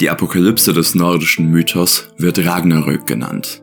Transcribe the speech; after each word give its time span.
Die 0.00 0.08
Apokalypse 0.08 0.72
des 0.72 0.94
nordischen 0.94 1.50
Mythos 1.50 2.08
wird 2.16 2.38
Ragnarök 2.38 3.06
genannt. 3.06 3.62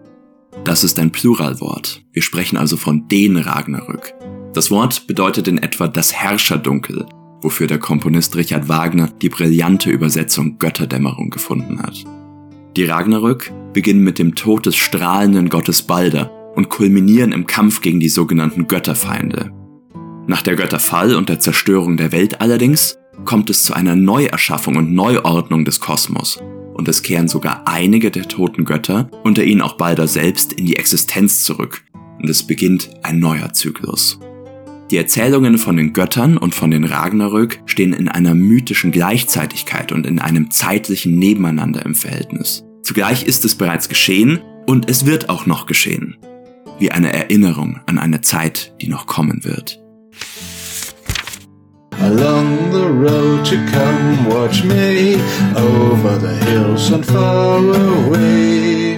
Das 0.65 0.83
ist 0.83 0.99
ein 0.99 1.11
Pluralwort. 1.11 2.03
Wir 2.13 2.21
sprechen 2.21 2.57
also 2.57 2.77
von 2.77 3.07
den 3.07 3.37
Ragnarök. 3.37 4.13
Das 4.53 4.69
Wort 4.69 5.07
bedeutet 5.07 5.47
in 5.47 5.57
etwa 5.57 5.87
das 5.87 6.13
Herrscherdunkel, 6.13 7.07
wofür 7.41 7.65
der 7.65 7.79
Komponist 7.79 8.35
Richard 8.35 8.69
Wagner 8.69 9.09
die 9.19 9.29
brillante 9.29 9.89
Übersetzung 9.89 10.59
Götterdämmerung 10.59 11.31
gefunden 11.31 11.81
hat. 11.81 12.03
Die 12.75 12.85
Ragnarök 12.85 13.51
beginnen 13.73 14.03
mit 14.03 14.19
dem 14.19 14.35
Tod 14.35 14.67
des 14.67 14.75
strahlenden 14.75 15.49
Gottes 15.49 15.81
Balder 15.81 16.31
und 16.55 16.69
kulminieren 16.69 17.31
im 17.31 17.47
Kampf 17.47 17.81
gegen 17.81 17.99
die 17.99 18.09
sogenannten 18.09 18.67
Götterfeinde. 18.67 19.51
Nach 20.27 20.43
der 20.43 20.55
Götterfall 20.55 21.15
und 21.15 21.29
der 21.29 21.39
Zerstörung 21.39 21.97
der 21.97 22.11
Welt 22.11 22.41
allerdings 22.41 22.99
kommt 23.25 23.49
es 23.49 23.63
zu 23.63 23.73
einer 23.73 23.95
Neuerschaffung 23.95 24.75
und 24.75 24.93
Neuordnung 24.93 25.65
des 25.65 25.79
Kosmos. 25.79 26.39
Und 26.73 26.87
es 26.87 27.01
kehren 27.01 27.27
sogar 27.27 27.67
einige 27.67 28.11
der 28.11 28.27
toten 28.27 28.63
Götter, 28.63 29.09
unter 29.23 29.43
ihnen 29.43 29.61
auch 29.61 29.77
Balder 29.77 30.07
selbst, 30.07 30.53
in 30.53 30.65
die 30.65 30.75
Existenz 30.75 31.43
zurück. 31.43 31.83
Und 32.19 32.29
es 32.29 32.45
beginnt 32.45 32.89
ein 33.03 33.19
neuer 33.19 33.53
Zyklus. 33.53 34.19
Die 34.91 34.97
Erzählungen 34.97 35.57
von 35.57 35.75
den 35.75 35.91
Göttern 35.91 36.37
und 36.37 36.55
von 36.55 36.71
den 36.71 36.85
Ragnarök 36.85 37.59
stehen 37.65 37.91
in 37.91 38.07
einer 38.07 38.33
mythischen 38.33 38.91
Gleichzeitigkeit 38.91 39.91
und 39.91 40.05
in 40.05 40.19
einem 40.19 40.49
zeitlichen 40.49 41.19
Nebeneinander 41.19 41.85
im 41.85 41.93
Verhältnis. 41.93 42.63
Zugleich 42.83 43.23
ist 43.23 43.43
es 43.43 43.55
bereits 43.55 43.89
geschehen 43.89 44.39
und 44.65 44.89
es 44.89 45.05
wird 45.05 45.29
auch 45.29 45.45
noch 45.45 45.65
geschehen. 45.65 46.15
Wie 46.79 46.91
eine 46.91 47.11
Erinnerung 47.11 47.81
an 47.85 47.97
eine 47.97 48.21
Zeit, 48.21 48.75
die 48.81 48.87
noch 48.87 49.07
kommen 49.07 49.43
wird. 49.43 49.81
Along 51.99 52.71
the 52.71 52.87
road 52.87 53.43
to 53.45 53.57
come 53.71 54.29
watch 54.29 54.63
me 54.63 55.15
over 55.55 56.17
the 56.17 56.35
hills 56.45 56.91
and 56.91 57.03
far 57.05 57.57
away. 57.57 58.97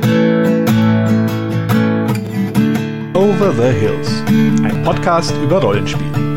Over 3.16 3.52
the 3.54 3.72
Hills, 3.72 4.24
ein 4.64 4.84
Podcast 4.84 5.34
über 5.42 5.62
Rollenspiele. 5.62 6.30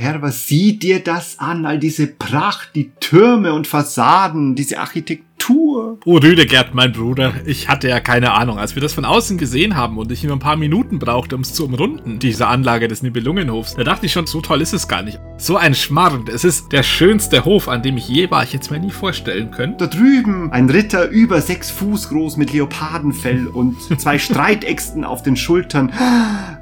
Herr, 0.00 0.22
was 0.22 0.46
sieh 0.48 0.78
dir 0.78 1.00
das 1.00 1.38
an, 1.38 1.66
all 1.66 1.78
diese 1.78 2.06
Pracht, 2.06 2.70
die 2.74 2.90
Türme 3.00 3.52
und 3.52 3.66
Fassaden, 3.66 4.54
diese 4.54 4.78
Architektur 4.78 5.29
Tour. 5.50 5.98
Oh, 6.04 6.18
Rüdegert, 6.18 6.74
mein 6.74 6.92
Bruder. 6.92 7.32
Ich 7.44 7.68
hatte 7.68 7.88
ja 7.88 8.00
keine 8.00 8.34
Ahnung. 8.34 8.58
Als 8.58 8.74
wir 8.74 8.82
das 8.82 8.92
von 8.92 9.04
außen 9.04 9.36
gesehen 9.36 9.76
haben 9.76 9.98
und 9.98 10.12
ich 10.12 10.22
nur 10.22 10.36
ein 10.36 10.38
paar 10.40 10.56
Minuten 10.56 10.98
brauchte, 10.98 11.34
um 11.34 11.42
es 11.42 11.54
zu 11.54 11.64
umrunden, 11.64 12.18
diese 12.18 12.46
Anlage 12.46 12.86
des 12.86 13.02
Nibelungenhofs, 13.02 13.74
da 13.74 13.84
dachte 13.84 14.06
ich 14.06 14.12
schon, 14.12 14.26
so 14.26 14.40
toll 14.40 14.60
ist 14.60 14.72
es 14.72 14.86
gar 14.86 15.02
nicht. 15.02 15.18
So 15.38 15.56
ein 15.56 15.74
Schmarrn. 15.74 16.24
Es 16.32 16.44
ist 16.44 16.70
der 16.72 16.82
schönste 16.82 17.44
Hof, 17.44 17.68
an 17.68 17.82
dem 17.82 17.96
ich 17.96 18.08
je 18.08 18.30
war. 18.30 18.44
Ich 18.44 18.52
jetzt 18.52 18.70
mir 18.70 18.78
nie 18.78 18.90
vorstellen 18.90 19.50
können. 19.50 19.76
Da 19.78 19.86
drüben 19.86 20.52
ein 20.52 20.70
Ritter 20.70 21.08
über 21.08 21.40
sechs 21.40 21.70
Fuß 21.70 22.10
groß 22.10 22.36
mit 22.36 22.52
Leopardenfell 22.52 23.48
und 23.48 23.76
zwei 24.00 24.18
Streitäxten 24.20 25.04
auf 25.04 25.22
den 25.22 25.36
Schultern. 25.36 25.92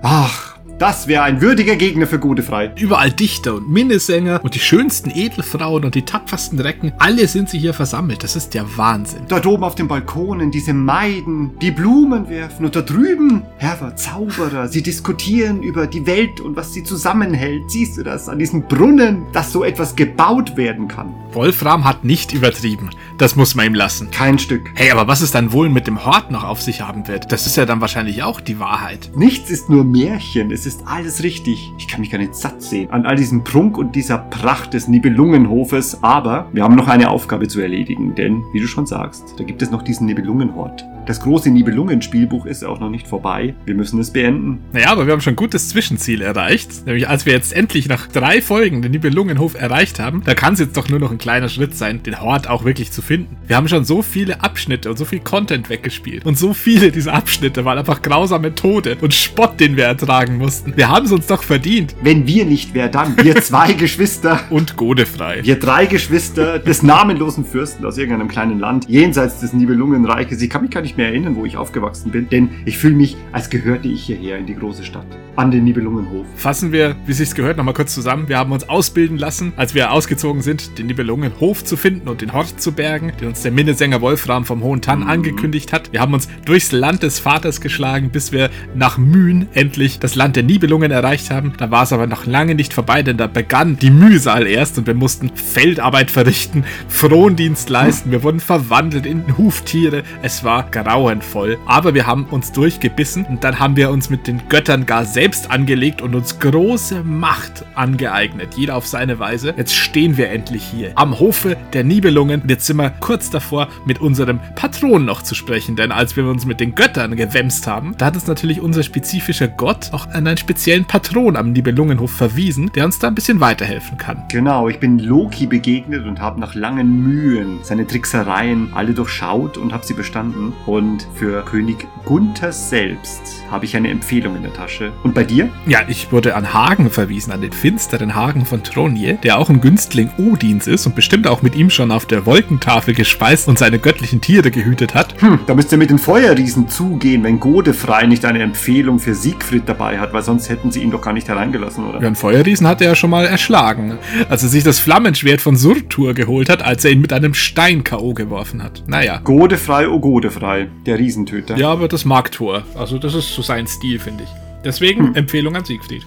Ach, 0.02 0.57
das 0.78 1.08
wäre 1.08 1.24
ein 1.24 1.40
würdiger 1.40 1.76
Gegner 1.76 2.06
für 2.06 2.18
Godefrei. 2.18 2.72
Überall 2.76 3.10
Dichter 3.10 3.54
und 3.54 3.68
Minnesänger 3.68 4.40
und 4.44 4.54
die 4.54 4.60
schönsten 4.60 5.10
Edelfrauen 5.10 5.84
und 5.84 5.94
die 5.94 6.02
tapfersten 6.02 6.60
Recken, 6.60 6.92
alle 6.98 7.26
sind 7.26 7.48
sie 7.48 7.58
hier 7.58 7.74
versammelt. 7.74 8.22
Das 8.22 8.36
ist 8.36 8.54
der 8.54 8.76
Wahnsinn. 8.76 9.22
Dort 9.28 9.46
oben 9.46 9.64
auf 9.64 9.74
den 9.74 9.88
Balkonen 9.88 10.50
diese 10.50 10.74
Maiden, 10.74 11.58
die 11.60 11.70
Blumen 11.70 12.28
werfen 12.28 12.64
und 12.64 12.76
da 12.76 12.82
drüben, 12.82 13.42
Herr 13.56 13.78
Zauberer, 13.96 14.68
sie 14.68 14.82
diskutieren 14.82 15.62
über 15.62 15.86
die 15.86 16.06
Welt 16.06 16.40
und 16.40 16.56
was 16.56 16.72
sie 16.72 16.84
zusammenhält. 16.84 17.70
Siehst 17.70 17.96
du 17.96 18.02
das 18.02 18.28
an 18.28 18.38
diesem 18.38 18.62
Brunnen, 18.62 19.26
dass 19.32 19.52
so 19.52 19.64
etwas 19.64 19.96
gebaut 19.96 20.56
werden 20.56 20.88
kann? 20.88 21.14
Wolfram 21.32 21.84
hat 21.84 22.04
nicht 22.04 22.32
übertrieben. 22.32 22.90
Das 23.18 23.34
muss 23.34 23.54
man 23.54 23.66
ihm 23.66 23.74
lassen. 23.74 24.10
Kein 24.10 24.38
Stück. 24.38 24.70
Hey, 24.74 24.90
aber 24.92 25.08
was 25.08 25.20
es 25.20 25.32
dann 25.32 25.52
wohl 25.52 25.68
mit 25.68 25.86
dem 25.86 26.04
Hort 26.04 26.30
noch 26.30 26.44
auf 26.44 26.62
sich 26.62 26.82
haben 26.82 27.08
wird, 27.08 27.32
das 27.32 27.46
ist 27.46 27.56
ja 27.56 27.66
dann 27.66 27.80
wahrscheinlich 27.80 28.22
auch 28.22 28.40
die 28.40 28.60
Wahrheit. 28.60 29.10
Nichts 29.16 29.50
ist 29.50 29.68
nur 29.68 29.84
Märchen. 29.84 30.52
Es 30.52 30.66
ist 30.68 30.86
alles 30.86 31.22
richtig. 31.22 31.72
Ich 31.78 31.88
kann 31.88 32.00
mich 32.00 32.10
gar 32.10 32.18
nicht 32.18 32.34
satt 32.34 32.62
sehen 32.62 32.90
an 32.90 33.06
all 33.06 33.16
diesem 33.16 33.42
Prunk 33.42 33.78
und 33.78 33.96
dieser 33.96 34.18
Pracht 34.18 34.74
des 34.74 34.86
Nibelungenhofes. 34.86 36.02
Aber 36.02 36.48
wir 36.52 36.62
haben 36.62 36.76
noch 36.76 36.88
eine 36.88 37.10
Aufgabe 37.10 37.48
zu 37.48 37.60
erledigen, 37.60 38.14
denn, 38.14 38.44
wie 38.52 38.60
du 38.60 38.68
schon 38.68 38.86
sagst, 38.86 39.34
da 39.38 39.44
gibt 39.44 39.62
es 39.62 39.70
noch 39.70 39.82
diesen 39.82 40.06
Nibelungenhort. 40.06 40.84
Das 41.08 41.20
große 41.20 41.48
Nibelungen-Spielbuch 41.48 42.44
ist 42.44 42.62
auch 42.66 42.80
noch 42.80 42.90
nicht 42.90 43.08
vorbei. 43.08 43.54
Wir 43.64 43.74
müssen 43.74 43.98
es 43.98 44.10
beenden. 44.10 44.58
Naja, 44.74 44.90
aber 44.90 45.06
wir 45.06 45.14
haben 45.14 45.22
schon 45.22 45.32
ein 45.32 45.36
gutes 45.36 45.70
Zwischenziel 45.70 46.20
erreicht. 46.20 46.84
Nämlich 46.84 47.08
als 47.08 47.24
wir 47.24 47.32
jetzt 47.32 47.54
endlich 47.54 47.88
nach 47.88 48.08
drei 48.08 48.42
Folgen 48.42 48.82
den 48.82 48.92
Nibelungenhof 48.92 49.58
erreicht 49.58 50.00
haben, 50.00 50.20
da 50.26 50.34
kann 50.34 50.52
es 50.52 50.60
jetzt 50.60 50.76
doch 50.76 50.90
nur 50.90 50.98
noch 50.98 51.10
ein 51.10 51.16
kleiner 51.16 51.48
Schritt 51.48 51.74
sein, 51.74 52.02
den 52.02 52.20
Hort 52.20 52.50
auch 52.50 52.66
wirklich 52.66 52.92
zu 52.92 53.00
finden. 53.00 53.38
Wir 53.46 53.56
haben 53.56 53.68
schon 53.68 53.86
so 53.86 54.02
viele 54.02 54.42
Abschnitte 54.42 54.90
und 54.90 54.98
so 54.98 55.06
viel 55.06 55.20
Content 55.20 55.70
weggespielt. 55.70 56.26
Und 56.26 56.36
so 56.36 56.52
viele 56.52 56.92
dieser 56.92 57.14
Abschnitte 57.14 57.64
waren 57.64 57.78
einfach 57.78 58.02
grausame 58.02 58.54
Tode 58.54 58.98
und 59.00 59.14
Spott, 59.14 59.58
den 59.60 59.78
wir 59.78 59.84
ertragen 59.84 60.36
mussten. 60.36 60.76
Wir 60.76 60.90
haben 60.90 61.06
es 61.06 61.12
uns 61.12 61.26
doch 61.26 61.42
verdient. 61.42 61.96
Wenn 62.02 62.26
wir 62.26 62.44
nicht, 62.44 62.74
wer 62.74 62.90
dann? 62.90 63.16
Wir 63.24 63.36
zwei 63.40 63.72
Geschwister. 63.72 64.40
Und 64.50 64.76
Godefrei. 64.76 65.40
Wir 65.42 65.58
drei 65.58 65.86
Geschwister 65.86 66.58
des 66.58 66.82
namenlosen 66.82 67.46
Fürsten 67.46 67.86
aus 67.86 67.96
irgendeinem 67.96 68.28
kleinen 68.28 68.58
Land, 68.58 68.86
jenseits 68.90 69.40
des 69.40 69.54
Nibelungenreiches. 69.54 70.42
Ich 70.42 70.50
kann 70.50 70.60
mich 70.60 70.70
gar 70.70 70.82
nicht 70.82 70.97
mehr 70.98 71.08
erinnern, 71.08 71.36
wo 71.36 71.46
ich 71.46 71.56
aufgewachsen 71.56 72.10
bin, 72.10 72.28
denn 72.28 72.50
ich 72.66 72.76
fühle 72.76 72.94
mich, 72.94 73.16
als 73.32 73.48
gehörte 73.48 73.88
ich 73.88 74.02
hierher 74.02 74.36
in 74.36 74.44
die 74.44 74.54
große 74.54 74.84
Stadt, 74.84 75.06
an 75.36 75.50
den 75.50 75.64
Nibelungenhof. 75.64 76.26
Fassen 76.36 76.72
wir, 76.72 76.96
wie 77.06 77.12
sich's 77.14 77.34
gehört, 77.34 77.56
nochmal 77.56 77.72
kurz 77.72 77.94
zusammen. 77.94 78.28
Wir 78.28 78.38
haben 78.38 78.52
uns 78.52 78.68
ausbilden 78.68 79.16
lassen, 79.16 79.52
als 79.56 79.74
wir 79.74 79.92
ausgezogen 79.92 80.42
sind, 80.42 80.78
den 80.78 80.86
Nibelungenhof 80.88 81.64
zu 81.64 81.76
finden 81.76 82.08
und 82.08 82.20
den 82.20 82.32
Hort 82.32 82.60
zu 82.60 82.72
bergen, 82.72 83.12
den 83.20 83.28
uns 83.28 83.42
der 83.42 83.52
Minnesänger 83.52 84.00
Wolfram 84.00 84.44
vom 84.44 84.62
Hohen 84.62 84.82
Tann 84.82 85.00
mhm. 85.00 85.08
angekündigt 85.08 85.72
hat. 85.72 85.92
Wir 85.92 86.00
haben 86.00 86.12
uns 86.12 86.28
durchs 86.44 86.72
Land 86.72 87.02
des 87.02 87.20
Vaters 87.20 87.60
geschlagen, 87.60 88.10
bis 88.10 88.32
wir 88.32 88.50
nach 88.74 88.98
Mühen 88.98 89.48
endlich 89.54 90.00
das 90.00 90.16
Land 90.16 90.36
der 90.36 90.42
Nibelungen 90.42 90.90
erreicht 90.90 91.30
haben. 91.30 91.52
Da 91.56 91.70
war 91.70 91.84
es 91.84 91.92
aber 91.92 92.06
noch 92.06 92.26
lange 92.26 92.54
nicht 92.54 92.74
vorbei, 92.74 93.02
denn 93.02 93.16
da 93.16 93.28
begann 93.28 93.78
die 93.78 93.90
Mühsal 93.90 94.46
erst 94.46 94.76
und 94.78 94.86
wir 94.86 94.94
mussten 94.94 95.30
Feldarbeit 95.34 96.10
verrichten, 96.10 96.64
Frondienst 96.88 97.70
leisten. 97.70 98.10
Wir 98.10 98.24
wurden 98.24 98.40
verwandelt 98.40 99.06
in 99.06 99.38
Huftiere. 99.38 100.02
Es 100.22 100.42
war 100.42 100.70
grauenvoll. 100.88 101.58
Aber 101.66 101.92
wir 101.92 102.06
haben 102.06 102.24
uns 102.30 102.50
durchgebissen 102.52 103.26
und 103.26 103.44
dann 103.44 103.58
haben 103.58 103.76
wir 103.76 103.90
uns 103.90 104.08
mit 104.08 104.26
den 104.26 104.48
Göttern 104.48 104.86
gar 104.86 105.04
selbst 105.04 105.50
angelegt 105.50 106.00
und 106.00 106.14
uns 106.14 106.38
große 106.38 107.04
Macht 107.04 107.64
angeeignet. 107.74 108.54
Jeder 108.56 108.76
auf 108.76 108.86
seine 108.86 109.18
Weise. 109.18 109.52
Jetzt 109.56 109.74
stehen 109.74 110.16
wir 110.16 110.30
endlich 110.30 110.64
hier 110.64 110.92
am 110.94 111.18
Hofe 111.20 111.56
der 111.74 111.84
Nibelungen. 111.84 112.42
Jetzt 112.48 112.66
sind 112.66 112.78
wir 112.78 112.90
kurz 113.00 113.28
davor, 113.28 113.68
mit 113.84 114.00
unserem 114.00 114.40
Patron 114.54 115.04
noch 115.04 115.22
zu 115.22 115.34
sprechen. 115.34 115.76
Denn 115.76 115.92
als 115.92 116.16
wir 116.16 116.24
uns 116.24 116.46
mit 116.46 116.58
den 116.58 116.74
Göttern 116.74 117.16
gewämst 117.16 117.66
haben, 117.66 117.94
da 117.98 118.06
hat 118.06 118.14
uns 118.14 118.26
natürlich 118.26 118.60
unser 118.60 118.82
spezifischer 118.82 119.48
Gott 119.48 119.90
auch 119.92 120.06
an 120.08 120.26
einen 120.26 120.38
speziellen 120.38 120.86
Patron 120.86 121.36
am 121.36 121.52
Nibelungenhof 121.52 122.12
verwiesen, 122.12 122.72
der 122.74 122.86
uns 122.86 122.98
da 122.98 123.08
ein 123.08 123.14
bisschen 123.14 123.40
weiterhelfen 123.40 123.98
kann. 123.98 124.24
Genau, 124.30 124.68
ich 124.68 124.80
bin 124.80 124.98
Loki 124.98 125.46
begegnet 125.46 126.06
und 126.06 126.18
habe 126.20 126.40
nach 126.40 126.54
langen 126.54 127.02
Mühen 127.02 127.58
seine 127.62 127.86
Tricksereien 127.86 128.70
alle 128.74 128.94
durchschaut 128.94 129.58
und 129.58 129.74
habe 129.74 129.84
sie 129.84 129.94
bestanden. 129.94 130.54
Und 130.64 130.77
für 131.14 131.42
König 131.44 131.88
Gunther 132.04 132.52
selbst 132.52 133.42
habe 133.50 133.64
ich 133.64 133.76
eine 133.76 133.88
Empfehlung 133.90 134.36
in 134.36 134.42
der 134.42 134.52
Tasche. 134.52 134.92
Und 135.02 135.14
bei 135.14 135.24
dir? 135.24 135.48
Ja, 135.66 135.80
ich 135.88 136.12
wurde 136.12 136.36
an 136.36 136.52
Hagen 136.52 136.90
verwiesen, 136.90 137.32
an 137.32 137.40
den 137.40 137.52
finsteren 137.52 138.14
Hagen 138.14 138.44
von 138.44 138.62
Tronje, 138.62 139.18
der 139.22 139.38
auch 139.38 139.48
ein 139.48 139.60
Günstling 139.60 140.10
Odins 140.18 140.66
ist 140.66 140.86
und 140.86 140.94
bestimmt 140.94 141.26
auch 141.26 141.42
mit 141.42 141.54
ihm 141.54 141.70
schon 141.70 141.90
auf 141.90 142.06
der 142.06 142.26
Wolkentafel 142.26 142.94
gespeist 142.94 143.48
und 143.48 143.58
seine 143.58 143.78
göttlichen 143.78 144.20
Tiere 144.20 144.50
gehütet 144.50 144.94
hat. 144.94 145.20
Hm, 145.20 145.40
da 145.46 145.54
müsst 145.54 145.72
ihr 145.72 145.78
mit 145.78 145.90
den 145.90 145.98
Feuerriesen 145.98 146.68
zugehen, 146.68 147.22
wenn 147.24 147.40
Godefrei 147.40 148.06
nicht 148.06 148.24
eine 148.24 148.40
Empfehlung 148.40 148.98
für 148.98 149.14
Siegfried 149.14 149.62
dabei 149.66 149.98
hat, 149.98 150.12
weil 150.12 150.22
sonst 150.22 150.48
hätten 150.48 150.70
sie 150.70 150.82
ihn 150.82 150.90
doch 150.90 151.00
gar 151.00 151.12
nicht 151.12 151.28
hereingelassen, 151.28 151.84
oder? 151.84 152.00
Ja, 152.00 152.06
einen 152.06 152.16
Feuerriesen 152.16 152.66
hat 152.66 152.80
er 152.80 152.88
ja 152.88 152.94
schon 152.94 153.10
mal 153.10 153.24
erschlagen, 153.24 153.98
als 154.28 154.42
er 154.42 154.48
sich 154.48 154.64
das 154.64 154.78
Flammenschwert 154.78 155.40
von 155.40 155.56
Surtur 155.56 156.14
geholt 156.14 156.48
hat, 156.48 156.62
als 156.62 156.84
er 156.84 156.90
ihn 156.90 157.00
mit 157.00 157.12
einem 157.12 157.34
Stein 157.34 157.84
K.O. 157.84 158.14
geworfen 158.14 158.62
hat. 158.62 158.82
Naja. 158.86 159.20
Godefrei, 159.24 159.88
oh 159.88 160.00
Godefrei, 160.00 160.68
der 160.86 160.98
Riesentöter. 160.98 161.56
Ja, 161.56 161.70
aber 161.70 161.88
das 161.88 162.04
mag 162.04 162.30
Thor. 162.32 162.62
Also 162.74 162.98
das 162.98 163.14
ist 163.14 163.37
so 163.38 163.42
sein 163.42 163.68
Stil, 163.68 164.00
finde 164.00 164.24
ich. 164.24 164.30
Deswegen 164.64 165.08
hm. 165.08 165.14
Empfehlung 165.14 165.54
an 165.54 165.64
Siegfried. 165.64 166.04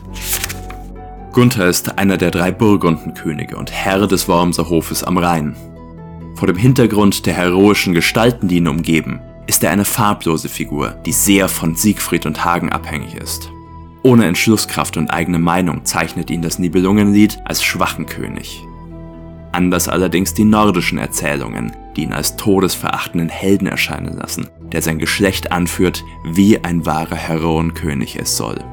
Gunther 1.31 1.67
ist 1.67 1.97
einer 1.97 2.17
der 2.17 2.29
drei 2.29 2.51
Burgundenkönige 2.51 3.55
und 3.55 3.71
Herr 3.71 4.05
des 4.05 4.27
Wormser 4.27 4.69
Hofes 4.69 5.03
am 5.03 5.17
Rhein. 5.17 5.55
Vor 6.35 6.47
dem 6.47 6.57
Hintergrund 6.57 7.25
der 7.25 7.33
heroischen 7.33 7.93
Gestalten, 7.93 8.49
die 8.49 8.57
ihn 8.57 8.67
umgeben, 8.67 9.21
ist 9.47 9.63
er 9.63 9.71
eine 9.71 9.85
farblose 9.85 10.49
Figur, 10.49 10.89
die 11.05 11.13
sehr 11.13 11.47
von 11.47 11.75
Siegfried 11.75 12.25
und 12.25 12.43
Hagen 12.43 12.69
abhängig 12.69 13.15
ist. 13.15 13.49
Ohne 14.03 14.25
Entschlusskraft 14.25 14.97
und 14.97 15.09
eigene 15.09 15.39
Meinung 15.39 15.85
zeichnet 15.85 16.29
ihn 16.29 16.41
das 16.41 16.59
Nibelungenlied 16.59 17.39
als 17.45 17.63
schwachen 17.63 18.07
König. 18.07 18.61
Anders 19.51 19.89
allerdings 19.89 20.33
die 20.33 20.45
nordischen 20.45 20.97
Erzählungen, 20.97 21.73
die 21.95 22.03
ihn 22.03 22.13
als 22.13 22.37
todesverachtenden 22.37 23.29
Helden 23.29 23.67
erscheinen 23.67 24.17
lassen, 24.17 24.47
der 24.71 24.81
sein 24.81 24.97
Geschlecht 24.97 25.51
anführt, 25.51 26.03
wie 26.23 26.63
ein 26.63 26.85
wahrer 26.85 27.15
Heroenkönig 27.15 28.17
es 28.17 28.37
soll. 28.37 28.63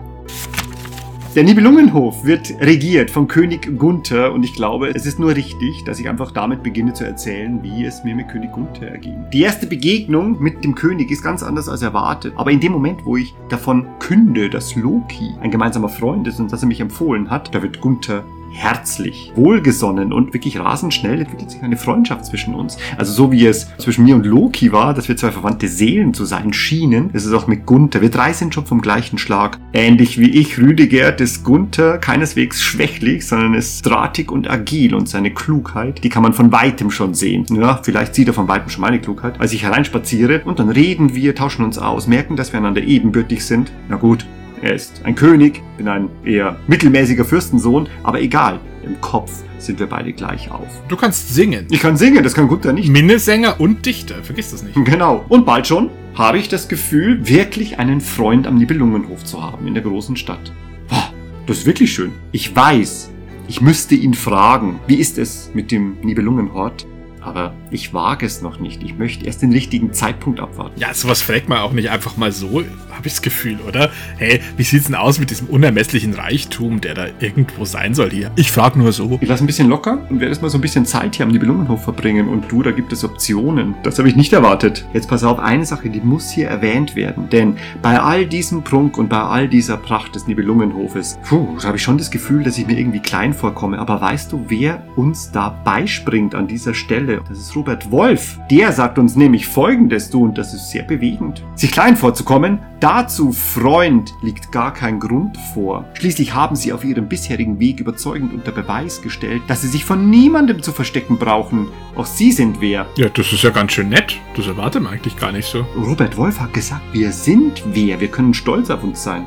Der 1.35 1.45
Nibelungenhof 1.45 2.25
wird 2.25 2.55
regiert 2.61 3.11
von 3.11 3.29
König 3.29 3.79
Gunther 3.79 4.33
und 4.33 4.45
ich 4.45 4.55
glaube, 4.55 4.89
es 4.95 5.05
ist 5.05 5.19
nur 5.19 5.37
richtig, 5.37 5.85
dass 5.85 6.01
ich 6.01 6.09
einfach 6.09 6.33
damit 6.33 6.63
beginne 6.63 6.95
zu 6.95 7.05
erzählen, 7.05 7.63
wie 7.63 7.85
es 7.85 8.03
mir 8.03 8.15
mit 8.15 8.29
König 8.29 8.51
Gunther 8.53 8.89
erging. 8.89 9.27
Die 9.33 9.43
erste 9.43 9.67
Begegnung 9.67 10.43
mit 10.43 10.65
dem 10.65 10.75
König 10.75 11.11
ist 11.11 11.23
ganz 11.23 11.43
anders 11.43 11.69
als 11.69 11.83
erwartet, 11.83 12.33
aber 12.37 12.51
in 12.51 12.61
dem 12.61 12.73
Moment, 12.73 13.05
wo 13.05 13.17
ich 13.17 13.35
davon 13.51 13.87
künde, 13.99 14.49
dass 14.49 14.75
Loki 14.75 15.35
ein 15.41 15.51
gemeinsamer 15.51 15.91
Freund 15.91 16.27
ist 16.27 16.41
und 16.41 16.51
dass 16.51 16.63
er 16.63 16.69
mich 16.69 16.81
empfohlen 16.81 17.31
hat, 17.31 17.55
da 17.55 17.63
wird 17.63 17.81
Gunther 17.81 18.25
herzlich, 18.53 19.33
wohlgesonnen 19.35 20.13
und 20.13 20.33
wirklich 20.35 20.59
rasend 20.59 20.95
schnell 20.95 21.21
entwickelt 21.21 21.51
sich 21.51 21.63
eine 21.63 21.77
Freundschaft 21.77 22.27
zwischen 22.27 22.55
uns. 22.55 22.77
Also 22.97 23.13
so 23.13 23.33
wie 23.33 23.47
es 23.47 23.69
zwischen 23.79 24.05
mir 24.05 24.17
und 24.17 24.27
Loki 24.27 24.73
war, 24.73 24.95
dass 24.95 25.09
wir 25.09 25.17
zwei 25.17 25.31
verwandte 25.31 25.69
Seelen 25.69 26.15
zu 26.15 26.25
sein 26.25 26.53
schienen, 26.53 27.11
ist 27.13 27.25
es 27.25 27.33
auch 27.33 27.47
mit 27.47 27.67
Gunther. 27.67 28.01
Wir 28.01 28.11
drei 28.11 28.33
sind 28.33 28.55
schon 28.55 28.67
vom 28.67 28.81
gleichen 28.81 29.19
Schlag. 29.19 29.59
Ähnlich 29.73 30.19
wie 30.19 30.31
ich, 30.31 30.59
Rüdiger, 30.59 31.19
ist 31.19 31.45
Gunther 31.45 31.99
keineswegs 31.99 32.63
schwächlich, 32.63 33.27
sondern 33.27 33.55
ist 33.55 33.83
drahtig 33.83 34.31
und 34.31 34.49
agil 34.49 34.95
und 34.95 35.09
seine 35.09 35.33
Klugheit, 35.33 36.03
die 36.05 36.09
kann 36.09 36.23
man 36.23 36.33
von 36.33 36.53
weitem 36.53 36.91
schon 36.91 37.15
sehen. 37.15 37.45
Ja, 37.51 37.81
vielleicht 37.83 38.15
sieht 38.15 38.29
er 38.29 38.35
von 38.35 38.49
weitem 38.49 38.69
schon 38.69 38.83
meine 38.83 39.01
Klugheit. 39.01 39.41
Als 39.41 39.53
ich 39.53 39.63
hereinspaziere 39.63 40.43
und 40.45 40.59
dann 40.59 40.69
reden 40.69 41.15
wir, 41.15 41.35
tauschen 41.35 41.65
uns 41.65 41.79
aus, 41.79 42.07
merken, 42.07 42.37
dass 42.37 42.53
wir 42.53 42.59
einander 42.61 42.83
ebenbürtig 42.83 43.45
sind. 43.45 43.73
Na 43.89 43.97
gut, 43.97 44.27
er 44.63 44.75
ist 44.75 45.03
ein 45.05 45.15
König, 45.15 45.63
bin 45.77 45.89
ein 45.89 46.09
eher 46.25 46.57
mittelmäßiger 46.67 47.25
Fürstensohn, 47.25 47.89
aber 48.03 48.21
egal, 48.21 48.61
im 48.85 49.01
Kopf 49.01 49.31
sind 49.59 49.79
wir 49.81 49.87
beide 49.87 50.13
gleich 50.13 50.51
auf. 50.51 50.67
Du 50.89 50.97
kannst 50.97 51.35
singen. 51.35 51.67
Ich 51.71 51.81
kann 51.81 51.97
singen, 51.97 52.23
das 52.23 52.35
kann 52.35 52.49
Gunther 52.49 52.73
nicht. 52.73 52.89
Minnesänger 52.91 53.61
und 53.61 53.85
Dichter, 53.85 54.23
vergiss 54.23 54.51
das 54.51 54.63
nicht. 54.63 54.75
Genau. 54.85 55.25
Und 55.29 55.45
bald 55.47 55.67
schon 55.67 55.91
habe 56.15 56.39
ich 56.39 56.49
das 56.49 56.69
Gefühl, 56.69 57.29
wirklich 57.29 57.79
einen 57.79 58.01
Freund 58.01 58.47
am 58.47 58.57
Nibelungenhof 58.57 59.25
zu 59.25 59.43
haben 59.43 59.67
in 59.67 59.75
der 59.75 59.83
großen 59.83 60.17
Stadt. 60.17 60.53
Ah, 60.91 61.11
Das 61.47 61.59
ist 61.59 61.67
wirklich 61.67 61.93
schön. 61.93 62.13
Ich 62.33 62.55
weiß, 62.55 63.11
ich 63.47 63.61
müsste 63.61 63.95
ihn 63.95 64.15
fragen, 64.15 64.79
wie 64.87 64.97
ist 64.97 65.19
es 65.19 65.51
mit 65.55 65.71
dem 65.71 65.97
Nibelungenhort? 66.03 66.87
Aber 67.29 67.53
ich 67.71 67.93
wage 67.93 68.25
es 68.25 68.41
noch 68.41 68.59
nicht. 68.59 68.83
Ich 68.83 68.97
möchte 68.97 69.27
erst 69.27 69.43
den 69.43 69.53
richtigen 69.53 69.93
Zeitpunkt 69.93 70.41
abwarten. 70.41 70.81
Ja, 70.81 70.95
sowas 70.95 71.21
fragt 71.21 71.47
man 71.47 71.59
auch 71.59 71.73
nicht 71.73 71.91
einfach 71.91 72.17
mal 72.17 72.33
so, 72.33 72.65
habe 72.91 73.07
ich 73.07 73.13
das 73.13 73.21
Gefühl, 73.21 73.59
oder? 73.69 73.91
Hey, 74.17 74.41
wie 74.57 74.63
sieht's 74.63 74.87
denn 74.87 74.95
aus 74.95 75.19
mit 75.19 75.29
diesem 75.29 75.49
unermesslichen 75.49 76.15
Reichtum, 76.15 76.81
der 76.81 76.95
da 76.95 77.07
irgendwo 77.21 77.67
sein 77.67 77.95
soll 77.95 78.11
hier? 78.11 78.31
Ich 78.37 78.51
frag 78.51 78.77
nur 78.77 78.93
so. 78.93 79.19
Ich 79.21 79.29
lasse 79.29 79.45
ein 79.45 79.47
bisschen 79.47 79.69
locker 79.69 79.99
und 80.09 80.21
werde 80.21 80.29
erstmal 80.31 80.51
so 80.51 80.57
ein 80.57 80.63
bisschen 80.63 80.87
Zeit 80.87 81.17
hier 81.17 81.27
am 81.27 81.33
Nibelungenhof 81.33 81.85
verbringen. 81.85 82.29
Und 82.29 82.51
du, 82.51 82.63
da 82.63 82.71
gibt 82.71 82.95
es 82.95 83.05
Optionen. 83.05 83.75
Das 83.83 83.99
habe 83.99 84.09
ich 84.09 84.17
nicht 84.17 84.33
erwartet. 84.33 84.87
Jetzt 84.95 85.11
pass 85.11 85.23
auf, 85.23 85.39
eine 85.39 85.67
Sache, 85.67 85.91
die 85.91 86.01
muss 86.01 86.31
hier 86.31 86.49
erwähnt 86.49 86.97
werden. 86.97 87.29
Denn 87.29 87.59
bei 87.83 88.01
all 88.01 88.25
diesem 88.25 88.65
Prunk 88.65 88.97
und 88.97 89.11
bei 89.11 89.21
all 89.21 89.49
dieser 89.49 89.77
Pracht 89.77 90.15
des 90.15 90.27
Nibelungenhofes, 90.27 91.19
puh, 91.29 91.59
da 91.61 91.69
habe 91.69 91.77
ich 91.77 91.83
schon 91.83 91.99
das 91.99 92.11
Gefühl, 92.11 92.43
dass 92.43 92.57
ich 92.57 92.67
mir 92.67 92.79
irgendwie 92.79 93.01
klein 93.01 93.35
vorkomme. 93.35 93.79
Aber 93.79 94.01
weißt 94.01 94.33
du, 94.33 94.47
wer 94.49 94.83
uns 94.97 95.31
da 95.31 95.51
beispringt 95.51 96.35
an 96.35 96.49
dieser 96.49 96.73
Stelle? 96.73 97.18
Das 97.29 97.39
ist 97.39 97.55
Robert 97.57 97.91
Wolf. 97.91 98.39
Der 98.51 98.73
sagt 98.73 98.99
uns 98.99 99.17
nämlich 99.17 99.47
Folgendes, 99.47 100.11
du, 100.11 100.25
und 100.25 100.39
das 100.39 100.55
ist 100.55 100.71
sehr 100.71 100.83
bewegend. 100.83 101.45
Sich 101.55 101.73
klein 101.73 101.97
vorzukommen, 101.97 102.61
dazu, 102.81 103.33
Freund, 103.33 104.13
liegt 104.23 104.53
gar 104.53 104.73
kein 104.73 105.01
Grund 105.01 105.37
vor. 105.55 105.85
Schließlich 105.95 106.35
haben 106.35 106.57
sie 106.57 106.73
auf 106.73 106.85
ihrem 106.85 107.09
bisherigen 107.09 107.59
Weg 107.59 107.81
überzeugend 107.81 108.33
unter 108.33 108.53
Beweis 108.53 109.03
gestellt, 109.03 109.43
dass 109.49 109.63
sie 109.63 109.69
sich 109.69 109.85
von 109.85 110.11
niemandem 110.11 110.63
zu 110.63 110.73
verstecken 110.73 111.19
brauchen. 111.19 111.69
Auch 111.97 112.07
sie 112.07 112.33
sind 112.33 112.61
wer. 112.61 112.87
Ja, 112.97 113.09
das 113.09 113.33
ist 113.33 113.43
ja 113.43 113.51
ganz 113.51 113.73
schön 113.73 113.89
nett. 113.89 114.19
Das 114.37 114.47
erwartet 114.47 114.83
man 114.83 114.93
eigentlich 114.93 115.17
gar 115.17 115.33
nicht 115.33 115.49
so. 115.49 115.67
Robert 115.77 116.17
Wolf 116.17 116.41
hat 116.41 116.53
gesagt, 116.55 116.83
wir 116.93 117.13
sind 117.13 117.63
wer. 117.73 118.01
Wir 118.01 118.09
können 118.09 118.35
stolz 118.35 118.71
auf 118.71 118.85
uns 118.85 119.03
sein. 119.03 119.27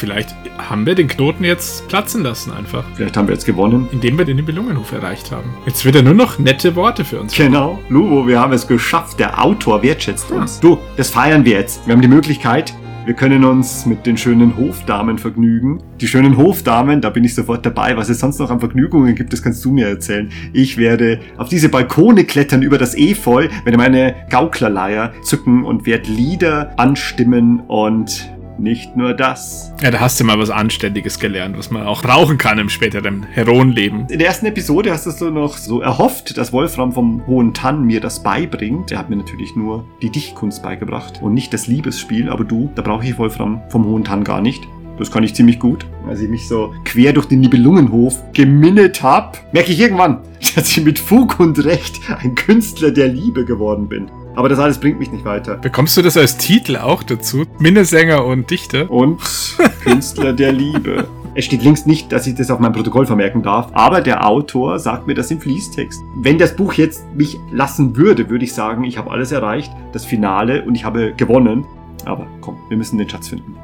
Vielleicht 0.00 0.34
haben 0.56 0.86
wir 0.86 0.94
den 0.94 1.08
Knoten 1.08 1.44
jetzt 1.44 1.86
platzen 1.88 2.22
lassen 2.22 2.52
einfach. 2.52 2.84
Vielleicht 2.94 3.18
haben 3.18 3.28
wir 3.28 3.34
jetzt 3.34 3.44
gewonnen. 3.44 3.86
Indem 3.92 4.16
wir 4.16 4.24
den 4.24 4.36
Nibelungenhof 4.36 4.92
erreicht 4.92 5.30
haben. 5.30 5.50
Jetzt 5.66 5.84
wird 5.84 5.94
er 5.94 6.02
nur 6.02 6.14
noch 6.14 6.38
nette 6.38 6.74
Worte 6.74 7.04
für 7.04 7.20
uns. 7.20 7.34
Genau, 7.34 7.78
Luvo, 7.90 8.26
wir 8.26 8.40
haben 8.40 8.54
es 8.54 8.66
geschafft. 8.66 9.18
Der 9.18 9.44
Autor 9.44 9.82
wertschätzt 9.82 10.30
uns. 10.30 10.58
Du, 10.58 10.78
das 10.96 11.10
feiern 11.10 11.44
wir 11.44 11.52
jetzt. 11.52 11.86
Wir 11.86 11.92
haben 11.92 12.00
die 12.00 12.08
Möglichkeit, 12.08 12.72
wir 13.04 13.12
können 13.12 13.44
uns 13.44 13.84
mit 13.84 14.06
den 14.06 14.16
schönen 14.16 14.56
Hofdamen 14.56 15.18
vergnügen. 15.18 15.82
Die 16.00 16.08
schönen 16.08 16.38
Hofdamen, 16.38 17.02
da 17.02 17.10
bin 17.10 17.24
ich 17.24 17.34
sofort 17.34 17.66
dabei. 17.66 17.94
Was 17.98 18.08
es 18.08 18.20
sonst 18.20 18.38
noch 18.38 18.50
an 18.50 18.60
Vergnügungen 18.60 19.14
gibt, 19.14 19.34
das 19.34 19.42
kannst 19.42 19.62
du 19.66 19.70
mir 19.70 19.86
erzählen. 19.86 20.30
Ich 20.54 20.78
werde 20.78 21.20
auf 21.36 21.50
diese 21.50 21.68
Balkone 21.68 22.24
klettern 22.24 22.62
über 22.62 22.78
das 22.78 22.96
Efeu, 22.96 23.48
werde 23.64 23.76
meine 23.76 24.14
Gauklerleier 24.30 25.12
zücken 25.22 25.64
und 25.64 25.84
werde 25.84 26.10
Lieder 26.10 26.72
anstimmen 26.78 27.60
und 27.68 28.30
nicht 28.60 28.96
nur 28.96 29.14
das. 29.14 29.72
Ja, 29.82 29.90
da 29.90 30.00
hast 30.00 30.20
du 30.20 30.24
mal 30.24 30.38
was 30.38 30.50
Anständiges 30.50 31.18
gelernt, 31.18 31.56
was 31.58 31.70
man 31.70 31.86
auch 31.86 32.02
brauchen 32.02 32.38
kann 32.38 32.58
im 32.58 32.68
späteren 32.68 33.22
Heroenleben. 33.24 34.06
In 34.08 34.18
der 34.18 34.28
ersten 34.28 34.46
Episode 34.46 34.92
hast 34.92 35.06
du 35.06 35.10
so 35.10 35.30
noch 35.30 35.56
so 35.56 35.80
erhofft, 35.80 36.36
dass 36.36 36.52
Wolfram 36.52 36.92
vom 36.92 37.26
Hohen 37.26 37.54
Tann 37.54 37.84
mir 37.84 38.00
das 38.00 38.22
beibringt. 38.22 38.92
Er 38.92 38.98
hat 38.98 39.10
mir 39.10 39.16
natürlich 39.16 39.56
nur 39.56 39.84
die 40.02 40.10
Dichtkunst 40.10 40.62
beigebracht 40.62 41.20
und 41.22 41.34
nicht 41.34 41.52
das 41.52 41.66
Liebesspiel. 41.66 42.28
Aber 42.28 42.44
du, 42.44 42.70
da 42.74 42.82
brauche 42.82 43.04
ich 43.04 43.18
Wolfram 43.18 43.62
vom 43.68 43.84
Hohen 43.86 44.04
Tann 44.04 44.24
gar 44.24 44.40
nicht. 44.40 44.62
Das 44.98 45.10
kann 45.10 45.24
ich 45.24 45.34
ziemlich 45.34 45.58
gut. 45.58 45.86
Als 46.06 46.20
ich 46.20 46.28
mich 46.28 46.46
so 46.46 46.74
quer 46.84 47.14
durch 47.14 47.24
den 47.24 47.40
Nibelungenhof 47.40 48.22
geminnet 48.34 49.02
habe, 49.02 49.38
merke 49.50 49.72
ich 49.72 49.80
irgendwann, 49.80 50.18
dass 50.54 50.76
ich 50.76 50.84
mit 50.84 50.98
Fug 50.98 51.40
und 51.40 51.64
Recht 51.64 52.00
ein 52.18 52.34
Künstler 52.34 52.90
der 52.90 53.08
Liebe 53.08 53.46
geworden 53.46 53.88
bin. 53.88 54.10
Aber 54.34 54.48
das 54.48 54.58
alles 54.58 54.78
bringt 54.78 54.98
mich 54.98 55.10
nicht 55.10 55.24
weiter. 55.24 55.56
Bekommst 55.56 55.96
du 55.96 56.02
das 56.02 56.16
als 56.16 56.36
Titel 56.36 56.76
auch 56.76 57.02
dazu? 57.02 57.44
Minnesänger 57.58 58.24
und 58.24 58.50
Dichter? 58.50 58.90
Und 58.90 59.20
Künstler 59.82 60.32
der 60.32 60.52
Liebe. 60.52 61.08
Es 61.34 61.44
steht 61.44 61.62
links 61.62 61.86
nicht, 61.86 62.10
dass 62.10 62.26
ich 62.26 62.34
das 62.34 62.50
auf 62.50 62.58
meinem 62.58 62.72
Protokoll 62.72 63.06
vermerken 63.06 63.42
darf, 63.42 63.70
aber 63.72 64.00
der 64.00 64.26
Autor 64.26 64.80
sagt 64.80 65.06
mir 65.06 65.14
das 65.14 65.30
im 65.30 65.40
Fließtext. 65.40 66.00
Wenn 66.22 66.38
das 66.38 66.56
Buch 66.56 66.72
jetzt 66.74 67.04
mich 67.14 67.38
lassen 67.52 67.96
würde, 67.96 68.28
würde 68.28 68.44
ich 68.44 68.52
sagen, 68.52 68.82
ich 68.82 68.98
habe 68.98 69.10
alles 69.10 69.30
erreicht, 69.30 69.72
das 69.92 70.04
Finale 70.04 70.64
und 70.64 70.74
ich 70.74 70.84
habe 70.84 71.12
gewonnen. 71.16 71.64
Aber 72.04 72.26
komm, 72.40 72.56
wir 72.68 72.76
müssen 72.76 72.98
den 72.98 73.08
Schatz 73.08 73.28
finden. 73.28 73.56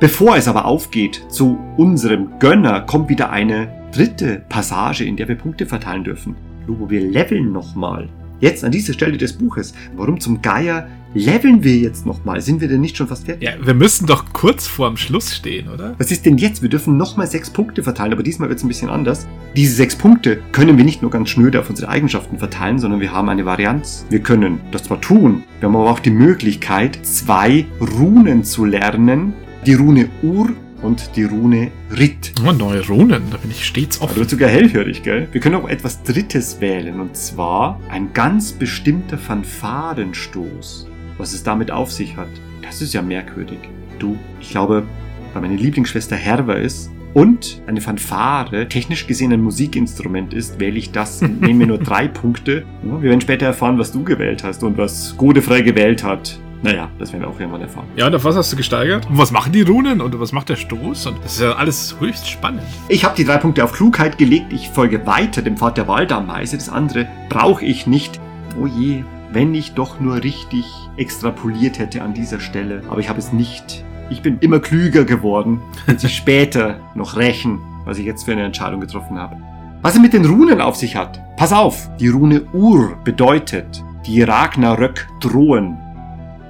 Bevor 0.00 0.36
es 0.36 0.48
aber 0.48 0.66
aufgeht 0.66 1.24
zu 1.28 1.58
unserem 1.76 2.38
Gönner, 2.40 2.82
kommt 2.82 3.08
wieder 3.08 3.30
eine 3.30 3.68
dritte 3.92 4.44
Passage, 4.48 5.04
in 5.04 5.16
der 5.16 5.28
wir 5.28 5.36
Punkte 5.36 5.64
verteilen 5.66 6.04
dürfen. 6.04 6.36
Lubo, 6.66 6.90
wir 6.90 7.00
leveln 7.00 7.52
nochmal. 7.52 8.08
Jetzt 8.44 8.62
an 8.62 8.72
dieser 8.72 8.92
Stelle 8.92 9.16
des 9.16 9.32
Buches. 9.32 9.72
Warum 9.96 10.20
zum 10.20 10.42
Geier 10.42 10.86
leveln 11.14 11.64
wir 11.64 11.78
jetzt 11.78 12.04
nochmal? 12.04 12.42
Sind 12.42 12.60
wir 12.60 12.68
denn 12.68 12.82
nicht 12.82 12.94
schon 12.94 13.08
fast 13.08 13.24
fertig? 13.24 13.42
Ja, 13.42 13.54
wir 13.58 13.72
müssen 13.72 14.04
doch 14.04 14.34
kurz 14.34 14.66
vorm 14.66 14.98
Schluss 14.98 15.34
stehen, 15.34 15.70
oder? 15.70 15.94
Was 15.96 16.10
ist 16.10 16.26
denn 16.26 16.36
jetzt? 16.36 16.60
Wir 16.60 16.68
dürfen 16.68 16.98
nochmal 16.98 17.26
sechs 17.26 17.48
Punkte 17.48 17.82
verteilen, 17.82 18.12
aber 18.12 18.22
diesmal 18.22 18.50
wird 18.50 18.58
es 18.58 18.62
ein 18.62 18.68
bisschen 18.68 18.90
anders. 18.90 19.26
Diese 19.56 19.74
sechs 19.74 19.96
Punkte 19.96 20.40
können 20.52 20.76
wir 20.76 20.84
nicht 20.84 21.00
nur 21.00 21.10
ganz 21.10 21.30
schnöde 21.30 21.58
auf 21.58 21.70
unsere 21.70 21.88
Eigenschaften 21.88 22.36
verteilen, 22.36 22.78
sondern 22.78 23.00
wir 23.00 23.12
haben 23.12 23.30
eine 23.30 23.46
Varianz. 23.46 24.04
Wir 24.10 24.20
können 24.20 24.60
das 24.72 24.82
zwar 24.82 25.00
tun, 25.00 25.42
wir 25.60 25.68
haben 25.70 25.76
aber 25.76 25.90
auch 25.90 26.00
die 26.00 26.10
Möglichkeit, 26.10 26.98
zwei 27.02 27.64
Runen 27.80 28.44
zu 28.44 28.66
lernen. 28.66 29.32
Die 29.64 29.72
Rune 29.72 30.10
Ur 30.22 30.50
und 30.84 31.16
die 31.16 31.24
Rune 31.24 31.70
Rit. 31.96 32.32
Oh, 32.46 32.52
neue 32.52 32.86
Runen, 32.86 33.22
da 33.30 33.38
bin 33.38 33.50
ich 33.50 33.64
stets 33.64 33.98
Da 33.98 34.04
offen. 34.04 34.16
wird 34.16 34.30
sogar 34.30 34.50
hellhörig, 34.50 35.02
gell? 35.02 35.28
Wir 35.32 35.40
können 35.40 35.54
auch 35.56 35.68
etwas 35.68 36.02
Drittes 36.02 36.60
wählen, 36.60 37.00
und 37.00 37.16
zwar 37.16 37.80
ein 37.88 38.12
ganz 38.12 38.52
bestimmter 38.52 39.18
Fanfarenstoß. 39.18 40.86
Was 41.16 41.32
es 41.32 41.42
damit 41.42 41.70
auf 41.70 41.90
sich 41.90 42.16
hat, 42.16 42.28
das 42.62 42.82
ist 42.82 42.92
ja 42.92 43.02
merkwürdig. 43.02 43.58
Du, 43.98 44.16
ich 44.40 44.50
glaube, 44.50 44.84
weil 45.32 45.42
meine 45.42 45.56
Lieblingsschwester 45.56 46.16
Herber 46.16 46.58
ist 46.58 46.90
und 47.14 47.62
eine 47.66 47.80
Fanfare 47.80 48.68
technisch 48.68 49.06
gesehen 49.06 49.32
ein 49.32 49.40
Musikinstrument 49.40 50.34
ist, 50.34 50.60
wähle 50.60 50.76
ich 50.78 50.90
das 50.90 51.22
und 51.22 51.40
nehme 51.40 51.60
mir 51.60 51.66
nur 51.68 51.78
drei 51.90 52.08
Punkte. 52.08 52.64
Wir 52.82 53.02
werden 53.02 53.20
später 53.20 53.46
erfahren, 53.46 53.78
was 53.78 53.92
du 53.92 54.02
gewählt 54.04 54.44
hast 54.44 54.62
und 54.64 54.76
was 54.76 55.16
Godefrey 55.16 55.62
gewählt 55.62 56.04
hat. 56.04 56.38
Naja, 56.64 56.88
das 56.98 57.12
werden 57.12 57.24
wir 57.24 57.28
auch 57.28 57.38
irgendwann 57.38 57.60
erfahren. 57.60 57.84
Ja, 57.94 58.06
und 58.06 58.14
auf 58.14 58.24
was 58.24 58.36
hast 58.36 58.50
du 58.50 58.56
gesteigert? 58.56 59.06
Und 59.10 59.18
was 59.18 59.30
machen 59.30 59.52
die 59.52 59.60
Runen? 59.60 60.00
Und 60.00 60.18
was 60.18 60.32
macht 60.32 60.48
der 60.48 60.56
Stoß? 60.56 61.08
Und 61.08 61.22
das 61.22 61.34
ist 61.34 61.42
ja 61.42 61.52
alles 61.52 61.94
höchst 62.00 62.26
spannend. 62.26 62.62
Ich 62.88 63.04
habe 63.04 63.14
die 63.14 63.24
drei 63.24 63.36
Punkte 63.36 63.62
auf 63.62 63.72
Klugheit 63.72 64.16
gelegt. 64.16 64.50
Ich 64.50 64.70
folge 64.70 65.06
weiter 65.06 65.42
dem 65.42 65.58
Pfad 65.58 65.76
der 65.76 65.88
Waldameise. 65.88 66.56
Das 66.56 66.70
andere 66.70 67.06
brauche 67.28 67.66
ich 67.66 67.86
nicht. 67.86 68.18
Oh 68.58 68.66
je, 68.66 69.04
wenn 69.30 69.54
ich 69.54 69.74
doch 69.74 70.00
nur 70.00 70.22
richtig 70.24 70.64
extrapoliert 70.96 71.78
hätte 71.78 72.00
an 72.00 72.14
dieser 72.14 72.40
Stelle. 72.40 72.82
Aber 72.88 73.00
ich 73.00 73.10
habe 73.10 73.18
es 73.18 73.30
nicht. 73.30 73.84
Ich 74.08 74.22
bin 74.22 74.38
immer 74.38 74.58
klüger 74.58 75.04
geworden. 75.04 75.60
Wird 75.84 76.00
sich 76.00 76.16
später 76.16 76.80
noch 76.94 77.18
rächen, 77.18 77.58
was 77.84 77.98
ich 77.98 78.06
jetzt 78.06 78.24
für 78.24 78.32
eine 78.32 78.44
Entscheidung 78.44 78.80
getroffen 78.80 79.18
habe. 79.18 79.36
Was 79.82 79.96
es 79.96 80.00
mit 80.00 80.14
den 80.14 80.24
Runen 80.24 80.62
auf 80.62 80.76
sich 80.76 80.96
hat. 80.96 81.20
Pass 81.36 81.52
auf, 81.52 81.90
die 82.00 82.08
Rune 82.08 82.40
Ur 82.54 82.96
bedeutet, 83.04 83.84
die 84.06 84.22
Ragnarök 84.22 85.06
drohen. 85.20 85.76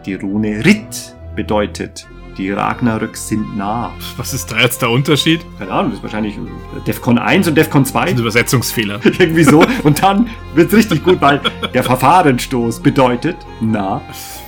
Die 0.07 0.15
Rune 0.15 0.63
Rit 0.63 1.17
bedeutet, 1.35 2.07
die 2.37 2.51
Ragnarök 2.51 3.17
sind 3.17 3.57
nah. 3.57 3.91
Was 4.19 4.35
ist 4.35 4.53
da 4.53 4.61
jetzt 4.61 4.83
der 4.83 4.91
Unterschied? 4.91 5.41
Keine 5.59 5.71
Ahnung, 5.73 5.93
das 5.93 5.99
ist 5.99 6.03
wahrscheinlich 6.03 6.39
Defcon 6.87 7.17
1 7.17 7.49
und 7.49 7.55
Defcon 7.55 7.87
2. 7.87 8.01
Das 8.01 8.11
ist 8.11 8.17
ein 8.17 8.21
Übersetzungsfehler. 8.21 9.01
Irgendwie 9.19 9.45
so. 9.45 9.65
Und 9.83 10.03
dann 10.03 10.29
wird's 10.55 10.75
richtig 10.75 11.05
gut, 11.05 11.23
weil 11.23 11.41
der 11.73 11.83
Verfahrenstoß 11.85 12.81
bedeutet, 12.81 13.37
na, 13.63 14.03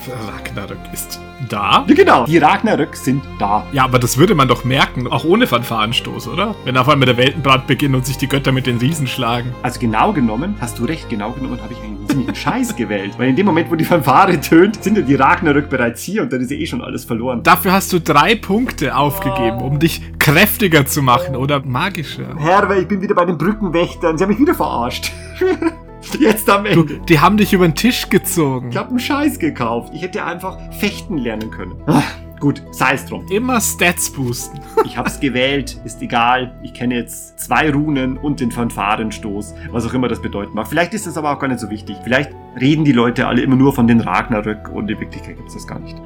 Ragnarök 0.09 0.79
ist 0.93 1.21
da? 1.49 1.85
Ja, 1.89 1.95
genau. 1.95 2.27
Die 2.27 2.39
Ragnarök 2.39 2.97
sind 2.97 3.23
da. 3.39 3.67
Ja, 3.73 3.85
aber 3.85 3.99
das 3.99 4.19
würde 4.19 4.35
man 4.35 4.49
doch 4.49 4.65
merken, 4.65 5.07
auch 5.07 5.25
ohne 5.25 5.47
Fanfarenstoß, 5.47 6.29
oder? 6.29 6.55
Wenn 6.65 6.77
auf 6.77 6.89
einmal 6.89 7.07
der 7.07 7.17
Weltenbrand 7.17 7.67
beginnt 7.67 7.95
und 7.95 8.07
sich 8.07 8.17
die 8.17 8.29
Götter 8.29 8.53
mit 8.53 8.67
den 8.67 8.79
Riesen 8.79 9.07
schlagen. 9.07 9.55
Also 9.63 9.81
genau 9.81 10.13
genommen, 10.13 10.55
hast 10.61 10.79
du 10.79 10.85
recht, 10.85 11.09
genau 11.09 11.33
genommen 11.33 11.61
habe 11.63 11.73
ich 11.73 11.81
einen 11.81 12.09
ziemlichen 12.09 12.35
Scheiß 12.35 12.77
gewählt. 12.77 13.15
Weil 13.19 13.31
in 13.31 13.37
dem 13.37 13.47
Moment, 13.47 13.71
wo 13.71 13.75
die 13.75 13.85
Fanfare 13.85 14.41
tönt, 14.41 14.83
sind 14.83 14.97
ja 14.97 15.03
die 15.03 15.15
Ragnarök 15.15 15.69
bereits 15.69 16.03
hier 16.03 16.23
und 16.23 16.33
dann 16.33 16.41
ist 16.41 16.51
ja 16.51 16.57
eh 16.57 16.67
schon 16.67 16.83
alles 16.83 17.05
verloren. 17.05 17.43
Dafür 17.43 17.73
hast 17.73 17.93
du 17.93 18.01
drei 18.01 18.35
Punkte 18.35 18.97
aufgegeben, 18.97 19.59
um 19.59 19.79
dich 19.79 20.03
kräftiger 20.19 20.87
zu 20.87 21.03
machen 21.03 21.37
oder 21.37 21.65
magischer. 21.65 22.37
Herr, 22.39 22.69
weil 22.69 22.83
ich 22.83 22.89
bin 22.89 23.01
wieder 23.01 23.15
bei 23.15 23.25
den 23.25 23.39
Brückenwächtern. 23.39 24.19
Sie 24.19 24.25
haben 24.25 24.31
mich 24.31 24.41
wieder 24.41 24.55
verarscht. 24.55 25.13
Jetzt 26.19 26.49
am 26.51 26.65
Du, 26.65 26.83
Ende. 26.83 27.01
die 27.09 27.19
haben 27.21 27.37
dich 27.37 27.53
über 27.53 27.67
den 27.67 27.75
Tisch 27.75 28.09
gezogen. 28.09 28.71
Ich 28.71 28.77
habe 28.77 28.91
einen 28.91 28.99
Scheiß 29.01 29.39
gekauft. 29.39 29.93
Ich 29.95 30.03
hätte 30.03 30.25
einfach 30.25 30.59
fechten 30.75 31.19
lernen 31.19 31.51
können. 31.51 31.75
Ah, 31.87 32.03
gut, 32.41 32.63
sei 32.71 32.95
es 32.95 33.07
drum. 33.07 33.27
Immer 33.31 33.61
Stats 33.61 34.11
boosten. 34.11 34.61
Ich 34.85 34.97
hab's 34.97 35.21
gewählt, 35.21 35.79
ist 35.85 36.01
egal. 36.01 36.59
Ich 36.63 36.73
kenne 36.73 36.95
jetzt 36.95 37.39
zwei 37.41 37.71
Runen 37.71 38.17
und 38.17 38.41
den 38.41 38.51
Fanfarenstoß, 38.53 39.55
was 39.73 39.85
auch 39.87 39.93
immer 39.95 40.09
das 40.09 40.23
bedeuten 40.23 40.55
mag. 40.55 40.67
Vielleicht 40.69 40.95
ist 40.95 41.07
das 41.07 41.19
aber 41.19 41.33
auch 41.33 41.39
gar 41.39 41.49
nicht 41.49 41.61
so 41.61 41.69
wichtig. 41.71 41.97
Vielleicht 42.05 42.31
reden 42.59 42.85
die 42.85 42.93
Leute 42.93 43.27
alle 43.27 43.43
immer 43.43 43.57
nur 43.57 43.75
von 43.75 43.87
den 43.87 44.01
Ragnarök 44.01 44.71
und 44.73 44.91
in 44.91 44.99
Wirklichkeit 45.01 45.37
gibt's 45.37 45.55
das 45.55 45.67
gar 45.67 45.81
nicht. 45.81 45.97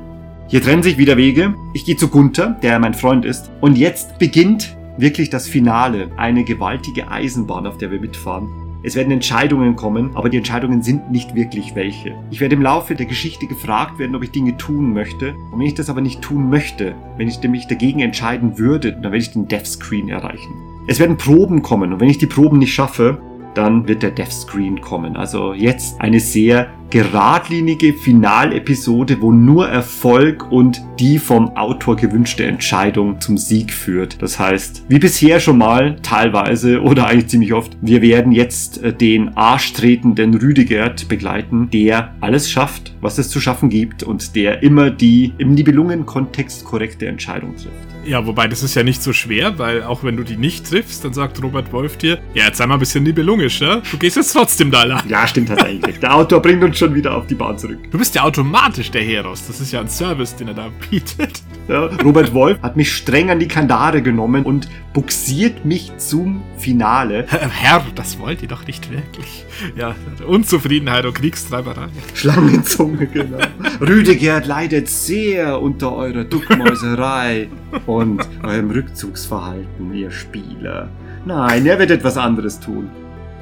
Hier 0.49 0.61
trennen 0.63 0.83
sich 0.83 0.99
wieder 0.99 1.17
Wege. 1.17 1.55
Ich 1.75 1.85
gehe 1.85 1.97
zu 1.97 2.09
Gunther, 2.09 2.57
der 2.63 2.79
mein 2.81 2.95
Freund 2.95 3.25
ist. 3.25 3.51
Und 3.61 3.79
jetzt 3.79 4.19
beginnt 4.19 4.77
wirklich 4.97 5.31
das 5.31 5.47
Finale. 5.47 6.11
Eine 6.17 6.43
gewaltige 6.43 7.09
Eisenbahn, 7.09 7.67
auf 7.69 7.79
der 7.79 7.93
wir 7.93 8.01
mitfahren. 8.01 8.49
Es 8.83 8.95
werden 8.95 9.13
Entscheidungen 9.13 9.77
kommen, 9.77 10.13
aber 10.15 10.31
die 10.31 10.39
Entscheidungen 10.39 10.83
sind 10.83 11.11
nicht 11.11 11.35
wirklich 11.35 11.75
welche. 11.75 12.15
Ich 12.31 12.41
werde 12.41 12.55
im 12.55 12.63
Laufe 12.63 12.95
der 12.95 13.05
Geschichte 13.05 13.47
gefragt 13.47 13.99
werden, 13.99 14.17
ob 14.17 14.23
ich 14.23 14.31
Dinge 14.31 14.57
tun 14.57 14.95
möchte. 14.95 15.35
Und 15.53 15.59
wenn 15.59 15.67
ich 15.67 15.75
das 15.75 15.91
aber 15.91 16.01
nicht 16.01 16.23
tun 16.23 16.49
möchte, 16.49 16.95
wenn 17.19 17.29
ich 17.29 17.43
mich 17.43 17.67
dagegen 17.67 18.01
entscheiden 18.01 18.59
würde, 18.59 18.93
dann 18.93 19.03
werde 19.03 19.19
ich 19.19 19.33
den 19.33 19.49
Death 19.49 19.67
Screen 19.67 20.09
erreichen. 20.09 20.55
Es 20.87 20.99
werden 20.99 21.19
Proben 21.19 21.61
kommen 21.61 21.93
und 21.93 22.01
wenn 22.01 22.09
ich 22.09 22.17
die 22.17 22.27
Proben 22.27 22.59
nicht 22.59 22.73
schaffe, 22.73 23.21
dann 23.55 23.87
wird 23.89 24.03
der 24.03 24.11
Death 24.11 24.33
Screen 24.33 24.81
kommen. 24.81 25.17
Also 25.17 25.55
jetzt 25.55 26.01
eine 26.01 26.21
sehr 26.21 26.69
geradlinige 26.91 27.93
Finalepisode, 27.93 29.21
wo 29.21 29.33
nur 29.33 29.69
Erfolg 29.69 30.51
und 30.51 30.83
die 30.99 31.19
vom 31.19 31.57
Autor 31.57 31.97
gewünschte 31.97 32.45
Entscheidung 32.45 33.21
zum 33.21 33.39
Sieg 33.39 33.73
führt. 33.73 34.21
Das 34.21 34.39
heißt, 34.39 34.85
wie 34.89 34.99
bisher 34.99 35.41
schon 35.41 35.59
mal, 35.59 35.97
teilweise 36.03 36.83
oder 36.83 37.07
eigentlich 37.07 37.29
ziemlich 37.29 37.53
oft, 37.53 37.77
wir 37.81 38.03
werden 38.03 38.33
jetzt 38.33 38.83
äh, 38.83 38.93
den 38.93 39.37
arschtretenden 39.37 40.35
Rüdigerd 40.35 41.09
begleiten, 41.09 41.71
der 41.71 42.15
alles 42.21 42.51
schafft, 42.51 42.95
was 43.01 43.19
es 43.19 43.31
zu 43.31 43.41
schaffen 43.41 43.71
gibt 43.71 44.03
und 44.03 44.35
der 44.35 44.63
immer 44.63 44.91
die 44.91 45.33
im 45.39 45.55
Nibelungen-Kontext 45.55 46.65
korrekte 46.65 47.07
Entscheidung 47.07 47.55
trifft. 47.55 47.90
Ja, 48.05 48.27
wobei 48.27 48.49
das 48.49 48.63
ist 48.63 48.75
ja 48.75 48.83
nicht 48.83 49.03
so 49.03 49.13
schwer, 49.13 49.59
weil 49.59 49.83
auch 49.83 50.03
wenn 50.03 50.17
du 50.17 50.25
die 50.25 50.37
nicht 50.37 50.69
triffst, 50.69 51.05
dann 51.05 51.13
sagt 51.13 51.43
Robert 51.43 51.73
Wolf 51.73 51.97
dir, 51.99 52.19
ja, 52.35 52.45
jetzt 52.47 52.59
sei 52.59 52.67
mal 52.67 52.75
ein 52.75 52.81
bisschen 52.81 53.05
nibelungisch, 53.05 53.61
ne? 53.61 53.83
Du 53.91 53.99
gehst 53.99 54.17
jetzt 54.17 54.33
trotzdem 54.33 54.71
da 54.71 54.85
lang. 54.85 55.03
Ja, 55.09 55.27
stimmt 55.27 55.49
tatsächlich. 55.49 55.99
Der 56.01 56.15
Autor 56.15 56.41
bringt 56.41 56.63
uns 56.65 56.79
schon 56.79 56.95
wieder 56.95 57.15
auf 57.15 57.27
die 57.27 57.35
Bahn 57.35 57.59
zurück. 57.59 57.79
Du 57.91 57.99
bist 57.99 58.15
ja 58.15 58.23
automatisch 58.23 58.91
der 58.91 59.03
Heros. 59.03 59.47
Das 59.47 59.61
ist 59.61 59.73
ja 59.73 59.81
ein 59.81 59.89
Service, 59.89 60.35
den 60.35 60.49
er 60.49 60.55
da 60.55 60.71
bietet. 60.91 61.43
Ja, 61.69 61.87
Robert 62.05 62.35
Wolf 62.35 62.61
hat 62.63 62.77
mich 62.77 62.93
streng 62.93 63.31
an 63.31 63.39
die 63.39 63.47
Kandare 63.47 64.03
genommen 64.03 64.45
und 64.45 64.69
buxiert 64.93 65.65
mich 65.65 65.93
zum 65.99 66.43
Finale. 66.57 67.27
Herr, 67.29 67.85
das 67.95 68.19
wollt 68.19 68.43
ihr 68.43 68.49
doch 68.49 68.67
nicht 68.67 68.91
wirklich. 68.91 69.45
Ja, 69.77 69.95
Unzufriedenheit 70.27 71.07
und 71.07 71.15
Kriegstreiberei. 71.15 71.87
Schlangenzunge, 72.15 73.07
genau. 73.07 73.39
Rüdigerd 73.81 74.47
leidet 74.47 74.89
sehr 74.89 75.61
unter 75.63 75.95
eurer 75.95 76.25
Duckmäuserei 76.25 77.49
und 77.87 78.29
eurem 78.43 78.71
Rückzugsverhalten, 78.71 79.95
ihr 79.95 80.11
Spieler. 80.11 80.89
Nein, 81.25 81.67
er 81.67 81.79
wird 81.79 81.91
etwas 81.91 82.17
anderes 82.17 82.59
tun. 82.59 82.91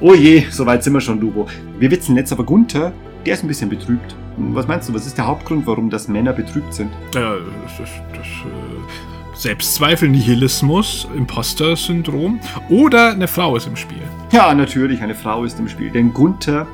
Oh 0.01 0.13
je, 0.13 0.43
soweit 0.49 0.83
sind 0.83 0.93
wir 0.93 1.01
schon, 1.01 1.19
Lubo. 1.19 1.47
Wir 1.79 1.91
witzeln 1.91 2.17
jetzt 2.17 2.31
aber 2.31 2.43
Gunther, 2.43 2.93
der 3.25 3.33
ist 3.33 3.43
ein 3.43 3.47
bisschen 3.47 3.69
betrübt. 3.69 4.15
Was 4.37 4.67
meinst 4.67 4.87
du, 4.89 4.93
was 4.93 5.05
ist 5.05 5.17
der 5.17 5.27
Hauptgrund, 5.27 5.67
warum 5.67 5.89
das 5.89 6.07
Männer 6.07 6.33
betrübt 6.33 6.73
sind? 6.73 6.91
Ja, 7.13 7.33
das, 7.63 7.77
das, 7.77 7.89
das 8.13 8.25
äh, 8.25 9.35
Selbstzweifel, 9.35 10.09
Nihilismus, 10.09 11.07
Imposter-Syndrom 11.15 12.39
oder 12.69 13.11
eine 13.11 13.27
Frau 13.27 13.55
ist 13.55 13.67
im 13.67 13.75
Spiel. 13.75 14.01
Ja, 14.31 14.53
natürlich, 14.53 15.01
eine 15.01 15.15
Frau 15.15 15.43
ist 15.43 15.59
im 15.59 15.67
Spiel. 15.69 15.89
Denn 15.91 16.13
Gunther, 16.13 16.67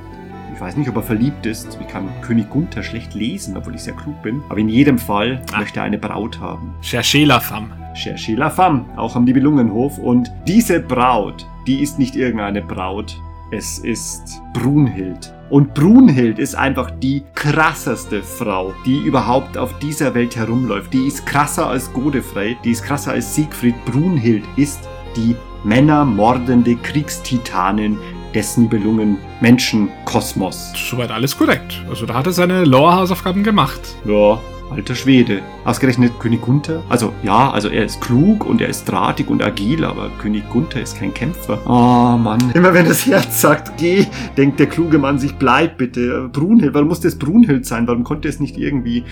ich 0.53 0.61
weiß 0.61 0.77
nicht, 0.77 0.89
ob 0.89 0.95
er 0.95 1.03
verliebt 1.03 1.45
ist. 1.45 1.77
Ich 1.81 1.87
kann 1.87 2.07
König 2.21 2.49
Gunther 2.49 2.81
schlecht 2.83 3.13
lesen, 3.13 3.57
obwohl 3.57 3.75
ich 3.75 3.81
sehr 3.81 3.93
klug 3.93 4.21
bin. 4.23 4.41
Aber 4.49 4.59
in 4.59 4.69
jedem 4.69 4.97
Fall 4.97 5.41
Ah. 5.53 5.59
möchte 5.59 5.79
er 5.79 5.83
eine 5.85 5.97
Braut 5.97 6.39
haben. 6.39 6.73
Cherchez 6.81 7.25
la 7.25 7.39
femme. 7.39 7.69
Cherchez 7.93 8.37
la 8.37 8.49
femme, 8.49 8.85
auch 8.95 9.15
am 9.15 9.25
Nibelungenhof. 9.25 9.97
Und 9.97 10.31
diese 10.47 10.79
Braut, 10.79 11.45
die 11.67 11.81
ist 11.81 11.99
nicht 11.99 12.15
irgendeine 12.15 12.61
Braut. 12.61 13.19
Es 13.51 13.79
ist 13.79 14.41
Brunhild. 14.53 15.33
Und 15.49 15.75
Brunhild 15.75 16.39
ist 16.39 16.55
einfach 16.55 16.89
die 16.91 17.23
krasseste 17.35 18.23
Frau, 18.23 18.73
die 18.85 18.97
überhaupt 18.97 19.57
auf 19.57 19.77
dieser 19.79 20.13
Welt 20.15 20.35
herumläuft. 20.35 20.91
Die 20.91 21.05
ist 21.05 21.25
krasser 21.25 21.67
als 21.67 21.93
Godefrey, 21.93 22.57
die 22.63 22.71
ist 22.71 22.83
krasser 22.83 23.11
als 23.11 23.35
Siegfried. 23.35 23.75
Brunhild 23.85 24.43
ist 24.55 24.79
die 25.15 25.35
männermordende 25.63 26.75
Kriegstitanin 26.77 27.97
des 28.33 28.57
Nibelungen 28.57 29.17
Menschenkosmos. 29.39 30.73
Soweit 30.75 31.11
alles 31.11 31.37
korrekt. 31.37 31.81
Also 31.89 32.05
da 32.05 32.15
hat 32.15 32.25
er 32.25 32.33
seine 32.33 32.65
Lore-Hausaufgaben 32.65 33.43
gemacht. 33.43 33.81
Ja, 34.05 34.39
alter 34.71 34.95
Schwede. 34.95 35.41
Ausgerechnet 35.63 36.19
König 36.19 36.41
Gunther. 36.41 36.83
Also 36.89 37.13
ja, 37.23 37.51
also 37.51 37.69
er 37.69 37.85
ist 37.85 38.01
klug 38.01 38.45
und 38.45 38.61
er 38.61 38.69
ist 38.69 38.85
drahtig 38.85 39.29
und 39.29 39.43
agil, 39.43 39.85
aber 39.85 40.09
König 40.19 40.49
Gunther 40.49 40.81
ist 40.81 40.99
kein 40.99 41.13
Kämpfer. 41.13 41.59
Oh 41.65 42.17
Mann. 42.17 42.51
Immer 42.53 42.73
wenn 42.73 42.85
das 42.85 43.05
Herz 43.05 43.41
sagt, 43.41 43.77
geh, 43.77 44.05
denkt 44.37 44.59
der 44.59 44.67
kluge 44.67 44.97
Mann 44.97 45.19
sich, 45.19 45.35
bleib 45.35 45.77
bitte. 45.77 46.29
Brunhild, 46.31 46.73
warum 46.73 46.87
musste 46.87 47.07
es 47.07 47.17
Brunhild 47.17 47.65
sein? 47.65 47.87
Warum 47.87 48.03
konnte 48.03 48.27
es 48.27 48.39
nicht 48.39 48.57
irgendwie... 48.57 49.03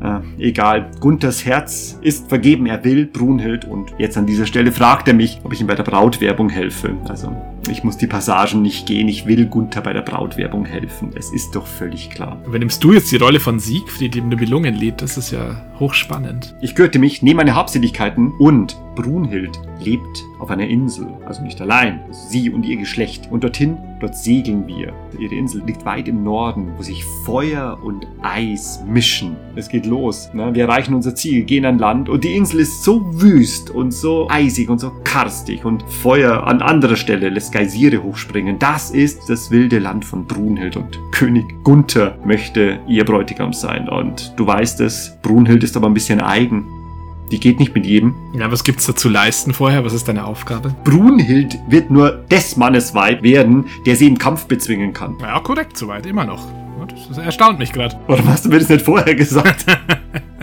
Äh, 0.00 0.20
egal. 0.38 0.92
Gunthers 1.00 1.44
Herz 1.44 1.98
ist 2.02 2.28
vergeben. 2.28 2.66
Er 2.66 2.84
will 2.84 3.06
Brunhild 3.06 3.64
und 3.64 3.92
jetzt 3.98 4.16
an 4.16 4.26
dieser 4.26 4.46
Stelle 4.46 4.70
fragt 4.70 5.08
er 5.08 5.14
mich, 5.14 5.40
ob 5.42 5.52
ich 5.52 5.60
ihm 5.60 5.66
bei 5.66 5.74
der 5.74 5.82
Brautwerbung 5.82 6.48
helfe. 6.48 6.94
Also, 7.08 7.34
ich 7.70 7.84
muss 7.84 7.96
die 7.96 8.06
Passagen 8.06 8.62
nicht 8.62 8.86
gehen. 8.86 9.08
Ich 9.08 9.26
will 9.26 9.46
Gunther 9.46 9.80
bei 9.82 9.92
der 9.92 10.02
Brautwerbung 10.02 10.64
helfen. 10.64 11.10
Es 11.14 11.30
ist 11.32 11.54
doch 11.54 11.66
völlig 11.66 12.10
klar. 12.10 12.40
Übernimmst 12.46 12.82
du 12.82 12.92
jetzt 12.92 13.10
die 13.12 13.16
Rolle 13.16 13.40
von 13.40 13.58
Siegfried 13.58 14.16
im 14.16 14.28
Nibelungenlied? 14.28 15.00
Das 15.02 15.16
ist 15.16 15.30
ja 15.30 15.64
hochspannend. 15.78 16.54
Ich 16.60 16.74
gürte 16.74 16.98
mich, 16.98 17.22
nehme 17.22 17.38
meine 17.38 17.54
Habseligkeiten 17.54 18.32
und 18.38 18.76
Brunhild 18.94 19.60
lebt 19.80 20.24
auf 20.40 20.50
einer 20.50 20.66
Insel, 20.66 21.06
also 21.24 21.40
nicht 21.42 21.60
allein, 21.60 22.00
also 22.08 22.28
sie 22.28 22.50
und 22.50 22.64
ihr 22.64 22.76
Geschlecht. 22.76 23.28
Und 23.30 23.44
dorthin, 23.44 23.76
dort 24.00 24.16
segeln 24.16 24.66
wir. 24.66 24.92
Ihre 25.18 25.36
Insel 25.36 25.62
liegt 25.64 25.84
weit 25.84 26.08
im 26.08 26.24
Norden, 26.24 26.72
wo 26.76 26.82
sich 26.82 27.04
Feuer 27.24 27.78
und 27.82 28.08
Eis 28.22 28.82
mischen. 28.86 29.36
Es 29.54 29.68
geht 29.68 29.86
los. 29.86 30.30
Ne? 30.34 30.52
Wir 30.52 30.64
erreichen 30.64 30.94
unser 30.94 31.14
Ziel, 31.14 31.44
gehen 31.44 31.64
an 31.64 31.78
Land 31.78 32.08
und 32.08 32.24
die 32.24 32.34
Insel 32.34 32.60
ist 32.60 32.82
so 32.82 33.04
wüst 33.20 33.70
und 33.70 33.92
so 33.92 34.28
eisig 34.28 34.68
und 34.68 34.80
so 34.80 34.90
karstig 35.04 35.64
und 35.64 35.82
Feuer 35.84 36.44
an 36.46 36.60
anderer 36.60 36.96
Stelle 36.96 37.28
lässt 37.28 37.52
Geysire 37.58 38.04
hochspringen. 38.04 38.60
Das 38.60 38.92
ist 38.92 39.28
das 39.28 39.50
wilde 39.50 39.80
Land 39.80 40.04
von 40.04 40.26
Brunhild 40.26 40.76
und 40.76 41.00
König 41.10 41.44
Gunther 41.64 42.16
möchte 42.24 42.78
ihr 42.86 43.04
Bräutigam 43.04 43.52
sein. 43.52 43.88
Und 43.88 44.32
du 44.36 44.46
weißt 44.46 44.80
es, 44.80 45.18
Brunhild 45.22 45.64
ist 45.64 45.76
aber 45.76 45.88
ein 45.88 45.94
bisschen 45.94 46.20
eigen. 46.20 46.64
Die 47.32 47.40
geht 47.40 47.58
nicht 47.58 47.74
mit 47.74 47.84
jedem. 47.84 48.14
Ja, 48.32 48.52
was 48.52 48.62
gibt's 48.62 48.86
da 48.86 48.94
zu 48.94 49.08
leisten 49.08 49.52
vorher? 49.52 49.84
Was 49.84 49.92
ist 49.92 50.06
deine 50.06 50.24
Aufgabe? 50.24 50.72
Brunhild 50.84 51.58
wird 51.68 51.90
nur 51.90 52.24
des 52.30 52.56
Mannes 52.56 52.94
Weib 52.94 53.24
werden, 53.24 53.64
der 53.86 53.96
sie 53.96 54.06
im 54.06 54.18
Kampf 54.18 54.46
bezwingen 54.46 54.92
kann. 54.92 55.16
Ja, 55.20 55.40
korrekt, 55.40 55.76
soweit, 55.76 56.06
immer 56.06 56.24
noch. 56.24 56.46
Das 57.08 57.18
erstaunt 57.18 57.58
mich 57.58 57.72
gerade. 57.72 57.98
Oder 58.06 58.24
hast 58.26 58.44
du 58.44 58.50
mir 58.50 58.60
das 58.60 58.68
nicht 58.68 58.84
vorher 58.84 59.16
gesagt? 59.16 59.66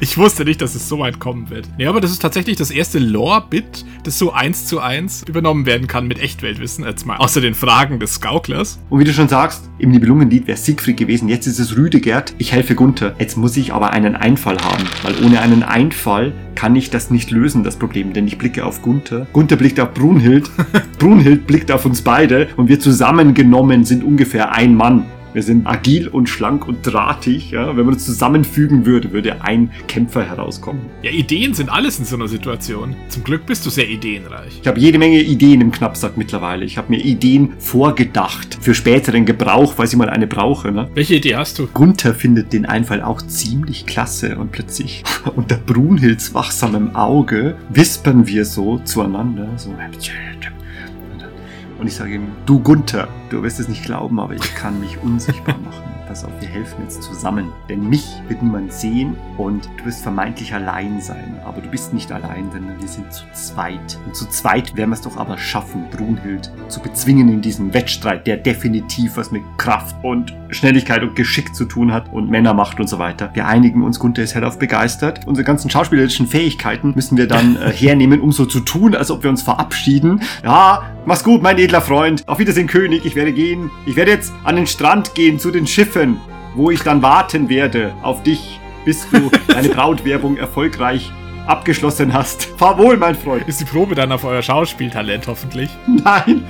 Ich 0.00 0.18
wusste 0.18 0.44
nicht, 0.44 0.60
dass 0.60 0.74
es 0.74 0.88
so 0.88 0.98
weit 0.98 1.18
kommen 1.18 1.50
wird. 1.50 1.68
Ja, 1.78 1.88
aber 1.88 2.00
das 2.00 2.10
ist 2.10 2.20
tatsächlich 2.20 2.56
das 2.56 2.70
erste 2.70 2.98
Lore-Bit, 2.98 3.84
das 4.04 4.18
so 4.18 4.32
eins 4.32 4.66
zu 4.66 4.80
eins 4.80 5.24
übernommen 5.26 5.66
werden 5.66 5.86
kann 5.86 6.06
mit 6.06 6.20
Echtweltwissen. 6.20 6.84
Jetzt 6.84 7.06
mal 7.06 7.16
außer 7.16 7.40
den 7.40 7.54
Fragen 7.54 7.98
des 7.98 8.20
Gauklers. 8.20 8.78
Und 8.90 9.00
wie 9.00 9.04
du 9.04 9.12
schon 9.12 9.28
sagst, 9.28 9.68
im 9.78 9.90
Nibelungenlied 9.90 10.46
wäre 10.46 10.58
Siegfried 10.58 10.96
gewesen, 10.96 11.28
jetzt 11.28 11.46
ist 11.46 11.58
es 11.58 11.76
Rüdegerd, 11.76 12.34
ich 12.38 12.52
helfe 12.52 12.74
Gunther. 12.74 13.14
Jetzt 13.18 13.36
muss 13.36 13.56
ich 13.56 13.72
aber 13.72 13.90
einen 13.90 14.16
Einfall 14.16 14.58
haben, 14.58 14.84
weil 15.02 15.24
ohne 15.24 15.40
einen 15.40 15.62
Einfall 15.62 16.32
kann 16.54 16.76
ich 16.76 16.90
das 16.90 17.10
nicht 17.10 17.30
lösen, 17.30 17.64
das 17.64 17.76
Problem, 17.76 18.12
denn 18.12 18.26
ich 18.26 18.38
blicke 18.38 18.64
auf 18.64 18.82
Gunther. 18.82 19.26
Gunther 19.32 19.56
blickt 19.56 19.80
auf 19.80 19.94
Brunhild, 19.94 20.50
Brunhild 20.98 21.46
blickt 21.46 21.72
auf 21.72 21.84
uns 21.84 22.02
beide 22.02 22.48
und 22.56 22.68
wir 22.68 22.78
zusammengenommen 22.78 23.84
sind 23.84 24.04
ungefähr 24.04 24.52
ein 24.52 24.74
Mann. 24.74 25.06
Wir 25.34 25.42
sind 25.42 25.66
agil 25.66 26.08
und 26.08 26.28
schlank 26.28 26.68
und 26.68 26.82
drahtig. 26.82 27.50
Ja? 27.50 27.68
Wenn 27.68 27.86
man 27.86 27.94
uns 27.94 28.04
zusammenfügen 28.04 28.84
würde, 28.84 29.12
würde 29.12 29.42
ein 29.42 29.70
Kämpfer 29.88 30.24
herauskommen. 30.24 30.82
Ja, 31.02 31.10
Ideen 31.10 31.54
sind 31.54 31.70
alles 31.70 31.98
in 31.98 32.04
so 32.04 32.16
einer 32.16 32.28
Situation. 32.28 32.94
Zum 33.08 33.24
Glück 33.24 33.46
bist 33.46 33.64
du 33.64 33.70
sehr 33.70 33.88
ideenreich. 33.88 34.58
Ich 34.60 34.68
habe 34.68 34.78
jede 34.78 34.98
Menge 34.98 35.20
Ideen 35.22 35.60
im 35.60 35.72
Knappsack 35.72 36.16
mittlerweile. 36.16 36.64
Ich 36.64 36.76
habe 36.76 36.90
mir 36.90 37.02
Ideen 37.02 37.54
vorgedacht 37.58 38.58
für 38.60 38.74
späteren 38.74 39.24
Gebrauch, 39.24 39.72
falls 39.74 39.92
ich 39.92 39.98
mal 39.98 40.10
eine 40.10 40.26
brauche. 40.26 40.70
Ne? 40.70 40.90
Welche 40.94 41.14
Idee 41.14 41.36
hast 41.36 41.58
du? 41.58 41.66
Gunther 41.66 42.14
findet 42.14 42.52
den 42.52 42.66
Einfall 42.66 43.02
auch 43.02 43.22
ziemlich 43.22 43.86
klasse 43.86 44.36
und 44.36 44.52
plötzlich 44.52 45.02
unter 45.36 45.56
Brunhilds 45.56 46.34
wachsamem 46.34 46.94
Auge 46.94 47.56
wispern 47.70 48.26
wir 48.26 48.44
so 48.44 48.78
zueinander. 48.80 49.48
So. 49.56 49.74
Und 51.82 51.88
ich 51.88 51.96
sage 51.96 52.14
ihm, 52.14 52.28
du 52.46 52.60
Gunther, 52.60 53.08
du 53.30 53.42
wirst 53.42 53.58
es 53.58 53.66
nicht 53.66 53.84
glauben, 53.84 54.20
aber 54.20 54.34
ich 54.34 54.54
kann 54.54 54.78
mich 54.78 55.02
unsichtbar 55.02 55.58
machen. 55.58 55.91
Pass 56.12 56.26
auf, 56.26 56.40
wir 56.40 56.48
helfen 56.48 56.82
jetzt 56.82 57.02
zusammen. 57.02 57.50
Denn 57.70 57.88
mich 57.88 58.04
wird 58.28 58.42
niemand 58.42 58.70
sehen 58.70 59.16
und 59.38 59.66
du 59.78 59.86
wirst 59.86 60.02
vermeintlich 60.02 60.52
allein 60.52 61.00
sein. 61.00 61.40
Aber 61.42 61.62
du 61.62 61.70
bist 61.70 61.94
nicht 61.94 62.12
allein, 62.12 62.50
denn 62.50 62.68
wir 62.78 62.86
sind 62.86 63.10
zu 63.10 63.24
zweit. 63.32 63.98
Und 64.04 64.14
zu 64.14 64.28
zweit 64.28 64.76
werden 64.76 64.90
wir 64.90 64.96
es 64.96 65.00
doch 65.00 65.16
aber 65.16 65.38
schaffen, 65.38 65.86
Brunhild 65.90 66.52
zu 66.68 66.80
bezwingen 66.80 67.30
in 67.30 67.40
diesem 67.40 67.72
Wettstreit, 67.72 68.26
der 68.26 68.36
definitiv 68.36 69.16
was 69.16 69.30
mit 69.30 69.40
Kraft 69.56 69.96
und 70.02 70.34
Schnelligkeit 70.50 71.02
und 71.02 71.16
Geschick 71.16 71.54
zu 71.54 71.64
tun 71.64 71.94
hat 71.94 72.12
und 72.12 72.28
Männermacht 72.28 72.78
und 72.78 72.88
so 72.88 72.98
weiter. 72.98 73.30
Wir 73.32 73.46
einigen 73.46 73.82
uns, 73.82 73.98
Gunther 73.98 74.22
ist 74.22 74.34
hellauf 74.34 74.58
begeistert. 74.58 75.26
Unsere 75.26 75.46
ganzen 75.46 75.70
schauspielerischen 75.70 76.26
Fähigkeiten 76.26 76.92
müssen 76.94 77.16
wir 77.16 77.26
dann 77.26 77.56
äh, 77.56 77.72
hernehmen, 77.72 78.20
um 78.20 78.32
so 78.32 78.44
zu 78.44 78.60
tun, 78.60 78.94
als 78.94 79.10
ob 79.10 79.22
wir 79.22 79.30
uns 79.30 79.40
verabschieden. 79.40 80.20
Ja, 80.44 80.90
mach's 81.06 81.24
gut, 81.24 81.42
mein 81.42 81.56
edler 81.56 81.80
Freund. 81.80 82.22
Auf 82.28 82.38
Wiedersehen, 82.38 82.66
König. 82.66 83.06
Ich 83.06 83.14
werde 83.14 83.32
gehen. 83.32 83.70
Ich 83.86 83.96
werde 83.96 84.10
jetzt 84.10 84.34
an 84.44 84.56
den 84.56 84.66
Strand 84.66 85.14
gehen 85.14 85.38
zu 85.38 85.50
den 85.50 85.66
Schiffen 85.66 86.01
wo 86.54 86.70
ich 86.70 86.82
dann 86.82 87.02
warten 87.02 87.48
werde 87.48 87.94
auf 88.02 88.22
dich, 88.22 88.60
bis 88.84 89.08
du 89.10 89.30
deine 89.48 89.68
Brautwerbung 89.68 90.36
erfolgreich 90.36 91.12
abgeschlossen 91.46 92.12
hast. 92.12 92.44
Fahr 92.56 92.78
wohl, 92.78 92.96
mein 92.96 93.14
Freund. 93.14 93.46
Ist 93.48 93.60
die 93.60 93.64
Probe 93.64 93.94
dann 93.94 94.12
auf 94.12 94.24
euer 94.24 94.42
Schauspieltalent 94.42 95.26
hoffentlich? 95.26 95.70
Nein, 95.86 96.44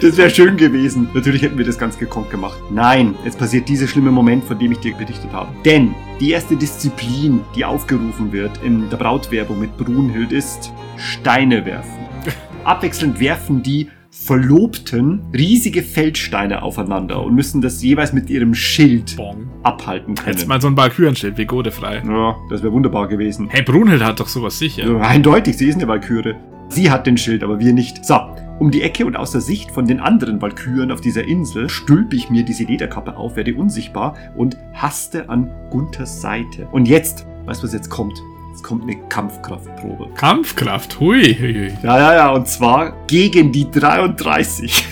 das 0.00 0.16
wäre 0.16 0.30
schön 0.30 0.56
gewesen. 0.56 1.08
Natürlich 1.14 1.42
hätten 1.42 1.58
wir 1.58 1.64
das 1.64 1.78
ganz 1.78 1.98
gekonnt 1.98 2.30
gemacht. 2.30 2.58
Nein, 2.70 3.14
jetzt 3.24 3.38
passiert 3.38 3.68
dieser 3.68 3.86
schlimme 3.86 4.10
Moment, 4.10 4.44
von 4.44 4.58
dem 4.58 4.72
ich 4.72 4.78
dir 4.78 4.94
berichtet 4.94 5.32
habe. 5.32 5.50
Denn 5.64 5.94
die 6.20 6.30
erste 6.30 6.56
Disziplin, 6.56 7.44
die 7.54 7.64
aufgerufen 7.64 8.32
wird 8.32 8.62
in 8.62 8.88
der 8.90 8.96
Brautwerbung 8.96 9.58
mit 9.58 9.76
Brunhild, 9.76 10.32
ist 10.32 10.72
Steine 10.96 11.64
werfen. 11.64 12.08
Abwechselnd 12.64 13.20
werfen 13.20 13.62
die 13.62 13.90
Verlobten 14.28 15.22
riesige 15.32 15.82
Feldsteine 15.82 16.62
aufeinander 16.62 17.24
und 17.24 17.34
müssen 17.34 17.62
das 17.62 17.82
jeweils 17.82 18.12
mit 18.12 18.28
ihrem 18.28 18.54
Schild 18.54 19.16
Bong. 19.16 19.48
abhalten 19.62 20.14
können. 20.16 20.36
Jetzt 20.36 20.46
mal 20.46 20.60
so 20.60 20.68
ein 20.68 20.76
Valkyrenschild, 20.76 21.38
wie 21.38 21.46
godefrei. 21.46 22.02
ja, 22.06 22.36
das 22.50 22.62
wäre 22.62 22.70
wunderbar 22.74 23.08
gewesen. 23.08 23.48
Hey, 23.48 23.62
Brunhild 23.62 24.04
hat 24.04 24.20
doch 24.20 24.28
sowas 24.28 24.58
sicher. 24.58 24.86
Ja, 24.86 25.00
eindeutig, 25.00 25.56
sie 25.56 25.68
ist 25.68 25.76
eine 25.76 25.88
Valkyrie. 25.88 26.34
Sie 26.68 26.90
hat 26.90 27.06
den 27.06 27.16
Schild, 27.16 27.42
aber 27.42 27.58
wir 27.58 27.72
nicht. 27.72 28.04
So, 28.04 28.20
um 28.58 28.70
die 28.70 28.82
Ecke 28.82 29.06
und 29.06 29.16
aus 29.16 29.30
der 29.30 29.40
Sicht 29.40 29.70
von 29.70 29.86
den 29.86 29.98
anderen 29.98 30.42
Valkyren 30.42 30.92
auf 30.92 31.00
dieser 31.00 31.24
Insel 31.24 31.70
stülpe 31.70 32.14
ich 32.14 32.28
mir 32.28 32.42
diese 32.42 32.64
Lederkappe 32.64 33.16
auf, 33.16 33.34
werde 33.34 33.54
unsichtbar 33.54 34.14
und 34.36 34.58
haste 34.74 35.30
an 35.30 35.50
Gunthers 35.70 36.20
Seite. 36.20 36.68
Und 36.70 36.86
jetzt, 36.86 37.26
weißt 37.46 37.62
du, 37.62 37.66
was 37.66 37.72
jetzt 37.72 37.88
kommt? 37.88 38.20
Jetzt 38.58 38.64
kommt 38.64 38.82
eine 38.82 38.96
Kampfkraftprobe. 39.08 40.08
Kampfkraft, 40.16 40.98
hui, 40.98 41.32
hui, 41.32 41.54
hui. 41.54 41.72
Ja, 41.84 41.96
ja, 41.96 42.14
ja, 42.14 42.30
und 42.32 42.48
zwar 42.48 42.92
gegen 43.06 43.52
die 43.52 43.70
33. 43.70 44.84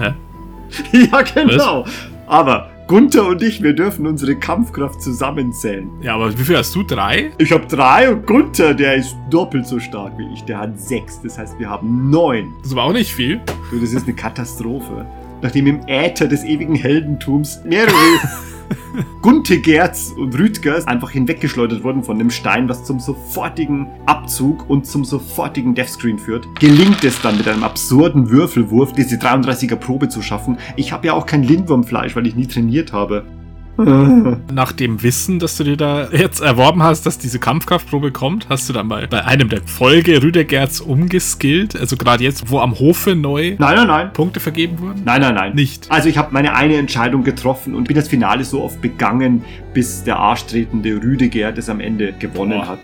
Hä? 0.00 0.14
ja, 1.12 1.22
genau. 1.22 1.84
Aber 2.26 2.72
Gunther 2.88 3.28
und 3.28 3.40
ich, 3.40 3.62
wir 3.62 3.72
dürfen 3.72 4.08
unsere 4.08 4.34
Kampfkraft 4.34 5.00
zusammenzählen. 5.00 5.88
Ja, 6.02 6.16
aber 6.16 6.36
wie 6.36 6.42
viel 6.42 6.56
hast 6.56 6.74
du? 6.74 6.82
Drei? 6.82 7.30
Ich 7.38 7.52
habe 7.52 7.66
drei 7.66 8.10
und 8.10 8.26
Gunther, 8.26 8.74
der 8.74 8.96
ist 8.96 9.14
doppelt 9.30 9.68
so 9.68 9.78
stark 9.78 10.18
wie 10.18 10.26
ich. 10.34 10.42
Der 10.42 10.58
hat 10.58 10.80
sechs. 10.80 11.22
Das 11.22 11.38
heißt, 11.38 11.56
wir 11.60 11.70
haben 11.70 12.10
neun. 12.10 12.52
Das 12.64 12.74
war 12.74 12.82
auch 12.82 12.92
nicht 12.92 13.14
viel. 13.14 13.40
Du, 13.70 13.78
das 13.78 13.92
ist 13.92 14.08
eine 14.08 14.16
Katastrophe. 14.16 15.06
Nachdem 15.40 15.68
im 15.68 15.86
Äther 15.86 16.26
des 16.26 16.42
ewigen 16.42 16.74
Heldentums 16.74 17.60
mehrere 17.64 17.94
Guntegerts 19.22 20.12
und 20.12 20.38
Rüdgers 20.38 20.86
einfach 20.86 21.10
hinweggeschleudert 21.10 21.82
wurden 21.82 22.02
von 22.02 22.18
dem 22.18 22.30
Stein, 22.30 22.68
was 22.68 22.84
zum 22.84 23.00
sofortigen 23.00 23.88
Abzug 24.06 24.68
und 24.68 24.86
zum 24.86 25.04
sofortigen 25.04 25.74
Deathscreen 25.74 26.18
führt, 26.18 26.46
gelingt 26.58 27.04
es 27.04 27.20
dann 27.20 27.36
mit 27.36 27.48
einem 27.48 27.64
absurden 27.64 28.30
Würfelwurf, 28.30 28.92
diese 28.92 29.16
33er 29.16 29.76
Probe 29.76 30.08
zu 30.08 30.22
schaffen. 30.22 30.58
Ich 30.76 30.92
habe 30.92 31.06
ja 31.06 31.12
auch 31.14 31.26
kein 31.26 31.42
Lindwurmfleisch, 31.42 32.16
weil 32.16 32.26
ich 32.26 32.36
nie 32.36 32.46
trainiert 32.46 32.92
habe. 32.92 33.24
Nach 34.52 34.72
dem 34.72 35.02
Wissen, 35.02 35.38
das 35.38 35.56
du 35.56 35.64
dir 35.64 35.76
da 35.76 36.08
jetzt 36.10 36.40
erworben 36.40 36.82
hast, 36.82 37.06
dass 37.06 37.18
diese 37.18 37.38
Kampfkraftprobe 37.38 38.12
kommt, 38.12 38.48
hast 38.48 38.68
du 38.68 38.72
dann 38.72 38.86
mal 38.86 39.08
bei 39.08 39.24
einem 39.24 39.48
der 39.48 39.62
Folge 39.62 40.22
Rüdegerz 40.22 40.80
umgeskillt? 40.80 41.78
Also 41.78 41.96
gerade 41.96 42.22
jetzt, 42.22 42.50
wo 42.50 42.60
am 42.60 42.78
Hofe 42.78 43.16
neu 43.16 43.56
Nein, 43.58 43.76
nein, 43.76 43.86
nein. 43.86 44.12
Punkte 44.12 44.40
vergeben 44.40 44.78
wurden? 44.78 45.02
Nein, 45.04 45.20
nein, 45.20 45.34
nein. 45.34 45.54
Nicht. 45.54 45.90
Also 45.90 46.08
ich 46.08 46.18
habe 46.18 46.32
meine 46.32 46.54
eine 46.54 46.76
Entscheidung 46.76 47.24
getroffen 47.24 47.74
und 47.74 47.88
bin 47.88 47.96
das 47.96 48.08
Finale 48.08 48.44
so 48.44 48.62
oft 48.62 48.80
begangen, 48.80 49.44
bis 49.72 50.04
der 50.04 50.18
arschtretende 50.18 51.02
Rüdiger 51.02 51.50
das 51.52 51.68
am 51.68 51.80
Ende 51.80 52.12
gewonnen 52.12 52.60
Boah, 52.60 52.68
hat. 52.68 52.78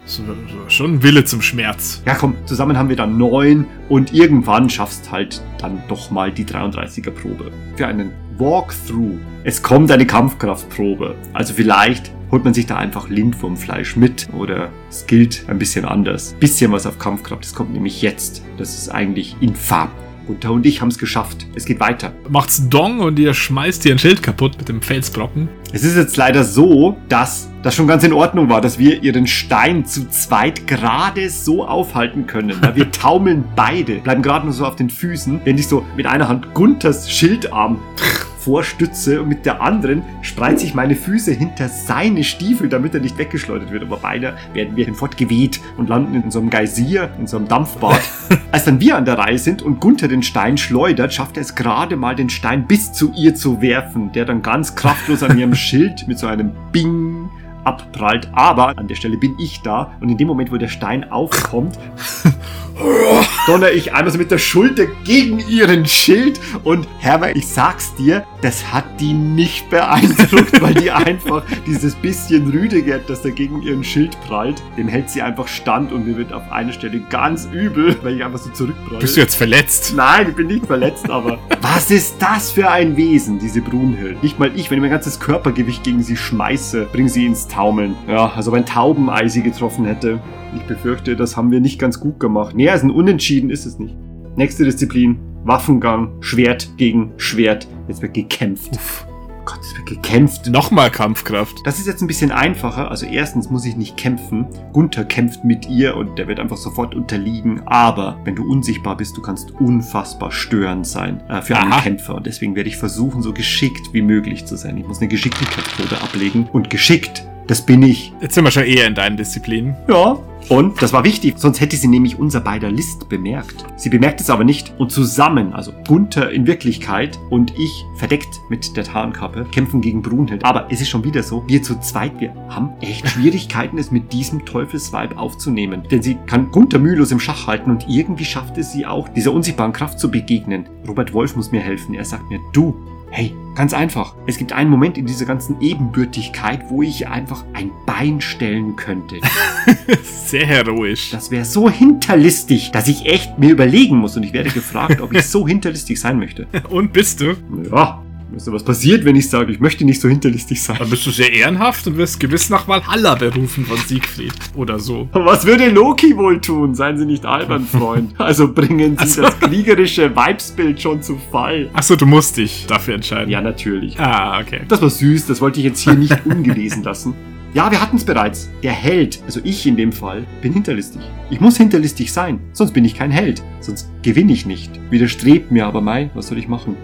schon 0.69 0.95
ein 0.95 1.03
Wille 1.03 1.25
zum 1.25 1.41
Schmerz. 1.41 2.03
Ja 2.07 2.15
komm, 2.15 2.35
zusammen 2.47 2.77
haben 2.77 2.89
wir 2.89 2.97
dann 2.97 3.17
neun 3.17 3.67
und 3.89 4.13
irgendwann 4.13 4.69
schaffst 4.69 5.11
halt 5.13 5.43
dann 5.61 5.83
doch 5.89 6.11
mal 6.11 6.33
die 6.33 6.45
33er 6.45 7.11
Probe. 7.11 7.53
Für 7.77 7.87
einen 7.87 8.11
Walkthrough. 8.39 9.19
Es 9.43 9.63
kommt 9.63 9.91
eine 9.91 10.07
Kampfkraftprobe. 10.07 11.15
Also 11.33 11.55
vielleicht 11.55 12.13
holt 12.31 12.45
man 12.45 12.53
sich 12.53 12.67
da 12.67 12.77
einfach 12.77 13.09
Lindwurmfleisch 13.09 13.97
mit 13.97 14.29
oder 14.35 14.69
es 14.91 15.07
gilt 15.07 15.45
ein 15.49 15.59
bisschen 15.59 15.87
anders. 15.87 16.37
Bisschen 16.39 16.71
was 16.73 16.87
auf 16.87 16.99
Kampfkraft, 16.99 17.45
das 17.45 17.55
kommt 17.55 17.73
nämlich 17.73 18.03
jetzt. 18.03 18.43
Das 18.59 18.77
ist 18.77 18.91
eigentlich 18.91 19.37
infam. 19.41 19.89
Gunther 20.27 20.53
und 20.53 20.67
ich 20.67 20.83
haben 20.83 20.89
es 20.89 20.99
geschafft. 20.99 21.47
Es 21.55 21.65
geht 21.65 21.81
weiter. 21.81 22.13
Macht's 22.29 22.69
Dong 22.69 23.01
und 23.01 23.19
ihr 23.19 23.33
schmeißt 23.33 23.87
ihr 23.87 23.93
ein 23.93 23.99
Schild 23.99 24.23
kaputt 24.23 24.59
mit 24.59 24.69
dem 24.69 24.83
Felsbrocken. 24.83 25.49
Es 25.73 25.85
ist 25.85 25.97
jetzt 25.97 26.19
leider 26.19 26.45
so, 26.45 26.99
dass 27.09 27.49
das 27.63 27.75
schon 27.75 27.87
ganz 27.87 28.05
in 28.05 28.13
Ordnung 28.13 28.51
war, 28.51 28.61
dass 28.61 28.79
wir 28.79 29.03
ihren 29.03 29.27
Stein 29.27 29.87
zu 29.87 30.09
zweit 30.11 30.67
gerade 30.67 31.31
so 31.31 31.67
aufhalten 31.67 32.27
können. 32.27 32.59
Weil 32.61 32.77
wir 32.77 32.91
taumeln 32.93 33.45
beide, 33.57 33.97
bleiben 33.97 34.21
gerade 34.21 34.45
nur 34.45 34.53
so 34.53 34.67
auf 34.67 34.77
den 34.77 34.91
Füßen, 34.91 35.41
wenn 35.45 35.57
ich 35.57 35.67
so 35.67 35.85
mit 35.97 36.07
einer 36.07 36.29
Hand 36.29 36.53
Gunthers 36.53 37.11
Schildarm 37.11 37.79
vorstütze 38.41 39.23
und 39.23 39.29
mit 39.29 39.47
der 39.47 39.61
anderen 39.61 40.03
spreize 40.23 40.65
ich 40.65 40.75
meine 40.75 40.97
Füße 40.97 41.33
hinter 41.33 41.69
seine 41.69 42.25
Stiefel, 42.25 42.69
damit 42.69 42.95
er 42.95 43.01
nicht 43.01 43.19
weggeschleudert 43.19 43.71
wird. 43.71 43.83
Aber 43.83 43.99
beide 43.99 44.37
werden 44.53 44.77
wir 44.77 44.85
hinfort 44.85 45.17
geweht 45.17 45.61
und 45.77 45.89
landen 45.89 46.15
in 46.15 46.31
so 46.31 46.41
einem 46.41 46.51
Geysir, 46.51 47.11
in 47.19 47.27
so 47.27 47.37
einem 47.37 47.49
Dampfbad. 47.49 48.01
Als 48.53 48.65
dann 48.65 48.81
wir 48.81 48.97
an 48.97 49.05
der 49.05 49.19
Reihe 49.19 49.39
sind 49.39 49.63
und 49.63 49.81
Gunther 49.81 50.09
den 50.09 50.23
Stein 50.23 50.57
schleudert, 50.57 51.13
schafft 51.13 51.37
er 51.37 51.43
es 51.43 51.55
gerade 51.55 51.97
mal, 51.97 52.17
den 52.17 52.31
Stein 52.31 52.67
bis 52.67 52.93
zu 52.93 53.13
ihr 53.15 53.35
zu 53.35 53.61
werfen, 53.61 54.13
der 54.13 54.25
dann 54.25 54.43
ganz 54.43 54.75
kraftlos 54.75 55.23
an 55.23 55.39
ihrem 55.39 55.55
Schild 55.61 56.09
mit 56.09 56.19
so 56.19 56.27
einem 56.27 56.53
Bing 56.73 57.29
abprallt. 57.65 58.29
Aber 58.33 58.79
an 58.79 58.89
der 58.89 58.95
Stelle 58.95 59.17
bin 59.17 59.39
ich 59.39 59.63
da 59.63 59.93
und 60.01 60.09
in 60.09 60.17
dem 60.17 60.29
Moment, 60.29 60.53
wo 60.53 60.57
der 60.57 60.69
Stein 60.69 61.11
aufkommt, 61.11 61.79
donner 63.47 63.71
ich 63.71 63.93
einmal 63.93 64.11
so 64.13 64.19
mit 64.19 64.31
der 64.31 64.39
Schulter 64.39 64.87
gegen 65.05 65.39
ihren 65.41 65.87
Schild 65.87 66.41
und 66.65 66.87
Herbert, 66.99 67.37
ich 67.37 67.47
sag's 67.47 67.95
dir, 67.95 68.25
das 68.43 68.73
hat 68.73 68.85
die 69.01 69.13
nicht 69.13 69.69
beeindruckt, 69.71 70.61
weil 70.61 70.75
die 70.75 70.91
einfach 70.91 71.43
dieses 71.67 71.95
bisschen 71.95 72.51
Rüdegert, 72.51 73.09
das 73.09 73.23
da 73.23 73.31
gegen 73.31 73.63
ihren 73.63 73.85
Schild 73.85 74.17
prallt, 74.27 74.63
dem 74.77 74.89
hält 74.89 75.11
sie 75.11 75.23
einfach 75.23 75.49
stand 75.49 75.93
und 75.93 76.07
mir 76.07 76.17
wird 76.17 76.33
auf 76.33 76.51
einer 76.51 76.73
Stelle 76.73 77.01
ganz 77.11 77.49
übel, 77.53 77.97
weil 78.03 78.17
ich 78.17 78.25
einfach 78.25 78.39
so 78.39 78.51
zurückpralle. 78.51 79.01
Bist 79.01 79.17
du 79.17 79.21
jetzt 79.21 79.35
verletzt? 79.35 79.95
Nein, 79.97 80.29
ich 80.31 80.37
bin 80.37 80.47
nicht 80.47 80.67
verletzt, 80.67 81.09
aber 81.11 81.39
was 81.61 81.91
ist 81.91 82.17
das 82.21 82.51
für 82.51 82.71
ein 82.71 82.97
Wesen, 82.97 83.39
diese 83.39 83.61
Brunhild? 83.61 84.23
Nicht 84.23 84.39
mal 84.39 84.51
ich, 84.55 84.71
wenn 84.71 84.79
ich 84.79 84.83
mein 84.83 84.91
ganzes 84.91 85.21
Körpergewicht 85.21 85.83
gegen 85.83 86.03
sie 86.03 86.17
schmeiße, 86.17 86.89
bringe 86.93 87.09
sie 87.09 87.27
ins 87.27 87.49
Taumeln. 87.51 87.95
Ja, 88.09 88.33
also 88.35 88.53
wenn 88.53 88.65
Taubenei 88.65 89.29
sie 89.29 89.43
getroffen 89.43 89.85
hätte. 89.85 90.21
Ich 90.57 90.63
befürchte, 90.63 91.15
das 91.15 91.37
haben 91.37 91.51
wir 91.51 91.61
nicht 91.61 91.79
ganz 91.79 92.01
gut 92.01 92.19
gemacht. 92.19 92.57
Nee, 92.57 92.69
also 92.71 92.87
ein 92.87 92.91
Unentschieden 92.91 93.51
ist 93.51 93.67
es 93.67 93.79
nicht. 93.79 93.95
Nächste 94.37 94.65
Disziplin. 94.65 95.19
Waffengang, 95.45 96.21
Schwert 96.21 96.71
gegen 96.77 97.13
Schwert. 97.17 97.67
Jetzt 97.89 98.03
wird 98.03 98.15
gekämpft. 98.15 98.73
Uff. 98.75 99.07
Gott, 99.45 99.61
es 99.63 99.77
wird 99.77 99.87
gekämpft. 99.87 100.49
Nochmal 100.49 100.91
Kampfkraft. 100.91 101.59
Das 101.65 101.79
ist 101.79 101.87
jetzt 101.87 102.03
ein 102.03 102.07
bisschen 102.07 102.31
einfacher. 102.31 102.91
Also 102.91 103.07
erstens 103.07 103.51
muss 103.51 103.65
ich 103.65 103.75
nicht 103.75 103.97
kämpfen. 103.97 104.47
Gunther 104.73 105.05
kämpft 105.05 105.45
mit 105.45 105.69
ihr 105.69 105.97
und 105.97 106.19
der 106.19 106.29
wird 106.29 106.39
einfach 106.39 106.57
sofort 106.57 106.95
unterliegen. 106.95 107.63
Aber 107.67 108.19
wenn 108.25 108.37
du 108.37 108.45
unsichtbar 108.45 108.97
bist, 108.97 109.17
du 109.17 109.23
kannst 109.23 109.53
unfassbar 109.53 110.31
störend 110.31 110.87
sein 110.87 111.21
äh, 111.29 111.43
für 111.43 111.57
einen 111.57 111.73
Aha. 111.73 111.81
Kämpfer. 111.81 112.15
Und 112.17 112.27
deswegen 112.27 112.55
werde 112.55 112.69
ich 112.69 112.77
versuchen, 112.77 113.23
so 113.23 113.33
geschickt 113.33 113.93
wie 113.93 114.03
möglich 114.03 114.45
zu 114.45 114.57
sein. 114.57 114.77
Ich 114.77 114.87
muss 114.87 115.01
eine 115.01 115.09
Geschicklichkeitsprobe 115.09 116.01
ablegen. 116.03 116.49
Und 116.53 116.71
geschickt, 116.71 117.27
Das 117.51 117.67
bin 117.67 117.83
ich. 117.83 118.13
Jetzt 118.21 118.37
sind 118.37 118.45
wir 118.45 118.53
schon 118.53 118.63
eher 118.63 118.87
in 118.87 118.95
deinen 118.95 119.17
Disziplinen. 119.17 119.75
Ja. 119.89 120.17
Und 120.49 120.81
das 120.81 120.93
war 120.93 121.03
wichtig, 121.03 121.35
sonst 121.37 121.61
hätte 121.61 121.75
sie 121.75 121.89
nämlich 121.89 122.17
unser 122.17 122.41
beider 122.41 122.71
List 122.71 123.09
bemerkt. 123.09 123.67
Sie 123.75 123.89
bemerkt 123.89 124.21
es 124.21 124.31
aber 124.31 124.45
nicht 124.45 124.73
und 124.79 124.93
zusammen, 124.93 125.53
also 125.53 125.73
Gunther 125.89 126.31
in 126.31 126.47
Wirklichkeit 126.47 127.19
und 127.29 127.53
ich 127.59 127.85
verdeckt 127.97 128.41
mit 128.51 128.77
der 128.77 128.85
Tarnkappe, 128.85 129.47
kämpfen 129.51 129.81
gegen 129.81 130.01
Brunhild. 130.01 130.45
Aber 130.45 130.69
es 130.71 130.81
ist 130.81 130.91
schon 130.91 131.03
wieder 131.03 131.25
so, 131.25 131.43
wir 131.49 131.61
zu 131.61 131.81
zweit, 131.81 132.21
wir 132.21 132.33
haben 132.51 132.71
echt 132.81 133.09
Schwierigkeiten, 133.09 133.79
es 133.79 133.91
mit 133.91 134.13
diesem 134.13 134.45
Teufelsweib 134.45 135.19
aufzunehmen. 135.19 135.83
Denn 135.91 136.03
sie 136.03 136.19
kann 136.27 136.53
Gunther 136.53 136.79
mühelos 136.79 137.11
im 137.11 137.19
Schach 137.19 137.49
halten 137.49 137.73
und 137.73 137.87
irgendwie 137.89 138.25
schafft 138.25 138.59
es 138.59 138.71
sie 138.71 138.87
auch, 138.87 139.09
dieser 139.09 139.33
unsichtbaren 139.33 139.73
Kraft 139.73 139.99
zu 139.99 140.09
begegnen. 140.09 140.69
Robert 140.87 141.13
Wolf 141.13 141.35
muss 141.35 141.51
mir 141.51 141.61
helfen. 141.61 141.95
Er 141.95 142.05
sagt 142.05 142.31
mir, 142.31 142.39
du, 142.53 142.77
Hey, 143.13 143.35
ganz 143.57 143.75
einfach. 143.75 144.15
Es 144.29 144.39
gibt 144.39 144.53
einen 144.53 144.71
Moment 144.71 144.97
in 144.97 145.05
dieser 145.05 145.27
ganzen 145.27 145.61
Ebenbürtigkeit, 145.61 146.61
wo 146.69 146.83
ich 146.83 147.09
einfach 147.09 147.45
ein 147.55 147.73
Bein 147.85 148.21
stellen 148.21 148.77
könnte. 148.77 149.17
Sehr 150.03 150.47
heroisch. 150.47 151.11
Das 151.11 151.33
wäre 151.33 151.45
so 151.45 151.69
hinterlistig, 151.69 152.71
dass 152.71 152.87
ich 152.87 153.07
echt 153.07 153.37
mir 153.37 153.51
überlegen 153.51 153.97
muss. 153.97 154.17
Und 154.17 154.23
ich 154.23 154.33
werde 154.33 154.51
gefragt, 154.51 155.01
ob 155.01 155.13
ich 155.13 155.27
so 155.27 155.47
hinterlistig 155.47 156.01
sein 156.01 156.21
möchte. 156.21 156.47
Und 156.71 156.93
bist 156.93 157.21
du? 157.21 157.35
Ja, 157.73 158.01
Du, 158.33 158.53
was 158.53 158.63
passiert, 158.65 159.05
wenn 159.05 159.17
ich 159.17 159.29
sage, 159.29 159.53
ich 159.53 159.61
möchte 159.61 159.85
nicht 159.85 160.01
so 160.01 160.09
hinterlistig 160.09 160.63
sein? 160.63 160.77
Dann 160.79 160.89
bist 160.89 161.05
du 161.05 161.11
sehr 161.11 161.33
ehrenhaft 161.33 161.87
und 161.87 161.97
wirst 161.97 162.21
gewiss 162.21 162.49
nach 162.49 162.67
Valhalla 162.69 163.15
berufen 163.17 163.67
von 163.67 163.77
Siegfried. 163.79 164.33
Oder 164.55 164.79
so. 164.79 165.09
Was 165.13 165.45
würde 165.45 165.69
Loki 165.69 166.17
wohl 166.17 166.41
tun? 166.41 166.75
Seien 166.75 166.97
Sie 166.97 167.07
nicht 167.07 167.27
albern, 167.27 167.65
Freund. 167.67 168.13
Also 168.19 168.53
bringen 168.53 168.93
Sie 168.97 169.03
Also- 169.03 169.23
das 169.23 169.39
kriegerische 169.41 170.15
Weibsbild 170.15 170.81
schon 170.81 171.03
zu 171.03 171.19
Fall. 171.31 171.69
Achso, 171.73 171.97
du 171.97 172.07
musst 172.07 172.37
dich 172.37 172.67
dafür 172.69 172.95
entscheiden. 172.95 173.31
Ja, 173.31 173.41
natürlich. 173.41 173.99
Ah, 173.99 174.41
okay. 174.41 174.61
Das 174.69 174.81
war 174.81 174.91
süß, 174.91 175.27
das 175.27 175.41
wollte 175.41 175.59
ich 175.61 175.65
jetzt 175.67 175.81
hier 175.81 175.95
nicht 175.95 176.25
ungelesen 176.25 176.83
lassen. 176.83 177.15
Ja, 177.53 177.71
wir 177.71 177.81
hatten 177.83 177.97
es 177.97 178.05
bereits. 178.05 178.49
Der 178.63 178.73
Held, 178.73 179.21
also 179.27 179.41
ich 179.43 179.67
in 179.67 179.77
dem 179.77 179.91
Fall, 179.93 180.25
bin 180.41 180.53
hinterlistig. 180.53 181.03
Ich 181.31 181.41
muss 181.41 181.57
hinterlistig 181.57 182.13
sein, 182.13 182.39
sonst 182.53 182.73
bin 182.73 182.85
ich 182.85 182.95
kein 182.95 183.11
Held. 183.11 183.43
Sonst 183.61 183.91
gewinne 184.03 184.33
ich 184.33 184.47
nicht. 184.47 184.71
Widerstrebt 184.91 185.51
mir 185.51 185.67
aber 185.67 185.81
Mai, 185.81 186.11
was 186.15 186.29
soll 186.29 186.39
ich 186.39 186.47
machen? 186.47 186.77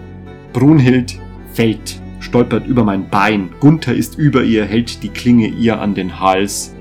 Brunhild 0.51 1.19
fällt, 1.57 1.99
stolpert 2.19 2.67
über 2.67 2.83
mein 2.83 3.09
Bein. 3.09 3.49
Gunther 3.59 3.95
ist 3.95 4.15
über 4.19 4.43
ihr, 4.43 4.63
hält 4.65 5.01
die 5.01 5.09
Klinge 5.09 5.47
ihr 5.47 5.81
an 5.81 5.95
den 5.95 6.19
Hals. 6.19 6.75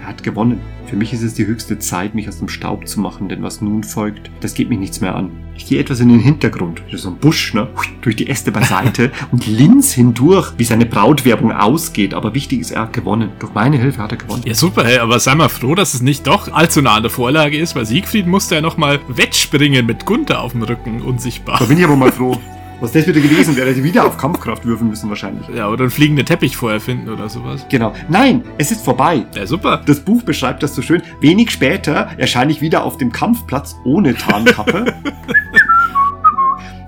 Er 0.00 0.06
hat 0.06 0.22
gewonnen. 0.22 0.58
Für 0.86 0.96
mich 0.96 1.12
ist 1.12 1.22
es 1.22 1.34
die 1.34 1.46
höchste 1.46 1.78
Zeit, 1.78 2.14
mich 2.14 2.26
aus 2.26 2.38
dem 2.38 2.48
Staub 2.48 2.88
zu 2.88 2.98
machen, 2.98 3.28
denn 3.28 3.42
was 3.42 3.60
nun 3.60 3.84
folgt, 3.84 4.30
das 4.40 4.54
geht 4.54 4.70
mich 4.70 4.78
nichts 4.78 5.02
mehr 5.02 5.14
an. 5.14 5.32
Ich 5.54 5.66
gehe 5.66 5.78
etwas 5.78 6.00
in 6.00 6.08
den 6.08 6.20
Hintergrund, 6.20 6.82
so 6.94 7.10
ein 7.10 7.18
Busch, 7.18 7.52
ne? 7.52 7.68
durch 8.00 8.16
die 8.16 8.26
Äste 8.26 8.52
beiseite 8.52 9.12
und 9.32 9.46
links 9.46 9.92
hindurch, 9.92 10.54
wie 10.56 10.64
seine 10.64 10.86
Brautwerbung 10.86 11.52
ausgeht. 11.52 12.14
Aber 12.14 12.32
wichtig 12.32 12.60
ist, 12.60 12.70
er 12.70 12.82
hat 12.82 12.94
gewonnen. 12.94 13.32
Durch 13.38 13.52
meine 13.52 13.76
Hilfe 13.76 14.02
hat 14.02 14.12
er 14.12 14.18
gewonnen. 14.18 14.44
Ja, 14.46 14.54
super, 14.54 14.84
hey, 14.84 14.96
aber 14.96 15.20
sei 15.20 15.34
mal 15.34 15.50
froh, 15.50 15.74
dass 15.74 15.92
es 15.92 16.00
nicht 16.00 16.26
doch 16.26 16.50
allzu 16.50 16.80
nah 16.80 16.94
an 16.94 17.02
der 17.02 17.10
Vorlage 17.10 17.58
ist, 17.58 17.76
weil 17.76 17.84
Siegfried 17.84 18.26
musste 18.26 18.54
ja 18.54 18.60
nochmal 18.62 19.00
wettspringen 19.08 19.84
mit 19.84 20.06
Gunther 20.06 20.40
auf 20.40 20.52
dem 20.52 20.62
Rücken, 20.62 21.02
unsichtbar. 21.02 21.58
Da 21.58 21.66
bin 21.66 21.76
ich 21.76 21.84
aber 21.84 21.96
mal 21.96 22.10
froh. 22.10 22.40
Was 22.80 22.92
das 22.92 23.06
wieder 23.06 23.20
gewesen 23.20 23.56
wäre, 23.56 23.68
hätte 23.68 23.80
ich 23.80 23.84
wieder 23.84 24.06
auf 24.06 24.18
Kampfkraft 24.18 24.64
würfeln 24.64 24.90
müssen 24.90 25.08
wahrscheinlich. 25.08 25.48
Ja, 25.48 25.68
oder 25.68 25.82
einen 25.82 25.90
fliegenden 25.90 26.26
Teppich 26.26 26.56
vorher 26.56 26.80
finden 26.80 27.08
oder 27.08 27.28
sowas. 27.28 27.66
Genau. 27.70 27.92
Nein, 28.08 28.44
es 28.58 28.70
ist 28.70 28.84
vorbei. 28.84 29.24
Ja, 29.34 29.46
super. 29.46 29.80
Das 29.86 30.00
Buch 30.00 30.22
beschreibt 30.22 30.62
das 30.62 30.74
so 30.74 30.82
schön. 30.82 31.02
Wenig 31.20 31.50
später 31.50 32.10
erscheine 32.16 32.52
ich 32.52 32.60
wieder 32.60 32.84
auf 32.84 32.98
dem 32.98 33.12
Kampfplatz 33.12 33.76
ohne 33.84 34.14
Tarnkappe. 34.14 34.94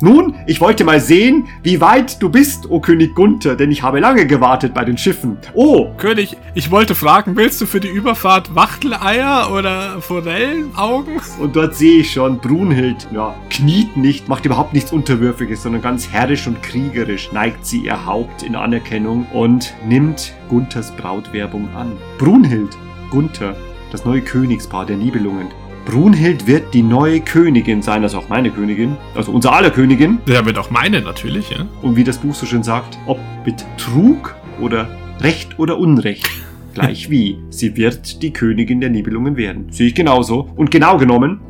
Nun, 0.00 0.34
ich 0.46 0.60
wollte 0.60 0.84
mal 0.84 1.00
sehen, 1.00 1.48
wie 1.62 1.80
weit 1.80 2.22
du 2.22 2.28
bist, 2.28 2.70
o 2.70 2.80
König 2.80 3.14
Gunther, 3.14 3.56
denn 3.56 3.70
ich 3.70 3.82
habe 3.82 4.00
lange 4.00 4.26
gewartet 4.26 4.74
bei 4.74 4.84
den 4.84 4.98
Schiffen. 4.98 5.38
Oh, 5.54 5.88
König, 5.96 6.36
ich 6.54 6.70
wollte 6.70 6.94
fragen, 6.94 7.34
willst 7.36 7.60
du 7.60 7.66
für 7.66 7.80
die 7.80 7.88
Überfahrt 7.88 8.54
Wachteleier 8.54 9.50
oder 9.52 10.00
Forellenaugen? 10.00 11.20
und 11.40 11.56
dort 11.56 11.74
sehe 11.74 12.00
ich 12.00 12.12
schon, 12.12 12.38
Brunhild, 12.38 13.08
ja, 13.12 13.34
kniet 13.50 13.96
nicht, 13.96 14.28
macht 14.28 14.44
überhaupt 14.44 14.74
nichts 14.74 14.92
Unterwürfiges, 14.92 15.62
sondern 15.62 15.82
ganz 15.82 16.10
herrisch 16.10 16.46
und 16.46 16.62
kriegerisch 16.62 17.32
neigt 17.32 17.64
sie 17.64 17.78
ihr 17.78 18.04
Haupt 18.04 18.42
in 18.42 18.54
Anerkennung 18.54 19.26
und 19.32 19.72
nimmt 19.86 20.34
Gunthers 20.48 20.90
Brautwerbung 20.92 21.68
an. 21.74 21.92
Brunhild, 22.18 22.76
Gunther, 23.10 23.56
das 23.92 24.04
neue 24.04 24.20
Königspaar 24.20 24.84
der 24.84 24.96
Nibelungen. 24.96 25.48
Brunhild 25.86 26.48
wird 26.48 26.74
die 26.74 26.82
neue 26.82 27.20
Königin 27.20 27.80
sein, 27.80 28.02
also 28.02 28.18
auch 28.18 28.28
meine 28.28 28.50
Königin, 28.50 28.96
also 29.14 29.30
unser 29.30 29.52
aller 29.52 29.70
Königin. 29.70 30.18
Ja, 30.26 30.44
wird 30.44 30.58
auch 30.58 30.68
meine 30.68 31.00
natürlich, 31.00 31.50
ja. 31.50 31.64
Und 31.80 31.94
wie 31.94 32.02
das 32.02 32.18
Buch 32.18 32.34
so 32.34 32.44
schön 32.44 32.64
sagt, 32.64 32.98
ob 33.06 33.20
mit 33.46 33.64
Trug 33.78 34.34
oder 34.60 34.88
Recht 35.20 35.60
oder 35.60 35.78
Unrecht. 35.78 36.28
Gleich 36.74 37.08
wie, 37.08 37.38
sie 37.50 37.76
wird 37.76 38.20
die 38.22 38.32
Königin 38.32 38.80
der 38.80 38.90
Nibelungen 38.90 39.36
werden. 39.36 39.68
Sehe 39.70 39.86
ich 39.86 39.94
genauso. 39.94 40.50
Und 40.56 40.72
genau 40.72 40.98
genommen, 40.98 41.40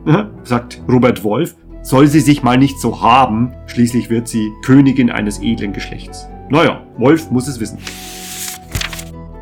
sagt 0.45 0.83
Robert 0.87 1.25
Wolf, 1.25 1.57
soll 1.83 2.07
sie 2.07 2.21
sich 2.21 2.43
mal 2.43 2.59
nicht 2.59 2.79
so 2.79 3.01
haben, 3.01 3.53
schließlich 3.67 4.11
wird 4.11 4.29
sie 4.29 4.53
Königin 4.63 5.11
eines 5.11 5.41
edlen 5.41 5.73
Geschlechts. 5.73 6.29
Naja, 6.51 6.87
Wolf 6.99 7.31
muss 7.31 7.49
es 7.49 7.59
wissen. 7.59 7.79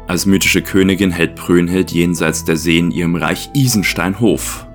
Als 0.06 0.24
mythische 0.24 0.62
Königin 0.62 1.10
hält 1.10 1.34
Brünnhild 1.34 1.90
jenseits 1.90 2.44
der 2.44 2.56
See 2.56 2.78
in 2.78 2.92
ihrem 2.92 3.16
Reich 3.16 3.50
Isenstein 3.54 4.20
Hof. 4.20 4.66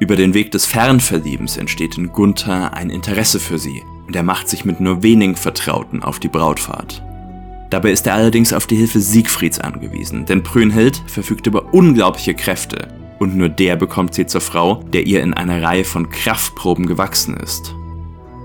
Über 0.00 0.14
den 0.14 0.32
Weg 0.32 0.52
des 0.52 0.64
Fernverliebens 0.64 1.56
entsteht 1.56 1.98
in 1.98 2.12
Gunther 2.12 2.72
ein 2.74 2.90
Interesse 2.90 3.40
für 3.40 3.58
sie 3.58 3.82
und 4.06 4.14
er 4.14 4.22
macht 4.22 4.48
sich 4.48 4.64
mit 4.64 4.80
nur 4.80 5.02
wenigen 5.02 5.34
Vertrauten 5.34 6.02
auf 6.02 6.20
die 6.20 6.28
Brautfahrt. 6.28 7.02
Dabei 7.70 7.90
ist 7.90 8.06
er 8.06 8.14
allerdings 8.14 8.52
auf 8.52 8.66
die 8.66 8.76
Hilfe 8.76 9.00
Siegfrieds 9.00 9.58
angewiesen, 9.58 10.24
denn 10.24 10.42
Brünnhild 10.42 11.02
verfügt 11.06 11.46
über 11.46 11.74
unglaubliche 11.74 12.34
Kräfte 12.34 12.88
und 13.18 13.36
nur 13.36 13.48
der 13.48 13.76
bekommt 13.76 14.14
sie 14.14 14.26
zur 14.26 14.40
Frau, 14.40 14.84
der 14.92 15.06
ihr 15.06 15.22
in 15.22 15.34
einer 15.34 15.62
Reihe 15.62 15.84
von 15.84 16.08
Kraftproben 16.08 16.86
gewachsen 16.86 17.36
ist. 17.36 17.74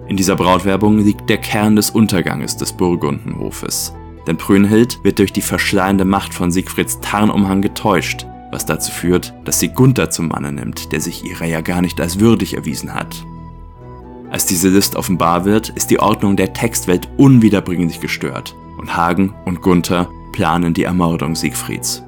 In 0.07 0.17
dieser 0.17 0.35
Brautwerbung 0.35 0.97
liegt 0.97 1.29
der 1.29 1.37
Kern 1.37 1.75
des 1.75 1.91
Unterganges 1.91 2.57
des 2.57 2.73
Burgundenhofes. 2.73 3.93
Denn 4.27 4.37
Brünnhild 4.37 4.99
wird 5.03 5.19
durch 5.19 5.31
die 5.31 5.41
verschleiernde 5.41 6.05
Macht 6.05 6.33
von 6.33 6.51
Siegfrieds 6.51 6.99
Tarnumhang 7.01 7.61
getäuscht, 7.61 8.25
was 8.53 8.65
dazu 8.65 8.91
führt, 8.91 9.33
dass 9.43 9.59
sie 9.59 9.69
Gunther 9.69 10.09
zum 10.09 10.29
Manne 10.29 10.53
nimmt, 10.53 10.93
der 10.93 11.01
sich 11.01 11.25
ihrer 11.25 11.45
ja 11.45 11.61
gar 11.61 11.81
nicht 11.81 11.99
als 11.99 12.19
würdig 12.19 12.55
erwiesen 12.55 12.93
hat. 12.93 13.25
Als 14.29 14.45
diese 14.45 14.69
List 14.69 14.95
offenbar 14.95 15.45
wird, 15.45 15.69
ist 15.69 15.91
die 15.91 15.99
Ordnung 15.99 16.35
der 16.35 16.53
Textwelt 16.53 17.09
unwiederbringlich 17.17 17.99
gestört 17.99 18.55
und 18.77 18.95
Hagen 18.95 19.33
und 19.45 19.61
Gunther 19.61 20.09
planen 20.31 20.73
die 20.73 20.83
Ermordung 20.83 21.35
Siegfrieds. 21.35 22.03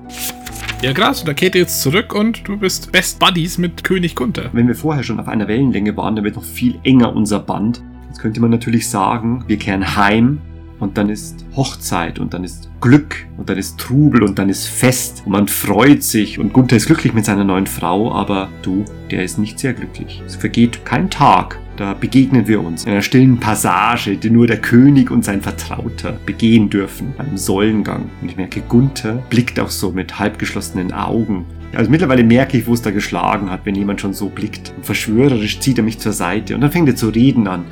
Ja, 0.82 0.94
krass, 0.94 1.24
da 1.24 1.34
kehrt 1.34 1.56
ihr 1.56 1.62
jetzt 1.62 1.82
zurück 1.82 2.14
und 2.14 2.48
du 2.48 2.58
bist 2.58 2.92
Best 2.92 3.20
Buddies 3.20 3.58
mit 3.58 3.84
König 3.84 4.16
Gunther. 4.16 4.50
Wenn 4.54 4.68
wir 4.68 4.76
vorher 4.76 5.04
schon 5.04 5.20
auf 5.20 5.28
einer 5.28 5.48
Wellenlänge 5.48 5.96
waren, 5.98 6.16
dann 6.16 6.26
wird 6.26 6.36
noch 6.36 6.44
viel 6.44 6.80
enger 6.84 7.16
unser 7.16 7.40
Band. 7.40 7.82
Jetzt 8.08 8.20
könnte 8.20 8.40
man 8.40 8.52
natürlich 8.52 8.90
sagen, 8.90 9.44
wir 9.48 9.58
kehren 9.58 9.96
heim 9.96 10.42
und 10.80 10.98
dann 10.98 11.10
ist 11.10 11.46
Hochzeit 11.56 12.20
und 12.20 12.34
dann 12.34 12.44
ist 12.44 12.70
Glück 12.82 13.26
und 13.38 13.50
dann 13.50 13.58
ist 13.58 13.80
Trubel 13.80 14.24
und 14.24 14.38
dann 14.38 14.50
ist 14.50 14.68
Fest 14.68 15.24
und 15.26 15.32
man 15.32 15.48
freut 15.48 16.04
sich 16.04 16.40
und 16.40 16.54
Gunther 16.54 16.78
ist 16.78 16.88
glücklich 16.88 17.14
mit 17.14 17.26
seiner 17.26 17.44
neuen 17.44 17.68
Frau, 17.68 18.12
aber 18.12 18.50
du, 18.62 18.86
der 19.12 19.24
ist 19.24 19.38
nicht 19.38 19.60
sehr 19.60 19.74
glücklich. 19.74 20.22
Es 20.26 20.36
vergeht 20.36 20.86
kein 20.86 21.10
Tag. 21.10 21.60
Da 21.78 21.94
begegnen 21.94 22.48
wir 22.48 22.62
uns 22.62 22.86
in 22.86 22.92
einer 22.92 23.02
stillen 23.02 23.38
Passage, 23.38 24.16
die 24.16 24.30
nur 24.30 24.48
der 24.48 24.62
König 24.62 25.12
und 25.12 25.26
sein 25.26 25.42
Vertrauter 25.42 26.18
begehen 26.26 26.70
dürfen, 26.70 27.14
beim 27.18 27.36
Säulengang. 27.36 28.10
Und 28.22 28.30
ich 28.30 28.38
merke, 28.38 28.62
Gunther 28.62 29.22
blickt 29.30 29.60
auch 29.60 29.70
so 29.70 29.92
mit 29.92 30.18
halbgeschlossenen 30.18 30.94
Augen. 30.94 31.46
Also 31.74 31.92
mittlerweile 31.92 32.24
merke 32.24 32.58
ich, 32.58 32.68
wo 32.68 32.74
es 32.74 32.82
da 32.82 32.92
geschlagen 32.92 33.52
hat, 33.52 33.66
wenn 33.66 33.76
jemand 33.76 34.00
schon 34.00 34.14
so 34.14 34.30
blickt. 34.30 34.72
Und 34.78 34.86
verschwörerisch 34.86 35.60
zieht 35.60 35.78
er 35.78 35.84
mich 35.84 36.00
zur 36.00 36.14
Seite 36.14 36.56
und 36.56 36.62
dann 36.62 36.72
fängt 36.72 36.88
er 36.88 36.96
zu 36.96 37.10
reden 37.10 37.48
an 37.48 37.66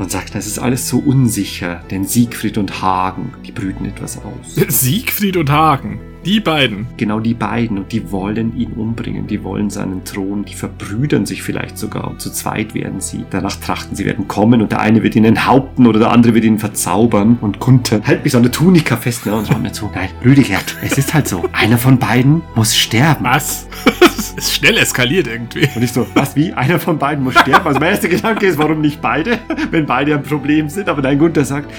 und 0.00 0.10
sagt, 0.10 0.34
das 0.34 0.46
ist 0.46 0.58
alles 0.58 0.88
so 0.88 0.98
unsicher, 0.98 1.84
denn 1.90 2.06
Siegfried 2.06 2.56
und 2.56 2.80
Hagen, 2.80 3.34
die 3.46 3.52
brüten 3.52 3.84
etwas 3.84 4.18
aus. 4.18 4.54
Siegfried 4.68 5.36
und 5.36 5.50
Hagen, 5.50 6.00
die 6.24 6.40
beiden. 6.40 6.86
Genau 6.96 7.20
die 7.20 7.34
beiden 7.34 7.78
und 7.78 7.92
die 7.92 8.10
wollen 8.10 8.56
ihn 8.56 8.72
umbringen, 8.72 9.26
die 9.26 9.42
wollen 9.42 9.70
seinen 9.70 10.04
Thron, 10.04 10.44
die 10.44 10.54
verbrüdern 10.54 11.26
sich 11.26 11.42
vielleicht 11.42 11.78
sogar 11.78 12.08
und 12.08 12.20
zu 12.20 12.30
zweit 12.30 12.74
werden 12.74 13.00
sie. 13.00 13.24
Danach 13.30 13.56
trachten 13.56 13.96
sie 13.96 14.04
werden 14.04 14.28
kommen 14.28 14.60
und 14.60 14.72
der 14.72 14.80
eine 14.80 15.02
wird 15.02 15.16
ihn 15.16 15.24
enthaupten 15.24 15.86
oder 15.86 15.98
der 15.98 16.10
andere 16.10 16.34
wird 16.34 16.44
ihn 16.44 16.58
verzaubern 16.58 17.38
und 17.40 17.58
Gunther 17.58 18.00
hält 18.02 18.24
mich 18.24 18.32
so 18.32 18.38
an 18.38 18.44
der 18.44 18.52
Tunika 18.52 18.96
fest 18.96 19.26
ne, 19.26 19.34
und 19.34 19.46
sagt 19.46 19.62
mir 19.62 19.72
zu, 19.72 19.90
nein, 19.94 20.10
Rüdiger, 20.24 20.58
es 20.82 20.98
ist 20.98 21.14
halt 21.14 21.26
so, 21.26 21.44
einer 21.52 21.78
von 21.78 21.98
beiden 21.98 22.42
muss 22.54 22.76
sterben. 22.76 23.24
Was? 23.24 23.66
Das 24.20 24.46
ist 24.46 24.54
schnell 24.54 24.76
eskaliert 24.76 25.26
irgendwie. 25.26 25.66
Und 25.74 25.82
ich 25.82 25.92
so, 25.92 26.06
was, 26.12 26.36
wie? 26.36 26.52
Einer 26.52 26.78
von 26.78 26.98
beiden 26.98 27.24
muss 27.24 27.34
sterben? 27.38 27.66
Also 27.66 27.80
mein 27.80 27.88
erster 27.88 28.08
Gedanke 28.08 28.46
ist, 28.46 28.58
warum 28.58 28.82
nicht 28.82 29.00
beide, 29.00 29.38
wenn 29.70 29.86
beide 29.86 30.14
ein 30.14 30.22
Problem 30.22 30.68
sind? 30.68 30.90
Aber 30.90 31.00
nein, 31.00 31.18
Gunther 31.18 31.46
sagt, 31.46 31.72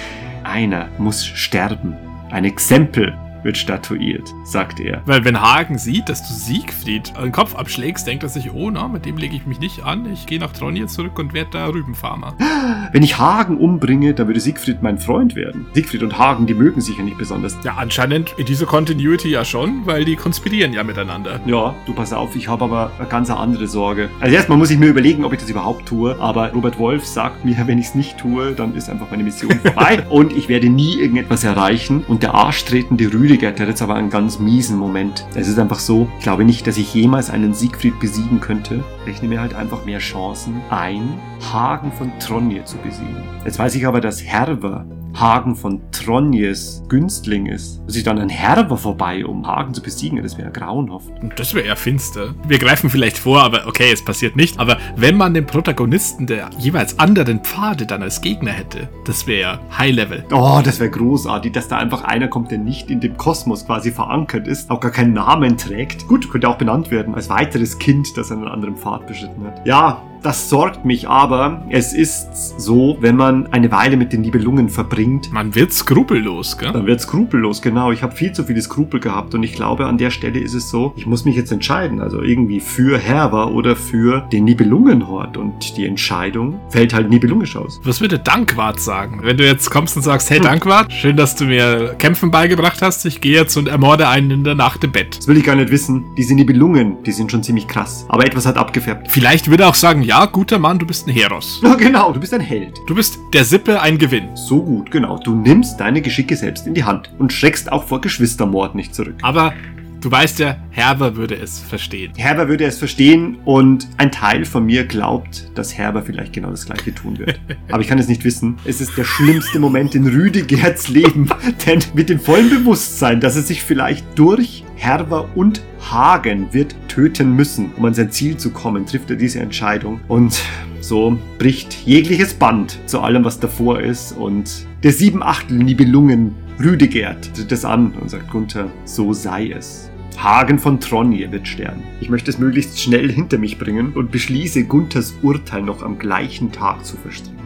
einer 0.43 0.87
muss 0.97 1.23
sterben. 1.23 1.95
Ein 2.31 2.45
Exempel 2.45 3.15
wird 3.43 3.57
statuiert, 3.57 4.33
sagt 4.43 4.79
er. 4.79 5.01
Weil 5.05 5.25
wenn 5.25 5.41
Hagen 5.41 5.77
sieht, 5.77 6.09
dass 6.09 6.27
du 6.27 6.33
Siegfried 6.33 7.13
den 7.21 7.31
Kopf 7.31 7.55
abschlägst, 7.55 8.07
denkt 8.07 8.23
er 8.23 8.29
sich, 8.29 8.51
oh 8.51 8.69
na, 8.69 8.87
mit 8.87 9.05
dem 9.05 9.17
lege 9.17 9.35
ich 9.35 9.45
mich 9.45 9.59
nicht 9.59 9.83
an. 9.83 10.11
Ich 10.11 10.25
gehe 10.25 10.39
nach 10.39 10.53
Tronje 10.53 10.87
zurück 10.87 11.17
und 11.19 11.33
werde 11.33 11.51
da 11.51 11.67
Rübenfarmer. 11.67 12.35
Wenn 12.91 13.03
ich 13.03 13.17
Hagen 13.17 13.57
umbringe, 13.57 14.13
dann 14.13 14.27
würde 14.27 14.39
Siegfried 14.39 14.81
mein 14.81 14.97
Freund 14.97 15.35
werden. 15.35 15.65
Siegfried 15.73 16.03
und 16.03 16.17
Hagen, 16.17 16.45
die 16.45 16.53
mögen 16.53 16.81
sich 16.81 16.97
ja 16.97 17.03
nicht 17.03 17.17
besonders. 17.17 17.57
Ja, 17.63 17.75
anscheinend 17.77 18.33
in 18.37 18.45
dieser 18.45 18.65
Continuity 18.65 19.29
ja 19.29 19.45
schon, 19.45 19.85
weil 19.85 20.05
die 20.05 20.15
konspirieren 20.15 20.73
ja 20.73 20.83
miteinander. 20.83 21.39
Ja, 21.45 21.75
du 21.85 21.93
pass 21.93 22.13
auf, 22.13 22.35
ich 22.35 22.47
habe 22.47 22.65
aber 22.65 22.91
eine 22.97 23.07
ganz 23.07 23.29
andere 23.29 23.67
Sorge. 23.67 24.09
Also 24.19 24.35
erstmal 24.35 24.57
muss 24.57 24.71
ich 24.71 24.77
mir 24.77 24.87
überlegen, 24.87 25.25
ob 25.25 25.33
ich 25.33 25.39
das 25.39 25.49
überhaupt 25.49 25.85
tue, 25.85 26.19
aber 26.19 26.51
Robert 26.51 26.77
Wolf 26.79 27.05
sagt 27.05 27.45
mir, 27.45 27.55
wenn 27.65 27.77
ich 27.77 27.87
es 27.87 27.95
nicht 27.95 28.17
tue, 28.17 28.53
dann 28.53 28.75
ist 28.75 28.89
einfach 28.89 29.09
meine 29.11 29.23
Mission 29.23 29.59
vorbei 29.59 30.05
und 30.09 30.33
ich 30.33 30.49
werde 30.49 30.69
nie 30.69 30.99
irgendetwas 30.99 31.43
erreichen. 31.43 32.03
Und 32.07 32.23
der 32.23 32.33
arschtretende 32.33 33.07
Rüdiger, 33.31 33.47
hat 33.47 33.59
jetzt 33.59 33.81
aber 33.81 33.95
einen 33.95 34.09
ganz 34.09 34.39
miesen 34.39 34.77
Moment. 34.77 35.25
Es 35.35 35.47
ist 35.47 35.57
einfach 35.57 35.79
so, 35.79 36.09
ich 36.17 36.23
glaube 36.23 36.43
nicht, 36.43 36.67
dass 36.67 36.75
ich 36.75 36.93
jemals 36.93 37.29
einen 37.29 37.53
Siegfried 37.53 37.97
besiegen 37.97 38.41
könnte. 38.41 38.83
Rechne 39.05 39.29
mir 39.29 39.39
halt 39.39 39.53
einfach 39.53 39.85
mehr 39.85 39.99
Chancen 39.99 40.59
ein, 40.69 41.17
Hagen 41.53 41.93
von 41.93 42.11
Tronje 42.19 42.65
zu 42.65 42.75
besiegen. 42.79 43.23
Jetzt 43.45 43.57
weiß 43.57 43.75
ich 43.75 43.87
aber, 43.87 44.01
dass 44.01 44.21
Herver 44.21 44.85
Hagen 45.15 45.55
von 45.55 45.81
Tronjes 45.91 46.83
Günstling 46.89 47.45
ist. 47.47 47.81
Muss 47.83 47.95
ich 47.95 48.03
dann 48.03 48.19
an 48.19 48.29
Herber 48.29 48.77
vorbei, 48.77 49.25
um 49.25 49.45
Hagen 49.45 49.73
zu 49.73 49.81
besiegen? 49.81 50.21
Das 50.21 50.37
wäre 50.37 50.51
grauenhaft. 50.51 51.11
Das 51.35 51.53
wäre 51.53 51.65
eher 51.65 51.75
finster. 51.75 52.33
Wir 52.47 52.57
greifen 52.57 52.89
vielleicht 52.89 53.17
vor, 53.17 53.43
aber 53.43 53.67
okay, 53.67 53.91
es 53.91 54.03
passiert 54.03 54.35
nicht. 54.35 54.59
Aber 54.59 54.77
wenn 54.95 55.17
man 55.17 55.33
den 55.33 55.45
Protagonisten 55.45 56.27
der 56.27 56.49
jeweils 56.57 56.97
anderen 56.99 57.39
Pfade 57.39 57.85
dann 57.85 58.03
als 58.03 58.21
Gegner 58.21 58.51
hätte, 58.51 58.89
das 59.05 59.27
wäre 59.27 59.59
High 59.77 59.95
Level. 59.95 60.23
Oh, 60.31 60.61
das 60.63 60.79
wäre 60.79 60.89
großartig, 60.89 61.51
dass 61.51 61.67
da 61.67 61.77
einfach 61.77 62.03
einer 62.03 62.27
kommt, 62.27 62.51
der 62.51 62.57
nicht 62.57 62.89
in 62.89 62.99
dem 62.99 63.17
Kosmos 63.17 63.65
quasi 63.65 63.91
verankert 63.91 64.47
ist, 64.47 64.71
auch 64.71 64.79
gar 64.79 64.91
keinen 64.91 65.13
Namen 65.13 65.57
trägt. 65.57 66.07
Gut, 66.07 66.29
könnte 66.31 66.49
auch 66.49 66.57
benannt 66.57 66.91
werden 66.91 67.15
als 67.15 67.29
weiteres 67.29 67.77
Kind, 67.77 68.15
das 68.15 68.31
einen 68.31 68.47
anderen 68.47 68.75
Pfad 68.75 69.07
beschritten 69.07 69.45
hat. 69.45 69.65
Ja, 69.65 70.01
das 70.23 70.49
sorgt 70.49 70.85
mich 70.85 71.07
aber. 71.09 71.65
Es 71.69 71.93
ist 71.93 72.59
so, 72.59 72.97
wenn 72.99 73.15
man 73.15 73.47
eine 73.51 73.71
Weile 73.71 73.97
mit 73.97 74.13
den 74.13 74.21
Nibelungen 74.21 74.69
verbringt, 74.69 75.31
Man 75.31 75.55
wird 75.55 75.73
skrupellos, 75.73 76.57
gell? 76.57 76.71
dann 76.71 76.85
wird 76.85 77.01
skrupellos, 77.01 77.61
genau. 77.61 77.91
Ich 77.91 78.03
habe 78.03 78.15
viel 78.15 78.31
zu 78.31 78.43
viele 78.43 78.61
Skrupel 78.61 78.99
gehabt 78.99 79.33
und 79.33 79.43
ich 79.43 79.53
glaube, 79.53 79.85
an 79.87 79.97
der 79.97 80.11
Stelle 80.11 80.39
ist 80.39 80.53
es 80.53 80.69
so, 80.69 80.93
ich 80.95 81.05
muss 81.05 81.25
mich 81.25 81.35
jetzt 81.35 81.51
entscheiden. 81.51 82.01
Also 82.01 82.21
irgendwie 82.21 82.59
für 82.59 82.97
Herber 82.97 83.51
oder 83.51 83.75
für 83.75 84.21
den 84.31 84.43
Nibelungenhort. 84.45 85.37
Und 85.37 85.77
die 85.77 85.85
Entscheidung 85.85 86.59
fällt 86.69 86.93
halt 86.93 87.09
nibelungisch 87.09 87.55
aus. 87.55 87.79
Was 87.83 88.01
würde 88.01 88.19
Dankwart 88.19 88.79
sagen? 88.79 89.21
Wenn 89.23 89.37
du 89.37 89.45
jetzt 89.45 89.69
kommst 89.71 89.95
und 89.95 90.03
sagst, 90.03 90.29
hey 90.29 90.39
Dankwart, 90.39 90.93
schön, 90.93 91.17
dass 91.17 91.35
du 91.35 91.45
mir 91.45 91.95
Kämpfen 91.97 92.31
beigebracht 92.31 92.81
hast. 92.81 93.05
Ich 93.05 93.21
gehe 93.21 93.33
jetzt 93.33 93.57
und 93.57 93.67
ermorde 93.67 94.07
einen 94.07 94.31
in 94.31 94.43
der 94.43 94.55
Nacht 94.55 94.83
im 94.83 94.91
Bett. 94.91 95.17
Das 95.17 95.27
will 95.27 95.37
ich 95.37 95.43
gar 95.43 95.55
nicht 95.55 95.71
wissen. 95.71 96.03
Diese 96.17 96.35
Nibelungen, 96.35 97.01
die 97.03 97.11
sind 97.11 97.31
schon 97.31 97.43
ziemlich 97.43 97.67
krass. 97.67 98.05
Aber 98.09 98.25
etwas 98.25 98.45
hat 98.45 98.57
abgefärbt. 98.57 99.09
Vielleicht 99.09 99.49
würde 99.49 99.63
er 99.63 99.69
auch 99.69 99.75
sagen, 99.75 100.03
ja, 100.11 100.25
guter 100.25 100.59
Mann, 100.59 100.77
du 100.77 100.85
bist 100.85 101.07
ein 101.07 101.13
Heros. 101.13 101.61
Ja, 101.71 101.75
genau, 101.75 102.11
du 102.11 102.19
bist 102.19 102.33
ein 102.33 102.41
Held. 102.41 102.77
Du 102.85 102.93
bist 102.93 103.17
der 103.31 103.45
Sippe 103.45 103.81
ein 103.81 103.97
Gewinn. 103.97 104.35
So 104.35 104.61
gut, 104.61 104.91
genau. 104.91 105.17
Du 105.17 105.33
nimmst 105.33 105.79
deine 105.79 106.01
Geschicke 106.01 106.35
selbst 106.35 106.67
in 106.67 106.73
die 106.73 106.83
Hand 106.83 107.09
und 107.17 107.31
schreckst 107.31 107.71
auch 107.71 107.85
vor 107.85 108.01
Geschwistermord 108.01 108.75
nicht 108.75 108.93
zurück. 108.93 109.15
Aber 109.21 109.53
du 110.01 110.11
weißt 110.11 110.39
ja, 110.39 110.57
Herber 110.71 111.15
würde 111.15 111.35
es 111.35 111.59
verstehen. 111.59 112.11
Herber 112.17 112.49
würde 112.49 112.65
es 112.65 112.77
verstehen 112.77 113.37
und 113.45 113.87
ein 113.95 114.11
Teil 114.11 114.43
von 114.43 114.65
mir 114.65 114.85
glaubt, 114.85 115.49
dass 115.55 115.77
Herber 115.77 116.01
vielleicht 116.01 116.33
genau 116.33 116.49
das 116.49 116.65
gleiche 116.65 116.93
tun 116.93 117.17
wird. 117.17 117.39
Aber 117.71 117.81
ich 117.81 117.87
kann 117.87 117.97
es 117.97 118.09
nicht 118.09 118.25
wissen. 118.25 118.57
Es 118.65 118.81
ist 118.81 118.97
der 118.97 119.05
schlimmste 119.05 119.59
Moment 119.59 119.95
in 119.95 120.05
Rüdigerts 120.05 120.89
Leben, 120.89 121.29
denn 121.65 121.79
mit 121.93 122.09
dem 122.09 122.19
vollen 122.19 122.49
Bewusstsein, 122.49 123.21
dass 123.21 123.37
er 123.37 123.43
sich 123.43 123.63
vielleicht 123.63 124.05
durch 124.15 124.65
Herber 124.81 125.29
und 125.35 125.61
Hagen 125.91 126.51
wird 126.53 126.75
töten 126.87 127.35
müssen, 127.35 127.71
um 127.77 127.85
an 127.85 127.93
sein 127.93 128.09
Ziel 128.09 128.37
zu 128.37 128.49
kommen, 128.49 128.87
trifft 128.87 129.11
er 129.11 129.15
diese 129.15 129.39
Entscheidung 129.39 130.01
und 130.07 130.41
so 130.79 131.19
bricht 131.37 131.73
jegliches 131.85 132.33
Band 132.33 132.79
zu 132.87 132.99
allem, 132.99 133.23
was 133.23 133.39
davor 133.39 133.79
ist 133.79 134.13
und 134.13 134.65
der 134.81 134.91
sieben 134.91 135.21
Achtel 135.21 135.57
Nibelungen 135.57 136.35
Rüdigert 136.59 137.31
tritt 137.35 137.51
es 137.51 137.63
an 137.63 137.91
und 137.91 138.09
sagt 138.09 138.31
Gunther, 138.31 138.71
so 138.83 139.13
sei 139.13 139.51
es. 139.51 139.91
Hagen 140.17 140.57
von 140.57 140.79
Tronje 140.79 141.31
wird 141.31 141.47
sterben. 141.47 141.83
Ich 141.99 142.09
möchte 142.09 142.31
es 142.31 142.39
möglichst 142.39 142.81
schnell 142.81 143.11
hinter 143.11 143.37
mich 143.37 143.59
bringen 143.59 143.93
und 143.93 144.11
beschließe, 144.11 144.63
Gunthers 144.63 145.13
Urteil 145.21 145.61
noch 145.61 145.83
am 145.83 145.99
gleichen 145.99 146.51
Tag 146.51 146.83
zu 146.85 146.97
verstricken. 146.97 147.37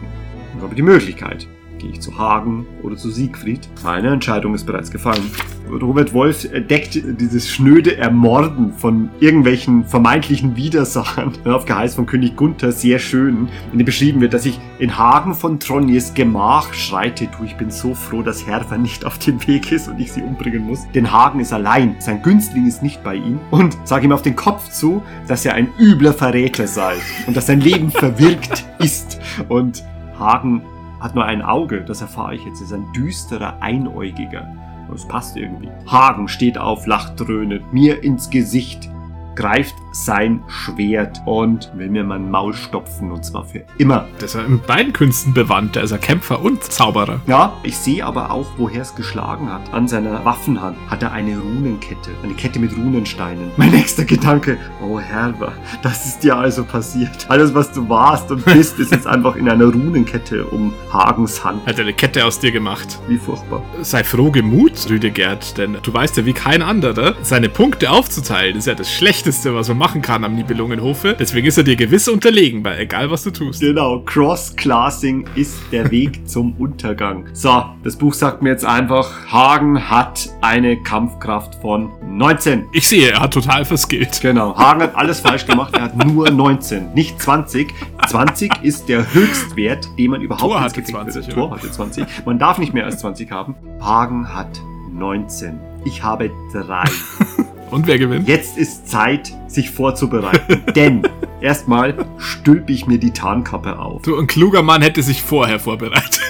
Ich 0.56 0.62
habe 0.62 0.74
die 0.74 0.82
Möglichkeit. 0.82 1.46
Gehe 1.78 1.90
ich 1.90 2.00
zu 2.00 2.16
Hagen 2.16 2.66
oder 2.82 2.96
zu 2.96 3.10
Siegfried? 3.10 3.68
Meine 3.84 4.08
Entscheidung 4.08 4.54
ist 4.54 4.64
bereits 4.64 4.90
gefallen. 4.90 5.30
Robert 5.70 6.14
Wolf 6.14 6.44
entdeckt 6.52 7.02
dieses 7.20 7.50
schnöde 7.50 7.96
Ermorden 7.96 8.72
von 8.72 9.10
irgendwelchen 9.20 9.84
vermeintlichen 9.84 10.56
Widersachern 10.56 11.32
auf 11.44 11.64
Geheiß 11.64 11.96
von 11.96 12.06
König 12.06 12.36
Gunther 12.36 12.72
sehr 12.72 12.98
schön, 12.98 13.48
in 13.72 13.78
dem 13.78 13.84
beschrieben 13.84 14.20
wird, 14.20 14.32
dass 14.32 14.46
ich 14.46 14.60
in 14.78 14.96
Hagen 14.96 15.34
von 15.34 15.58
Tronjes 15.58 16.14
Gemach 16.14 16.72
schreite. 16.72 17.28
Du, 17.36 17.44
ich 17.44 17.56
bin 17.56 17.70
so 17.70 17.94
froh, 17.94 18.22
dass 18.22 18.46
Herfer 18.46 18.78
nicht 18.78 19.04
auf 19.04 19.18
dem 19.18 19.44
Weg 19.46 19.72
ist 19.72 19.88
und 19.88 19.98
ich 19.98 20.12
sie 20.12 20.22
umbringen 20.22 20.64
muss. 20.64 20.86
Denn 20.94 21.12
Hagen 21.12 21.40
ist 21.40 21.52
allein, 21.52 21.96
sein 21.98 22.22
Günstling 22.22 22.66
ist 22.66 22.82
nicht 22.82 23.02
bei 23.02 23.16
ihm 23.16 23.40
und 23.50 23.76
sage 23.84 24.06
ihm 24.06 24.12
auf 24.12 24.22
den 24.22 24.36
Kopf 24.36 24.70
zu, 24.70 25.02
dass 25.28 25.44
er 25.44 25.54
ein 25.54 25.68
übler 25.78 26.12
Verräter 26.12 26.66
sei 26.66 26.94
und 27.26 27.36
dass 27.36 27.46
sein 27.46 27.60
Leben 27.60 27.90
verwirkt 27.90 28.64
ist. 28.78 29.18
Und 29.48 29.84
Hagen 30.18 30.62
hat 31.06 31.14
nur 31.14 31.24
ein 31.24 31.40
Auge, 31.40 31.82
das 31.82 32.00
erfahre 32.00 32.34
ich 32.34 32.44
jetzt, 32.44 32.60
ist 32.60 32.72
ein 32.72 32.92
düsterer 32.92 33.62
Einäugiger. 33.62 34.52
Das 34.90 35.06
passt 35.06 35.36
irgendwie. 35.36 35.70
Hagen 35.86 36.26
steht 36.26 36.58
auf, 36.58 36.84
lacht 36.86 37.20
dröhnend, 37.20 37.72
mir 37.72 38.02
ins 38.02 38.28
Gesicht, 38.28 38.90
greift 39.36 39.76
sein 39.92 40.42
Schwert 40.48 41.20
und 41.24 41.70
will 41.74 41.88
mir 41.88 42.04
mein 42.04 42.30
Maul 42.30 42.54
stopfen 42.54 43.12
und 43.12 43.24
zwar 43.24 43.44
für 43.44 43.62
immer. 43.78 44.08
Der 44.18 44.24
ist 44.24 44.34
in 44.34 44.60
beiden 44.60 44.92
Künsten 44.92 45.32
bewandt. 45.32 45.76
Der 45.76 45.84
ist 45.84 45.90
ja 45.90 45.98
Kämpfer 45.98 46.42
und 46.42 46.64
Zauberer. 46.64 47.20
Ja, 47.26 47.52
ich 47.62 47.76
sehe 47.76 48.04
aber 48.04 48.30
auch, 48.30 48.46
woher 48.56 48.82
es 48.82 48.94
geschlagen 48.94 49.52
hat. 49.52 49.72
An 49.72 49.88
seiner 49.88 50.24
Waffenhand 50.24 50.76
hat 50.88 51.02
er 51.02 51.12
eine 51.12 51.38
Runenkette. 51.38 52.10
Eine 52.22 52.34
Kette 52.34 52.58
mit 52.58 52.76
Runensteinen. 52.76 53.50
Mein 53.56 53.70
nächster 53.70 54.04
Gedanke, 54.04 54.58
oh 54.82 54.98
Herber, 54.98 55.52
das 55.82 56.06
ist 56.06 56.22
dir 56.22 56.36
also 56.36 56.64
passiert. 56.64 57.26
Alles, 57.28 57.54
was 57.54 57.72
du 57.72 57.88
warst 57.88 58.30
und 58.30 58.44
bist, 58.44 58.78
ist 58.78 58.92
jetzt 58.92 59.06
einfach 59.06 59.36
in 59.36 59.48
einer 59.48 59.66
Runenkette 59.66 60.44
um 60.46 60.72
Hagens 60.92 61.44
Hand. 61.44 61.66
Hat 61.66 61.78
er 61.78 61.84
eine 61.84 61.94
Kette 61.94 62.24
aus 62.24 62.38
dir 62.38 62.52
gemacht. 62.52 62.98
Wie 63.08 63.18
furchtbar. 63.18 63.62
Sei 63.82 64.02
froh 64.02 64.30
gemut, 64.30 64.88
Rüdegerd, 64.88 65.58
denn 65.58 65.78
du 65.82 65.92
weißt 65.92 66.16
ja 66.16 66.24
wie 66.24 66.32
kein 66.32 66.62
anderer, 66.62 67.14
seine 67.22 67.48
Punkte 67.48 67.90
aufzuteilen 67.90 68.56
ist 68.56 68.66
ja 68.66 68.74
das 68.74 68.92
Schlechteste, 69.26 69.56
was 69.56 69.66
man 69.66 69.78
machen 69.78 70.02
kann 70.02 70.22
am 70.22 70.36
Nibelungenhofe. 70.36 71.16
Deswegen 71.18 71.48
ist 71.48 71.58
er 71.58 71.64
dir 71.64 71.74
gewiss 71.74 72.06
unterlegen, 72.06 72.62
bei 72.62 72.78
egal 72.78 73.10
was 73.10 73.24
du 73.24 73.32
tust. 73.32 73.60
Genau, 73.60 73.98
Cross-Classing 74.06 75.26
ist 75.34 75.58
der 75.72 75.90
Weg 75.90 76.28
zum 76.28 76.54
Untergang. 76.58 77.26
So, 77.32 77.64
das 77.82 77.96
Buch 77.96 78.14
sagt 78.14 78.42
mir 78.42 78.50
jetzt 78.50 78.64
einfach, 78.64 79.26
Hagen 79.28 79.90
hat 79.90 80.28
eine 80.42 80.80
Kampfkraft 80.80 81.56
von 81.56 81.90
19. 82.08 82.66
Ich 82.72 82.86
sehe, 82.86 83.10
er 83.10 83.20
hat 83.20 83.34
total 83.34 83.64
verskillt. 83.64 84.20
Genau, 84.20 84.56
Hagen 84.56 84.82
hat 84.82 84.94
alles 84.94 85.18
falsch 85.18 85.44
gemacht, 85.46 85.74
er 85.76 85.82
hat 85.82 86.06
nur 86.06 86.30
19, 86.30 86.94
nicht 86.94 87.20
20. 87.20 87.74
20 88.06 88.62
ist 88.62 88.88
der 88.88 89.12
Höchstwert, 89.12 89.88
den 89.98 90.12
man 90.12 90.20
überhaupt 90.20 90.54
ins 90.54 90.62
hatte 90.62 90.82
Gepäck 90.82 90.94
20, 90.94 91.26
will. 91.26 91.34
Thor 91.34 91.50
hatte 91.50 91.68
20. 91.68 92.04
Man 92.24 92.38
darf 92.38 92.58
nicht 92.58 92.72
mehr 92.72 92.84
als 92.84 93.00
20 93.00 93.28
haben. 93.32 93.56
Hagen 93.80 94.32
hat 94.32 94.60
19. 94.92 95.58
Ich 95.84 96.04
habe 96.04 96.30
drei. 96.52 96.84
Und 97.70 97.86
wer 97.86 97.98
gewinnt? 97.98 98.28
Jetzt 98.28 98.56
ist 98.56 98.88
Zeit, 98.88 99.34
sich 99.46 99.70
vorzubereiten. 99.70 100.62
Denn 100.74 101.02
erstmal 101.40 102.06
stülpe 102.18 102.72
ich 102.72 102.86
mir 102.86 102.98
die 102.98 103.12
Tarnkappe 103.12 103.78
auf. 103.78 104.02
Du, 104.02 104.16
ein 104.16 104.26
kluger 104.26 104.62
Mann 104.62 104.82
hätte 104.82 105.02
sich 105.02 105.22
vorher 105.22 105.58
vorbereitet. 105.58 106.20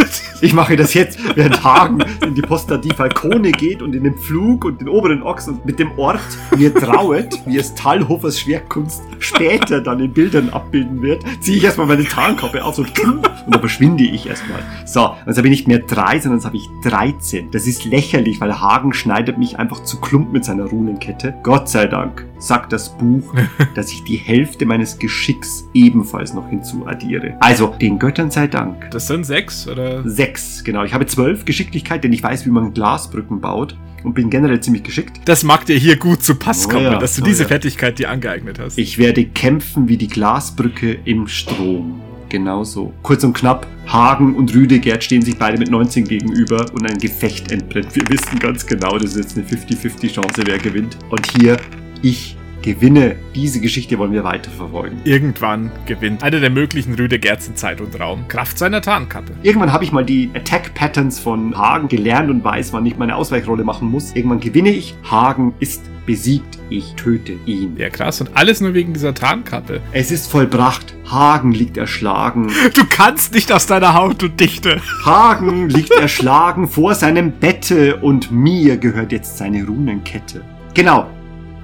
Ich 0.40 0.52
mache 0.52 0.76
das 0.76 0.94
jetzt, 0.94 1.18
während 1.34 1.64
Hagen 1.64 2.04
in 2.22 2.34
die 2.34 2.42
Posta 2.42 2.76
di 2.76 2.90
Falcone 2.92 3.52
geht 3.52 3.82
und 3.82 3.94
in 3.94 4.04
den 4.04 4.16
Pflug 4.16 4.64
und 4.64 4.80
den 4.80 4.88
oberen 4.88 5.22
Ochs 5.22 5.48
und 5.48 5.64
mit 5.64 5.78
dem 5.78 5.98
Ort 5.98 6.20
mir 6.56 6.74
trauet, 6.74 7.40
wie 7.46 7.56
es 7.56 7.74
Talhofers 7.74 8.40
Schwerkunst 8.40 9.02
später 9.18 9.80
dann 9.80 10.00
in 10.00 10.12
Bildern 10.12 10.50
abbilden 10.50 11.00
wird, 11.00 11.22
ziehe 11.40 11.56
ich 11.56 11.64
erstmal 11.64 11.86
meine 11.86 12.04
Tarnkappe 12.04 12.62
auf 12.64 12.74
so 12.74 12.82
und 12.82 13.52
dann 13.52 13.60
verschwinde 13.60 14.04
ich 14.04 14.26
erstmal. 14.26 14.60
So, 14.84 15.14
jetzt 15.26 15.38
habe 15.38 15.46
ich 15.48 15.52
nicht 15.52 15.68
mehr 15.68 15.78
drei, 15.78 16.18
sondern 16.18 16.38
jetzt 16.38 16.46
habe 16.46 16.56
ich 16.56 16.68
13. 16.84 17.50
Das 17.50 17.66
ist 17.66 17.84
lächerlich, 17.84 18.40
weil 18.40 18.60
Hagen 18.60 18.92
schneidet 18.92 19.38
mich 19.38 19.58
einfach 19.58 19.84
zu 19.84 20.00
Klump 20.00 20.32
mit 20.32 20.44
seiner 20.44 20.64
Runenkette. 20.64 21.34
Gott 21.42 21.68
sei 21.68 21.86
Dank 21.86 22.26
sagt 22.38 22.72
das 22.72 22.96
Buch, 22.96 23.32
dass 23.74 23.90
ich 23.90 24.04
die 24.04 24.16
Hälfte 24.16 24.66
meines 24.66 24.98
Geschicks 24.98 25.68
ebenfalls 25.72 26.34
noch 26.34 26.48
hinzuaddiere. 26.48 27.36
Also, 27.40 27.74
den 27.80 27.98
Göttern 27.98 28.30
sei 28.30 28.46
Dank. 28.46 28.90
Das 28.90 29.06
sind 29.06 29.24
sechs, 29.24 29.66
oder? 29.68 30.06
Sechs, 30.08 30.25
genau. 30.64 30.84
Ich 30.84 30.94
habe 30.94 31.06
zwölf 31.06 31.44
Geschicklichkeit, 31.44 32.04
denn 32.04 32.12
ich 32.12 32.22
weiß, 32.22 32.46
wie 32.46 32.50
man 32.50 32.74
Glasbrücken 32.74 33.40
baut 33.40 33.76
und 34.04 34.14
bin 34.14 34.30
generell 34.30 34.60
ziemlich 34.60 34.84
geschickt. 34.84 35.20
Das 35.24 35.42
mag 35.42 35.66
dir 35.66 35.76
hier 35.76 35.96
gut 35.96 36.22
zu 36.22 36.36
Pass 36.36 36.66
Oh 36.66 36.70
kommen, 36.70 36.84
ja, 36.84 36.98
dass 36.98 37.16
du 37.16 37.22
oh 37.22 37.24
diese 37.24 37.42
ja. 37.42 37.48
Fertigkeit 37.48 37.98
dir 37.98 38.10
angeeignet 38.10 38.58
hast. 38.58 38.78
Ich 38.78 38.98
werde 38.98 39.24
kämpfen 39.24 39.88
wie 39.88 39.96
die 39.96 40.08
Glasbrücke 40.08 40.98
im 41.04 41.26
Strom. 41.26 42.00
Genau 42.28 42.64
so. 42.64 42.92
Kurz 43.02 43.22
und 43.24 43.34
knapp, 43.34 43.66
Hagen 43.86 44.34
und 44.34 44.52
Rüdegerd 44.54 45.02
stehen 45.02 45.22
sich 45.22 45.38
beide 45.38 45.58
mit 45.58 45.70
19 45.70 46.04
gegenüber 46.04 46.66
und 46.72 46.90
ein 46.90 46.98
Gefecht 46.98 47.52
entbrennt. 47.52 47.94
Wir 47.94 48.02
wissen 48.08 48.38
ganz 48.38 48.66
genau, 48.66 48.98
das 48.98 49.14
ist 49.14 49.36
jetzt 49.36 49.38
eine 49.38 49.46
50-50 49.46 50.12
Chance, 50.12 50.42
wer 50.44 50.58
gewinnt. 50.58 50.96
Und 51.10 51.26
hier, 51.38 51.56
ich 52.02 52.36
gewinne. 52.66 53.14
Diese 53.34 53.60
Geschichte 53.60 53.96
wollen 53.96 54.12
wir 54.12 54.24
weiterverfolgen. 54.24 54.98
Irgendwann 55.04 55.70
gewinnt 55.86 56.24
einer 56.24 56.40
der 56.40 56.50
möglichen 56.50 56.94
Rüdegerds 56.94 57.46
in 57.46 57.54
Zeit 57.54 57.80
und 57.80 57.98
Raum, 57.98 58.26
Kraft 58.26 58.58
seiner 58.58 58.82
Tarnkappe. 58.82 59.32
Irgendwann 59.42 59.72
habe 59.72 59.84
ich 59.84 59.92
mal 59.92 60.04
die 60.04 60.30
Attack 60.34 60.74
Patterns 60.74 61.20
von 61.20 61.56
Hagen 61.56 61.86
gelernt 61.86 62.28
und 62.28 62.42
weiß, 62.42 62.72
wann 62.72 62.84
ich 62.84 62.98
meine 62.98 63.14
Ausweichrolle 63.14 63.62
machen 63.62 63.88
muss. 63.88 64.14
Irgendwann 64.16 64.40
gewinne 64.40 64.70
ich. 64.70 64.96
Hagen 65.08 65.54
ist 65.60 65.84
besiegt. 66.06 66.58
Ich 66.68 66.94
töte 66.94 67.34
ihn. 67.46 67.76
Ja, 67.76 67.88
krass. 67.88 68.20
Und 68.20 68.30
alles 68.34 68.60
nur 68.60 68.74
wegen 68.74 68.92
dieser 68.92 69.14
Tarnkappe. 69.14 69.80
Es 69.92 70.10
ist 70.10 70.28
vollbracht. 70.28 70.94
Hagen 71.08 71.52
liegt 71.52 71.76
erschlagen. 71.76 72.50
Du 72.74 72.82
kannst 72.88 73.32
nicht 73.34 73.52
aus 73.52 73.66
deiner 73.66 73.94
Haut, 73.94 74.20
du 74.20 74.28
Dichte. 74.28 74.80
Hagen 75.04 75.68
liegt 75.68 75.92
erschlagen 75.92 76.66
vor 76.66 76.96
seinem 76.96 77.30
Bette 77.30 77.96
und 77.98 78.32
mir 78.32 78.76
gehört 78.76 79.12
jetzt 79.12 79.38
seine 79.38 79.64
Runenkette. 79.64 80.42
Genau. 80.74 81.06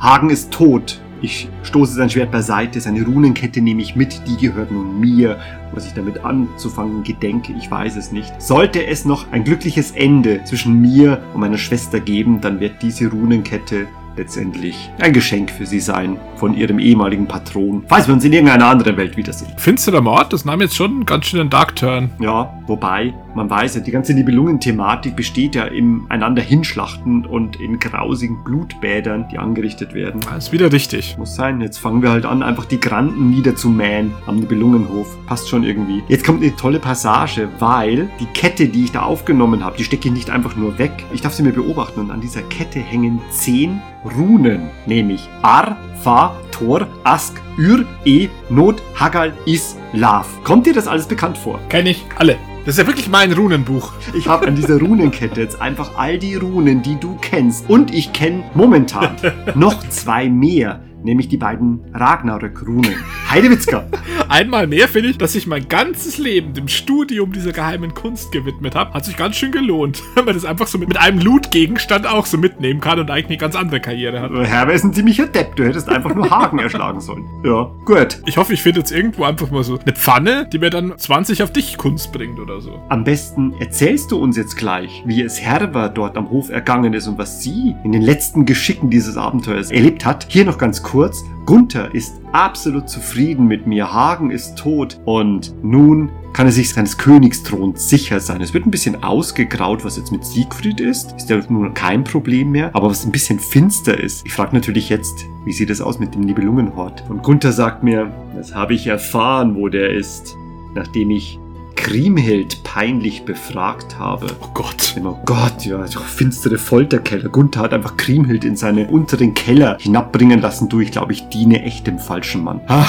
Hagen 0.02 0.30
ist 0.30 0.50
tot. 0.50 1.00
Ich 1.20 1.48
stoße 1.62 1.94
sein 1.94 2.10
Schwert 2.10 2.32
beiseite, 2.32 2.80
seine 2.80 3.04
Runenkette 3.04 3.60
nehme 3.60 3.82
ich 3.82 3.94
mit, 3.94 4.20
die 4.26 4.36
gehört 4.36 4.72
nun 4.72 4.98
mir. 4.98 5.38
Was 5.72 5.86
ich 5.86 5.94
damit 5.94 6.24
anzufangen 6.24 7.04
gedenke, 7.04 7.54
ich 7.56 7.70
weiß 7.70 7.94
es 7.94 8.10
nicht. 8.10 8.42
Sollte 8.42 8.84
es 8.84 9.04
noch 9.04 9.30
ein 9.30 9.44
glückliches 9.44 9.92
Ende 9.92 10.42
zwischen 10.42 10.80
mir 10.80 11.22
und 11.34 11.40
meiner 11.40 11.56
Schwester 11.56 12.00
geben, 12.00 12.40
dann 12.40 12.58
wird 12.58 12.82
diese 12.82 13.08
Runenkette 13.12 13.86
letztendlich 14.16 14.90
ein 14.98 15.12
Geschenk 15.12 15.50
für 15.50 15.66
sie 15.66 15.80
sein 15.80 16.18
von 16.34 16.54
ihrem 16.54 16.80
ehemaligen 16.80 17.28
Patron, 17.28 17.84
falls 17.86 18.08
wir 18.08 18.14
uns 18.14 18.24
in 18.24 18.32
irgendeiner 18.32 18.66
anderen 18.66 18.96
Welt 18.96 19.16
wiedersehen. 19.16 19.52
Finsterer 19.56 20.00
Mord, 20.00 20.32
das 20.32 20.44
nahm 20.44 20.60
jetzt 20.60 20.74
schon 20.74 20.90
einen 20.90 21.06
ganz 21.06 21.26
schönen 21.26 21.48
Dark 21.48 21.76
Turn. 21.76 22.10
Ja, 22.18 22.52
wobei, 22.66 23.14
man 23.34 23.48
weiß 23.48 23.76
ja, 23.76 23.80
die 23.80 23.90
ganze 23.90 24.14
Nibelungen-Thematik 24.14 25.16
besteht 25.16 25.54
ja 25.54 25.64
im 25.64 26.06
einander 26.08 26.42
hinschlachten 26.42 27.24
und 27.26 27.60
in 27.60 27.78
grausigen 27.78 28.44
Blutbädern, 28.44 29.28
die 29.30 29.38
angerichtet 29.38 29.94
werden. 29.94 30.20
Das 30.20 30.46
ist 30.46 30.52
wieder 30.52 30.72
richtig. 30.72 31.16
Muss 31.18 31.34
sein, 31.34 31.60
jetzt 31.60 31.78
fangen 31.78 32.02
wir 32.02 32.10
halt 32.10 32.26
an, 32.26 32.42
einfach 32.42 32.64
die 32.64 32.80
Granden 32.80 33.30
niederzumähen 33.30 34.12
am 34.26 34.40
Nibelungenhof. 34.40 35.16
Passt 35.26 35.48
schon 35.48 35.64
irgendwie. 35.64 36.02
Jetzt 36.08 36.24
kommt 36.24 36.42
eine 36.42 36.54
tolle 36.56 36.78
Passage, 36.78 37.48
weil 37.58 38.10
die 38.20 38.26
Kette, 38.26 38.68
die 38.68 38.84
ich 38.84 38.92
da 38.92 39.02
aufgenommen 39.02 39.64
habe, 39.64 39.76
die 39.76 39.84
stecke 39.84 40.08
ich 40.08 40.14
nicht 40.14 40.30
einfach 40.30 40.56
nur 40.56 40.78
weg. 40.78 40.92
Ich 41.12 41.20
darf 41.20 41.34
sie 41.34 41.42
mir 41.42 41.52
beobachten 41.52 42.00
und 42.00 42.10
an 42.10 42.20
dieser 42.20 42.42
Kette 42.42 42.80
hängen 42.80 43.20
zehn 43.30 43.80
Runen, 44.16 44.68
nämlich 44.86 45.28
Ar, 45.42 45.76
Fa, 46.02 46.36
Tor, 46.50 46.88
Ask, 47.04 47.40
Ür, 47.56 47.84
E, 48.04 48.28
Not, 48.50 48.82
Hagal, 48.94 49.32
Is, 49.46 49.76
Lav. 49.92 50.26
Kommt 50.42 50.66
dir 50.66 50.74
das 50.74 50.88
alles 50.88 51.06
bekannt 51.06 51.38
vor? 51.38 51.60
Kenn 51.68 51.86
ich 51.86 52.04
alle. 52.16 52.36
Das 52.64 52.74
ist 52.74 52.78
ja 52.78 52.86
wirklich 52.86 53.08
mein 53.08 53.32
Runenbuch. 53.32 53.92
Ich 54.14 54.28
habe 54.28 54.46
an 54.46 54.54
dieser 54.54 54.78
Runenkette 54.78 55.40
jetzt 55.40 55.60
einfach 55.60 55.96
all 55.96 56.16
die 56.16 56.36
Runen, 56.36 56.80
die 56.80 56.94
du 56.94 57.18
kennst. 57.20 57.68
Und 57.68 57.92
ich 57.92 58.12
kenne 58.12 58.44
momentan 58.54 59.16
noch 59.56 59.88
zwei 59.88 60.28
mehr 60.28 60.80
nämlich 61.04 61.28
die 61.28 61.36
beiden 61.36 61.80
Ragnarök-Runen. 61.92 62.94
Heidewitzka! 63.30 63.86
Einmal 64.28 64.66
mehr 64.66 64.88
finde 64.88 65.10
ich, 65.10 65.18
dass 65.18 65.34
ich 65.34 65.46
mein 65.46 65.68
ganzes 65.68 66.18
Leben 66.18 66.54
dem 66.54 66.68
Studium 66.68 67.32
dieser 67.32 67.52
geheimen 67.52 67.94
Kunst 67.94 68.32
gewidmet 68.32 68.74
habe. 68.74 68.94
Hat 68.94 69.04
sich 69.04 69.16
ganz 69.16 69.36
schön 69.36 69.52
gelohnt, 69.52 70.02
wenn 70.14 70.24
man 70.24 70.34
das 70.34 70.44
einfach 70.44 70.66
so 70.66 70.78
mit, 70.78 70.88
mit 70.88 70.98
einem 70.98 71.18
Loot-Gegenstand 71.18 72.06
auch 72.06 72.26
so 72.26 72.38
mitnehmen 72.38 72.80
kann 72.80 72.98
und 72.98 73.10
eigentlich 73.10 73.26
eine 73.26 73.36
ganz 73.38 73.56
andere 73.56 73.80
Karriere 73.80 74.20
hat. 74.20 74.30
Herr 74.32 74.70
ist 74.70 74.84
ein 74.84 74.94
ziemlicher 74.94 75.26
Depp. 75.26 75.56
Du 75.56 75.64
hättest 75.64 75.88
einfach 75.88 76.14
nur 76.14 76.30
Haken 76.30 76.58
erschlagen 76.60 77.00
sollen. 77.00 77.24
Ja, 77.44 77.70
gut. 77.84 78.20
Ich 78.26 78.36
hoffe, 78.36 78.52
ich 78.52 78.62
finde 78.62 78.80
jetzt 78.80 78.92
irgendwo 78.92 79.24
einfach 79.24 79.50
mal 79.50 79.64
so 79.64 79.78
eine 79.78 79.94
Pfanne, 79.94 80.48
die 80.52 80.58
mir 80.58 80.70
dann 80.70 80.96
20 80.96 81.42
auf 81.42 81.52
dich 81.52 81.76
Kunst 81.76 82.12
bringt 82.12 82.38
oder 82.38 82.60
so. 82.60 82.82
Am 82.88 83.04
besten 83.04 83.54
erzählst 83.60 84.10
du 84.12 84.18
uns 84.18 84.36
jetzt 84.36 84.56
gleich, 84.56 85.02
wie 85.04 85.22
es 85.22 85.40
Herber 85.40 85.88
dort 85.88 86.16
am 86.16 86.30
Hof 86.30 86.50
ergangen 86.50 86.94
ist 86.94 87.06
und 87.08 87.18
was 87.18 87.42
sie 87.42 87.74
in 87.84 87.92
den 87.92 88.02
letzten 88.02 88.46
Geschicken 88.46 88.90
dieses 88.90 89.16
Abenteuers 89.16 89.70
erlebt 89.70 90.04
hat. 90.04 90.26
Hier 90.28 90.44
noch 90.44 90.58
ganz 90.58 90.82
kurz 90.82 90.91
kurz, 90.92 91.24
Gunther 91.46 91.94
ist 91.94 92.20
absolut 92.32 92.86
zufrieden 92.86 93.46
mit 93.46 93.66
mir, 93.66 93.90
Hagen 93.90 94.30
ist 94.30 94.58
tot 94.58 95.00
und 95.06 95.54
nun 95.64 96.10
kann 96.34 96.44
er 96.44 96.52
sich 96.52 96.68
seines 96.68 96.98
Königsthrons 96.98 97.88
sicher 97.88 98.20
sein. 98.20 98.42
Es 98.42 98.52
wird 98.52 98.66
ein 98.66 98.70
bisschen 98.70 99.02
ausgegraut, 99.02 99.86
was 99.86 99.96
jetzt 99.96 100.12
mit 100.12 100.22
Siegfried 100.22 100.80
ist. 100.80 101.14
Ist 101.16 101.30
ja 101.30 101.40
nun 101.48 101.72
kein 101.72 102.04
Problem 102.04 102.52
mehr. 102.52 102.70
Aber 102.74 102.90
was 102.90 103.04
ein 103.04 103.12
bisschen 103.12 103.38
finster 103.38 103.98
ist. 103.98 104.24
Ich 104.26 104.32
frage 104.32 104.54
natürlich 104.54 104.88
jetzt, 104.88 105.26
wie 105.44 105.52
sieht 105.52 105.68
es 105.68 105.80
aus 105.80 105.98
mit 105.98 106.14
dem 106.14 106.22
Nibelungenhort? 106.22 107.04
Und 107.08 107.22
Gunther 107.22 107.52
sagt 107.52 107.82
mir, 107.82 108.10
das 108.34 108.54
habe 108.54 108.74
ich 108.74 108.86
erfahren, 108.86 109.56
wo 109.56 109.68
der 109.68 109.90
ist. 109.90 110.36
Nachdem 110.74 111.10
ich 111.10 111.38
Kriemhild 111.74 112.62
peinlich 112.64 113.24
befragt 113.24 113.98
habe. 113.98 114.26
Oh 114.40 114.48
Gott. 114.54 114.94
Oh 115.04 115.18
Gott, 115.24 115.64
ja, 115.64 115.84
finstere 115.86 116.58
Folterkeller. 116.58 117.28
Gunther 117.28 117.60
hat 117.62 117.72
einfach 117.72 117.96
Kriemhild 117.96 118.44
in 118.44 118.56
seine 118.56 118.88
unteren 118.88 119.34
Keller 119.34 119.78
hinabbringen 119.80 120.40
lassen. 120.40 120.68
Du, 120.68 120.80
ich 120.80 120.90
glaube, 120.90 121.12
ich 121.12 121.28
diene 121.28 121.62
echt 121.62 121.86
dem 121.86 121.98
falschen 121.98 122.44
Mann. 122.44 122.60
Ah, 122.68 122.86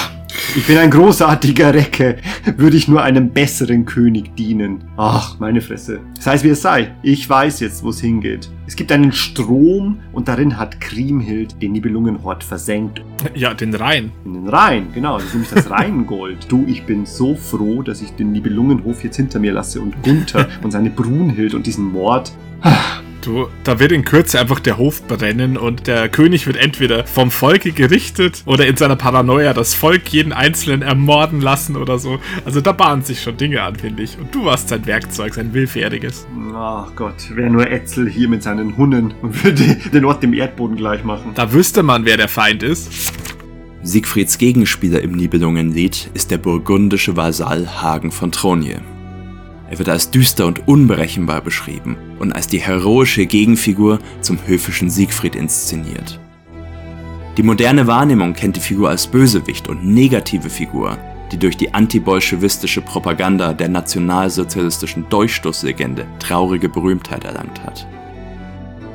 ich 0.56 0.66
bin 0.66 0.78
ein 0.78 0.90
großartiger 0.90 1.74
Recke. 1.74 2.16
Würde 2.56 2.76
ich 2.76 2.88
nur 2.88 3.02
einem 3.02 3.30
besseren 3.30 3.84
König 3.84 4.36
dienen. 4.36 4.84
Ach, 4.96 5.38
meine 5.38 5.60
Fresse. 5.60 6.00
Sei 6.18 6.34
es 6.34 6.44
wie 6.44 6.48
es 6.50 6.62
sei. 6.62 6.94
Ich 7.02 7.28
weiß 7.28 7.60
jetzt, 7.60 7.82
wo 7.82 7.90
es 7.90 8.00
hingeht. 8.00 8.50
Es 8.66 8.76
gibt 8.76 8.92
einen 8.92 9.12
Strom 9.12 10.00
und 10.12 10.28
darin 10.28 10.58
hat 10.58 10.80
Kriemhild 10.80 11.60
den 11.60 11.72
Nibelungenhort 11.72 12.42
versenkt. 12.42 13.02
Ja, 13.34 13.54
den 13.54 13.74
Rhein. 13.74 14.12
In 14.24 14.34
den 14.34 14.48
Rhein, 14.48 14.88
genau. 14.92 15.16
Das 15.16 15.26
ist 15.26 15.34
nämlich 15.34 15.50
das 15.50 15.70
Rheingold. 15.70 16.50
du, 16.50 16.64
ich 16.66 16.84
bin 16.84 17.06
so 17.06 17.34
froh, 17.34 17.82
dass 17.82 18.00
ich 18.00 18.10
den 18.12 18.32
Nibelungenhof 18.32 19.02
jetzt 19.04 19.16
hinter 19.16 19.38
mir 19.38 19.52
lasse 19.52 19.80
und 19.80 20.02
Gunther 20.02 20.48
und 20.62 20.70
seine 20.70 20.90
Brunhild 20.90 21.54
und 21.54 21.66
diesen 21.66 21.84
Mord. 21.84 22.32
Du, 23.24 23.48
da 23.62 23.80
wird 23.80 23.90
in 23.90 24.04
Kürze 24.04 24.38
einfach 24.38 24.60
der 24.60 24.76
Hof 24.76 25.06
brennen 25.06 25.56
und 25.56 25.86
der 25.86 26.10
König 26.10 26.46
wird 26.46 26.58
entweder 26.58 27.06
vom 27.06 27.30
Volke 27.30 27.72
gerichtet 27.72 28.42
oder 28.44 28.66
in 28.66 28.76
seiner 28.76 28.96
Paranoia 28.96 29.54
das 29.54 29.72
Volk 29.72 30.10
jeden 30.10 30.34
Einzelnen 30.34 30.82
ermorden 30.82 31.40
lassen 31.40 31.76
oder 31.76 31.98
so. 31.98 32.18
Also 32.44 32.60
da 32.60 32.72
bahnen 32.72 33.02
sich 33.02 33.22
schon 33.22 33.38
Dinge 33.38 33.62
an, 33.62 33.76
finde 33.76 34.02
ich. 34.02 34.18
Und 34.18 34.34
du 34.34 34.44
warst 34.44 34.68
sein 34.68 34.84
Werkzeug, 34.84 35.32
sein 35.32 35.54
willfähriges. 35.54 36.26
Ach 36.54 36.94
Gott, 36.94 37.34
wäre 37.34 37.48
nur 37.48 37.70
Etzel 37.70 38.10
hier 38.10 38.28
mit 38.28 38.42
seinen 38.42 38.76
Hunnen 38.76 39.14
und 39.22 39.42
würde 39.42 39.74
den 39.90 40.04
Ort 40.04 40.22
dem 40.22 40.34
Erdboden 40.34 40.76
gleich 40.76 41.02
machen. 41.02 41.32
Da 41.34 41.50
wüsste 41.50 41.82
man, 41.82 42.04
wer 42.04 42.18
der 42.18 42.28
Feind 42.28 42.62
ist. 42.62 42.90
Siegfrieds 43.82 44.36
Gegenspieler 44.36 45.00
im 45.00 45.12
Nibelungenlied 45.12 46.10
ist 46.12 46.30
der 46.30 46.38
burgundische 46.38 47.16
Vasall 47.16 47.80
Hagen 47.80 48.12
von 48.12 48.32
Tronje. 48.32 48.82
Er 49.70 49.78
wird 49.78 49.88
als 49.88 50.10
düster 50.10 50.46
und 50.46 50.68
unberechenbar 50.68 51.40
beschrieben 51.40 51.96
und 52.24 52.32
als 52.32 52.46
die 52.46 52.58
heroische 52.58 53.26
Gegenfigur 53.26 53.98
zum 54.22 54.38
höfischen 54.46 54.88
Siegfried 54.88 55.36
inszeniert. 55.36 56.18
Die 57.36 57.42
moderne 57.42 57.86
Wahrnehmung 57.86 58.32
kennt 58.32 58.56
die 58.56 58.60
Figur 58.60 58.88
als 58.88 59.06
Bösewicht 59.06 59.68
und 59.68 59.84
negative 59.84 60.48
Figur, 60.48 60.96
die 61.30 61.38
durch 61.38 61.56
die 61.56 61.74
antibolschewistische 61.74 62.80
Propaganda 62.80 63.52
der 63.52 63.68
nationalsozialistischen 63.68 65.06
Durchstoßlegende 65.10 66.06
traurige 66.18 66.68
Berühmtheit 66.68 67.24
erlangt 67.24 67.62
hat. 67.64 67.86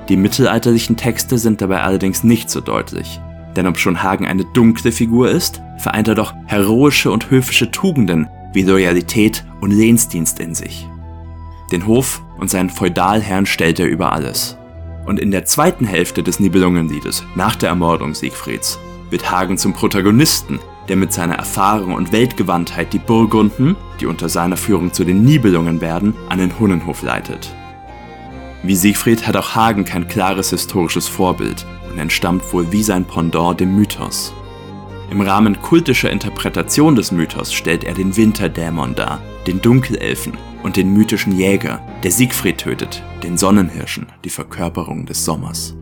Die 0.08 0.18
mittelalterlichen 0.18 0.98
Texte 0.98 1.38
sind 1.38 1.62
dabei 1.62 1.82
allerdings 1.82 2.24
nicht 2.24 2.50
so 2.50 2.62
deutlich, 2.62 3.20
denn 3.56 3.68
ob 3.68 3.78
schon 3.78 4.02
Hagen 4.02 4.26
eine 4.26 4.46
dunkle 4.54 4.92
Figur 4.92 5.30
ist, 5.30 5.62
vereint 5.78 6.08
er 6.08 6.16
doch 6.16 6.34
heroische 6.48 7.12
und 7.12 7.30
höfische 7.30 7.70
Tugenden 7.70 8.28
wie 8.54 8.64
Loyalität 8.64 9.46
und 9.62 9.72
Lehnsdienst 9.72 10.40
in 10.40 10.56
sich. 10.56 10.88
Den 11.72 11.86
Hof 11.86 12.22
und 12.38 12.50
seinen 12.50 12.70
Feudalherrn 12.70 13.46
stellt 13.46 13.80
er 13.80 13.88
über 13.88 14.12
alles. 14.12 14.58
Und 15.06 15.20
in 15.20 15.32
der 15.32 15.46
zweiten 15.46 15.86
Hälfte 15.86 16.24
des 16.24 16.40
Nibelungenliedes, 16.40 17.24
nach 17.36 17.56
der 17.56 17.70
Ermordung 17.70 18.16
Siegfrieds, 18.16 18.80
wird 19.10 19.30
Hagen 19.32 19.58
zum 19.58 19.74
Protagonisten, 19.74 20.60
der 20.88 20.96
mit 20.96 21.14
seiner 21.14 21.36
Erfahrung 21.36 21.94
und 21.94 22.12
Weltgewandtheit 22.12 22.94
die 22.94 23.00
Burgunden, 23.00 23.76
die 24.00 24.08
unter 24.08 24.30
seiner 24.30 24.58
Führung 24.58 24.94
zu 24.94 25.04
den 25.04 25.24
Nibelungen 25.24 25.82
werden, 25.82 26.16
an 26.30 26.40
den 26.40 26.58
Hunnenhof 26.60 27.04
leitet. 27.04 27.54
Wie 28.64 28.76
Siegfried 28.76 29.26
hat 29.26 29.38
auch 29.38 29.56
Hagen 29.56 29.86
kein 29.86 30.08
klares 30.08 30.50
historisches 30.50 31.08
Vorbild 31.08 31.66
und 31.92 32.00
entstammt 32.00 32.52
wohl 32.52 32.72
wie 32.72 32.84
sein 32.84 33.06
Pendant 33.06 33.60
dem 33.60 33.76
Mythos. 33.76 34.34
Im 35.12 35.22
Rahmen 35.22 35.62
kultischer 35.62 36.12
Interpretation 36.12 36.96
des 36.96 37.12
Mythos 37.12 37.54
stellt 37.54 37.84
er 37.84 37.94
den 37.94 38.16
Winterdämon 38.16 38.96
dar, 38.96 39.22
den 39.48 39.62
Dunkelelfen 39.62 40.34
und 40.64 40.78
den 40.78 40.94
mythischen 40.94 41.38
Jäger, 41.38 41.86
der 42.04 42.12
Siegfried 42.12 42.58
tötet, 42.58 43.04
den 43.24 43.38
Sonnenhirschen, 43.38 44.08
die 44.24 44.30
Verkörperung 44.30 45.06
des 45.06 45.24
Sommers. 45.26 45.76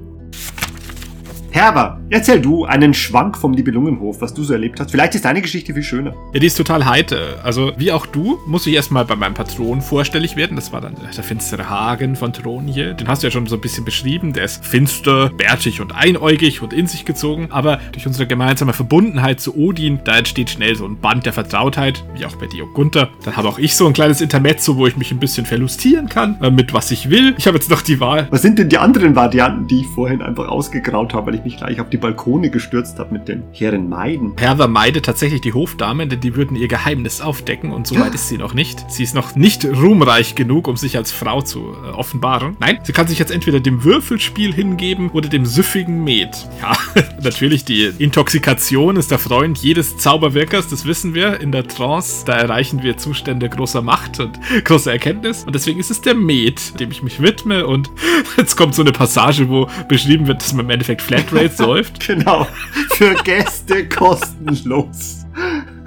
Herber, 1.57 1.99
erzähl 2.11 2.39
du 2.39 2.65
einen 2.65 2.93
Schwank 2.93 3.35
vom 3.35 3.49
Nibelungenhof, 3.49 4.21
was 4.21 4.31
du 4.31 4.43
so 4.43 4.53
erlebt 4.53 4.79
hast. 4.79 4.91
Vielleicht 4.91 5.15
ist 5.15 5.25
deine 5.25 5.41
Geschichte 5.41 5.73
viel 5.73 5.81
schöner. 5.81 6.13
Ja, 6.31 6.39
die 6.39 6.45
ist 6.45 6.55
total 6.55 6.85
heiter. 6.85 7.39
Also, 7.41 7.71
wie 7.77 7.91
auch 7.91 8.05
du, 8.05 8.37
muss 8.45 8.67
ich 8.67 8.75
erstmal 8.75 9.05
bei 9.05 9.15
meinem 9.15 9.33
Patron 9.33 9.81
vorstellig 9.81 10.35
werden. 10.35 10.55
Das 10.55 10.71
war 10.71 10.81
dann 10.81 10.95
der 10.95 11.23
finstere 11.23 11.67
Hagen 11.67 12.15
von 12.15 12.31
Tronje. 12.31 12.93
Den 12.93 13.07
hast 13.07 13.23
du 13.23 13.27
ja 13.27 13.31
schon 13.31 13.47
so 13.47 13.55
ein 13.55 13.61
bisschen 13.61 13.85
beschrieben. 13.85 14.33
Der 14.33 14.43
ist 14.43 14.63
finster, 14.63 15.31
bärtig 15.31 15.81
und 15.81 15.95
einäugig 15.95 16.61
und 16.61 16.73
in 16.73 16.85
sich 16.85 17.05
gezogen. 17.05 17.47
Aber 17.49 17.79
durch 17.91 18.05
unsere 18.05 18.27
gemeinsame 18.27 18.73
Verbundenheit 18.73 19.41
zu 19.41 19.57
Odin, 19.57 19.99
da 20.03 20.15
entsteht 20.15 20.51
schnell 20.51 20.75
so 20.75 20.85
ein 20.85 20.99
Band 20.99 21.25
der 21.25 21.33
Vertrautheit, 21.33 22.03
wie 22.15 22.25
auch 22.27 22.35
bei 22.35 22.45
dir 22.45 22.65
und 22.65 22.75
Gunther. 22.75 23.09
Dann 23.25 23.35
habe 23.35 23.49
auch 23.49 23.57
ich 23.57 23.75
so 23.75 23.87
ein 23.87 23.93
kleines 23.93 24.21
Intermezzo, 24.21 24.77
wo 24.77 24.85
ich 24.85 24.95
mich 24.95 25.11
ein 25.11 25.19
bisschen 25.19 25.47
verlustieren 25.47 26.07
kann, 26.07 26.37
äh, 26.43 26.51
mit 26.51 26.71
was 26.75 26.91
ich 26.91 27.09
will. 27.09 27.33
Ich 27.39 27.47
habe 27.47 27.57
jetzt 27.57 27.71
noch 27.71 27.81
die 27.81 27.99
Wahl. 27.99 28.27
Was 28.29 28.43
sind 28.43 28.59
denn 28.59 28.69
die 28.69 28.77
anderen 28.77 29.15
Varianten, 29.15 29.67
die 29.67 29.81
ich 29.81 29.87
vorhin 29.87 30.21
einfach 30.21 30.47
ausgegraut 30.49 31.15
habe, 31.15 31.31
weil 31.31 31.35
ich 31.35 31.46
mich 31.47 31.57
gleich 31.57 31.79
auf 31.79 31.89
die 31.89 31.97
Balkone 31.97 32.49
gestürzt 32.49 32.99
habe 32.99 33.13
mit 33.13 33.29
den 33.29 33.43
Herren 33.53 33.87
Meiden? 33.87 34.33
Herwer 34.37 34.67
meidet 34.67 35.05
tatsächlich 35.05 35.39
die 35.39 35.53
Hofdamen, 35.53 36.09
denn 36.09 36.19
die 36.19 36.35
würden 36.35 36.57
ihr 36.57 36.67
Geheimnis 36.67 37.21
aufdecken 37.21 37.71
und 37.71 37.87
so 37.87 37.97
weit 37.97 38.13
ist 38.13 38.27
sie 38.27 38.37
noch 38.37 38.53
nicht. 38.53 38.83
Sie 38.89 39.03
ist 39.03 39.15
noch 39.15 39.35
nicht 39.35 39.63
ruhmreich 39.63 40.35
genug, 40.35 40.67
um 40.67 40.75
sich 40.75 40.97
als 40.97 41.13
Frau 41.13 41.41
zu 41.41 41.59
äh, 41.59 41.91
offenbaren. 41.91 42.57
Nein, 42.59 42.79
sie 42.83 42.91
kann 42.91 43.07
sich 43.07 43.17
jetzt 43.17 43.31
entweder 43.31 43.61
dem 43.61 43.85
Würfelspiel 43.85 44.53
hingeben 44.53 45.09
oder 45.11 45.29
dem 45.29 45.45
süffigen 45.45 46.03
Met. 46.03 46.49
Ja, 46.61 46.75
natürlich, 47.23 47.63
die 47.63 47.93
Intoxikation 47.97 48.97
ist 48.97 49.09
der 49.09 49.19
Freund 49.19 49.59
jedes 49.59 49.97
Zauberwirkers, 49.97 50.67
das 50.67 50.85
wissen 50.85 51.13
wir. 51.13 51.39
In 51.39 51.53
der 51.53 51.65
Trance, 51.65 52.25
da 52.25 52.33
erreichen 52.33 52.83
wir 52.83 52.97
Zustände 52.97 53.47
großer 53.47 53.81
Macht 53.81 54.19
und 54.19 54.37
großer 54.65 54.91
Erkenntnis. 54.91 55.45
Und 55.45 55.55
deswegen 55.55 55.79
ist 55.79 55.91
es 55.91 56.01
der 56.01 56.13
Met, 56.13 56.79
dem 56.79 56.91
ich 56.91 57.03
mich 57.03 57.21
widme. 57.21 57.65
Und 57.65 57.89
jetzt 58.37 58.57
kommt 58.57 58.75
so 58.75 58.81
eine 58.81 58.91
Passage, 58.91 59.47
wo 59.47 59.69
beschrieben 59.87 60.27
wird, 60.27 60.41
dass 60.41 60.53
man 60.53 60.65
im 60.65 60.71
Endeffekt 60.71 61.01
Flatrate 61.27 61.55
säuft. 61.55 61.99
Genau. 62.07 62.47
Für 62.95 63.15
Gäste 63.23 63.87
kostenlos. 63.87 65.25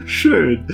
Schön. 0.06 0.64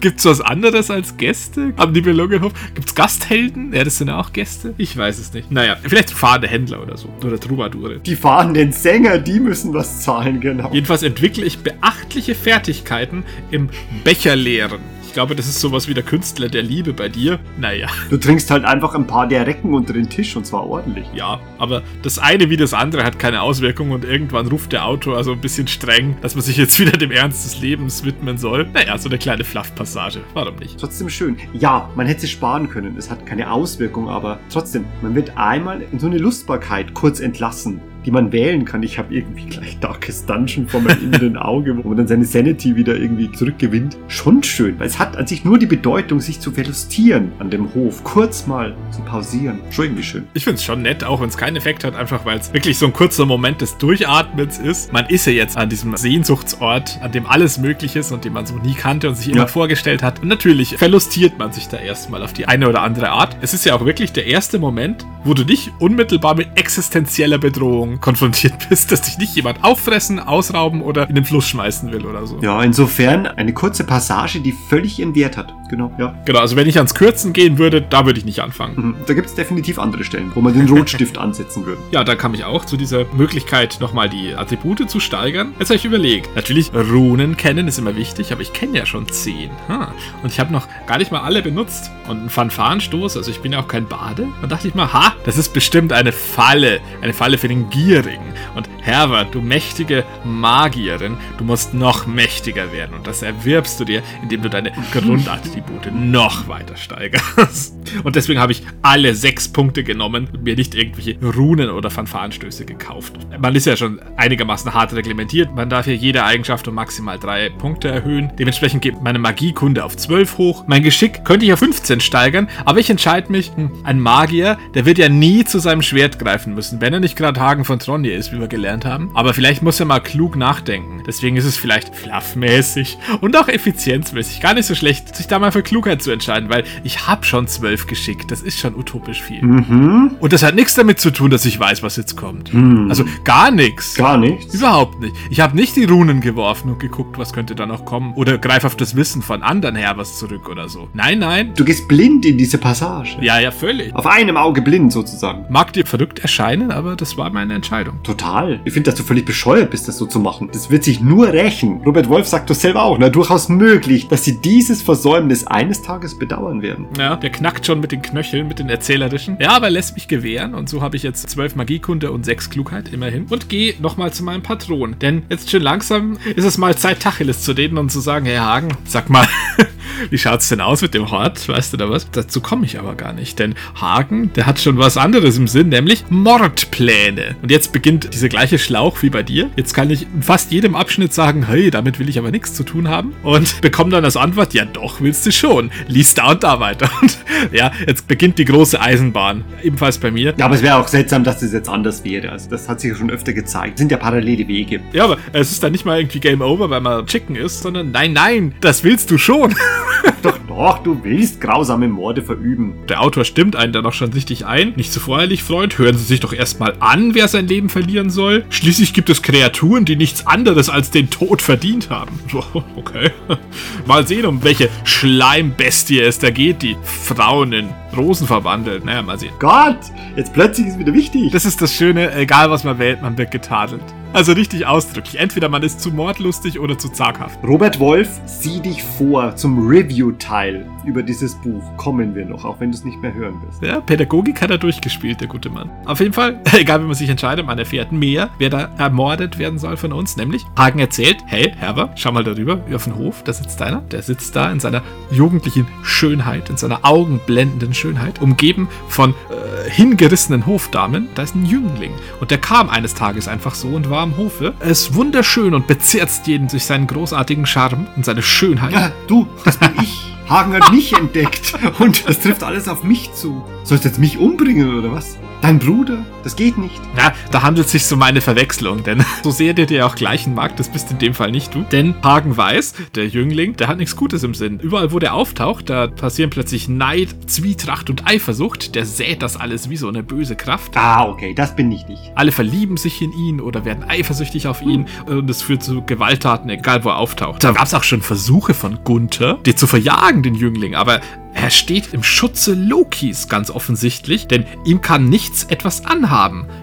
Gibt's 0.00 0.24
was 0.24 0.40
anderes 0.40 0.90
als 0.90 1.16
Gäste 1.16 1.72
am 1.76 1.90
Nibelungenhof? 1.92 2.52
Gibt's 2.74 2.94
Gasthelden? 2.94 3.72
Ja, 3.72 3.82
das 3.82 3.98
sind 3.98 4.10
auch 4.10 4.32
Gäste. 4.32 4.74
Ich 4.78 4.96
weiß 4.96 5.18
es 5.18 5.32
nicht. 5.32 5.50
Naja, 5.50 5.76
vielleicht 5.82 6.10
fahrende 6.10 6.46
Händler 6.46 6.80
oder 6.80 6.96
so. 6.96 7.08
Oder 7.24 7.38
Troubadoure. 7.38 7.98
Die 7.98 8.14
fahrenden 8.14 8.72
Sänger, 8.72 9.18
die 9.18 9.40
müssen 9.40 9.74
was 9.74 10.02
zahlen, 10.02 10.40
genau. 10.40 10.70
Jedenfalls 10.72 11.02
entwickle 11.02 11.44
ich 11.44 11.58
beachtliche 11.58 12.36
Fertigkeiten 12.36 13.24
im 13.50 13.70
Becherleeren. 14.04 14.80
Ich 15.10 15.14
glaube, 15.14 15.34
das 15.34 15.48
ist 15.48 15.58
sowas 15.58 15.88
wie 15.88 15.94
der 15.94 16.04
Künstler 16.04 16.48
der 16.48 16.62
Liebe 16.62 16.92
bei 16.92 17.08
dir. 17.08 17.40
Naja, 17.58 17.88
Du 18.10 18.16
trinkst 18.16 18.48
halt 18.52 18.64
einfach 18.64 18.94
ein 18.94 19.08
paar 19.08 19.26
der 19.26 19.44
Recken 19.44 19.74
unter 19.74 19.92
den 19.92 20.08
Tisch 20.08 20.36
und 20.36 20.46
zwar 20.46 20.64
ordentlich. 20.64 21.04
ja, 21.12 21.40
aber 21.58 21.82
das 22.02 22.20
eine 22.20 22.48
wie 22.48 22.56
das 22.56 22.72
andere 22.74 23.02
hat 23.02 23.18
keine 23.18 23.42
Auswirkung 23.42 23.90
und 23.90 24.04
irgendwann 24.04 24.46
ruft 24.46 24.70
der 24.70 24.86
Autor 24.86 25.16
also 25.16 25.32
ein 25.32 25.40
bisschen 25.40 25.66
streng, 25.66 26.16
dass 26.22 26.36
man 26.36 26.44
sich 26.44 26.56
jetzt 26.56 26.78
wieder 26.78 26.92
dem 26.96 27.10
Ernst 27.10 27.44
des 27.44 27.60
Lebens 27.60 28.04
widmen 28.04 28.38
soll. 28.38 28.68
Naja, 28.72 28.96
so 28.98 29.08
eine 29.08 29.18
kleine 29.18 29.42
Fluff-Passage. 29.42 30.20
Warum 30.32 30.54
nicht? 30.56 30.78
Trotzdem 30.78 31.08
schön. 31.08 31.36
Ja, 31.54 31.90
man 31.96 32.06
hätte 32.06 32.26
es 32.26 32.30
sparen 32.30 32.70
können. 32.70 32.94
Es 32.96 33.10
hat 33.10 33.26
keine 33.26 33.50
Auswirkung, 33.50 34.08
aber 34.08 34.38
trotzdem, 34.48 34.84
man 35.02 35.16
wird 35.16 35.36
einmal 35.36 35.82
in 35.90 35.98
so 35.98 36.06
eine 36.06 36.18
Lustbarkeit 36.18 36.94
kurz 36.94 37.18
entlassen, 37.18 37.80
die 38.06 38.10
man 38.10 38.32
wählen 38.32 38.64
kann. 38.64 38.82
Ich 38.82 38.98
habe 38.98 39.14
irgendwie 39.14 39.46
gleich 39.46 39.78
Darkest 39.80 40.28
Dungeon 40.28 40.66
vor 40.68 40.80
meinem 40.80 41.02
inneren 41.02 41.36
Auge, 41.36 41.76
wo 41.82 41.88
man 41.88 41.96
dann 41.98 42.06
seine 42.08 42.24
Sanity 42.24 42.76
wieder 42.76 42.96
irgendwie 42.96 43.30
zurückgewinnt. 43.32 43.96
Schon 44.08 44.42
schön, 44.42 44.78
weil 44.78 44.86
es 44.86 44.98
hat 44.98 45.16
an 45.16 45.26
sich 45.26 45.44
nur 45.44 45.58
die 45.58 45.66
Bedeutung, 45.66 46.20
sich 46.20 46.40
zu 46.40 46.50
verlustieren 46.50 47.32
an 47.38 47.50
dem 47.50 47.72
Hof, 47.74 48.02
kurz 48.04 48.46
mal 48.46 48.74
zu 48.90 49.02
pausieren. 49.02 49.60
Schon 49.70 49.86
irgendwie 49.86 50.02
schön. 50.02 50.24
Ich 50.34 50.44
finde 50.44 50.56
es 50.56 50.64
schon 50.64 50.82
nett, 50.82 51.04
auch 51.04 51.20
wenn 51.20 51.28
es 51.28 51.36
keinen 51.36 51.56
Effekt 51.56 51.84
hat, 51.84 51.94
einfach 51.96 52.24
weil 52.24 52.38
es 52.38 52.52
wirklich 52.52 52.78
so 52.78 52.86
ein 52.86 52.92
kurzer 52.92 53.26
Moment 53.26 53.60
des 53.60 53.76
Durchatmens 53.78 54.58
ist. 54.58 54.92
Man 54.92 55.06
ist 55.06 55.26
ja 55.26 55.32
jetzt 55.32 55.56
an 55.56 55.68
diesem 55.68 55.96
Sehnsuchtsort, 55.96 56.98
an 57.02 57.12
dem 57.12 57.26
alles 57.26 57.58
möglich 57.58 57.96
ist 57.96 58.12
und 58.12 58.24
den 58.24 58.32
man 58.32 58.46
so 58.46 58.54
nie 58.56 58.74
kannte 58.74 59.08
und 59.08 59.14
sich 59.16 59.28
immer 59.28 59.40
Ja. 59.42 59.46
vorgestellt 59.46 60.02
hat. 60.02 60.22
Und 60.22 60.28
natürlich 60.28 60.76
verlustiert 60.76 61.38
man 61.38 61.52
sich 61.52 61.68
da 61.68 61.76
erstmal 61.76 62.22
auf 62.22 62.32
die 62.32 62.46
eine 62.46 62.68
oder 62.68 62.82
andere 62.82 63.10
Art. 63.10 63.36
Es 63.40 63.52
ist 63.54 63.64
ja 63.64 63.74
auch 63.74 63.84
wirklich 63.84 64.12
der 64.12 64.26
erste 64.26 64.58
Moment, 64.58 65.04
wo 65.24 65.34
du 65.34 65.44
nicht 65.44 65.70
unmittelbar 65.78 66.34
mit 66.36 66.48
existenzieller 66.54 67.38
Bedrohung 67.38 67.89
konfrontiert 67.98 68.54
bist, 68.68 68.92
dass 68.92 69.02
dich 69.02 69.18
nicht 69.18 69.34
jemand 69.34 69.64
auffressen, 69.64 70.20
ausrauben 70.20 70.82
oder 70.82 71.08
in 71.08 71.14
den 71.14 71.24
Fluss 71.24 71.48
schmeißen 71.48 71.90
will 71.90 72.06
oder 72.06 72.26
so. 72.26 72.38
Ja, 72.40 72.62
insofern 72.62 73.26
eine 73.26 73.52
kurze 73.54 73.84
Passage, 73.84 74.40
die 74.40 74.52
völlig 74.52 74.98
ihren 74.98 75.14
Wert 75.14 75.36
hat. 75.36 75.54
Genau, 75.70 75.92
ja. 75.98 76.12
Genau, 76.24 76.40
also 76.40 76.56
wenn 76.56 76.66
ich 76.66 76.78
ans 76.78 76.96
Kürzen 76.96 77.32
gehen 77.32 77.56
würde, 77.56 77.80
da 77.80 78.04
würde 78.04 78.18
ich 78.18 78.24
nicht 78.24 78.40
anfangen. 78.40 78.74
Mhm. 78.76 78.94
Da 79.06 79.14
gibt 79.14 79.28
es 79.28 79.36
definitiv 79.36 79.78
andere 79.78 80.02
Stellen, 80.02 80.32
wo 80.34 80.40
man 80.40 80.52
den 80.52 80.68
Rotstift 80.68 81.16
ansetzen 81.18 81.64
würde. 81.64 81.80
Ja, 81.92 82.02
da 82.02 82.16
kam 82.16 82.34
ich 82.34 82.44
auch 82.44 82.64
zu 82.64 82.76
dieser 82.76 83.04
Möglichkeit, 83.14 83.78
nochmal 83.80 84.08
die 84.08 84.34
Attribute 84.34 84.90
zu 84.90 84.98
steigern. 84.98 85.54
Jetzt 85.60 85.68
habe 85.68 85.76
ich 85.76 85.84
überlegt. 85.84 86.34
Natürlich, 86.34 86.72
Runen 86.74 87.36
kennen 87.36 87.68
ist 87.68 87.78
immer 87.78 87.94
wichtig, 87.96 88.32
aber 88.32 88.42
ich 88.42 88.52
kenne 88.52 88.78
ja 88.78 88.84
schon 88.84 89.08
zehn. 89.08 89.50
Ha. 89.68 89.94
Und 90.24 90.32
ich 90.32 90.40
habe 90.40 90.52
noch 90.52 90.66
gar 90.88 90.98
nicht 90.98 91.12
mal 91.12 91.20
alle 91.20 91.40
benutzt. 91.40 91.92
Und 92.08 92.24
ein 92.24 92.30
Fanfarenstoß, 92.30 93.16
also 93.16 93.30
ich 93.30 93.38
bin 93.38 93.52
ja 93.52 93.60
auch 93.60 93.68
kein 93.68 93.86
Bade. 93.86 94.26
Dann 94.40 94.50
dachte 94.50 94.66
ich 94.66 94.74
mal, 94.74 94.92
ha, 94.92 95.14
das 95.24 95.38
ist 95.38 95.52
bestimmt 95.52 95.92
eine 95.92 96.10
Falle. 96.10 96.80
Eine 97.00 97.12
Falle 97.12 97.38
für 97.38 97.46
den 97.46 97.70
Gierigen. 97.70 98.34
Und 98.56 98.68
Herbert, 98.80 99.36
du 99.36 99.40
mächtige 99.40 100.04
Magierin, 100.24 101.16
du 101.38 101.44
musst 101.44 101.74
noch 101.74 102.08
mächtiger 102.08 102.72
werden. 102.72 102.96
Und 102.96 103.06
das 103.06 103.22
erwirbst 103.22 103.78
du 103.78 103.84
dir, 103.84 104.02
indem 104.22 104.42
du 104.42 104.50
deine 104.50 104.72
Grundattribute 104.92 105.59
noch 105.92 106.48
weiter 106.48 106.76
steigerst. 106.76 107.74
Und 108.04 108.16
deswegen 108.16 108.40
habe 108.40 108.52
ich 108.52 108.62
alle 108.82 109.14
sechs 109.14 109.48
Punkte 109.48 109.82
genommen 109.82 110.28
und 110.32 110.44
mir 110.44 110.54
nicht 110.54 110.74
irgendwelche 110.74 111.16
Runen 111.22 111.70
oder 111.70 111.90
Fanfarenstöße 111.90 112.64
gekauft. 112.64 113.14
Man 113.38 113.54
ist 113.54 113.66
ja 113.66 113.76
schon 113.76 114.00
einigermaßen 114.16 114.72
hart 114.72 114.92
reglementiert. 114.92 115.54
Man 115.54 115.68
darf 115.68 115.86
hier 115.86 115.96
jede 115.96 116.24
Eigenschaft 116.24 116.68
um 116.68 116.74
maximal 116.74 117.18
drei 117.18 117.48
Punkte 117.50 117.88
erhöhen. 117.88 118.30
Dementsprechend 118.38 118.82
geht 118.82 119.02
meine 119.02 119.18
Magiekunde 119.18 119.84
auf 119.84 119.96
12 119.96 120.38
hoch. 120.38 120.64
Mein 120.66 120.82
Geschick 120.82 121.24
könnte 121.24 121.46
ich 121.46 121.52
auf 121.52 121.58
15 121.58 122.00
steigern, 122.00 122.48
aber 122.64 122.78
ich 122.78 122.90
entscheide 122.90 123.32
mich, 123.32 123.52
hm, 123.54 123.70
ein 123.84 124.00
Magier, 124.00 124.58
der 124.74 124.86
wird 124.86 124.98
ja 124.98 125.08
nie 125.08 125.44
zu 125.44 125.58
seinem 125.58 125.82
Schwert 125.82 126.18
greifen 126.18 126.54
müssen, 126.54 126.80
wenn 126.80 126.92
er 126.92 127.00
nicht 127.00 127.16
gerade 127.16 127.40
Hagen 127.40 127.64
von 127.64 127.78
Tronje 127.78 128.12
ist, 128.12 128.32
wie 128.32 128.40
wir 128.40 128.48
gelernt 128.48 128.84
haben. 128.84 129.10
Aber 129.14 129.34
vielleicht 129.34 129.62
muss 129.62 129.80
er 129.80 129.86
mal 129.86 130.00
klug 130.00 130.36
nachdenken. 130.36 131.02
Deswegen 131.06 131.36
ist 131.36 131.44
es 131.44 131.56
vielleicht 131.56 131.94
fluffmäßig 131.94 132.98
und 133.20 133.36
auch 133.36 133.48
effizienzmäßig 133.48 134.40
gar 134.40 134.54
nicht 134.54 134.66
so 134.66 134.74
schlecht, 134.74 135.14
sich 135.16 135.26
da 135.26 135.38
mal 135.38 135.49
für 135.52 135.62
Klugheit 135.62 136.02
zu 136.02 136.10
entscheiden, 136.10 136.48
weil 136.50 136.64
ich 136.84 137.06
habe 137.06 137.24
schon 137.24 137.46
12 137.46 137.86
Geschick. 137.86 138.28
Das 138.28 138.42
ist 138.42 138.58
schon 138.58 138.74
utopisch 138.74 139.22
viel. 139.22 139.42
Mhm. 139.42 140.16
Und 140.20 140.32
das 140.32 140.42
hat 140.42 140.54
nichts 140.54 140.74
damit 140.74 141.00
zu 141.00 141.10
tun, 141.10 141.30
dass 141.30 141.44
ich 141.44 141.58
weiß, 141.58 141.82
was 141.82 141.96
jetzt 141.96 142.16
kommt. 142.16 142.50
Also 142.88 143.04
gar 143.24 143.50
nichts. 143.50 143.94
Gar 143.94 144.18
nichts. 144.18 144.54
Überhaupt 144.54 145.00
nicht. 145.00 145.14
Ich 145.30 145.40
habe 145.40 145.56
nicht 145.56 145.76
die 145.76 145.84
Runen 145.84 146.20
geworfen 146.20 146.70
und 146.70 146.80
geguckt, 146.80 147.18
was 147.18 147.32
könnte 147.32 147.54
da 147.54 147.66
noch 147.66 147.84
kommen. 147.84 148.14
Oder 148.14 148.38
greif 148.38 148.64
auf 148.64 148.76
das 148.76 148.96
Wissen 148.96 149.22
von 149.22 149.42
anderen 149.42 149.76
her 149.76 149.94
was 149.96 150.18
zurück 150.18 150.48
oder 150.48 150.68
so. 150.68 150.88
Nein, 150.94 151.18
nein. 151.18 151.52
Du 151.54 151.64
gehst 151.64 151.88
blind 151.88 152.24
in 152.24 152.38
diese 152.38 152.58
Passage. 152.58 153.16
Ja, 153.20 153.38
ja, 153.38 153.50
völlig. 153.50 153.94
Auf 153.94 154.06
einem 154.06 154.36
Auge 154.36 154.62
blind 154.62 154.92
sozusagen. 154.92 155.46
Mag 155.50 155.72
dir 155.72 155.86
verrückt 155.86 156.20
erscheinen, 156.20 156.70
aber 156.70 156.96
das 156.96 157.16
war 157.16 157.30
meine 157.30 157.54
Entscheidung. 157.54 158.02
Total. 158.02 158.60
Ich 158.64 158.72
finde, 158.72 158.90
dass 158.90 158.98
du 158.98 159.04
völlig 159.04 159.24
bescheuert 159.24 159.70
bist, 159.70 159.88
das 159.88 159.98
so 159.98 160.06
zu 160.06 160.20
machen. 160.20 160.48
Das 160.52 160.70
wird 160.70 160.84
sich 160.84 161.00
nur 161.00 161.28
rächen. 161.28 161.80
Robert 161.84 162.08
Wolf 162.08 162.26
sagt 162.26 162.50
das 162.50 162.60
selber 162.60 162.82
auch. 162.82 162.98
Na, 162.98 163.08
durchaus 163.08 163.48
möglich, 163.48 164.08
dass 164.08 164.24
sie 164.24 164.40
dieses 164.40 164.82
Versäumnis 164.82 165.39
eines 165.46 165.82
Tages 165.82 166.18
bedauern 166.18 166.62
werden. 166.62 166.86
Ja, 166.98 167.16
der 167.16 167.30
knackt 167.30 167.66
schon 167.66 167.80
mit 167.80 167.92
den 167.92 168.02
Knöcheln, 168.02 168.48
mit 168.48 168.58
den 168.58 168.68
erzählerischen. 168.68 169.36
Ja, 169.40 169.50
aber 169.50 169.66
er 169.66 169.72
lässt 169.72 169.94
mich 169.94 170.08
gewähren 170.08 170.54
und 170.54 170.68
so 170.68 170.82
habe 170.82 170.96
ich 170.96 171.02
jetzt 171.02 171.28
zwölf 171.30 171.56
Magiekunde 171.56 172.10
und 172.10 172.24
sechs 172.24 172.50
Klugheit 172.50 172.92
immerhin. 172.92 173.26
Und 173.28 173.48
gehe 173.48 173.74
nochmal 173.80 174.12
zu 174.12 174.24
meinem 174.24 174.42
Patron. 174.42 174.96
Denn 175.00 175.22
jetzt 175.28 175.50
schön 175.50 175.62
langsam 175.62 176.18
ist 176.36 176.44
es 176.44 176.58
mal 176.58 176.76
Zeit, 176.76 177.00
Tacheles 177.00 177.42
zu 177.42 177.52
reden 177.52 177.78
und 177.78 177.90
zu 177.90 178.00
sagen, 178.00 178.26
Herr 178.26 178.44
Hagen, 178.44 178.76
sag 178.84 179.10
mal, 179.10 179.26
wie 180.10 180.18
schaut's 180.18 180.48
denn 180.48 180.60
aus 180.60 180.82
mit 180.82 180.94
dem 180.94 181.10
Hort? 181.10 181.48
Weißt 181.48 181.72
du 181.72 181.76
da 181.76 181.90
was? 181.90 182.10
Dazu 182.10 182.40
komme 182.40 182.64
ich 182.66 182.78
aber 182.78 182.94
gar 182.94 183.12
nicht, 183.12 183.38
denn 183.38 183.54
Hagen, 183.80 184.32
der 184.34 184.46
hat 184.46 184.60
schon 184.60 184.78
was 184.78 184.96
anderes 184.96 185.36
im 185.36 185.48
Sinn, 185.48 185.68
nämlich 185.68 186.04
Mordpläne. 186.10 187.36
Und 187.42 187.50
jetzt 187.50 187.72
beginnt 187.72 188.12
dieser 188.14 188.28
gleiche 188.28 188.58
Schlauch 188.58 189.02
wie 189.02 189.10
bei 189.10 189.22
dir. 189.22 189.50
Jetzt 189.56 189.74
kann 189.74 189.90
ich 189.90 190.02
in 190.02 190.22
fast 190.22 190.52
jedem 190.52 190.74
Abschnitt 190.74 191.12
sagen, 191.12 191.46
hey, 191.46 191.70
damit 191.70 191.98
will 191.98 192.08
ich 192.08 192.18
aber 192.18 192.30
nichts 192.30 192.54
zu 192.54 192.64
tun 192.64 192.88
haben. 192.88 193.14
Und 193.22 193.60
bekomme 193.60 193.90
dann 193.90 194.04
als 194.04 194.16
Antwort, 194.16 194.54
ja 194.54 194.64
doch, 194.64 195.00
willst 195.00 195.26
du 195.26 195.32
schon. 195.32 195.70
Lies 195.86 196.14
da 196.14 196.32
und 196.32 196.42
da 196.42 196.60
weiter. 196.60 196.90
Und 197.00 197.18
ja, 197.52 197.72
jetzt 197.86 198.08
beginnt 198.08 198.38
die 198.38 198.44
große 198.44 198.80
Eisenbahn. 198.80 199.44
Ebenfalls 199.62 199.98
bei 199.98 200.10
mir. 200.10 200.34
Ja, 200.36 200.44
aber 200.44 200.54
es 200.54 200.62
wäre 200.62 200.76
auch 200.76 200.88
seltsam, 200.88 201.24
dass 201.24 201.40
das 201.40 201.52
jetzt 201.52 201.68
anders 201.68 202.04
wäre. 202.04 202.30
Also 202.30 202.50
das 202.50 202.68
hat 202.68 202.80
sich 202.80 202.90
ja 202.90 202.96
schon 202.96 203.10
öfter 203.10 203.32
gezeigt. 203.32 203.74
Das 203.74 203.78
sind 203.78 203.90
ja 203.90 203.96
parallele 203.96 204.46
Wege. 204.48 204.80
Ja, 204.92 205.04
aber 205.04 205.18
es 205.32 205.50
ist 205.50 205.62
dann 205.62 205.72
nicht 205.72 205.84
mal 205.84 205.98
irgendwie 205.98 206.20
Game 206.20 206.42
Over, 206.42 206.68
weil 206.70 206.80
man 206.80 207.06
Chicken 207.06 207.36
ist, 207.36 207.62
sondern 207.62 207.90
nein, 207.90 208.12
nein, 208.12 208.54
das 208.60 208.84
willst 208.84 209.10
du 209.10 209.18
schon. 209.18 209.54
Doch, 210.22 210.38
doch, 210.46 210.78
du 210.82 211.02
willst 211.02 211.40
grausame 211.40 211.88
Morde 211.88 212.22
verüben. 212.22 212.74
Der 212.88 213.00
Autor 213.00 213.24
stimmt 213.24 213.56
einen 213.56 213.72
dann 213.72 213.86
auch 213.86 213.94
schon 213.94 214.12
richtig 214.12 214.44
ein. 214.44 214.74
Nicht 214.76 214.92
so 214.92 215.00
voreilig, 215.00 215.42
Freund. 215.42 215.78
Hören 215.78 215.96
Sie 215.96 216.04
sich 216.04 216.20
doch 216.20 216.34
erstmal 216.34 216.74
an, 216.80 217.14
wer 217.14 217.26
sein 217.26 217.46
Leben 217.46 217.70
verlieren 217.70 218.10
soll. 218.10 218.44
Schließlich 218.50 218.92
gibt 218.92 219.08
es 219.08 219.22
Kreaturen, 219.22 219.86
die 219.86 219.96
nichts 219.96 220.26
anderes 220.26 220.68
als 220.68 220.90
den 220.90 221.08
Tod 221.08 221.40
verdient 221.42 221.90
haben. 221.90 222.18
Okay. 222.76 223.10
Mal 223.86 224.06
sehen, 224.06 224.26
um 224.26 224.42
welche 224.42 224.68
Schleimbestie 224.84 226.00
es 226.00 226.18
da 226.18 226.30
geht, 226.30 226.62
die 226.62 226.76
Frauen 226.82 227.52
in 227.52 227.68
Rosen 227.96 228.26
verwandelt. 228.26 228.84
Naja, 228.84 229.02
mal 229.02 229.18
sehen. 229.18 229.32
Gott, 229.38 229.78
jetzt 230.16 230.32
plötzlich 230.32 230.68
ist 230.68 230.78
wieder 230.78 230.94
wichtig. 230.94 231.30
Das 231.32 231.44
ist 231.44 231.60
das 231.60 231.74
Schöne, 231.74 232.14
egal 232.14 232.50
was 232.50 232.64
man 232.64 232.78
wählt, 232.78 233.02
man 233.02 233.16
wird 233.18 233.30
getadelt. 233.30 233.82
Also 234.12 234.32
richtig 234.32 234.66
ausdrücklich. 234.66 235.20
Entweder 235.20 235.48
man 235.48 235.62
ist 235.62 235.80
zu 235.80 235.92
mordlustig 235.92 236.58
oder 236.58 236.76
zu 236.76 236.88
zaghaft. 236.88 237.38
Robert 237.44 237.78
Wolf, 237.78 238.08
sieh 238.26 238.58
dich 238.58 238.82
vor 238.82 239.36
zum 239.36 239.68
Review-Teil 239.68 240.68
über 240.84 241.04
dieses 241.04 241.36
Buch. 241.36 241.62
Kommen 241.76 242.12
wir 242.16 242.26
noch, 242.26 242.44
auch 242.44 242.58
wenn 242.58 242.72
du 242.72 242.76
es 242.76 242.84
nicht 242.84 243.00
mehr 243.00 243.14
hören 243.14 243.40
wirst. 243.42 243.62
Ja, 243.62 243.80
Pädagogik 243.80 244.42
hat 244.42 244.50
er 244.50 244.58
durchgespielt, 244.58 245.20
der 245.20 245.28
gute 245.28 245.48
Mann. 245.48 245.70
Auf 245.86 246.00
jeden 246.00 246.12
Fall, 246.12 246.40
egal 246.52 246.80
wie 246.80 246.86
man 246.86 246.94
sich 246.94 247.08
entscheidet, 247.08 247.46
man 247.46 247.58
erfährt 247.58 247.92
mehr, 247.92 248.30
wer 248.38 248.50
da 248.50 248.70
ermordet 248.78 249.38
werden 249.38 249.60
soll 249.60 249.76
von 249.76 249.92
uns. 249.92 250.16
Nämlich, 250.16 250.44
Hagen 250.58 250.80
erzählt, 250.80 251.18
hey, 251.26 251.52
Herber, 251.56 251.92
schau 251.94 252.10
mal 252.10 252.24
darüber, 252.24 252.60
wie 252.66 252.74
auf 252.74 252.84
dem 252.84 252.96
Hof, 252.96 253.22
da 253.22 253.32
sitzt 253.32 253.62
einer. 253.62 253.80
Der 253.92 254.02
sitzt 254.02 254.34
da 254.34 254.50
in 254.50 254.58
seiner 254.58 254.82
jugendlichen 255.12 255.68
Schönheit, 255.84 256.50
in 256.50 256.56
seiner 256.56 256.80
augenblendenden 256.84 257.74
Schönheit, 257.74 258.20
umgeben 258.20 258.68
von 258.88 259.10
äh, 259.10 259.70
hingerissenen 259.70 260.46
Hofdamen. 260.46 261.08
Da 261.14 261.22
ist 261.22 261.36
ein 261.36 261.46
Jüngling. 261.46 261.92
Und 262.20 262.32
der 262.32 262.38
kam 262.38 262.68
eines 262.68 262.94
Tages 262.94 263.28
einfach 263.28 263.54
so 263.54 263.68
und 263.68 263.88
war 263.88 263.99
am 264.00 264.16
Hofe. 264.16 264.54
Er 264.60 264.70
ist 264.70 264.94
wunderschön 264.94 265.54
und 265.54 265.66
bezerzt 265.66 266.26
jeden 266.26 266.48
durch 266.48 266.64
seinen 266.64 266.86
großartigen 266.86 267.46
Charme 267.46 267.86
und 267.96 268.04
seine 268.04 268.22
Schönheit. 268.22 268.72
Ja, 268.72 268.92
du, 269.06 269.26
das 269.44 269.56
bin 269.56 269.70
ich. 269.82 270.10
Hagen 270.28 270.54
hat 270.54 270.72
mich 270.72 270.92
entdeckt 270.92 271.54
und 271.80 272.08
das 272.08 272.20
trifft 272.20 272.44
alles 272.44 272.68
auf 272.68 272.84
mich 272.84 273.12
zu. 273.14 273.44
Sollst 273.64 273.84
du 273.84 273.88
jetzt 273.88 273.98
mich 273.98 274.18
umbringen 274.18 274.78
oder 274.78 274.92
was? 274.92 275.18
Dein 275.42 275.58
Bruder? 275.58 276.04
Das 276.22 276.36
geht 276.36 276.58
nicht. 276.58 276.80
Ja, 276.96 277.12
da 277.30 277.42
handelt 277.42 277.66
es 277.66 277.72
sich 277.72 277.92
um 277.92 278.02
eine 278.02 278.20
Verwechslung, 278.20 278.84
denn 278.84 279.04
so 279.22 279.30
sehr 279.30 279.54
der 279.54 279.66
dir 279.66 279.86
auch 279.86 279.94
gleichen 279.94 280.34
mag, 280.34 280.56
das 280.56 280.68
bist 280.68 280.90
in 280.90 280.98
dem 280.98 281.14
Fall 281.14 281.30
nicht 281.30 281.54
du. 281.54 281.62
Denn 281.62 281.94
Hagen 282.02 282.36
weiß, 282.36 282.74
der 282.94 283.08
Jüngling, 283.08 283.56
der 283.56 283.68
hat 283.68 283.78
nichts 283.78 283.96
Gutes 283.96 284.22
im 284.22 284.34
Sinn. 284.34 284.60
Überall, 284.60 284.92
wo 284.92 284.98
der 284.98 285.14
auftaucht, 285.14 285.70
da 285.70 285.86
passieren 285.86 286.30
plötzlich 286.30 286.68
Neid, 286.68 287.08
Zwietracht 287.26 287.90
und 287.90 288.06
Eifersucht. 288.06 288.74
Der 288.74 288.84
sät 288.84 289.22
das 289.22 289.36
alles 289.36 289.70
wie 289.70 289.76
so 289.76 289.88
eine 289.88 290.02
böse 290.02 290.36
Kraft. 290.36 290.76
Ah, 290.76 291.08
okay, 291.08 291.34
das 291.34 291.56
bin 291.56 291.68
nicht 291.68 291.88
ich. 291.88 291.98
Alle 292.14 292.32
verlieben 292.32 292.76
sich 292.76 293.00
in 293.00 293.12
ihn 293.12 293.40
oder 293.40 293.64
werden 293.64 293.84
eifersüchtig 293.84 294.46
auf 294.46 294.62
ihn 294.62 294.86
und 295.06 295.28
es 295.30 295.42
führt 295.42 295.62
zu 295.62 295.82
Gewalttaten, 295.82 296.50
egal 296.50 296.84
wo 296.84 296.90
er 296.90 296.98
auftaucht. 296.98 297.42
Da 297.42 297.52
gab 297.52 297.64
es 297.64 297.74
auch 297.74 297.84
schon 297.84 298.02
Versuche 298.02 298.54
von 298.54 298.84
Gunther, 298.84 299.38
die 299.46 299.54
zu 299.54 299.66
verjagen, 299.66 300.22
den 300.22 300.34
Jüngling, 300.34 300.74
aber 300.74 301.00
er 301.32 301.50
steht 301.50 301.94
im 301.94 302.02
Schutze 302.02 302.54
Lokis 302.54 303.28
ganz 303.28 303.50
offensichtlich, 303.50 304.26
denn 304.26 304.46
ihm 304.64 304.80
kann 304.80 305.08
nichts 305.08 305.44
etwas 305.44 305.86
anhaben 305.86 306.09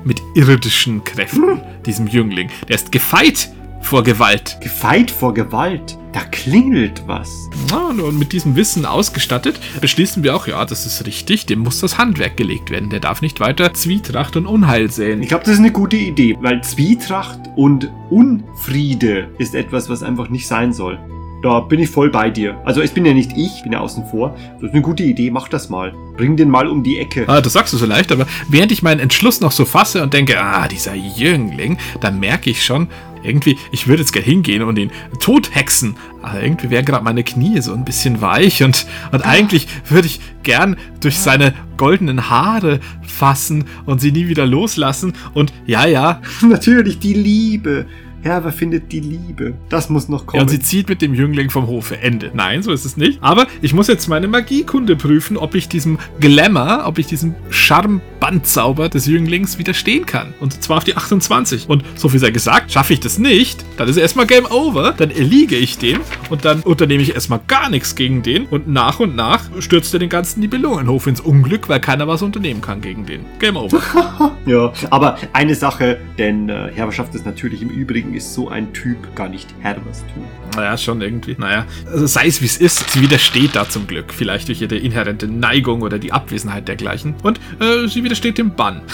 mit 0.04 0.22
irdischen 0.36 1.04
Kräften, 1.04 1.62
diesem 1.86 2.08
Jüngling. 2.08 2.50
Der 2.68 2.76
ist 2.76 2.91
gefeit 2.91 3.50
vor 3.82 4.04
Gewalt. 4.04 4.58
Gefeit 4.62 5.10
vor 5.10 5.34
Gewalt. 5.34 5.98
Da 6.12 6.22
klingelt 6.26 7.04
was. 7.08 7.50
Ja, 7.70 7.88
und 7.88 8.20
mit 8.20 8.34
diesem 8.34 8.56
Wissen 8.56 8.86
ausgestattet, 8.86 9.60
beschließen 9.80 10.24
wir 10.24 10.36
auch, 10.36 10.48
ja, 10.48 10.66
das 10.66 10.86
ist 10.86 11.06
richtig, 11.06 11.45
dem 11.45 11.60
muss 11.60 11.80
das 11.80 11.98
Handwerk 11.98 12.36
gelegt 12.36 12.72
werden. 12.72 12.89
Der 12.89 13.00
darf 13.00 13.22
nicht 13.22 13.39
weiter 13.39 13.74
Zwietracht 13.74 14.36
und 14.36 14.48
Unheil 14.48 14.91
säen. 14.91 15.22
Ich 15.22 15.30
glaube, 15.30 15.45
das 15.45 15.54
ist 15.54 15.60
eine 15.60 15.72
gute 15.72 15.95
Idee, 15.95 16.36
weil 16.41 16.62
Zwietracht 16.64 17.39
und 17.56 17.89
Unfriede 18.10 19.30
ist 19.38 19.56
etwas, 19.56 19.89
was 19.89 20.04
einfach 20.04 20.30
nicht 20.30 20.48
sein 20.48 20.74
soll. 20.74 21.00
Da 21.44 21.60
bin 21.60 21.80
ich 21.80 21.90
voll 21.90 22.10
bei 22.10 22.30
dir. 22.30 22.60
Also 22.66 22.82
es 22.82 22.92
bin 22.92 23.06
ja 23.06 23.14
nicht 23.14 23.38
ich, 23.38 23.62
bin 23.62 23.72
ja 23.72 23.80
außen 23.80 24.06
vor. 24.08 24.36
Das 24.56 24.70
ist 24.70 24.74
eine 24.74 24.82
gute 24.82 25.04
Idee, 25.04 25.30
mach 25.30 25.48
das 25.48 25.70
mal. 25.70 25.94
Bring 26.16 26.36
den 26.36 26.50
mal 26.50 26.68
um 26.68 26.84
die 26.84 26.98
Ecke. 26.98 27.26
Ah, 27.28 27.42
das 27.42 27.54
sagst 27.54 27.74
du 27.74 27.78
so 27.78 27.86
leicht, 27.86 28.12
aber 28.12 28.26
während 28.50 28.72
ich 28.72 28.82
meinen 28.82 29.00
Entschluss 29.00 29.40
noch 29.40 29.52
so 29.52 29.66
fasse 29.66 30.02
und 30.02 30.14
denke, 30.14 30.42
ah, 30.42 30.68
dieser 30.68 30.96
Jüngling, 30.96 31.78
dann 32.02 32.20
merke 32.20 32.50
ich 32.50 32.66
schon, 32.66 32.88
irgendwie, 33.24 33.58
ich 33.72 33.88
würde 33.88 34.02
jetzt 34.02 34.14
gerne 34.14 34.26
hingehen 34.26 34.64
und 34.64 34.80
ihn 34.80 34.92
tothexen. 35.20 35.96
Aber 36.22 36.42
irgendwie 36.42 36.70
wären 36.70 36.86
gerade 36.86 37.04
meine 37.04 37.24
Knie 37.24 37.62
so 37.62 37.74
ein 37.74 37.86
bisschen 37.86 38.22
weich 38.22 38.64
und, 38.64 38.88
und 39.12 39.26
eigentlich 39.26 39.68
würde 39.90 40.08
ich 40.08 40.20
gern 40.44 40.78
durch 41.02 41.20
seine 41.20 41.54
goldenen 41.78 42.30
Haare 42.30 42.80
fassen 43.06 43.66
und 43.86 44.02
sie 44.02 44.12
nie 44.12 44.28
wieder 44.28 44.46
loslassen. 44.46 45.14
Und 45.34 45.54
ja, 45.66 45.86
ja, 45.86 46.22
Natürlich 46.42 47.00
die 47.00 47.14
Liebe. 47.14 47.86
Herber 48.28 48.52
findet 48.52 48.92
die 48.92 49.00
Liebe. 49.00 49.54
Das 49.70 49.90
muss 49.90 50.08
noch 50.10 50.22
Ja, 50.22 50.26
kommen. 50.28 50.42
und 50.44 50.50
sie 50.50 50.60
zieht 50.60 50.90
mit 50.90 51.02
dem 51.02 51.14
Jüngling 51.14 51.50
vom 51.50 51.68
Hofe. 51.68 51.98
Ende. 52.00 52.32
Nein, 52.34 52.62
so 52.64 52.72
ist 52.72 52.86
es 52.86 52.98
nicht. 52.98 53.20
Aber 53.22 53.48
ich 53.62 53.74
muss 53.74 53.88
jetzt 53.88 54.08
meine 54.08 54.28
Magiekunde 54.28 54.96
prüfen, 54.96 55.38
ob 55.38 55.56
ich 55.56 55.68
diesem 55.68 55.98
Glamour, 56.20 56.84
ob 56.86 57.00
ich 57.00 57.08
diesem 57.08 57.34
Charmbandzauber 57.50 58.90
des 58.90 59.06
Jünglings 59.06 59.58
widerstehen 59.60 60.06
kann. 60.06 60.34
Und 60.40 60.62
zwar 60.64 60.78
auf 60.78 60.84
die 60.84 60.96
28. 60.96 61.70
Und 61.70 61.84
so 61.96 62.10
viel 62.10 62.20
sei 62.20 62.32
gesagt, 62.32 62.72
schaffe 62.72 62.94
ich 62.94 63.00
das 63.00 63.18
nicht, 63.18 63.64
dann 63.78 63.88
ist 63.88 63.98
erstmal 63.98 64.28
Game 64.28 64.46
Over. 64.46 64.94
Dann 64.98 65.12
erliege 65.12 65.56
ich 65.56 65.78
dem 65.78 66.00
und 66.30 66.46
dann 66.46 66.62
unternehme 66.62 67.04
ich 67.04 67.14
erstmal 67.14 67.40
gar 67.48 67.70
nichts 67.70 67.96
gegen 67.96 68.24
den. 68.24 68.46
Und 68.46 68.68
nach 68.68 69.00
und 69.00 69.16
nach 69.16 69.44
stürzt 69.60 69.94
er 69.94 70.00
den 70.00 70.10
ganzen 70.10 70.40
Nibelungenhof 70.42 71.08
ins 71.08 71.22
Unglück, 71.22 71.70
weil 71.70 71.80
keiner 71.80 72.08
was 72.08 72.22
unternehmen 72.22 72.62
kann 72.62 72.82
gegen 72.82 73.06
den. 73.06 73.26
Game 73.40 73.58
Over. 73.58 73.82
Ja, 74.46 74.72
aber 74.92 75.18
eine 75.34 75.56
Sache, 75.56 75.98
denn 76.18 76.48
äh, 76.48 76.70
Herber 76.74 76.92
schafft 76.94 77.14
es 77.16 77.26
natürlich 77.26 77.62
im 77.62 77.70
Übrigen, 77.70 78.14
ist 78.18 78.34
so 78.34 78.49
ein 78.49 78.74
Typ 78.74 79.15
gar 79.15 79.30
nicht 79.30 79.47
Herbers 79.61 80.03
Typ. 80.13 80.24
Naja, 80.55 80.78
schon 80.78 81.01
irgendwie. 81.01 81.36
Naja, 81.38 81.65
also 81.86 82.05
sei 82.05 82.28
es 82.28 82.41
wie 82.41 82.45
es 82.45 82.57
ist, 82.57 82.89
sie 82.89 83.01
widersteht 83.01 83.55
da 83.55 83.70
zum 83.70 83.88
Glück. 83.88 84.13
Vielleicht 84.13 84.47
durch 84.47 84.61
ihre 84.61 84.76
inhärente 84.76 85.28
Neigung 85.28 85.82
oder 85.82 85.99
die 85.99 86.11
Abwesenheit 86.11 86.68
dergleichen. 86.68 87.15
Und 87.24 87.39
äh, 87.59 87.88
sie 87.88 88.03
widersteht 88.03 88.38
dem 88.38 88.55
Bann. 88.55 88.82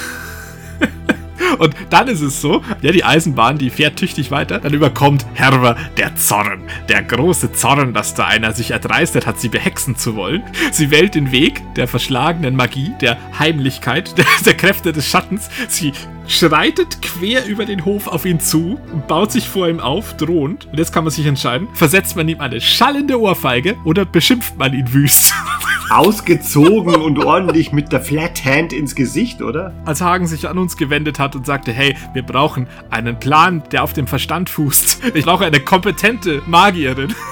Und 1.58 1.76
dann 1.90 2.08
ist 2.08 2.22
es 2.22 2.42
so, 2.42 2.62
ja, 2.82 2.92
die 2.92 3.04
Eisenbahn, 3.04 3.58
die 3.58 3.70
fährt 3.70 3.98
tüchtig 3.98 4.32
weiter. 4.32 4.60
Dann 4.60 4.74
überkommt 4.74 5.26
Herber 5.34 5.76
der 5.98 6.16
Zorn. 6.16 6.62
Der 6.90 7.04
große 7.04 7.52
Zorn, 7.54 7.94
dass 7.94 8.14
da 8.14 8.26
einer 8.26 8.54
sich 8.54 8.72
erdreistet 8.72 9.26
hat, 9.26 9.40
sie 9.40 9.50
behexen 9.50 9.96
zu 9.96 10.16
wollen. 10.16 10.44
Sie 10.72 10.92
wählt 10.92 11.16
den 11.16 11.32
Weg 11.32 11.62
der 11.76 11.88
verschlagenen 11.88 12.56
Magie, 12.56 12.94
der 13.02 13.18
Heimlichkeit, 13.40 14.18
der, 14.18 14.26
der 14.46 14.56
Kräfte 14.56 14.94
des 14.94 15.08
Schattens. 15.08 15.50
Sie 15.68 15.94
schreitet 16.28 17.02
quer 17.02 17.46
über 17.46 17.66
den 17.66 17.86
Hof 17.86 18.08
auf 18.08 18.26
ihn 18.26 18.40
zu 18.40 18.80
und 18.92 19.08
baut 19.08 19.32
sich 19.32 19.48
vor 19.48 19.68
ihm 19.68 19.80
auf, 19.80 20.16
drohend. 20.18 20.68
Und 20.72 20.78
jetzt 20.78 20.94
kann 20.94 21.04
man 21.04 21.12
sich 21.12 21.26
entscheiden, 21.26 21.68
versetzt 21.74 22.16
man 22.16 22.28
ihm 22.28 22.40
eine 22.40 22.62
schallende 22.62 23.20
Ohrfeige 23.20 23.76
oder 23.84 24.06
beschimpft 24.06 24.58
man 24.58 24.74
ihn 24.74 24.94
wüst. 24.94 25.34
Ausgezogen 25.90 26.96
und 26.96 27.24
ordentlich 27.24 27.72
mit 27.72 27.92
der 27.92 28.02
Flat 28.02 28.44
Hand 28.46 28.74
ins 28.74 28.96
Gesicht, 28.96 29.42
oder? 29.42 29.74
Als 29.86 30.02
Hagen 30.02 30.28
sich 30.28 30.48
an 30.48 30.58
uns 30.58 30.78
gewendet 30.78 31.20
hat 31.20 31.22
und 31.36 31.45
sagte, 31.45 31.71
hey, 31.71 31.95
wir 32.13 32.24
brauchen 32.24 32.67
einen 32.89 33.19
Plan, 33.19 33.63
der 33.71 33.84
auf 33.84 33.93
dem 33.93 34.07
Verstand 34.07 34.49
fußt. 34.49 35.01
Ich 35.13 35.26
brauche 35.26 35.45
eine 35.45 35.59
kompetente 35.59 36.41
Magierin. 36.45 37.13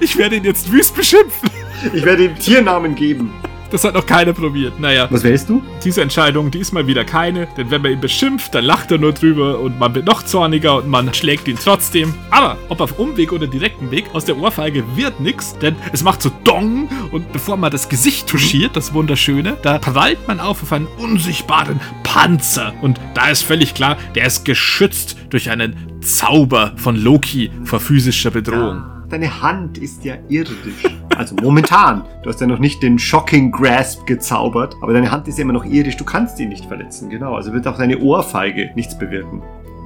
Ich 0.00 0.18
werde 0.18 0.36
ihn 0.36 0.44
jetzt 0.44 0.70
wüst 0.70 0.94
beschimpfen. 0.94 1.48
Ich 1.94 2.04
werde 2.04 2.26
ihm 2.26 2.38
Tiernamen 2.38 2.94
geben. 2.94 3.32
Das 3.70 3.84
hat 3.84 3.94
noch 3.94 4.06
keiner 4.06 4.32
probiert. 4.32 4.78
Naja, 4.80 5.08
Was 5.10 5.22
wählst 5.24 5.48
du? 5.48 5.62
diese 5.84 6.02
Entscheidung, 6.02 6.50
diesmal 6.50 6.86
wieder 6.86 7.04
keine. 7.04 7.48
Denn 7.56 7.70
wenn 7.70 7.82
man 7.82 7.92
ihn 7.92 8.00
beschimpft, 8.00 8.54
dann 8.54 8.64
lacht 8.64 8.90
er 8.90 8.98
nur 8.98 9.12
drüber 9.12 9.60
und 9.60 9.78
man 9.78 9.94
wird 9.94 10.06
noch 10.06 10.22
zorniger 10.24 10.76
und 10.76 10.88
man 10.88 11.12
schlägt 11.14 11.48
ihn 11.48 11.58
trotzdem. 11.62 12.14
Aber 12.30 12.56
ob 12.68 12.80
auf 12.80 12.98
Umweg 12.98 13.32
oder 13.32 13.46
direkten 13.46 13.90
Weg, 13.90 14.06
aus 14.12 14.24
der 14.24 14.36
Ohrfeige 14.36 14.84
wird 14.96 15.20
nix, 15.20 15.56
denn 15.58 15.76
es 15.92 16.02
macht 16.02 16.22
so 16.22 16.30
Dong 16.44 16.88
und 17.12 17.32
bevor 17.32 17.56
man 17.56 17.70
das 17.70 17.88
Gesicht 17.88 18.26
touchiert, 18.28 18.76
das 18.76 18.92
Wunderschöne, 18.94 19.56
da 19.62 19.78
prallt 19.78 20.26
man 20.26 20.40
auf 20.40 20.62
auf 20.62 20.72
einen 20.72 20.86
unsichtbaren 20.98 21.80
Panzer. 22.02 22.72
Und 22.82 23.00
da 23.14 23.28
ist 23.28 23.42
völlig 23.42 23.74
klar, 23.74 23.96
der 24.14 24.26
ist 24.26 24.44
geschützt 24.44 25.16
durch 25.30 25.50
einen 25.50 25.76
Zauber 26.00 26.72
von 26.76 26.96
Loki 26.96 27.50
vor 27.64 27.80
physischer 27.80 28.30
Bedrohung. 28.30 28.95
Deine 29.08 29.40
Hand 29.40 29.78
ist 29.78 30.04
ja 30.04 30.16
irdisch. 30.28 30.84
Also 31.16 31.36
momentan. 31.36 32.02
Du 32.22 32.28
hast 32.28 32.40
ja 32.40 32.46
noch 32.46 32.58
nicht 32.58 32.82
den 32.82 32.98
Shocking 32.98 33.52
Grasp 33.52 34.04
gezaubert, 34.06 34.74
aber 34.82 34.92
deine 34.92 35.10
Hand 35.10 35.28
ist 35.28 35.38
ja 35.38 35.42
immer 35.42 35.52
noch 35.52 35.64
irdisch. 35.64 35.96
Du 35.96 36.04
kannst 36.04 36.40
ihn 36.40 36.48
nicht 36.48 36.64
verletzen, 36.64 37.08
genau. 37.08 37.34
Also 37.34 37.52
wird 37.52 37.68
auch 37.68 37.78
deine 37.78 37.98
Ohrfeige 37.98 38.72
nichts 38.74 38.98
bewirken. 38.98 39.42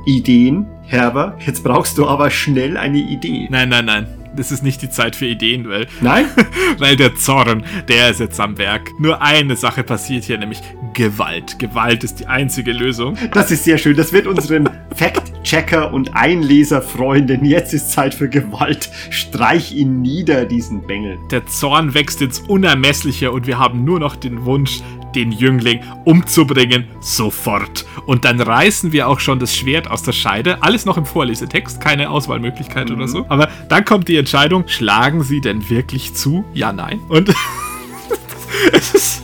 Ideen, 0.07 0.66
Herber, 0.86 1.36
jetzt 1.46 1.62
brauchst 1.62 1.98
du 1.98 2.07
aber 2.07 2.30
schnell 2.30 2.76
eine 2.76 2.98
Idee. 2.98 3.46
Nein, 3.51 3.68
nein, 3.68 3.84
nein. 3.84 4.07
Das 4.34 4.53
ist 4.53 4.62
nicht 4.62 4.80
die 4.80 4.90
Zeit 4.90 5.16
für 5.16 5.26
Ideen, 5.26 5.68
weil 5.68 5.86
Nein? 6.01 6.26
Weil 6.78 6.96
der 6.96 7.16
Zorn, 7.16 7.64
der 7.88 8.11
ist 8.11 8.20
jetzt 8.20 8.38
am 8.40 8.57
Werk. 8.57 8.90
Nur 8.98 9.20
eine 9.20 9.57
Sache 9.57 9.82
passiert 9.82 10.24
hier, 10.24 10.38
nämlich 10.38 10.62
Gewalt. 10.94 11.59
Gewalt 11.59 12.05
ist 12.05 12.20
die 12.20 12.26
einzige 12.26 12.72
Lösung. 12.72 13.16
Das 13.32 13.51
ist 13.51 13.64
sehr 13.64 13.76
schön. 13.76 13.96
Das 13.96 14.12
wird 14.12 14.26
unseren 14.26 14.68
Fact-Checker 14.94 15.92
und 15.92 16.14
Einleser 16.14 16.80
freuen, 16.80 17.26
denn 17.26 17.44
jetzt 17.44 17.74
ist 17.74 17.90
Zeit 17.90 18.14
für 18.14 18.28
Gewalt. 18.28 18.88
Streich 19.11 19.72
ihn 19.72 20.01
nieder, 20.01 20.44
diesen 20.46 20.86
Bengel. 20.86 21.18
Der 21.30 21.44
Zorn 21.46 21.92
wächst 21.94 22.22
ins 22.22 22.38
Unermessliche 22.38 23.32
und 23.32 23.46
wir 23.46 23.59
haben 23.59 23.84
nur 23.84 23.98
noch 23.98 24.16
den 24.16 24.44
Wunsch, 24.44 24.80
den 25.15 25.33
Jüngling 25.33 25.81
umzubringen, 26.05 26.85
sofort. 27.01 27.85
Und 28.07 28.25
dann 28.25 28.41
reißen 28.41 28.93
wir 28.93 29.09
auch 29.09 29.21
schon 29.21 29.39
das 29.39 29.57
Schwert 29.57 29.91
aus 29.91 30.03
der 30.03 30.13
Scheide. 30.13 30.63
Alles 30.63 30.87
noch 30.87 30.97
im 30.97 31.07
Vorlesetext, 31.07 31.81
keine 31.81 32.11
Auswahlmöglichkeit 32.11 32.91
oder 32.91 33.09
so. 33.09 33.27
Aber 33.29 33.49
dann 33.69 33.85
kommt 33.85 34.09
die 34.09 34.17
Entscheidung, 34.17 34.65
schlagen 34.67 35.23
sie 35.23 35.41
denn 35.41 35.69
wirklich 35.69 36.15
zu? 36.15 36.45
Ja, 36.55 36.73
nein. 36.73 37.01
Und 37.09 37.31
es 38.73 38.95
ist, 38.95 39.23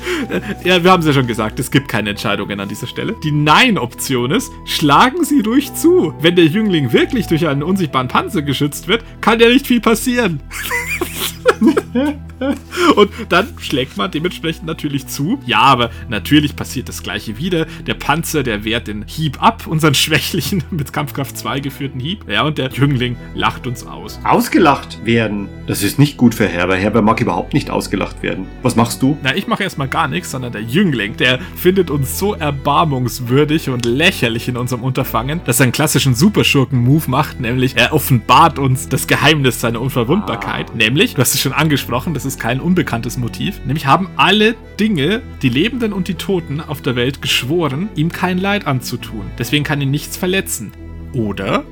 ja, 0.64 0.82
wir 0.82 0.90
haben 0.90 1.00
es 1.00 1.06
ja 1.06 1.12
schon 1.12 1.26
gesagt, 1.26 1.58
es 1.60 1.70
gibt 1.70 1.88
keine 1.88 2.10
Entscheidungen 2.10 2.60
an 2.60 2.68
dieser 2.68 2.86
Stelle. 2.86 3.14
Die 3.22 3.32
Nein-Option 3.32 4.30
ist, 4.30 4.52
schlagen 4.64 5.24
Sie 5.24 5.40
ruhig 5.40 5.74
zu. 5.74 6.14
Wenn 6.20 6.36
der 6.36 6.46
Jüngling 6.46 6.92
wirklich 6.92 7.26
durch 7.26 7.46
einen 7.46 7.62
unsichtbaren 7.62 8.08
Panzer 8.08 8.42
geschützt 8.42 8.88
wird, 8.88 9.04
kann 9.20 9.40
ja 9.40 9.48
nicht 9.48 9.66
viel 9.66 9.80
passieren. 9.80 10.40
Und 12.96 13.10
dann 13.28 13.48
schlägt 13.60 13.96
man 13.96 14.10
dementsprechend 14.10 14.66
natürlich 14.66 15.06
zu. 15.06 15.38
Ja, 15.46 15.60
aber 15.60 15.90
natürlich 16.08 16.54
passiert 16.54 16.88
das 16.88 17.02
gleiche 17.02 17.38
wieder. 17.38 17.66
Der 17.86 17.94
Panzer, 17.94 18.42
der 18.42 18.64
wehrt 18.64 18.88
den 18.88 19.04
Hieb 19.06 19.42
ab, 19.42 19.66
unseren 19.66 19.94
schwächlichen, 19.94 20.62
mit 20.70 20.92
Kampfkraft 20.92 21.36
2 21.36 21.60
geführten 21.60 22.00
Hieb. 22.00 22.28
Ja, 22.28 22.42
und 22.42 22.58
der 22.58 22.70
Jüngling 22.70 23.16
lacht 23.34 23.66
uns 23.66 23.86
aus. 23.86 24.20
Ausgelacht 24.24 25.04
werden. 25.04 25.48
Das 25.66 25.82
ist 25.82 25.98
nicht 25.98 26.16
gut 26.16 26.34
für 26.34 26.46
Herber. 26.46 26.76
Herber 26.76 27.02
mag 27.02 27.20
überhaupt 27.20 27.54
nicht 27.54 27.70
ausgelacht 27.70 28.22
werden. 28.22 28.46
Was 28.62 28.76
machst 28.76 29.02
du? 29.02 29.16
Na, 29.22 29.34
ich 29.34 29.46
mache 29.46 29.62
erstmal 29.62 29.88
gar 29.88 30.08
nichts, 30.08 30.30
sondern 30.30 30.52
der 30.52 30.62
Jüngling, 30.62 31.16
der 31.16 31.38
findet 31.56 31.90
uns 31.90 32.18
so 32.18 32.34
erbarmungswürdig 32.34 33.70
und 33.70 33.84
lächerlich 33.86 34.48
in 34.48 34.56
unserem 34.56 34.82
Unterfangen, 34.82 35.40
dass 35.44 35.60
er 35.60 35.64
einen 35.64 35.72
klassischen 35.72 36.14
Superschurken-Move 36.14 37.10
macht, 37.10 37.40
nämlich 37.40 37.76
er 37.76 37.92
offenbart 37.92 38.58
uns 38.58 38.88
das 38.88 39.06
Geheimnis 39.06 39.60
seiner 39.60 39.80
Unverwundbarkeit. 39.80 40.74
Nämlich, 40.74 41.14
du 41.14 41.20
hast 41.20 41.34
es 41.34 41.40
schon 41.46 41.52
angesprochen, 41.52 42.12
das 42.12 42.24
ist 42.24 42.40
kein 42.40 42.60
unbekanntes 42.60 43.18
Motiv, 43.18 43.60
nämlich 43.64 43.86
haben 43.86 44.08
alle 44.16 44.56
Dinge, 44.80 45.22
die 45.42 45.48
Lebenden 45.48 45.92
und 45.92 46.08
die 46.08 46.14
Toten 46.14 46.60
auf 46.60 46.82
der 46.82 46.96
Welt 46.96 47.22
geschworen, 47.22 47.88
ihm 47.94 48.10
kein 48.10 48.38
Leid 48.38 48.66
anzutun. 48.66 49.30
Deswegen 49.38 49.62
kann 49.62 49.80
ihn 49.80 49.92
nichts 49.92 50.16
verletzen. 50.16 50.72
Oder? 51.12 51.62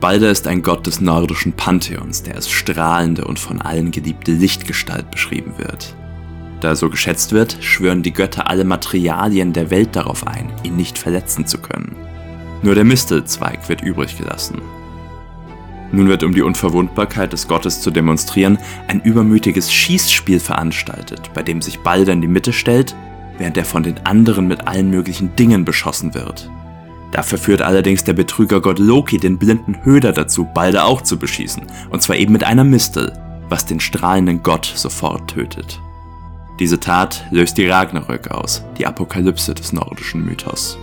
Balder 0.00 0.30
ist 0.30 0.46
ein 0.46 0.62
Gott 0.62 0.86
des 0.86 1.02
nordischen 1.02 1.52
Pantheons, 1.52 2.22
der 2.22 2.36
als 2.36 2.50
strahlende 2.50 3.26
und 3.26 3.38
von 3.38 3.60
allen 3.60 3.90
geliebte 3.90 4.32
Lichtgestalt 4.32 5.10
beschrieben 5.10 5.52
wird. 5.58 5.94
Da 6.62 6.68
er 6.68 6.76
so 6.76 6.88
geschätzt 6.88 7.32
wird, 7.32 7.58
schwören 7.60 8.02
die 8.02 8.14
Götter 8.14 8.48
alle 8.48 8.64
Materialien 8.64 9.52
der 9.52 9.70
Welt 9.70 9.94
darauf 9.94 10.26
ein, 10.26 10.50
ihn 10.62 10.76
nicht 10.76 10.96
verletzen 10.96 11.46
zu 11.46 11.58
können. 11.58 11.94
Nur 12.62 12.74
der 12.74 12.84
Mistelzweig 12.84 13.68
wird 13.68 13.82
übrig 13.82 14.16
gelassen. 14.16 14.62
Nun 15.92 16.08
wird, 16.08 16.22
um 16.24 16.34
die 16.34 16.42
Unverwundbarkeit 16.42 17.32
des 17.32 17.46
Gottes 17.46 17.80
zu 17.80 17.90
demonstrieren, 17.90 18.58
ein 18.88 19.00
übermütiges 19.00 19.72
Schießspiel 19.72 20.40
veranstaltet, 20.40 21.30
bei 21.34 21.42
dem 21.42 21.62
sich 21.62 21.80
Balder 21.80 22.12
in 22.12 22.20
die 22.20 22.28
Mitte 22.28 22.52
stellt, 22.52 22.96
während 23.38 23.56
er 23.56 23.64
von 23.64 23.82
den 23.82 23.98
anderen 24.04 24.46
mit 24.48 24.66
allen 24.66 24.90
möglichen 24.90 25.34
Dingen 25.36 25.64
beschossen 25.64 26.14
wird. 26.14 26.50
Dafür 27.12 27.38
führt 27.38 27.62
allerdings 27.62 28.02
der 28.02 28.12
Betrügergott 28.12 28.80
Loki 28.80 29.18
den 29.18 29.38
blinden 29.38 29.84
Höder 29.84 30.12
dazu, 30.12 30.44
Balder 30.52 30.86
auch 30.86 31.02
zu 31.02 31.16
beschießen, 31.16 31.62
und 31.90 32.02
zwar 32.02 32.16
eben 32.16 32.32
mit 32.32 32.42
einer 32.42 32.64
Mistel, 32.64 33.12
was 33.48 33.66
den 33.66 33.78
strahlenden 33.78 34.42
Gott 34.42 34.64
sofort 34.74 35.30
tötet. 35.30 35.80
Diese 36.58 36.80
Tat 36.80 37.24
löst 37.30 37.56
die 37.58 37.66
Ragnarök 37.66 38.30
aus, 38.30 38.64
die 38.78 38.86
Apokalypse 38.86 39.54
des 39.54 39.72
nordischen 39.72 40.24
Mythos. 40.24 40.78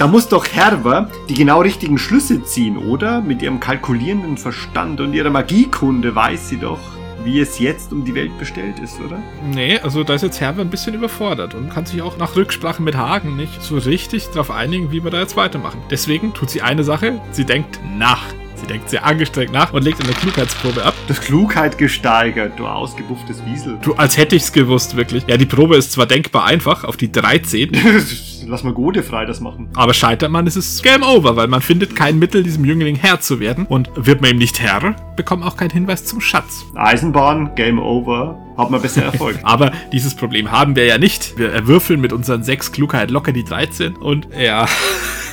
Da 0.00 0.06
muss 0.06 0.28
doch 0.28 0.46
Herber 0.46 1.10
die 1.28 1.34
genau 1.34 1.60
richtigen 1.60 1.98
Schlüsse 1.98 2.42
ziehen, 2.42 2.78
oder? 2.78 3.20
Mit 3.20 3.42
ihrem 3.42 3.60
kalkulierenden 3.60 4.38
Verstand 4.38 4.98
und 4.98 5.12
ihrer 5.12 5.28
Magiekunde 5.28 6.14
weiß 6.14 6.48
sie 6.48 6.56
doch, 6.56 6.80
wie 7.22 7.38
es 7.38 7.58
jetzt 7.58 7.92
um 7.92 8.02
die 8.02 8.14
Welt 8.14 8.38
bestellt 8.38 8.78
ist, 8.78 8.98
oder? 8.98 9.18
Nee, 9.52 9.78
also 9.78 10.02
da 10.02 10.14
ist 10.14 10.22
jetzt 10.22 10.40
Herber 10.40 10.62
ein 10.62 10.70
bisschen 10.70 10.94
überfordert 10.94 11.54
und 11.54 11.68
kann 11.68 11.84
sich 11.84 12.00
auch 12.00 12.16
nach 12.16 12.34
Rücksprache 12.34 12.80
mit 12.80 12.96
Hagen 12.96 13.36
nicht 13.36 13.62
so 13.62 13.76
richtig 13.76 14.28
darauf 14.28 14.50
einigen, 14.50 14.90
wie 14.90 15.04
wir 15.04 15.10
da 15.10 15.20
jetzt 15.20 15.36
weitermachen. 15.36 15.82
Deswegen 15.90 16.32
tut 16.32 16.48
sie 16.48 16.62
eine 16.62 16.82
Sache, 16.82 17.20
sie 17.32 17.44
denkt 17.44 17.78
nach. 17.98 18.22
Sie 18.60 18.66
denkt 18.66 18.90
sehr 18.90 19.04
angestrengt 19.06 19.52
nach 19.52 19.72
und 19.72 19.84
legt 19.84 20.02
eine 20.02 20.12
Klugheitsprobe 20.12 20.84
ab. 20.84 20.94
Das 21.08 21.20
Klugheit 21.20 21.78
gesteigert, 21.78 22.58
du 22.58 22.66
ausgebufftes 22.66 23.42
Wiesel. 23.46 23.78
Du, 23.82 23.94
als 23.94 24.16
hätte 24.18 24.36
ich's 24.36 24.52
gewusst, 24.52 24.96
wirklich. 24.96 25.24
Ja, 25.26 25.36
die 25.36 25.46
Probe 25.46 25.76
ist 25.76 25.92
zwar 25.92 26.06
denkbar 26.06 26.44
einfach, 26.44 26.84
auf 26.84 26.96
die 26.96 27.10
13, 27.10 27.70
Lass 28.46 28.64
mal 28.64 28.72
Gode 28.72 29.02
frei 29.02 29.26
das 29.26 29.40
machen. 29.40 29.68
aber 29.74 29.94
scheitert 29.94 30.30
man, 30.30 30.46
ist 30.46 30.56
es 30.56 30.82
Game 30.82 31.02
Over, 31.02 31.36
weil 31.36 31.46
man 31.46 31.60
findet 31.62 31.94
kein 31.94 32.18
Mittel, 32.18 32.42
diesem 32.42 32.64
Jüngling 32.64 32.96
Herr 32.96 33.20
zu 33.20 33.38
werden. 33.38 33.64
Und 33.66 33.90
wird 33.94 34.20
man 34.20 34.30
ihm 34.32 34.38
nicht 34.38 34.60
Herr, 34.60 34.96
bekommt 35.16 35.42
man 35.42 35.50
auch 35.50 35.56
keinen 35.56 35.70
Hinweis 35.70 36.04
zum 36.04 36.20
Schatz. 36.20 36.64
Eisenbahn, 36.74 37.54
Game 37.54 37.78
Over, 37.78 38.36
hat 38.60 38.70
man 38.70 38.82
besser 38.82 39.04
Erfolg. 39.04 39.38
Aber 39.42 39.72
dieses 39.92 40.14
Problem 40.14 40.50
haben 40.50 40.76
wir 40.76 40.86
ja 40.86 40.98
nicht. 40.98 41.38
Wir 41.38 41.52
erwürfeln 41.52 42.00
mit 42.00 42.12
unseren 42.12 42.42
6 42.42 42.72
Klugheit 42.72 43.10
locker 43.10 43.32
die 43.32 43.44
13 43.44 43.96
und 43.96 44.28
ja, 44.38 44.66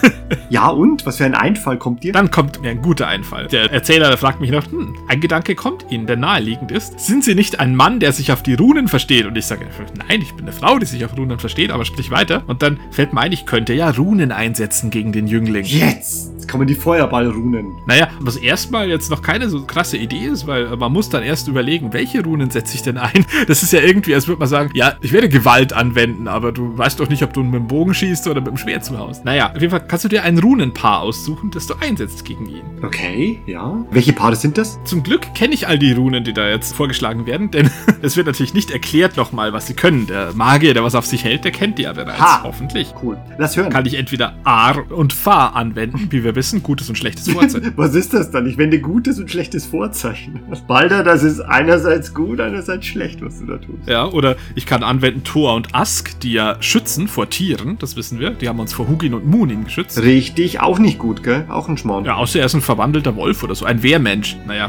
ja 0.50 0.68
und? 0.68 1.06
Was 1.06 1.18
für 1.18 1.26
ein 1.26 1.36
Einfall 1.36 1.78
kommt 1.78 2.04
dir? 2.04 2.14
dann 2.14 2.32
kommt 2.32 2.62
mir 2.62 2.70
ein 2.70 2.82
guter 2.82 3.08
Einfall. 3.08 3.48
Der 3.48 3.72
Erzähler 3.72 4.08
der 4.10 4.18
fragt 4.18 4.42
mich 4.42 4.52
noch, 4.52 4.66
hm, 4.66 4.96
ein 5.08 5.20
Gedanke 5.22 5.56
kommt 5.56 5.86
Ihnen, 5.90 6.08
der 6.08 6.18
naheliegend 6.18 6.72
ist. 6.72 7.00
Sind 7.00 7.24
Sie 7.24 7.36
nicht 7.36 7.60
ein 7.60 7.76
Mann, 7.76 8.00
der 8.00 8.12
sich 8.12 8.32
auf 8.32 8.44
die 8.44 8.54
Runen 8.54 8.88
versteht? 8.88 9.26
Und 9.26 9.38
ich 9.38 9.46
sage, 9.46 9.66
nein, 10.08 10.22
ich 10.22 10.34
bin 10.34 10.46
eine 10.46 10.54
Frau, 10.54 10.80
die 10.80 10.86
sich 10.86 11.04
auf 11.06 11.16
Runen 11.18 11.40
versteht, 11.40 11.72
aber 11.72 11.86
sprich 11.86 12.12
weiter. 12.12 12.44
Und 12.48 12.62
dann 12.62 12.80
fällt 12.92 13.14
mir 13.14 13.22
ein, 13.22 13.32
ich 13.32 13.46
könnte 13.46 13.74
ja 13.74 13.90
Runen 13.90 14.32
einsetzen 14.32 14.90
gegen 14.90 15.12
den 15.12 15.28
Jüngling. 15.28 15.66
Jetzt! 15.66 16.32
Jetzt 16.48 16.54
kommen 16.54 16.68
die 16.68 16.76
Feuerballrunen. 16.76 17.76
Naja, 17.88 18.08
was 18.22 18.38
erstmal 18.38 18.88
jetzt 18.88 19.12
noch 19.12 19.22
keine 19.22 19.50
so 19.50 19.66
krasse 19.66 19.98
Idee 19.98 20.28
ist, 20.28 20.48
weil 20.48 20.78
man 20.78 20.94
muss 20.94 21.10
dann 21.10 21.22
erst 21.22 21.50
überlegen, 21.50 21.92
welche 21.92 22.24
Runen 22.24 22.52
setze 22.52 22.76
ich 22.76 22.84
denn 22.84 22.98
ein? 22.98 23.17
Das 23.48 23.64
ist 23.64 23.74
ja 23.74 23.82
irgendwie, 23.82 24.14
als 24.14 24.28
würde 24.28 24.40
man 24.40 24.48
sagen, 24.48 24.72
ja, 24.74 24.96
ich 25.02 25.14
werde 25.14 25.30
Gewalt 25.30 25.74
anwenden, 25.74 26.28
aber 26.28 26.52
du 26.52 26.78
weißt 26.78 27.00
doch 27.00 27.10
nicht, 27.10 27.24
ob 27.24 27.34
du 27.34 27.44
mit 27.44 27.56
dem 27.56 27.68
Bogen 27.68 27.94
schießt 27.94 28.28
oder 28.28 28.42
mit 28.42 28.50
dem 28.50 28.58
Schwert 28.58 28.86
zuhaust. 28.86 29.26
Naja, 29.26 29.52
auf 29.54 29.62
jeden 29.62 29.72
Fall 29.72 29.86
kannst 29.88 30.06
du 30.06 30.10
dir 30.10 30.24
ein 30.24 30.38
Runenpaar 30.38 31.02
aussuchen, 31.02 31.52
das 31.52 31.68
du 31.68 31.76
einsetzt 31.80 32.26
gegen 32.26 32.48
ihn. 32.48 32.64
Okay, 32.82 33.42
ja. 33.46 33.86
Welche 33.92 34.14
Paare 34.14 34.36
sind 34.36 34.58
das? 34.58 34.80
Zum 34.84 35.04
Glück 35.04 35.34
kenne 35.34 35.54
ich 35.54 35.68
all 35.68 35.80
die 35.80 35.94
Runen, 35.94 36.24
die 36.24 36.34
da 36.34 36.48
jetzt 36.48 36.76
vorgeschlagen 36.76 37.26
werden, 37.26 37.52
denn 37.52 37.70
es 38.02 38.18
wird 38.18 38.28
natürlich 38.28 38.54
nicht 38.54 38.72
erklärt 38.72 39.18
nochmal, 39.18 39.54
was 39.54 39.68
sie 39.68 39.74
können. 39.74 40.08
Der 40.08 40.34
Magier, 40.34 40.74
der 40.74 40.84
was 40.84 40.96
auf 40.96 41.06
sich 41.06 41.24
hält, 41.24 41.44
der 41.44 41.52
kennt 41.52 41.78
die 41.78 41.84
ja 41.84 41.94
bereits. 41.94 42.20
Ha. 42.20 42.42
Hoffentlich. 42.44 42.94
Cool. 43.02 43.18
Lass 43.38 43.58
hören. 43.58 43.72
Kann 43.72 43.86
ich 43.86 43.96
entweder 43.96 44.36
Ar 44.44 44.92
und 44.92 45.14
Fa 45.14 45.48
anwenden, 45.48 46.08
wie 46.10 46.24
wir 46.24 46.36
wissen, 46.36 46.64
gutes 46.64 46.90
und 46.90 46.98
schlechtes 46.98 47.30
Vorzeichen. 47.30 47.74
Was 47.78 47.96
ist 47.96 48.14
das 48.14 48.32
dann? 48.32 48.46
Ich 48.48 48.58
wende 48.58 48.80
gutes 48.80 49.20
und 49.20 49.30
schlechtes 49.30 49.66
Vorzeichen. 49.66 50.42
Balder, 50.68 51.04
das 51.04 51.24
ist 51.24 51.40
einerseits 51.40 52.14
gut, 52.14 52.42
einerseits 52.42 52.86
schlecht, 52.86 53.07
was 53.22 53.40
du 53.40 53.46
da 53.46 53.58
tust. 53.58 53.88
Ja, 53.88 54.06
oder 54.06 54.36
ich 54.56 54.66
kann 54.66 54.84
anwenden 54.84 55.24
Thor 55.24 55.56
und 55.56 55.74
Ask, 55.74 56.20
die 56.20 56.34
ja 56.34 56.58
schützen 56.62 57.08
vor 57.08 57.30
Tieren, 57.30 57.78
das 57.80 57.96
wissen 57.96 58.20
wir. 58.20 58.32
Die 58.32 58.48
haben 58.50 58.60
uns 58.60 58.74
vor 58.74 58.88
Hugin 58.88 59.14
und 59.14 59.26
Munin 59.26 59.66
geschützt. 59.66 60.02
Richtig, 60.02 60.60
auch 60.60 60.80
nicht 60.80 61.00
gut, 61.00 61.24
gell? 61.24 61.46
Auch 61.50 61.68
ein 61.70 61.78
Schmarrn. 61.78 62.06
Ja, 62.06 62.16
außer 62.16 62.40
er 62.40 62.46
ist 62.46 62.54
ein 62.54 62.62
verwandelter 62.62 63.16
Wolf 63.16 63.44
oder 63.44 63.56
so, 63.56 63.66
ein 63.66 63.84
Wehrmensch. 63.84 64.38
Naja. 64.46 64.68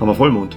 Haben 0.00 0.08
wir 0.08 0.14
Vollmond. 0.14 0.56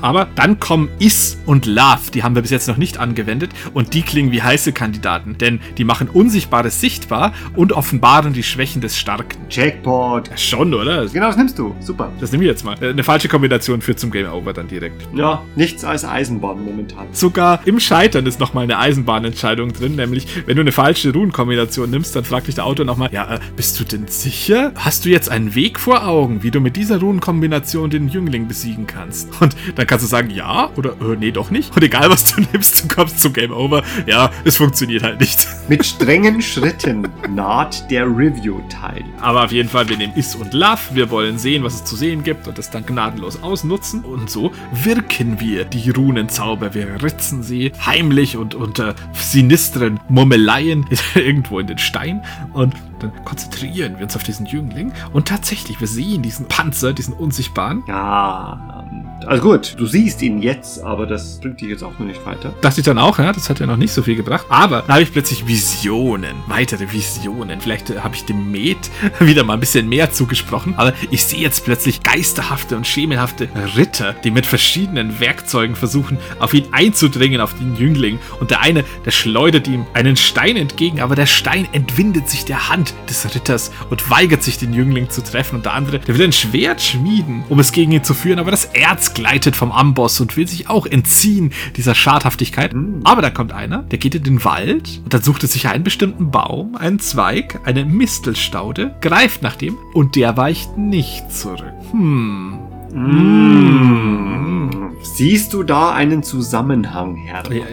Aber 0.00 0.28
dann 0.34 0.58
kommen 0.60 0.88
Is 0.98 1.38
und 1.46 1.66
Love, 1.66 2.10
die 2.12 2.22
haben 2.22 2.34
wir 2.34 2.42
bis 2.42 2.50
jetzt 2.50 2.68
noch 2.68 2.76
nicht 2.76 2.98
angewendet 2.98 3.50
und 3.74 3.94
die 3.94 4.02
klingen 4.02 4.32
wie 4.32 4.42
heiße 4.42 4.72
Kandidaten, 4.72 5.38
denn 5.38 5.60
die 5.78 5.84
machen 5.84 6.08
Unsichtbares 6.08 6.80
sichtbar 6.80 7.32
und 7.54 7.72
offenbaren 7.72 8.32
die 8.32 8.42
Schwächen 8.42 8.80
des 8.80 8.98
Starken. 8.98 9.38
Jackpot. 9.50 10.28
Ja, 10.28 10.36
schon, 10.36 10.74
oder? 10.74 11.06
Genau, 11.06 11.26
das 11.26 11.36
nimmst 11.36 11.58
du. 11.58 11.74
Super. 11.80 12.10
Das 12.20 12.32
nehmen 12.32 12.42
wir 12.42 12.50
jetzt 12.50 12.64
mal. 12.64 12.76
Äh, 12.82 12.90
Eine 12.90 13.04
falsche 13.04 13.28
Kombination 13.28 13.80
führt 13.80 13.98
zum 14.00 14.10
Game 14.10 14.30
Over 14.30 14.52
dann 14.52 14.68
direkt. 14.68 15.02
Ja, 15.14 15.42
nichts 15.56 15.84
als 15.84 16.04
Eisenbahn 16.04 16.64
momentan. 16.64 17.06
Sogar 17.12 17.60
im 17.66 17.78
Scheitern 17.80 18.26
ist 18.26 18.40
nochmal 18.40 18.64
eine 18.64 18.78
Eisenbahnentscheidung 18.78 19.72
drin, 19.72 19.96
nämlich 19.96 20.26
wenn 20.46 20.56
du 20.56 20.62
eine 20.62 20.72
falsche 20.72 21.12
Runenkombination 21.12 21.90
nimmst, 21.90 22.16
dann 22.16 22.24
fragt 22.24 22.48
dich 22.48 22.54
der 22.56 22.66
Autor 22.66 22.84
nochmal, 22.84 23.10
ja, 23.12 23.34
äh, 23.34 23.40
bist 23.56 23.78
du 23.78 23.84
denn 23.84 24.06
sicher? 24.08 24.72
Hast 24.76 25.04
du 25.04 25.08
jetzt 25.08 25.30
einen 25.30 25.54
Weg 25.54 25.78
vor 25.78 26.06
Augen, 26.06 26.42
wie 26.42 26.50
du 26.50 26.60
mit 26.60 26.76
dieser 26.76 26.98
Runenkombination 27.00 27.90
den 27.90 28.08
Jüngling 28.08 28.48
besiegen 28.48 28.86
kannst? 28.86 29.28
Und 29.40 29.51
dann 29.74 29.86
kannst 29.86 30.04
du 30.04 30.08
sagen, 30.08 30.30
ja 30.30 30.70
oder 30.76 30.92
äh, 31.00 31.16
nee, 31.18 31.30
doch 31.30 31.50
nicht. 31.50 31.74
Und 31.76 31.82
egal 31.82 32.10
was 32.10 32.24
du 32.24 32.40
nimmst, 32.52 32.84
du 32.84 32.94
kommst 32.94 33.20
zum 33.20 33.32
Game 33.32 33.52
Over. 33.52 33.82
Ja, 34.06 34.30
es 34.44 34.56
funktioniert 34.56 35.02
halt 35.02 35.20
nicht. 35.20 35.46
Mit 35.68 35.84
strengen 35.84 36.42
Schritten 36.42 37.08
naht 37.28 37.90
der 37.90 38.06
Review-Teil. 38.06 39.04
Aber 39.20 39.44
auf 39.44 39.52
jeden 39.52 39.68
Fall, 39.68 39.88
wir 39.88 39.96
nehmen 39.96 40.14
Is 40.14 40.34
und 40.34 40.52
Love. 40.54 40.80
Wir 40.92 41.10
wollen 41.10 41.38
sehen, 41.38 41.64
was 41.64 41.74
es 41.74 41.84
zu 41.84 41.96
sehen 41.96 42.22
gibt 42.22 42.48
und 42.48 42.58
das 42.58 42.70
dann 42.70 42.84
gnadenlos 42.84 43.42
ausnutzen. 43.42 44.04
Und 44.04 44.30
so 44.30 44.52
wirken 44.72 45.40
wir 45.40 45.64
die 45.64 45.90
Runenzauber. 45.90 46.74
Wir 46.74 47.02
ritzen 47.02 47.42
sie 47.42 47.72
heimlich 47.84 48.36
und 48.36 48.54
unter 48.54 48.94
sinistren 49.12 50.00
Murmeleien 50.08 50.86
irgendwo 51.14 51.58
in 51.58 51.66
den 51.66 51.78
Stein. 51.78 52.22
Und 52.52 52.74
dann 53.00 53.12
konzentrieren 53.24 53.96
wir 53.96 54.04
uns 54.04 54.16
auf 54.16 54.22
diesen 54.22 54.46
Jüngling. 54.46 54.92
Und 55.12 55.28
tatsächlich, 55.28 55.80
wir 55.80 55.88
sehen 55.88 56.22
diesen 56.22 56.46
Panzer, 56.46 56.92
diesen 56.92 57.14
unsichtbaren. 57.14 57.82
Ja, 57.88 58.84
also 59.26 59.42
gut, 59.42 59.74
du 59.78 59.86
siehst 59.86 60.22
ihn 60.22 60.42
jetzt, 60.42 60.82
aber 60.82 61.06
das 61.06 61.40
bringt 61.40 61.60
dich 61.60 61.68
jetzt 61.68 61.82
auch 61.82 61.98
noch 61.98 62.06
nicht 62.06 62.24
weiter. 62.26 62.52
Dachte 62.60 62.80
ich 62.80 62.84
dann 62.84 62.98
auch, 62.98 63.18
ja, 63.18 63.32
das 63.32 63.48
hat 63.48 63.60
ja 63.60 63.66
noch 63.66 63.76
nicht 63.76 63.92
so 63.92 64.02
viel 64.02 64.16
gebracht. 64.16 64.46
Aber 64.48 64.82
da 64.86 64.94
habe 64.94 65.02
ich 65.02 65.12
plötzlich 65.12 65.46
Visionen, 65.46 66.34
weitere 66.48 66.92
Visionen. 66.92 67.60
Vielleicht 67.60 67.90
äh, 67.90 68.00
habe 68.00 68.14
ich 68.14 68.24
dem 68.24 68.50
Met 68.50 68.78
wieder 69.20 69.44
mal 69.44 69.54
ein 69.54 69.60
bisschen 69.60 69.88
mehr 69.88 70.12
zugesprochen. 70.12 70.74
Aber 70.76 70.92
ich 71.10 71.24
sehe 71.24 71.40
jetzt 71.40 71.64
plötzlich 71.64 72.02
geisterhafte 72.02 72.76
und 72.76 72.86
schemenhafte 72.86 73.48
Ritter, 73.76 74.14
die 74.24 74.30
mit 74.30 74.46
verschiedenen 74.46 75.20
Werkzeugen 75.20 75.76
versuchen, 75.76 76.18
auf 76.38 76.54
ihn 76.54 76.66
einzudringen, 76.72 77.40
auf 77.40 77.54
den 77.54 77.76
Jüngling. 77.76 78.18
Und 78.40 78.50
der 78.50 78.60
eine, 78.60 78.84
der 79.04 79.10
schleudert 79.10 79.68
ihm 79.68 79.86
einen 79.94 80.16
Stein 80.16 80.56
entgegen, 80.56 81.00
aber 81.00 81.14
der 81.14 81.26
Stein 81.26 81.68
entwindet 81.72 82.28
sich 82.28 82.44
der 82.44 82.68
Hand 82.68 82.94
des 83.08 83.34
Ritters 83.34 83.70
und 83.90 84.10
weigert 84.10 84.42
sich, 84.42 84.58
den 84.58 84.74
Jüngling 84.74 85.10
zu 85.10 85.22
treffen. 85.22 85.56
Und 85.56 85.66
der 85.66 85.74
andere, 85.74 85.98
der 85.98 86.16
will 86.16 86.24
ein 86.24 86.32
Schwert 86.32 86.80
schmieden, 86.80 87.44
um 87.48 87.58
es 87.58 87.72
gegen 87.72 87.92
ihn 87.92 88.04
zu 88.04 88.14
führen, 88.14 88.38
aber 88.38 88.50
das 88.50 88.66
Erz 88.66 89.11
gleitet 89.14 89.56
vom 89.56 89.72
Amboss 89.72 90.20
und 90.20 90.36
will 90.36 90.46
sich 90.46 90.68
auch 90.68 90.86
entziehen 90.86 91.52
dieser 91.76 91.94
Schadhaftigkeit. 91.94 92.74
Aber 93.04 93.22
da 93.22 93.30
kommt 93.30 93.52
einer, 93.52 93.82
der 93.84 93.98
geht 93.98 94.14
in 94.14 94.22
den 94.22 94.44
Wald 94.44 95.00
und 95.04 95.12
dann 95.12 95.22
sucht 95.22 95.42
er 95.42 95.48
sich 95.48 95.68
einen 95.68 95.84
bestimmten 95.84 96.30
Baum, 96.30 96.76
einen 96.76 96.98
Zweig, 96.98 97.60
eine 97.64 97.84
Mistelstaude, 97.84 98.94
greift 99.00 99.42
nach 99.42 99.56
dem 99.56 99.76
und 99.94 100.16
der 100.16 100.36
weicht 100.36 100.76
nicht 100.78 101.30
zurück. 101.32 101.72
Hm. 101.92 102.58
Mm. 102.94 104.61
Siehst 105.02 105.52
du 105.52 105.62
da 105.62 105.92
einen 105.92 106.22
Zusammenhang, 106.22 107.16
Herr? 107.16 107.42
Ja, 107.52 107.64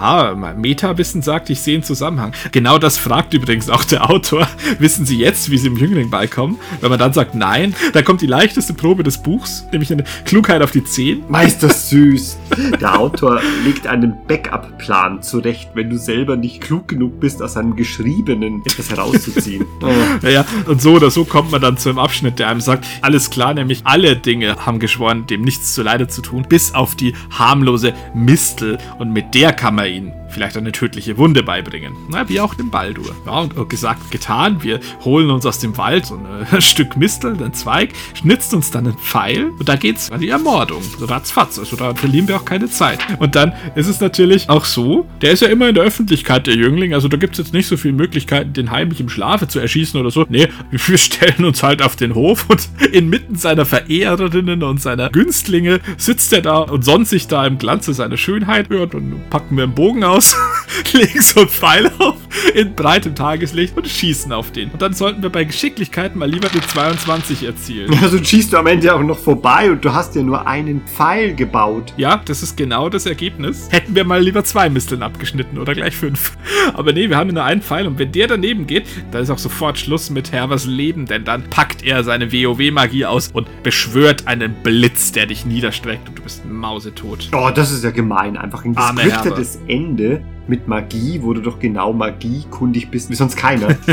ja, 0.00 0.34
mein 0.34 0.60
Meta-Wissen 0.60 1.20
sagt, 1.20 1.50
ich 1.50 1.60
sehe 1.60 1.74
einen 1.74 1.82
Zusammenhang. 1.82 2.32
Genau 2.52 2.78
das 2.78 2.96
fragt 2.96 3.34
übrigens 3.34 3.68
auch 3.68 3.84
der 3.84 4.08
Autor. 4.08 4.48
Wissen 4.78 5.04
Sie 5.04 5.18
jetzt, 5.18 5.50
wie 5.50 5.58
Sie 5.58 5.66
im 5.66 5.76
Jüngling 5.76 6.10
beikommen? 6.10 6.58
Wenn 6.80 6.90
man 6.90 6.98
dann 6.98 7.12
sagt 7.12 7.34
nein, 7.34 7.74
dann 7.92 8.04
kommt 8.04 8.22
die 8.22 8.26
leichteste 8.26 8.72
Probe 8.72 9.02
des 9.02 9.18
Buchs, 9.18 9.66
nämlich 9.72 9.92
eine 9.92 10.04
Klugheit 10.24 10.62
auf 10.62 10.70
die 10.70 10.84
10. 10.84 11.24
Meister 11.28 11.68
süß. 11.70 12.38
Der 12.80 12.98
Autor 12.98 13.40
legt 13.64 13.86
einen 13.86 14.16
Backup-Plan 14.28 15.22
zurecht, 15.22 15.70
wenn 15.74 15.90
du 15.90 15.98
selber 15.98 16.36
nicht 16.36 16.60
klug 16.60 16.88
genug 16.88 17.18
bist, 17.20 17.42
aus 17.42 17.56
einem 17.56 17.74
Geschriebenen 17.76 18.62
etwas 18.64 18.90
herauszuziehen. 18.90 19.64
Oh. 19.82 19.92
Naja, 20.22 20.44
und 20.66 20.80
so 20.80 20.94
oder 20.94 21.10
so 21.10 21.24
kommt 21.24 21.52
man 21.52 21.60
dann 21.60 21.76
zu 21.76 21.90
einem 21.90 21.98
Abschnitt, 21.98 22.38
der 22.38 22.48
einem 22.48 22.60
sagt, 22.60 22.86
alles 23.02 23.30
klar, 23.30 23.52
nämlich 23.52 23.82
alle 23.84 24.16
Dinge 24.16 24.56
haben 24.64 24.78
geschworen, 24.78 25.26
dem 25.26 25.42
nichts 25.42 25.74
zuleide 25.74 26.08
zu 26.08 26.22
tun, 26.22 26.46
bis 26.48 26.74
auf 26.76 26.94
die 26.94 27.14
harmlose 27.30 27.92
Mistel. 28.14 28.78
Und 28.98 29.12
mit 29.12 29.34
der 29.34 29.52
kann 29.52 29.74
man 29.74 29.86
ihn 29.86 30.12
vielleicht 30.28 30.56
eine 30.56 30.72
tödliche 30.72 31.16
Wunde 31.18 31.42
beibringen. 31.42 31.94
Na, 32.08 32.28
wie 32.28 32.40
auch 32.40 32.54
dem 32.54 32.70
Baldur. 32.70 33.14
Ja, 33.24 33.40
und 33.40 33.68
gesagt, 33.68 34.10
getan. 34.10 34.62
Wir 34.62 34.80
holen 35.04 35.30
uns 35.30 35.46
aus 35.46 35.58
dem 35.58 35.76
Wald 35.76 36.06
so 36.06 36.18
ein 36.50 36.62
Stück 36.62 36.96
Mistel, 36.96 37.32
einen 37.32 37.54
Zweig, 37.54 37.92
schnitzt 38.14 38.54
uns 38.54 38.70
dann 38.70 38.86
einen 38.86 38.98
Pfeil 38.98 39.50
und 39.58 39.68
da 39.68 39.76
geht's 39.76 40.10
an 40.10 40.20
die 40.20 40.28
Ermordung. 40.28 40.82
Ratzfatz. 41.00 41.58
Also 41.58 41.76
da 41.76 41.94
verlieren 41.94 42.28
wir 42.28 42.36
auch 42.36 42.44
keine 42.44 42.68
Zeit. 42.68 42.98
Und 43.18 43.34
dann 43.34 43.52
ist 43.74 43.88
es 43.88 44.00
natürlich 44.00 44.48
auch 44.48 44.64
so, 44.64 45.06
der 45.20 45.32
ist 45.32 45.42
ja 45.42 45.48
immer 45.48 45.68
in 45.68 45.74
der 45.74 45.84
Öffentlichkeit, 45.84 46.46
der 46.46 46.54
Jüngling. 46.54 46.94
Also 46.94 47.08
da 47.08 47.16
gibt's 47.16 47.38
jetzt 47.38 47.52
nicht 47.52 47.66
so 47.66 47.76
viele 47.76 47.94
Möglichkeiten, 47.94 48.52
den 48.52 48.70
heimlich 48.70 49.00
im 49.00 49.08
Schlafe 49.08 49.48
zu 49.48 49.58
erschießen 49.58 49.98
oder 50.00 50.10
so. 50.10 50.26
Nee, 50.28 50.48
wir 50.70 50.98
stellen 50.98 51.44
uns 51.44 51.62
halt 51.62 51.82
auf 51.82 51.96
den 51.96 52.14
Hof 52.14 52.46
und 52.48 52.68
inmitten 52.92 53.36
seiner 53.36 53.64
Verehrerinnen 53.64 54.62
und 54.62 54.80
seiner 54.80 55.10
Günstlinge 55.10 55.80
sitzt 55.96 56.32
er 56.32 56.42
da 56.42 56.58
und 56.58 56.84
sonnt 56.84 57.08
sich 57.08 57.26
da 57.28 57.46
im 57.46 57.58
Glanze 57.58 57.94
seiner 57.94 58.16
Schönheit. 58.16 58.70
Ja, 58.70 58.86
dann 58.86 59.20
packen 59.30 59.56
wir 59.56 59.64
einen 59.64 59.74
Bogen 59.74 60.04
aus, 60.04 60.15
legen 60.92 61.20
so 61.20 61.40
einen 61.40 61.48
Pfeil 61.48 61.90
auf 61.98 62.16
in 62.54 62.74
breitem 62.74 63.14
Tageslicht 63.14 63.76
und 63.76 63.86
schießen 63.86 64.32
auf 64.32 64.50
den. 64.50 64.70
Und 64.70 64.82
dann 64.82 64.92
sollten 64.92 65.22
wir 65.22 65.30
bei 65.30 65.44
Geschicklichkeit 65.44 66.16
mal 66.16 66.30
lieber 66.30 66.48
die 66.48 66.60
22 66.60 67.44
erzielen. 67.44 67.92
Also 68.02 68.22
schießt 68.22 68.52
du 68.52 68.58
am 68.58 68.66
Ende 68.66 68.94
auch 68.94 69.02
noch 69.02 69.18
vorbei 69.18 69.70
und 69.70 69.84
du 69.84 69.92
hast 69.92 70.14
ja 70.14 70.22
nur 70.22 70.46
einen 70.46 70.82
Pfeil 70.86 71.34
gebaut. 71.34 71.92
Ja, 71.96 72.20
das 72.24 72.42
ist 72.42 72.56
genau 72.56 72.88
das 72.88 73.06
Ergebnis. 73.06 73.68
Hätten 73.70 73.94
wir 73.94 74.04
mal 74.04 74.22
lieber 74.22 74.44
zwei 74.44 74.68
Misteln 74.68 75.02
abgeschnitten 75.02 75.58
oder 75.58 75.74
gleich 75.74 75.96
fünf. 75.96 76.36
Aber 76.74 76.92
nee, 76.92 77.08
wir 77.08 77.16
haben 77.16 77.32
nur 77.32 77.44
einen 77.44 77.62
Pfeil 77.62 77.86
und 77.86 77.98
wenn 77.98 78.12
der 78.12 78.28
daneben 78.28 78.66
geht, 78.66 78.86
dann 79.10 79.22
ist 79.22 79.30
auch 79.30 79.38
sofort 79.38 79.78
Schluss 79.78 80.10
mit 80.10 80.32
Herbers 80.32 80.66
Leben, 80.66 81.06
denn 81.06 81.24
dann 81.24 81.44
packt 81.44 81.82
er 81.84 82.04
seine 82.04 82.32
WoW-Magie 82.32 83.06
aus 83.06 83.30
und 83.32 83.48
beschwört 83.62 84.26
einen 84.26 84.54
Blitz, 84.62 85.12
der 85.12 85.26
dich 85.26 85.46
niederstreckt 85.46 86.08
und 86.08 86.18
du 86.18 86.22
bist 86.22 86.44
mausetot. 86.44 87.28
Oh, 87.34 87.50
das 87.54 87.72
ist 87.72 87.84
ja 87.84 87.90
gemein. 87.90 88.36
Einfach 88.36 88.64
ein 88.64 88.76
Arme 88.76 89.02
gescriptetes 89.02 89.58
Ende 90.06 90.24
mit 90.48 90.68
Magie, 90.68 91.20
wo 91.22 91.34
du 91.34 91.40
doch 91.40 91.58
genau 91.58 91.92
magiekundig 91.92 92.88
bist, 92.88 93.10
wie 93.10 93.16
sonst 93.16 93.36
keiner. 93.36 93.76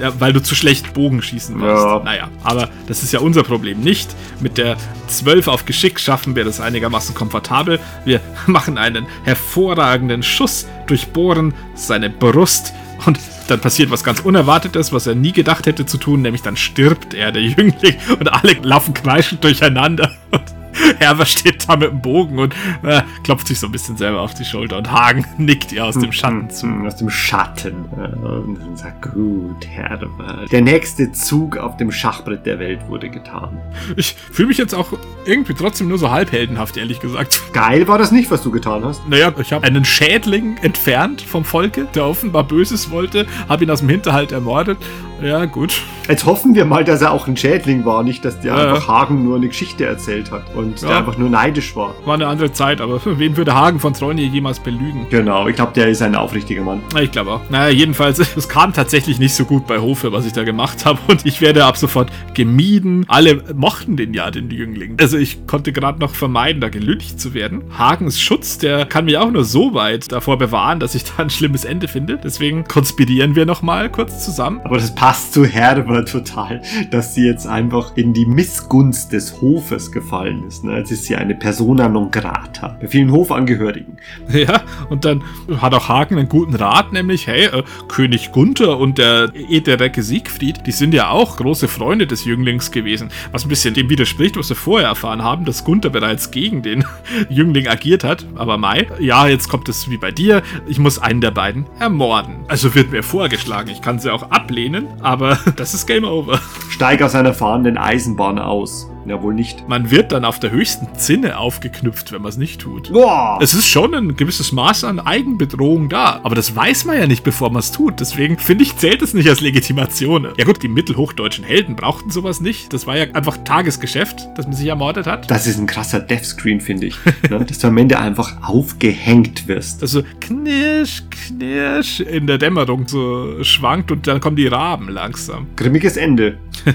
Ja, 0.00 0.12
weil 0.20 0.32
du 0.32 0.42
zu 0.42 0.54
schlecht 0.56 0.92
Bogen 0.92 1.22
schießen 1.22 1.60
warst. 1.60 1.84
Ja. 1.84 2.02
Naja, 2.04 2.28
aber 2.42 2.68
das 2.88 3.04
ist 3.04 3.12
ja 3.12 3.20
unser 3.20 3.44
Problem 3.44 3.80
nicht. 3.80 4.14
Mit 4.40 4.58
der 4.58 4.76
12 5.06 5.46
auf 5.46 5.64
Geschick 5.66 6.00
schaffen 6.00 6.34
wir 6.34 6.44
das 6.44 6.60
einigermaßen 6.60 7.14
komfortabel. 7.14 7.78
Wir 8.04 8.20
machen 8.46 8.76
einen 8.76 9.06
hervorragenden 9.22 10.22
Schuss, 10.22 10.66
durchbohren 10.88 11.54
seine 11.74 12.10
Brust 12.10 12.72
und 13.06 13.18
dann 13.48 13.60
passiert 13.60 13.90
was 13.90 14.02
ganz 14.02 14.20
Unerwartetes, 14.20 14.92
was 14.92 15.06
er 15.06 15.14
nie 15.14 15.32
gedacht 15.32 15.66
hätte 15.66 15.86
zu 15.86 15.96
tun, 15.96 16.22
nämlich 16.22 16.42
dann 16.42 16.56
stirbt 16.56 17.14
er, 17.14 17.30
der 17.30 17.42
Jüngling, 17.42 17.96
und 18.18 18.32
alle 18.32 18.54
laufen 18.62 18.94
kreischend 18.94 19.44
durcheinander. 19.44 20.10
Und 20.32 20.42
Herber 20.98 21.26
steht 21.26 21.68
da 21.68 21.76
mit 21.76 21.90
dem 21.90 22.00
Bogen 22.00 22.38
und 22.38 22.54
äh, 22.82 23.02
klopft 23.22 23.48
sich 23.48 23.58
so 23.60 23.66
ein 23.66 23.72
bisschen 23.72 23.96
selber 23.96 24.20
auf 24.20 24.34
die 24.34 24.44
Schulter 24.44 24.78
und 24.78 24.90
Hagen 24.90 25.24
nickt 25.38 25.72
ihr 25.72 25.84
aus 25.84 25.98
dem 25.98 26.12
Schatten 26.12 26.50
zu. 26.50 26.66
Mm, 26.66 26.86
Aus 26.86 26.96
dem 26.96 27.10
Schatten. 27.10 27.84
Äh, 27.96 28.26
Und 28.26 28.78
sagt, 28.78 29.02
gut, 29.02 29.66
Herbert. 29.66 30.50
Der 30.52 30.60
nächste 30.62 31.12
Zug 31.12 31.56
auf 31.56 31.76
dem 31.76 31.90
Schachbrett 31.92 32.46
der 32.46 32.58
Welt 32.58 32.88
wurde 32.88 33.08
getan. 33.10 33.60
Ich 33.96 34.14
fühle 34.14 34.48
mich 34.48 34.58
jetzt 34.58 34.74
auch 34.74 34.92
irgendwie 35.24 35.54
trotzdem 35.54 35.88
nur 35.88 35.98
so 35.98 36.10
halb 36.10 36.32
heldenhaft, 36.32 36.76
ehrlich 36.76 37.00
gesagt. 37.00 37.40
Geil 37.52 37.88
war 37.88 37.98
das 37.98 38.12
nicht, 38.12 38.30
was 38.30 38.42
du 38.42 38.50
getan 38.50 38.84
hast. 38.84 39.06
Naja, 39.08 39.32
ich 39.40 39.52
habe 39.52 39.66
einen 39.66 39.84
Schädling 39.84 40.56
entfernt 40.62 41.22
vom 41.22 41.44
Volke, 41.44 41.86
der 41.94 42.04
offenbar 42.06 42.44
Böses 42.44 42.90
wollte, 42.90 43.26
habe 43.48 43.64
ihn 43.64 43.70
aus 43.70 43.80
dem 43.80 43.88
Hinterhalt 43.88 44.32
ermordet. 44.32 44.78
Ja, 45.22 45.44
gut. 45.46 45.80
Jetzt 46.08 46.26
hoffen 46.26 46.54
wir 46.54 46.66
mal, 46.66 46.84
dass 46.84 47.00
er 47.00 47.12
auch 47.12 47.26
ein 47.28 47.36
Schädling 47.36 47.84
war, 47.86 48.02
nicht, 48.02 48.24
dass 48.26 48.38
der 48.40 48.54
Ja, 48.54 48.72
einfach 48.74 48.88
Hagen 48.88 49.24
nur 49.24 49.36
eine 49.36 49.48
Geschichte 49.48 49.86
erzählt 49.86 50.30
hat 50.30 50.42
und 50.54 50.82
der 50.82 50.90
Ja. 50.90 50.98
einfach 50.98 51.16
nur 51.16 51.30
neidisch 51.30 51.74
war. 51.76 51.94
War 52.04 52.14
eine 52.14 52.26
andere 52.26 52.52
Zeit, 52.52 52.82
aber 52.82 53.00
wen 53.04 53.36
würde 53.38 53.54
Hagen 53.54 53.80
von 53.80 53.94
Treunje 53.94 54.26
jemals 54.26 54.60
belügen? 54.60 55.06
Genau, 55.08 55.48
ich 55.48 55.56
glaube, 55.56 55.72
der 55.74 55.88
ist 55.88 56.02
ein 56.02 56.14
aufrichtiger 56.14 56.62
Mann. 56.62 56.82
Ich 57.00 57.10
glaube 57.10 57.30
auch. 57.32 57.40
Naja, 57.48 57.70
jedenfalls, 57.70 58.18
es 58.36 58.48
kam 58.50 58.74
tatsächlich 58.74 59.18
nicht 59.18 59.34
so 59.34 59.44
gut 59.46 59.66
bei 59.66 59.78
Hofe, 59.78 60.12
was 60.12 60.26
ich 60.26 60.32
da 60.34 60.44
gemacht 60.44 60.84
habe. 60.84 60.98
Und 61.08 61.24
ich 61.24 61.40
werde 61.40 61.64
ab 61.64 61.78
sofort 61.78 62.10
gemieden. 62.34 63.06
Alle 63.08 63.42
mochten 63.54 63.96
den 63.96 64.12
ja, 64.12 64.30
den 64.30 64.50
Jüngling. 64.50 64.96
Also 65.00 65.16
ich 65.16 65.46
konnte 65.46 65.72
gerade 65.72 66.00
noch 66.00 66.14
vermeiden, 66.14 66.60
da 66.60 66.68
gelüncht 66.68 67.18
zu 67.18 67.32
werden. 67.32 67.62
Hagens 67.78 68.20
Schutz, 68.20 68.58
der 68.58 68.84
kann 68.84 69.06
mich 69.06 69.16
auch 69.16 69.30
nur 69.30 69.44
so 69.44 69.72
weit 69.72 70.12
davor 70.12 70.36
bewahren, 70.36 70.80
dass 70.80 70.94
ich 70.94 71.04
da 71.04 71.22
ein 71.22 71.30
schlimmes 71.30 71.64
Ende 71.64 71.88
finde. 71.88 72.18
Deswegen 72.22 72.64
konspirieren 72.64 73.34
wir 73.36 73.46
nochmal 73.46 73.88
kurz 73.90 74.22
zusammen. 74.22 74.60
Aber 74.64 74.76
das 74.76 74.94
passt 74.94 75.03
zu 75.12 75.44
Herbert 75.44 76.08
total, 76.08 76.62
dass 76.90 77.14
sie 77.14 77.26
jetzt 77.26 77.46
einfach 77.46 77.96
in 77.96 78.14
die 78.14 78.24
Missgunst 78.24 79.12
des 79.12 79.40
Hofes 79.40 79.92
gefallen 79.92 80.44
ist. 80.48 80.64
Ne? 80.64 80.78
Jetzt 80.78 80.90
ist 80.92 81.04
sie 81.04 81.16
eine 81.16 81.34
Persona 81.34 81.88
non 81.88 82.10
grata 82.10 82.78
bei 82.80 82.88
vielen 82.88 83.12
Hofangehörigen. 83.12 83.98
Ja, 84.34 84.62
und 84.90 85.04
dann 85.04 85.22
hat 85.60 85.74
auch 85.74 85.88
Hagen 85.88 86.18
einen 86.18 86.28
guten 86.28 86.54
Rat, 86.54 86.92
nämlich, 86.92 87.26
hey, 87.26 87.46
äh, 87.46 87.62
König 87.88 88.32
Gunther 88.32 88.78
und 88.78 88.98
der 88.98 89.32
Ederecke 89.34 90.02
Siegfried, 90.02 90.66
die 90.66 90.72
sind 90.72 90.92
ja 90.92 91.10
auch 91.10 91.36
große 91.36 91.68
Freunde 91.68 92.06
des 92.06 92.24
Jünglings 92.24 92.70
gewesen. 92.70 93.10
Was 93.32 93.44
ein 93.44 93.48
bisschen 93.48 93.74
dem 93.74 93.88
widerspricht, 93.88 94.36
was 94.36 94.48
wir 94.48 94.56
vorher 94.56 94.88
erfahren 94.88 95.22
haben, 95.22 95.44
dass 95.44 95.64
Gunther 95.64 95.90
bereits 95.90 96.30
gegen 96.30 96.62
den 96.62 96.84
Jüngling 97.28 97.68
agiert 97.68 98.04
hat. 98.04 98.26
Aber 98.34 98.58
Mai, 98.58 98.88
ja, 98.98 99.28
jetzt 99.28 99.48
kommt 99.48 99.68
es 99.68 99.88
wie 99.88 99.98
bei 99.98 100.10
dir, 100.10 100.42
ich 100.66 100.78
muss 100.78 100.98
einen 100.98 101.20
der 101.20 101.30
beiden 101.30 101.66
ermorden. 101.78 102.44
Also 102.48 102.74
wird 102.74 102.90
mir 102.90 103.02
vorgeschlagen, 103.02 103.70
ich 103.70 103.80
kann 103.80 103.98
sie 103.98 104.12
auch 104.12 104.30
ablehnen, 104.30 104.86
aber 105.00 105.38
das 105.56 105.74
ist 105.74 105.86
Game 105.86 106.04
Over. 106.04 106.40
Steig 106.70 107.02
aus 107.02 107.14
einer 107.14 107.34
fahrenden 107.34 107.76
Eisenbahn 107.78 108.38
aus. 108.38 108.88
Ja, 109.06 109.22
wohl 109.22 109.34
nicht. 109.34 109.68
Man 109.68 109.90
wird 109.90 110.12
dann 110.12 110.24
auf 110.24 110.40
der 110.40 110.50
höchsten 110.50 110.88
Zinne 110.94 111.38
aufgeknüpft, 111.38 112.12
wenn 112.12 112.22
man 112.22 112.30
es 112.30 112.38
nicht 112.38 112.60
tut. 112.60 112.90
Boah! 112.90 113.38
Es 113.40 113.52
ist 113.52 113.66
schon 113.66 113.94
ein 113.94 114.16
gewisses 114.16 114.50
Maß 114.52 114.84
an 114.84 114.98
Eigenbedrohung 114.98 115.90
da. 115.90 116.20
Aber 116.22 116.34
das 116.34 116.56
weiß 116.56 116.86
man 116.86 116.98
ja 116.98 117.06
nicht, 117.06 117.22
bevor 117.22 117.50
man 117.50 117.60
es 117.60 117.70
tut. 117.70 118.00
Deswegen 118.00 118.38
finde 118.38 118.64
ich, 118.64 118.76
zählt 118.76 119.02
es 119.02 119.12
nicht 119.12 119.28
als 119.28 119.42
Legitimation. 119.42 120.28
Ja 120.38 120.44
gut, 120.44 120.62
die 120.62 120.68
mittelhochdeutschen 120.68 121.44
Helden 121.44 121.76
brauchten 121.76 122.10
sowas 122.10 122.40
nicht. 122.40 122.72
Das 122.72 122.86
war 122.86 122.96
ja 122.96 123.04
einfach 123.12 123.36
Tagesgeschäft, 123.44 124.26
dass 124.36 124.46
man 124.46 124.54
sich 124.56 124.66
ermordet 124.66 125.06
hat. 125.06 125.30
Das 125.30 125.46
ist 125.46 125.58
ein 125.58 125.66
krasser 125.66 126.00
Deathscreen, 126.00 126.60
finde 126.60 126.86
ich. 126.86 126.96
ne? 127.30 127.44
Dass 127.44 127.58
du 127.58 127.66
am 127.66 127.76
Ende 127.76 127.98
einfach 127.98 128.42
aufgehängt 128.42 129.46
wirst. 129.48 129.82
Also 129.82 130.02
knirsch, 130.20 131.02
knirsch 131.10 132.00
in 132.00 132.26
der 132.26 132.38
Dämmerung 132.38 132.88
so 132.88 133.44
schwankt 133.44 133.92
und 133.92 134.06
dann 134.06 134.20
kommen 134.20 134.36
die 134.36 134.46
Raben 134.46 134.88
langsam. 134.88 135.48
Grimmiges 135.56 135.96
Ende. 135.96 136.38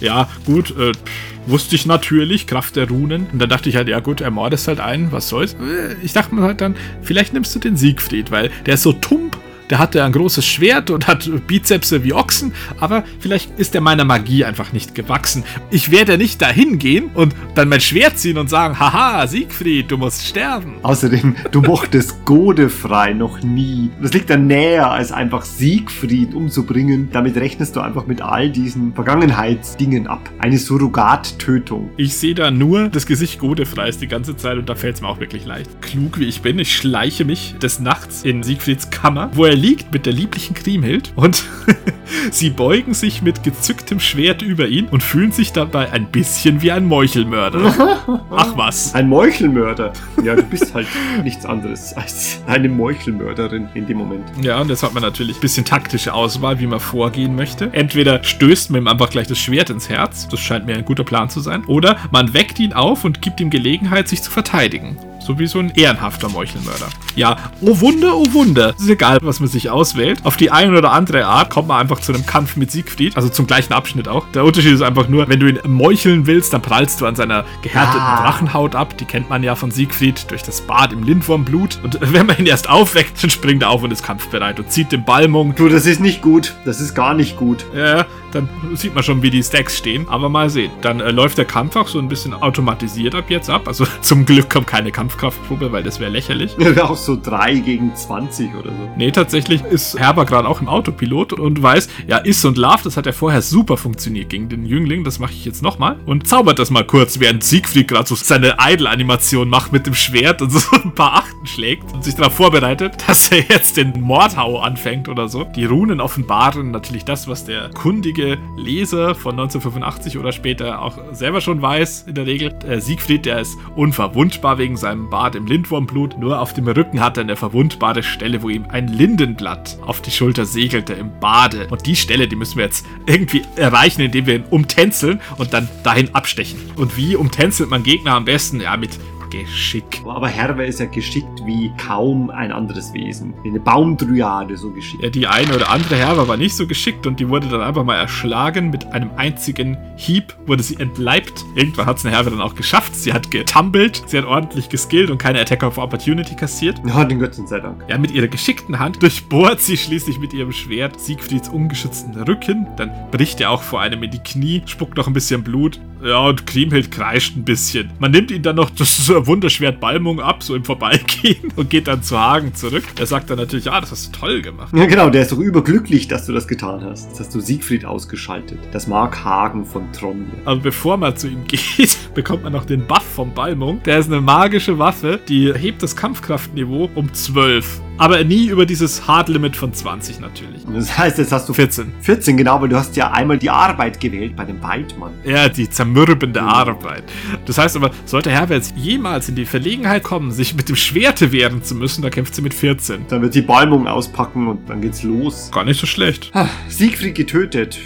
Ja, 0.00 0.28
gut, 0.46 0.70
äh, 0.70 0.92
pff, 0.92 1.37
wusste 1.48 1.74
ich 1.76 1.86
natürlich, 1.86 2.46
Kraft 2.46 2.76
der 2.76 2.88
Runen. 2.88 3.26
Und 3.32 3.38
dann 3.40 3.48
dachte 3.48 3.68
ich 3.68 3.76
halt, 3.76 3.88
ja 3.88 4.00
gut, 4.00 4.20
ermordest 4.20 4.68
halt 4.68 4.80
einen, 4.80 5.10
was 5.12 5.28
soll's. 5.28 5.54
Äh, 5.54 5.96
Ich 6.02 6.12
dachte 6.12 6.34
mir 6.34 6.42
halt 6.42 6.60
dann, 6.60 6.76
vielleicht 7.02 7.32
nimmst 7.32 7.54
du 7.54 7.58
den 7.58 7.76
Siegfried, 7.76 8.30
weil 8.30 8.50
der 8.66 8.74
ist 8.74 8.82
so 8.82 8.92
tump. 8.92 9.37
Der 9.70 9.78
hatte 9.78 10.02
ein 10.02 10.12
großes 10.12 10.46
Schwert 10.46 10.90
und 10.90 11.06
hat 11.06 11.30
Bizepse 11.46 12.02
wie 12.02 12.14
Ochsen, 12.14 12.52
aber 12.78 13.04
vielleicht 13.20 13.58
ist 13.58 13.74
er 13.74 13.82
meiner 13.82 14.04
Magie 14.04 14.44
einfach 14.44 14.72
nicht 14.72 14.94
gewachsen. 14.94 15.44
Ich 15.70 15.90
werde 15.90 16.16
nicht 16.16 16.40
dahin 16.40 16.78
gehen 16.78 17.10
und 17.12 17.34
dann 17.54 17.68
mein 17.68 17.80
Schwert 17.80 18.18
ziehen 18.18 18.38
und 18.38 18.48
sagen, 18.48 18.78
haha, 18.78 19.26
Siegfried, 19.26 19.90
du 19.90 19.98
musst 19.98 20.26
sterben. 20.26 20.76
Außerdem, 20.82 21.36
du 21.50 21.60
mochtest 21.60 22.24
Godefrei 22.24 23.12
noch 23.12 23.42
nie. 23.42 23.90
Das 24.00 24.14
liegt 24.14 24.30
dann 24.30 24.46
näher, 24.46 24.90
als 24.90 25.12
einfach 25.12 25.44
Siegfried 25.44 26.34
umzubringen. 26.34 27.10
Damit 27.12 27.36
rechnest 27.36 27.76
du 27.76 27.80
einfach 27.80 28.06
mit 28.06 28.22
all 28.22 28.48
diesen 28.50 28.94
Vergangenheitsdingen 28.94 30.06
ab. 30.06 30.30
Eine 30.38 30.56
Surrogattötung. 30.58 31.90
Ich 31.98 32.16
sehe 32.16 32.34
da 32.34 32.50
nur 32.50 32.88
das 32.88 33.06
Gesicht 33.06 33.38
Godefreis 33.38 33.98
die 33.98 34.08
ganze 34.08 34.34
Zeit 34.36 34.56
und 34.56 34.68
da 34.68 34.74
fällt 34.74 34.96
es 34.96 35.02
mir 35.02 35.08
auch 35.08 35.20
wirklich 35.20 35.44
leicht. 35.44 35.82
Klug 35.82 36.18
wie 36.18 36.24
ich 36.24 36.40
bin, 36.40 36.58
ich 36.58 36.74
schleiche 36.74 37.26
mich 37.26 37.56
des 37.60 37.80
Nachts 37.80 38.22
in 38.22 38.42
Siegfrieds 38.42 38.88
Kammer, 38.90 39.30
wo 39.34 39.44
er 39.44 39.57
liegt 39.58 39.92
mit 39.92 40.06
der 40.06 40.12
lieblichen 40.12 40.54
Kriemhild 40.54 41.12
und 41.16 41.44
sie 42.30 42.50
beugen 42.50 42.94
sich 42.94 43.22
mit 43.22 43.42
gezücktem 43.42 44.00
Schwert 44.00 44.42
über 44.42 44.68
ihn 44.68 44.86
und 44.86 45.02
fühlen 45.02 45.32
sich 45.32 45.52
dabei 45.52 45.92
ein 45.92 46.06
bisschen 46.06 46.62
wie 46.62 46.72
ein 46.72 46.86
Meuchelmörder. 46.86 47.98
Ach 48.30 48.56
was. 48.56 48.94
Ein 48.94 49.08
Meuchelmörder. 49.08 49.92
Ja, 50.24 50.36
du 50.36 50.42
bist 50.42 50.74
halt 50.74 50.86
nichts 51.24 51.44
anderes 51.44 51.92
als 51.94 52.40
eine 52.46 52.68
Meuchelmörderin 52.68 53.68
in 53.74 53.86
dem 53.86 53.98
Moment. 53.98 54.24
Ja, 54.40 54.60
und 54.60 54.68
jetzt 54.68 54.82
hat 54.82 54.94
man 54.94 55.02
natürlich 55.02 55.36
ein 55.36 55.40
bisschen 55.40 55.64
taktische 55.64 56.14
Auswahl, 56.14 56.60
wie 56.60 56.66
man 56.66 56.80
vorgehen 56.80 57.34
möchte. 57.34 57.70
Entweder 57.72 58.22
stößt 58.22 58.70
man 58.70 58.82
ihm 58.82 58.88
einfach 58.88 59.10
gleich 59.10 59.26
das 59.26 59.38
Schwert 59.38 59.70
ins 59.70 59.88
Herz, 59.88 60.28
das 60.28 60.40
scheint 60.40 60.66
mir 60.66 60.76
ein 60.76 60.84
guter 60.84 61.04
Plan 61.04 61.28
zu 61.28 61.40
sein, 61.40 61.64
oder 61.66 61.98
man 62.10 62.32
weckt 62.32 62.58
ihn 62.60 62.72
auf 62.72 63.04
und 63.04 63.20
gibt 63.20 63.40
ihm 63.40 63.50
Gelegenheit, 63.50 64.08
sich 64.08 64.22
zu 64.22 64.30
verteidigen. 64.30 64.96
So 65.28 65.38
wie 65.38 65.46
so 65.46 65.58
ein 65.58 65.70
ehrenhafter 65.74 66.30
Meuchelmörder. 66.30 66.86
Ja, 67.14 67.36
oh 67.60 67.78
Wunder, 67.80 68.16
oh 68.16 68.32
Wunder. 68.32 68.72
Es 68.74 68.84
ist 68.84 68.88
egal, 68.88 69.18
was 69.20 69.40
man 69.40 69.48
sich 69.50 69.68
auswählt. 69.68 70.24
Auf 70.24 70.38
die 70.38 70.50
eine 70.50 70.78
oder 70.78 70.90
andere 70.92 71.26
Art 71.26 71.50
kommt 71.50 71.68
man 71.68 71.78
einfach 71.78 72.00
zu 72.00 72.14
einem 72.14 72.24
Kampf 72.24 72.56
mit 72.56 72.70
Siegfried. 72.70 73.14
Also 73.14 73.28
zum 73.28 73.46
gleichen 73.46 73.74
Abschnitt 73.74 74.08
auch. 74.08 74.24
Der 74.32 74.42
Unterschied 74.42 74.72
ist 74.72 74.80
einfach 74.80 75.06
nur, 75.10 75.28
wenn 75.28 75.38
du 75.38 75.46
ihn 75.50 75.58
meucheln 75.66 76.26
willst, 76.26 76.54
dann 76.54 76.62
prallst 76.62 77.02
du 77.02 77.06
an 77.06 77.14
seiner 77.14 77.44
gehärteten 77.60 78.00
Ah. 78.00 78.22
Drachenhaut 78.22 78.74
ab. 78.74 78.96
Die 78.96 79.04
kennt 79.04 79.28
man 79.28 79.42
ja 79.42 79.54
von 79.54 79.70
Siegfried 79.70 80.30
durch 80.30 80.44
das 80.44 80.62
Bad 80.62 80.94
im 80.94 81.02
Lindwurmblut. 81.02 81.78
Und 81.84 81.98
wenn 82.14 82.24
man 82.24 82.38
ihn 82.38 82.46
erst 82.46 82.70
aufweckt, 82.70 83.22
dann 83.22 83.28
springt 83.28 83.62
er 83.64 83.68
auf 83.68 83.82
und 83.82 83.92
ist 83.92 84.02
kampfbereit 84.02 84.58
und 84.58 84.72
zieht 84.72 84.92
den 84.92 85.04
Balmung. 85.04 85.54
Du, 85.54 85.68
das 85.68 85.84
ist 85.84 86.00
nicht 86.00 86.22
gut. 86.22 86.54
Das 86.64 86.80
ist 86.80 86.94
gar 86.94 87.12
nicht 87.12 87.36
gut. 87.36 87.66
Ja, 87.76 88.06
dann 88.32 88.48
sieht 88.74 88.94
man 88.94 89.02
schon, 89.02 89.22
wie 89.22 89.30
die 89.30 89.42
Stacks 89.42 89.78
stehen. 89.78 90.06
Aber 90.08 90.28
mal 90.28 90.50
sehen. 90.50 90.70
Dann 90.80 91.00
äh, 91.00 91.10
läuft 91.10 91.38
der 91.38 91.44
Kampf 91.44 91.76
auch 91.76 91.88
so 91.88 91.98
ein 91.98 92.08
bisschen 92.08 92.34
automatisiert 92.34 93.14
ab 93.14 93.24
jetzt 93.28 93.50
ab. 93.50 93.68
Also 93.68 93.86
zum 94.00 94.26
Glück 94.26 94.50
kommt 94.50 94.66
keine 94.66 94.90
Kampfkraftprobe, 94.90 95.72
weil 95.72 95.82
das 95.82 96.00
wäre 96.00 96.10
lächerlich. 96.10 96.56
Auch 96.80 96.96
so 96.96 97.18
3 97.20 97.56
gegen 97.56 97.94
20 97.94 98.54
oder 98.54 98.70
so. 98.70 98.90
Nee, 98.96 99.10
tatsächlich 99.10 99.62
ist 99.64 99.98
Herber 99.98 100.24
gerade 100.24 100.48
auch 100.48 100.60
im 100.60 100.68
Autopilot 100.68 101.32
und 101.32 101.62
weiß, 101.62 101.88
ja, 102.06 102.18
Is 102.18 102.44
und 102.44 102.56
Love, 102.56 102.80
das 102.84 102.96
hat 102.96 103.06
ja 103.06 103.12
vorher 103.12 103.42
super 103.42 103.76
funktioniert 103.76 104.30
gegen 104.30 104.48
den 104.48 104.64
Jüngling, 104.64 105.04
das 105.04 105.18
mache 105.18 105.32
ich 105.32 105.44
jetzt 105.44 105.62
nochmal. 105.62 105.98
Und 106.06 106.26
zaubert 106.26 106.58
das 106.58 106.70
mal 106.70 106.84
kurz, 106.84 107.20
während 107.20 107.44
Siegfried 107.44 107.88
gerade 107.88 108.08
so 108.08 108.14
seine 108.14 108.56
Idle-Animation 108.60 109.48
macht 109.48 109.72
mit 109.72 109.86
dem 109.86 109.94
Schwert 109.94 110.42
und 110.42 110.50
so 110.52 110.76
ein 110.76 110.94
paar 110.94 111.14
Achten 111.14 111.46
schlägt 111.46 111.92
und 111.92 112.04
sich 112.04 112.14
darauf 112.14 112.34
vorbereitet, 112.34 112.96
dass 113.06 113.30
er 113.30 113.40
jetzt 113.40 113.76
den 113.76 114.00
Mordhau 114.00 114.58
anfängt 114.58 115.08
oder 115.08 115.28
so. 115.28 115.44
Die 115.44 115.64
Runen 115.64 116.00
offenbaren 116.00 116.70
natürlich 116.70 117.04
das, 117.04 117.28
was 117.28 117.44
der 117.44 117.70
kundige 117.70 118.17
Leser 118.56 119.14
von 119.14 119.32
1985 119.32 120.18
oder 120.18 120.32
später 120.32 120.82
auch 120.82 120.98
selber 121.12 121.40
schon 121.40 121.62
weiß, 121.62 122.04
in 122.08 122.14
der 122.14 122.26
Regel. 122.26 122.54
Äh, 122.66 122.80
Siegfried, 122.80 123.26
der 123.26 123.40
ist 123.40 123.56
unverwundbar 123.76 124.58
wegen 124.58 124.76
seinem 124.76 125.10
Bart 125.10 125.34
im 125.34 125.46
Lindwurmblut. 125.46 126.18
Nur 126.18 126.40
auf 126.40 126.52
dem 126.52 126.68
Rücken 126.68 127.00
hat 127.00 127.16
er 127.16 127.22
eine 127.22 127.36
verwundbare 127.36 128.02
Stelle, 128.02 128.42
wo 128.42 128.48
ihm 128.48 128.66
ein 128.68 128.88
Lindenblatt 128.88 129.78
auf 129.86 130.00
die 130.00 130.10
Schulter 130.10 130.44
segelte 130.44 130.94
im 130.94 131.10
Bade. 131.20 131.68
Und 131.70 131.86
die 131.86 131.96
Stelle, 131.96 132.28
die 132.28 132.36
müssen 132.36 132.56
wir 132.56 132.64
jetzt 132.64 132.86
irgendwie 133.06 133.42
erreichen, 133.56 134.02
indem 134.02 134.26
wir 134.26 134.36
ihn 134.36 134.44
umtänzeln 134.50 135.20
und 135.36 135.52
dann 135.52 135.68
dahin 135.82 136.14
abstechen. 136.14 136.58
Und 136.76 136.96
wie 136.96 137.16
umtänzelt 137.16 137.70
man 137.70 137.82
Gegner 137.82 138.14
am 138.14 138.24
besten? 138.24 138.60
Ja, 138.60 138.76
mit 138.76 138.98
Geschick. 139.30 140.02
Aber 140.06 140.28
Herwe 140.28 140.66
ist 140.66 140.80
ja 140.80 140.86
geschickt 140.86 141.44
wie 141.44 141.72
kaum 141.76 142.30
ein 142.30 142.52
anderes 142.52 142.92
Wesen. 142.92 143.34
Wie 143.42 143.48
eine 143.48 143.60
Baumdryade 143.60 144.56
so 144.56 144.70
geschickt. 144.70 145.02
Ja, 145.02 145.10
die 145.10 145.26
eine 145.26 145.54
oder 145.54 145.70
andere 145.70 145.96
Herber 145.96 146.28
war 146.28 146.36
nicht 146.36 146.54
so 146.54 146.66
geschickt 146.66 147.06
und 147.06 147.20
die 147.20 147.28
wurde 147.28 147.48
dann 147.48 147.60
einfach 147.60 147.84
mal 147.84 147.96
erschlagen. 147.96 148.70
Mit 148.70 148.86
einem 148.92 149.10
einzigen 149.16 149.76
Hieb 149.96 150.34
wurde 150.46 150.62
sie 150.62 150.76
entleibt. 150.76 151.44
Irgendwann 151.54 151.86
hat 151.86 151.98
es 151.98 152.06
eine 152.06 152.14
Herbe 152.14 152.30
dann 152.30 152.40
auch 152.40 152.54
geschafft. 152.54 152.94
Sie 152.94 153.12
hat 153.12 153.30
getumbelt, 153.30 154.02
sie 154.06 154.18
hat 154.18 154.24
ordentlich 154.24 154.68
geskillt 154.68 155.10
und 155.10 155.18
keine 155.18 155.40
Attack 155.40 155.62
of 155.62 155.78
Opportunity 155.78 156.34
kassiert. 156.34 156.80
Ja, 156.86 157.04
den 157.04 157.18
Götzen 157.18 157.46
sei 157.46 157.60
Dank. 157.60 157.84
Ja, 157.88 157.98
mit 157.98 158.10
ihrer 158.10 158.28
geschickten 158.28 158.78
Hand 158.78 159.02
durchbohrt 159.02 159.60
sie 159.60 159.76
schließlich 159.76 160.18
mit 160.18 160.32
ihrem 160.32 160.52
Schwert 160.52 161.00
Siegfrieds 161.00 161.48
ungeschützten 161.48 162.14
Rücken. 162.22 162.66
Dann 162.76 162.90
bricht 163.10 163.40
er 163.40 163.50
auch 163.50 163.62
vor 163.62 163.80
einem 163.80 164.02
in 164.02 164.10
die 164.10 164.18
Knie, 164.18 164.62
spuckt 164.66 164.96
noch 164.96 165.06
ein 165.06 165.12
bisschen 165.12 165.42
Blut. 165.42 165.80
Ja, 166.02 166.20
und 166.20 166.46
Kriemhild 166.46 166.90
kreischt 166.90 167.36
ein 167.36 167.44
bisschen. 167.44 167.90
Man 167.98 168.12
nimmt 168.12 168.30
ihn 168.30 168.42
dann 168.42 168.56
noch 168.56 168.70
das 168.70 169.08
Wunderschwert 169.08 169.80
Balmung 169.80 170.20
ab, 170.20 170.42
so 170.42 170.54
im 170.54 170.64
Vorbeigehen, 170.64 171.52
und 171.56 171.70
geht 171.70 171.88
dann 171.88 172.02
zu 172.02 172.18
Hagen 172.18 172.54
zurück. 172.54 172.84
Er 172.98 173.06
sagt 173.06 173.30
dann 173.30 173.38
natürlich, 173.38 173.70
ah, 173.70 173.80
das 173.80 173.90
hast 173.90 174.14
du 174.14 174.20
toll 174.20 174.42
gemacht. 174.42 174.74
Ja, 174.74 174.86
genau, 174.86 175.10
der 175.10 175.22
ist 175.22 175.32
doch 175.32 175.38
überglücklich, 175.38 176.08
dass 176.08 176.26
du 176.26 176.32
das 176.32 176.46
getan 176.46 176.82
hast. 176.84 177.08
Jetzt 177.08 177.20
hast 177.20 177.34
du 177.34 177.40
Siegfried 177.40 177.84
ausgeschaltet. 177.84 178.58
Das 178.72 178.86
mag 178.86 179.24
Hagen 179.24 179.64
von 179.64 179.90
Tronje. 179.92 180.26
Aber 180.44 180.60
bevor 180.60 180.96
man 180.96 181.16
zu 181.16 181.28
ihm 181.28 181.44
geht, 181.48 182.14
bekommt 182.14 182.44
man 182.44 182.52
noch 182.52 182.64
den 182.64 182.86
Buff 182.86 183.02
vom 183.02 183.32
Balmung. 183.34 183.82
Der 183.84 183.98
ist 183.98 184.06
eine 184.06 184.20
magische 184.20 184.78
Waffe, 184.78 185.20
die 185.28 185.52
hebt 185.52 185.82
das 185.82 185.96
Kampfkraftniveau 185.96 186.90
um 186.94 187.12
12. 187.12 187.80
Aber 187.98 188.22
nie 188.22 188.46
über 188.46 188.64
dieses 188.64 189.08
Hard 189.08 189.28
Limit 189.28 189.56
von 189.56 189.74
20 189.74 190.20
natürlich. 190.20 190.62
Das 190.72 190.96
heißt, 190.96 191.18
jetzt 191.18 191.32
hast 191.32 191.48
du 191.48 191.52
14. 191.52 191.92
14, 192.00 192.36
genau, 192.36 192.60
weil 192.60 192.68
du 192.68 192.76
hast 192.76 192.96
ja 192.96 193.10
einmal 193.10 193.38
die 193.38 193.50
Arbeit 193.50 193.98
gewählt 193.98 194.36
bei 194.36 194.44
dem 194.44 194.62
Weidmann. 194.62 195.12
Ja, 195.24 195.48
die 195.48 195.68
zermürbende 195.68 196.40
Arbeit. 196.40 197.02
Das 197.46 197.58
heißt 197.58 197.76
aber, 197.76 197.90
sollte 198.04 198.30
Herr 198.30 198.48
jetzt 198.48 198.76
jemals 198.76 199.28
in 199.28 199.34
die 199.34 199.44
Verlegenheit 199.44 200.04
kommen, 200.04 200.30
sich 200.30 200.54
mit 200.54 200.68
dem 200.68 200.76
Schwerte 200.76 201.32
wehren 201.32 201.62
zu 201.64 201.74
müssen, 201.74 202.02
da 202.02 202.10
kämpft 202.10 202.34
sie 202.36 202.42
mit 202.42 202.54
14. 202.54 203.06
Dann 203.08 203.20
wird 203.20 203.32
sie 203.32 203.42
Balmung 203.42 203.88
auspacken 203.88 204.46
und 204.46 204.70
dann 204.70 204.80
geht's 204.80 205.02
los. 205.02 205.50
Gar 205.52 205.64
nicht 205.64 205.80
so 205.80 205.86
schlecht. 205.86 206.30
Ah, 206.34 206.48
Siegfried 206.68 207.16
getötet. 207.16 207.78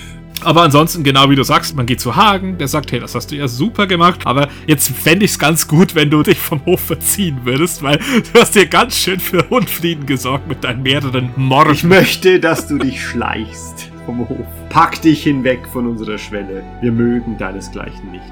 Aber 0.45 0.62
ansonsten, 0.62 1.03
genau 1.05 1.30
wie 1.30 1.36
du 1.36 1.43
sagst, 1.43 1.76
man 1.76 1.86
geht 1.86 2.01
zu 2.01 2.16
Hagen, 2.16 2.59
der 2.59 2.68
sagt, 2.68 2.93
hey, 2.93 3.01
das 3.01 3.14
hast 3.14 3.30
du 3.30 3.36
ja 3.36 3.49
super 3.49 3.86
gemacht, 3.86 4.20
aber 4.26 4.49
jetzt 4.66 4.88
fände 4.90 5.24
ich 5.24 5.32
es 5.32 5.38
ganz 5.38 5.68
gut, 5.68 5.95
wenn 5.95 6.11
du 6.11 6.22
dich 6.22 6.38
vom 6.38 6.64
Hof 6.66 6.80
verziehen 6.80 7.40
würdest, 7.45 7.82
weil 7.82 7.99
du 7.99 8.40
hast 8.40 8.55
dir 8.55 8.66
ganz 8.66 8.97
schön 8.97 9.20
für 9.20 9.43
Unfrieden 9.45 10.07
gesorgt 10.07 10.49
mit 10.49 10.62
deinen 10.64 10.82
mehreren 10.82 11.30
Ich 11.30 11.36
Morden. 11.36 11.88
möchte, 11.88 12.40
dass 12.40 12.66
du 12.68 12.78
dich 12.78 13.03
schleichst 13.05 13.90
vom 14.07 14.28
Hof. 14.28 14.47
Pack 14.68 15.01
dich 15.03 15.22
hinweg 15.22 15.61
von 15.72 15.86
unserer 15.86 16.18
Schwelle. 16.18 16.62
Wir 16.80 16.93
mögen 16.93 17.36
deinesgleichen 17.38 18.11
nicht. 18.11 18.24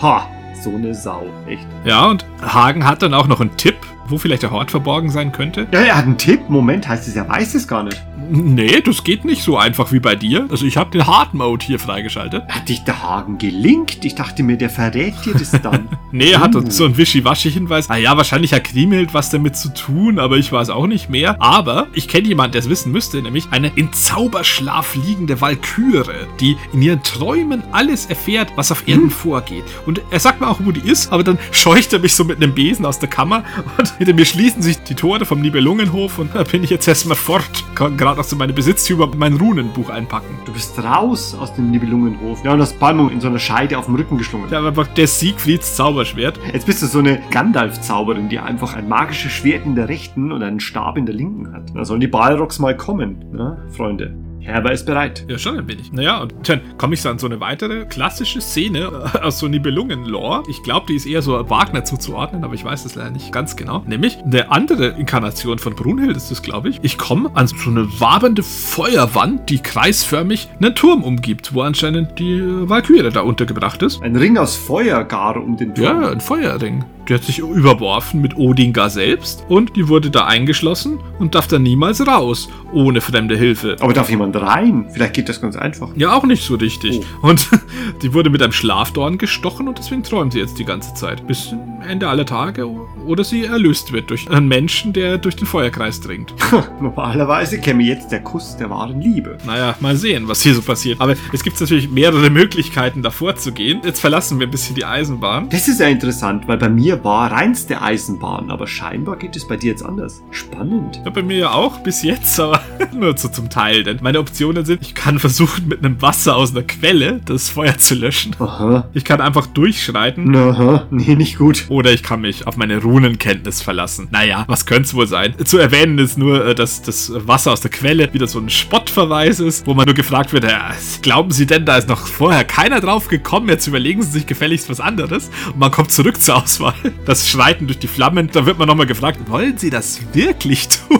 Ha, 0.00 0.28
so 0.62 0.70
eine 0.74 0.94
Sau, 0.94 1.26
echt. 1.48 1.66
Ja, 1.84 2.06
und 2.06 2.24
Hagen 2.42 2.86
hat 2.86 3.02
dann 3.02 3.14
auch 3.14 3.26
noch 3.26 3.40
einen 3.40 3.56
Tipp, 3.56 3.76
wo 4.08 4.18
vielleicht 4.18 4.42
der 4.42 4.50
Hort 4.50 4.70
verborgen 4.70 5.10
sein 5.10 5.32
könnte. 5.32 5.66
Ja, 5.72 5.80
er 5.80 5.96
hat 5.96 6.04
einen 6.04 6.18
Tipp. 6.18 6.48
Moment, 6.48 6.88
heißt 6.88 7.08
es, 7.08 7.16
er 7.16 7.28
weiß 7.28 7.54
es 7.54 7.66
gar 7.68 7.82
nicht. 7.82 8.02
Nee, 8.28 8.80
das 8.80 9.04
geht 9.04 9.24
nicht 9.24 9.42
so 9.42 9.56
einfach 9.56 9.92
wie 9.92 10.00
bei 10.00 10.16
dir. 10.16 10.46
Also 10.50 10.66
ich 10.66 10.76
habe 10.76 10.90
den 10.90 11.06
Hard 11.06 11.32
Mode 11.34 11.64
hier 11.64 11.78
freigeschaltet. 11.78 12.42
Hat 12.48 12.68
dich 12.68 12.82
der 12.82 13.00
Hagen 13.02 13.38
gelingt? 13.38 14.04
Ich 14.04 14.16
dachte 14.16 14.42
mir, 14.42 14.56
der 14.56 14.68
verrät 14.70 15.14
dir 15.24 15.34
das 15.34 15.52
dann. 15.62 15.88
Nee, 16.12 16.30
er 16.30 16.40
hat 16.40 16.54
Uh. 16.54 16.58
uns 16.58 16.76
so 16.76 16.84
einen 16.86 16.96
Wischiwaschi-Hinweis. 16.96 17.90
Ah 17.90 17.96
ja, 17.96 18.16
wahrscheinlich 18.16 18.52
hat 18.54 18.64
Kriemhild 18.64 19.12
was 19.12 19.28
damit 19.28 19.56
zu 19.56 19.68
tun, 19.74 20.18
aber 20.18 20.38
ich 20.38 20.50
weiß 20.50 20.70
auch 20.70 20.86
nicht 20.86 21.10
mehr. 21.10 21.36
Aber 21.42 21.88
ich 21.92 22.08
kenne 22.08 22.26
jemanden, 22.28 22.52
der 22.52 22.60
es 22.62 22.70
wissen 22.70 22.90
müsste, 22.90 23.20
nämlich 23.20 23.48
eine 23.50 23.70
in 23.74 23.92
Zauberschlaf 23.92 24.94
liegende 24.94 25.40
Walküre, 25.40 26.26
die 26.40 26.56
in 26.72 26.80
ihren 26.82 27.02
Träumen 27.02 27.62
alles 27.72 28.06
erfährt, 28.06 28.52
was 28.56 28.72
auf 28.72 28.88
Erden 28.88 29.10
vorgeht. 29.10 29.64
Und 29.84 30.00
er 30.10 30.20
sagt 30.20 30.40
mir 30.40 30.48
auch, 30.48 30.58
wo 30.64 30.72
die 30.72 30.88
ist, 30.88 31.12
aber 31.12 31.22
dann 31.22 31.38
scheucht 31.50 31.92
er 31.92 31.98
mich 31.98 32.14
so 32.14 32.24
mit 32.24 32.42
einem 32.42 32.54
Besen 32.54 32.86
aus 32.86 32.98
der 32.98 33.08
Kammer 33.10 33.44
und 33.78 33.92
hinter 33.98 34.14
mir 34.14 34.24
schließen 34.24 34.62
sich 34.62 34.82
die 34.82 34.94
Tore 34.94 35.24
vom 35.24 35.40
Nibelungenhof 35.40 36.18
und 36.18 36.34
da 36.34 36.42
bin 36.42 36.64
ich 36.64 36.70
jetzt 36.70 36.86
erstmal 36.86 37.16
fort. 37.16 37.64
Kann 37.74 37.96
gerade 37.96 38.18
noch 38.18 38.24
so 38.24 38.36
meine 38.36 38.52
Besitztümer 38.52 39.10
mein 39.16 39.34
Runenbuch 39.34 39.90
einpacken. 39.90 40.38
Du 40.44 40.52
bist 40.52 40.82
raus 40.82 41.34
aus 41.34 41.54
dem 41.54 41.70
Nibelungenhof. 41.70 42.44
Ja, 42.44 42.52
und 42.52 42.60
hast 42.60 42.78
Balmung 42.78 43.10
in 43.10 43.20
so 43.20 43.28
einer 43.28 43.38
Scheide 43.38 43.78
auf 43.78 43.86
dem 43.86 43.94
Rücken 43.94 44.18
geschlungen. 44.18 44.50
Habe 44.50 44.68
einfach 44.68 44.88
der 44.88 45.06
Siegfrieds 45.06 45.76
Zauberschwert. 45.76 46.38
Jetzt 46.52 46.66
bist 46.66 46.82
du 46.82 46.86
so 46.86 46.98
eine 46.98 47.20
Gandalf-Zauberin, 47.30 48.28
die 48.28 48.38
einfach 48.38 48.74
ein 48.74 48.88
magisches 48.88 49.32
Schwert 49.32 49.64
in 49.64 49.74
der 49.74 49.88
rechten 49.88 50.32
und 50.32 50.42
einen 50.42 50.60
Stab 50.60 50.96
in 50.96 51.06
der 51.06 51.14
linken 51.14 51.52
hat. 51.52 51.74
Da 51.74 51.84
sollen 51.84 52.00
die 52.00 52.06
Balrogs 52.06 52.58
mal 52.58 52.76
kommen, 52.76 53.24
ne, 53.32 53.58
Freunde. 53.70 54.25
Herber 54.40 54.72
ist 54.72 54.86
bereit. 54.86 55.24
Ja, 55.28 55.38
schon 55.38 55.58
ein 55.58 55.66
wenig. 55.68 55.92
Naja, 55.92 56.22
und 56.22 56.48
dann 56.48 56.60
komme 56.78 56.94
ich 56.94 57.02
so 57.02 57.08
an 57.08 57.18
so 57.18 57.26
eine 57.26 57.40
weitere 57.40 57.84
klassische 57.84 58.40
Szene 58.40 59.10
äh, 59.14 59.18
aus 59.18 59.38
so 59.38 59.48
Nibelungen-Lore. 59.48 60.44
Ich 60.48 60.62
glaube, 60.62 60.86
die 60.88 60.94
ist 60.94 61.06
eher 61.06 61.22
so 61.22 61.32
Wagner 61.50 61.84
zuzuordnen, 61.84 62.44
aber 62.44 62.54
ich 62.54 62.64
weiß 62.64 62.84
das 62.84 62.94
leider 62.94 63.10
nicht 63.10 63.32
ganz 63.32 63.56
genau. 63.56 63.82
Nämlich 63.86 64.18
eine 64.18 64.50
andere 64.50 64.88
Inkarnation 64.88 65.58
von 65.58 65.74
Brunhild 65.74 66.16
ist 66.16 66.30
das, 66.30 66.42
glaube 66.42 66.68
ich. 66.68 66.78
Ich 66.82 66.96
komme 66.96 67.30
an 67.34 67.46
so 67.48 67.70
eine 67.70 67.88
wabernde 68.00 68.42
Feuerwand, 68.42 69.50
die 69.50 69.58
kreisförmig 69.58 70.48
einen 70.60 70.74
Turm 70.74 71.02
umgibt, 71.02 71.54
wo 71.54 71.62
anscheinend 71.62 72.18
die 72.18 72.34
äh, 72.34 72.68
Valkyrie 72.68 73.10
da 73.10 73.22
untergebracht 73.22 73.82
ist. 73.82 74.02
Ein 74.02 74.16
Ring 74.16 74.38
aus 74.38 74.56
Feuer 74.56 75.04
gar 75.04 75.36
um 75.36 75.56
den 75.56 75.74
Turm. 75.74 76.02
Ja, 76.02 76.10
ein 76.10 76.20
Feuerring. 76.20 76.84
Die 77.08 77.14
hat 77.14 77.22
sich 77.22 77.38
überworfen 77.38 78.20
mit 78.20 78.36
Odingar 78.36 78.90
selbst 78.90 79.44
und 79.48 79.76
die 79.76 79.86
wurde 79.86 80.10
da 80.10 80.26
eingeschlossen 80.26 80.98
und 81.20 81.36
darf 81.36 81.46
dann 81.46 81.62
niemals 81.62 82.04
raus, 82.04 82.48
ohne 82.72 83.00
fremde 83.00 83.36
Hilfe. 83.36 83.76
Aber 83.78 83.92
darf 83.92 84.10
jemand 84.10 84.34
rein? 84.34 84.86
Vielleicht 84.92 85.14
geht 85.14 85.28
das 85.28 85.40
ganz 85.40 85.54
einfach. 85.54 85.90
Ja, 85.94 86.14
auch 86.14 86.24
nicht 86.24 86.44
so 86.44 86.56
richtig. 86.56 87.00
Oh. 87.22 87.28
Und 87.28 87.48
die 88.02 88.12
wurde 88.12 88.28
mit 88.28 88.42
einem 88.42 88.52
Schlafdorn 88.52 89.18
gestochen 89.18 89.68
und 89.68 89.78
deswegen 89.78 90.02
träumt 90.02 90.32
sie 90.32 90.40
jetzt 90.40 90.58
die 90.58 90.64
ganze 90.64 90.94
Zeit. 90.94 91.24
Bisschen 91.28 91.60
Ende 91.86 92.08
aller 92.08 92.26
Tage 92.26 92.66
oder 93.06 93.22
sie 93.22 93.44
erlöst 93.44 93.92
wird 93.92 94.10
durch 94.10 94.28
einen 94.28 94.48
Menschen, 94.48 94.92
der 94.92 95.18
durch 95.18 95.36
den 95.36 95.46
Feuerkreis 95.46 96.00
dringt. 96.00 96.34
Normalerweise 96.80 97.58
käme 97.60 97.84
jetzt 97.84 98.10
der 98.10 98.22
Kuss 98.22 98.56
der 98.56 98.68
wahren 98.68 99.00
Liebe. 99.00 99.38
Naja, 99.46 99.76
mal 99.78 99.96
sehen, 99.96 100.26
was 100.26 100.42
hier 100.42 100.54
so 100.54 100.62
passiert. 100.62 101.00
Aber 101.00 101.14
es 101.32 101.44
gibt 101.44 101.60
natürlich 101.60 101.88
mehrere 101.88 102.30
Möglichkeiten, 102.30 103.02
davor 103.02 103.36
zu 103.36 103.52
gehen. 103.52 103.80
Jetzt 103.84 104.00
verlassen 104.00 104.40
wir 104.40 104.48
ein 104.48 104.50
bisschen 104.50 104.74
die 104.74 104.84
Eisenbahn. 104.84 105.48
Das 105.50 105.68
ist 105.68 105.78
ja 105.78 105.86
interessant, 105.86 106.48
weil 106.48 106.58
bei 106.58 106.68
mir 106.68 106.95
war 107.04 107.30
reinste 107.32 107.82
Eisenbahn, 107.82 108.50
aber 108.50 108.66
scheinbar 108.66 109.16
geht 109.16 109.36
es 109.36 109.46
bei 109.46 109.56
dir 109.56 109.70
jetzt 109.70 109.82
anders. 109.82 110.22
Spannend. 110.30 111.00
Ja, 111.04 111.10
bei 111.10 111.22
mir 111.22 111.36
ja 111.36 111.52
auch, 111.52 111.78
bis 111.78 112.02
jetzt, 112.02 112.38
aber 112.40 112.60
nur 112.92 113.16
so 113.16 113.28
zum 113.28 113.50
Teil. 113.50 113.82
Denn 113.82 113.98
meine 114.02 114.18
Optionen 114.18 114.64
sind, 114.64 114.82
ich 114.82 114.94
kann 114.94 115.18
versuchen, 115.18 115.68
mit 115.68 115.84
einem 115.84 116.00
Wasser 116.02 116.36
aus 116.36 116.52
einer 116.52 116.62
Quelle 116.62 117.20
das 117.24 117.48
Feuer 117.48 117.78
zu 117.78 117.94
löschen. 117.94 118.34
Aha. 118.38 118.88
Ich 118.94 119.04
kann 119.04 119.20
einfach 119.20 119.46
durchschreiten. 119.46 120.34
Aha. 120.34 120.86
Nee, 120.90 121.14
nicht 121.14 121.38
gut. 121.38 121.66
Oder 121.68 121.92
ich 121.92 122.02
kann 122.02 122.20
mich 122.20 122.46
auf 122.46 122.56
meine 122.56 122.82
Runenkenntnis 122.82 123.62
verlassen. 123.62 124.08
Naja, 124.10 124.44
was 124.48 124.66
könnte 124.66 124.82
es 124.82 124.94
wohl 124.94 125.06
sein? 125.06 125.34
Zu 125.44 125.58
erwähnen 125.58 125.98
ist 125.98 126.18
nur, 126.18 126.44
äh, 126.44 126.54
dass 126.54 126.82
das 126.82 127.12
Wasser 127.14 127.52
aus 127.52 127.60
der 127.60 127.70
Quelle 127.70 128.12
wieder 128.12 128.26
so 128.26 128.38
ein 128.38 128.48
Spottverweis 128.48 129.40
ist, 129.40 129.66
wo 129.66 129.74
man 129.74 129.86
nur 129.86 129.94
gefragt 129.94 130.32
wird, 130.32 130.44
ja, 130.44 130.70
glauben 131.02 131.30
Sie 131.30 131.46
denn, 131.46 131.64
da 131.64 131.76
ist 131.76 131.88
noch 131.88 132.06
vorher 132.06 132.44
keiner 132.44 132.80
drauf 132.80 133.08
gekommen? 133.08 133.48
Jetzt 133.48 133.66
überlegen 133.66 134.02
Sie 134.02 134.10
sich 134.10 134.26
gefälligst 134.26 134.68
was 134.70 134.80
anderes. 134.80 135.30
Und 135.46 135.58
man 135.58 135.70
kommt 135.70 135.92
zurück 135.92 136.20
zur 136.20 136.36
Auswahl. 136.42 136.74
Das 137.04 137.28
Schreiten 137.28 137.66
durch 137.66 137.78
die 137.78 137.88
Flammen, 137.88 138.30
da 138.32 138.46
wird 138.46 138.58
man 138.58 138.68
nochmal 138.68 138.86
gefragt, 138.86 139.18
wollen 139.28 139.58
Sie 139.58 139.70
das 139.70 140.00
wirklich 140.12 140.68
tun? 140.68 140.95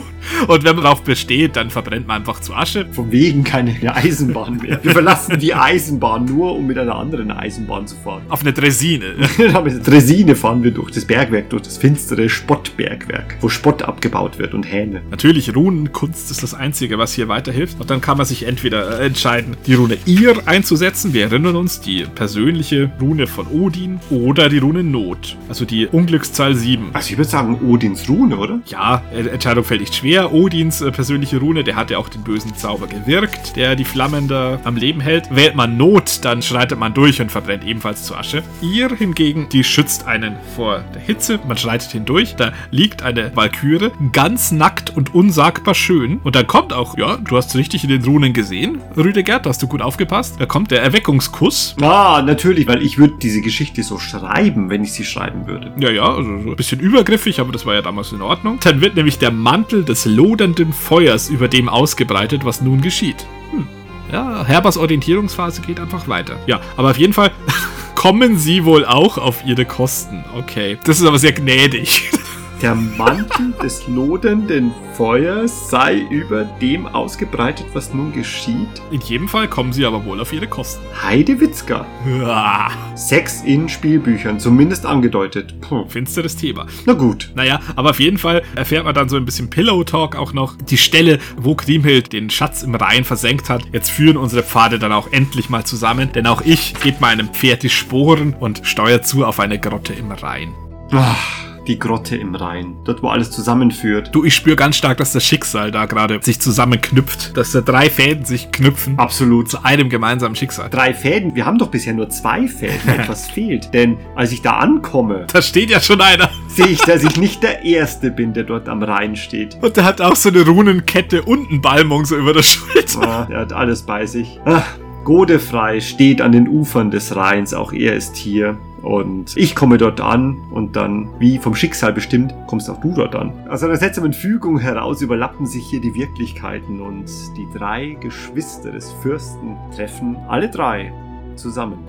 Und 0.47 0.63
wenn 0.63 0.75
man 0.75 0.83
darauf 0.83 1.03
besteht, 1.03 1.55
dann 1.55 1.69
verbrennt 1.69 2.07
man 2.07 2.17
einfach 2.17 2.39
zu 2.39 2.53
Asche. 2.53 2.85
Von 2.91 3.11
wegen 3.11 3.43
keine 3.43 3.75
Eisenbahn 3.95 4.57
mehr. 4.57 4.79
Wir 4.83 4.91
verlassen 4.91 5.39
die 5.39 5.53
Eisenbahn 5.53 6.25
nur, 6.25 6.55
um 6.55 6.67
mit 6.67 6.77
einer 6.77 6.95
anderen 6.95 7.31
Eisenbahn 7.31 7.87
zu 7.87 7.95
fahren. 7.97 8.23
Auf 8.29 8.41
eine 8.41 8.53
Dresine. 8.53 9.15
mit 9.37 9.73
der 9.73 9.79
Dresine 9.79 10.35
fahren 10.35 10.63
wir 10.63 10.71
durch 10.71 10.91
das 10.91 11.05
Bergwerk, 11.05 11.49
durch 11.49 11.63
das 11.63 11.77
finstere 11.77 12.29
Spottbergwerk, 12.29 13.37
wo 13.41 13.49
Spott 13.49 13.83
abgebaut 13.83 14.39
wird 14.39 14.53
und 14.53 14.63
Hähne. 14.63 15.01
Natürlich, 15.09 15.55
Runenkunst 15.55 16.31
ist 16.31 16.43
das 16.43 16.53
Einzige, 16.53 16.97
was 16.97 17.13
hier 17.13 17.27
weiterhilft. 17.27 17.79
Und 17.79 17.89
dann 17.89 18.01
kann 18.01 18.17
man 18.17 18.25
sich 18.25 18.43
entweder 18.43 18.99
äh, 18.99 19.05
entscheiden, 19.05 19.55
die 19.65 19.73
Rune 19.73 19.97
Ir 20.05 20.35
einzusetzen. 20.45 21.13
Wir 21.13 21.25
erinnern 21.25 21.55
uns, 21.55 21.81
die 21.81 22.05
persönliche 22.15 22.91
Rune 23.01 23.27
von 23.27 23.47
Odin 23.47 23.99
oder 24.09 24.49
die 24.49 24.57
Rune 24.57 24.83
Not. 24.83 25.37
Also 25.49 25.65
die 25.65 25.87
Unglückszahl 25.87 26.55
7. 26.55 26.89
Also 26.93 27.11
ich 27.11 27.17
würde 27.17 27.29
sagen 27.29 27.59
Odins 27.67 28.07
Rune, 28.09 28.37
oder? 28.37 28.59
Ja, 28.67 29.03
Entscheidung 29.11 29.63
fällt 29.63 29.81
nicht 29.81 29.95
schwer. 29.95 30.16
Odins 30.25 30.81
äh, 30.81 30.91
persönliche 30.91 31.37
Rune, 31.37 31.63
der 31.63 31.75
hat 31.75 31.91
ja 31.91 31.97
auch 31.97 32.09
den 32.09 32.23
bösen 32.23 32.55
Zauber 32.55 32.87
gewirkt, 32.87 33.55
der 33.55 33.75
die 33.75 33.85
Flammen 33.85 34.27
da 34.27 34.59
am 34.63 34.75
Leben 34.75 34.99
hält. 34.99 35.33
Wählt 35.33 35.55
man 35.55 35.77
Not, 35.77 36.19
dann 36.23 36.41
schreitet 36.41 36.79
man 36.79 36.93
durch 36.93 37.21
und 37.21 37.31
verbrennt 37.31 37.63
ebenfalls 37.63 38.03
zu 38.03 38.15
Asche. 38.15 38.43
Ihr 38.61 38.89
hingegen, 38.95 39.47
die 39.49 39.63
schützt 39.63 40.07
einen 40.07 40.35
vor 40.55 40.83
der 40.93 41.01
Hitze. 41.01 41.39
Man 41.47 41.57
schreitet 41.57 41.91
hindurch. 41.91 42.35
Da 42.35 42.53
liegt 42.71 43.03
eine 43.03 43.35
Walküre, 43.35 43.91
ganz 44.11 44.51
nackt 44.51 44.95
und 44.95 45.13
unsagbar 45.13 45.75
schön. 45.75 46.19
Und 46.23 46.35
dann 46.35 46.47
kommt 46.47 46.73
auch, 46.73 46.97
ja, 46.97 47.17
du 47.17 47.37
hast 47.37 47.55
richtig 47.55 47.83
in 47.83 47.89
den 47.89 48.03
Runen 48.03 48.33
gesehen, 48.33 48.81
Rüdiger, 48.95 49.39
da 49.39 49.49
hast 49.49 49.61
du 49.61 49.67
gut 49.67 49.81
aufgepasst. 49.81 50.35
Da 50.39 50.45
kommt 50.45 50.71
der 50.71 50.81
Erweckungskuss. 50.81 51.75
Ah, 51.81 52.21
natürlich, 52.25 52.67
weil 52.67 52.81
ich 52.81 52.97
würde 52.97 53.15
diese 53.21 53.41
Geschichte 53.41 53.83
so 53.83 53.99
schreiben, 53.99 54.69
wenn 54.69 54.83
ich 54.83 54.93
sie 54.93 55.05
schreiben 55.05 55.47
würde. 55.47 55.71
Ja, 55.77 55.91
ja, 55.91 56.03
also 56.03 56.41
so 56.41 56.49
ein 56.49 56.55
bisschen 56.55 56.79
übergriffig, 56.79 57.39
aber 57.39 57.51
das 57.51 57.65
war 57.65 57.75
ja 57.75 57.81
damals 57.81 58.11
in 58.11 58.21
Ordnung. 58.21 58.59
Dann 58.63 58.81
wird 58.81 58.95
nämlich 58.95 59.19
der 59.19 59.31
Mantel 59.31 59.83
des 59.83 60.05
lodernden 60.07 60.73
Feuers 60.73 61.29
über 61.29 61.47
dem 61.47 61.69
ausgebreitet, 61.69 62.45
was 62.45 62.61
nun 62.61 62.81
geschieht. 62.81 63.25
Hm. 63.51 63.67
Ja, 64.11 64.45
Herbers 64.45 64.77
Orientierungsphase 64.77 65.61
geht 65.61 65.79
einfach 65.79 66.07
weiter. 66.07 66.37
Ja, 66.47 66.61
aber 66.77 66.91
auf 66.91 66.97
jeden 66.97 67.13
Fall 67.13 67.31
kommen 67.95 68.37
sie 68.37 68.65
wohl 68.65 68.85
auch 68.85 69.17
auf 69.17 69.45
ihre 69.45 69.65
Kosten. 69.65 70.23
Okay. 70.35 70.77
Das 70.83 70.99
ist 70.99 71.05
aber 71.05 71.19
sehr 71.19 71.33
gnädig. 71.33 72.11
Der 72.61 72.73
Mantel 72.73 73.53
des 73.61 73.87
lodernden 73.87 74.71
Feuers 74.93 75.69
sei 75.69 75.99
über 76.09 76.43
dem 76.59 76.87
ausgebreitet, 76.87 77.67
was 77.73 77.93
nun 77.93 78.11
geschieht. 78.11 78.81
In 78.89 78.99
jedem 79.01 79.27
Fall 79.27 79.47
kommen 79.47 79.71
sie 79.71 79.85
aber 79.85 80.03
wohl 80.05 80.19
auf 80.19 80.33
ihre 80.33 80.47
Kosten. 80.47 80.83
Heidewitzka. 81.03 81.85
Ja, 82.19 82.71
Sex 82.95 83.43
in 83.43 83.69
Spielbüchern, 83.69 84.39
zumindest 84.39 84.87
angedeutet. 84.87 85.53
Puh. 85.61 85.85
finsteres 85.87 86.35
Thema. 86.35 86.65
Na 86.87 86.93
gut. 86.93 87.29
Naja, 87.35 87.59
aber 87.75 87.91
auf 87.91 87.99
jeden 87.99 88.17
Fall 88.17 88.41
erfährt 88.55 88.85
man 88.85 88.95
dann 88.95 89.07
so 89.07 89.17
ein 89.17 89.25
bisschen 89.25 89.51
Pillow-Talk 89.51 90.15
auch 90.15 90.33
noch. 90.33 90.55
Die 90.57 90.77
Stelle, 90.77 91.19
wo 91.37 91.53
Kriemhild 91.53 92.11
den 92.11 92.31
Schatz 92.31 92.63
im 92.63 92.73
Rhein 92.73 93.03
versenkt 93.03 93.49
hat. 93.49 93.61
Jetzt 93.71 93.91
führen 93.91 94.17
unsere 94.17 94.41
Pfade 94.41 94.79
dann 94.79 94.93
auch 94.93 95.11
endlich 95.11 95.51
mal 95.51 95.63
zusammen, 95.63 96.11
denn 96.11 96.25
auch 96.25 96.41
ich 96.41 96.73
gebe 96.81 96.97
meinem 97.01 97.29
Pferd 97.29 97.61
die 97.61 97.69
Sporen 97.69 98.33
und 98.39 98.61
steuere 98.63 99.03
zu 99.03 99.25
auf 99.25 99.39
eine 99.39 99.59
Grotte 99.59 99.93
im 99.93 100.11
Rhein. 100.11 100.55
Ach, 100.91 101.46
die 101.67 101.77
Grotte 101.79 102.15
im 102.15 102.33
Rhein. 102.35 102.75
Dort, 102.85 103.03
wo 103.03 103.09
alles 103.09 103.31
zusammenführt. 103.31 104.09
Du, 104.13 104.23
ich 104.23 104.33
spüre 104.35 104.55
ganz 104.55 104.77
stark, 104.77 104.97
dass 104.97 105.11
das 105.11 105.23
Schicksal 105.25 105.71
da 105.71 105.85
gerade 105.85 106.19
sich 106.21 106.39
zusammenknüpft. 106.39 107.35
Dass 107.35 107.51
da 107.51 107.61
drei 107.61 107.89
Fäden 107.89 108.25
sich 108.25 108.51
knüpfen 108.51 108.97
Absolut. 108.97 109.49
zu 109.49 109.63
einem 109.63 109.89
gemeinsamen 109.89 110.35
Schicksal. 110.35 110.69
Drei 110.69 110.93
Fäden. 110.93 111.35
Wir 111.35 111.45
haben 111.45 111.57
doch 111.57 111.69
bisher 111.69 111.93
nur 111.93 112.09
zwei 112.09 112.47
Fäden. 112.47 112.87
Etwas 112.87 113.29
fehlt. 113.29 113.73
Denn 113.73 113.97
als 114.15 114.31
ich 114.31 114.41
da 114.41 114.57
ankomme, 114.57 115.27
Da 115.31 115.41
steht 115.41 115.69
ja 115.69 115.79
schon 115.81 116.01
einer. 116.01 116.29
sehe 116.47 116.67
ich, 116.67 116.79
dass 116.81 117.03
ich 117.03 117.17
nicht 117.17 117.43
der 117.43 117.63
Erste 117.63 118.11
bin, 118.11 118.33
der 118.33 118.43
dort 118.43 118.69
am 118.69 118.81
Rhein 118.83 119.15
steht. 119.15 119.57
Und 119.61 119.75
der 119.77 119.83
hat 119.83 120.01
auch 120.01 120.15
so 120.15 120.29
eine 120.29 120.41
Runenkette 120.45 121.21
und 121.23 121.49
einen 121.49 121.61
Balmung 121.61 122.05
so 122.05 122.15
über 122.15 122.33
der 122.33 122.43
Schulter. 122.43 123.01
Ah, 123.01 123.27
er 123.29 123.39
hat 123.41 123.53
alles 123.53 123.83
bei 123.83 124.05
sich. 124.05 124.39
Ah, 124.45 124.63
Godefrei 125.03 125.79
steht 125.79 126.21
an 126.21 126.31
den 126.31 126.47
Ufern 126.47 126.91
des 126.91 127.15
Rheins. 127.15 127.53
Auch 127.53 127.71
er 127.73 127.95
ist 127.95 128.15
hier. 128.17 128.57
Und 128.81 129.35
ich 129.35 129.55
komme 129.55 129.77
dort 129.77 129.99
an 129.99 130.37
und 130.51 130.75
dann, 130.75 131.09
wie 131.19 131.39
vom 131.39 131.55
Schicksal 131.55 131.93
bestimmt, 131.93 132.33
kommst 132.47 132.69
auch 132.69 132.79
du 132.79 132.93
dort 132.93 133.15
an. 133.15 133.33
Aus 133.49 133.63
einer 133.63 133.75
seltsamen 133.75 134.13
Fügung 134.13 134.59
heraus 134.59 135.01
überlappen 135.01 135.45
sich 135.45 135.65
hier 135.67 135.81
die 135.81 135.93
Wirklichkeiten 135.95 136.81
und 136.81 137.05
die 137.35 137.47
drei 137.57 137.97
Geschwister 137.99 138.71
des 138.71 138.91
Fürsten 139.01 139.57
treffen 139.75 140.17
alle 140.27 140.49
drei 140.49 140.93
zusammen. 141.35 141.79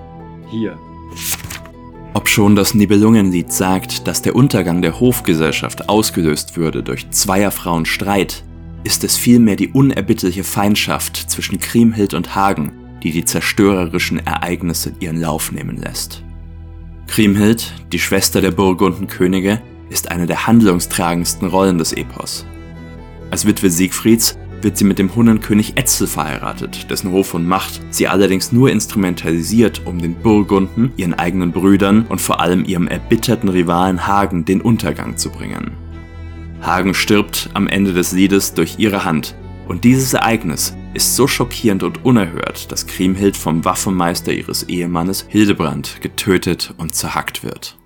Hier. 0.49 0.78
Obschon 2.14 2.57
das 2.57 2.74
Nibelungenlied 2.74 3.53
sagt, 3.53 4.09
dass 4.09 4.22
der 4.22 4.34
Untergang 4.34 4.82
der 4.82 4.99
Hofgesellschaft 4.99 5.89
ausgelöst 5.89 6.57
würde 6.57 6.82
durch 6.82 7.11
Zweierfrauen 7.11 7.84
Streit, 7.84 8.45
ist 8.82 9.05
es 9.05 9.16
vielmehr 9.16 9.57
die 9.57 9.68
unerbittliche 9.68 10.45
Feindschaft 10.45 11.16
zwischen 11.30 11.61
Kriemhild 11.61 12.14
und 12.14 12.34
Hagen, 12.34 12.72
die 13.03 13.12
die 13.12 13.24
zerstörerischen 13.24 14.24
Ereignisse 14.26 14.93
ihren 15.01 15.20
Lauf 15.20 15.53
nehmen 15.53 15.76
lässt. 15.76 16.24
Kriemhild, 17.09 17.72
die 17.90 17.98
Schwester 17.98 18.40
der 18.40 18.52
Burgundenkönige, 18.52 19.61
ist 19.90 20.11
eine 20.11 20.26
der 20.26 20.46
handlungstragendsten 20.46 21.48
Rollen 21.48 21.78
des 21.78 21.92
Epos. 21.92 22.46
Als 23.30 23.46
Witwe 23.46 23.70
Siegfrieds 23.70 24.38
wird 24.61 24.76
sie 24.76 24.84
mit 24.84 24.98
dem 24.98 25.14
Hunnenkönig 25.14 25.76
Etzel 25.76 26.06
verheiratet, 26.06 26.90
dessen 26.90 27.11
Hof 27.11 27.34
und 27.34 27.46
Macht 27.46 27.80
sie 27.90 28.06
allerdings 28.06 28.52
nur 28.52 28.70
instrumentalisiert, 28.70 29.82
um 29.84 30.00
den 30.00 30.14
Burgunden, 30.14 30.92
ihren 30.96 31.14
eigenen 31.14 31.50
Brüdern 31.50 32.06
und 32.09 32.20
vor 32.20 32.40
allem 32.40 32.64
ihrem 32.64 32.86
erbitterten 32.86 33.48
Rivalen 33.48 34.06
Hagen 34.06 34.44
den 34.44 34.61
Untergang 34.61 35.16
zu 35.16 35.30
bringen. 35.30 35.72
Hagen 36.61 36.94
stirbt 36.94 37.50
am 37.54 37.68
Ende 37.68 37.94
des 37.94 38.12
Liedes 38.12 38.54
durch 38.54 38.78
ihre 38.78 39.04
Hand, 39.04 39.34
und 39.66 39.84
dieses 39.84 40.14
Ereignis 40.14 40.76
ist 40.99 41.14
so 41.14 41.28
schockierend 41.28 41.84
und 41.84 42.05
unerhört, 42.05 42.72
dass 42.72 42.88
Kriemhild 42.88 43.36
vom 43.36 43.64
Waffenmeister 43.64 44.32
ihres 44.32 44.64
Ehemannes 44.64 45.26
Hildebrand 45.28 46.01
getötet 46.01 46.74
und 46.76 46.92
zerhackt 46.92 47.44
wird. 47.44 47.77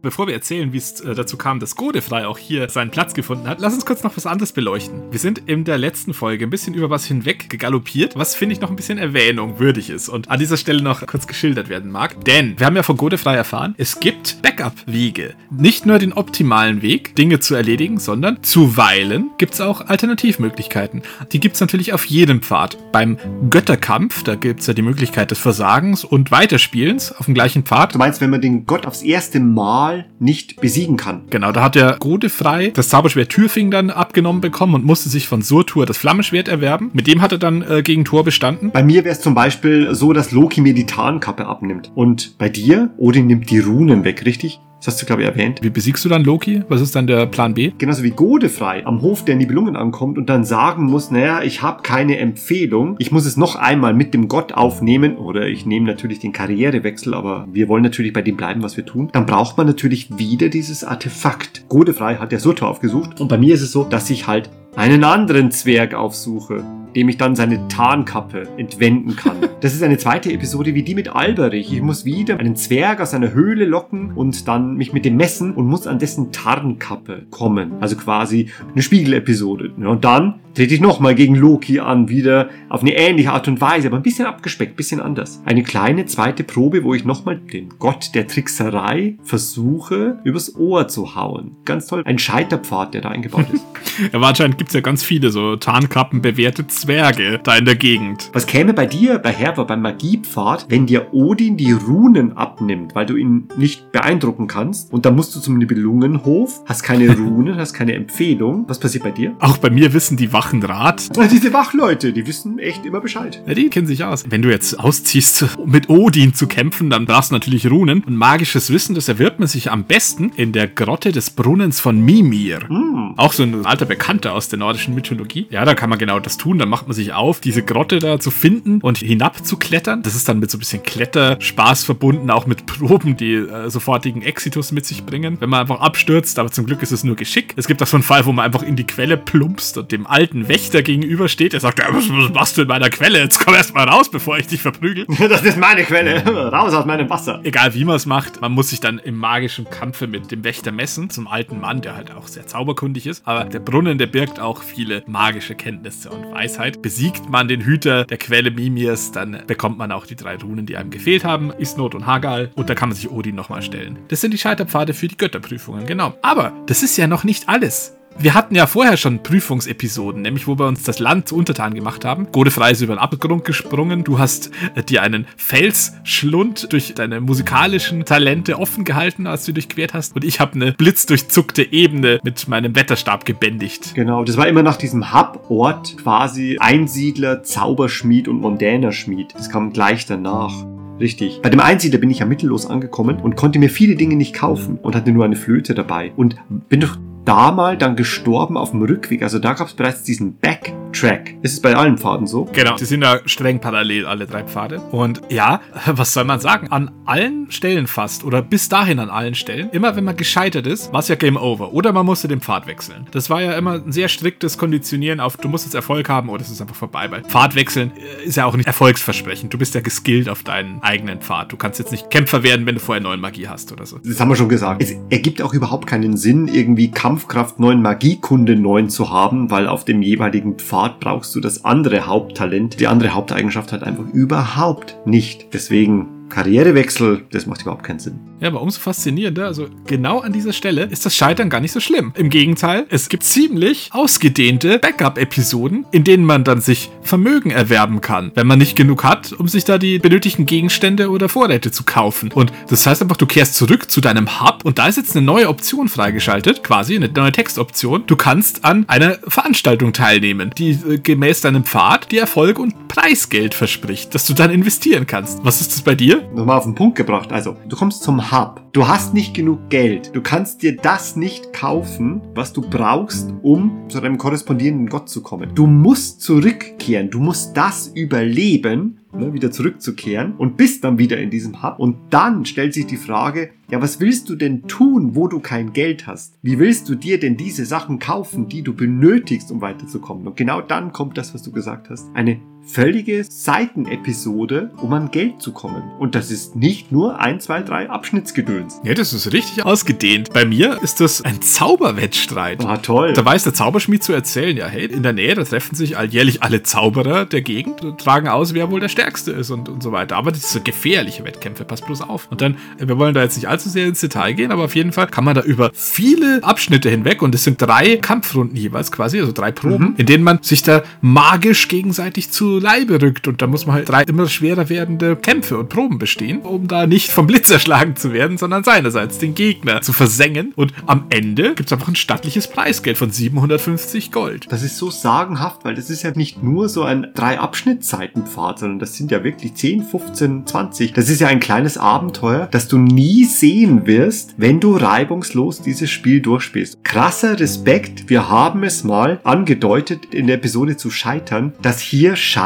Bevor 0.00 0.28
wir 0.28 0.34
erzählen, 0.34 0.72
wie 0.72 0.76
es 0.76 1.00
äh, 1.00 1.12
dazu 1.12 1.36
kam, 1.36 1.58
dass 1.58 1.74
Godefrey 1.74 2.24
auch 2.24 2.38
hier 2.38 2.68
seinen 2.68 2.92
Platz 2.92 3.14
gefunden 3.14 3.48
hat, 3.48 3.60
lass 3.60 3.74
uns 3.74 3.84
kurz 3.84 4.04
noch 4.04 4.16
was 4.16 4.26
anderes 4.26 4.52
beleuchten. 4.52 5.02
Wir 5.10 5.18
sind 5.18 5.42
in 5.46 5.64
der 5.64 5.76
letzten 5.76 6.14
Folge 6.14 6.44
ein 6.44 6.50
bisschen 6.50 6.74
über 6.74 6.88
was 6.88 7.04
hinweg 7.04 7.50
gegaloppiert, 7.50 8.14
was 8.14 8.36
finde 8.36 8.52
ich 8.52 8.60
noch 8.60 8.70
ein 8.70 8.76
bisschen 8.76 8.98
Erwähnung 8.98 9.58
würdig 9.58 9.90
ist 9.90 10.08
und 10.08 10.30
an 10.30 10.38
dieser 10.38 10.56
Stelle 10.56 10.82
noch 10.82 11.04
kurz 11.04 11.26
geschildert 11.26 11.68
werden 11.68 11.90
mag. 11.90 12.24
Denn 12.26 12.56
wir 12.60 12.66
haben 12.66 12.76
ja 12.76 12.84
von 12.84 12.96
Godefrey 12.96 13.34
erfahren, 13.34 13.74
es 13.76 13.98
gibt 13.98 14.40
Backup-Wege. 14.40 15.34
Nicht 15.50 15.84
nur 15.84 15.98
den 15.98 16.12
optimalen 16.12 16.80
Weg, 16.80 17.16
Dinge 17.16 17.40
zu 17.40 17.56
erledigen, 17.56 17.98
sondern 17.98 18.40
zuweilen 18.44 19.30
gibt 19.36 19.54
es 19.54 19.60
auch 19.60 19.80
Alternativmöglichkeiten. 19.80 21.02
Die 21.32 21.40
gibt 21.40 21.56
es 21.56 21.60
natürlich 21.60 21.92
auf 21.92 22.04
jedem 22.04 22.40
Pfad. 22.42 22.78
Beim 22.92 23.18
Götterkampf, 23.50 24.22
da 24.22 24.36
gibt 24.36 24.60
es 24.60 24.68
ja 24.68 24.74
die 24.74 24.82
Möglichkeit 24.82 25.32
des 25.32 25.40
Versagens 25.40 26.04
und 26.04 26.30
Weiterspielens 26.30 27.10
auf 27.10 27.24
dem 27.24 27.34
gleichen 27.34 27.64
Pfad. 27.64 27.94
Du 27.94 27.98
meinst, 27.98 28.20
wenn 28.20 28.30
man 28.30 28.40
den 28.40 28.64
Gott 28.64 28.86
aufs 28.86 29.02
erste 29.02 29.40
Mal 29.40 29.87
nicht 30.18 30.60
besiegen 30.60 30.96
kann? 30.96 31.22
Genau, 31.30 31.52
da 31.52 31.62
hat 31.62 31.74
der 31.74 31.96
Godefrei 31.98 32.70
das 32.74 32.88
Zauberschwert 32.88 33.30
Türfing 33.30 33.70
dann 33.70 33.90
abgenommen 33.90 34.40
bekommen 34.40 34.74
und 34.74 34.84
musste 34.84 35.08
sich 35.08 35.28
von 35.28 35.42
Surtur 35.42 35.86
das 35.86 35.98
Flammenschwert 35.98 36.48
erwerben. 36.48 36.90
Mit 36.92 37.06
dem 37.06 37.22
hat 37.22 37.32
er 37.32 37.38
dann 37.38 37.62
äh, 37.62 37.82
gegen 37.82 38.04
Thor 38.04 38.24
bestanden. 38.24 38.70
Bei 38.70 38.82
mir 38.82 39.04
wäre 39.04 39.14
es 39.14 39.20
zum 39.20 39.34
Beispiel 39.34 39.94
so, 39.94 40.12
dass 40.12 40.32
Loki 40.32 40.60
mir 40.60 40.74
die 40.74 40.86
Tarnkappe 40.86 41.46
abnimmt. 41.46 41.90
Und 41.94 42.36
bei 42.38 42.48
dir, 42.48 42.90
Odin 42.98 43.26
nimmt 43.26 43.50
die 43.50 43.58
Runen 43.58 44.04
weg, 44.04 44.24
richtig? 44.24 44.60
Das 44.78 44.86
hast 44.86 45.02
du, 45.02 45.06
glaube 45.06 45.22
ich, 45.22 45.28
erwähnt. 45.28 45.58
Wie 45.60 45.70
besiegst 45.70 46.04
du 46.04 46.08
dann 46.08 46.22
Loki? 46.22 46.62
Was 46.68 46.80
ist 46.80 46.94
dann 46.94 47.08
der 47.08 47.26
Plan 47.26 47.54
B? 47.54 47.72
Genauso 47.78 48.04
wie 48.04 48.10
Godefrei 48.10 48.86
am 48.86 49.02
Hof 49.02 49.24
der 49.24 49.34
Nibelungen 49.34 49.74
ankommt 49.74 50.18
und 50.18 50.28
dann 50.28 50.44
sagen 50.44 50.84
muss, 50.84 51.10
naja, 51.10 51.42
ich 51.42 51.62
habe 51.62 51.82
keine 51.82 52.18
Empfehlung. 52.18 52.94
Ich 53.00 53.10
muss 53.10 53.26
es 53.26 53.36
noch 53.36 53.56
einmal 53.56 53.92
mit 53.92 54.14
dem 54.14 54.28
Gott 54.28 54.52
aufnehmen. 54.52 55.16
Oder 55.16 55.48
ich 55.48 55.66
nehme 55.66 55.86
natürlich 55.86 56.20
den 56.20 56.32
Karrierewechsel, 56.32 57.12
aber 57.12 57.48
wir 57.50 57.68
wollen 57.68 57.82
natürlich 57.82 58.12
bei 58.12 58.22
dem 58.22 58.36
bleiben, 58.36 58.62
was 58.62 58.76
wir 58.76 58.86
tun. 58.86 59.10
Dann 59.12 59.26
braucht 59.26 59.56
man 59.56 59.66
natürlich 59.66 60.16
wieder 60.16 60.48
dieses 60.48 60.84
Artefakt. 60.84 61.64
Godefrei 61.68 62.16
hat 62.16 62.30
der 62.30 62.38
Surtur 62.38 62.68
aufgesucht. 62.68 63.20
Und 63.20 63.28
bei 63.28 63.36
mir 63.36 63.54
ist 63.54 63.62
es 63.62 63.72
so, 63.72 63.82
dass 63.82 64.08
ich 64.10 64.28
halt 64.28 64.48
einen 64.76 65.04
anderen 65.04 65.50
Zwerg 65.50 65.94
aufsuche 65.94 66.64
dem 66.94 67.08
ich 67.08 67.16
dann 67.16 67.36
seine 67.36 67.68
Tarnkappe 67.68 68.48
entwenden 68.56 69.16
kann. 69.16 69.36
Das 69.60 69.74
ist 69.74 69.82
eine 69.82 69.98
zweite 69.98 70.32
Episode 70.32 70.76
wie 70.76 70.84
die 70.84 70.94
mit 70.94 71.08
Alberich. 71.08 71.72
Ich 71.72 71.82
muss 71.82 72.04
wieder 72.04 72.38
einen 72.38 72.54
Zwerg 72.54 73.00
aus 73.00 73.10
seiner 73.10 73.32
Höhle 73.32 73.64
locken 73.64 74.12
und 74.12 74.46
dann 74.46 74.76
mich 74.76 74.92
mit 74.92 75.04
dem 75.04 75.16
messen 75.16 75.52
und 75.52 75.66
muss 75.66 75.88
an 75.88 75.98
dessen 75.98 76.30
Tarnkappe 76.30 77.26
kommen. 77.30 77.72
Also 77.80 77.96
quasi 77.96 78.50
eine 78.72 78.82
Spiegelepisode. 78.82 79.72
Und 79.76 80.04
dann 80.04 80.38
trete 80.54 80.74
ich 80.74 80.80
nochmal 80.80 81.16
gegen 81.16 81.34
Loki 81.34 81.80
an, 81.80 82.08
wieder 82.08 82.50
auf 82.68 82.82
eine 82.82 82.94
ähnliche 82.94 83.32
Art 83.32 83.48
und 83.48 83.60
Weise, 83.60 83.88
aber 83.88 83.96
ein 83.96 84.02
bisschen 84.02 84.26
abgespeckt, 84.26 84.74
ein 84.74 84.76
bisschen 84.76 85.00
anders. 85.00 85.42
Eine 85.44 85.64
kleine 85.64 86.06
zweite 86.06 86.44
Probe, 86.44 86.84
wo 86.84 86.94
ich 86.94 87.04
nochmal 87.04 87.38
den 87.38 87.70
Gott 87.78 88.10
der 88.14 88.28
Trickserei 88.28 89.18
versuche, 89.22 90.18
übers 90.24 90.54
Ohr 90.56 90.86
zu 90.86 91.16
hauen. 91.16 91.56
Ganz 91.64 91.86
toll. 91.86 92.02
Ein 92.04 92.18
Scheiterpfad, 92.18 92.94
der 92.94 93.00
da 93.00 93.08
eingebaut 93.08 93.46
ist. 93.52 93.64
ja, 94.12 94.20
anscheinend 94.20 94.57
gibt 94.58 94.68
es 94.70 94.74
ja 94.74 94.80
ganz 94.80 95.02
viele 95.02 95.30
so 95.30 95.56
Tarnkappen 95.56 96.20
bewertet 96.20 96.70
Zwerge 96.70 97.40
da 97.42 97.56
in 97.56 97.64
der 97.64 97.76
Gegend. 97.76 98.30
Was 98.32 98.46
käme 98.46 98.74
bei 98.74 98.86
dir, 98.86 99.18
bei 99.18 99.32
Herber, 99.32 99.64
beim 99.64 99.80
Magiepfad, 99.80 100.66
wenn 100.68 100.86
dir 100.86 101.14
Odin 101.14 101.56
die 101.56 101.72
Runen 101.72 102.36
abnimmt, 102.36 102.94
weil 102.94 103.06
du 103.06 103.16
ihn 103.16 103.48
nicht 103.56 103.90
beeindrucken 103.92 104.46
kannst 104.48 104.92
und 104.92 105.06
dann 105.06 105.16
musst 105.16 105.34
du 105.34 105.40
zum 105.40 105.56
Nibelungenhof, 105.56 106.60
hast 106.66 106.82
keine 106.82 107.10
Runen, 107.16 107.56
hast 107.56 107.72
keine 107.72 107.94
Empfehlung. 107.94 108.64
Was 108.68 108.78
passiert 108.78 109.04
bei 109.04 109.12
dir? 109.12 109.34
Auch 109.38 109.56
bei 109.58 109.70
mir 109.70 109.94
wissen 109.94 110.16
die 110.16 110.32
Wachen 110.32 110.58
Wachenrat. 110.62 111.10
Diese 111.30 111.52
Wachleute, 111.52 112.12
die 112.12 112.26
wissen 112.26 112.58
echt 112.58 112.84
immer 112.84 113.00
Bescheid. 113.00 113.42
Ja, 113.46 113.54
die 113.54 113.68
kennen 113.68 113.86
sich 113.86 114.04
aus. 114.04 114.24
Wenn 114.28 114.42
du 114.42 114.50
jetzt 114.50 114.78
ausziehst, 114.78 115.58
mit 115.66 115.88
Odin 115.88 116.34
zu 116.34 116.46
kämpfen, 116.46 116.90
dann 116.90 117.04
brauchst 117.04 117.30
du 117.30 117.34
natürlich 117.34 117.70
Runen. 117.70 118.02
Und 118.04 118.16
magisches 118.16 118.70
Wissen, 118.70 118.94
das 118.94 119.08
erwirbt 119.08 119.38
man 119.38 119.48
sich 119.48 119.70
am 119.70 119.84
besten 119.84 120.30
in 120.36 120.52
der 120.52 120.68
Grotte 120.68 121.12
des 121.12 121.30
Brunnens 121.30 121.80
von 121.80 122.00
Mimir. 122.00 122.60
Mm. 122.68 123.14
Auch 123.16 123.32
so 123.32 123.42
ein 123.42 123.66
alter 123.66 123.84
Bekannter 123.84 124.34
aus 124.34 124.47
der 124.52 124.58
nordischen 124.58 124.94
Mythologie. 124.94 125.46
Ja, 125.50 125.64
da 125.64 125.74
kann 125.74 125.90
man 125.90 125.98
genau 125.98 126.20
das 126.20 126.36
tun. 126.36 126.58
Dann 126.58 126.68
macht 126.68 126.86
man 126.86 126.94
sich 126.94 127.12
auf, 127.12 127.40
diese 127.40 127.62
Grotte 127.62 127.98
da 127.98 128.20
zu 128.20 128.30
finden 128.30 128.80
und 128.80 128.98
hinabzuklettern. 128.98 130.02
Das 130.02 130.14
ist 130.14 130.28
dann 130.28 130.38
mit 130.38 130.50
so 130.50 130.56
ein 130.56 130.60
bisschen 130.60 130.82
Kletterspaß 130.82 131.84
verbunden, 131.84 132.30
auch 132.30 132.46
mit 132.46 132.66
Proben, 132.66 133.16
die 133.16 133.34
äh, 133.34 133.70
sofortigen 133.70 134.22
Exitus 134.22 134.72
mit 134.72 134.86
sich 134.86 135.04
bringen. 135.04 135.36
Wenn 135.40 135.50
man 135.50 135.60
einfach 135.60 135.80
abstürzt, 135.80 136.38
aber 136.38 136.50
zum 136.50 136.66
Glück 136.66 136.82
ist 136.82 136.92
es 136.92 137.04
nur 137.04 137.16
Geschick. 137.16 137.54
Es 137.56 137.66
gibt 137.66 137.82
auch 137.82 137.86
so 137.86 137.96
einen 137.96 138.04
Fall, 138.04 138.24
wo 138.26 138.32
man 138.32 138.44
einfach 138.44 138.62
in 138.62 138.76
die 138.76 138.86
Quelle 138.86 139.16
plumpst 139.16 139.78
und 139.78 139.92
dem 139.92 140.06
alten 140.06 140.28
alten 140.28 140.48
Wächter 140.48 140.82
gegenübersteht. 140.82 141.54
Er 141.54 141.60
sagt, 141.60 141.78
ja, 141.78 141.86
was, 141.90 142.08
was 142.10 142.32
machst 142.32 142.56
du 142.56 142.62
in 142.62 142.68
meiner 142.68 142.90
Quelle? 142.90 143.20
Jetzt 143.20 143.38
komm 143.44 143.54
erst 143.54 143.74
mal 143.74 143.88
raus, 143.88 144.10
bevor 144.10 144.38
ich 144.38 144.46
dich 144.46 144.60
verprügel. 144.60 145.06
Das 145.28 145.42
ist 145.42 145.58
meine 145.58 145.84
Quelle. 145.84 146.24
Raus 146.50 146.72
aus 146.72 146.86
meinem 146.86 147.10
Wasser. 147.10 147.40
Egal 147.44 147.74
wie 147.74 147.84
man 147.84 147.96
es 147.96 148.06
macht, 148.06 148.40
man 148.40 148.52
muss 148.52 148.70
sich 148.70 148.80
dann 148.80 148.98
im 148.98 149.16
magischen 149.16 149.68
Kampfe 149.68 150.06
mit 150.06 150.30
dem 150.30 150.42
Wächter 150.42 150.72
messen. 150.72 151.10
Zum 151.10 151.28
alten 151.28 151.60
Mann, 151.60 151.82
der 151.82 151.96
halt 151.96 152.10
auch 152.12 152.28
sehr 152.28 152.46
zauberkundig 152.46 153.06
ist. 153.06 153.26
Aber 153.26 153.44
der 153.44 153.60
Brunnen, 153.60 153.98
der 153.98 154.06
birgt 154.06 154.37
auch 154.38 154.62
viele 154.62 155.02
magische 155.06 155.54
Kenntnisse 155.54 156.10
und 156.10 156.30
Weisheit. 156.32 156.82
Besiegt 156.82 157.28
man 157.28 157.48
den 157.48 157.62
Hüter 157.62 158.04
der 158.04 158.18
Quelle 158.18 158.50
Mimirs, 158.50 159.12
dann 159.12 159.42
bekommt 159.46 159.78
man 159.78 159.92
auch 159.92 160.06
die 160.06 160.16
drei 160.16 160.36
Runen, 160.36 160.66
die 160.66 160.76
einem 160.76 160.90
gefehlt 160.90 161.24
haben. 161.24 161.52
Isnot 161.52 161.94
und 161.94 162.06
Hagal. 162.06 162.50
Und 162.54 162.70
da 162.70 162.74
kann 162.74 162.88
man 162.88 162.96
sich 162.96 163.10
Odin 163.10 163.34
nochmal 163.34 163.62
stellen. 163.62 163.98
Das 164.08 164.20
sind 164.20 164.32
die 164.32 164.38
Scheiterpfade 164.38 164.94
für 164.94 165.08
die 165.08 165.16
Götterprüfungen, 165.16 165.86
genau. 165.86 166.14
Aber 166.22 166.52
das 166.66 166.82
ist 166.82 166.96
ja 166.96 167.06
noch 167.06 167.24
nicht 167.24 167.48
alles. 167.48 167.97
Wir 168.20 168.34
hatten 168.34 168.56
ja 168.56 168.66
vorher 168.66 168.96
schon 168.96 169.22
Prüfungsepisoden, 169.22 170.22
nämlich 170.22 170.48
wo 170.48 170.58
wir 170.58 170.66
uns 170.66 170.82
das 170.82 170.98
Land 170.98 171.28
zu 171.28 171.36
untertan 171.36 171.74
gemacht 171.74 172.04
haben. 172.04 172.26
Godefrei 172.32 172.72
ist 172.72 172.80
über 172.80 172.96
den 172.96 172.98
Abgrund 172.98 173.44
gesprungen. 173.44 174.02
Du 174.02 174.18
hast 174.18 174.50
äh, 174.74 174.82
dir 174.82 175.02
einen 175.02 175.24
Felsschlund 175.36 176.72
durch 176.72 176.94
deine 176.94 177.20
musikalischen 177.20 178.04
Talente 178.04 178.58
offen 178.58 178.82
gehalten, 178.84 179.28
als 179.28 179.44
du 179.44 179.52
durchquert 179.52 179.94
hast. 179.94 180.16
Und 180.16 180.24
ich 180.24 180.40
habe 180.40 180.54
eine 180.54 180.72
blitzdurchzuckte 180.72 181.72
Ebene 181.72 182.18
mit 182.24 182.48
meinem 182.48 182.74
Wetterstab 182.74 183.24
gebändigt. 183.24 183.94
Genau, 183.94 184.24
das 184.24 184.36
war 184.36 184.48
immer 184.48 184.64
nach 184.64 184.78
diesem 184.78 185.14
Hub-Ort 185.14 185.98
quasi 185.98 186.56
Einsiedler, 186.58 187.44
Zauberschmied 187.44 188.26
und 188.26 188.40
Mondänerschmied. 188.40 189.32
Das 189.34 189.48
kam 189.48 189.72
gleich 189.72 190.06
danach. 190.06 190.52
Richtig. 190.98 191.40
Bei 191.40 191.50
dem 191.50 191.60
Einsiedler 191.60 192.00
bin 192.00 192.10
ich 192.10 192.18
ja 192.18 192.26
mittellos 192.26 192.66
angekommen 192.66 193.20
und 193.20 193.36
konnte 193.36 193.60
mir 193.60 193.70
viele 193.70 193.94
Dinge 193.94 194.16
nicht 194.16 194.34
kaufen 194.34 194.76
und 194.82 194.96
hatte 194.96 195.12
nur 195.12 195.24
eine 195.24 195.36
Flöte 195.36 195.76
dabei. 195.76 196.10
Und 196.16 196.34
bin 196.68 196.80
doch 196.80 196.98
da 197.28 197.52
mal 197.52 197.76
dann 197.76 197.94
gestorben 197.94 198.56
auf 198.56 198.70
dem 198.70 198.80
Rückweg. 198.80 199.22
Also 199.22 199.38
da 199.38 199.52
gab 199.52 199.66
es 199.66 199.74
bereits 199.74 200.02
diesen 200.02 200.38
Backtrack. 200.38 201.34
Ist 201.42 201.52
es 201.52 201.60
bei 201.60 201.76
allen 201.76 201.98
Pfaden 201.98 202.26
so? 202.26 202.46
Genau, 202.54 202.76
die 202.76 202.86
sind 202.86 203.02
ja 203.02 203.20
streng 203.26 203.60
parallel, 203.60 204.06
alle 204.06 204.26
drei 204.26 204.44
Pfade. 204.44 204.80
Und 204.92 205.20
ja, 205.28 205.60
was 205.86 206.14
soll 206.14 206.24
man 206.24 206.40
sagen? 206.40 206.68
An 206.68 206.90
allen 207.04 207.50
Stellen 207.50 207.86
fast 207.86 208.24
oder 208.24 208.40
bis 208.40 208.70
dahin 208.70 208.98
an 208.98 209.10
allen 209.10 209.34
Stellen, 209.34 209.68
immer 209.72 209.94
wenn 209.94 210.04
man 210.04 210.16
gescheitert 210.16 210.66
ist, 210.66 210.90
war 210.90 211.00
es 211.00 211.08
ja 211.08 211.16
Game 211.16 211.36
Over. 211.36 211.74
Oder 211.74 211.92
man 211.92 212.06
musste 212.06 212.28
den 212.28 212.40
Pfad 212.40 212.66
wechseln. 212.66 213.06
Das 213.10 213.28
war 213.28 213.42
ja 213.42 213.58
immer 213.58 213.74
ein 213.74 213.92
sehr 213.92 214.08
striktes 214.08 214.56
Konditionieren 214.56 215.20
auf, 215.20 215.36
du 215.36 215.48
musst 215.48 215.66
jetzt 215.66 215.74
Erfolg 215.74 216.08
haben 216.08 216.30
oder 216.30 216.40
es 216.40 216.50
ist 216.50 216.62
einfach 216.62 216.76
vorbei. 216.76 217.10
Weil 217.10 217.24
Pfad 217.24 217.54
wechseln 217.54 217.92
äh, 217.94 218.24
ist 218.26 218.36
ja 218.36 218.46
auch 218.46 218.56
nicht 218.56 218.66
erfolgsversprechend. 218.66 219.52
Du 219.52 219.58
bist 219.58 219.74
ja 219.74 219.82
geskillt 219.82 220.30
auf 220.30 220.44
deinen 220.44 220.80
eigenen 220.80 221.20
Pfad. 221.20 221.52
Du 221.52 221.58
kannst 221.58 221.78
jetzt 221.78 221.92
nicht 221.92 222.08
Kämpfer 222.08 222.42
werden, 222.42 222.64
wenn 222.64 222.76
du 222.76 222.80
vorher 222.80 223.02
neuen 223.02 223.20
Magie 223.20 223.48
hast 223.48 223.70
oder 223.70 223.84
so. 223.84 223.98
Das 223.98 224.18
haben 224.18 224.30
wir 224.30 224.36
schon 224.36 224.48
gesagt. 224.48 224.82
Es 224.82 224.94
ergibt 225.10 225.42
auch 225.42 225.52
überhaupt 225.52 225.86
keinen 225.86 226.16
Sinn, 226.16 226.48
irgendwie 226.48 226.90
Kampf 226.90 227.17
Kampfkraft 227.18 227.58
9 227.58 227.82
Magiekunde 227.82 228.54
9 228.54 228.90
zu 228.90 229.10
haben, 229.10 229.50
weil 229.50 229.66
auf 229.66 229.84
dem 229.84 230.02
jeweiligen 230.02 230.54
Pfad 230.54 231.00
brauchst 231.00 231.34
du 231.34 231.40
das 231.40 231.64
andere 231.64 232.06
Haupttalent. 232.06 232.78
Die 232.78 232.86
andere 232.86 233.12
Haupteigenschaft 233.12 233.72
hat 233.72 233.82
einfach 233.82 234.04
überhaupt 234.12 234.96
nicht. 235.04 235.52
Deswegen 235.52 236.17
Karrierewechsel, 236.28 237.24
das 237.30 237.46
macht 237.46 237.62
überhaupt 237.62 237.84
keinen 237.84 237.98
Sinn. 237.98 238.20
Ja, 238.40 238.48
aber 238.48 238.62
umso 238.62 238.78
faszinierender, 238.78 239.46
also 239.46 239.68
genau 239.86 240.20
an 240.20 240.32
dieser 240.32 240.52
Stelle 240.52 240.84
ist 240.84 241.04
das 241.04 241.16
Scheitern 241.16 241.50
gar 241.50 241.60
nicht 241.60 241.72
so 241.72 241.80
schlimm. 241.80 242.12
Im 242.16 242.30
Gegenteil, 242.30 242.86
es 242.88 243.08
gibt 243.08 243.24
ziemlich 243.24 243.90
ausgedehnte 243.92 244.78
Backup-Episoden, 244.78 245.86
in 245.90 246.04
denen 246.04 246.24
man 246.24 246.44
dann 246.44 246.60
sich 246.60 246.90
Vermögen 247.02 247.50
erwerben 247.50 248.00
kann, 248.00 248.30
wenn 248.34 248.46
man 248.46 248.58
nicht 248.58 248.76
genug 248.76 249.02
hat, 249.02 249.32
um 249.32 249.48
sich 249.48 249.64
da 249.64 249.78
die 249.78 249.98
benötigten 249.98 250.46
Gegenstände 250.46 251.10
oder 251.10 251.28
Vorräte 251.28 251.72
zu 251.72 251.82
kaufen. 251.82 252.30
Und 252.32 252.52
das 252.68 252.86
heißt 252.86 253.02
einfach, 253.02 253.16
du 253.16 253.26
kehrst 253.26 253.56
zurück 253.56 253.90
zu 253.90 254.00
deinem 254.00 254.40
Hub 254.40 254.64
und 254.64 254.78
da 254.78 254.86
ist 254.86 254.96
jetzt 254.96 255.16
eine 255.16 255.26
neue 255.26 255.48
Option 255.48 255.88
freigeschaltet, 255.88 256.62
quasi 256.62 256.94
eine 256.94 257.08
neue 257.08 257.32
Textoption. 257.32 258.04
Du 258.06 258.14
kannst 258.14 258.64
an 258.64 258.88
einer 258.88 259.18
Veranstaltung 259.26 259.92
teilnehmen, 259.92 260.52
die 260.56 260.70
äh, 260.70 260.98
gemäß 260.98 261.40
deinem 261.40 261.64
Pfad 261.64 262.12
dir 262.12 262.20
Erfolg 262.20 262.58
und 262.58 262.88
Preisgeld 262.88 263.54
verspricht, 263.54 264.14
das 264.14 264.26
du 264.26 264.34
dann 264.34 264.50
investieren 264.50 265.06
kannst. 265.06 265.44
Was 265.44 265.60
ist 265.60 265.72
das 265.72 265.82
bei 265.82 265.94
dir? 265.94 266.17
Nochmal 266.34 266.58
auf 266.58 266.64
den 266.64 266.74
Punkt 266.74 266.96
gebracht. 266.96 267.32
Also, 267.32 267.56
du 267.68 267.76
kommst 267.76 268.02
zum 268.02 268.30
Hub. 268.30 268.62
Du 268.72 268.86
hast 268.86 269.14
nicht 269.14 269.34
genug 269.34 269.70
Geld. 269.70 270.14
Du 270.14 270.20
kannst 270.20 270.62
dir 270.62 270.76
das 270.76 271.16
nicht 271.16 271.52
kaufen, 271.52 272.20
was 272.34 272.52
du 272.52 272.60
brauchst, 272.60 273.32
um 273.42 273.88
zu 273.88 274.00
deinem 274.00 274.18
korrespondierenden 274.18 274.88
Gott 274.88 275.08
zu 275.08 275.22
kommen. 275.22 275.50
Du 275.54 275.66
musst 275.66 276.20
zurückkehren. 276.20 277.10
Du 277.10 277.18
musst 277.18 277.56
das 277.56 277.88
überleben, 277.88 279.00
ne, 279.12 279.32
wieder 279.32 279.50
zurückzukehren 279.50 280.34
und 280.36 280.56
bist 280.56 280.84
dann 280.84 280.98
wieder 280.98 281.18
in 281.18 281.30
diesem 281.30 281.62
Hub. 281.62 281.78
Und 281.78 281.96
dann 282.10 282.44
stellt 282.44 282.74
sich 282.74 282.86
die 282.86 282.96
Frage, 282.96 283.50
ja, 283.70 283.82
was 283.82 284.00
willst 284.00 284.28
du 284.28 284.34
denn 284.34 284.66
tun, 284.66 285.14
wo 285.14 285.28
du 285.28 285.40
kein 285.40 285.72
Geld 285.72 286.06
hast? 286.06 286.38
Wie 286.42 286.58
willst 286.58 286.88
du 286.88 286.94
dir 286.94 287.18
denn 287.20 287.36
diese 287.36 287.64
Sachen 287.64 287.98
kaufen, 287.98 288.48
die 288.48 288.62
du 288.62 288.74
benötigst, 288.74 289.50
um 289.50 289.60
weiterzukommen? 289.60 290.26
Und 290.26 290.36
genau 290.36 290.60
dann 290.60 290.92
kommt 290.92 291.18
das, 291.18 291.34
was 291.34 291.42
du 291.42 291.52
gesagt 291.52 291.90
hast. 291.90 292.08
Eine 292.14 292.40
völlige 292.68 293.24
Seitenepisode, 293.24 294.70
um 294.76 294.92
an 294.92 295.10
Geld 295.10 295.40
zu 295.40 295.52
kommen. 295.52 295.82
Und 295.98 296.14
das 296.14 296.30
ist 296.30 296.54
nicht 296.54 296.92
nur 296.92 297.18
ein, 297.18 297.40
zwei, 297.40 297.62
drei 297.62 297.88
Abschnittsgedöns. 297.88 298.80
Ja, 298.84 298.94
das 298.94 299.12
ist 299.12 299.32
richtig 299.32 299.64
ausgedehnt. 299.64 300.32
Bei 300.32 300.44
mir 300.44 300.78
ist 300.82 301.00
das 301.00 301.22
ein 301.22 301.40
Zauberwettstreit. 301.40 302.64
Ah, 302.64 302.76
toll. 302.76 303.14
Da 303.14 303.24
weiß 303.24 303.44
der 303.44 303.54
Zauberschmied 303.54 304.02
zu 304.02 304.12
erzählen, 304.12 304.56
ja, 304.56 304.66
hey, 304.66 304.84
in 304.86 305.02
der 305.02 305.14
Nähe, 305.14 305.34
da 305.34 305.44
treffen 305.44 305.74
sich 305.74 305.96
alljährlich 305.96 306.42
alle 306.42 306.62
Zauberer 306.62 307.24
der 307.24 307.40
Gegend 307.40 307.82
und 307.82 308.00
tragen 308.00 308.28
aus, 308.28 308.54
wer 308.54 308.70
wohl 308.70 308.80
der 308.80 308.88
Stärkste 308.88 309.32
ist 309.32 309.50
und, 309.50 309.68
und 309.68 309.82
so 309.82 309.92
weiter. 309.92 310.16
Aber 310.16 310.30
das 310.30 310.52
sind 310.52 310.64
gefährliche 310.64 311.24
Wettkämpfe, 311.24 311.64
pass 311.64 311.80
bloß 311.80 312.02
auf. 312.02 312.28
Und 312.30 312.42
dann, 312.42 312.58
wir 312.78 312.98
wollen 312.98 313.14
da 313.14 313.22
jetzt 313.22 313.36
nicht 313.36 313.48
allzu 313.48 313.70
sehr 313.70 313.86
ins 313.86 314.00
Detail 314.00 314.34
gehen, 314.34 314.52
aber 314.52 314.64
auf 314.64 314.74
jeden 314.74 314.92
Fall 314.92 315.06
kann 315.06 315.24
man 315.24 315.34
da 315.34 315.42
über 315.42 315.70
viele 315.72 316.40
Abschnitte 316.42 316.90
hinweg 316.90 317.22
und 317.22 317.34
es 317.34 317.44
sind 317.44 317.60
drei 317.60 317.96
Kampfrunden 317.96 318.56
jeweils 318.56 318.92
quasi, 318.92 319.20
also 319.20 319.32
drei 319.32 319.52
Proben, 319.52 319.90
mhm. 319.90 319.94
in 319.96 320.06
denen 320.06 320.24
man 320.24 320.42
sich 320.42 320.62
da 320.62 320.82
magisch 321.00 321.68
gegenseitig 321.68 322.30
zu 322.30 322.57
Leibe 322.58 323.00
rückt. 323.00 323.28
Und 323.28 323.42
da 323.42 323.46
muss 323.46 323.66
man 323.66 323.76
halt 323.76 323.88
drei 323.88 324.02
immer 324.02 324.28
schwerer 324.28 324.68
werdende 324.68 325.16
Kämpfe 325.16 325.58
und 325.58 325.68
Proben 325.68 325.98
bestehen, 325.98 326.40
um 326.40 326.68
da 326.68 326.86
nicht 326.86 327.10
vom 327.10 327.26
Blitz 327.26 327.50
erschlagen 327.50 327.96
zu 327.96 328.12
werden, 328.12 328.38
sondern 328.38 328.64
seinerseits 328.64 329.18
den 329.18 329.34
Gegner 329.34 329.80
zu 329.82 329.92
versengen. 329.92 330.52
Und 330.56 330.72
am 330.86 331.04
Ende 331.10 331.54
gibt 331.54 331.68
es 331.68 331.72
einfach 331.72 331.88
ein 331.88 331.96
stattliches 331.96 332.48
Preisgeld 332.48 332.98
von 332.98 333.10
750 333.10 334.10
Gold. 334.12 334.46
Das 334.50 334.62
ist 334.62 334.76
so 334.76 334.90
sagenhaft, 334.90 335.64
weil 335.64 335.74
das 335.74 335.90
ist 335.90 336.02
ja 336.02 336.10
nicht 336.12 336.42
nur 336.42 336.68
so 336.68 336.82
ein 336.82 337.08
Drei-Abschnitt-Seitenpfad, 337.14 338.60
sondern 338.60 338.78
das 338.78 338.96
sind 338.96 339.10
ja 339.10 339.22
wirklich 339.24 339.54
10, 339.54 339.84
15, 339.84 340.46
20. 340.46 340.92
Das 340.94 341.08
ist 341.08 341.20
ja 341.20 341.28
ein 341.28 341.40
kleines 341.40 341.78
Abenteuer, 341.78 342.48
das 342.50 342.68
du 342.68 342.78
nie 342.78 343.24
sehen 343.24 343.86
wirst, 343.86 344.34
wenn 344.36 344.60
du 344.60 344.76
reibungslos 344.76 345.62
dieses 345.62 345.90
Spiel 345.90 346.20
durchspielst. 346.20 346.82
Krasser 346.84 347.38
Respekt, 347.38 348.08
wir 348.08 348.28
haben 348.28 348.62
es 348.64 348.84
mal 348.84 349.20
angedeutet 349.24 350.14
in 350.14 350.26
der 350.26 350.36
Episode 350.36 350.76
zu 350.76 350.90
scheitern, 350.90 351.52
dass 351.62 351.80
hier 351.80 352.16
Scheitern 352.16 352.37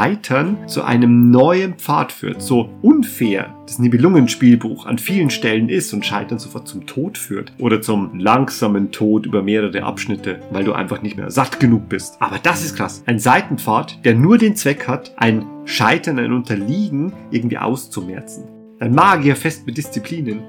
zu 0.68 0.82
einem 0.82 1.30
neuen 1.30 1.74
Pfad 1.74 2.12
führt. 2.12 2.40
So 2.40 2.70
unfair 2.80 3.54
das 3.66 3.78
Nibelungenspielbuch 3.78 4.86
an 4.86 4.96
vielen 4.96 5.28
Stellen 5.28 5.68
ist 5.68 5.92
und 5.92 6.06
Scheitern 6.06 6.38
sofort 6.38 6.66
zum 6.66 6.86
Tod 6.86 7.18
führt 7.18 7.52
oder 7.58 7.82
zum 7.82 8.18
langsamen 8.18 8.90
Tod 8.90 9.26
über 9.26 9.42
mehrere 9.42 9.82
Abschnitte, 9.82 10.40
weil 10.50 10.64
du 10.64 10.72
einfach 10.72 11.02
nicht 11.02 11.18
mehr 11.18 11.30
satt 11.30 11.60
genug 11.60 11.90
bist. 11.90 12.16
Aber 12.20 12.38
das 12.38 12.64
ist 12.64 12.74
krass. 12.74 13.02
Ein 13.04 13.18
Seitenpfad, 13.18 14.02
der 14.06 14.14
nur 14.14 14.38
den 14.38 14.56
Zweck 14.56 14.88
hat, 14.88 15.12
ein 15.18 15.44
Scheitern, 15.66 16.18
ein 16.18 16.32
Unterliegen 16.32 17.12
irgendwie 17.30 17.58
auszumerzen. 17.58 18.44
Ein 18.80 18.94
Magier 18.94 19.36
fest 19.36 19.66
mit 19.66 19.76
Disziplinen. 19.76 20.40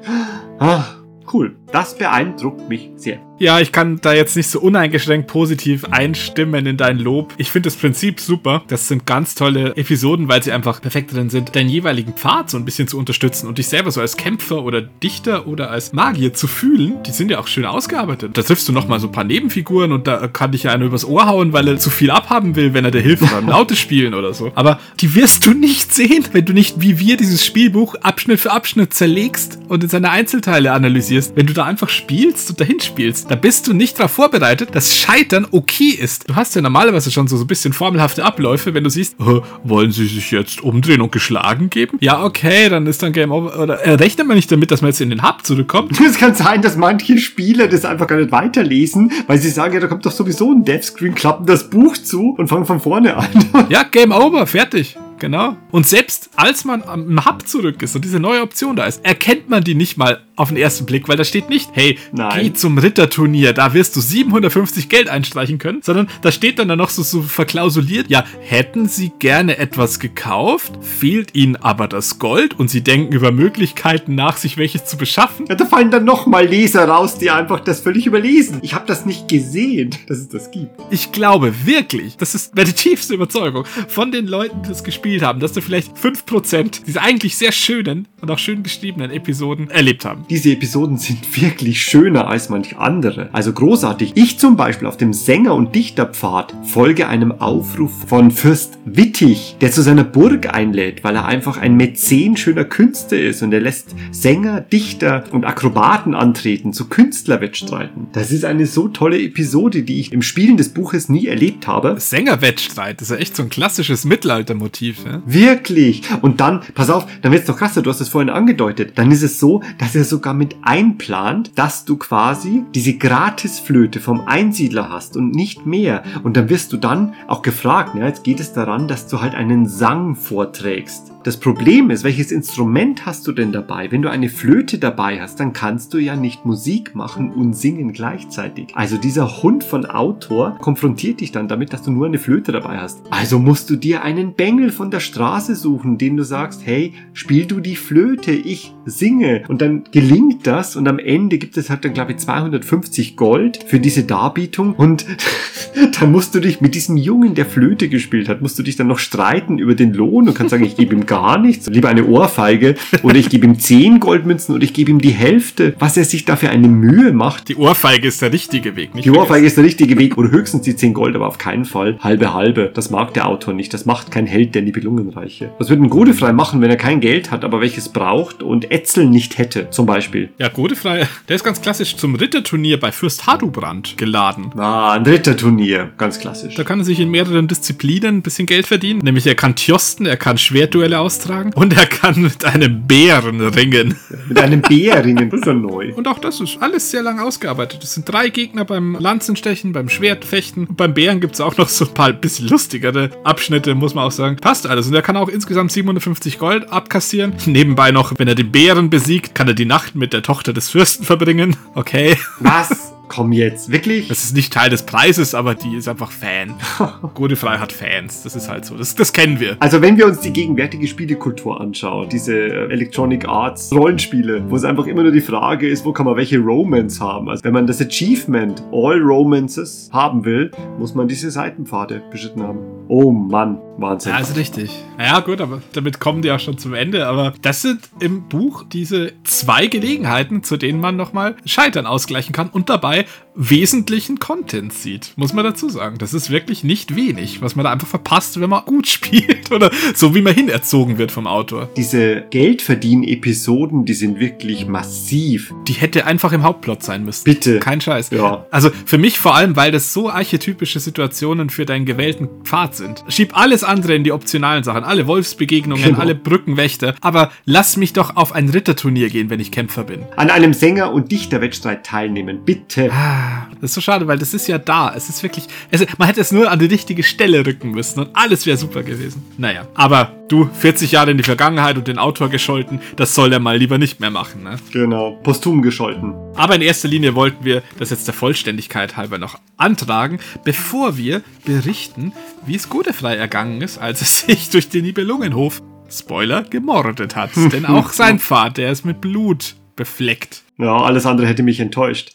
Ah, 0.59 0.85
cool. 1.33 1.57
Das 1.73 1.97
beeindruckt 1.97 2.69
mich 2.69 2.91
sehr. 2.95 3.19
Ja, 3.43 3.59
ich 3.59 3.73
kann 3.73 3.99
da 3.99 4.13
jetzt 4.13 4.37
nicht 4.37 4.47
so 4.47 4.61
uneingeschränkt 4.61 5.27
positiv 5.27 5.83
einstimmen 5.91 6.65
in 6.65 6.77
dein 6.77 6.97
Lob. 6.97 7.33
Ich 7.35 7.51
finde 7.51 7.67
das 7.67 7.75
Prinzip 7.75 8.21
super. 8.21 8.63
Das 8.69 8.87
sind 8.87 9.05
ganz 9.05 9.35
tolle 9.35 9.75
Episoden, 9.75 10.29
weil 10.29 10.41
sie 10.41 10.53
einfach 10.53 10.79
perfekt 10.81 11.13
drin 11.13 11.29
sind, 11.29 11.53
deinen 11.53 11.67
jeweiligen 11.67 12.13
Pfad 12.13 12.49
so 12.49 12.55
ein 12.55 12.63
bisschen 12.63 12.87
zu 12.87 12.97
unterstützen 12.97 13.49
und 13.49 13.57
dich 13.57 13.67
selber 13.67 13.91
so 13.91 13.99
als 13.99 14.15
Kämpfer 14.15 14.63
oder 14.63 14.81
Dichter 14.81 15.45
oder 15.45 15.71
als 15.71 15.91
Magier 15.91 16.33
zu 16.33 16.47
fühlen. 16.47 17.03
Die 17.05 17.11
sind 17.11 17.31
ja 17.31 17.39
auch 17.39 17.47
schön 17.47 17.65
ausgearbeitet. 17.65 18.37
Da 18.37 18.43
triffst 18.43 18.69
du 18.69 18.71
nochmal 18.71 19.01
so 19.01 19.07
ein 19.07 19.11
paar 19.11 19.25
Nebenfiguren 19.25 19.91
und 19.91 20.07
da 20.07 20.29
kann 20.29 20.53
dich 20.53 20.63
ja 20.63 20.71
einer 20.71 20.85
übers 20.85 21.03
Ohr 21.03 21.27
hauen, 21.27 21.51
weil 21.51 21.67
er 21.67 21.77
zu 21.77 21.89
viel 21.89 22.11
abhaben 22.11 22.55
will, 22.55 22.73
wenn 22.73 22.85
er 22.85 22.91
dir 22.91 23.01
hilft 23.01 23.29
beim 23.29 23.47
Laute 23.49 23.75
spielen 23.75 24.13
oder 24.13 24.33
so. 24.33 24.53
Aber 24.55 24.79
die 25.01 25.15
wirst 25.15 25.45
du 25.45 25.53
nicht 25.53 25.93
sehen, 25.93 26.23
wenn 26.31 26.45
du 26.45 26.53
nicht 26.53 26.79
wie 26.79 26.97
wir 26.97 27.17
dieses 27.17 27.45
Spielbuch 27.45 27.95
Abschnitt 27.95 28.39
für 28.39 28.53
Abschnitt 28.53 28.93
zerlegst 28.93 29.59
und 29.67 29.83
in 29.83 29.89
seine 29.89 30.11
Einzelteile 30.11 30.71
analysierst. 30.71 31.35
Wenn 31.35 31.47
du 31.47 31.51
da 31.51 31.65
einfach 31.65 31.89
spielst 31.89 32.49
und 32.49 32.61
dahin 32.61 32.79
spielst, 32.79 33.32
da 33.33 33.39
bist 33.39 33.65
du 33.65 33.73
nicht 33.73 33.97
darauf 33.97 34.11
vorbereitet, 34.11 34.75
dass 34.75 34.95
Scheitern 34.95 35.47
okay 35.49 35.89
ist. 35.89 36.29
Du 36.29 36.35
hast 36.35 36.53
ja 36.53 36.61
normalerweise 36.61 37.09
schon 37.09 37.27
so, 37.27 37.35
so 37.35 37.45
ein 37.45 37.47
bisschen 37.47 37.73
formelhafte 37.73 38.23
Abläufe, 38.23 38.75
wenn 38.75 38.83
du 38.83 38.91
siehst, 38.91 39.15
wollen 39.63 39.91
sie 39.91 40.05
sich 40.05 40.29
jetzt 40.29 40.61
umdrehen 40.61 41.01
und 41.01 41.11
geschlagen 41.11 41.71
geben? 41.71 41.97
Ja, 41.99 42.23
okay, 42.23 42.69
dann 42.69 42.85
ist 42.85 43.01
dann 43.01 43.11
Game 43.11 43.31
Over. 43.31 43.59
Oder 43.59 43.79
äh, 43.79 43.93
rechnet 43.93 44.27
man 44.27 44.35
nicht 44.35 44.51
damit, 44.51 44.69
dass 44.69 44.83
man 44.83 44.91
jetzt 44.91 45.01
in 45.01 45.09
den 45.09 45.23
Hub 45.23 45.43
zurückkommt? 45.43 45.99
Es 46.13 46.19
kann 46.19 46.35
sein, 46.35 46.61
dass 46.61 46.77
manche 46.77 47.17
Spieler 47.17 47.67
das 47.67 47.85
einfach 47.85 48.05
gar 48.05 48.17
nicht 48.17 48.31
weiterlesen, 48.31 49.11
weil 49.25 49.39
sie 49.39 49.49
sagen, 49.49 49.73
ja, 49.73 49.79
da 49.79 49.87
kommt 49.87 50.05
doch 50.05 50.11
sowieso 50.11 50.51
ein 50.51 50.63
Deathscreen, 50.63 51.15
klappen 51.15 51.47
das 51.47 51.71
Buch 51.71 51.97
zu 51.97 52.35
und 52.37 52.49
fangen 52.49 52.67
von 52.67 52.79
vorne 52.79 53.17
an. 53.17 53.27
ja, 53.69 53.81
Game 53.81 54.11
Over, 54.11 54.45
fertig. 54.45 54.95
Genau. 55.23 55.55
Und 55.71 55.87
selbst 55.87 56.31
als 56.35 56.65
man 56.65 56.83
am 56.83 57.25
Hub 57.25 57.47
zurück 57.47 57.81
ist 57.81 57.95
und 57.95 58.03
diese 58.03 58.19
neue 58.19 58.41
Option 58.41 58.75
da 58.75 58.83
ist, 58.83 59.05
erkennt 59.05 59.49
man 59.49 59.63
die 59.63 59.73
nicht 59.73 59.95
mal 59.95 60.21
auf 60.35 60.49
den 60.49 60.57
ersten 60.57 60.85
Blick, 60.85 61.07
weil 61.07 61.15
da 61.15 61.23
steht 61.23 61.49
nicht, 61.49 61.69
hey, 61.73 61.97
Nein. 62.11 62.41
geh 62.41 62.53
zum 62.53 62.77
Ritterturnier, 62.77 63.53
da 63.53 63.73
wirst 63.73 63.95
du 63.95 64.01
750 64.01 64.89
Geld 64.89 65.07
einstreichen 65.07 65.59
können, 65.59 65.81
sondern 65.81 66.09
da 66.23 66.31
steht 66.31 66.59
dann, 66.59 66.67
dann 66.67 66.79
noch 66.79 66.89
so, 66.89 67.03
so 67.03 67.21
verklausuliert, 67.21 68.09
ja, 68.09 68.25
hätten 68.41 68.89
sie 68.89 69.13
gerne 69.19 69.57
etwas 69.59 69.99
gekauft, 69.99 70.73
fehlt 70.81 71.35
ihnen 71.35 71.55
aber 71.55 71.87
das 71.87 72.19
Gold 72.19 72.59
und 72.59 72.69
sie 72.69 72.81
denken 72.81 73.13
über 73.13 73.31
Möglichkeiten 73.31 74.15
nach, 74.15 74.35
sich 74.35 74.57
welches 74.57 74.83
zu 74.83 74.97
beschaffen. 74.97 75.45
Ja, 75.47 75.55
da 75.55 75.65
fallen 75.65 75.91
dann 75.91 76.03
nochmal 76.03 76.47
Leser 76.47 76.85
raus, 76.85 77.17
die 77.17 77.29
einfach 77.29 77.61
das 77.61 77.79
völlig 77.79 78.07
überlesen. 78.07 78.59
Ich 78.61 78.73
habe 78.73 78.87
das 78.87 79.05
nicht 79.05 79.29
gesehen, 79.29 79.91
dass 80.07 80.17
es 80.17 80.27
das 80.27 80.51
gibt. 80.51 80.81
Ich 80.89 81.11
glaube 81.13 81.53
wirklich, 81.65 82.17
das 82.17 82.35
ist 82.35 82.55
meine 82.55 82.73
tiefste 82.73 83.13
Überzeugung 83.13 83.65
von 83.87 84.11
den 84.11 84.27
Leuten, 84.27 84.63
die 84.63 84.69
das 84.69 84.83
gespielt 84.83 85.12
haben, 85.21 85.39
dass 85.39 85.53
da 85.53 85.61
vielleicht 85.61 85.95
5% 85.95 86.81
diese 86.85 87.01
eigentlich 87.01 87.37
sehr 87.37 87.51
schönen 87.51 88.07
und 88.21 88.31
auch 88.31 88.39
schön 88.39 88.63
geschriebenen 88.63 89.11
Episoden 89.11 89.69
erlebt 89.69 90.05
haben. 90.05 90.25
Diese 90.29 90.51
Episoden 90.51 90.97
sind 90.97 91.41
wirklich 91.41 91.81
schöner 91.81 92.27
als 92.27 92.49
manch 92.49 92.77
andere. 92.77 93.29
Also 93.33 93.53
großartig. 93.53 94.13
Ich 94.15 94.39
zum 94.39 94.55
Beispiel 94.55 94.87
auf 94.87 94.97
dem 94.97 95.13
Sänger- 95.13 95.55
und 95.55 95.75
Dichterpfad 95.75 96.53
folge 96.63 97.07
einem 97.07 97.31
Aufruf 97.31 97.91
von 98.07 98.31
Fürst 98.31 98.77
Wittig, 98.85 99.57
der 99.61 99.71
zu 99.71 99.81
seiner 99.81 100.03
Burg 100.03 100.53
einlädt, 100.53 101.03
weil 101.03 101.15
er 101.15 101.25
einfach 101.25 101.57
ein 101.57 101.75
Mäzen 101.75 102.37
schöner 102.37 102.65
Künste 102.65 103.17
ist 103.17 103.43
und 103.43 103.53
er 103.53 103.59
lässt 103.59 103.95
Sänger, 104.11 104.61
Dichter 104.61 105.23
und 105.31 105.45
Akrobaten 105.45 106.15
antreten, 106.15 106.73
zu 106.73 106.87
Künstlerwettstreiten. 106.89 108.07
Das 108.13 108.31
ist 108.31 108.45
eine 108.45 108.65
so 108.65 108.87
tolle 108.87 109.21
Episode, 109.21 109.83
die 109.83 109.99
ich 109.99 110.11
im 110.11 110.21
Spielen 110.21 110.57
des 110.57 110.69
Buches 110.69 111.09
nie 111.09 111.27
erlebt 111.27 111.67
habe. 111.67 111.95
Sängerwettstreit, 111.99 113.01
ist 113.01 113.11
ja 113.11 113.17
echt 113.17 113.35
so 113.35 113.43
ein 113.43 113.49
klassisches 113.49 114.05
Mittelaltermotiv. 114.05 115.02
Ja? 115.05 115.21
Wirklich. 115.25 116.03
Und 116.21 116.41
dann, 116.41 116.61
pass 116.73 116.89
auf, 116.89 117.05
dann 117.21 117.31
wird's 117.31 117.47
noch 117.47 117.57
krasser, 117.57 117.81
du 117.81 117.89
hast 117.89 118.01
es 118.01 118.09
vorhin 118.09 118.29
angedeutet. 118.29 118.97
Dann 118.97 119.11
ist 119.11 119.23
es 119.23 119.39
so, 119.39 119.61
dass 119.77 119.95
er 119.95 120.03
sogar 120.03 120.33
mit 120.33 120.55
einplant, 120.61 121.51
dass 121.55 121.85
du 121.85 121.97
quasi 121.97 122.63
diese 122.73 122.97
Gratisflöte 122.97 123.99
vom 123.99 124.27
Einsiedler 124.27 124.89
hast 124.89 125.17
und 125.17 125.31
nicht 125.31 125.65
mehr. 125.65 126.03
Und 126.23 126.37
dann 126.37 126.49
wirst 126.49 126.73
du 126.73 126.77
dann 126.77 127.13
auch 127.27 127.41
gefragt, 127.41 127.95
ja, 127.95 128.07
jetzt 128.07 128.23
geht 128.23 128.39
es 128.39 128.53
daran, 128.53 128.87
dass 128.87 129.07
du 129.07 129.21
halt 129.21 129.35
einen 129.35 129.67
Sang 129.67 130.15
vorträgst. 130.15 131.12
Das 131.23 131.37
Problem 131.37 131.89
ist, 131.89 132.03
welches 132.03 132.33
Instrument 132.33 133.05
hast 133.05 133.25
du 133.25 133.31
denn 133.31 133.53
dabei? 133.53 133.89
Wenn 133.93 134.01
du 134.01 134.09
eine 134.09 134.27
Flöte 134.27 134.77
dabei 134.77 135.21
hast, 135.21 135.39
dann 135.39 135.53
kannst 135.53 135.93
du 135.93 135.97
ja 135.97 136.17
nicht 136.17 136.45
Musik 136.45 136.95
machen 136.95 137.31
und 137.31 137.55
singen 137.55 137.93
gleichzeitig. 137.93 138.75
Also 138.75 138.97
dieser 138.97 139.41
Hund 139.41 139.63
von 139.63 139.85
Autor 139.85 140.57
konfrontiert 140.59 141.21
dich 141.21 141.31
dann 141.31 141.47
damit, 141.47 141.71
dass 141.71 141.83
du 141.83 141.91
nur 141.91 142.07
eine 142.07 142.17
Flöte 142.17 142.51
dabei 142.51 142.77
hast. 142.77 143.03
Also 143.09 143.39
musst 143.39 143.69
du 143.69 143.77
dir 143.77 144.03
einen 144.03 144.33
Bengel 144.33 144.69
von 144.69 144.91
der 144.91 144.99
Straße 144.99 145.55
suchen, 145.55 145.97
den 145.97 146.17
du 146.17 146.23
sagst, 146.23 146.65
hey, 146.65 146.93
spiel 147.13 147.45
du 147.45 147.61
die 147.61 147.77
Flöte, 147.77 148.33
ich 148.33 148.73
singe. 148.85 149.43
Und 149.47 149.61
dann 149.61 149.85
gelingt 149.93 150.45
das 150.45 150.75
und 150.75 150.89
am 150.89 150.99
Ende 150.99 151.37
gibt 151.37 151.55
es 151.55 151.69
halt 151.69 151.85
dann, 151.85 151.93
glaube 151.93 152.11
ich, 152.11 152.17
250 152.17 153.15
Gold 153.15 153.63
für 153.65 153.79
diese 153.79 154.03
Darbietung 154.03 154.75
und 154.75 155.05
dann 155.99 156.11
musst 156.11 156.35
du 156.35 156.41
dich 156.41 156.59
mit 156.59 156.75
diesem 156.75 156.97
Jungen, 156.97 157.33
der 157.33 157.45
Flöte 157.45 157.87
gespielt 157.87 158.27
hat, 158.27 158.41
musst 158.41 158.59
du 158.59 158.63
dich 158.63 158.75
dann 158.75 158.87
noch 158.87 158.99
streiten 158.99 159.57
über 159.57 159.73
den 159.73 159.93
Lohn 159.93 160.27
und 160.27 160.33
kannst 160.33 160.51
sagen, 160.51 160.65
ich 160.65 160.75
gebe 160.75 160.93
ihm 160.93 161.05
gar 161.13 161.37
nichts, 161.37 161.67
lieber 161.67 161.89
eine 161.89 162.05
Ohrfeige 162.05 162.73
oder 163.03 163.17
ich 163.17 163.29
gebe 163.29 163.45
ihm 163.45 163.59
10 163.59 163.99
Goldmünzen 163.99 164.55
oder 164.55 164.63
ich 164.63 164.73
gebe 164.73 164.89
ihm 164.89 164.99
die 164.99 165.11
Hälfte, 165.11 165.75
was 165.77 165.95
er 165.95 166.05
sich 166.05 166.25
dafür 166.25 166.49
eine 166.49 166.67
Mühe 166.67 167.13
macht. 167.13 167.49
Die 167.49 167.55
Ohrfeige 167.55 168.07
ist 168.07 168.23
der 168.23 168.33
richtige 168.33 168.75
Weg, 168.75 168.95
nicht? 168.95 169.05
Die 169.05 169.11
Ohrfeige 169.11 169.45
ist 169.45 169.55
der 169.55 169.63
richtige 169.63 169.99
Weg 169.99 170.17
oder 170.17 170.31
höchstens 170.31 170.63
die 170.63 170.75
10 170.75 170.95
Gold, 170.95 171.15
aber 171.15 171.27
auf 171.27 171.37
keinen 171.37 171.65
Fall 171.65 171.99
halbe 171.99 172.33
halbe. 172.33 172.71
Das 172.73 172.89
mag 172.89 173.13
der 173.13 173.27
Autor 173.27 173.53
nicht, 173.53 173.75
das 173.75 173.85
macht 173.85 174.09
kein 174.09 174.25
Held 174.25 174.55
der 174.55 174.63
Nibelungenreiche. 174.63 175.51
Was 175.59 175.69
würde 175.69 175.83
ein 175.83 175.89
Godefrei 175.91 176.33
machen, 176.33 176.61
wenn 176.61 176.71
er 176.71 176.77
kein 176.77 176.99
Geld 176.99 177.29
hat, 177.29 177.43
aber 177.43 177.61
welches 177.61 177.89
braucht 177.89 178.41
und 178.41 178.71
Etzel 178.71 179.05
nicht 179.05 179.37
hätte, 179.37 179.69
zum 179.69 179.85
Beispiel? 179.85 180.29
Ja, 180.39 180.49
Godefrei, 180.49 181.07
der 181.29 181.35
ist 181.35 181.43
ganz 181.43 181.61
klassisch 181.61 181.95
zum 181.95 182.15
Ritterturnier 182.15 182.79
bei 182.79 182.91
Fürst 182.91 183.27
Hadubrand 183.27 183.97
geladen. 183.97 184.51
Ah, 184.57 184.93
ein 184.93 185.03
Ritterturnier, 185.03 185.91
ganz 185.99 186.19
klassisch. 186.19 186.55
Da 186.55 186.63
kann 186.63 186.79
er 186.79 186.85
sich 186.85 186.99
in 186.99 187.11
mehreren 187.11 187.47
Disziplinen 187.47 188.17
ein 188.17 188.21
bisschen 188.23 188.47
Geld 188.47 188.65
verdienen. 188.65 189.01
Nämlich 189.03 189.27
er 189.27 189.35
kann 189.35 189.55
Tjosten, 189.55 190.07
er 190.07 190.17
kann 190.17 190.39
Schwertduelle 190.39 191.02
austragen 191.03 191.51
und 191.53 191.77
er 191.77 191.85
kann 191.85 192.21
mit 192.21 192.45
einem 192.45 192.87
Bären 192.87 193.41
ringen. 193.41 193.95
mit 194.27 194.39
einem 194.39 194.61
Bär 194.61 195.03
ringen, 195.03 195.29
das 195.29 195.41
ist 195.41 195.45
ja 195.45 195.53
neu. 195.53 195.93
Und 195.93 196.07
auch 196.07 196.19
das 196.19 196.39
ist 196.39 196.57
alles 196.61 196.89
sehr 196.89 197.03
lang 197.03 197.19
ausgearbeitet. 197.19 197.83
Es 197.83 197.93
sind 197.93 198.09
drei 198.09 198.29
Gegner 198.29 198.65
beim 198.65 198.95
Lanzenstechen, 198.99 199.73
beim 199.73 199.89
Schwertfechten. 199.89 200.67
Und 200.67 200.77
beim 200.77 200.93
Bären 200.93 201.19
gibt 201.19 201.35
es 201.35 201.41
auch 201.41 201.57
noch 201.57 201.67
so 201.67 201.85
ein 201.85 201.93
paar 201.93 202.13
bisschen 202.13 202.47
lustigere 202.47 203.09
Abschnitte, 203.23 203.75
muss 203.75 203.93
man 203.93 204.05
auch 204.05 204.11
sagen. 204.11 204.37
Passt 204.37 204.65
alles. 204.67 204.87
Und 204.87 204.93
er 204.93 205.01
kann 205.01 205.17
auch 205.17 205.29
insgesamt 205.29 205.71
750 205.71 206.39
Gold 206.39 206.71
abkassieren. 206.71 207.33
Nebenbei 207.45 207.91
noch, 207.91 208.13
wenn 208.17 208.27
er 208.27 208.35
den 208.35 208.51
Bären 208.51 208.89
besiegt, 208.89 209.35
kann 209.35 209.47
er 209.47 209.53
die 209.53 209.65
Nacht 209.65 209.95
mit 209.95 210.13
der 210.13 210.23
Tochter 210.23 210.53
des 210.53 210.69
Fürsten 210.69 211.05
verbringen. 211.05 211.55
Okay. 211.75 212.17
Was? 212.39 212.92
Komm 213.15 213.31
jetzt, 213.31 213.71
wirklich? 213.71 214.07
Das 214.07 214.23
ist 214.23 214.35
nicht 214.35 214.51
Teil 214.51 214.71
des 214.71 214.87
Preises, 214.87 215.35
aber 215.35 215.53
die 215.53 215.75
ist 215.75 215.87
einfach 215.87 216.09
Fan. 216.09 216.55
Godefrey 217.13 217.59
hat 217.59 217.71
Fans, 217.71 218.23
das 218.23 218.35
ist 218.35 218.49
halt 218.49 218.65
so. 218.65 218.75
Das, 218.75 218.95
das 218.95 219.13
kennen 219.13 219.39
wir. 219.39 219.55
Also 219.59 219.83
wenn 219.83 219.99
wir 219.99 220.07
uns 220.07 220.21
die 220.21 220.33
gegenwärtige 220.33 220.87
Spielekultur 220.87 221.61
anschauen, 221.61 222.09
diese 222.09 222.35
äh, 222.35 222.71
Electronic 222.71 223.27
Arts 223.27 223.71
Rollenspiele, 223.71 224.49
wo 224.49 224.55
es 224.55 224.63
einfach 224.63 224.87
immer 224.87 225.03
nur 225.03 225.11
die 225.11 225.21
Frage 225.21 225.69
ist, 225.69 225.85
wo 225.85 225.93
kann 225.93 226.07
man 226.07 226.15
welche 226.15 226.39
Romance 226.39 226.99
haben. 226.99 227.29
Also 227.29 227.43
wenn 227.43 227.53
man 227.53 227.67
das 227.67 227.79
Achievement 227.81 228.63
All 228.71 228.99
Romances 228.99 229.91
haben 229.93 230.25
will, 230.25 230.49
muss 230.79 230.95
man 230.95 231.07
diese 231.07 231.29
Seitenpfade 231.29 232.01
beschritten 232.09 232.41
haben. 232.41 232.59
Oh 232.87 233.11
Mann, 233.11 233.59
Wahnsinn. 233.77 234.11
Ja, 234.11 234.19
ist 234.19 234.35
richtig. 234.35 234.71
Ja 234.99 235.19
gut, 235.21 235.39
aber 235.39 235.61
damit 235.73 235.99
kommen 235.99 236.21
die 236.21 236.31
auch 236.31 236.39
schon 236.39 236.57
zum 236.57 236.73
Ende. 236.73 237.07
Aber 237.07 237.33
das 237.41 237.61
sind 237.61 237.79
im 237.99 238.27
Buch 238.27 238.65
diese 238.71 239.13
zwei 239.23 239.67
Gelegenheiten, 239.67 240.43
zu 240.43 240.57
denen 240.57 240.79
man 240.79 240.95
nochmal 240.95 241.35
Scheitern 241.45 241.85
ausgleichen 241.85 242.33
kann 242.33 242.49
und 242.49 242.69
dabei 242.69 243.02
Wesentlichen 243.35 244.19
Content 244.19 244.71
sieht, 244.73 245.13
muss 245.15 245.33
man 245.33 245.43
dazu 245.43 245.67
sagen. 245.69 245.97
Das 245.97 246.13
ist 246.13 246.29
wirklich 246.29 246.63
nicht 246.63 246.95
wenig, 246.95 247.41
was 247.41 247.55
man 247.55 247.63
da 247.65 247.71
einfach 247.71 247.87
verpasst, 247.87 248.39
wenn 248.39 248.49
man 248.49 248.63
gut 248.65 248.87
spielt 248.87 249.51
oder 249.51 249.71
so 249.95 250.13
wie 250.13 250.21
man 250.21 250.35
hinerzogen 250.35 250.97
wird 250.97 251.11
vom 251.11 251.25
Autor. 251.27 251.67
Diese 251.75 252.23
Geldverdienen-Episoden, 252.29 253.85
die 253.85 253.93
sind 253.93 254.19
wirklich 254.19 254.67
massiv. 254.67 255.53
Die 255.67 255.73
hätte 255.73 256.05
einfach 256.05 256.31
im 256.31 256.43
Hauptplot 256.43 256.83
sein 256.83 257.03
müssen. 257.05 257.23
Bitte. 257.23 257.59
Kein 257.59 257.81
Scheiß. 257.81 258.11
Ja. 258.11 258.45
Also 258.51 258.69
für 258.85 258.97
mich 258.97 259.17
vor 259.19 259.35
allem, 259.35 259.55
weil 259.55 259.71
das 259.71 259.93
so 259.93 260.09
archetypische 260.09 260.79
Situationen 260.79 261.49
für 261.49 261.65
deinen 261.65 261.85
gewählten 261.85 262.29
Pfad 262.43 262.75
sind. 262.75 263.03
Schieb 263.07 263.35
alles 263.37 263.63
andere 263.63 263.95
in 263.95 264.03
die 264.03 264.11
optionalen 264.11 264.63
Sachen, 264.63 264.83
alle 264.83 265.07
Wolfsbegegnungen, 265.07 265.83
Genau. 265.83 265.99
alle 265.99 266.15
Brückenwächter, 266.15 266.95
aber 267.01 267.31
lass 267.45 267.77
mich 267.77 267.93
doch 267.93 268.15
auf 268.15 268.31
ein 268.33 268.49
Ritterturnier 268.49 269.09
gehen, 269.09 269.29
wenn 269.29 269.39
ich 269.39 269.51
Kämpfer 269.51 269.83
bin. 269.83 270.03
An 270.15 270.29
einem 270.29 270.53
Sänger- 270.53 270.91
und 270.93 271.11
Dichterwettstreit 271.11 271.85
teilnehmen, 271.85 272.41
bitte. 272.45 272.82
Ah, 272.91 273.47
Das 273.61 273.71
ist 273.71 273.75
so 273.75 273.81
schade, 273.81 274.07
weil 274.07 274.17
das 274.17 274.33
ist 274.33 274.47
ja 274.47 274.57
da. 274.57 274.93
Es 274.95 275.09
ist 275.09 275.23
wirklich. 275.23 275.47
Es, 275.71 275.85
man 275.97 276.07
hätte 276.07 276.21
es 276.21 276.31
nur 276.31 276.49
an 276.51 276.59
die 276.59 276.65
richtige 276.65 277.03
Stelle 277.03 277.45
rücken 277.45 277.71
müssen 277.71 277.99
und 277.99 278.09
alles 278.13 278.45
wäre 278.45 278.57
super 278.57 278.83
gewesen. 278.83 279.23
Naja, 279.37 279.67
aber 279.73 280.11
du, 280.27 280.49
40 280.53 280.91
Jahre 280.91 281.11
in 281.11 281.17
die 281.17 281.23
Vergangenheit 281.23 281.77
und 281.77 281.87
den 281.87 281.97
Autor 281.97 282.29
gescholten, 282.29 282.81
das 282.95 283.15
soll 283.15 283.31
er 283.31 283.39
mal 283.39 283.57
lieber 283.57 283.77
nicht 283.77 283.99
mehr 283.99 284.11
machen, 284.11 284.43
ne? 284.43 284.57
Genau, 284.71 285.11
posthum 285.23 285.61
gescholten. 285.61 286.13
Aber 286.35 286.55
in 286.55 286.61
erster 286.61 286.87
Linie 286.87 287.15
wollten 287.15 287.45
wir 287.45 287.63
das 287.79 287.89
jetzt 287.89 288.07
der 288.07 288.13
Vollständigkeit 288.13 288.97
halber 288.97 289.17
noch 289.17 289.39
antragen, 289.57 290.19
bevor 290.43 290.97
wir 290.97 291.21
berichten, 291.45 292.13
wie 292.45 292.55
es 292.55 292.69
Godefrei 292.69 293.15
ergangen 293.15 293.61
ist, 293.61 293.77
als 293.77 294.01
es 294.01 294.19
sich 294.27 294.49
durch 294.49 294.69
den 294.69 294.83
Nibelungenhof, 294.85 295.61
Spoiler, 295.89 296.43
gemordet 296.43 297.15
hat. 297.15 297.31
Denn 297.35 297.65
auch 297.65 297.89
sein 297.93 298.19
der 298.55 298.71
ist 298.71 298.83
mit 298.83 298.99
Blut 298.99 299.55
befleckt. 299.75 300.43
Ja, 300.57 300.77
alles 300.77 301.05
andere 301.05 301.27
hätte 301.27 301.43
mich 301.43 301.59
enttäuscht. 301.59 302.13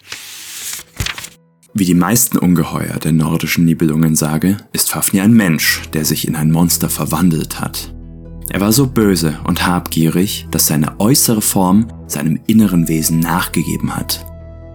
Wie 1.74 1.85
die 1.85 1.95
meisten 1.95 2.39
Ungeheuer 2.39 2.99
der 2.99 3.12
nordischen 3.12 3.66
Nibelungensage 3.66 4.57
ist 4.73 4.90
Fafnir 4.90 5.23
ein 5.23 5.35
Mensch, 5.35 5.82
der 5.93 6.05
sich 6.05 6.27
in 6.27 6.35
ein 6.35 6.51
Monster 6.51 6.89
verwandelt 6.89 7.61
hat. 7.61 7.95
Er 8.49 8.61
war 8.61 8.73
so 8.73 8.86
böse 8.86 9.39
und 9.45 9.66
habgierig, 9.66 10.49
dass 10.51 10.66
seine 10.66 10.99
äußere 10.99 11.43
Form 11.43 11.89
seinem 12.07 12.40
inneren 12.47 12.89
Wesen 12.89 13.20
nachgegeben 13.20 13.95
hat. 13.95 14.24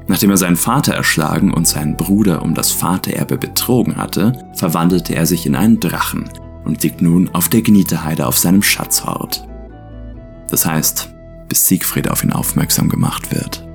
Nachdem 0.07 0.29
er 0.29 0.37
seinen 0.37 0.55
Vater 0.55 0.93
erschlagen 0.93 1.51
und 1.51 1.67
seinen 1.67 1.97
Bruder 1.97 2.43
um 2.43 2.53
das 2.53 2.71
Vatererbe 2.71 3.37
betrogen 3.37 3.97
hatte, 3.97 4.33
verwandelte 4.53 5.15
er 5.15 5.25
sich 5.25 5.47
in 5.47 5.55
einen 5.55 5.79
Drachen 5.79 6.29
und 6.63 6.83
liegt 6.83 7.01
nun 7.01 7.29
auf 7.29 7.49
der 7.49 7.63
Gnieteheide 7.63 8.27
auf 8.27 8.37
seinem 8.37 8.61
Schatzhort. 8.61 9.47
Das 10.49 10.67
heißt, 10.67 11.09
bis 11.49 11.67
Siegfried 11.67 12.09
auf 12.09 12.23
ihn 12.23 12.31
aufmerksam 12.31 12.89
gemacht 12.89 13.33
wird. 13.33 13.65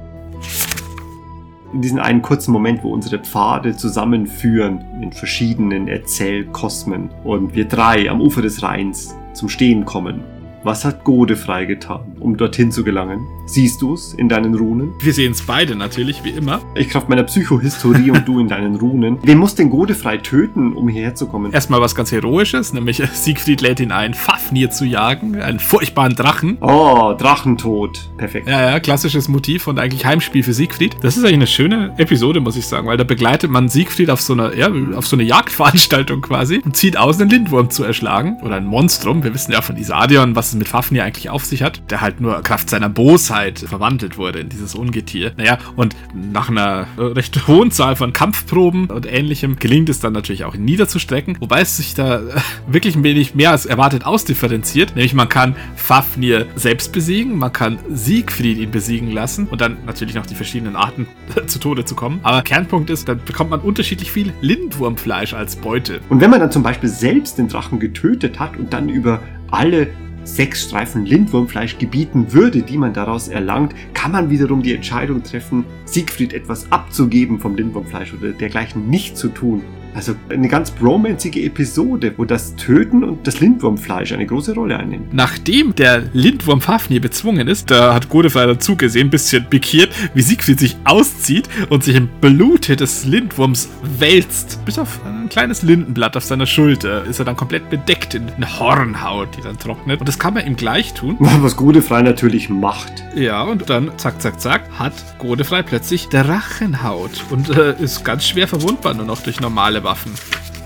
In 1.73 1.83
diesem 1.83 1.99
einen 1.99 2.23
kurzen 2.23 2.53
Moment, 2.53 2.83
wo 2.83 2.93
unsere 2.93 3.19
Pfade 3.19 3.77
zusammenführen 3.77 4.81
in 5.03 5.13
verschiedenen 5.13 5.87
Erzählkosmen 5.87 7.11
und 7.25 7.55
wir 7.55 7.67
drei 7.67 8.09
am 8.11 8.23
Ufer 8.23 8.41
des 8.41 8.63
Rheins 8.63 9.15
zum 9.35 9.51
Stehen 9.51 9.85
kommen. 9.85 10.38
Was 10.65 10.85
hat 10.85 11.05
Godefrei 11.05 11.67
getan, 11.67 12.17
um 12.19 12.37
dorthin 12.37 12.73
zu 12.73 12.83
gelangen? 12.83 13.29
Siehst 13.47 13.81
du 13.81 13.95
es 13.95 14.13
in 14.15 14.29
deinen 14.29 14.57
Runen? 14.57 14.93
Wir 15.01 15.13
sehen 15.13 15.31
es 15.31 15.43
beide 15.43 15.77
natürlich, 15.77 16.25
wie 16.25 16.31
immer. 16.31 16.61
Ich 16.75 16.89
Kraft 16.89 17.09
meiner 17.09 17.23
Psychohistorie 17.23 18.11
und 18.11 18.27
du 18.27 18.41
in 18.41 18.49
deinen 18.49 18.75
Runen. 18.75 19.19
Wen 19.23 19.39
muss 19.39 19.55
denn 19.55 19.71
Godefrei 19.71 20.19
töten, 20.19 20.75
um 20.75 20.89
hierher 20.89 21.15
zu 21.15 21.29
kommen? 21.29 21.53
Erstmal 21.53 21.81
was 21.81 21.95
ganz 21.95 22.11
Heroisches, 22.11 22.73
nämlich 22.73 23.01
Siegfried 23.13 23.61
lädt 23.61 23.79
ihn 23.79 23.93
ein, 23.93 24.15
Fafnir 24.15 24.71
zu 24.71 24.85
jagen, 24.85 25.41
einen 25.41 25.61
furchtbaren 25.61 26.17
Drachen. 26.17 26.59
Oh, 26.61 27.15
Drachentod. 27.17 28.11
Perfekt. 28.17 28.49
Ja, 28.49 28.73
ja, 28.73 28.81
klassisches 28.81 29.29
Motiv 29.29 29.69
und 29.69 29.79
eigentlich 29.79 30.05
Heimspiel 30.05 30.43
für 30.43 30.53
Siegfried. 30.53 30.97
Das 31.03 31.17
ist 31.17 31.23
eigentlich 31.23 31.35
eine 31.35 31.47
schöne 31.47 31.95
Episode, 31.99 32.41
muss 32.41 32.57
ich 32.57 32.67
sagen, 32.67 32.89
weil 32.89 32.97
da 32.97 33.05
begleitet 33.05 33.51
man 33.51 33.69
Siegfried 33.69 34.11
auf 34.11 34.21
so 34.21 34.33
eine, 34.33 34.57
ja, 34.57 34.71
auf 34.97 35.07
so 35.07 35.15
eine 35.15 35.23
Jagdveranstaltung 35.23 36.21
quasi 36.21 36.61
und 36.65 36.77
zieht 36.77 36.97
aus, 36.97 37.21
einen 37.21 37.31
Lindwurm 37.31 37.71
zu 37.71 37.85
erschlagen. 37.85 38.39
Oder 38.43 38.57
ein 38.57 38.67
Monstrum. 38.67 39.23
Wir 39.23 39.33
wissen 39.33 39.53
ja 39.53 39.63
von 39.63 39.77
Isadion, 39.77 40.35
was 40.35 40.49
es 40.49 40.58
mit 40.59 40.69
Fafnir 40.69 41.05
eigentlich 41.05 41.31
auf 41.31 41.45
sich 41.45 41.63
hat. 41.63 41.83
Der 41.91 42.01
halt 42.01 42.21
nur 42.21 42.43
Kraft 42.43 42.71
seiner 42.71 42.89
Bosheit 42.89 43.59
verwandelt 43.59 44.19
wurde 44.19 44.41
in 44.41 44.49
dieses 44.49 44.75
Ungetier. 44.75 45.33
Naja, 45.37 45.59
und 45.77 45.97
nach 46.15 46.49
einer 46.49 46.87
recht 46.97 47.47
hohen 47.49 47.71
Zahl 47.71 47.97
von 47.97 48.13
Kampfproben 48.13 48.87
und 48.87 49.07
ähnlichem 49.07 49.57
gelingt 49.59 49.89
es 49.89 50.01
dann 50.01 50.13
natürlich 50.13 50.45
auch 50.45 50.57
niederzustrecken, 50.57 51.37
wobei 51.41 51.61
es 51.61 51.77
sich 51.77 51.95
da 51.95 52.21
äh, 52.21 52.23
wirklich 52.67 52.97
ein 52.97 53.05
wenig 53.05 53.35
mehr 53.35 53.51
als 53.51 53.67
erwartet 53.67 54.05
ausdifferenziert. 54.05 54.97
Nämlich 54.97 55.15
man 55.15 55.29
kann 55.29 55.57
Fafnir 55.77 56.47
selbst 56.57 56.93
besiegen, 56.93 57.39
man 57.39 57.53
kann 57.53 57.79
Siegfried 57.89 58.59
ihn 58.59 58.71
besiegen 58.71 59.11
lassen 59.11 59.47
und 59.49 59.61
dann 59.61 59.79
natürlich 59.87 60.15
noch 60.15 60.27
die 60.27 60.35
verschiedenen 60.35 60.77
Arten 60.77 61.07
zu 61.47 61.59
Tode 61.59 61.85
zu 61.85 61.95
kommen. 61.95 62.21
Aber 62.23 62.43
Kernpunkt 62.43 62.91
ist, 62.91 63.09
dann 63.09 63.21
bekommt 63.25 63.51
man 63.51 63.61
unterschiedlich 63.61 64.11
viel 64.11 64.33
Lindwurmfleisch 64.41 65.35
als 65.35 65.57
Beute. 65.57 66.01
Und 66.09 66.21
wenn 66.21 66.31
man 66.31 66.41
dann 66.41 66.51
zum 66.51 66.63
Beispiel 66.63 66.89
selbst 66.89 67.39
den 67.39 67.49
Drachen 67.49 67.79
getötet 67.79 68.39
hat 68.39 68.57
und 68.57 68.73
dann 68.73 68.89
über 68.89 69.21
alle 69.51 69.89
sechs 70.29 70.65
Streifen 70.65 71.07
Lindwurmfleisch 71.07 71.79
gebieten 71.79 72.33
würde, 72.33 72.63
die 72.63 72.77
man 72.77 72.93
daraus 72.93 73.29
erlangt, 73.29 73.75
kann 73.95 74.13
man 74.13 74.31
wiederum 74.31 74.63
die 74.63 74.75
Entscheidung 74.75 75.23
treffen, 75.23 75.65
Siegfried 75.85 76.33
etwas 76.33 76.71
abzugeben 76.71 77.41
vom 77.41 77.57
Lindwurmfleisch 77.57 78.13
oder 78.15 78.33
dergleichen 78.33 78.89
nicht 78.89 79.17
zu 79.17 79.29
tun. 79.29 79.63
Also 79.99 80.15
eine 80.29 80.47
ganz 80.47 80.71
bromanzige 80.71 81.43
Episode, 81.43 82.15
wo 82.17 82.25
das 82.25 82.55
Töten 82.55 83.03
und 83.03 83.27
das 83.27 83.41
Lindwurmfleisch 83.41 84.13
eine 84.13 84.27
große 84.27 84.55
Rolle 84.55 84.77
einnehmen. 84.77 85.09
Nachdem 85.11 85.75
der 85.75 86.05
Lindwurm 86.13 86.61
Fafnir 86.61 87.01
bezwungen 87.01 87.49
ist, 87.49 87.73
da 87.73 87.95
hat 87.95 88.09
Godefrey 88.09 88.47
dazu 88.47 88.77
gesehen, 88.77 89.11
bisschen 89.11 89.47
pikiert, 89.47 89.91
wie 90.15 90.23
Siegfried 90.23 90.61
sich 90.61 90.77
auszieht 90.85 91.49
und 91.69 91.83
sich 91.83 91.97
im 91.97 92.07
Blute 92.21 92.77
des 92.77 93.07
Lindwurms 93.07 93.71
wälzt. 93.99 94.65
Bis 94.65 94.79
auf 94.79 95.01
ein 95.05 95.29
kleines 95.29 95.63
Lindenblatt 95.63 96.17
auf 96.17 96.23
seiner 96.23 96.47
Schulter 96.47 97.05
ist 97.05 97.19
er 97.19 97.25
dann 97.25 97.35
komplett 97.35 97.69
bedeckt 97.69 98.15
in 98.15 98.29
eine 98.29 98.61
Hornhaut, 98.61 99.37
die 99.37 99.43
dann 99.43 99.59
trocknet. 99.59 99.99
Und 99.99 100.09
das 100.09 100.21
kann 100.21 100.35
man 100.35 100.47
ihm 100.47 100.55
gleich 100.55 100.95
tun. 100.95 101.17
Was 101.19 101.57
Godefrei 101.57 102.03
natürlich 102.03 102.49
macht. 102.51 102.93
Ja, 103.17 103.43
und 103.43 103.69
dann, 103.69 103.91
zack, 103.97 104.23
zack, 104.23 104.41
zack, 104.41 104.63
hat 104.79 104.93
Godefrei 105.19 105.65
plötzlich 105.65 106.09
Drachenhaut 106.09 107.25
und 107.31 107.51
äh, 107.51 107.75
ist 107.83 108.05
ganz 108.05 108.29
schwer 108.29 108.47
verwundbar 108.47 108.95
nur 108.95 109.07
noch 109.07 109.21
durch 109.23 109.41
normale 109.41 109.83
Waffen, 109.89 110.13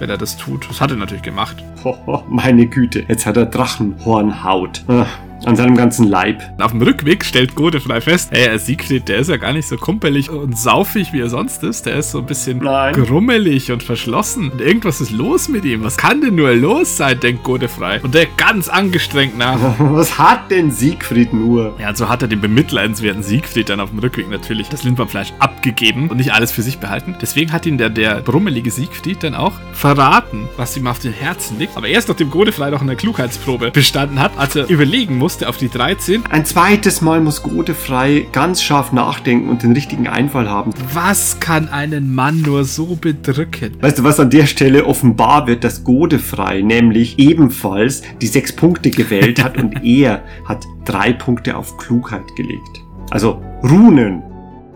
wenn 0.01 0.11
er 0.11 0.19
das 0.19 0.36
tut. 0.36 0.69
Das 0.69 0.81
hat 0.81 0.90
er 0.90 0.97
natürlich 0.97 1.23
gemacht. 1.23 1.62
Hoho, 1.85 2.24
meine 2.28 2.66
Güte, 2.66 3.05
jetzt 3.07 3.24
hat 3.24 3.36
er 3.36 3.47
Drachenhornhaut. 3.47 4.82
Ah, 4.89 5.07
an 5.47 5.56
seinem 5.56 5.77
ganzen 5.77 6.09
Leib. 6.09 6.43
Auf 6.59 6.73
dem 6.73 6.82
Rückweg 6.82 7.24
stellt 7.24 7.55
Godefrey 7.55 8.01
fest, 8.01 8.28
ey, 8.32 8.44
der 8.44 8.59
Siegfried, 8.59 9.09
der 9.09 9.19
ist 9.19 9.28
ja 9.28 9.36
gar 9.36 9.52
nicht 9.52 9.69
so 9.69 9.77
kumpelig 9.77 10.31
und 10.31 10.56
saufig, 10.56 11.12
wie 11.12 11.20
er 11.20 11.28
sonst 11.28 11.62
ist. 11.62 11.86
Der 11.86 11.97
ist 11.97 12.10
so 12.10 12.19
ein 12.19 12.27
bisschen 12.27 12.59
Nein. 12.59 12.94
grummelig 12.94 13.73
und 13.73 13.82
verschlossen. 13.82 14.51
Und 14.51 14.60
irgendwas 14.60 15.01
ist 15.01 15.10
los 15.10 15.48
mit 15.48 15.64
ihm. 15.64 15.85
Was 15.85 15.97
kann 15.97 16.20
denn 16.20 16.35
nur 16.35 16.52
los 16.55 16.97
sein, 16.97 17.19
denkt 17.19 17.43
Godefrey. 17.43 18.01
Und 18.02 18.14
der 18.14 18.27
ganz 18.36 18.69
angestrengt 18.69 19.36
nach. 19.36 19.59
Was 19.78 20.19
hat 20.19 20.51
denn 20.51 20.70
Siegfried 20.70 21.32
nur? 21.32 21.74
Ja, 21.78 21.90
und 21.90 21.97
so 21.97 22.09
hat 22.09 22.23
er 22.23 22.28
dem 22.28 22.40
bemitleidenswerten 22.40 23.23
Siegfried 23.23 23.69
dann 23.69 23.81
auf 23.81 23.90
dem 23.90 23.98
Rückweg 23.98 24.31
natürlich 24.31 24.69
das 24.69 24.85
Lindwurmfleisch 24.85 25.32
abgegeben 25.39 26.09
und 26.09 26.16
nicht 26.16 26.32
alles 26.32 26.52
für 26.52 26.62
sich 26.62 26.78
behalten. 26.78 27.16
Deswegen 27.20 27.52
hat 27.52 27.66
ihn 27.66 27.78
der, 27.78 27.90
der 27.90 28.20
brummelige 28.20 28.70
Siegfried 28.70 29.23
dann 29.23 29.35
auch 29.35 29.52
verraten, 29.73 30.48
was 30.56 30.77
ihm 30.77 30.86
auf 30.86 30.98
den 30.98 31.12
Herzen 31.12 31.59
liegt. 31.59 31.77
Aber 31.77 31.89
erst 31.89 32.09
nachdem 32.09 32.31
Godefrey 32.31 32.70
noch 32.70 32.82
eine 32.82 32.97
Klugheitsprobe 32.97 33.70
bestanden 33.70 34.20
hat, 34.20 34.32
als 34.36 34.56
er 34.56 34.69
überlegen 34.69 35.19
musste 35.33 35.49
auf 35.49 35.57
die 35.57 35.71
13, 35.71 36.27
Ein 36.27 36.45
zweites 36.45 37.01
Mal 37.01 37.23
muss 37.23 37.43
Godefrei 37.43 38.27
ganz 38.33 38.63
scharf 38.63 38.93
nachdenken 38.93 39.49
und 39.49 39.63
den 39.63 39.73
richtigen 39.73 40.07
Einfall 40.07 40.47
haben. 40.47 40.75
was 40.93 41.41
kann 41.41 41.71
einen 41.71 42.15
Mann 42.15 42.43
nur 42.43 42.65
so 42.65 42.99
bedrücken? 43.01 43.79
Weißt 43.81 43.99
du, 43.99 44.05
was 44.05 44.21
an 44.21 44.29
der 44.29 44.45
Stelle 44.45 44.85
offenbar 44.85 45.47
wird, 45.47 45.65
dass 45.65 45.85
Godefrei 45.85 46.61
nämlich 46.61 47.19
ebenfalls 47.19 48.03
die 48.21 48.27
sechs 48.27 48.53
Punkte 48.55 48.91
gewählt 48.91 49.43
hat 49.43 49.57
und 49.57 49.83
er 49.83 50.23
hat 50.45 50.67
drei 50.85 51.15
Punkte 51.15 51.57
auf 51.57 51.79
Klugheit 51.79 52.37
gelegt. 52.37 52.83
Also 53.11 53.43
Runen 53.63 54.23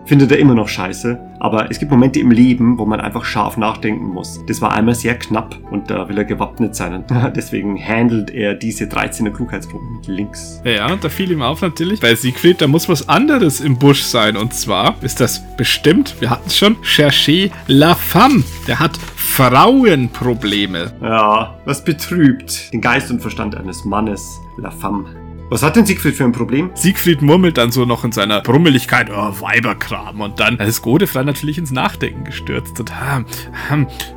findet 0.06 0.30
er 0.32 0.38
immer 0.38 0.54
noch 0.54 0.68
scheiße, 0.68 1.18
aber 1.40 1.70
es 1.70 1.78
gibt 1.78 1.90
Momente 1.90 2.20
im 2.20 2.30
Leben, 2.30 2.78
wo 2.78 2.86
man 2.86 3.00
einfach 3.00 3.24
scharf 3.24 3.56
nachdenken 3.56 4.06
muss. 4.06 4.40
Das 4.46 4.62
war 4.62 4.72
einmal 4.72 4.94
sehr 4.94 5.18
knapp 5.18 5.56
und 5.70 5.90
da 5.90 6.08
will 6.08 6.16
er 6.16 6.24
gewappnet 6.24 6.74
sein 6.74 6.94
und 6.94 7.04
deswegen 7.36 7.76
handelt 7.76 8.30
er 8.30 8.54
diese 8.54 8.84
13er 8.84 9.30
Klugheitsprobe 9.30 9.84
mit 9.96 10.06
links. 10.06 10.60
Ja, 10.64 10.92
und 10.92 11.04
da 11.04 11.08
fiel 11.08 11.30
ihm 11.32 11.42
auf 11.42 11.62
natürlich, 11.62 12.00
bei 12.00 12.14
Siegfried, 12.14 12.60
da 12.60 12.66
muss 12.66 12.88
was 12.88 13.08
anderes 13.08 13.60
im 13.60 13.78
Busch 13.78 14.02
sein. 14.02 14.36
Und 14.36 14.54
zwar 14.54 14.94
ist 15.02 15.20
das 15.20 15.42
bestimmt, 15.56 16.16
wir 16.20 16.30
hatten 16.30 16.46
es 16.46 16.56
schon, 16.56 16.76
Chercher 16.82 17.50
la 17.66 17.94
femme. 17.94 18.44
Der 18.66 18.78
hat 18.78 18.96
Frauenprobleme. 19.16 20.92
Ja, 21.02 21.58
was 21.64 21.84
betrübt 21.84 22.72
den 22.72 22.80
Geist 22.80 23.10
und 23.10 23.20
Verstand 23.20 23.54
eines 23.54 23.84
Mannes, 23.84 24.40
la 24.56 24.70
femme. 24.70 25.25
Was 25.48 25.62
hat 25.62 25.76
denn 25.76 25.86
Siegfried 25.86 26.16
für 26.16 26.24
ein 26.24 26.32
Problem? 26.32 26.70
Siegfried 26.74 27.22
murmelt 27.22 27.56
dann 27.56 27.70
so 27.70 27.84
noch 27.84 28.02
in 28.02 28.10
seiner 28.10 28.40
Brummeligkeit, 28.40 29.08
oh, 29.10 29.32
Weiberkram. 29.40 30.20
Und 30.20 30.40
dann 30.40 30.58
ist 30.58 30.82
Godefrei 30.82 31.22
natürlich 31.22 31.56
ins 31.56 31.70
Nachdenken 31.70 32.24
gestürzt. 32.24 32.80
Und 32.80 32.92
ah, 32.92 33.24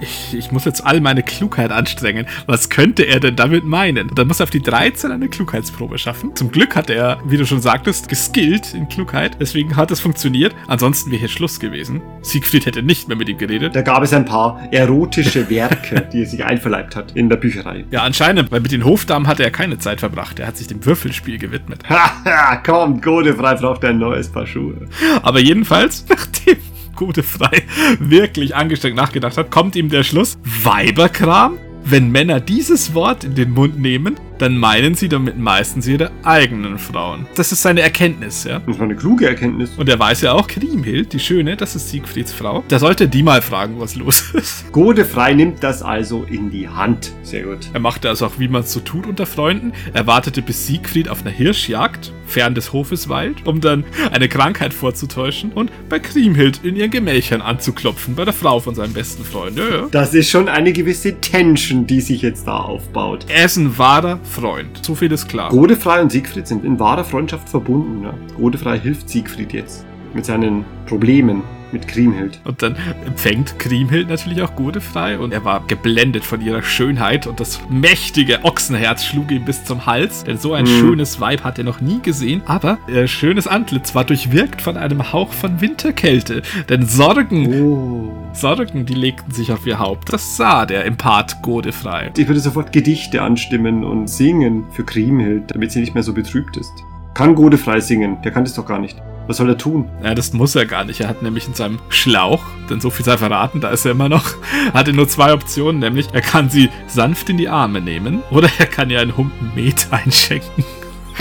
ich, 0.02 0.34
ich 0.34 0.52
muss 0.52 0.66
jetzt 0.66 0.84
all 0.84 1.02
meine 1.02 1.22
Klugheit 1.22 1.72
anstrengen. 1.72 2.26
Was 2.48 2.70
könnte 2.70 3.04
er 3.04 3.20
denn 3.20 3.36
damit 3.36 3.64
meinen? 3.64 4.10
Und 4.10 4.18
dann 4.18 4.28
muss 4.28 4.40
er 4.40 4.46
auf 4.46 4.50
die 4.50 4.62
13 4.62 5.12
eine 5.12 5.30
Klugheitsprobe 5.30 6.00
schaffen. 6.00 6.36
Zum 6.36 6.52
Glück 6.52 6.76
hat 6.76 6.90
er, 6.90 7.20
wie 7.28 7.38
du 7.38 7.46
schon 7.46 7.62
sagtest, 7.62 8.10
geskillt 8.10 8.74
in 8.74 8.90
Klugheit. 8.90 9.38
Deswegen 9.40 9.76
hat 9.76 9.92
es 9.92 10.00
funktioniert. 10.00 10.56
Ansonsten 10.68 11.12
wäre 11.12 11.20
hier 11.20 11.30
Schluss 11.30 11.60
gewesen. 11.60 12.02
Siegfried 12.24 12.66
hätte 12.66 12.82
nicht 12.82 13.08
mehr 13.08 13.18
mit 13.18 13.30
ihm 13.30 13.38
geredet. 13.38 13.76
Da 13.76 13.84
gab 13.84 14.02
es 14.02 14.14
ein 14.14 14.26
paar 14.26 14.68
erotische 14.72 15.48
Werke, 15.52 16.10
die 16.12 16.24
er 16.24 16.26
sich 16.26 16.44
einverleibt 16.44 16.96
hat 16.96 17.12
in 17.12 17.30
der 17.30 17.38
Bücherei. 17.38 17.86
Ja, 17.92 18.02
anscheinend, 18.02 18.52
weil 18.52 18.62
mit 18.62 18.72
den 18.72 18.84
Hofdamen 18.84 19.28
hat 19.28 19.40
er 19.40 19.52
keine 19.52 19.78
Zeit 19.78 20.00
verbracht. 20.00 20.40
Er 20.40 20.48
hat 20.48 20.58
sich 20.58 20.66
dem 20.66 20.80
Würfelspiel 21.20 21.38
gewidmet. 21.38 21.84
Haha, 21.90 22.58
komm, 22.58 23.02
Godefrei 23.02 23.56
braucht 23.56 23.84
ein 23.86 24.00
neues 24.00 24.30
Paar 24.30 24.48
Schuhe. 24.48 24.88
Aber 25.22 25.40
jedenfalls, 25.40 26.06
nachdem 26.10 26.58
Godefrei 26.96 27.64
wirklich 28.00 28.56
angestrengt 28.56 28.96
nachgedacht 28.96 29.38
hat, 29.38 29.52
kommt 29.52 29.76
ihm 29.76 29.90
der 29.90 30.04
Schluss, 30.04 30.38
Weiberkram? 30.44 31.58
Wenn 31.84 32.12
Männer 32.12 32.40
dieses 32.40 32.94
Wort 32.94 33.24
in 33.24 33.36
den 33.36 33.52
Mund 33.52 33.80
nehmen, 33.80 34.18
dann 34.40 34.58
meinen 34.58 34.96
sie 34.96 35.10
damit 35.10 35.38
meistens 35.38 35.88
ihre 35.88 36.12
eigenen 36.24 36.80
Frauen. 36.80 37.28
Das 37.36 37.52
ist 37.52 37.62
seine 37.62 37.82
Erkenntnis, 37.82 38.46
ja. 38.46 38.60
Das 38.66 38.80
war 38.80 38.86
eine 38.86 38.96
kluge 38.96 39.28
Erkenntnis. 39.28 39.72
Und 39.78 39.88
er 39.90 40.00
weiß 40.00 40.22
ja 40.22 40.34
auch, 40.34 40.48
Kriemhild, 40.48 41.14
die 41.14 41.20
Schöne, 41.20 41.56
das 41.56 41.76
ist 41.76 41.90
Siegfrieds 41.90 42.34
Frau. 42.34 42.64
Da 42.68 42.80
sollte 42.80 43.08
die 43.08 43.24
mal 43.24 43.42
fragen, 43.42 43.80
was 43.80 43.96
los 43.96 44.32
ist. 44.34 44.72
Godefrei 44.72 45.34
nimmt 45.34 45.64
das 45.64 45.84
also 45.84 46.24
in 46.24 46.50
die 46.50 46.68
Hand. 46.68 47.12
Sehr 47.22 47.44
gut. 47.44 47.70
Er 47.74 47.80
machte 47.80 48.10
also 48.10 48.26
auch, 48.26 48.40
wie 48.40 48.48
man 48.48 48.62
es 48.64 48.72
so 48.72 48.80
tut 48.80 49.06
unter 49.06 49.26
Freunden. 49.26 49.74
Er 49.94 50.08
wartete, 50.08 50.42
bis 50.42 50.66
Siegfried 50.68 51.10
auf 51.10 51.22
einer 51.22 51.32
Hirschjagd 51.32 52.14
fern 52.30 52.56
des 52.56 52.72
Hofes 52.72 53.10
weilt, 53.10 53.46
um 53.46 53.60
dann 53.60 53.84
eine 54.12 54.30
Krankheit 54.30 54.74
vorzutäuschen 54.74 55.52
und 55.52 55.72
bei 55.90 56.00
Kriemhild 56.00 56.64
in 56.64 56.76
ihren 56.76 56.92
Gemächern 56.92 57.42
anzuklopfen, 57.42 58.16
bei 58.16 58.24
der 58.24 58.34
Frau 58.34 58.60
von 58.60 58.76
seinem 58.76 58.94
besten 58.94 59.24
Freund. 59.24 59.58
Ja, 59.58 59.70
ja. 59.70 59.88
Das 59.92 60.14
ist 60.14 60.30
schon 60.30 60.48
eine 60.48 60.72
gewisse 60.72 61.20
Tension, 61.20 61.88
die 61.88 62.02
sich 62.02 62.22
jetzt 62.22 62.48
da 62.48 62.58
aufbaut. 62.60 63.26
Er 63.28 63.46
ist 63.46 63.58
ein 63.58 63.78
wahrer 63.78 64.20
Freund. 64.30 64.86
So 64.86 64.96
viel 64.96 65.12
ist 65.12 65.28
klar. 65.28 65.50
Godefrei 65.50 66.02
und 66.02 66.12
Siegfried 66.12 66.48
sind 66.48 66.64
in 66.64 66.80
wahrer 66.80 67.04
Freundschaft 67.04 67.50
verbunden. 67.50 68.04
Ja. 68.04 68.14
Godefrei 68.38 68.80
hilft 68.80 69.10
Siegfried 69.10 69.54
jetzt 69.54 69.86
mit 70.14 70.26
seinen 70.26 70.64
Problemen 70.86 71.42
mit 71.72 71.88
Kriemhild. 71.88 72.40
Und 72.46 72.62
dann 72.62 72.76
empfängt 73.06 73.60
Kriemhild 73.60 74.10
natürlich 74.10 74.42
auch 74.42 74.56
Godefrei 74.56 75.18
und 75.20 75.32
er 75.34 75.46
war 75.46 75.64
geblendet 75.68 76.24
von 76.24 76.42
ihrer 76.42 76.62
Schönheit 76.62 77.28
und 77.28 77.40
das 77.40 77.60
mächtige 77.70 78.44
Ochsenherz 78.44 79.04
schlug 79.06 79.32
ihm 79.32 79.46
bis 79.46 79.64
zum 79.66 79.86
Hals, 79.86 80.24
denn 80.24 80.38
so 80.38 80.54
ein 80.54 80.66
Mhm. 80.66 80.80
schönes 80.80 81.20
Weib 81.20 81.44
hat 81.44 81.58
er 81.58 81.64
noch 81.64 81.82
nie 81.82 82.00
gesehen. 82.02 82.42
Aber 82.46 82.78
ihr 82.88 83.08
schönes 83.08 83.48
Antlitz 83.48 83.96
war 83.96 84.04
durchwirkt 84.04 84.62
von 84.62 84.78
einem 84.78 85.12
Hauch 85.14 85.32
von 85.34 85.62
Winterkälte, 85.62 86.42
denn 86.70 86.86
Sorgen, 86.86 87.54
Oh. 87.64 88.14
Sorgen, 88.34 88.86
die 88.86 88.94
legten 88.94 89.32
sich 89.32 89.52
auf 89.52 89.66
ihr 89.66 89.80
Haupt. 89.80 90.12
Das 90.14 90.38
sah 90.38 90.66
der 90.66 90.86
Empath 90.86 91.42
Godefrei. 91.42 92.12
Ich 92.18 92.28
würde 92.28 92.40
sofort 92.40 92.72
Gedichte 92.72 93.22
anstimmen 93.22 93.84
und 93.84 94.08
singen 94.10 94.66
für 94.72 94.84
Kriemhild, 94.84 95.52
damit 95.52 95.72
sie 95.72 95.80
nicht 95.80 95.94
mehr 95.94 96.04
so 96.04 96.14
betrübt 96.14 96.58
ist. 96.58 96.72
Kann 97.14 97.36
Godefrei 97.36 97.80
singen? 97.80 98.18
Der 98.24 98.32
kann 98.32 98.44
das 98.44 98.54
doch 98.54 98.66
gar 98.66 98.80
nicht. 98.80 98.96
Was 99.30 99.38
soll 99.38 99.50
er 99.50 99.60
tun? 99.60 99.88
Ja, 100.04 100.16
das 100.16 100.34
muss 100.34 100.56
er 100.56 100.66
gar 100.66 100.84
nicht. 100.86 101.02
Er 101.02 101.08
hat 101.08 101.22
nämlich 101.22 101.46
in 101.46 101.54
seinem 101.54 101.78
Schlauch, 101.90 102.42
denn 102.68 102.82
so 102.82 102.90
viel 102.90 103.06
sei 103.06 103.16
verraten, 103.16 103.62
da 103.62 103.70
ist 103.70 103.86
er 103.86 103.92
immer 103.92 104.10
noch, 104.10 104.26
hat 104.74 104.88
er 104.88 104.94
nur 104.96 105.08
zwei 105.08 105.34
Optionen, 105.34 105.80
nämlich 105.80 106.08
er 106.14 106.22
kann 106.22 106.50
sie 106.50 106.72
sanft 106.88 107.30
in 107.30 107.38
die 107.38 107.48
Arme 107.48 107.80
nehmen 107.80 108.24
oder 108.32 108.50
er 108.58 108.66
kann 108.66 108.90
ihr 108.90 109.00
einen 109.00 109.16
Humpen 109.16 109.52
Met 109.54 109.86
einschenken. 109.92 110.66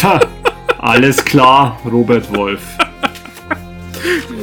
Ha, 0.02 0.20
alles 0.78 1.22
klar, 1.22 1.78
Robert 1.84 2.34
Wolf. 2.34 2.62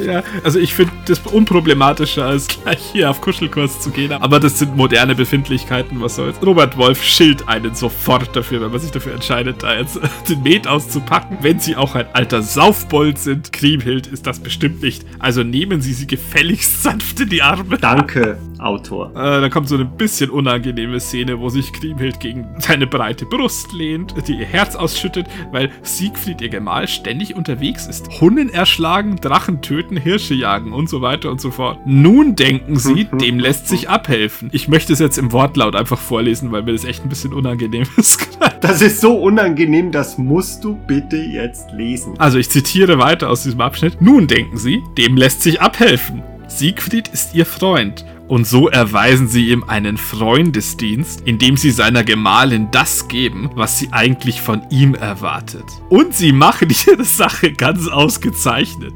Ja, 0.04 0.22
also 0.44 0.58
ich 0.58 0.74
finde 0.74 0.92
das 1.06 1.20
unproblematischer, 1.20 2.26
als 2.26 2.48
gleich 2.48 2.80
hier 2.92 3.10
auf 3.10 3.20
Kuschelkurs 3.20 3.80
zu 3.80 3.90
gehen. 3.90 4.12
Aber 4.12 4.40
das 4.40 4.58
sind 4.58 4.76
moderne 4.76 5.14
Befindlichkeiten, 5.14 6.00
was 6.00 6.16
soll's. 6.16 6.36
Robert 6.44 6.76
Wolf 6.76 7.02
schilt 7.02 7.48
einen 7.48 7.74
sofort 7.74 8.34
dafür, 8.34 8.60
wenn 8.60 8.70
man 8.70 8.80
sich 8.80 8.90
dafür 8.90 9.14
entscheidet, 9.14 9.62
da 9.62 9.74
jetzt 9.76 9.98
den 10.28 10.42
Met 10.42 10.66
auszupacken. 10.66 11.38
Wenn 11.40 11.60
sie 11.60 11.76
auch 11.76 11.94
ein 11.94 12.06
alter 12.12 12.42
Saufbold 12.42 13.18
sind, 13.18 13.52
Kriemhild 13.52 14.06
ist 14.06 14.26
das 14.26 14.40
bestimmt 14.40 14.82
nicht. 14.82 15.04
Also 15.18 15.42
nehmen 15.42 15.80
Sie 15.80 15.92
sie 15.92 16.06
gefälligst 16.06 16.82
sanft 16.82 17.20
in 17.20 17.28
die 17.28 17.42
Arme. 17.42 17.78
Danke, 17.78 18.38
Autor. 18.58 19.10
Äh, 19.14 19.40
dann 19.40 19.50
kommt 19.50 19.68
so 19.68 19.74
eine 19.74 19.84
bisschen 19.84 20.30
unangenehme 20.30 21.00
Szene, 21.00 21.38
wo 21.38 21.48
sich 21.48 21.72
Kriemhild 21.72 22.20
gegen 22.20 22.46
seine 22.58 22.86
breite 22.86 23.26
Brust 23.26 23.72
lehnt, 23.72 24.14
die 24.26 24.34
ihr 24.34 24.46
Herz 24.46 24.76
ausschüttet, 24.76 25.26
weil 25.52 25.70
Siegfried, 25.82 26.40
ihr 26.40 26.48
Gemahl, 26.48 26.88
ständig 26.88 27.34
unterwegs 27.36 27.86
ist. 27.86 28.20
Hunnen 28.20 28.50
erschlagen, 28.50 29.16
Drachen 29.16 29.45
töten, 29.62 29.96
Hirsche 29.96 30.34
jagen 30.34 30.72
und 30.72 30.88
so 30.88 31.00
weiter 31.00 31.30
und 31.30 31.40
so 31.40 31.50
fort. 31.50 31.78
Nun 31.84 32.36
denken 32.36 32.78
sie, 32.78 33.04
dem 33.20 33.38
lässt 33.38 33.68
sich 33.68 33.88
abhelfen. 33.88 34.48
Ich 34.52 34.68
möchte 34.68 34.92
es 34.92 34.98
jetzt 34.98 35.18
im 35.18 35.32
Wortlaut 35.32 35.74
einfach 35.76 35.98
vorlesen, 35.98 36.52
weil 36.52 36.62
mir 36.62 36.72
das 36.72 36.84
echt 36.84 37.04
ein 37.04 37.08
bisschen 37.08 37.32
unangenehm 37.32 37.86
ist. 37.96 38.38
Das 38.60 38.82
ist 38.82 39.00
so 39.00 39.16
unangenehm, 39.16 39.92
das 39.92 40.18
musst 40.18 40.64
du 40.64 40.74
bitte 40.74 41.16
jetzt 41.16 41.72
lesen. 41.72 42.14
Also 42.18 42.38
ich 42.38 42.50
zitiere 42.50 42.98
weiter 42.98 43.30
aus 43.30 43.42
diesem 43.42 43.60
Abschnitt. 43.60 44.00
Nun 44.00 44.26
denken 44.26 44.58
sie, 44.58 44.82
dem 44.98 45.16
lässt 45.16 45.42
sich 45.42 45.60
abhelfen. 45.60 46.22
Siegfried 46.48 47.08
ist 47.08 47.34
ihr 47.34 47.46
Freund. 47.46 48.04
Und 48.28 48.46
so 48.46 48.68
erweisen 48.68 49.28
sie 49.28 49.50
ihm 49.50 49.64
einen 49.64 49.96
Freundesdienst, 49.96 51.22
indem 51.24 51.56
sie 51.56 51.70
seiner 51.70 52.02
Gemahlin 52.02 52.68
das 52.72 53.06
geben, 53.06 53.50
was 53.54 53.78
sie 53.78 53.88
eigentlich 53.92 54.40
von 54.40 54.62
ihm 54.70 54.94
erwartet. 54.94 55.64
Und 55.88 56.14
sie 56.14 56.32
machen 56.32 56.74
ihre 56.86 57.04
Sache 57.04 57.52
ganz 57.52 57.86
ausgezeichnet. 57.86 58.94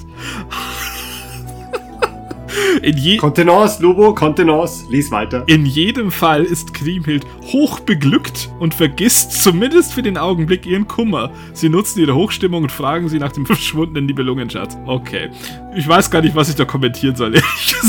In, 2.82 2.96
je 2.96 3.16
Kontenance, 3.16 3.82
Lobo, 3.82 4.14
Kontenance, 4.14 4.84
lies 4.90 5.10
weiter. 5.10 5.44
in 5.46 5.66
jedem 5.66 6.10
Fall 6.10 6.44
ist 6.44 6.74
Kriemhild 6.74 7.26
hochbeglückt 7.52 8.50
und 8.58 8.74
vergisst 8.74 9.42
zumindest 9.42 9.92
für 9.94 10.02
den 10.02 10.16
Augenblick 10.16 10.66
ihren 10.66 10.86
Kummer. 10.88 11.30
Sie 11.52 11.68
nutzen 11.68 12.00
ihre 12.00 12.14
Hochstimmung 12.14 12.64
und 12.64 12.72
fragen 12.72 13.08
sie 13.08 13.18
nach 13.18 13.32
dem 13.32 13.46
verschwundenen 13.50 14.06
Nibelungenschatz. 14.06 14.76
Okay. 14.86 15.30
Ich 15.76 15.86
weiß 15.86 16.10
gar 16.10 16.20
nicht, 16.22 16.34
was 16.34 16.48
ich 16.48 16.56
da 16.56 16.64
kommentieren 16.64 17.16
soll. 17.16 17.34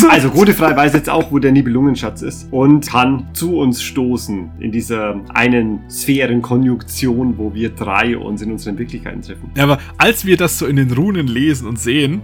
Also 0.10 0.30
Godefrei 0.30 0.76
weiß 0.76 0.94
jetzt 0.94 1.10
auch, 1.10 1.32
wo 1.32 1.40
der 1.40 1.52
Nibelungenschatz 1.52 2.22
ist 2.22 2.48
und 2.52 2.88
kann 2.88 3.28
zu 3.34 3.58
uns 3.58 3.82
stoßen 3.84 4.52
in 4.60 4.72
dieser 4.72 5.20
einen 5.34 5.82
Sphärenkonjunktion, 5.90 7.38
wo 7.38 7.54
wir 7.54 7.70
drei 7.70 8.18
uns 8.18 8.42
in 8.42 8.52
unseren 8.52 8.78
Wirklichkeiten 8.78 9.22
treffen. 9.22 9.52
Ja, 9.56 9.64
aber 9.64 9.80
als 9.98 10.26
wir 10.26 10.38
das 10.38 10.58
so 10.58 10.66
in 10.66 10.76
den 10.78 10.92
Runen 10.92 11.28
lesen 11.28 11.68
und 11.68 11.80
sehen 11.80 12.22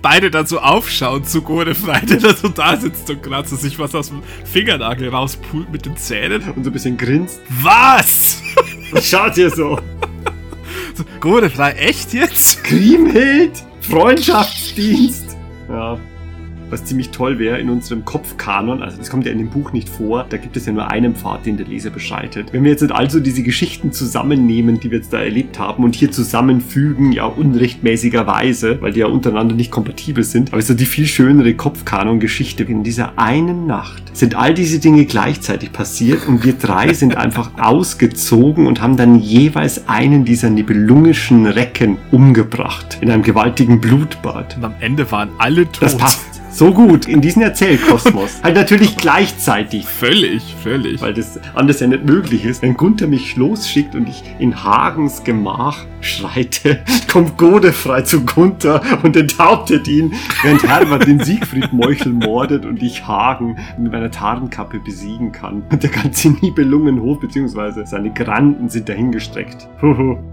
beide 0.00 0.30
dann 0.30 0.46
so 0.46 0.60
aufschauen 0.60 1.24
zu 1.24 1.42
Godefrei, 1.42 2.00
der 2.00 2.18
da 2.18 2.34
so 2.34 2.48
da 2.48 2.76
sitzt 2.76 3.08
und 3.10 3.22
kratzt 3.22 3.58
sich 3.60 3.78
was 3.78 3.94
aus 3.94 4.08
dem 4.08 4.22
Fingernagel 4.44 5.08
rauspult 5.08 5.70
mit 5.70 5.86
den 5.86 5.96
Zähnen. 5.96 6.42
Und 6.52 6.64
so 6.64 6.70
ein 6.70 6.72
bisschen 6.72 6.96
grinst. 6.96 7.40
Was? 7.62 8.42
Schaut 9.02 9.36
ihr 9.36 9.50
so. 9.50 9.78
So, 10.94 11.04
Godefrei, 11.20 11.72
echt 11.72 12.12
jetzt? 12.12 12.62
Kriemhild, 12.64 13.52
Freundschaftsdienst. 13.80 15.36
Ja. 15.68 15.98
Was 16.72 16.86
ziemlich 16.86 17.10
toll 17.10 17.38
wäre 17.38 17.58
in 17.58 17.68
unserem 17.68 18.06
Kopfkanon, 18.06 18.82
also 18.82 18.96
das 18.96 19.10
kommt 19.10 19.26
ja 19.26 19.32
in 19.32 19.36
dem 19.36 19.50
Buch 19.50 19.74
nicht 19.74 19.90
vor, 19.90 20.24
da 20.26 20.38
gibt 20.38 20.56
es 20.56 20.64
ja 20.64 20.72
nur 20.72 20.90
einen 20.90 21.14
Pfad, 21.14 21.44
den 21.44 21.58
der 21.58 21.66
Leser 21.66 21.90
beschreitet. 21.90 22.50
Wenn 22.52 22.64
wir 22.64 22.70
jetzt 22.70 22.90
also 22.90 23.20
diese 23.20 23.42
Geschichten 23.42 23.92
zusammennehmen, 23.92 24.80
die 24.80 24.90
wir 24.90 24.96
jetzt 24.96 25.12
da 25.12 25.20
erlebt 25.20 25.58
haben 25.58 25.84
und 25.84 25.94
hier 25.94 26.10
zusammenfügen, 26.10 27.12
ja 27.12 27.26
unrechtmäßigerweise, 27.26 28.80
weil 28.80 28.94
die 28.94 29.00
ja 29.00 29.06
untereinander 29.08 29.54
nicht 29.54 29.70
kompatibel 29.70 30.24
sind, 30.24 30.54
aber 30.54 30.62
so 30.62 30.72
die 30.72 30.86
viel 30.86 31.04
schönere 31.04 31.52
Kopfkanon-Geschichte. 31.52 32.62
In 32.62 32.82
dieser 32.82 33.18
einen 33.18 33.66
Nacht 33.66 34.04
sind 34.16 34.34
all 34.34 34.54
diese 34.54 34.78
Dinge 34.78 35.04
gleichzeitig 35.04 35.72
passiert 35.72 36.26
und 36.26 36.42
wir 36.42 36.54
drei 36.54 36.94
sind 36.94 37.18
einfach 37.18 37.50
ausgezogen 37.58 38.66
und 38.66 38.80
haben 38.80 38.96
dann 38.96 39.20
jeweils 39.20 39.88
einen 39.88 40.24
dieser 40.24 40.48
nibelungischen 40.48 41.44
Recken 41.44 41.98
umgebracht. 42.10 42.96
In 43.02 43.10
einem 43.10 43.22
gewaltigen 43.22 43.78
Blutbad. 43.78 44.56
Und 44.56 44.64
am 44.64 44.74
Ende 44.80 45.12
waren 45.12 45.28
alle 45.36 45.64
tot. 45.70 45.82
Das 45.82 45.98
passt 45.98 46.41
so 46.52 46.72
gut 46.72 47.08
in 47.08 47.20
diesen 47.20 47.42
Erzählkosmos. 47.42 48.42
halt 48.42 48.54
natürlich 48.54 48.96
gleichzeitig. 48.96 49.86
Völlig, 49.86 50.54
völlig. 50.62 51.00
Weil 51.00 51.14
das 51.14 51.40
anders 51.54 51.80
ja 51.80 51.86
nicht 51.86 52.04
möglich 52.04 52.44
ist. 52.44 52.62
Wenn 52.62 52.76
Gunther 52.76 53.06
mich 53.06 53.36
losschickt 53.36 53.94
und 53.94 54.08
ich 54.08 54.22
in 54.38 54.62
Hagens 54.62 55.24
Gemach 55.24 55.86
schreite, 56.00 56.82
kommt 57.10 57.38
Godefrei 57.38 58.02
zu 58.02 58.24
Gunther 58.24 58.82
und 59.02 59.16
enthauptet 59.16 59.88
ihn, 59.88 60.12
während 60.42 60.62
Herbert 60.62 61.06
den 61.06 61.20
Siegfried 61.24 61.72
Meuchel 61.72 62.12
mordet 62.12 62.66
und 62.66 62.82
ich 62.82 63.06
Hagen 63.06 63.56
mit 63.78 63.92
meiner 63.92 64.10
Tarnkappe 64.10 64.78
besiegen 64.78 65.32
kann. 65.32 65.62
Und 65.70 65.82
der 65.82 65.90
ganze 65.90 66.30
Nibelungenhof 66.30 67.20
bzw. 67.20 67.84
seine 67.84 68.12
Granden 68.12 68.68
sind 68.68 68.88
dahingestreckt. 68.88 69.68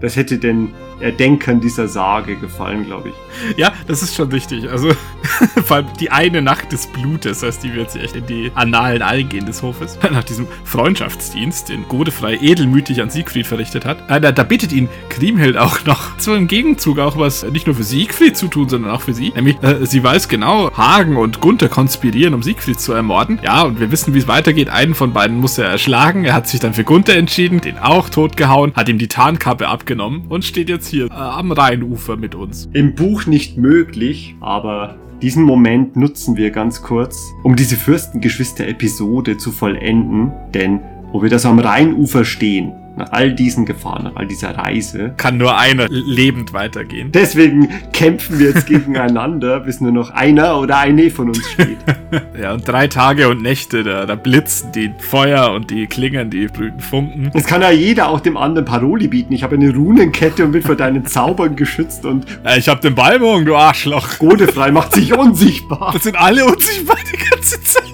Das 0.00 0.16
hätte 0.16 0.38
den 0.38 0.74
Erdenkern 1.00 1.60
dieser 1.60 1.88
Sage 1.88 2.36
gefallen, 2.36 2.84
glaube 2.84 3.08
ich. 3.08 3.56
Ja, 3.56 3.72
das 3.86 4.02
ist 4.02 4.14
schon 4.14 4.30
richtig. 4.30 4.70
Also, 4.70 4.90
vor 5.64 5.78
allem 5.78 5.86
die 5.98 6.09
eine 6.10 6.42
Nacht 6.42 6.72
des 6.72 6.86
Blutes, 6.86 7.42
heißt 7.42 7.62
die 7.62 7.74
wird 7.74 7.90
sich 7.90 8.02
echt 8.02 8.16
in 8.16 8.26
die 8.26 8.50
Annalen 8.54 9.02
eingehen 9.02 9.46
des 9.46 9.62
Hofes. 9.62 9.98
Nach 10.10 10.24
diesem 10.24 10.46
Freundschaftsdienst, 10.64 11.68
den 11.68 11.86
Godefrei 11.88 12.38
edelmütig 12.40 13.00
an 13.02 13.10
Siegfried 13.10 13.46
verrichtet 13.46 13.84
hat. 13.84 14.08
Äh, 14.10 14.20
da, 14.20 14.32
da 14.32 14.42
bittet 14.42 14.72
ihn 14.72 14.88
Kriemhild 15.08 15.56
auch 15.56 15.84
noch 15.84 16.10
so 16.18 16.34
im 16.34 16.48
Gegenzug 16.48 16.98
auch 16.98 17.16
was 17.16 17.44
nicht 17.44 17.66
nur 17.66 17.76
für 17.76 17.82
Siegfried 17.82 18.36
zu 18.36 18.48
tun, 18.48 18.68
sondern 18.68 18.90
auch 18.90 19.00
für 19.02 19.14
sie. 19.14 19.32
Nämlich, 19.34 19.62
äh, 19.62 19.86
sie 19.86 20.02
weiß 20.02 20.28
genau, 20.28 20.70
Hagen 20.76 21.16
und 21.16 21.40
Gunther 21.40 21.68
konspirieren, 21.68 22.34
um 22.34 22.42
Siegfried 22.42 22.80
zu 22.80 22.92
ermorden. 22.92 23.38
Ja, 23.42 23.62
und 23.62 23.80
wir 23.80 23.90
wissen, 23.90 24.14
wie 24.14 24.18
es 24.18 24.28
weitergeht. 24.28 24.68
Einen 24.68 24.94
von 24.94 25.12
beiden 25.12 25.38
muss 25.38 25.58
er 25.58 25.68
erschlagen. 25.68 26.24
Er 26.24 26.34
hat 26.34 26.48
sich 26.48 26.60
dann 26.60 26.74
für 26.74 26.84
Gunther 26.84 27.16
entschieden, 27.16 27.60
den 27.60 27.78
auch 27.78 28.08
totgehauen, 28.08 28.72
hat 28.74 28.88
ihm 28.88 28.98
die 28.98 29.08
Tarnkappe 29.08 29.68
abgenommen 29.68 30.26
und 30.28 30.44
steht 30.44 30.68
jetzt 30.68 30.88
hier 30.88 31.06
äh, 31.06 31.12
am 31.12 31.52
Rheinufer 31.52 32.16
mit 32.16 32.34
uns. 32.34 32.68
Im 32.72 32.94
Buch 32.94 33.26
nicht 33.26 33.56
möglich, 33.56 34.34
aber 34.40 34.96
diesen 35.22 35.44
Moment 35.44 35.96
nutzen 35.96 36.36
wir 36.36 36.50
ganz 36.50 36.82
kurz, 36.82 37.32
um 37.42 37.54
diese 37.54 37.76
Fürstengeschwister-Episode 37.76 39.36
zu 39.36 39.52
vollenden, 39.52 40.32
denn 40.54 40.80
wo 41.12 41.22
wir 41.22 41.28
das 41.28 41.44
am 41.44 41.58
Rheinufer 41.58 42.24
stehen, 42.24 42.72
nach 43.00 43.12
all 43.12 43.32
diesen 43.32 43.64
Gefahren, 43.64 44.04
nach 44.04 44.16
all 44.16 44.26
dieser 44.26 44.56
Reise. 44.56 45.14
Kann 45.16 45.38
nur 45.38 45.56
einer 45.56 45.88
lebend 45.88 46.52
weitergehen. 46.52 47.10
Deswegen 47.12 47.68
kämpfen 47.92 48.38
wir 48.38 48.48
jetzt 48.48 48.66
gegeneinander, 48.66 49.60
bis 49.66 49.80
nur 49.80 49.92
noch 49.92 50.10
einer 50.10 50.58
oder 50.58 50.78
eine 50.78 51.10
von 51.10 51.28
uns 51.28 51.50
steht. 51.50 51.78
ja, 52.40 52.52
und 52.52 52.68
drei 52.68 52.86
Tage 52.88 53.28
und 53.28 53.42
Nächte, 53.42 53.82
da, 53.82 54.04
da 54.04 54.14
blitzen 54.14 54.72
die 54.72 54.92
Feuer 54.98 55.52
und 55.52 55.70
die 55.70 55.86
Klingen, 55.86 56.30
die 56.30 56.46
brüten 56.46 56.80
Funken. 56.80 57.30
Es 57.34 57.46
kann 57.46 57.62
ja 57.62 57.70
jeder 57.70 58.08
auch 58.08 58.20
dem 58.20 58.36
anderen 58.36 58.66
Paroli 58.66 59.08
bieten. 59.08 59.32
Ich 59.32 59.42
habe 59.42 59.54
eine 59.54 59.74
Runenkette 59.74 60.44
und 60.44 60.52
bin 60.52 60.62
vor 60.62 60.76
deinen 60.76 61.06
Zaubern 61.06 61.56
geschützt 61.56 62.04
und. 62.04 62.26
Ja, 62.44 62.56
ich 62.56 62.68
habe 62.68 62.80
den 62.80 62.94
Ballbogen, 62.94 63.46
du 63.46 63.56
Arschloch. 63.56 64.18
Godefrei 64.18 64.70
macht 64.70 64.94
sich 64.94 65.12
unsichtbar. 65.18 65.90
Das 65.94 66.02
sind 66.02 66.16
alle 66.16 66.44
unsichtbar 66.44 66.98
die 67.10 67.16
ganze 67.16 67.62
Zeit. 67.62 67.89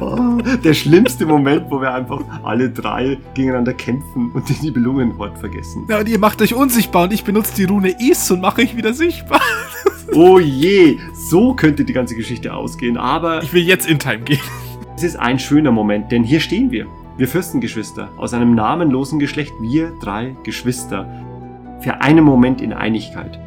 Oh, 0.00 0.38
der 0.64 0.74
schlimmste 0.74 1.26
Moment, 1.26 1.70
wo 1.70 1.80
wir 1.80 1.92
einfach 1.92 2.22
alle 2.42 2.70
drei 2.70 3.18
gegeneinander 3.34 3.74
kämpfen 3.74 4.30
und 4.32 4.48
den 4.48 4.56
Nibelungenhort 4.62 5.38
vergessen. 5.38 5.86
Ja, 5.88 6.00
und 6.00 6.08
ihr 6.08 6.18
macht 6.18 6.42
euch 6.42 6.54
unsichtbar 6.54 7.04
und 7.04 7.12
ich 7.12 7.24
benutze 7.24 7.54
die 7.54 7.64
Rune 7.64 7.94
Is 8.00 8.30
und 8.30 8.40
mache 8.40 8.62
euch 8.62 8.76
wieder 8.76 8.92
sichtbar. 8.92 9.40
Oh 10.14 10.38
je, 10.38 10.98
so 11.12 11.52
könnte 11.52 11.84
die 11.84 11.92
ganze 11.92 12.16
Geschichte 12.16 12.54
ausgehen, 12.54 12.96
aber... 12.96 13.42
Ich 13.42 13.52
will 13.52 13.62
jetzt 13.62 13.86
in 13.86 13.98
Time 13.98 14.20
gehen. 14.20 14.40
Es 14.96 15.02
ist 15.02 15.16
ein 15.16 15.38
schöner 15.38 15.70
Moment, 15.70 16.10
denn 16.10 16.24
hier 16.24 16.40
stehen 16.40 16.70
wir. 16.70 16.86
Wir 17.18 17.28
Fürstengeschwister, 17.28 18.08
aus 18.16 18.32
einem 18.32 18.54
namenlosen 18.54 19.18
Geschlecht, 19.18 19.52
wir 19.60 19.92
drei 20.00 20.34
Geschwister. 20.44 21.06
Für 21.80 22.00
einen 22.00 22.24
Moment 22.24 22.62
in 22.62 22.72
Einigkeit 22.72 23.38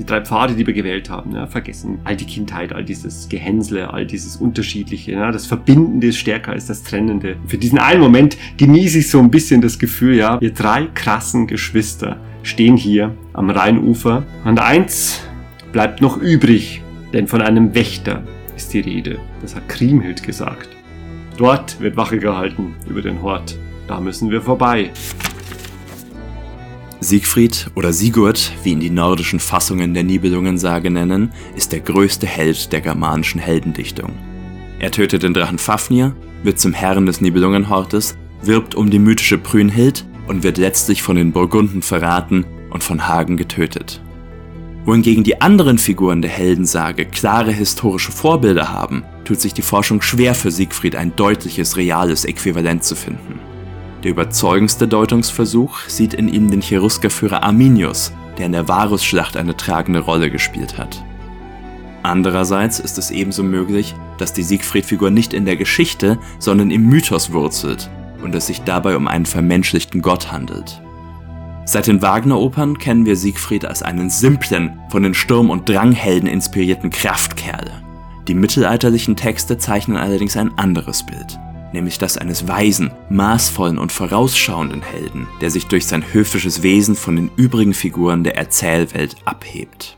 die 0.00 0.06
drei 0.06 0.22
Pfade, 0.22 0.54
die 0.54 0.66
wir 0.66 0.72
gewählt 0.72 1.10
haben, 1.10 1.34
ja, 1.34 1.46
vergessen 1.46 1.98
all 2.04 2.16
die 2.16 2.24
Kindheit, 2.24 2.72
all 2.72 2.82
dieses 2.82 3.28
Gehänsle, 3.28 3.92
all 3.92 4.06
dieses 4.06 4.36
Unterschiedliche. 4.36 5.12
Ja, 5.12 5.30
das 5.30 5.46
Verbindende 5.46 6.06
ist 6.06 6.16
stärker 6.16 6.52
als 6.52 6.66
das 6.66 6.82
Trennende. 6.82 7.36
Für 7.46 7.58
diesen 7.58 7.78
einen 7.78 8.00
Moment 8.00 8.38
genieße 8.56 9.00
ich 9.00 9.10
so 9.10 9.18
ein 9.18 9.30
bisschen 9.30 9.60
das 9.60 9.78
Gefühl, 9.78 10.16
ja, 10.16 10.40
wir 10.40 10.54
drei 10.54 10.86
krassen 10.94 11.46
Geschwister 11.46 12.16
stehen 12.42 12.78
hier 12.78 13.14
am 13.34 13.50
Rheinufer. 13.50 14.24
Und 14.46 14.58
eins 14.58 15.20
bleibt 15.70 16.00
noch 16.00 16.16
übrig, 16.16 16.82
denn 17.12 17.26
von 17.26 17.42
einem 17.42 17.74
Wächter 17.74 18.22
ist 18.56 18.72
die 18.72 18.80
Rede. 18.80 19.18
Das 19.42 19.54
hat 19.54 19.68
Kriemhild 19.68 20.22
gesagt. 20.22 20.70
Dort 21.36 21.78
wird 21.80 21.98
Wache 21.98 22.18
gehalten 22.18 22.74
über 22.88 23.02
den 23.02 23.20
Hort. 23.20 23.58
Da 23.86 24.00
müssen 24.00 24.30
wir 24.30 24.40
vorbei. 24.40 24.92
Siegfried 27.02 27.70
oder 27.76 27.94
Sigurd, 27.94 28.52
wie 28.62 28.72
ihn 28.72 28.80
die 28.80 28.90
nordischen 28.90 29.40
Fassungen 29.40 29.94
der 29.94 30.04
Nibelungensage 30.04 30.90
nennen, 30.90 31.32
ist 31.56 31.72
der 31.72 31.80
größte 31.80 32.26
Held 32.26 32.72
der 32.72 32.82
germanischen 32.82 33.40
Heldendichtung. 33.40 34.12
Er 34.78 34.90
tötet 34.90 35.22
den 35.22 35.32
Drachen 35.32 35.58
Fafnir, 35.58 36.14
wird 36.42 36.60
zum 36.60 36.74
Herrn 36.74 37.06
des 37.06 37.22
Nibelungenhortes, 37.22 38.18
wirbt 38.42 38.74
um 38.74 38.90
die 38.90 38.98
mythische 38.98 39.38
Brünnhild 39.38 40.04
und 40.28 40.42
wird 40.42 40.58
letztlich 40.58 41.02
von 41.02 41.16
den 41.16 41.32
Burgunden 41.32 41.80
verraten 41.80 42.44
und 42.68 42.84
von 42.84 43.08
Hagen 43.08 43.38
getötet. 43.38 44.02
Wohingegen 44.84 45.24
die 45.24 45.40
anderen 45.40 45.78
Figuren 45.78 46.20
der 46.20 46.30
Heldensage 46.30 47.06
klare 47.06 47.52
historische 47.52 48.12
Vorbilder 48.12 48.72
haben, 48.72 49.04
tut 49.24 49.40
sich 49.40 49.54
die 49.54 49.62
Forschung 49.62 50.02
schwer 50.02 50.34
für 50.34 50.50
Siegfried 50.50 50.96
ein 50.96 51.16
deutliches 51.16 51.78
reales 51.78 52.26
Äquivalent 52.26 52.84
zu 52.84 52.94
finden. 52.94 53.49
Der 54.02 54.12
überzeugendste 54.12 54.88
Deutungsversuch 54.88 55.80
sieht 55.86 56.14
in 56.14 56.28
ihm 56.28 56.50
den 56.50 56.62
Cheruskerführer 56.62 57.42
Arminius, 57.42 58.12
der 58.38 58.46
in 58.46 58.52
der 58.52 58.66
Varusschlacht 58.66 59.36
eine 59.36 59.56
tragende 59.56 60.00
Rolle 60.00 60.30
gespielt 60.30 60.78
hat. 60.78 61.04
Andererseits 62.02 62.80
ist 62.80 62.96
es 62.96 63.10
ebenso 63.10 63.42
möglich, 63.42 63.94
dass 64.16 64.32
die 64.32 64.42
Siegfried-Figur 64.42 65.10
nicht 65.10 65.34
in 65.34 65.44
der 65.44 65.56
Geschichte, 65.56 66.18
sondern 66.38 66.70
im 66.70 66.86
Mythos 66.86 67.32
wurzelt 67.32 67.90
und 68.22 68.34
es 68.34 68.46
sich 68.46 68.62
dabei 68.62 68.96
um 68.96 69.06
einen 69.06 69.26
vermenschlichten 69.26 70.00
Gott 70.00 70.32
handelt. 70.32 70.80
Seit 71.66 71.86
den 71.86 72.00
Wagner-Opern 72.00 72.78
kennen 72.78 73.04
wir 73.04 73.16
Siegfried 73.16 73.66
als 73.66 73.82
einen 73.82 74.08
simplen, 74.08 74.80
von 74.88 75.02
den 75.02 75.12
Sturm- 75.12 75.50
und 75.50 75.68
Dranghelden 75.68 76.28
inspirierten 76.28 76.88
Kraftkerl. 76.88 77.70
Die 78.28 78.34
mittelalterlichen 78.34 79.14
Texte 79.14 79.58
zeichnen 79.58 79.98
allerdings 79.98 80.38
ein 80.38 80.56
anderes 80.56 81.04
Bild 81.04 81.38
nämlich 81.72 81.98
das 81.98 82.18
eines 82.18 82.48
weisen, 82.48 82.90
maßvollen 83.08 83.78
und 83.78 83.92
vorausschauenden 83.92 84.82
Helden, 84.82 85.28
der 85.40 85.50
sich 85.50 85.66
durch 85.66 85.86
sein 85.86 86.04
höfisches 86.12 86.62
Wesen 86.62 86.96
von 86.96 87.16
den 87.16 87.30
übrigen 87.36 87.74
Figuren 87.74 88.24
der 88.24 88.36
Erzählwelt 88.36 89.16
abhebt. 89.24 89.96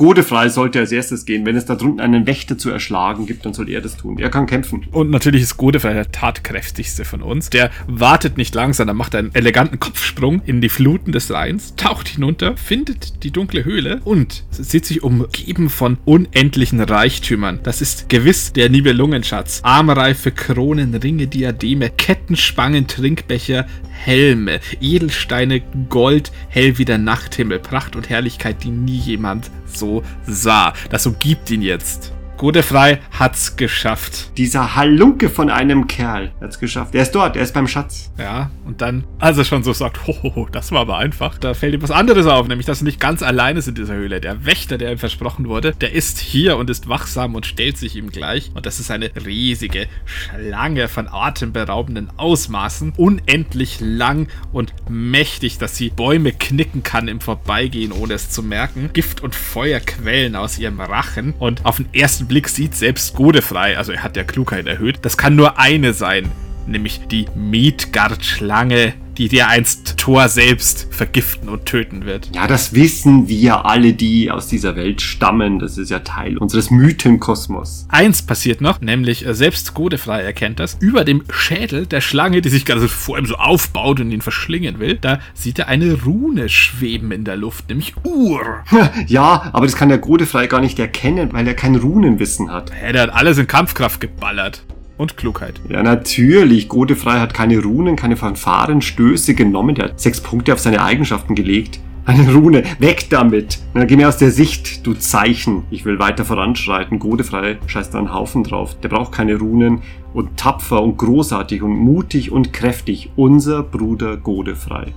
Godefrei 0.00 0.48
sollte 0.48 0.78
als 0.78 0.92
erstes 0.92 1.26
gehen. 1.26 1.44
Wenn 1.44 1.56
es 1.56 1.66
da 1.66 1.74
drunten 1.74 2.00
einen 2.00 2.26
Wächter 2.26 2.56
zu 2.56 2.70
erschlagen 2.70 3.26
gibt, 3.26 3.44
dann 3.44 3.52
soll 3.52 3.68
er 3.68 3.82
das 3.82 3.98
tun. 3.98 4.16
Er 4.18 4.30
kann 4.30 4.46
kämpfen. 4.46 4.86
Und 4.92 5.10
natürlich 5.10 5.42
ist 5.42 5.58
Godefrei 5.58 5.92
der 5.92 6.10
tatkräftigste 6.10 7.04
von 7.04 7.20
uns. 7.20 7.50
Der 7.50 7.70
wartet 7.86 8.38
nicht 8.38 8.54
lang, 8.54 8.72
sondern 8.72 8.96
macht 8.96 9.14
einen 9.14 9.34
eleganten 9.34 9.78
Kopfsprung 9.78 10.40
in 10.46 10.62
die 10.62 10.70
Fluten 10.70 11.12
des 11.12 11.30
Rheins, 11.30 11.74
taucht 11.76 12.08
hinunter, 12.08 12.56
findet 12.56 13.22
die 13.24 13.30
dunkle 13.30 13.66
Höhle 13.66 14.00
und 14.02 14.44
sieht 14.52 14.86
sich 14.86 15.02
umgeben 15.02 15.68
von 15.68 15.98
unendlichen 16.06 16.80
Reichtümern. 16.80 17.60
Das 17.62 17.82
ist 17.82 18.08
gewiss 18.08 18.54
der 18.54 18.70
Nibelungenschatz. 18.70 19.60
Armreife 19.64 20.30
Kronen, 20.30 20.94
Ringe, 20.94 21.26
Diademe, 21.26 21.90
Kettenspangen, 21.90 22.86
Trinkbecher, 22.86 23.66
Helme, 23.90 24.60
Edelsteine, 24.80 25.60
Gold, 25.90 26.32
hell 26.48 26.78
wie 26.78 26.86
der 26.86 26.96
Nachthimmel, 26.96 27.58
Pracht 27.58 27.96
und 27.96 28.08
Herrlichkeit, 28.08 28.64
die 28.64 28.70
nie 28.70 28.96
jemand 28.96 29.50
so 29.66 29.89
sah. 30.26 30.72
Das 30.90 31.06
umgibt 31.06 31.50
ihn 31.50 31.62
jetzt. 31.62 32.12
Godefrei 32.40 33.00
hat's 33.18 33.56
geschafft. 33.56 34.30
Dieser 34.38 34.74
Halunke 34.74 35.28
von 35.28 35.50
einem 35.50 35.86
Kerl 35.88 36.32
hat's 36.40 36.58
geschafft. 36.58 36.94
Er 36.94 37.02
ist 37.02 37.10
dort, 37.10 37.36
er 37.36 37.42
ist 37.42 37.52
beim 37.52 37.68
Schatz. 37.68 38.10
Ja, 38.16 38.50
und 38.64 38.80
dann, 38.80 39.04
als 39.18 39.36
er 39.36 39.44
schon 39.44 39.62
so 39.62 39.74
sagt, 39.74 40.06
hohoho, 40.06 40.48
das 40.50 40.72
war 40.72 40.80
aber 40.80 40.96
einfach, 40.96 41.36
da 41.36 41.52
fällt 41.52 41.74
ihm 41.74 41.82
was 41.82 41.90
anderes 41.90 42.24
auf, 42.24 42.48
nämlich, 42.48 42.64
dass 42.64 42.80
er 42.80 42.86
nicht 42.86 42.98
ganz 42.98 43.22
allein 43.22 43.58
ist 43.58 43.68
in 43.68 43.74
dieser 43.74 43.92
Höhle. 43.92 44.22
Der 44.22 44.46
Wächter, 44.46 44.78
der 44.78 44.92
ihm 44.92 44.96
versprochen 44.96 45.48
wurde, 45.48 45.72
der 45.82 45.92
ist 45.92 46.18
hier 46.18 46.56
und 46.56 46.70
ist 46.70 46.88
wachsam 46.88 47.34
und 47.34 47.44
stellt 47.44 47.76
sich 47.76 47.94
ihm 47.94 48.10
gleich. 48.10 48.50
Und 48.54 48.64
das 48.64 48.80
ist 48.80 48.90
eine 48.90 49.10
riesige 49.22 49.86
Schlange 50.06 50.88
von 50.88 51.08
atemberaubenden 51.08 52.08
Ausmaßen, 52.16 52.94
unendlich 52.96 53.80
lang 53.80 54.28
und 54.50 54.72
mächtig, 54.88 55.58
dass 55.58 55.76
sie 55.76 55.90
Bäume 55.90 56.32
knicken 56.32 56.82
kann 56.82 57.06
im 57.06 57.20
Vorbeigehen, 57.20 57.92
ohne 57.92 58.14
es 58.14 58.30
zu 58.30 58.42
merken. 58.42 58.88
Gift 58.94 59.22
und 59.22 59.34
Feuer 59.34 59.80
quellen 59.80 60.36
aus 60.36 60.58
ihrem 60.58 60.80
Rachen 60.80 61.34
und 61.38 61.66
auf 61.66 61.76
den 61.76 61.92
ersten 61.92 62.29
Blick 62.30 62.48
sieht 62.48 62.76
selbst 62.76 63.16
Godefrei, 63.16 63.76
also 63.76 63.90
er 63.90 64.04
hat 64.04 64.14
der 64.14 64.22
Klugheit 64.22 64.68
erhöht, 64.68 65.00
das 65.02 65.16
kann 65.16 65.34
nur 65.34 65.58
eine 65.58 65.92
sein, 65.92 66.30
nämlich 66.66 67.00
die 67.08 67.26
Midgard-Schlange, 67.34 68.94
die 69.20 69.28
dir 69.28 69.48
einst 69.48 69.98
Thor 69.98 70.30
selbst 70.30 70.86
vergiften 70.90 71.50
und 71.50 71.66
töten 71.66 72.06
wird. 72.06 72.30
Ja, 72.34 72.46
das 72.46 72.74
wissen 72.74 73.28
wir 73.28 73.66
alle, 73.66 73.92
die 73.92 74.30
aus 74.30 74.46
dieser 74.46 74.76
Welt 74.76 75.02
stammen. 75.02 75.58
Das 75.58 75.76
ist 75.76 75.90
ja 75.90 75.98
Teil 75.98 76.38
unseres 76.38 76.70
Mythenkosmos. 76.70 77.86
Eins 77.90 78.22
passiert 78.22 78.62
noch, 78.62 78.80
nämlich 78.80 79.26
äh, 79.26 79.34
selbst 79.34 79.74
Godefrei 79.74 80.22
erkennt 80.22 80.58
das. 80.58 80.78
Über 80.80 81.04
dem 81.04 81.22
Schädel 81.30 81.84
der 81.86 82.00
Schlange, 82.00 82.40
die 82.40 82.48
sich 82.48 82.64
gerade 82.64 82.88
vor 82.88 83.18
ihm 83.18 83.26
so 83.26 83.34
aufbaut 83.34 84.00
und 84.00 84.10
ihn 84.10 84.22
verschlingen 84.22 84.78
will, 84.78 84.96
da 84.98 85.20
sieht 85.34 85.58
er 85.58 85.68
eine 85.68 86.02
Rune 86.02 86.48
schweben 86.48 87.12
in 87.12 87.24
der 87.24 87.36
Luft, 87.36 87.68
nämlich 87.68 87.94
Ur. 88.04 88.64
Ja, 89.06 89.50
aber 89.52 89.66
das 89.66 89.76
kann 89.76 89.90
der 89.90 89.98
Godefrei 89.98 90.46
gar 90.46 90.60
nicht 90.60 90.78
erkennen, 90.78 91.32
weil 91.32 91.46
er 91.46 91.54
kein 91.54 91.76
Runenwissen 91.76 92.50
hat. 92.50 92.70
Der 92.70 93.02
hat 93.02 93.10
alles 93.10 93.36
in 93.36 93.46
Kampfkraft 93.46 94.00
geballert 94.00 94.62
und 95.00 95.16
Klugheit. 95.16 95.60
Ja, 95.68 95.82
natürlich. 95.82 96.68
Godefrei 96.68 97.18
hat 97.18 97.34
keine 97.34 97.60
Runen, 97.60 97.96
keine 97.96 98.16
Fanfarenstöße 98.16 99.34
genommen. 99.34 99.74
Der 99.74 99.86
hat 99.86 100.00
sechs 100.00 100.20
Punkte 100.20 100.52
auf 100.52 100.60
seine 100.60 100.82
Eigenschaften 100.82 101.34
gelegt. 101.34 101.80
Eine 102.04 102.32
Rune, 102.32 102.64
weg 102.78 103.06
damit! 103.10 103.58
Na, 103.74 103.84
geh 103.84 103.94
mir 103.94 104.08
aus 104.08 104.16
der 104.16 104.30
Sicht, 104.30 104.86
du 104.86 104.94
Zeichen. 104.94 105.64
Ich 105.70 105.84
will 105.84 105.98
weiter 105.98 106.24
voranschreiten. 106.24 106.98
Godefrei 106.98 107.58
scheißt 107.66 107.94
da 107.94 107.98
einen 107.98 108.12
Haufen 108.12 108.42
drauf. 108.42 108.78
Der 108.80 108.88
braucht 108.88 109.12
keine 109.12 109.36
Runen. 109.36 109.82
Und 110.12 110.36
tapfer 110.36 110.82
und 110.82 110.96
großartig 110.96 111.62
und 111.62 111.76
mutig 111.76 112.32
und 112.32 112.52
kräftig. 112.52 113.10
Unser 113.16 113.62
Bruder 113.62 114.16
Godefrei. 114.16 114.92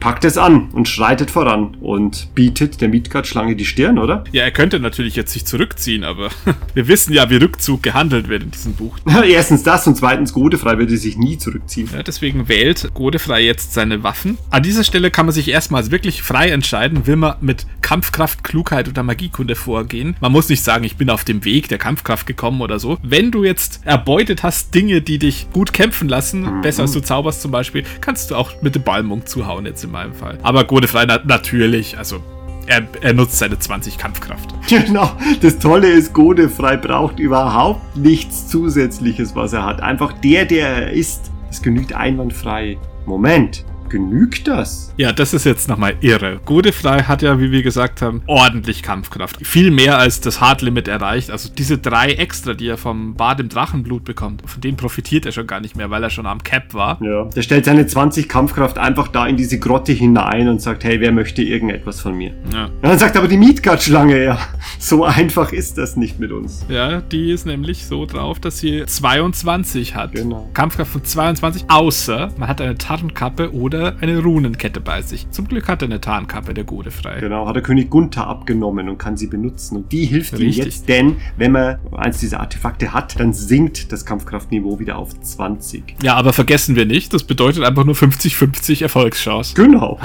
Packt 0.00 0.24
es 0.24 0.38
an 0.38 0.70
und 0.72 0.88
schreitet 0.88 1.30
voran 1.30 1.76
und 1.80 2.34
bietet 2.34 2.80
der 2.80 2.88
Midgard-Schlange 2.88 3.54
die 3.54 3.66
Stirn, 3.66 3.98
oder? 3.98 4.24
Ja, 4.32 4.42
er 4.44 4.50
könnte 4.50 4.80
natürlich 4.80 5.14
jetzt 5.14 5.32
sich 5.32 5.44
zurückziehen, 5.44 6.04
aber 6.04 6.30
wir 6.74 6.88
wissen 6.88 7.12
ja, 7.12 7.30
wie 7.30 7.36
Rückzug 7.36 7.82
gehandelt 7.82 8.28
wird 8.28 8.42
in 8.42 8.50
diesem 8.50 8.74
Buch. 8.74 8.96
Erstens 9.24 9.62
das 9.62 9.86
und 9.86 9.96
zweitens 9.96 10.32
Godefrei 10.32 10.78
würde 10.78 10.96
sich 10.96 11.16
nie 11.16 11.38
zurückziehen. 11.38 11.88
Ja, 11.92 12.02
deswegen 12.02 12.48
wählt 12.48 12.92
Godefrei 12.94 13.42
jetzt 13.42 13.74
seine 13.74 14.02
Waffen. 14.02 14.38
An 14.50 14.62
dieser 14.62 14.84
Stelle 14.84 15.10
kann 15.10 15.26
man 15.26 15.34
sich 15.34 15.48
erstmals 15.48 15.90
wirklich 15.90 16.22
frei 16.22 16.50
entscheiden, 16.50 17.06
will 17.06 17.16
man 17.16 17.34
mit 17.40 17.66
Kampfkraft, 17.82 18.42
Klugheit 18.42 18.88
oder 18.88 19.02
Magiekunde 19.02 19.54
vorgehen. 19.54 20.16
Man 20.20 20.32
muss 20.32 20.48
nicht 20.48 20.64
sagen, 20.64 20.84
ich 20.84 20.96
bin 20.96 21.10
auf 21.10 21.24
dem 21.24 21.44
Weg 21.44 21.68
der 21.68 21.78
Kampfkraft 21.78 22.26
gekommen 22.26 22.62
oder 22.62 22.78
so. 22.78 22.98
Wenn 23.02 23.30
du 23.30 23.44
jetzt 23.44 23.80
erbeutet 23.84 24.42
hast, 24.42 24.74
Dinge, 24.74 25.02
die 25.02 25.18
dich 25.18 25.48
gut 25.52 25.72
kämpfen 25.72 26.08
lassen, 26.08 26.42
mhm. 26.42 26.60
besser 26.62 26.82
als 26.82 26.92
du 26.92 27.00
zauberst 27.00 27.42
zum 27.42 27.50
Beispiel, 27.50 27.84
kannst 28.00 28.30
du 28.30 28.36
auch 28.36 28.62
mit 28.62 28.74
dem 28.74 28.82
Balmung 28.82 29.26
zuhauen 29.26 29.66
jetzt 29.66 29.82
in 29.90 29.92
meinem 29.92 30.14
Fall. 30.14 30.38
Aber 30.42 30.64
Godefrei 30.64 31.04
na 31.04 31.18
natürlich, 31.24 31.98
also 31.98 32.22
er, 32.66 32.86
er, 33.00 33.12
nutzt 33.12 33.38
seine 33.38 33.58
20 33.58 33.98
Kampfkraft. 33.98 34.54
Genau. 34.68 35.10
Das 35.40 35.58
Tolle 35.58 35.88
ist, 35.88 36.12
Godefrei 36.12 36.76
braucht 36.76 37.18
überhaupt 37.18 37.96
nichts 37.96 38.46
Zusätzliches, 38.46 39.34
was 39.34 39.52
er 39.52 39.64
hat. 39.64 39.82
Einfach 39.82 40.12
der, 40.12 40.44
der 40.44 40.68
er 40.68 40.92
ist. 40.92 41.32
Es 41.50 41.60
genügt 41.60 41.92
einwandfrei. 41.92 42.78
Moment. 43.06 43.64
Genügt 43.90 44.46
das? 44.46 44.94
Ja, 44.96 45.12
das 45.12 45.34
ist 45.34 45.44
jetzt 45.44 45.68
nochmal 45.68 45.96
irre. 46.00 46.40
Godefrey 46.44 47.02
hat 47.02 47.22
ja, 47.22 47.40
wie 47.40 47.50
wir 47.50 47.64
gesagt 47.64 48.02
haben, 48.02 48.22
ordentlich 48.28 48.84
Kampfkraft. 48.84 49.44
Viel 49.44 49.72
mehr 49.72 49.98
als 49.98 50.20
das 50.20 50.40
Hardlimit 50.40 50.86
erreicht. 50.86 51.32
Also 51.32 51.50
diese 51.52 51.76
drei 51.76 52.12
extra, 52.12 52.54
die 52.54 52.68
er 52.68 52.78
vom 52.78 53.14
Bad 53.14 53.40
im 53.40 53.48
Drachenblut 53.48 54.04
bekommt, 54.04 54.48
von 54.48 54.60
denen 54.60 54.76
profitiert 54.76 55.26
er 55.26 55.32
schon 55.32 55.48
gar 55.48 55.58
nicht 55.58 55.76
mehr, 55.76 55.90
weil 55.90 56.04
er 56.04 56.10
schon 56.10 56.26
am 56.26 56.40
Cap 56.44 56.72
war. 56.72 57.02
Ja, 57.02 57.24
der 57.24 57.42
stellt 57.42 57.64
seine 57.64 57.84
20 57.84 58.28
Kampfkraft 58.28 58.78
einfach 58.78 59.08
da 59.08 59.26
in 59.26 59.36
diese 59.36 59.58
Grotte 59.58 59.90
hinein 59.90 60.48
und 60.48 60.62
sagt, 60.62 60.84
hey, 60.84 61.00
wer 61.00 61.10
möchte 61.10 61.42
irgendetwas 61.42 62.00
von 62.00 62.14
mir? 62.14 62.32
Ja. 62.52 62.66
Und 62.66 62.84
dann 62.84 62.98
sagt 62.98 63.16
aber 63.16 63.26
die 63.26 63.38
Midgard-Schlange, 63.38 64.22
ja, 64.22 64.38
so 64.78 65.04
einfach 65.04 65.52
ist 65.52 65.78
das 65.78 65.96
nicht 65.96 66.20
mit 66.20 66.30
uns. 66.30 66.64
Ja, 66.68 67.00
die 67.00 67.32
ist 67.32 67.44
nämlich 67.44 67.86
so 67.86 68.06
drauf, 68.06 68.38
dass 68.38 68.60
sie 68.60 68.84
22 68.86 69.96
hat. 69.96 70.12
Genau. 70.12 70.48
Kampfkraft 70.54 70.92
von 70.92 71.02
22, 71.02 71.64
außer 71.68 72.32
man 72.38 72.48
hat 72.48 72.60
eine 72.60 72.78
Tarnkappe 72.78 73.52
oder 73.52 73.79
äh, 73.80 73.92
eine 74.00 74.18
Runenkette 74.18 74.80
bei 74.80 75.02
sich. 75.02 75.30
Zum 75.30 75.48
Glück 75.48 75.68
hat 75.68 75.82
er 75.82 75.86
eine 75.88 76.00
Tarnkappe, 76.00 76.54
der 76.54 76.64
Gute 76.64 76.90
frei. 76.90 77.18
Genau, 77.20 77.46
hat 77.46 77.56
der 77.56 77.62
König 77.62 77.90
Gunther 77.90 78.26
abgenommen 78.26 78.88
und 78.88 78.98
kann 78.98 79.16
sie 79.16 79.26
benutzen. 79.26 79.76
Und 79.76 79.92
die 79.92 80.04
hilft 80.04 80.34
Richtig. 80.34 80.58
ihm 80.58 80.64
jetzt, 80.64 80.88
denn 80.88 81.16
wenn 81.36 81.52
man 81.52 81.78
eins 81.92 82.18
dieser 82.18 82.40
Artefakte 82.40 82.92
hat, 82.92 83.18
dann 83.18 83.32
sinkt 83.32 83.92
das 83.92 84.04
Kampfkraftniveau 84.04 84.78
wieder 84.78 84.98
auf 84.98 85.18
20. 85.18 85.96
Ja, 86.02 86.14
aber 86.14 86.32
vergessen 86.32 86.76
wir 86.76 86.86
nicht, 86.86 87.12
das 87.12 87.24
bedeutet 87.24 87.64
einfach 87.64 87.84
nur 87.84 87.94
50-50 87.94 88.82
Erfolgschance. 88.82 89.54
Genau. 89.54 89.98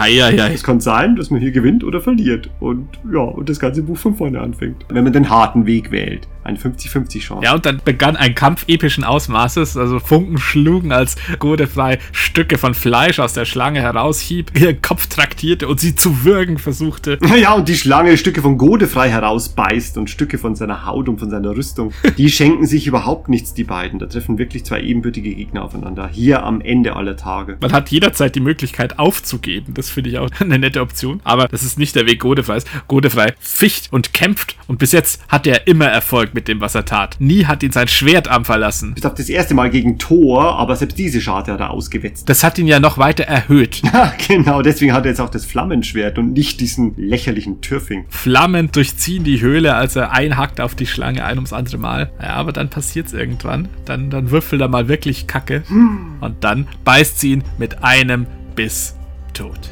Es 0.53 0.63
kann 0.63 0.79
sein, 0.79 1.15
dass 1.15 1.29
man 1.29 1.41
hier 1.41 1.51
gewinnt 1.51 1.83
oder 1.83 2.01
verliert. 2.01 2.49
Und 2.59 2.87
ja, 3.11 3.19
und 3.19 3.49
das 3.49 3.59
ganze 3.59 3.83
Buch 3.83 3.97
von 3.97 4.15
vorne 4.15 4.39
anfängt. 4.39 4.85
Wenn 4.89 5.03
man 5.03 5.13
den 5.13 5.29
harten 5.29 5.65
Weg 5.65 5.91
wählt. 5.91 6.27
Eine 6.45 6.59
50-50 6.59 7.21
Chance. 7.21 7.43
Ja, 7.43 7.55
und 7.55 7.65
dann 7.65 7.81
begann 7.83 8.15
ein 8.15 8.35
Kampf 8.35 8.65
epischen 8.67 9.03
Ausmaßes. 9.03 9.77
Also 9.77 9.97
Funken 9.97 10.37
schlugen, 10.37 10.91
als 10.91 11.15
Godefrey 11.39 11.97
Stücke 12.11 12.59
von 12.59 12.75
Fleisch 12.75 13.17
aus 13.17 13.33
der 13.33 13.45
Schlange 13.45 13.81
heraushieb, 13.81 14.51
ihren 14.59 14.79
Kopf 14.79 15.07
traktierte 15.07 15.67
und 15.67 15.79
sie 15.79 15.95
zu 15.95 16.23
würgen 16.23 16.59
versuchte. 16.59 17.17
Ja, 17.35 17.53
und 17.53 17.67
die 17.67 17.75
Schlange 17.75 18.15
Stücke 18.17 18.41
von 18.41 18.57
Godefrey 18.57 19.09
herausbeißt 19.09 19.97
und 19.97 20.09
Stücke 20.09 20.37
von 20.37 20.55
seiner 20.55 20.85
Haut 20.85 21.09
und 21.09 21.19
von 21.19 21.29
seiner 21.29 21.55
Rüstung. 21.55 21.91
Die 22.17 22.29
schenken 22.29 22.65
sich 22.65 22.87
überhaupt 22.87 23.27
nichts, 23.27 23.53
die 23.53 23.65
beiden. 23.65 23.99
Da 23.99 24.05
treffen 24.05 24.37
wirklich 24.37 24.63
zwei 24.63 24.81
ebenbürtige 24.81 25.35
Gegner 25.35 25.63
aufeinander. 25.63 26.07
Hier 26.07 26.43
am 26.43 26.61
Ende 26.61 26.95
aller 26.95 27.17
Tage. 27.17 27.57
Man 27.59 27.73
hat 27.73 27.89
jederzeit 27.89 28.35
die 28.35 28.39
Möglichkeit 28.39 28.99
aufzugeben. 28.99 29.73
Das 29.73 29.89
finde 29.89 30.11
ich 30.11 30.17
auch 30.17 30.29
eine 30.39 30.59
nette 30.59 30.81
Option. 30.81 31.19
Aber 31.23 31.47
das 31.49 31.63
ist 31.63 31.77
nicht 31.77 31.95
der 31.95 32.05
Weg 32.05 32.21
Godefreys. 32.21 32.63
Godefrey 32.87 33.33
ficht 33.39 33.91
und 33.91 34.13
kämpft 34.13 34.55
und 34.67 34.79
bis 34.79 34.91
jetzt 34.93 35.21
hat 35.27 35.45
er 35.45 35.67
immer 35.67 35.87
Erfolg 35.87 36.34
mit 36.35 36.47
dem, 36.47 36.61
was 36.61 36.75
er 36.75 36.85
tat. 36.85 37.15
Nie 37.19 37.45
hat 37.45 37.63
ihn 37.63 37.71
sein 37.71 37.87
Schwert 37.87 38.27
am 38.27 38.45
verlassen. 38.45 38.93
Bis 38.93 39.05
auf 39.05 39.15
das 39.15 39.29
erste 39.29 39.55
Mal 39.55 39.71
gegen 39.71 39.97
Thor, 39.97 40.59
aber 40.59 40.75
selbst 40.75 40.99
diese 40.99 41.19
Scharte 41.19 41.53
hat 41.53 41.59
er 41.59 41.71
ausgewetzt. 41.71 42.29
Das 42.29 42.43
hat 42.43 42.59
ihn 42.59 42.67
ja 42.67 42.79
noch 42.79 42.99
weiter 42.99 43.23
erhöht. 43.23 43.81
Ja, 43.95 44.11
genau, 44.27 44.61
deswegen 44.61 44.91
hat 44.91 45.05
er 45.05 45.11
jetzt 45.11 45.21
auch 45.21 45.29
das 45.29 45.45
Flammenschwert 45.45 46.17
und 46.17 46.33
nicht 46.33 46.59
diesen 46.59 46.95
lächerlichen 46.97 47.61
Türfing. 47.61 48.05
Flammen 48.09 48.69
durchziehen 48.69 49.23
die 49.23 49.39
Höhle, 49.39 49.75
als 49.75 49.95
er 49.95 50.11
einhackt 50.11 50.59
auf 50.59 50.75
die 50.75 50.85
Schlange 50.85 51.23
ein 51.23 51.37
ums 51.37 51.53
andere 51.53 51.77
Mal. 51.77 52.11
Ja, 52.21 52.33
aber 52.33 52.51
dann 52.51 52.69
passiert's 52.69 53.13
irgendwann. 53.13 53.69
Dann, 53.85 54.09
dann 54.09 54.31
würfelt 54.31 54.61
er 54.61 54.67
mal 54.67 54.89
wirklich 54.89 55.27
Kacke. 55.27 55.63
Hm. 55.67 56.17
Und 56.19 56.43
dann 56.43 56.67
beißt 56.83 57.21
sie 57.21 57.33
ihn 57.33 57.43
mit 57.57 57.85
einem 57.85 58.27
Biss 58.55 58.97
tot. 59.33 59.69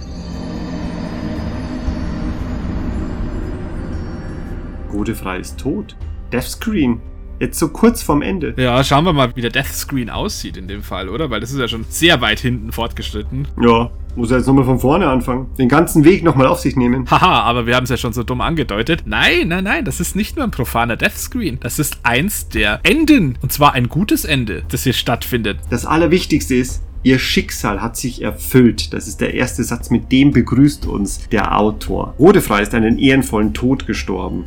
Godefrei 4.90 5.40
ist 5.40 5.60
tot. 5.60 5.98
Deathscreen. 6.34 7.00
Jetzt 7.40 7.60
so 7.60 7.68
kurz 7.68 8.02
vorm 8.02 8.22
Ende. 8.22 8.54
Ja, 8.58 8.84
schauen 8.84 9.06
wir 9.06 9.14
mal, 9.14 9.36
wie 9.36 9.42
der 9.42 9.50
Deathscreen 9.50 10.10
aussieht 10.10 10.56
in 10.56 10.68
dem 10.68 10.82
Fall, 10.82 11.10
oder? 11.10 11.30
Weil 11.30 11.40
das 11.40 11.52
ist 11.52 11.60
ja 11.60 11.68
schon 11.68 11.86
sehr 11.90 12.22
weit 12.22 12.40
hinten 12.40 12.72
fortgeschritten. 12.72 13.48
Ja, 13.62 13.90
muss 14.16 14.32
er 14.32 14.38
jetzt 14.38 14.48
nochmal 14.48 14.66
von 14.66 14.80
vorne 14.80 15.08
anfangen. 15.08 15.48
Den 15.58 15.68
ganzen 15.68 16.06
Weg 16.06 16.24
nochmal 16.24 16.48
auf 16.48 16.60
sich 16.60 16.76
nehmen. 16.76 17.10
Haha, 17.10 17.42
aber 17.42 17.66
wir 17.66 17.76
haben 17.76 17.84
es 17.84 17.90
ja 17.90 17.98
schon 17.98 18.14
so 18.14 18.24
dumm 18.24 18.42
angedeutet. 18.42 19.04
Nein, 19.06 19.48
nein, 19.48 19.64
nein, 19.64 19.84
das 19.86 20.00
ist 20.00 20.16
nicht 20.16 20.36
nur 20.36 20.46
ein 20.46 20.52
profaner 20.52 20.96
Deathscreen. 20.96 21.60
Das 21.60 21.80
ist 21.80 21.98
eins 22.04 22.48
der 22.48 22.80
Enden. 22.84 23.38
Und 23.42 23.52
zwar 23.52 23.74
ein 23.74 23.90
gutes 23.90 24.26
Ende, 24.26 24.64
das 24.70 24.84
hier 24.84 24.94
stattfindet. 24.94 25.58
Das 25.70 25.86
Allerwichtigste 25.86 26.56
ist, 26.56 26.82
Ihr 27.06 27.20
Schicksal 27.20 27.82
hat 27.82 27.98
sich 27.98 28.22
erfüllt. 28.22 28.94
Das 28.94 29.10
ist 29.10 29.20
der 29.20 29.34
erste 29.34 29.62
Satz, 29.66 29.90
mit 29.90 30.14
dem 30.14 30.32
begrüßt 30.32 30.86
uns 30.86 31.28
der 31.28 31.60
Autor. 31.60 32.14
Rodefrei 32.18 32.62
ist 32.62 32.74
einen 32.74 32.98
ehrenvollen 32.98 33.54
Tod 33.54 33.86
gestorben. 33.86 34.46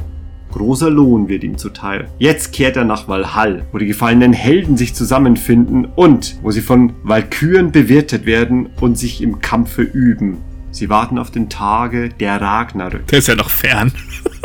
Großer 0.57 0.89
Lohn 0.89 1.29
wird 1.29 1.45
ihm 1.45 1.59
zuteil. 1.59 2.09
Jetzt 2.19 2.51
kehrt 2.55 2.79
er 2.79 2.87
nach 2.87 3.09
Valhall, 3.09 3.67
wo 3.73 3.79
die 3.79 3.85
gefallenen 3.85 4.33
Helden 4.33 4.79
sich 4.79 4.95
zusammenfinden 4.95 5.85
und 5.85 6.39
wo 6.41 6.51
sie 6.51 6.63
von 6.63 6.95
Walküren 7.03 7.73
bewirtet 7.73 8.25
werden 8.25 8.71
und 8.81 8.97
sich 8.97 9.21
im 9.21 9.41
Kampfe 9.41 9.83
üben. 9.83 10.39
Sie 10.71 10.89
warten 10.89 11.19
auf 11.19 11.31
den 11.31 11.51
Tage 11.51 12.09
der 12.09 12.41
Ragnarök. 12.41 13.07
Der 13.09 13.19
ist 13.19 13.29
ja 13.29 13.35
noch 13.35 13.51
fern. 13.51 13.93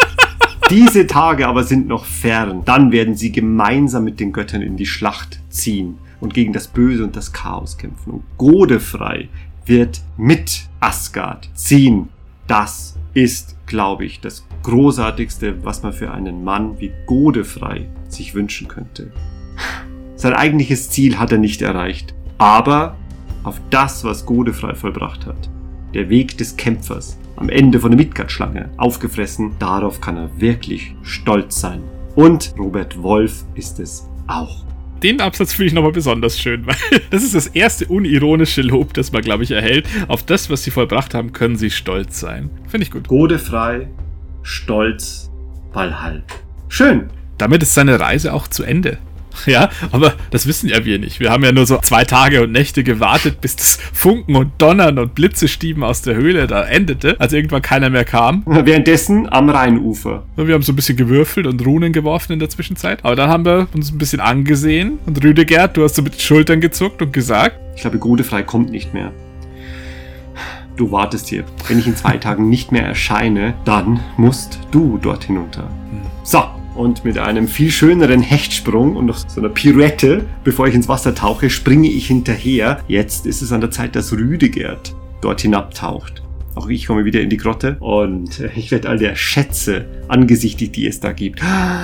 Diese 0.69 1.07
Tage 1.07 1.47
aber 1.47 1.63
sind 1.63 1.87
noch 1.87 2.03
fern. 2.03 2.63
Dann 2.65 2.91
werden 2.91 3.15
sie 3.15 3.31
gemeinsam 3.31 4.03
mit 4.03 4.19
den 4.19 4.33
Göttern 4.33 4.61
in 4.61 4.75
die 4.75 4.87
Schlacht 4.87 5.39
ziehen 5.49 5.97
und 6.19 6.33
gegen 6.33 6.51
das 6.51 6.67
Böse 6.67 7.05
und 7.05 7.15
das 7.15 7.31
Chaos 7.31 7.77
kämpfen. 7.77 8.11
Und 8.11 8.23
Godefrei 8.37 9.29
wird 9.65 10.01
mit 10.17 10.63
Asgard 10.81 11.49
ziehen. 11.53 12.09
Das 12.47 12.97
ist, 13.13 13.55
glaube 13.65 14.03
ich, 14.03 14.19
das 14.19 14.43
Großartigste, 14.63 15.63
was 15.63 15.83
man 15.83 15.93
für 15.93 16.11
einen 16.11 16.43
Mann 16.43 16.79
wie 16.79 16.91
Godefrei 17.05 17.89
sich 18.07 18.33
wünschen 18.33 18.67
könnte. 18.67 19.11
Sein 20.15 20.33
eigentliches 20.33 20.89
Ziel 20.89 21.17
hat 21.17 21.31
er 21.31 21.37
nicht 21.37 21.61
erreicht, 21.61 22.13
aber 22.37 22.95
auf 23.43 23.59
das, 23.69 24.03
was 24.03 24.25
Godefrei 24.25 24.75
vollbracht 24.75 25.25
hat, 25.25 25.49
der 25.93 26.09
Weg 26.09 26.37
des 26.37 26.57
Kämpfers, 26.57 27.17
am 27.35 27.49
Ende 27.49 27.79
von 27.79 27.91
der 27.91 27.97
Midgard-Schlange, 27.97 28.69
aufgefressen, 28.77 29.53
darauf 29.57 29.99
kann 29.99 30.17
er 30.17 30.29
wirklich 30.39 30.95
stolz 31.01 31.59
sein. 31.59 31.81
Und 32.15 32.53
Robert 32.57 33.01
Wolf 33.01 33.45
ist 33.55 33.79
es 33.79 34.07
auch 34.27 34.65
den 35.03 35.19
Absatz 35.19 35.53
finde 35.53 35.67
ich 35.67 35.73
nochmal 35.73 35.91
besonders 35.91 36.39
schön, 36.39 36.65
weil 36.67 36.75
das 37.09 37.23
ist 37.23 37.33
das 37.33 37.47
erste 37.47 37.87
unironische 37.87 38.61
Lob, 38.61 38.93
das 38.93 39.11
man, 39.11 39.21
glaube 39.21 39.43
ich, 39.43 39.51
erhält. 39.51 39.87
Auf 40.07 40.23
das, 40.23 40.49
was 40.49 40.63
sie 40.63 40.71
vollbracht 40.71 41.13
haben, 41.13 41.33
können 41.33 41.55
sie 41.55 41.71
stolz 41.71 42.19
sein. 42.19 42.49
Finde 42.67 42.85
ich 42.85 42.91
gut. 42.91 43.07
Godefrei, 43.07 43.87
stolz, 44.43 45.31
Valhall. 45.73 46.23
Schön. 46.69 47.09
Damit 47.37 47.63
ist 47.63 47.73
seine 47.73 47.99
Reise 47.99 48.33
auch 48.33 48.47
zu 48.47 48.63
Ende. 48.63 48.97
Ja, 49.45 49.69
aber 49.91 50.13
das 50.29 50.45
wissen 50.47 50.69
ja 50.69 50.85
wir 50.85 50.99
nicht. 50.99 51.19
Wir 51.19 51.31
haben 51.31 51.43
ja 51.43 51.51
nur 51.51 51.65
so 51.65 51.79
zwei 51.81 52.05
Tage 52.05 52.43
und 52.43 52.51
Nächte 52.51 52.83
gewartet, 52.83 53.41
bis 53.41 53.55
das 53.55 53.77
Funken 53.93 54.35
und 54.35 54.51
Donnern 54.57 54.99
und 54.99 55.15
Blitzestieben 55.15 55.83
aus 55.83 56.01
der 56.01 56.15
Höhle 56.15 56.47
da 56.47 56.63
endete, 56.63 57.19
als 57.19 57.33
irgendwann 57.33 57.61
keiner 57.61 57.89
mehr 57.89 58.05
kam. 58.05 58.43
Währenddessen 58.45 59.31
am 59.31 59.49
Rheinufer. 59.49 60.23
Wir 60.35 60.53
haben 60.53 60.61
so 60.61 60.73
ein 60.73 60.75
bisschen 60.75 60.97
gewürfelt 60.97 61.47
und 61.47 61.65
Runen 61.65 61.93
geworfen 61.93 62.33
in 62.33 62.39
der 62.39 62.49
Zwischenzeit. 62.49 63.03
Aber 63.03 63.15
dann 63.15 63.29
haben 63.29 63.45
wir 63.45 63.67
uns 63.73 63.91
ein 63.91 63.97
bisschen 63.97 64.19
angesehen 64.19 64.99
und 65.05 65.23
Rüdegerd, 65.23 65.77
du 65.77 65.83
hast 65.83 65.95
so 65.95 66.01
mit 66.01 66.13
den 66.15 66.19
Schultern 66.19 66.61
gezuckt 66.61 67.01
und 67.01 67.13
gesagt: 67.13 67.57
Ich 67.75 67.81
glaube, 67.81 67.97
Godefrei 67.97 68.43
kommt 68.43 68.69
nicht 68.69 68.93
mehr. 68.93 69.11
Du 70.81 70.91
wartest 70.91 71.27
hier. 71.27 71.43
Wenn 71.67 71.77
ich 71.77 71.85
in 71.85 71.95
zwei 71.95 72.17
Tagen 72.17 72.49
nicht 72.49 72.71
mehr 72.71 72.83
erscheine, 72.83 73.53
dann 73.65 73.99
musst 74.17 74.57
du 74.71 74.97
dort 74.99 75.25
hinunter. 75.25 75.69
So, 76.23 76.41
und 76.73 77.05
mit 77.05 77.19
einem 77.19 77.47
viel 77.47 77.69
schöneren 77.69 78.23
Hechtsprung 78.23 78.95
und 78.95 79.05
noch 79.05 79.17
so 79.17 79.41
einer 79.41 79.49
Pirouette, 79.49 80.25
bevor 80.43 80.65
ich 80.65 80.73
ins 80.73 80.87
Wasser 80.87 81.13
tauche, 81.13 81.51
springe 81.51 81.87
ich 81.87 82.07
hinterher. 82.07 82.79
Jetzt 82.87 83.27
ist 83.27 83.43
es 83.43 83.51
an 83.51 83.61
der 83.61 83.69
Zeit, 83.69 83.95
dass 83.95 84.11
Rüdegerd 84.11 84.95
dort 85.21 85.41
hinabtaucht. 85.41 86.23
Auch 86.55 86.67
ich 86.67 86.87
komme 86.87 87.05
wieder 87.05 87.21
in 87.21 87.29
die 87.29 87.37
Grotte 87.37 87.77
und 87.79 88.39
ich 88.55 88.71
werde 88.71 88.89
all 88.89 88.97
der 88.97 89.15
Schätze 89.15 89.85
angesichtigt, 90.07 90.75
die 90.75 90.87
es 90.87 90.99
da 90.99 91.11
gibt. 91.11 91.43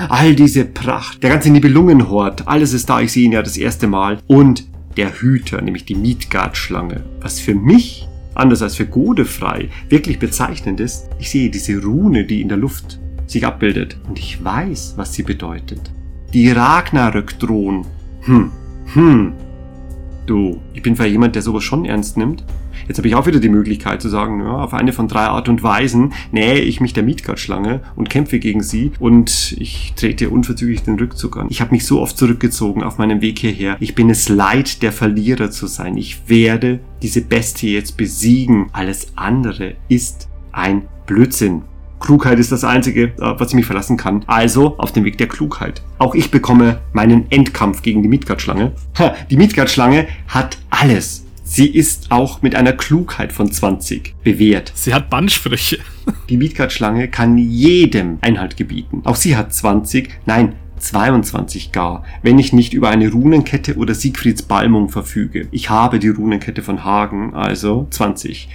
All 0.10 0.34
diese 0.34 0.65
Pracht, 0.65 1.22
der 1.22 1.30
ganze 1.30 1.52
Nibelungenhort, 1.52 2.48
alles 2.48 2.74
ist 2.74 2.90
da, 2.90 2.99
ich 2.99 3.11
sehe 3.11 3.26
ihn 3.26 3.34
ja 3.34 3.44
das 3.44 3.57
erste 3.57 3.86
Mal. 3.86 4.18
Und 4.26 4.68
der 4.98 5.22
Hüter, 5.22 5.61
nämlich 5.61 5.86
die 5.86 5.94
Midgard-Schlange. 5.94 7.03
Was 7.22 7.40
für 7.40 7.53
mich 7.53 8.07
anders 8.38 8.61
als 8.61 8.76
für 8.76 8.85
Godefrei, 8.85 9.69
wirklich 9.89 10.19
bezeichnend 10.19 10.80
ist, 10.80 11.09
ich 11.19 11.30
sehe 11.30 11.49
diese 11.49 11.81
Rune, 11.81 12.26
die 12.26 12.41
in 12.41 12.49
der 12.49 12.57
Luft 12.57 12.99
sich 13.26 13.45
abbildet. 13.45 13.97
Und 14.07 14.19
ich 14.19 14.43
weiß, 14.43 14.93
was 14.95 15.14
sie 15.14 15.23
bedeutet. 15.23 15.91
Die 16.34 16.51
Ragnarök 16.51 17.39
drohen. 17.39 17.85
Hm, 18.22 18.51
hm. 18.93 19.34
Du, 20.26 20.59
ich 20.73 20.81
bin 20.81 20.95
zwar 20.95 21.05
jemand, 21.05 21.35
der 21.35 21.41
sowas 21.41 21.64
schon 21.64 21.85
ernst 21.85 22.18
nimmt. 22.18 22.43
Jetzt 22.88 22.97
habe 22.97 23.07
ich 23.07 23.15
auch 23.15 23.27
wieder 23.27 23.39
die 23.39 23.49
Möglichkeit 23.49 24.01
zu 24.01 24.09
sagen, 24.09 24.39
ja, 24.41 24.51
auf 24.51 24.73
eine 24.73 24.93
von 24.93 25.07
drei 25.07 25.26
Art 25.26 25.49
und 25.49 25.64
Weisen 25.64 26.14
nähe 26.31 26.59
ich 26.59 26.80
mich 26.80 26.93
der 26.93 27.03
Midgard-Schlange 27.03 27.81
und 27.95 28.09
kämpfe 28.09 28.39
gegen 28.39 28.64
sie 28.64 28.91
und 28.99 29.55
ich 29.59 29.93
trete 29.95 30.30
unverzüglich 30.30 30.84
den 30.84 30.97
Rückzug 30.97 31.38
an. 31.38 31.47
Ich 31.49 31.61
habe 31.61 31.72
mich 31.72 31.85
so 31.85 32.01
oft 32.01 32.18
zurückgezogen 32.18 32.84
auf 32.84 32.97
meinem 32.97 33.22
Weg 33.22 33.39
hierher. 33.39 33.77
Ich 33.80 33.95
bin 33.95 34.09
es 34.09 34.30
leid, 34.30 34.81
der 34.81 34.91
Verlierer 34.91 35.51
zu 35.51 35.68
sein. 35.68 35.97
Ich 35.97 36.30
werde 36.30 36.80
diese 37.01 37.22
Bestie 37.22 37.73
jetzt 37.73 37.97
besiegen. 37.97 38.69
Alles 38.72 39.11
andere 39.15 39.76
ist 39.89 40.30
ein 40.51 40.84
Blödsinn. 41.05 41.64
Klugheit 41.99 42.39
ist 42.39 42.51
das 42.51 42.64
Einzige, 42.64 43.05
äh, 43.05 43.11
was 43.18 43.49
ich 43.49 43.55
mich 43.55 43.65
verlassen 43.65 43.97
kann. 43.97 44.23
Also 44.27 44.77
auf 44.77 44.91
dem 44.91 45.03
Weg 45.03 45.18
der 45.18 45.27
Klugheit. 45.27 45.81
Auch 45.97 46.15
ich 46.15 46.31
bekomme 46.31 46.80
meinen 46.93 47.30
Endkampf 47.31 47.81
gegen 47.81 48.01
die 48.01 48.09
Midgard-Schlange. 48.09 48.73
Die 49.30 49.38
Midgard-Schlange 49.38 50.07
hat 50.27 50.57
alles. 50.69 51.27
Sie 51.49 51.65
ist 51.65 52.11
auch 52.11 52.41
mit 52.41 52.56
einer 52.56 52.74
Klugheit 52.74 53.32
von 53.32 53.49
20 53.49 54.15
bewährt. 54.22 54.74
Sie 54.76 54.94
hat 54.94 55.10
Bannsprüche. 55.10 55.80
Die 56.30 56.36
Midgard-Schlange 56.36 57.07
kann 57.07 57.38
jedem 57.38 58.18
Einhalt 58.19 58.57
gebieten. 58.57 59.02
Auch 59.06 59.15
sie 59.15 59.38
hat 59.38 59.53
20, 59.53 60.10
nein, 60.26 60.56
22 60.78 61.72
gar, 61.72 62.03
wenn 62.22 62.38
ich 62.38 62.52
nicht 62.52 62.74
über 62.74 62.90
eine 62.90 63.10
Runenkette 63.10 63.78
oder 63.78 63.95
Siegfrieds 63.95 64.41
Balmung 64.44 64.90
verfüge. 64.90 65.48
Ich 65.52 65.69
habe 65.69 65.99
die 65.99 66.10
Runenkette 66.10 66.61
von 66.64 66.84
Hagen, 66.84 67.34
also 67.34 67.88
20. 67.91 68.49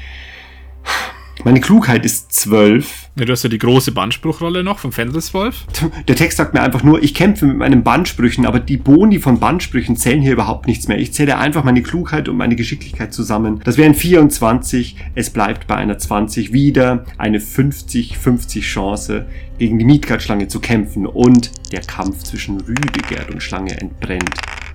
Meine 1.45 1.61
Klugheit 1.61 2.05
ist 2.05 2.33
zwölf. 2.33 3.11
Ja, 3.17 3.25
du 3.25 3.33
hast 3.33 3.43
ja 3.43 3.49
die 3.49 3.59
große 3.59 3.91
Bandspruchrolle 3.91 4.63
noch 4.63 4.79
von 4.79 4.93
Fenriswolf. 4.93 5.67
Der 6.07 6.15
Text 6.15 6.39
sagt 6.39 6.55
mir 6.55 6.63
einfach 6.63 6.85
nur, 6.85 7.03
ich 7.03 7.15
kämpfe 7.15 7.47
mit 7.47 7.57
meinen 7.57 7.83
Bandsprüchen, 7.83 8.47
aber 8.47 8.61
die 8.61 8.77
Boni 8.77 9.19
von 9.19 9.41
Bandsprüchen 9.41 9.97
zählen 9.97 10.23
hier 10.23 10.35
überhaupt 10.35 10.69
nichts 10.69 10.87
mehr. 10.87 10.99
Ich 10.99 11.13
zähle 11.13 11.39
einfach 11.39 11.65
meine 11.65 11.83
Klugheit 11.83 12.29
und 12.29 12.37
meine 12.37 12.55
Geschicklichkeit 12.55 13.13
zusammen. 13.13 13.61
Das 13.65 13.77
wären 13.77 13.95
24, 13.95 14.97
es 15.17 15.31
bleibt 15.31 15.67
bei 15.67 15.75
einer 15.75 15.99
20 15.99 16.53
wieder 16.53 17.05
eine 17.19 17.41
50-50 17.41 18.61
Chance, 18.61 19.27
gegen 19.59 19.79
die 19.81 19.85
Midgard-Schlange 19.85 20.47
zu 20.47 20.61
kämpfen 20.61 21.07
und 21.07 21.51
der 21.73 21.81
Kampf 21.81 22.23
zwischen 22.23 22.61
Rüdegerd 22.61 23.31
und 23.31 23.43
Schlange 23.43 23.81
entbrennt 23.81 24.31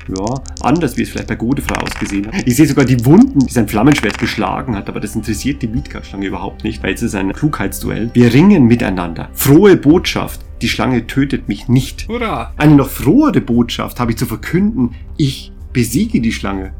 ja, 0.07 0.41
anders, 0.61 0.97
wie 0.97 1.03
es 1.03 1.09
vielleicht 1.09 1.27
bei 1.27 1.35
Godefrau 1.35 1.75
ausgesehen 1.81 2.27
hat. 2.27 2.35
Ich 2.45 2.55
sehe 2.55 2.67
sogar 2.67 2.85
die 2.85 3.03
Wunden, 3.05 3.39
die 3.39 3.51
sein 3.51 3.67
Flammenschwert 3.67 4.17
geschlagen 4.17 4.75
hat, 4.75 4.89
aber 4.89 4.99
das 4.99 5.15
interessiert 5.15 5.61
die 5.61 5.67
Midgard-Schlange 5.67 6.25
überhaupt 6.25 6.63
nicht, 6.63 6.83
weil 6.83 6.93
es 6.93 7.01
ist 7.01 7.15
ein 7.15 7.33
Klugheitsduell. 7.33 8.09
Wir 8.13 8.33
ringen 8.33 8.65
miteinander. 8.65 9.29
Frohe 9.33 9.77
Botschaft. 9.77 10.41
Die 10.61 10.69
Schlange 10.69 11.05
tötet 11.05 11.47
mich 11.47 11.67
nicht. 11.67 12.07
Hurra! 12.07 12.53
Eine 12.57 12.75
noch 12.75 12.89
frohere 12.89 13.41
Botschaft 13.41 13.99
habe 13.99 14.11
ich 14.11 14.17
zu 14.17 14.25
verkünden. 14.25 14.95
Ich 15.15 15.51
besiege 15.71 16.19
die 16.21 16.31
Schlange. 16.31 16.73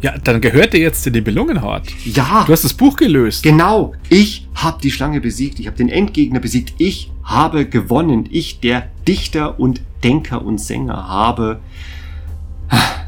Ja, 0.00 0.16
dann 0.24 0.40
gehört 0.40 0.72
dir 0.72 0.80
jetzt 0.80 1.06
in 1.06 1.12
den 1.12 1.24
Belungenhort. 1.24 1.86
Ja. 2.06 2.44
Du 2.46 2.52
hast 2.52 2.64
das 2.64 2.72
Buch 2.72 2.96
gelöst. 2.96 3.42
Genau. 3.42 3.92
Ich 4.08 4.48
habe 4.54 4.80
die 4.82 4.90
Schlange 4.90 5.20
besiegt. 5.20 5.60
Ich 5.60 5.66
habe 5.66 5.76
den 5.76 5.90
Endgegner 5.90 6.40
besiegt. 6.40 6.72
Ich 6.78 7.10
habe 7.24 7.66
gewonnen. 7.66 8.26
Ich, 8.30 8.60
der 8.60 8.88
Dichter 9.06 9.60
und 9.60 9.82
Denker 10.02 10.42
und 10.42 10.58
Sänger, 10.58 11.08
habe 11.08 11.60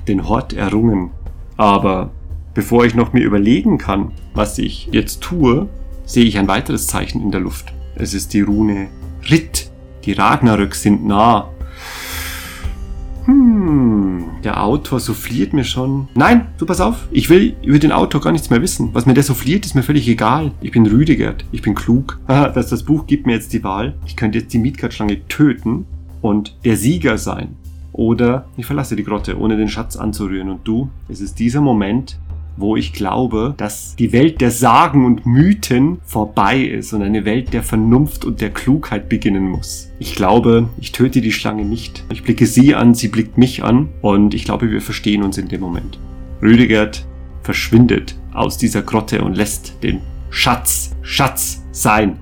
den 0.09 0.29
Hort 0.29 0.53
errungen. 0.53 1.11
Aber 1.57 2.11
bevor 2.55 2.85
ich 2.85 2.95
noch 2.95 3.13
mir 3.13 3.25
überlegen 3.25 3.79
kann, 3.79 4.13
was 4.35 4.59
ich 4.59 4.89
jetzt 4.93 5.21
tue, 5.21 5.69
sehe 6.05 6.25
ich 6.25 6.39
ein 6.39 6.49
weiteres 6.49 6.87
Zeichen 6.87 7.23
in 7.23 7.31
der 7.31 7.41
Luft. 7.41 7.73
Es 7.95 8.15
ist 8.15 8.33
die 8.33 8.41
Rune 8.41 8.89
Ritt. 9.31 9.71
Die 10.05 10.13
Ragnarök 10.13 10.75
sind 10.75 11.05
nah. 11.07 11.51
Hm, 13.27 14.25
der 14.43 14.65
Autor 14.65 14.99
souffliert 14.99 15.53
mir 15.53 15.65
schon. 15.65 16.09
Nein, 16.15 16.49
du 16.59 16.65
pass 16.67 16.81
auf. 16.81 17.07
Ich 17.11 17.29
will 17.29 17.55
über 17.63 17.79
den 17.79 17.93
Autor 17.93 18.21
gar 18.21 18.33
nichts 18.33 18.51
mehr 18.51 18.63
wissen. 18.63 18.91
Was 18.93 19.07
mir 19.07 19.15
der 19.15 19.23
souffliert, 19.23 19.67
ist 19.67 19.75
mir 19.75 19.83
völlig 19.83 20.09
egal. 20.09 20.53
Ich 20.63 20.73
bin 20.73 20.87
Rüdigert. 20.87 21.45
Ich 21.53 21.63
bin 21.63 21.75
klug. 21.75 22.19
Das, 22.27 22.71
das 22.71 22.83
Buch 22.83 23.07
gibt 23.07 23.27
mir 23.27 23.35
jetzt 23.35 23.53
die 23.53 23.63
Wahl. 23.63 23.95
Ich 24.07 24.17
könnte 24.17 24.39
jetzt 24.39 24.53
die 24.53 24.59
Midgard-Schlange 24.59 25.29
töten 25.29 25.87
und 26.23 26.57
der 26.65 26.77
Sieger 26.77 27.19
sein. 27.19 27.57
Oder 28.01 28.47
ich 28.57 28.65
verlasse 28.65 28.97
die 28.97 29.05
Grotte, 29.05 29.39
ohne 29.39 29.59
den 29.59 29.69
Schatz 29.69 29.95
anzurühren. 29.95 30.49
Und 30.49 30.67
du, 30.67 30.89
es 31.11 31.21
ist 31.21 31.39
dieser 31.39 31.61
Moment, 31.61 32.19
wo 32.57 32.75
ich 32.75 32.95
glaube, 32.95 33.53
dass 33.59 33.95
die 33.95 34.15
Welt 34.15 34.41
der 34.41 34.51
Sagen 34.51 35.05
und 35.05 35.27
Mythen 35.27 35.99
vorbei 36.07 36.61
ist 36.61 36.95
und 36.95 37.03
eine 37.03 37.27
Welt 37.27 37.53
der 37.53 37.63
Vernunft 37.63 38.25
und 38.25 38.41
der 38.41 38.49
Klugheit 38.49 39.11
beginnen 39.11 39.47
muss. 39.47 39.91
Ich 39.99 40.15
glaube, 40.15 40.71
ich 40.81 40.93
töte 40.93 41.21
die 41.21 41.31
Schlange 41.31 41.67
nicht. 41.67 42.07
Ich 42.11 42.23
blicke 42.23 42.47
sie 42.47 42.75
an, 42.75 42.95
sie 42.95 43.09
blickt 43.09 43.37
mich 43.37 43.63
an 43.65 43.91
und 44.01 44.33
ich 44.33 44.47
glaube, 44.47 44.71
wir 44.71 44.81
verstehen 44.81 45.23
uns 45.23 45.37
in 45.37 45.49
dem 45.49 45.61
Moment. 45.61 45.99
Rüdigert 46.41 47.05
verschwindet 47.43 48.17
aus 48.33 48.57
dieser 48.57 48.81
Grotte 48.81 49.23
und 49.23 49.37
lässt 49.37 49.75
den 49.83 50.01
Schatz 50.31 50.97
Schatz 51.03 51.63
sein. 51.71 52.17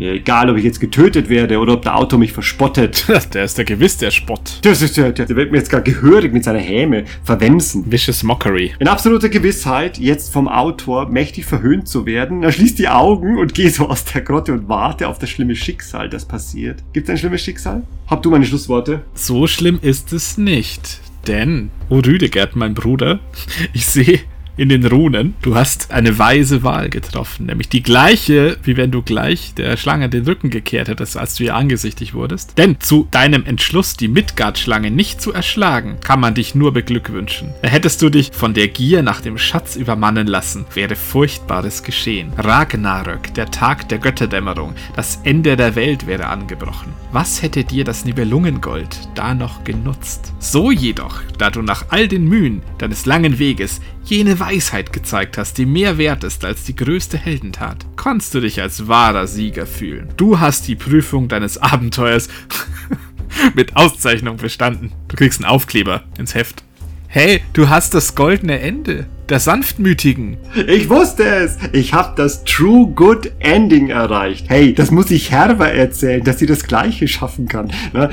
Mir 0.00 0.14
egal, 0.14 0.48
ob 0.48 0.56
ich 0.56 0.64
jetzt 0.64 0.80
getötet 0.80 1.28
werde 1.28 1.58
oder 1.58 1.74
ob 1.74 1.82
der 1.82 1.94
Autor 1.94 2.18
mich 2.18 2.32
verspottet. 2.32 3.04
Der 3.34 3.44
ist 3.44 3.58
ja 3.58 3.64
gewiss 3.64 3.98
der 3.98 4.10
Spott. 4.10 4.60
Das 4.62 4.80
ist 4.80 4.96
der, 4.96 5.12
der 5.12 5.28
wird 5.28 5.52
mir 5.52 5.58
jetzt 5.58 5.68
gar 5.68 5.82
gehörig 5.82 6.32
mit 6.32 6.42
seiner 6.42 6.58
Häme 6.58 7.04
verwemsen. 7.22 7.84
Vicious 7.92 8.22
Mockery. 8.22 8.72
In 8.78 8.88
absoluter 8.88 9.28
Gewissheit, 9.28 9.98
jetzt 9.98 10.32
vom 10.32 10.48
Autor 10.48 11.10
mächtig 11.10 11.44
verhöhnt 11.44 11.86
zu 11.86 12.06
werden, 12.06 12.42
er 12.42 12.50
schließt 12.50 12.78
die 12.78 12.88
Augen 12.88 13.38
und 13.38 13.52
geht 13.52 13.74
so 13.74 13.90
aus 13.90 14.04
der 14.06 14.22
Grotte 14.22 14.54
und 14.54 14.70
warte 14.70 15.06
auf 15.06 15.18
das 15.18 15.28
schlimme 15.28 15.54
Schicksal, 15.54 16.08
das 16.08 16.24
passiert. 16.24 16.82
Gibt 16.94 17.08
es 17.08 17.10
ein 17.10 17.18
schlimmes 17.18 17.42
Schicksal? 17.42 17.82
Hab 18.06 18.22
du 18.22 18.30
meine 18.30 18.46
Schlussworte? 18.46 19.02
So 19.12 19.46
schlimm 19.46 19.78
ist 19.82 20.14
es 20.14 20.38
nicht. 20.38 21.00
Denn, 21.26 21.70
O 21.90 21.96
Rüdegerd, 21.96 22.56
mein 22.56 22.72
Bruder, 22.72 23.20
ich 23.74 23.84
sehe 23.84 24.20
in 24.60 24.68
den 24.68 24.84
Runen. 24.84 25.34
Du 25.40 25.54
hast 25.54 25.90
eine 25.90 26.18
weise 26.18 26.62
Wahl 26.62 26.90
getroffen, 26.90 27.46
nämlich 27.46 27.70
die 27.70 27.82
gleiche, 27.82 28.58
wie 28.62 28.76
wenn 28.76 28.90
du 28.90 29.00
gleich 29.00 29.54
der 29.54 29.78
Schlange 29.78 30.10
den 30.10 30.26
Rücken 30.26 30.50
gekehrt 30.50 30.88
hättest, 30.88 31.16
als 31.16 31.36
du 31.36 31.44
ihr 31.44 31.54
angesichtig 31.54 32.12
wurdest. 32.12 32.58
Denn 32.58 32.78
zu 32.78 33.08
deinem 33.10 33.46
Entschluss, 33.46 33.96
die 33.96 34.08
Midgard-Schlange 34.08 34.90
nicht 34.90 35.22
zu 35.22 35.32
erschlagen, 35.32 35.96
kann 36.04 36.20
man 36.20 36.34
dich 36.34 36.54
nur 36.54 36.74
beglückwünschen. 36.74 37.54
Hättest 37.62 38.02
du 38.02 38.10
dich 38.10 38.32
von 38.34 38.52
der 38.52 38.68
Gier 38.68 39.02
nach 39.02 39.22
dem 39.22 39.38
Schatz 39.38 39.76
übermannen 39.76 40.26
lassen, 40.26 40.66
wäre 40.74 40.94
Furchtbares 40.94 41.82
geschehen. 41.82 42.30
Ragnarök, 42.36 43.32
der 43.32 43.50
Tag 43.50 43.88
der 43.88 43.98
Götterdämmerung, 43.98 44.74
das 44.94 45.20
Ende 45.24 45.56
der 45.56 45.74
Welt 45.74 46.06
wäre 46.06 46.26
angebrochen. 46.26 46.92
Was 47.12 47.40
hätte 47.40 47.64
dir 47.64 47.84
das 47.84 48.04
Nibelungengold 48.04 49.08
da 49.14 49.32
noch 49.32 49.64
genutzt? 49.64 50.34
So 50.38 50.70
jedoch, 50.70 51.22
da 51.38 51.48
du 51.48 51.62
nach 51.62 51.86
all 51.88 52.08
den 52.08 52.28
Mühen 52.28 52.60
deines 52.76 53.06
langen 53.06 53.38
Weges 53.38 53.80
jene 54.04 54.40
Weisheit 54.40 54.92
gezeigt 54.92 55.38
hast, 55.38 55.58
die 55.58 55.66
mehr 55.66 55.98
wert 55.98 56.24
ist 56.24 56.44
als 56.44 56.64
die 56.64 56.76
größte 56.76 57.18
Heldentat, 57.18 57.86
kannst 57.96 58.34
du 58.34 58.40
dich 58.40 58.60
als 58.60 58.88
wahrer 58.88 59.26
Sieger 59.26 59.66
fühlen. 59.66 60.08
Du 60.16 60.40
hast 60.40 60.68
die 60.68 60.76
Prüfung 60.76 61.28
deines 61.28 61.58
Abenteuers 61.58 62.28
mit 63.54 63.76
Auszeichnung 63.76 64.36
bestanden. 64.36 64.92
Du 65.08 65.16
kriegst 65.16 65.40
einen 65.40 65.50
Aufkleber 65.50 66.04
ins 66.18 66.34
Heft. 66.34 66.64
Hey, 67.08 67.42
du 67.52 67.68
hast 67.68 67.94
das 67.94 68.14
goldene 68.14 68.60
Ende 68.60 69.06
der 69.30 69.38
Sanftmütigen. 69.38 70.38
Ich 70.66 70.90
wusste 70.90 71.24
es. 71.24 71.56
Ich 71.72 71.94
habe 71.94 72.14
das 72.16 72.42
True 72.44 72.88
Good 72.88 73.30
Ending 73.38 73.88
erreicht. 73.88 74.46
Hey, 74.48 74.74
das 74.74 74.90
muss 74.90 75.10
ich 75.10 75.30
Herber 75.30 75.70
erzählen, 75.70 76.24
dass 76.24 76.40
sie 76.40 76.46
das 76.46 76.64
Gleiche 76.64 77.06
schaffen 77.06 77.46
kann. 77.46 77.70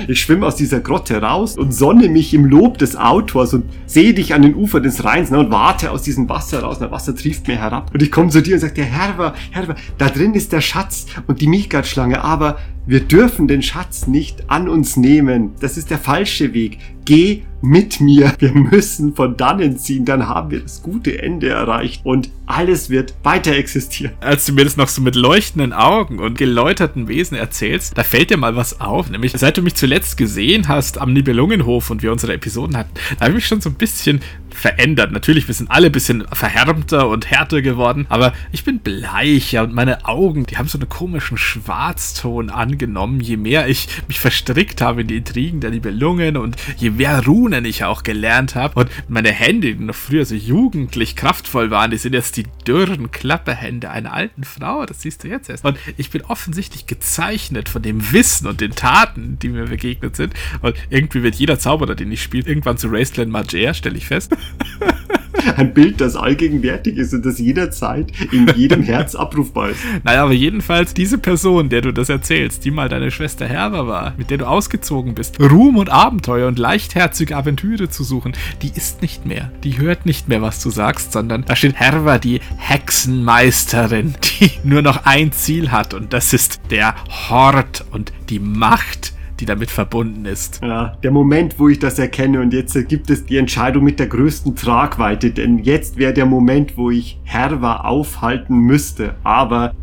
Ich 0.08 0.22
schwimme 0.22 0.46
aus 0.46 0.56
dieser 0.56 0.80
Grotte 0.80 1.22
raus 1.22 1.58
und 1.58 1.74
sonne 1.74 2.08
mich 2.08 2.34
im 2.34 2.46
Lob 2.46 2.78
des 2.78 2.96
Autors 2.96 3.54
und 3.56 3.66
sehe 3.88 4.14
dich 4.14 4.36
an 4.36 4.44
den 4.44 4.54
Ufern 4.54 4.84
des 4.84 5.04
Rheins 5.04 5.32
und 5.32 5.52
warte 5.52 5.92
aus 5.92 6.04
diesem 6.04 6.30
Wasser 6.30 6.62
raus. 6.62 6.78
Das 6.80 6.92
Wasser 6.92 7.16
trieft 7.16 7.48
mir 7.48 7.58
herab. 7.58 7.92
Und 7.94 8.04
ich 8.04 8.12
komme 8.12 8.30
zu 8.30 8.42
dir 8.42 8.56
und 8.56 8.60
sage 8.60 8.74
dir, 8.74 8.86
Herber, 8.86 9.34
Herber, 9.52 9.76
da 9.98 10.10
drin 10.10 10.36
ist 10.36 10.54
der 10.54 10.62
Schatz 10.62 11.08
und 11.26 11.42
die 11.42 11.48
Milchgardschlange, 11.48 12.24
aber 12.24 12.58
wir 12.88 13.02
dürfen 13.02 13.50
den 13.50 13.62
Schatz 13.62 14.08
nicht 14.08 14.50
an 14.50 14.70
uns 14.70 14.96
nehmen. 14.96 15.52
Das 15.60 15.78
ist 15.78 15.90
der 15.90 15.98
falsche 15.98 16.54
Weg. 16.54 16.80
Geh 17.04 17.44
mit 17.62 18.00
mir. 18.00 18.34
Wir 18.40 18.54
müssen 18.54 19.14
von 19.16 19.36
dannen 19.36 19.78
ziehen. 19.78 20.06
Dann 20.06 20.28
haben 20.28 20.52
wir 20.52 20.60
das 20.60 20.84
gute 20.84 21.22
Ende 21.22 21.50
erreicht 21.50 22.06
und 22.06 22.30
alles 22.46 22.90
wird 22.90 23.14
weiter 23.24 23.54
existieren. 23.54 24.14
Als 24.20 24.46
du 24.46 24.54
mir 24.54 24.64
das 24.64 24.78
noch 24.78 24.88
so 24.88 25.02
mit 25.02 25.16
leuchtenden 25.16 25.74
Augen 25.74 26.20
und 26.20 26.38
geläuterten 26.38 27.08
Wesen 27.08 27.36
erzählst, 27.36 27.98
da 27.98 28.04
fällt 28.04 28.30
dir 28.30 28.38
mal 28.38 28.56
was 28.56 28.80
auf. 28.80 29.10
Nämlich, 29.10 29.34
seit 29.36 29.58
du 29.58 29.62
mich 29.62 29.76
zuletzt 29.76 30.18
gesehen 30.18 30.68
hast 30.68 30.98
am 31.00 31.14
Nibelungenhof 31.14 31.90
und 31.90 32.04
wir 32.04 32.12
unsere 32.12 32.34
Episoden 32.34 32.78
hatten, 32.78 32.92
da 33.18 33.26
habe 33.26 33.32
ich 33.32 33.36
mich 33.36 33.48
schon 33.48 33.62
so 33.62 33.70
ein 33.70 33.76
bisschen 33.76 34.22
verändert. 34.58 35.12
Natürlich, 35.12 35.48
wir 35.48 35.56
sind 35.56 35.72
alle 35.72 35.88
ein 35.88 35.92
bisschen 35.92 36.26
verhärmter 36.34 37.08
und 37.08 37.30
härter 37.30 37.62
geworden, 37.62 38.06
aber 38.10 38.34
ich 38.52 38.64
bin 38.64 38.80
bleicher 38.80 39.64
und 39.64 39.74
meine 39.74 40.06
Augen, 40.06 40.46
die 40.46 40.58
haben 40.58 40.68
so 40.68 40.78
einen 40.78 40.90
komischen 40.90 41.38
Schwarzton 41.38 42.50
angenommen, 42.50 43.20
je 43.20 43.38
mehr 43.38 43.68
ich 43.68 43.88
mich 44.08 44.20
verstrickt 44.20 44.82
habe 44.82 45.02
in 45.02 45.08
die 45.08 45.18
Intrigen 45.18 45.62
der 45.62 45.70
Nibelungen 45.70 46.38
und 46.38 46.56
je 46.78 46.90
mehr 46.90 47.24
Runen 47.26 47.66
ich 47.66 47.84
auch 47.84 48.04
gelernt 48.04 48.56
habe. 48.56 48.80
Und 48.80 48.90
meine 49.08 49.32
Hände, 49.32 49.76
die 49.76 49.84
noch 49.84 49.96
früher 49.96 50.26
so 50.26 50.36
jugendlich 50.36 51.16
kraftvoll 51.16 51.72
waren, 51.72 51.92
die 51.92 51.98
sind 51.98 52.14
jetzt 52.14 52.38
die 52.38 52.46
dürren 52.68 53.12
Klapperhände 53.12 53.90
einer 53.90 54.14
alten 54.14 54.44
Frau. 54.44 54.86
Das 54.86 55.02
siehst 55.02 55.24
du 55.24 55.28
jetzt 55.28 55.50
erst. 55.50 55.66
Und 55.66 55.78
ich 55.98 56.10
bin 56.10 56.24
offensichtlich 56.24 56.88
gezeichnet 56.88 57.70
von 57.70 57.82
dem 57.82 58.12
Wissen 58.12 58.48
und 58.48 58.62
den 58.62 58.72
Taten, 58.72 59.38
die 59.40 59.50
mir 59.50 59.66
begegnet 59.66 60.16
sind. 60.16 60.34
Und 60.62 60.76
irgendwie 60.90 61.24
wird 61.24 61.36
jeder 61.36 61.60
Zauberer, 61.60 61.96
den 61.96 62.12
ich 62.12 62.22
spiele, 62.22 62.48
irgendwann 62.48 62.78
zu 62.78 62.88
Raceland 62.90 63.32
Magia, 63.32 63.74
stelle 63.74 63.98
ich 63.98 64.08
fest. 64.08 64.36
Ein 65.56 65.74
Bild, 65.74 66.02
das 66.02 66.16
allgegenwärtig 66.16 66.98
ist 66.98 67.14
und 67.14 67.26
das 67.26 67.40
jederzeit 67.40 68.12
in 68.32 68.48
jedem 68.56 68.84
Herz 68.84 69.16
abrufbar 69.16 69.70
ist. 69.70 69.80
Naja, 70.04 70.24
aber 70.24 70.34
jedenfalls 70.34 70.94
diese 70.94 71.18
Person, 71.18 71.70
der 71.70 71.82
du 71.82 71.92
das 71.92 72.10
erzählst, 72.10 72.64
die 72.66 72.72
mal 72.72 72.90
deine 72.90 73.12
Schwester 73.12 73.46
Herber 73.46 73.88
war, 73.88 74.14
mit 74.18 74.30
der 74.30 74.38
du 74.38 74.48
ausgezogen 74.48 75.16
bist, 75.16 75.40
Ruhm 75.40 75.78
und 75.78 75.90
Abenteuer 75.90 76.48
und 76.48 76.60
leichtherzige 76.60 77.36
Aventüre 77.36 77.90
zu 77.90 78.04
suchen, 78.04 78.34
die 78.62 78.72
ist 78.76 79.02
nicht 79.02 79.26
mehr. 79.26 79.52
Die 79.64 79.78
hört 79.78 80.06
nicht 80.06 80.28
mehr, 80.28 80.42
was 80.42 80.62
du 80.62 80.70
sagst, 80.70 81.12
sondern 81.12 81.46
da 81.46 81.56
steht 81.56 81.76
Herber, 81.76 82.20
die 82.20 82.42
Hexenmeisterin, 82.58 84.16
die 84.40 84.52
nur 84.64 84.82
noch 84.82 85.06
ein 85.06 85.32
Ziel 85.32 85.72
hat 85.72 85.94
und 85.94 86.14
das 86.14 86.34
ist 86.34 86.62
der 86.72 86.96
Hort 87.30 87.86
und 87.92 88.14
die 88.30 88.40
Macht 88.40 89.17
die 89.40 89.46
damit 89.46 89.72
verbunden 89.72 90.26
ist. 90.26 90.60
Ja, 90.62 90.98
der 91.04 91.12
Moment, 91.12 91.60
wo 91.60 91.70
ich 91.70 91.80
das 91.80 92.00
erkenne 92.00 92.42
und 92.42 92.54
jetzt 92.54 92.76
gibt 92.88 93.10
es 93.10 93.26
die 93.26 93.38
Entscheidung 93.38 93.84
mit 93.84 94.00
der 94.00 94.08
größten 94.08 94.56
Tragweite, 94.56 95.32
denn 95.32 95.60
jetzt 95.60 95.98
wäre 95.98 96.14
der 96.14 96.26
Moment, 96.26 96.78
wo 96.78 96.90
ich 96.92 97.20
Herwa 97.24 97.78
aufhalten 97.78 98.58
müsste, 98.58 99.16
aber... 99.24 99.74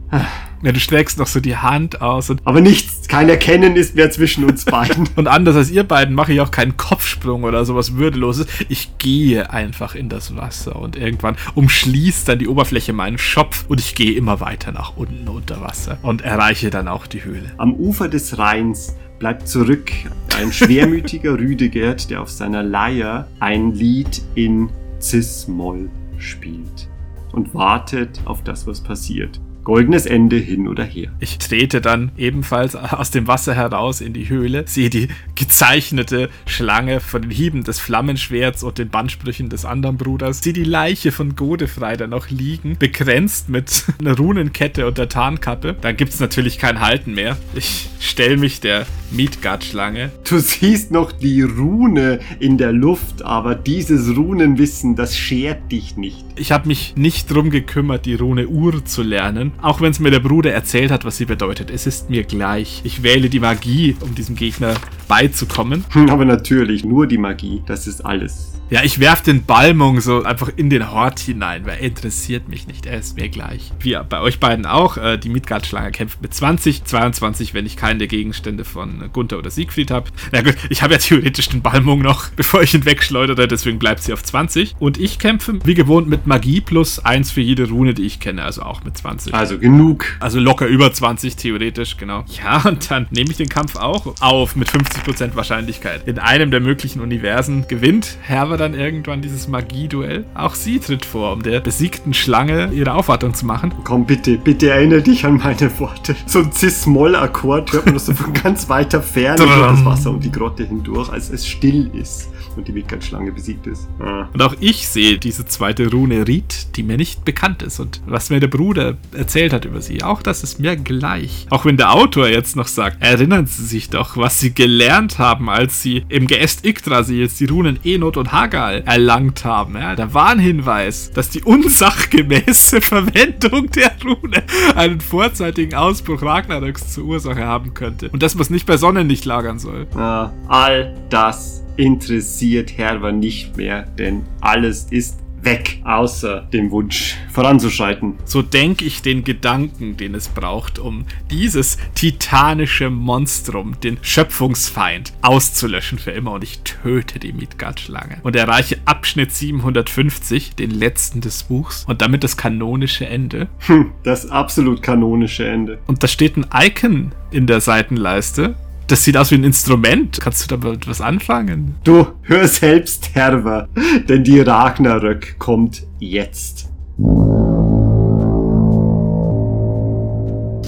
Ja, 0.62 0.72
du 0.72 0.80
streckst 0.80 1.18
noch 1.18 1.26
so 1.26 1.40
die 1.40 1.58
Hand 1.58 2.00
aus. 2.00 2.30
Und 2.30 2.40
aber 2.46 2.62
nichts, 2.62 3.06
kein 3.06 3.28
Erkennen 3.28 3.76
ist 3.76 3.96
mehr 3.96 4.10
zwischen 4.10 4.44
uns 4.44 4.64
beiden. 4.64 5.06
und 5.14 5.28
anders 5.28 5.56
als 5.56 5.70
ihr 5.70 5.84
beiden 5.84 6.14
mache 6.14 6.32
ich 6.32 6.40
auch 6.40 6.50
keinen 6.50 6.78
Kopfsprung 6.78 7.44
oder 7.44 7.66
sowas 7.66 7.96
Würdeloses. 7.96 8.46
Ich 8.70 8.96
gehe 8.96 9.50
einfach 9.50 9.94
in 9.94 10.08
das 10.08 10.36
Wasser 10.36 10.76
und 10.76 10.96
irgendwann 10.96 11.36
umschließt 11.54 12.26
dann 12.26 12.38
die 12.38 12.48
Oberfläche 12.48 12.94
meinen 12.94 13.18
Schopf 13.18 13.66
und 13.68 13.78
ich 13.78 13.94
gehe 13.94 14.14
immer 14.14 14.40
weiter 14.40 14.72
nach 14.72 14.96
unten 14.96 15.28
unter 15.28 15.60
Wasser 15.60 15.98
und 16.00 16.22
erreiche 16.22 16.70
dann 16.70 16.88
auch 16.88 17.06
die 17.06 17.24
Höhle. 17.24 17.52
Am 17.58 17.74
Ufer 17.74 18.08
des 18.08 18.38
Rheins 18.38 18.96
bleibt 19.18 19.48
zurück 19.48 19.90
ein 20.36 20.52
schwermütiger 20.52 21.32
Rüdegerd, 21.38 22.10
der 22.10 22.22
auf 22.22 22.30
seiner 22.30 22.62
Leier 22.62 23.28
ein 23.40 23.72
Lied 23.72 24.22
in 24.34 24.70
Cis-Moll 25.00 25.90
spielt 26.18 26.88
und 27.32 27.54
wartet 27.54 28.20
auf 28.24 28.42
das, 28.42 28.66
was 28.66 28.80
passiert. 28.80 29.40
Goldenes 29.64 30.06
Ende 30.06 30.36
hin 30.36 30.68
oder 30.68 30.84
her. 30.84 31.10
Ich 31.20 31.38
trete 31.38 31.80
dann 31.80 32.12
ebenfalls 32.16 32.76
aus 32.76 33.10
dem 33.10 33.26
Wasser 33.26 33.54
heraus 33.54 34.00
in 34.00 34.12
die 34.12 34.28
Höhle, 34.28 34.64
sehe 34.66 34.90
die 34.90 35.08
gezeichnete 35.34 36.28
Schlange 36.46 37.00
von 37.00 37.22
den 37.22 37.30
Hieben 37.30 37.64
des 37.64 37.80
Flammenschwerts 37.80 38.62
und 38.62 38.78
den 38.78 38.90
Bandsprüchen 38.90 39.48
des 39.48 39.64
anderen 39.64 39.96
Bruders, 39.96 40.42
sehe 40.42 40.52
die 40.52 40.64
Leiche 40.64 41.12
von 41.12 41.34
Godefrei 41.34 41.96
da 41.96 42.06
noch 42.06 42.28
liegen, 42.28 42.76
begrenzt 42.78 43.48
mit 43.48 43.84
einer 43.98 44.16
Runenkette 44.16 44.86
und 44.86 44.98
der 44.98 45.08
Tarnkappe. 45.08 45.76
Dann 45.80 45.96
gibt 45.96 46.12
es 46.12 46.20
natürlich 46.20 46.58
kein 46.58 46.80
Halten 46.80 47.14
mehr. 47.14 47.36
Ich 47.54 47.88
stelle 48.00 48.36
mich 48.36 48.60
der 48.60 48.86
Midgard-Schlange. 49.10 50.10
Du 50.28 50.38
siehst 50.38 50.90
noch 50.90 51.12
die 51.12 51.42
Rune 51.42 52.20
in 52.40 52.58
der 52.58 52.72
Luft, 52.72 53.22
aber 53.22 53.54
dieses 53.54 54.16
Runenwissen, 54.16 54.96
das 54.96 55.16
schert 55.16 55.72
dich 55.72 55.96
nicht. 55.96 56.24
Ich 56.36 56.52
habe 56.52 56.68
mich 56.68 56.94
nicht 56.96 57.30
drum 57.32 57.50
gekümmert, 57.50 58.06
die 58.06 58.14
Rune 58.14 58.48
Ur 58.48 58.84
zu 58.84 59.02
lernen, 59.02 59.52
auch 59.62 59.80
wenn 59.80 59.90
es 59.90 60.00
mir 60.00 60.10
der 60.10 60.20
Bruder 60.20 60.52
erzählt 60.52 60.90
hat, 60.90 61.04
was 61.04 61.16
sie 61.16 61.24
bedeutet. 61.24 61.70
Es 61.70 61.86
ist 61.86 62.10
mir 62.10 62.24
gleich. 62.24 62.80
Ich 62.84 63.02
wähle 63.02 63.28
die 63.28 63.40
Magie, 63.40 63.96
um 64.00 64.14
diesem 64.14 64.36
Gegner 64.36 64.74
beizukommen. 65.08 65.84
Aber 66.08 66.24
natürlich, 66.24 66.84
nur 66.84 67.06
die 67.06 67.18
Magie, 67.18 67.62
das 67.66 67.86
ist 67.86 68.04
alles. 68.04 68.54
Ja, 68.70 68.82
ich 68.82 68.98
werf 68.98 69.20
den 69.20 69.44
Balmung 69.44 70.00
so 70.00 70.22
einfach 70.22 70.50
in 70.56 70.70
den 70.70 70.90
Hort 70.90 71.20
hinein, 71.20 71.66
weil 71.66 71.74
er 71.74 71.80
interessiert 71.80 72.48
mich 72.48 72.66
nicht. 72.66 72.86
Er 72.86 72.98
ist 72.98 73.16
mir 73.16 73.28
gleich. 73.28 73.70
Wie 73.78 73.96
bei 74.08 74.20
euch 74.20 74.40
beiden 74.40 74.64
auch. 74.64 74.96
Äh, 74.96 75.18
die 75.18 75.28
Midgard-Schlange 75.28 75.90
kämpft 75.92 76.22
mit 76.22 76.32
20, 76.32 76.84
22, 76.84 77.52
wenn 77.52 77.66
ich 77.66 77.76
keine 77.76 77.98
der 77.98 78.08
Gegenstände 78.08 78.64
von 78.64 79.10
Gunther 79.12 79.38
oder 79.38 79.50
Siegfried 79.50 79.90
habe. 79.90 80.10
Na 80.32 80.40
gut, 80.40 80.56
ich 80.70 80.82
habe 80.82 80.94
ja 80.94 80.98
theoretisch 80.98 81.50
den 81.50 81.60
Balmung 81.60 82.00
noch, 82.00 82.30
bevor 82.36 82.62
ich 82.62 82.72
ihn 82.72 82.86
wegschleudere, 82.86 83.46
deswegen 83.46 83.78
bleibt 83.78 84.02
sie 84.02 84.14
auf 84.14 84.22
20. 84.22 84.76
Und 84.78 84.98
ich 84.98 85.18
kämpfe 85.18 85.58
wie 85.64 85.74
gewohnt 85.74 86.08
mit 86.08 86.26
Magie 86.26 86.62
plus 86.62 86.98
1 86.98 87.32
für 87.32 87.42
jede 87.42 87.68
Rune, 87.68 87.92
die 87.92 88.06
ich 88.06 88.18
kenne, 88.18 88.42
also 88.42 88.62
auch 88.62 88.82
mit 88.82 88.96
20. 88.96 89.34
Also 89.34 89.43
genug. 89.58 90.16
Also 90.20 90.40
locker 90.40 90.66
über 90.66 90.92
20 90.92 91.36
theoretisch, 91.36 91.96
genau. 91.96 92.24
Ja, 92.42 92.62
und 92.68 92.90
dann 92.90 93.06
nehme 93.10 93.30
ich 93.30 93.36
den 93.36 93.48
Kampf 93.48 93.76
auch 93.76 94.14
auf 94.20 94.56
mit 94.56 94.68
50% 94.68 95.36
Wahrscheinlichkeit. 95.36 96.06
In 96.06 96.18
einem 96.18 96.50
der 96.50 96.60
möglichen 96.60 97.00
Universen 97.00 97.66
gewinnt 97.68 98.18
Herber 98.22 98.56
dann 98.56 98.74
irgendwann 98.74 99.22
dieses 99.22 99.48
Magie-Duell. 99.48 100.24
Auch 100.34 100.54
sie 100.54 100.78
tritt 100.78 101.04
vor, 101.04 101.32
um 101.32 101.42
der 101.42 101.60
besiegten 101.60 102.14
Schlange 102.14 102.70
ihre 102.72 102.94
Aufwartung 102.94 103.34
zu 103.34 103.46
machen. 103.46 103.72
Komm 103.84 104.06
bitte, 104.06 104.38
bitte 104.38 104.70
erinnere 104.70 105.02
dich 105.02 105.24
an 105.24 105.36
meine 105.36 105.78
Worte. 105.78 106.16
So 106.26 106.40
ein 106.40 106.52
Cis-Moll-Akkord 106.52 107.72
hört 107.72 107.86
man 107.86 107.94
das 107.94 108.06
so 108.06 108.14
von 108.14 108.32
ganz 108.32 108.68
weiter 108.68 109.02
Ferne 109.02 109.42
über 109.42 109.68
das 109.70 109.84
Wasser 109.84 110.10
und 110.10 110.24
die 110.24 110.32
Grotte 110.32 110.64
hindurch, 110.64 111.10
als 111.10 111.30
es 111.30 111.46
still 111.46 111.90
ist 111.94 112.28
und 112.56 112.68
die 112.68 112.72
Midgard-Schlange 112.72 113.32
besiegt 113.32 113.66
ist. 113.66 113.88
Ah. 114.00 114.28
Und 114.32 114.42
auch 114.42 114.54
ich 114.60 114.88
sehe 114.88 115.18
diese 115.18 115.46
zweite 115.46 115.90
Rune 115.90 116.26
Ried, 116.26 116.76
die 116.76 116.82
mir 116.82 116.96
nicht 116.96 117.24
bekannt 117.24 117.62
ist 117.62 117.80
und 117.80 118.00
was 118.06 118.30
mir 118.30 118.40
der 118.40 118.48
Bruder 118.48 118.96
erzählt 119.12 119.52
hat 119.52 119.64
über 119.64 119.80
sie. 119.80 120.02
Auch 120.02 120.22
das 120.22 120.42
ist 120.42 120.60
mir 120.60 120.76
gleich. 120.76 121.46
Auch 121.50 121.64
wenn 121.64 121.76
der 121.76 121.92
Autor 121.92 122.28
jetzt 122.28 122.56
noch 122.56 122.66
sagt, 122.66 123.02
erinnern 123.02 123.46
Sie 123.46 123.64
sich 123.64 123.90
doch, 123.90 124.16
was 124.16 124.40
Sie 124.40 124.54
gelernt 124.54 125.18
haben, 125.18 125.48
als 125.48 125.82
Sie 125.82 126.04
im 126.08 126.26
Geäst 126.26 126.64
Yggdrasil 126.64 127.20
jetzt 127.20 127.40
die 127.40 127.46
Runen 127.46 127.78
Enot 127.84 128.16
und 128.16 128.32
Hagal 128.32 128.82
erlangt 128.86 129.44
haben. 129.44 129.76
Ja, 129.76 129.96
da 129.96 130.14
war 130.14 130.30
ein 130.30 130.38
Hinweis, 130.38 131.10
dass 131.12 131.30
die 131.30 131.42
unsachgemäße 131.42 132.80
Verwendung 132.80 133.70
der 133.70 133.92
Rune 134.04 134.42
einen 134.74 135.00
vorzeitigen 135.00 135.74
Ausbruch 135.74 136.22
Ragnaröks 136.22 136.92
zur 136.92 137.04
Ursache 137.04 137.44
haben 137.44 137.74
könnte. 137.74 138.10
Und 138.10 138.22
dass 138.22 138.34
man 138.34 138.42
es 138.42 138.50
nicht 138.50 138.66
bei 138.66 138.76
Sonnenlicht 138.76 139.24
lagern 139.24 139.58
soll. 139.58 139.86
Ja, 139.96 140.32
all 140.48 140.94
das 141.10 141.63
interessiert 141.76 142.76
Herber 142.78 143.12
nicht 143.12 143.56
mehr, 143.56 143.82
denn 143.82 144.22
alles 144.40 144.86
ist 144.90 145.24
weg, 145.44 145.80
außer 145.84 146.48
dem 146.52 146.70
Wunsch 146.70 147.16
voranzuschreiten. 147.30 148.14
So 148.24 148.42
denke 148.42 148.84
ich 148.84 149.02
den 149.02 149.24
Gedanken, 149.24 149.96
den 149.96 150.14
es 150.14 150.28
braucht, 150.28 150.78
um 150.78 151.04
dieses 151.30 151.78
titanische 151.94 152.90
Monstrum, 152.90 153.78
den 153.82 153.98
Schöpfungsfeind, 154.02 155.12
auszulöschen 155.22 155.98
für 155.98 156.12
immer. 156.12 156.32
Und 156.32 156.44
ich 156.44 156.60
töte 156.60 157.18
die 157.18 157.32
Midgard-Schlange 157.32 158.18
und 158.22 158.36
erreiche 158.36 158.78
Abschnitt 158.84 159.32
750, 159.32 160.54
den 160.54 160.70
letzten 160.70 161.20
des 161.20 161.44
Buchs, 161.44 161.84
und 161.86 162.00
damit 162.00 162.24
das 162.24 162.36
kanonische 162.36 163.06
Ende. 163.06 163.48
Hm, 163.66 163.92
das 164.02 164.30
absolut 164.30 164.82
kanonische 164.82 165.46
Ende. 165.46 165.78
Und 165.86 166.02
da 166.02 166.08
steht 166.08 166.36
ein 166.36 166.46
Icon 166.54 167.12
in 167.30 167.46
der 167.46 167.60
Seitenleiste 167.60 168.54
das 168.86 169.04
sieht 169.04 169.16
aus 169.16 169.30
wie 169.30 169.36
ein 169.36 169.44
Instrument. 169.44 170.20
Kannst 170.20 170.44
du 170.44 170.56
damit 170.56 170.86
was 170.86 171.00
anfangen? 171.00 171.76
Du, 171.84 172.06
hör 172.22 172.48
selbst, 172.48 173.14
Herber, 173.14 173.68
denn 174.08 174.24
die 174.24 174.40
Ragnarök 174.40 175.38
kommt 175.38 175.86
jetzt. 175.98 176.68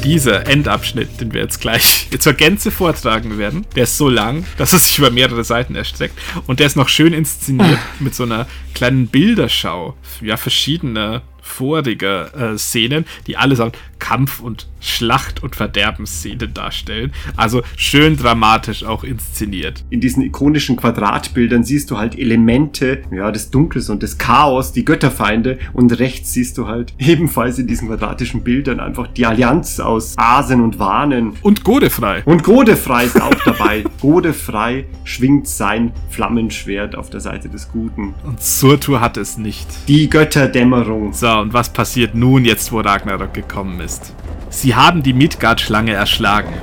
dieser 0.07 0.47
Endabschnitt, 0.47 1.21
den 1.21 1.35
wir 1.35 1.41
jetzt 1.41 1.61
gleich 1.61 2.09
zur 2.21 2.35
Gänze 2.35 2.71
vortragen 2.71 3.39
werden, 3.39 3.67
der 3.75 3.85
ist 3.85 3.99
so 3.99 4.09
lang, 4.09 4.45
dass 4.57 4.73
er 4.73 4.79
sich 4.79 4.99
über 4.99 5.11
mehrere 5.11 5.43
Seiten 5.43 5.75
erstreckt 5.75 6.17
und 6.47 6.61
der 6.61 6.67
ist 6.69 6.77
noch 6.77 6.89
schön 6.89 7.13
inszeniert 7.13 7.79
mit 7.99 8.15
so 8.15 8.23
einer 8.23 8.47
kleinen 8.73 9.09
Bilderschau, 9.09 9.95
ja, 10.21 10.37
verschiedener 10.37 11.23
vorige 11.47 12.31
äh, 12.35 12.59
Szenen, 12.59 13.07
die 13.27 13.37
allesamt 13.37 13.79
Kampf- 13.99 14.41
und 14.41 14.67
Schlacht- 14.81 15.43
und 15.43 15.57
Verderbensszenen 15.57 16.55
darstellen. 16.55 17.13
Also 17.37 17.63
schön 17.77 18.17
dramatisch 18.17 18.85
auch 18.85 19.05
inszeniert. 19.05 19.85
In 19.91 20.01
diesen 20.01 20.23
ikonischen 20.23 20.77
Quadratbildern 20.77 21.65
siehst 21.65 21.91
du 21.91 21.99
halt 21.99 22.17
Elemente 22.17 23.03
ja, 23.11 23.31
des 23.33 23.51
Dunkels 23.51 23.91
und 23.91 24.03
des 24.03 24.19
Chaos, 24.19 24.73
die 24.73 24.85
Götterfeinde 24.85 25.59
und 25.73 25.99
rechts 25.99 26.33
siehst 26.33 26.59
du 26.59 26.67
halt 26.67 26.95
ebenfalls 26.99 27.59
in 27.59 27.67
diesen 27.67 27.89
quadratischen 27.89 28.43
Bildern 28.43 28.81
einfach 28.81 29.09
die 29.09 29.27
Allianz 29.27 29.81
aus 29.81 30.15
Asen 30.17 30.61
und 30.61 30.79
Wanen. 30.79 31.33
Und 31.43 31.65
Godefrei. 31.65 32.23
Und 32.25 32.45
Godefrei 32.45 33.05
ist 33.05 33.21
auch 33.21 33.35
dabei. 33.45 33.85
Godefrei 34.01 34.87
schwingt 35.05 35.49
sein 35.49 35.93
Flammenschwert 36.11 36.95
auf 36.97 37.11
der 37.11 37.21
Seite 37.21 37.49
des 37.49 37.69
Guten. 37.71 38.15
Und 38.25 38.43
Surtur 38.43 39.01
hat 39.01 39.17
es 39.17 39.37
nicht. 39.37 39.67
Die 39.89 40.09
Götterdämmerung. 40.09 41.13
So, 41.13 41.36
und 41.41 41.53
was 41.53 41.69
passiert 41.69 42.15
nun 42.15 42.45
jetzt, 42.45 42.73
wo 42.73 42.81
Ragnarok 42.81 43.33
gekommen 43.35 43.81
ist? 43.81 44.15
Sie 44.51 44.75
haben 44.75 45.03
die 45.03 45.13
Midgard-Schlange 45.13 45.93
erschlagen. 45.93 46.55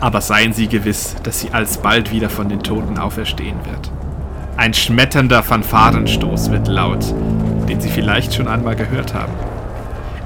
Aber 0.00 0.20
seien 0.20 0.52
Sie 0.52 0.66
gewiss, 0.66 1.16
dass 1.22 1.40
sie 1.40 1.50
alsbald 1.50 2.10
wieder 2.10 2.30
von 2.30 2.48
den 2.48 2.62
Toten 2.62 2.98
auferstehen 2.98 3.58
wird. 3.66 3.92
Ein 4.56 4.72
schmetternder 4.74 5.42
Fanfarenstoß 5.42 6.50
wird 6.50 6.68
laut, 6.68 7.04
den 7.68 7.80
Sie 7.80 7.90
vielleicht 7.90 8.34
schon 8.34 8.48
einmal 8.48 8.76
gehört 8.76 9.14
haben. 9.14 9.32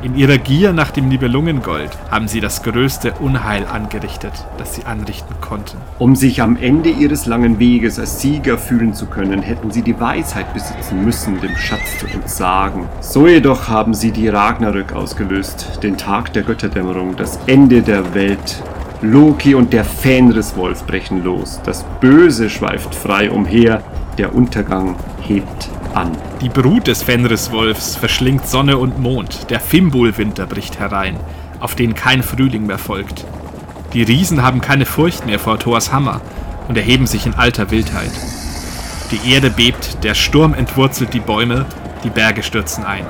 In 0.04 0.18
ihrer 0.18 0.36
Gier 0.36 0.74
nach 0.74 0.90
dem 0.90 1.08
Nibelungengold 1.08 1.88
haben 2.10 2.28
sie 2.28 2.42
das 2.42 2.62
größte 2.62 3.14
Unheil 3.20 3.64
angerichtet, 3.64 4.34
das 4.58 4.74
sie 4.74 4.84
anrichten 4.84 5.34
konnten. 5.40 5.78
Um 5.98 6.14
sich 6.14 6.42
am 6.42 6.58
Ende 6.58 6.90
ihres 6.90 7.24
langen 7.24 7.58
Weges 7.58 7.98
als 7.98 8.20
Sieger 8.20 8.58
fühlen 8.58 8.92
zu 8.92 9.06
können, 9.06 9.40
hätten 9.40 9.70
sie 9.70 9.80
die 9.80 9.98
Weisheit 9.98 10.52
besitzen 10.52 11.02
müssen, 11.06 11.40
dem 11.40 11.56
Schatz 11.56 11.96
zu 11.98 12.06
entsagen. 12.06 12.86
So 13.00 13.26
jedoch 13.26 13.68
haben 13.68 13.94
sie 13.94 14.10
die 14.10 14.28
Ragnarök 14.28 14.92
ausgelöst, 14.92 15.82
den 15.82 15.96
Tag 15.96 16.34
der 16.34 16.42
Götterdämmerung, 16.42 17.16
das 17.16 17.38
Ende 17.46 17.80
der 17.80 18.12
Welt. 18.12 18.62
Loki 19.00 19.54
und 19.54 19.72
der 19.72 19.86
Fenriswolf 19.86 20.84
brechen 20.84 21.24
los. 21.24 21.62
Das 21.64 21.82
Böse 22.02 22.50
schweift 22.50 22.94
frei 22.94 23.30
umher. 23.30 23.82
Der 24.18 24.34
Untergang 24.34 24.96
hebt 25.22 25.70
an. 25.96 26.12
Die 26.40 26.48
Brut 26.48 26.86
des 26.86 27.02
Fenriswolfs 27.02 27.96
verschlingt 27.96 28.46
Sonne 28.46 28.78
und 28.78 28.98
Mond, 28.98 29.50
der 29.50 29.60
Fimbulwinter 29.60 30.46
bricht 30.46 30.78
herein, 30.78 31.16
auf 31.60 31.74
den 31.74 31.94
kein 31.94 32.22
Frühling 32.22 32.66
mehr 32.66 32.78
folgt. 32.78 33.24
Die 33.92 34.02
Riesen 34.02 34.42
haben 34.42 34.60
keine 34.60 34.86
Furcht 34.86 35.26
mehr 35.26 35.38
vor 35.38 35.58
Thors 35.58 35.92
Hammer 35.92 36.20
und 36.68 36.76
erheben 36.76 37.06
sich 37.06 37.26
in 37.26 37.34
alter 37.34 37.70
Wildheit. 37.70 38.10
Die 39.10 39.32
Erde 39.32 39.50
bebt, 39.50 40.02
der 40.02 40.14
Sturm 40.14 40.54
entwurzelt 40.54 41.14
die 41.14 41.20
Bäume, 41.20 41.66
die 42.02 42.10
Berge 42.10 42.42
stürzen 42.42 42.84
ein. 42.84 43.06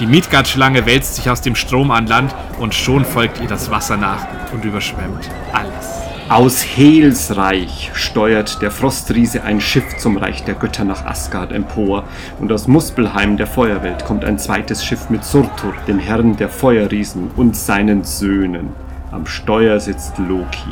Die 0.00 0.06
Midgard-Schlange 0.06 0.86
wälzt 0.86 1.16
sich 1.16 1.28
aus 1.28 1.42
dem 1.42 1.54
Strom 1.54 1.90
an 1.90 2.06
Land 2.06 2.34
und 2.58 2.74
schon 2.74 3.04
folgt 3.04 3.40
ihr 3.40 3.48
das 3.48 3.70
Wasser 3.70 3.96
nach 3.96 4.26
und 4.52 4.64
überschwemmt 4.64 5.30
alles. 5.52 6.09
Aus 6.30 6.62
Hels 6.62 7.36
Reich 7.36 7.90
steuert 7.92 8.62
der 8.62 8.70
Frostriese 8.70 9.42
ein 9.42 9.60
Schiff 9.60 9.96
zum 9.96 10.16
Reich 10.16 10.44
der 10.44 10.54
Götter 10.54 10.84
nach 10.84 11.04
Asgard 11.04 11.50
empor, 11.50 12.04
und 12.38 12.52
aus 12.52 12.68
Muspelheim 12.68 13.36
der 13.36 13.48
Feuerwelt 13.48 14.04
kommt 14.04 14.24
ein 14.24 14.38
zweites 14.38 14.84
Schiff 14.84 15.10
mit 15.10 15.24
Surtur, 15.24 15.74
dem 15.88 15.98
Herrn 15.98 16.36
der 16.36 16.48
Feuerriesen, 16.48 17.32
und 17.34 17.56
seinen 17.56 18.04
Söhnen. 18.04 18.68
Am 19.10 19.26
Steuer 19.26 19.80
sitzt 19.80 20.18
Loki. 20.18 20.70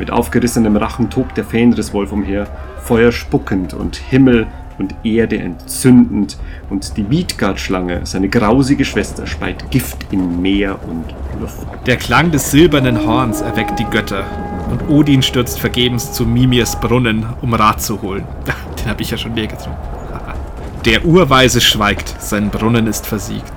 Mit 0.00 0.10
aufgerissenem 0.10 0.76
Rachen 0.76 1.10
tobt 1.10 1.36
der 1.36 1.44
Fenriswolf 1.44 2.10
umher, 2.10 2.48
Feuer 2.82 3.12
spuckend 3.12 3.74
und 3.74 3.94
Himmel 3.94 4.48
und 4.80 4.96
Erde 5.04 5.38
entzündend, 5.38 6.38
und 6.70 6.96
die 6.96 7.04
Midgard-Schlange, 7.04 8.00
seine 8.02 8.28
grausige 8.28 8.84
Schwester, 8.84 9.28
speit 9.28 9.70
Gift 9.70 10.08
in 10.10 10.42
Meer 10.42 10.76
und 10.88 11.04
Luft. 11.40 11.68
Der 11.86 11.98
Klang 11.98 12.32
des 12.32 12.50
silbernen 12.50 13.06
Horns 13.06 13.42
erweckt 13.42 13.78
die 13.78 13.84
Götter, 13.84 14.24
und 14.70 14.88
Odin 14.88 15.22
stürzt 15.22 15.58
vergebens 15.58 16.12
zu 16.12 16.24
Mimirs 16.24 16.78
Brunnen, 16.80 17.26
um 17.40 17.54
Rat 17.54 17.82
zu 17.82 18.02
holen. 18.02 18.24
Den 18.78 18.90
habe 18.90 19.02
ich 19.02 19.10
ja 19.10 19.18
schon 19.18 19.34
leer 19.34 19.46
getrunken. 19.46 19.80
Der 20.84 21.04
Urweise 21.04 21.60
schweigt, 21.60 22.14
sein 22.20 22.50
Brunnen 22.50 22.86
ist 22.86 23.06
versiegt. 23.06 23.52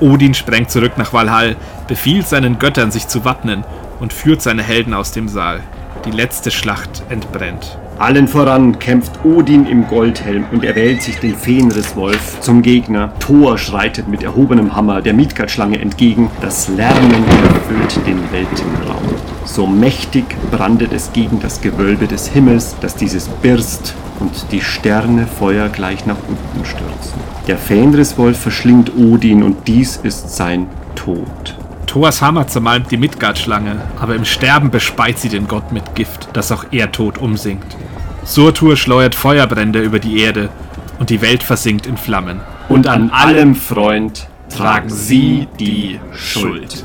Odin 0.00 0.34
sprengt 0.34 0.70
zurück 0.70 0.98
nach 0.98 1.12
Valhall, 1.12 1.56
befiehlt 1.86 2.26
seinen 2.26 2.58
Göttern, 2.58 2.90
sich 2.90 3.06
zu 3.08 3.24
wappnen 3.24 3.64
und 4.00 4.12
führt 4.12 4.42
seine 4.42 4.62
Helden 4.62 4.94
aus 4.94 5.12
dem 5.12 5.28
Saal. 5.28 5.60
Die 6.04 6.10
letzte 6.10 6.50
Schlacht 6.50 7.02
entbrennt. 7.08 7.78
Allen 8.02 8.26
voran 8.26 8.80
kämpft 8.80 9.24
Odin 9.24 9.64
im 9.64 9.86
Goldhelm 9.86 10.44
und 10.50 10.64
erwählt 10.64 11.02
sich 11.02 11.20
den 11.20 11.36
Fenriswolf 11.36 12.40
zum 12.40 12.60
Gegner. 12.60 13.12
Thor 13.20 13.56
schreitet 13.58 14.08
mit 14.08 14.24
erhobenem 14.24 14.74
Hammer 14.74 15.00
der 15.00 15.14
Midgard-Schlange 15.14 15.78
entgegen. 15.78 16.28
Das 16.40 16.66
Lärmen 16.66 17.24
erfüllt 17.54 18.04
den 18.04 18.18
Weltenraum. 18.32 19.04
So 19.44 19.68
mächtig 19.68 20.24
brandet 20.50 20.92
es 20.92 21.12
gegen 21.12 21.38
das 21.38 21.60
Gewölbe 21.60 22.08
des 22.08 22.26
Himmels, 22.26 22.74
dass 22.80 22.96
dieses 22.96 23.28
birst 23.28 23.94
und 24.18 24.50
die 24.50 24.62
Sterne 24.62 25.28
Feuer 25.28 25.68
gleich 25.68 26.04
nach 26.04 26.18
unten 26.26 26.64
stürzen. 26.64 27.20
Der 27.46 27.56
Fenriswolf 27.56 28.36
verschlingt 28.36 28.96
Odin 28.96 29.44
und 29.44 29.68
dies 29.68 29.96
ist 29.96 30.34
sein 30.34 30.66
Tod. 30.96 31.56
Thors 31.86 32.22
Hammer 32.22 32.48
zermalmt 32.48 32.90
die 32.90 32.96
Midgard-Schlange, 32.96 33.76
aber 34.00 34.16
im 34.16 34.24
Sterben 34.24 34.70
bespeit 34.70 35.18
sie 35.18 35.28
den 35.28 35.46
Gott 35.46 35.72
mit 35.72 35.94
Gift, 35.94 36.30
das 36.32 36.50
auch 36.50 36.64
er 36.72 36.90
tot 36.90 37.18
umsingt. 37.18 37.76
Surtur 38.24 38.76
schleudert 38.76 39.14
Feuerbrände 39.14 39.80
über 39.80 39.98
die 39.98 40.20
Erde 40.20 40.50
und 40.98 41.10
die 41.10 41.20
Welt 41.20 41.42
versinkt 41.42 41.86
in 41.86 41.96
Flammen. 41.96 42.40
Und 42.68 42.86
an 42.86 43.10
allem, 43.10 43.54
Freund, 43.54 44.28
tragen 44.48 44.88
sie 44.88 45.48
die 45.58 45.98
Schuld. 46.14 46.84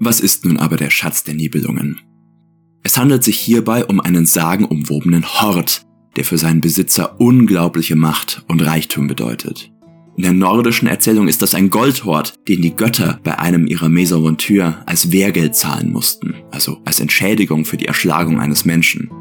Was 0.00 0.20
ist 0.20 0.44
nun 0.44 0.58
aber 0.58 0.76
der 0.76 0.90
Schatz 0.90 1.24
der 1.24 1.34
Nibelungen? 1.34 2.00
Es 2.82 2.96
handelt 2.96 3.24
sich 3.24 3.38
hierbei 3.40 3.84
um 3.84 4.00
einen 4.00 4.26
sagenumwobenen 4.26 5.26
Hort, 5.26 5.86
der 6.16 6.24
für 6.24 6.38
seinen 6.38 6.60
Besitzer 6.60 7.20
unglaubliche 7.20 7.96
Macht 7.96 8.44
und 8.46 8.60
Reichtum 8.60 9.08
bedeutet. 9.08 9.72
In 10.18 10.24
der 10.24 10.32
nordischen 10.32 10.88
Erzählung 10.88 11.28
ist 11.28 11.42
das 11.42 11.54
ein 11.54 11.70
Goldhort, 11.70 12.34
den 12.48 12.60
die 12.60 12.74
Götter 12.74 13.20
bei 13.22 13.38
einem 13.38 13.68
ihrer 13.68 13.88
Mesaventure 13.88 14.78
als 14.84 15.12
Wehrgeld 15.12 15.54
zahlen 15.54 15.92
mussten, 15.92 16.34
also 16.50 16.80
als 16.84 16.98
Entschädigung 16.98 17.64
für 17.64 17.76
die 17.76 17.86
Erschlagung 17.86 18.40
eines 18.40 18.64
Menschen. 18.64 19.12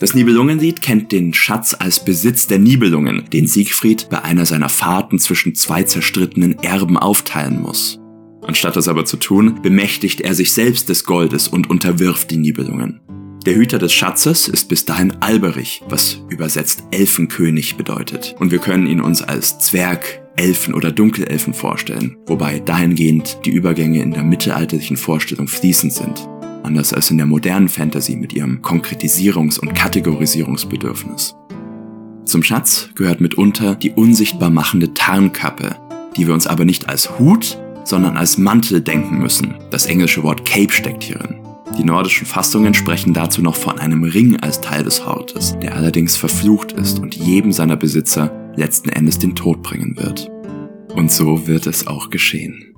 Das 0.00 0.14
Nibelungenlied 0.14 0.80
kennt 0.80 1.12
den 1.12 1.34
Schatz 1.34 1.76
als 1.78 2.02
Besitz 2.02 2.46
der 2.46 2.58
Nibelungen, 2.58 3.24
den 3.30 3.46
Siegfried 3.46 4.08
bei 4.08 4.22
einer 4.22 4.46
seiner 4.46 4.70
Fahrten 4.70 5.18
zwischen 5.18 5.54
zwei 5.54 5.82
zerstrittenen 5.82 6.58
Erben 6.60 6.96
aufteilen 6.96 7.60
muss. 7.60 8.00
Anstatt 8.40 8.76
das 8.76 8.88
aber 8.88 9.04
zu 9.04 9.18
tun, 9.18 9.60
bemächtigt 9.60 10.22
er 10.22 10.34
sich 10.34 10.54
selbst 10.54 10.88
des 10.88 11.04
Goldes 11.04 11.46
und 11.46 11.68
unterwirft 11.68 12.30
die 12.30 12.38
Nibelungen. 12.38 13.02
Der 13.44 13.56
Hüter 13.56 13.78
des 13.78 13.92
Schatzes 13.92 14.48
ist 14.48 14.68
bis 14.68 14.86
dahin 14.86 15.14
Alberich, 15.20 15.82
was 15.88 16.22
übersetzt 16.30 16.84
Elfenkönig 16.92 17.76
bedeutet. 17.76 18.36
Und 18.38 18.52
wir 18.52 18.60
können 18.60 18.86
ihn 18.86 19.00
uns 19.00 19.20
als 19.20 19.58
Zwerg, 19.58 20.21
Elfen 20.36 20.74
oder 20.74 20.90
Dunkelelfen 20.90 21.54
vorstellen, 21.54 22.16
wobei 22.26 22.58
dahingehend 22.58 23.38
die 23.44 23.50
Übergänge 23.50 24.02
in 24.02 24.12
der 24.12 24.24
mittelalterlichen 24.24 24.96
Vorstellung 24.96 25.48
fließend 25.48 25.92
sind. 25.92 26.28
Anders 26.62 26.92
als 26.92 27.10
in 27.10 27.16
der 27.16 27.26
modernen 27.26 27.68
Fantasy 27.68 28.16
mit 28.16 28.32
ihrem 28.32 28.60
Konkretisierungs- 28.62 29.58
und 29.58 29.74
Kategorisierungsbedürfnis. 29.74 31.34
Zum 32.24 32.42
Schatz 32.42 32.90
gehört 32.94 33.20
mitunter 33.20 33.74
die 33.74 33.90
unsichtbar 33.90 34.50
machende 34.50 34.94
Tarnkappe, 34.94 35.76
die 36.16 36.26
wir 36.26 36.34
uns 36.34 36.46
aber 36.46 36.64
nicht 36.64 36.88
als 36.88 37.18
Hut, 37.18 37.58
sondern 37.84 38.16
als 38.16 38.38
Mantel 38.38 38.80
denken 38.80 39.18
müssen. 39.18 39.54
Das 39.70 39.86
englische 39.86 40.22
Wort 40.22 40.44
Cape 40.44 40.72
steckt 40.72 41.02
hierin. 41.02 41.36
Die 41.78 41.84
nordischen 41.84 42.26
Fassungen 42.26 42.74
sprechen 42.74 43.14
dazu 43.14 43.40
noch 43.40 43.56
von 43.56 43.78
einem 43.78 44.04
Ring 44.04 44.38
als 44.40 44.60
Teil 44.60 44.84
des 44.84 45.06
Hortes, 45.06 45.56
der 45.62 45.74
allerdings 45.74 46.16
verflucht 46.16 46.72
ist 46.72 46.98
und 46.98 47.14
jedem 47.14 47.50
seiner 47.50 47.76
Besitzer 47.76 48.30
letzten 48.56 48.88
Endes 48.90 49.18
den 49.18 49.34
Tod 49.34 49.62
bringen 49.62 49.96
wird. 49.96 50.30
Und 50.94 51.10
so 51.10 51.46
wird 51.46 51.66
es 51.66 51.86
auch 51.86 52.10
geschehen. 52.10 52.74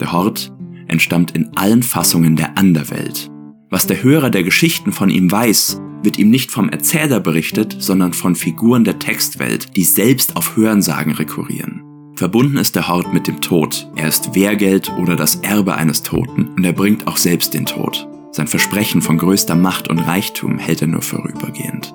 Der 0.00 0.12
Hort 0.12 0.52
entstammt 0.88 1.32
in 1.32 1.56
allen 1.56 1.82
Fassungen 1.82 2.36
der 2.36 2.56
Anderwelt. 2.56 3.30
Was 3.70 3.86
der 3.86 4.02
Hörer 4.02 4.30
der 4.30 4.44
Geschichten 4.44 4.92
von 4.92 5.10
ihm 5.10 5.30
weiß, 5.30 5.80
wird 6.02 6.18
ihm 6.18 6.30
nicht 6.30 6.52
vom 6.52 6.68
Erzähler 6.68 7.20
berichtet, 7.20 7.76
sondern 7.78 8.12
von 8.12 8.36
Figuren 8.36 8.84
der 8.84 8.98
Textwelt, 8.98 9.76
die 9.76 9.84
selbst 9.84 10.36
auf 10.36 10.56
Hörensagen 10.56 11.12
rekurrieren. 11.12 11.82
Verbunden 12.14 12.56
ist 12.56 12.76
der 12.76 12.88
Hort 12.88 13.12
mit 13.12 13.26
dem 13.26 13.40
Tod. 13.40 13.90
Er 13.96 14.08
ist 14.08 14.34
Wehrgeld 14.34 14.90
oder 14.98 15.16
das 15.16 15.36
Erbe 15.36 15.74
eines 15.74 16.02
Toten 16.02 16.48
und 16.56 16.64
er 16.64 16.72
bringt 16.72 17.06
auch 17.06 17.16
selbst 17.16 17.52
den 17.54 17.66
Tod. 17.66 18.08
Sein 18.30 18.46
Versprechen 18.46 19.02
von 19.02 19.18
größter 19.18 19.54
Macht 19.54 19.88
und 19.88 19.98
Reichtum 19.98 20.58
hält 20.58 20.80
er 20.80 20.88
nur 20.88 21.02
vorübergehend. 21.02 21.94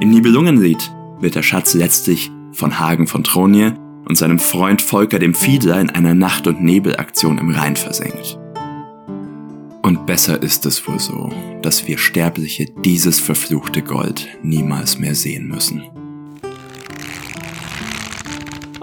Im 0.00 0.10
Nibelungenlied 0.10 0.90
wird 1.20 1.34
der 1.34 1.42
Schatz 1.42 1.74
letztlich 1.74 2.30
von 2.52 2.78
Hagen 2.78 3.06
von 3.06 3.24
Tronje 3.24 3.74
und 4.08 4.16
seinem 4.16 4.38
Freund 4.38 4.82
Volker 4.82 5.18
dem 5.18 5.34
Fiedler 5.34 5.80
in 5.80 5.90
einer 5.90 6.14
Nacht- 6.14 6.46
und 6.46 6.62
Nebelaktion 6.62 7.38
im 7.38 7.50
Rhein 7.50 7.76
versenkt. 7.76 8.38
Und 9.82 10.06
besser 10.06 10.42
ist 10.42 10.66
es 10.66 10.86
wohl 10.86 11.00
so, 11.00 11.30
dass 11.62 11.86
wir 11.88 11.98
Sterbliche 11.98 12.66
dieses 12.84 13.18
verfluchte 13.18 13.82
Gold 13.82 14.28
niemals 14.42 14.98
mehr 14.98 15.14
sehen 15.14 15.48
müssen. 15.48 15.82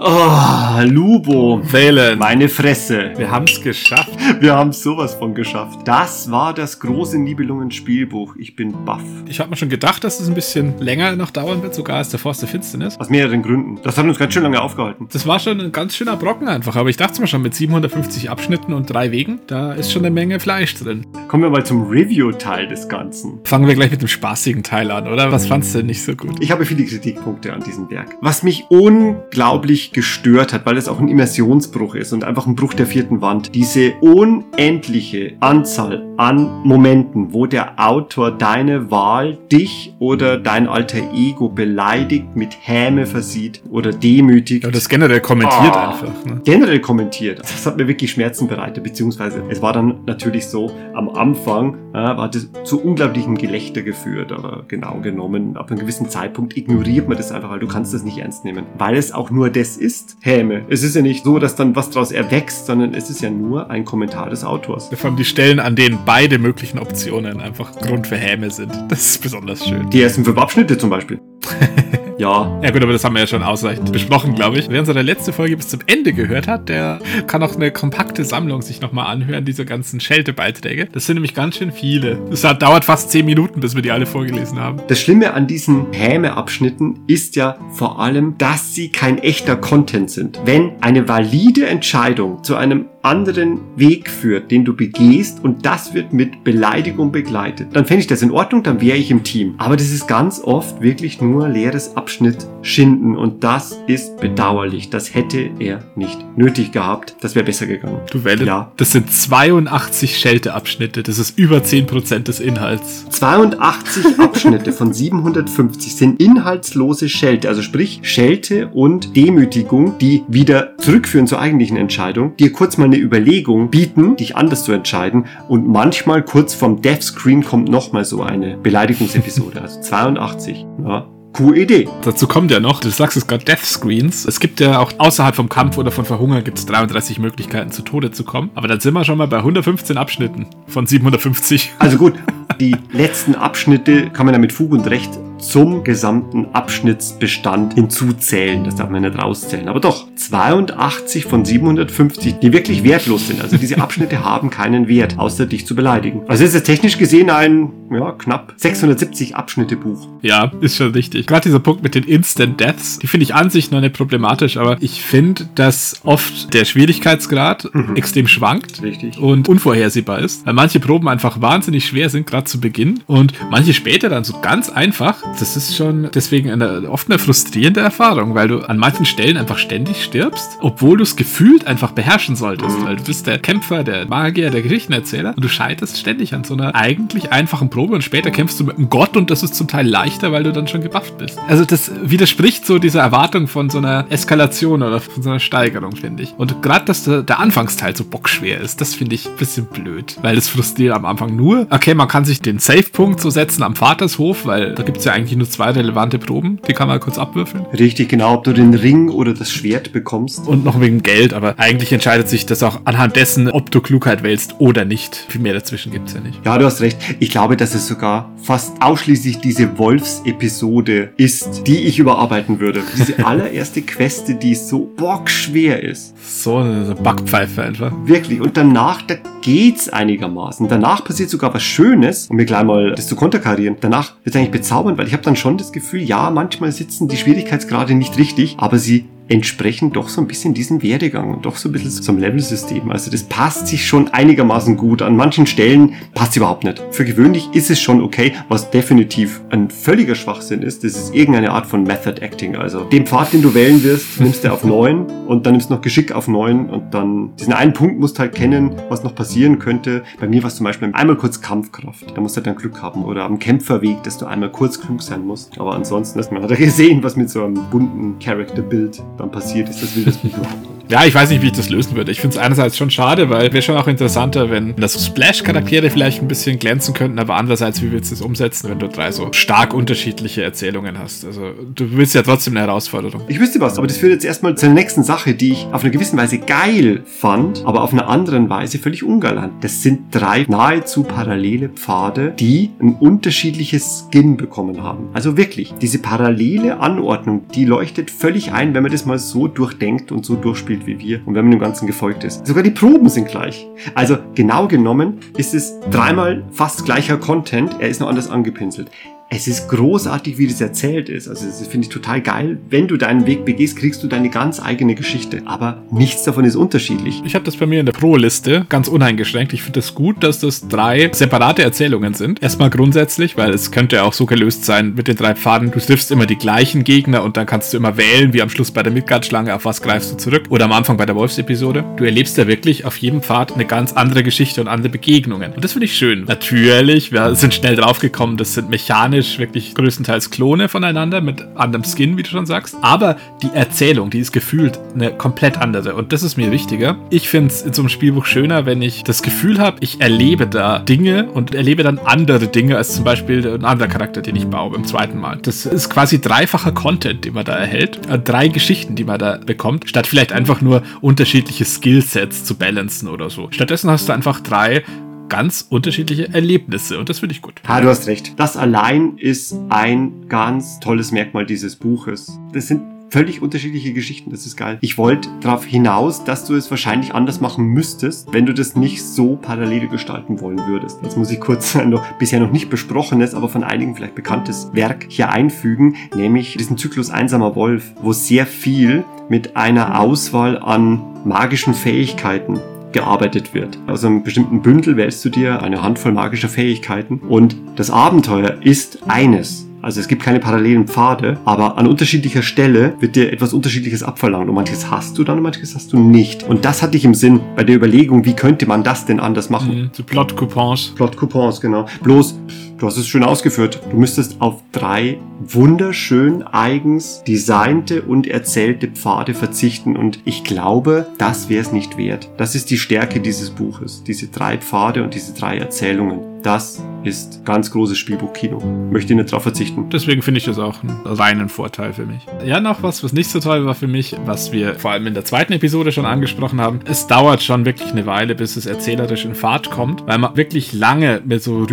Oh, 0.00 0.80
Lubo. 0.84 1.60
Wählen. 1.72 2.20
Meine 2.20 2.48
Fresse. 2.48 3.12
Wir 3.16 3.32
haben 3.32 3.46
es 3.46 3.60
geschafft. 3.60 4.10
Wir 4.38 4.54
haben 4.54 4.72
sowas 4.72 5.14
von 5.14 5.34
geschafft. 5.34 5.80
Das 5.86 6.30
war 6.30 6.54
das 6.54 6.78
große 6.78 7.18
Nibelungen-Spielbuch. 7.18 8.36
Ich 8.38 8.54
bin 8.54 8.84
baff. 8.84 9.02
Ich 9.26 9.40
habe 9.40 9.50
mir 9.50 9.56
schon 9.56 9.70
gedacht, 9.70 10.04
dass 10.04 10.20
es 10.20 10.28
ein 10.28 10.34
bisschen 10.34 10.78
länger 10.78 11.16
noch 11.16 11.30
dauern 11.32 11.64
wird, 11.64 11.74
sogar 11.74 11.96
als 11.96 12.10
der 12.10 12.20
Forst 12.20 12.42
der 12.42 12.48
Finsternis. 12.48 12.96
Aus 12.96 13.10
mehreren 13.10 13.42
Gründen. 13.42 13.80
Das 13.82 13.98
hat 13.98 14.04
uns 14.04 14.18
ganz 14.20 14.34
schön 14.34 14.44
lange 14.44 14.62
aufgehalten. 14.62 15.08
Das 15.12 15.26
war 15.26 15.40
schon 15.40 15.60
ein 15.60 15.72
ganz 15.72 15.96
schöner 15.96 16.16
Brocken 16.16 16.46
einfach, 16.46 16.76
aber 16.76 16.90
ich 16.90 16.96
dachte 16.96 17.20
mir 17.20 17.26
schon, 17.26 17.42
mit 17.42 17.56
750 17.56 18.30
Abschnitten 18.30 18.74
und 18.74 18.86
drei 18.86 19.10
Wegen, 19.10 19.40
da 19.48 19.72
ist 19.72 19.90
schon 19.90 20.02
eine 20.04 20.14
Menge 20.14 20.38
Fleisch 20.38 20.76
drin. 20.76 21.06
Kommen 21.26 21.42
wir 21.42 21.50
mal 21.50 21.66
zum 21.66 21.88
Review-Teil 21.88 22.68
des 22.68 22.88
Ganzen. 22.88 23.40
Fangen 23.42 23.66
wir 23.66 23.74
gleich 23.74 23.90
mit 23.90 24.00
dem 24.00 24.08
spaßigen 24.08 24.62
Teil 24.62 24.92
an, 24.92 25.08
oder? 25.08 25.32
Was 25.32 25.46
fandst 25.46 25.74
du 25.74 25.78
denn 25.78 25.86
nicht 25.86 26.04
so 26.04 26.14
gut? 26.14 26.36
Ich 26.40 26.52
habe 26.52 26.64
viele 26.64 26.84
Kritikpunkte 26.84 27.52
an 27.52 27.64
diesem 27.64 27.90
Werk. 27.90 28.14
Was 28.20 28.44
mich 28.44 28.66
unglaublich 28.68 29.87
mich 29.88 29.92
gestört 29.92 30.52
hat, 30.52 30.66
weil 30.66 30.76
es 30.76 30.88
auch 30.88 31.00
ein 31.00 31.08
Immersionsbruch 31.08 31.94
ist 31.94 32.12
und 32.12 32.24
einfach 32.24 32.46
ein 32.46 32.54
Bruch 32.54 32.74
der 32.74 32.86
vierten 32.86 33.20
Wand. 33.20 33.54
Diese 33.54 33.92
unendliche 34.00 35.34
Anzahl 35.40 36.04
an 36.16 36.62
Momenten, 36.64 37.32
wo 37.32 37.46
der 37.46 37.74
Autor 37.78 38.32
deine 38.32 38.90
Wahl, 38.90 39.38
dich 39.50 39.94
oder 39.98 40.36
dein 40.36 40.66
alter 40.68 40.98
Ego 41.14 41.48
beleidigt, 41.48 42.34
mit 42.34 42.56
Häme 42.60 43.06
versieht 43.06 43.62
oder 43.70 43.92
demütigt. 43.92 44.64
Ja, 44.64 44.70
das 44.70 44.88
generell 44.88 45.20
kommentiert 45.20 45.74
Ah. 45.74 45.90
einfach. 45.90 46.24
Ne? 46.24 46.40
generell 46.44 46.80
kommentiert. 46.80 47.38
Das 47.40 47.66
hat 47.66 47.76
mir 47.76 47.88
wirklich 47.88 48.10
Schmerzen 48.10 48.48
bereitet, 48.48 48.82
beziehungsweise 48.84 49.42
es 49.48 49.62
war 49.62 49.72
dann 49.72 50.00
natürlich 50.06 50.46
so, 50.46 50.70
am 50.94 51.08
Anfang 51.08 51.74
äh, 51.92 51.98
war 51.98 52.30
das 52.30 52.48
zu 52.64 52.82
unglaublichem 52.82 53.36
Gelächter 53.36 53.82
geführt, 53.82 54.32
aber 54.32 54.64
genau 54.68 55.00
genommen, 55.00 55.56
ab 55.56 55.70
einem 55.70 55.78
gewissen 55.80 56.08
Zeitpunkt 56.08 56.56
ignoriert 56.56 57.08
man 57.08 57.16
das 57.16 57.32
einfach, 57.32 57.50
weil 57.50 57.60
du 57.60 57.68
kannst 57.68 57.94
das 57.94 58.02
nicht 58.02 58.18
ernst 58.18 58.44
nehmen. 58.44 58.64
Weil 58.76 58.96
es 58.96 59.12
auch 59.12 59.30
nur 59.30 59.50
das 59.50 59.77
ist, 59.78 60.16
Häme. 60.20 60.64
Es 60.68 60.82
ist 60.82 60.96
ja 60.96 61.02
nicht 61.02 61.24
so, 61.24 61.38
dass 61.38 61.56
dann 61.56 61.74
was 61.76 61.90
daraus 61.90 62.12
erwächst, 62.12 62.66
sondern 62.66 62.94
es 62.94 63.10
ist 63.10 63.22
ja 63.22 63.30
nur 63.30 63.70
ein 63.70 63.84
Kommentar 63.84 64.30
des 64.30 64.44
Autors. 64.44 64.90
Vor 64.92 65.10
allem 65.10 65.16
die 65.16 65.24
Stellen, 65.24 65.60
an 65.60 65.76
denen 65.76 65.98
beide 66.04 66.38
möglichen 66.38 66.78
Optionen 66.78 67.40
einfach 67.40 67.72
Grund 67.76 68.06
für 68.06 68.16
Häme 68.16 68.50
sind. 68.50 68.72
Das 68.88 69.06
ist 69.06 69.22
besonders 69.22 69.66
schön. 69.66 69.88
Die 69.90 70.02
ersten 70.02 70.24
fünf 70.24 70.38
Abschnitte 70.38 70.76
zum 70.78 70.90
Beispiel. 70.90 71.20
ja, 72.18 72.60
Ja 72.62 72.70
gut, 72.70 72.82
aber 72.82 72.92
das 72.92 73.04
haben 73.04 73.14
wir 73.14 73.20
ja 73.20 73.26
schon 73.26 73.42
ausreichend 73.42 73.92
besprochen, 73.92 74.34
glaube 74.34 74.58
ich. 74.58 74.68
Wer 74.68 74.80
unsere 74.80 75.02
letzte 75.02 75.32
Folge 75.32 75.56
bis 75.56 75.68
zum 75.68 75.80
Ende 75.86 76.12
gehört 76.12 76.48
hat, 76.48 76.68
der 76.68 76.98
kann 77.26 77.42
auch 77.42 77.54
eine 77.54 77.70
kompakte 77.70 78.24
Sammlung 78.24 78.60
sich 78.62 78.80
nochmal 78.80 79.06
anhören, 79.06 79.44
dieser 79.44 79.64
ganzen 79.64 80.00
Schelte-Beiträge. 80.00 80.88
Das 80.92 81.06
sind 81.06 81.14
nämlich 81.14 81.34
ganz 81.34 81.56
schön 81.56 81.70
viele. 81.72 82.18
Es 82.32 82.42
hat- 82.44 82.62
dauert 82.62 82.84
fast 82.84 83.10
zehn 83.12 83.24
Minuten, 83.24 83.60
bis 83.60 83.74
wir 83.76 83.82
die 83.82 83.92
alle 83.92 84.06
vorgelesen 84.06 84.58
haben. 84.58 84.80
Das 84.88 85.00
Schlimme 85.00 85.32
an 85.34 85.46
diesen 85.46 85.92
Häme-Abschnitten 85.92 87.00
ist 87.06 87.36
ja 87.36 87.56
vor 87.72 88.00
allem, 88.00 88.36
dass 88.38 88.74
sie 88.74 88.90
kein 88.90 89.18
echter 89.18 89.56
Content 89.56 90.10
sind. 90.10 90.40
Wenn 90.44 90.72
eine 90.80 91.08
valide 91.08 91.66
Entscheidung 91.66 92.42
zu 92.42 92.56
einem 92.56 92.86
anderen 93.02 93.60
Weg 93.76 94.10
führt, 94.10 94.50
den 94.50 94.64
du 94.64 94.74
begehst 94.74 95.42
und 95.44 95.64
das 95.64 95.94
wird 95.94 96.12
mit 96.12 96.44
Beleidigung 96.44 97.12
begleitet, 97.12 97.68
dann 97.72 97.84
fände 97.86 98.00
ich 98.00 98.06
das 98.06 98.22
in 98.22 98.30
Ordnung, 98.30 98.62
dann 98.62 98.80
wäre 98.80 98.96
ich 98.96 99.10
im 99.10 99.22
Team. 99.24 99.54
Aber 99.58 99.76
das 99.76 99.90
ist 99.90 100.08
ganz 100.08 100.40
oft 100.42 100.80
wirklich 100.82 101.20
nur 101.20 101.48
leeres 101.48 101.96
Abschnitt 101.96 102.46
schinden 102.62 103.16
und 103.16 103.44
das 103.44 103.78
ist 103.86 104.18
bedauerlich. 104.20 104.90
Das 104.90 105.14
hätte 105.14 105.50
er 105.58 105.84
nicht 105.96 106.18
nötig 106.36 106.72
gehabt. 106.72 107.16
Das 107.20 107.34
wäre 107.34 107.44
besser 107.44 107.66
gegangen. 107.66 107.98
Du 108.10 108.24
Welle, 108.24 108.44
Ja. 108.44 108.72
das 108.76 108.92
sind 108.92 109.10
82 109.12 110.18
Schelte-Abschnitte. 110.18 111.02
Das 111.02 111.18
ist 111.18 111.38
über 111.38 111.58
10% 111.62 112.28
des 112.28 112.40
Inhalts. 112.40 113.06
82 113.10 114.18
Abschnitte 114.18 114.72
von 114.72 114.92
750 114.92 115.94
sind 115.94 116.20
inhaltslose 116.20 117.08
Schelte, 117.08 117.48
also 117.48 117.62
sprich 117.62 118.00
Schelte 118.02 118.68
und 118.68 119.16
Demütigung, 119.16 119.98
die 119.98 120.22
wieder 120.28 120.76
zurückführen 120.78 121.26
zur 121.26 121.40
eigentlichen 121.40 121.76
Entscheidung, 121.76 122.36
dir 122.36 122.52
kurz 122.52 122.76
mal 122.76 122.87
eine 122.88 122.98
Überlegung 122.98 123.70
bieten, 123.70 124.16
dich 124.16 124.36
anders 124.36 124.64
zu 124.64 124.72
entscheiden 124.72 125.26
und 125.48 125.66
manchmal 125.66 126.24
kurz 126.24 126.54
vom 126.54 126.82
Death 126.82 127.02
Screen 127.02 127.44
kommt 127.44 127.68
nochmal 127.68 128.04
so 128.04 128.22
eine 128.22 128.56
Beleidigungsepisode, 128.56 129.62
also 129.62 129.80
82. 129.80 130.66
Ja. 130.84 131.06
Coole 131.32 131.60
Idee. 131.60 131.88
Dazu 132.02 132.26
kommt 132.26 132.50
ja 132.50 132.58
noch, 132.58 132.80
du 132.80 132.88
sagst 132.88 133.16
es 133.16 133.26
gerade, 133.26 133.44
Death 133.44 133.64
Screens. 133.64 134.24
Es 134.24 134.40
gibt 134.40 134.60
ja 134.60 134.80
auch 134.80 134.92
außerhalb 134.98 135.36
vom 135.36 135.48
Kampf 135.48 135.78
oder 135.78 135.90
von 135.90 136.04
Verhungern 136.04 136.42
gibt 136.42 136.58
es 136.58 136.66
33 136.66 137.18
Möglichkeiten 137.18 137.70
zu 137.70 137.82
Tode 137.82 138.10
zu 138.10 138.24
kommen. 138.24 138.50
Aber 138.54 138.66
dann 138.66 138.80
sind 138.80 138.94
wir 138.94 139.04
schon 139.04 139.18
mal 139.18 139.28
bei 139.28 139.36
115 139.36 139.96
Abschnitten 139.98 140.46
von 140.66 140.86
750. 140.86 141.74
Also 141.78 141.98
gut, 141.98 142.14
die 142.60 142.74
letzten 142.92 143.34
Abschnitte 143.34 144.10
kann 144.10 144.26
man 144.26 144.34
ja 144.34 144.40
mit 144.40 144.52
Fug 144.52 144.72
und 144.72 144.88
Recht 144.88 145.10
zum 145.38 145.84
gesamten 145.84 146.46
Abschnittsbestand 146.54 147.74
hinzuzählen. 147.74 148.64
Das 148.64 148.76
darf 148.76 148.90
man 148.90 149.02
nicht 149.02 149.16
rauszählen. 149.18 149.68
Aber 149.68 149.80
doch, 149.80 150.06
82 150.16 151.24
von 151.24 151.44
750, 151.44 152.34
die 152.40 152.52
wirklich 152.52 152.84
wertlos 152.84 153.28
sind. 153.28 153.40
Also 153.40 153.56
diese 153.56 153.80
Abschnitte 153.80 154.24
haben 154.24 154.50
keinen 154.50 154.88
Wert, 154.88 155.18
außer 155.18 155.46
dich 155.46 155.66
zu 155.66 155.74
beleidigen. 155.74 156.22
Also 156.28 156.44
ist 156.44 156.54
es 156.54 156.62
technisch 156.62 156.98
gesehen 156.98 157.30
ein, 157.30 157.70
ja, 157.90 158.12
knapp 158.12 158.54
670 158.56 159.36
Abschnitte 159.36 159.76
Buch. 159.76 160.08
Ja, 160.22 160.50
ist 160.60 160.76
schon 160.76 160.92
richtig. 160.92 161.26
Gerade 161.26 161.42
dieser 161.48 161.60
Punkt 161.60 161.82
mit 161.82 161.94
den 161.94 162.04
Instant 162.04 162.60
Deaths, 162.60 162.98
die 162.98 163.06
finde 163.06 163.24
ich 163.24 163.34
an 163.34 163.50
sich 163.50 163.70
noch 163.70 163.80
nicht 163.80 163.94
problematisch, 163.94 164.56
aber 164.56 164.76
ich 164.80 165.02
finde, 165.02 165.48
dass 165.54 166.00
oft 166.04 166.52
der 166.54 166.64
Schwierigkeitsgrad 166.64 167.68
Mhm. 167.72 167.96
extrem 167.96 168.26
schwankt. 168.28 168.82
Richtig. 168.82 169.18
und 169.18 169.48
unvorhersehbar 169.48 170.18
ist, 170.20 170.46
weil 170.46 170.54
manche 170.54 170.80
Proben 170.80 171.08
einfach 171.08 171.40
wahnsinnig 171.40 171.86
schwer 171.86 172.08
sind, 172.10 172.26
gerade 172.26 172.44
zu 172.44 172.60
Beginn 172.60 173.00
und 173.06 173.32
manche 173.50 173.72
später 173.74 174.08
dann 174.08 174.24
so 174.24 174.40
ganz 174.40 174.68
einfach. 174.70 175.22
Das 175.38 175.56
ist 175.56 175.76
schon 175.76 176.08
deswegen 176.12 176.50
eine, 176.50 176.90
oft 176.90 177.08
eine 177.08 177.18
frustrierende 177.18 177.80
Erfahrung, 177.80 178.34
weil 178.34 178.48
du 178.48 178.58
an 178.60 178.76
manchen 178.76 179.06
Stellen 179.06 179.36
einfach 179.36 179.58
ständig 179.58 180.02
stirbst, 180.02 180.58
obwohl 180.60 180.96
du 180.96 181.04
es 181.04 181.14
gefühlt 181.16 181.66
einfach 181.66 181.92
beherrschen 181.92 182.34
solltest, 182.36 182.78
Mhm. 182.78 182.84
weil 182.84 182.96
du 182.96 183.04
bist 183.04 183.26
der 183.26 183.38
Kämpfer, 183.38 183.84
der 183.84 184.06
Magier, 184.06 184.50
der 184.50 184.62
Geschichtenerzähler 184.62 185.34
und 185.36 185.44
du 185.44 185.48
scheiterst 185.48 185.96
ständig 185.98 186.34
an 186.34 186.42
so 186.44 186.54
einer 186.54 186.74
eigentlich 186.74 187.30
einfachen 187.30 187.70
Probe 187.70 187.94
und 187.94 188.02
später 188.02 188.30
kämpfst 188.30 188.58
du 188.58 188.64
mit 188.64 188.76
einem 188.78 188.88
Gott 188.90 189.16
und 189.16 189.30
das 189.30 189.42
ist 189.42 189.54
zum 189.54 189.68
Teil 189.68 189.86
leichter, 189.86 190.32
weil 190.32 190.42
du 190.42 190.52
dann 190.52 190.66
schon 190.66 190.80
gebufft 190.82 191.18
bist. 191.18 191.38
Also 191.48 191.64
das 191.64 191.90
widerspricht 192.02 192.66
so 192.66 192.78
dieser 192.78 193.00
Erwartung 193.00 193.46
von 193.46 193.70
so 193.70 193.78
einer 193.78 194.06
Eskalation 194.10 194.82
oder 194.82 195.00
von 195.00 195.22
so 195.22 195.30
einer 195.30 195.40
Steigerung, 195.40 195.94
finde 195.94 196.24
ich. 196.24 196.34
Und 196.36 196.62
gerade, 196.62 196.84
dass 196.84 197.04
der, 197.04 197.38
Anfangsteil 197.38 197.96
so 197.96 198.04
bockschwer 198.04 198.60
ist, 198.60 198.80
das 198.80 198.94
finde 198.96 199.14
ich 199.14 199.26
ein 199.28 199.36
bisschen 199.36 199.66
blöd, 199.66 200.16
weil 200.22 200.34
das 200.34 200.48
frustriert 200.48 200.94
am 200.94 201.04
Anfang 201.04 201.36
nur. 201.36 201.66
Okay, 201.70 201.94
man 201.94 202.08
kann 202.08 202.24
sich 202.24 202.40
den 202.42 202.58
Save-Punkt 202.58 203.20
so 203.20 203.30
setzen 203.30 203.62
am 203.62 203.76
Vatershof, 203.76 204.44
weil 204.44 204.74
da 204.74 204.82
gibt 204.82 204.98
es 204.98 205.04
ja 205.04 205.12
eigentlich 205.18 205.36
nur 205.36 205.48
zwei 205.48 205.70
relevante 205.70 206.18
Proben, 206.18 206.60
die 206.66 206.72
kann 206.72 206.88
man 206.88 207.00
kurz 207.00 207.18
abwürfeln. 207.18 207.66
Richtig, 207.76 208.08
genau, 208.08 208.34
ob 208.34 208.44
du 208.44 208.52
den 208.52 208.74
Ring 208.74 209.10
oder 209.10 209.34
das 209.34 209.50
Schwert 209.50 209.92
bekommst. 209.92 210.46
Und 210.46 210.64
noch 210.64 210.80
wegen 210.80 211.02
Geld, 211.02 211.34
aber 211.34 211.58
eigentlich 211.58 211.92
entscheidet 211.92 212.28
sich 212.28 212.46
das 212.46 212.62
auch 212.62 212.80
anhand 212.84 213.16
dessen, 213.16 213.50
ob 213.50 213.70
du 213.70 213.80
Klugheit 213.80 214.22
wählst 214.22 214.56
oder 214.58 214.84
nicht. 214.84 215.16
Viel 215.28 215.40
mehr 215.40 215.54
dazwischen 215.54 215.92
gibt 215.92 216.08
es 216.08 216.14
ja 216.14 216.20
nicht. 216.20 216.40
Ja, 216.44 216.56
du 216.58 216.64
hast 216.64 216.80
recht. 216.80 216.98
Ich 217.18 217.30
glaube, 217.30 217.56
dass 217.56 217.74
es 217.74 217.88
sogar 217.88 218.32
fast 218.42 218.80
ausschließlich 218.80 219.38
diese 219.38 219.76
Wolfs-Episode 219.78 221.12
ist, 221.16 221.66
die 221.66 221.86
ich 221.86 221.98
überarbeiten 221.98 222.60
würde. 222.60 222.82
Diese 222.96 223.18
allererste 223.26 223.82
Queste, 223.82 224.36
die 224.36 224.54
so 224.54 224.92
bockschwer 224.96 225.82
ist. 225.82 226.14
So 226.24 226.58
eine 226.58 226.94
Backpfeife 226.94 227.62
einfach. 227.62 227.92
Wirklich. 228.04 228.40
Und 228.40 228.56
danach, 228.56 229.02
da 229.02 229.16
geht's 229.40 229.88
einigermaßen. 229.88 230.68
Danach 230.68 231.04
passiert 231.04 231.30
sogar 231.30 231.52
was 231.54 231.62
Schönes, 231.62 232.28
um 232.28 232.36
mir 232.36 232.44
gleich 232.44 232.64
mal 232.64 232.94
das 232.94 233.08
zu 233.08 233.16
konterkarieren. 233.16 233.76
Danach 233.80 234.14
wird's 234.24 234.36
eigentlich 234.36 234.50
bezaubernd, 234.50 234.98
weil 234.98 235.06
ich 235.08 235.14
habe 235.14 235.22
dann 235.22 235.36
schon 235.36 235.56
das 235.56 235.72
Gefühl, 235.72 236.02
ja, 236.02 236.30
manchmal 236.30 236.70
sitzen 236.70 237.08
die 237.08 237.16
Schwierigkeitsgrade 237.16 237.94
nicht 237.94 238.18
richtig, 238.18 238.56
aber 238.58 238.78
sie 238.78 239.06
entsprechen 239.28 239.92
doch 239.92 240.08
so 240.08 240.20
ein 240.20 240.26
bisschen 240.26 240.54
diesem 240.54 240.82
Werdegang 240.82 241.32
und 241.34 241.44
doch 241.44 241.56
so 241.56 241.68
ein 241.68 241.72
bisschen 241.72 241.90
zum 241.90 242.18
Level-System. 242.18 242.90
Also 242.90 243.10
das 243.10 243.22
passt 243.22 243.68
sich 243.68 243.86
schon 243.86 244.08
einigermaßen 244.08 244.76
gut. 244.76 245.02
An 245.02 245.16
manchen 245.16 245.46
Stellen 245.46 245.94
passt 246.14 246.36
überhaupt 246.36 246.64
nicht. 246.64 246.82
Für 246.90 247.04
gewöhnlich 247.04 247.48
ist 247.52 247.70
es 247.70 247.80
schon 247.80 248.02
okay, 248.02 248.34
was 248.48 248.70
definitiv 248.70 249.40
ein 249.50 249.70
völliger 249.70 250.14
Schwachsinn 250.14 250.62
ist. 250.62 250.84
Das 250.84 250.96
ist 250.96 251.14
irgendeine 251.14 251.50
Art 251.50 251.66
von 251.66 251.82
Method 251.82 252.20
Acting. 252.20 252.56
Also 252.56 252.84
den 252.84 253.06
Pfad, 253.06 253.32
den 253.32 253.42
du 253.42 253.54
wählen 253.54 253.82
wirst, 253.82 254.20
nimmst 254.20 254.44
du 254.44 254.52
auf 254.52 254.64
9 254.64 255.06
und 255.26 255.46
dann 255.46 255.54
nimmst 255.54 255.70
du 255.70 255.74
noch 255.74 255.82
Geschick 255.82 256.12
auf 256.12 256.28
9 256.28 256.70
und 256.70 256.94
dann 256.94 257.36
diesen 257.36 257.52
einen 257.52 257.72
Punkt 257.72 258.00
musst 258.00 258.16
du 258.16 258.20
halt 258.20 258.34
kennen, 258.34 258.76
was 258.88 259.04
noch 259.04 259.14
passieren 259.14 259.58
könnte. 259.58 260.02
Bei 260.18 260.26
mir 260.26 260.42
war 260.42 260.48
es 260.48 260.56
zum 260.56 260.64
Beispiel 260.64 260.90
einmal 260.92 261.16
kurz 261.16 261.40
Kampfkraft. 261.40 262.16
Da 262.16 262.20
musst 262.20 262.36
du 262.36 262.38
halt 262.38 262.46
dann 262.46 262.56
Glück 262.56 262.80
haben. 262.82 263.04
Oder 263.04 263.24
am 263.24 263.38
Kämpferweg, 263.38 264.02
dass 264.02 264.18
du 264.18 264.26
einmal 264.26 264.50
kurz 264.50 264.80
klug 264.80 265.02
sein 265.02 265.26
musst. 265.26 265.58
Aber 265.58 265.74
ansonsten 265.74 266.18
man 266.32 266.42
hat 266.42 266.50
ja 266.50 266.56
gesehen, 266.56 267.02
was 267.02 267.16
mit 267.16 267.30
so 267.30 267.44
einem 267.44 267.54
bunten 267.70 268.18
Character-Bild 268.18 269.02
dann 269.18 269.30
passiert 269.30 269.68
ist. 269.68 269.82
Das 269.82 269.94
will 269.94 270.04
das 270.04 270.16
Buch 270.18 270.30
überhaupt. 270.36 270.77
Ja, 270.90 271.04
ich 271.04 271.14
weiß 271.14 271.28
nicht, 271.28 271.42
wie 271.42 271.48
ich 271.48 271.52
das 271.52 271.68
lösen 271.68 271.96
würde. 271.96 272.10
Ich 272.10 272.20
finde 272.20 272.36
es 272.36 272.42
einerseits 272.42 272.78
schon 272.78 272.90
schade, 272.90 273.28
weil 273.28 273.52
wäre 273.52 273.60
schon 273.60 273.76
auch 273.76 273.88
interessanter, 273.88 274.48
wenn 274.50 274.74
das 274.76 274.94
so 274.94 275.00
Splash-Charaktere 275.00 275.90
vielleicht 275.90 276.22
ein 276.22 276.28
bisschen 276.28 276.58
glänzen 276.58 276.94
könnten, 276.94 277.18
aber 277.18 277.34
andererseits, 277.34 277.82
wie 277.82 277.92
willst 277.92 278.10
du 278.10 278.14
das 278.14 278.22
umsetzen, 278.22 278.70
wenn 278.70 278.78
du 278.78 278.88
drei 278.88 279.12
so 279.12 279.30
stark 279.32 279.74
unterschiedliche 279.74 280.42
Erzählungen 280.42 280.98
hast? 280.98 281.26
Also, 281.26 281.50
du 281.74 281.92
willst 281.92 282.14
ja 282.14 282.22
trotzdem 282.22 282.56
eine 282.56 282.66
Herausforderung. 282.66 283.20
Ich 283.28 283.38
wüsste 283.38 283.60
was, 283.60 283.76
aber 283.76 283.86
das 283.86 283.98
führt 283.98 284.12
jetzt 284.12 284.24
erstmal 284.24 284.56
zur 284.56 284.70
nächsten 284.70 285.04
Sache, 285.04 285.34
die 285.34 285.52
ich 285.52 285.66
auf 285.72 285.82
eine 285.82 285.90
gewisse 285.90 286.16
Weise 286.16 286.38
geil 286.38 287.02
fand, 287.04 287.66
aber 287.66 287.82
auf 287.82 287.92
eine 287.92 288.06
anderen 288.06 288.48
Weise 288.48 288.78
völlig 288.78 289.04
ungalant. 289.04 289.62
Das 289.62 289.82
sind 289.82 290.06
drei 290.10 290.46
nahezu 290.48 291.02
parallele 291.02 291.68
Pfade, 291.68 292.32
die 292.38 292.70
ein 292.80 292.94
unterschiedliches 292.94 294.06
Skin 294.10 294.38
bekommen 294.38 294.82
haben. 294.82 295.08
Also 295.12 295.36
wirklich, 295.36 295.74
diese 295.82 295.98
parallele 295.98 296.80
Anordnung, 296.80 297.42
die 297.54 297.66
leuchtet 297.66 298.10
völlig 298.10 298.52
ein, 298.52 298.72
wenn 298.72 298.82
man 298.82 298.92
das 298.92 299.04
mal 299.04 299.18
so 299.18 299.48
durchdenkt 299.48 300.12
und 300.12 300.24
so 300.24 300.34
durchspielt 300.34 300.77
wie 300.86 300.98
wir 300.98 301.20
und 301.26 301.34
wenn 301.34 301.44
man 301.44 301.50
dem 301.52 301.60
Ganzen 301.60 301.86
gefolgt 301.86 302.24
ist. 302.24 302.46
Sogar 302.46 302.62
die 302.62 302.70
Proben 302.70 303.08
sind 303.08 303.28
gleich. 303.28 303.66
Also 303.94 304.18
genau 304.34 304.68
genommen 304.68 305.18
ist 305.36 305.54
es 305.54 305.78
dreimal 305.90 306.44
fast 306.50 306.84
gleicher 306.84 307.16
Content, 307.16 307.76
er 307.80 307.88
ist 307.88 308.00
nur 308.00 308.08
anders 308.08 308.28
angepinselt. 308.30 308.90
Es 309.30 309.46
ist 309.46 309.68
großartig, 309.68 310.38
wie 310.38 310.46
das 310.46 310.60
erzählt 310.60 311.08
ist. 311.10 311.28
Also 311.28 311.44
das 311.46 311.66
finde 311.66 311.86
ich 311.86 311.92
total 311.92 312.22
geil. 312.22 312.58
Wenn 312.70 312.88
du 312.88 312.96
deinen 312.96 313.26
Weg 313.26 313.44
begehst, 313.44 313.76
kriegst 313.76 314.02
du 314.02 314.06
deine 314.06 314.30
ganz 314.30 314.60
eigene 314.60 314.94
Geschichte. 314.94 315.42
Aber 315.44 315.82
nichts 315.90 316.24
davon 316.24 316.44
ist 316.44 316.56
unterschiedlich. 316.56 317.20
Ich 317.24 317.34
habe 317.34 317.44
das 317.44 317.56
bei 317.56 317.66
mir 317.66 317.80
in 317.80 317.86
der 317.86 317.92
Pro-Liste 317.92 318.64
ganz 318.70 318.88
uneingeschränkt. 318.88 319.52
Ich 319.52 319.62
finde 319.62 319.80
es 319.80 319.88
das 319.88 319.94
gut, 319.94 320.22
dass 320.24 320.40
das 320.40 320.66
drei 320.66 321.10
separate 321.12 321.62
Erzählungen 321.62 322.14
sind. 322.14 322.42
Erstmal 322.42 322.70
grundsätzlich, 322.70 323.36
weil 323.36 323.52
es 323.52 323.70
könnte 323.70 323.96
ja 323.96 324.04
auch 324.04 324.14
so 324.14 324.24
gelöst 324.24 324.64
sein 324.64 324.94
mit 324.94 325.08
den 325.08 325.16
drei 325.16 325.34
Pfaden. 325.34 325.70
Du 325.70 325.78
triffst 325.78 326.10
immer 326.10 326.24
die 326.24 326.36
gleichen 326.36 326.82
Gegner 326.82 327.22
und 327.22 327.36
dann 327.36 327.44
kannst 327.44 327.74
du 327.74 327.76
immer 327.76 327.98
wählen, 327.98 328.32
wie 328.32 328.40
am 328.40 328.48
Schluss 328.48 328.70
bei 328.70 328.82
der 328.82 328.92
Midgard-Schlange, 328.92 329.54
auf 329.54 329.66
was 329.66 329.82
greifst 329.82 330.12
du 330.12 330.16
zurück. 330.16 330.44
Oder 330.48 330.64
am 330.64 330.72
Anfang 330.72 330.96
bei 330.96 331.04
der 331.04 331.16
Wolfsepisode. 331.16 331.84
Du 331.98 332.04
erlebst 332.04 332.38
ja 332.38 332.46
wirklich 332.46 332.86
auf 332.86 332.96
jedem 332.96 333.20
Pfad 333.20 333.52
eine 333.52 333.66
ganz 333.66 333.92
andere 333.92 334.22
Geschichte 334.22 334.62
und 334.62 334.68
andere 334.68 334.90
Begegnungen. 334.90 335.52
Und 335.52 335.62
das 335.62 335.72
finde 335.72 335.84
ich 335.84 335.96
schön. 335.96 336.24
Natürlich, 336.24 337.12
wir 337.12 337.34
sind 337.34 337.52
schnell 337.52 337.76
draufgekommen, 337.76 338.38
das 338.38 338.54
sind 338.54 338.70
mechanisch 339.18 339.38
wirklich 339.38 339.74
größtenteils 339.74 340.30
Klone 340.30 340.68
voneinander 340.68 341.20
mit 341.20 341.44
anderem 341.54 341.84
Skin, 341.84 342.16
wie 342.16 342.22
du 342.22 342.30
schon 342.30 342.46
sagst. 342.46 342.76
Aber 342.82 343.16
die 343.42 343.50
Erzählung, 343.52 344.10
die 344.10 344.20
ist 344.20 344.32
gefühlt 344.32 344.78
eine 344.94 345.10
komplett 345.12 345.58
andere. 345.58 345.94
Und 345.94 346.12
das 346.12 346.22
ist 346.22 346.36
mir 346.36 346.50
wichtiger. 346.50 346.96
Ich 347.10 347.28
finde 347.28 347.48
es 347.48 347.62
in 347.62 347.72
so 347.72 347.82
einem 347.82 347.88
Spielbuch 347.88 348.26
schöner, 348.26 348.66
wenn 348.66 348.82
ich 348.82 349.04
das 349.04 349.22
Gefühl 349.22 349.58
habe, 349.58 349.78
ich 349.80 350.00
erlebe 350.00 350.46
da 350.46 350.78
Dinge 350.78 351.30
und 351.30 351.54
erlebe 351.54 351.82
dann 351.82 351.98
andere 351.98 352.46
Dinge 352.46 352.76
als 352.76 352.94
zum 352.94 353.04
Beispiel 353.04 353.46
ein 353.46 353.64
anderer 353.64 353.88
Charakter, 353.88 354.22
den 354.22 354.36
ich 354.36 354.46
baue 354.46 354.72
beim 354.72 354.84
zweiten 354.84 355.18
Mal. 355.18 355.38
Das 355.42 355.66
ist 355.66 355.90
quasi 355.90 356.20
dreifacher 356.20 356.72
Content, 356.72 357.24
den 357.24 357.34
man 357.34 357.44
da 357.44 357.56
erhält. 357.56 358.00
Äh, 358.08 358.18
drei 358.18 358.48
Geschichten, 358.48 358.94
die 358.94 359.04
man 359.04 359.18
da 359.18 359.38
bekommt, 359.38 359.88
statt 359.88 360.06
vielleicht 360.06 360.32
einfach 360.32 360.60
nur 360.60 360.82
unterschiedliche 361.00 361.64
Skillsets 361.64 362.44
zu 362.44 362.56
balancen 362.56 363.08
oder 363.08 363.30
so. 363.30 363.48
Stattdessen 363.50 363.90
hast 363.90 364.08
du 364.08 364.12
einfach 364.12 364.40
drei 364.40 364.84
ganz 365.28 365.66
unterschiedliche 365.68 366.32
Erlebnisse 366.32 366.98
und 366.98 367.08
das 367.08 367.20
finde 367.20 367.34
ich 367.34 367.42
gut. 367.42 367.60
Ja, 367.66 367.80
du 367.80 367.88
hast 367.88 368.06
recht. 368.06 368.38
Das 368.38 368.56
allein 368.56 369.18
ist 369.18 369.56
ein 369.68 370.28
ganz 370.28 370.80
tolles 370.80 371.12
Merkmal 371.12 371.46
dieses 371.46 371.76
Buches. 371.76 372.38
Das 372.52 372.68
sind 372.68 372.82
völlig 373.10 373.42
unterschiedliche 373.42 373.92
Geschichten. 373.92 374.30
Das 374.30 374.46
ist 374.46 374.56
geil. 374.56 374.78
Ich 374.80 374.98
wollte 374.98 375.28
darauf 375.40 375.64
hinaus, 375.64 376.24
dass 376.24 376.44
du 376.44 376.54
es 376.54 376.70
wahrscheinlich 376.70 377.14
anders 377.14 377.40
machen 377.40 377.66
müsstest, 377.66 378.32
wenn 378.32 378.46
du 378.46 378.54
das 378.54 378.76
nicht 378.76 379.02
so 379.02 379.36
parallel 379.36 379.88
gestalten 379.88 380.40
wollen 380.40 380.60
würdest. 380.66 381.00
Jetzt 381.02 381.16
muss 381.16 381.30
ich 381.30 381.40
kurz 381.40 381.74
ein 381.76 381.90
noch, 381.90 382.04
bisher 382.18 382.40
noch 382.40 382.52
nicht 382.52 382.70
besprochenes, 382.70 383.34
aber 383.34 383.48
von 383.48 383.64
einigen 383.64 383.94
vielleicht 383.94 384.14
bekanntes 384.14 384.70
Werk 384.72 385.06
hier 385.08 385.30
einfügen, 385.30 385.96
nämlich 386.14 386.56
diesen 386.56 386.76
Zyklus 386.76 387.10
Einsamer 387.10 387.56
Wolf, 387.56 387.92
wo 388.02 388.12
sehr 388.12 388.46
viel 388.46 389.04
mit 389.28 389.56
einer 389.56 390.00
Auswahl 390.00 390.58
an 390.58 391.00
magischen 391.24 391.74
Fähigkeiten 391.74 392.60
gearbeitet 392.92 393.54
wird. 393.54 393.78
Aus 393.86 394.04
einem 394.04 394.22
bestimmten 394.22 394.62
Bündel 394.62 394.96
wählst 394.96 395.24
du 395.24 395.28
dir 395.28 395.62
eine 395.62 395.82
Handvoll 395.82 396.12
magischer 396.12 396.48
Fähigkeiten 396.48 397.20
und 397.28 397.56
das 397.76 397.90
Abenteuer 397.90 398.56
ist 398.62 399.00
eines. 399.08 399.68
Also 399.80 400.00
es 400.00 400.08
gibt 400.08 400.22
keine 400.22 400.40
parallelen 400.40 400.88
Pfade, 400.88 401.38
aber 401.44 401.78
an 401.78 401.86
unterschiedlicher 401.86 402.42
Stelle 402.42 402.94
wird 402.98 403.14
dir 403.14 403.32
etwas 403.32 403.52
Unterschiedliches 403.52 404.02
abverlangt. 404.02 404.48
Und 404.48 404.54
manches 404.56 404.90
hast 404.90 405.16
du 405.16 405.24
dann 405.24 405.36
und 405.36 405.44
manches 405.44 405.74
hast 405.74 405.92
du 405.92 405.98
nicht. 405.98 406.42
Und 406.42 406.64
das 406.64 406.82
hatte 406.82 406.96
ich 406.96 407.04
im 407.04 407.14
Sinn 407.14 407.40
bei 407.54 407.62
der 407.62 407.76
Überlegung, 407.76 408.24
wie 408.24 408.34
könnte 408.34 408.66
man 408.66 408.82
das 408.82 409.06
denn 409.06 409.20
anders 409.20 409.50
machen? 409.50 409.82
Mhm, 409.82 409.90
so 409.92 410.02
Plot-Coupons. 410.02 410.94
Plot-Coupons, 410.96 411.60
genau. 411.60 411.86
Bloß, 412.02 412.40
du 412.78 412.86
hast 412.86 412.96
es 412.96 413.08
schön 413.08 413.24
ausgeführt. 413.24 413.80
Du 413.90 413.96
müsstest 413.96 414.40
auf 414.40 414.62
drei 414.72 415.18
wunderschön 415.40 416.42
eigens 416.42 417.22
designte 417.24 418.02
und 418.02 418.26
erzählte 418.26 418.88
Pfade 418.88 419.34
verzichten. 419.34 419.96
Und 419.96 420.20
ich 420.24 420.44
glaube, 420.44 421.06
das 421.18 421.48
wäre 421.48 421.62
es 421.62 421.72
nicht 421.72 421.98
wert. 421.98 422.30
Das 422.36 422.54
ist 422.54 422.70
die 422.70 422.78
Stärke 422.78 423.20
dieses 423.20 423.50
Buches. 423.50 424.04
Diese 424.04 424.28
drei 424.28 424.58
Pfade 424.58 425.02
und 425.02 425.14
diese 425.14 425.34
drei 425.34 425.58
Erzählungen. 425.58 426.20
Das 426.42 426.82
ist 427.04 427.44
ganz 427.44 427.70
großes 427.70 427.98
Spielbuchkino. 427.98 428.60
Möchte 428.90 429.14
nicht 429.14 429.32
drauf 429.32 429.42
verzichten. 429.42 429.88
Deswegen 429.90 430.22
finde 430.22 430.38
ich 430.38 430.44
das 430.44 430.58
auch 430.58 430.82
einen 430.82 431.00
reinen 431.04 431.48
Vorteil 431.48 431.92
für 431.92 432.06
mich. 432.06 432.20
Ja, 432.44 432.60
noch 432.60 432.82
was, 432.82 433.02
was 433.02 433.12
nicht 433.12 433.30
so 433.30 433.40
toll 433.40 433.64
war 433.64 433.74
für 433.74 433.86
mich, 433.86 434.14
was 434.24 434.52
wir 434.52 434.74
vor 434.74 434.92
allem 434.92 435.06
in 435.06 435.14
der 435.14 435.24
zweiten 435.24 435.52
Episode 435.52 435.92
schon 435.92 436.06
angesprochen 436.06 436.60
haben. 436.60 436.80
Es 436.84 437.06
dauert 437.06 437.42
schon 437.42 437.64
wirklich 437.64 437.90
eine 437.90 438.06
Weile, 438.06 438.34
bis 438.34 438.56
es 438.56 438.66
erzählerisch 438.66 439.24
in 439.24 439.34
Fahrt 439.34 439.70
kommt, 439.70 440.06
weil 440.06 440.18
man 440.18 440.36
wirklich 440.36 440.72
lange 440.72 441.22
mit 441.24 441.42
so 441.42 441.64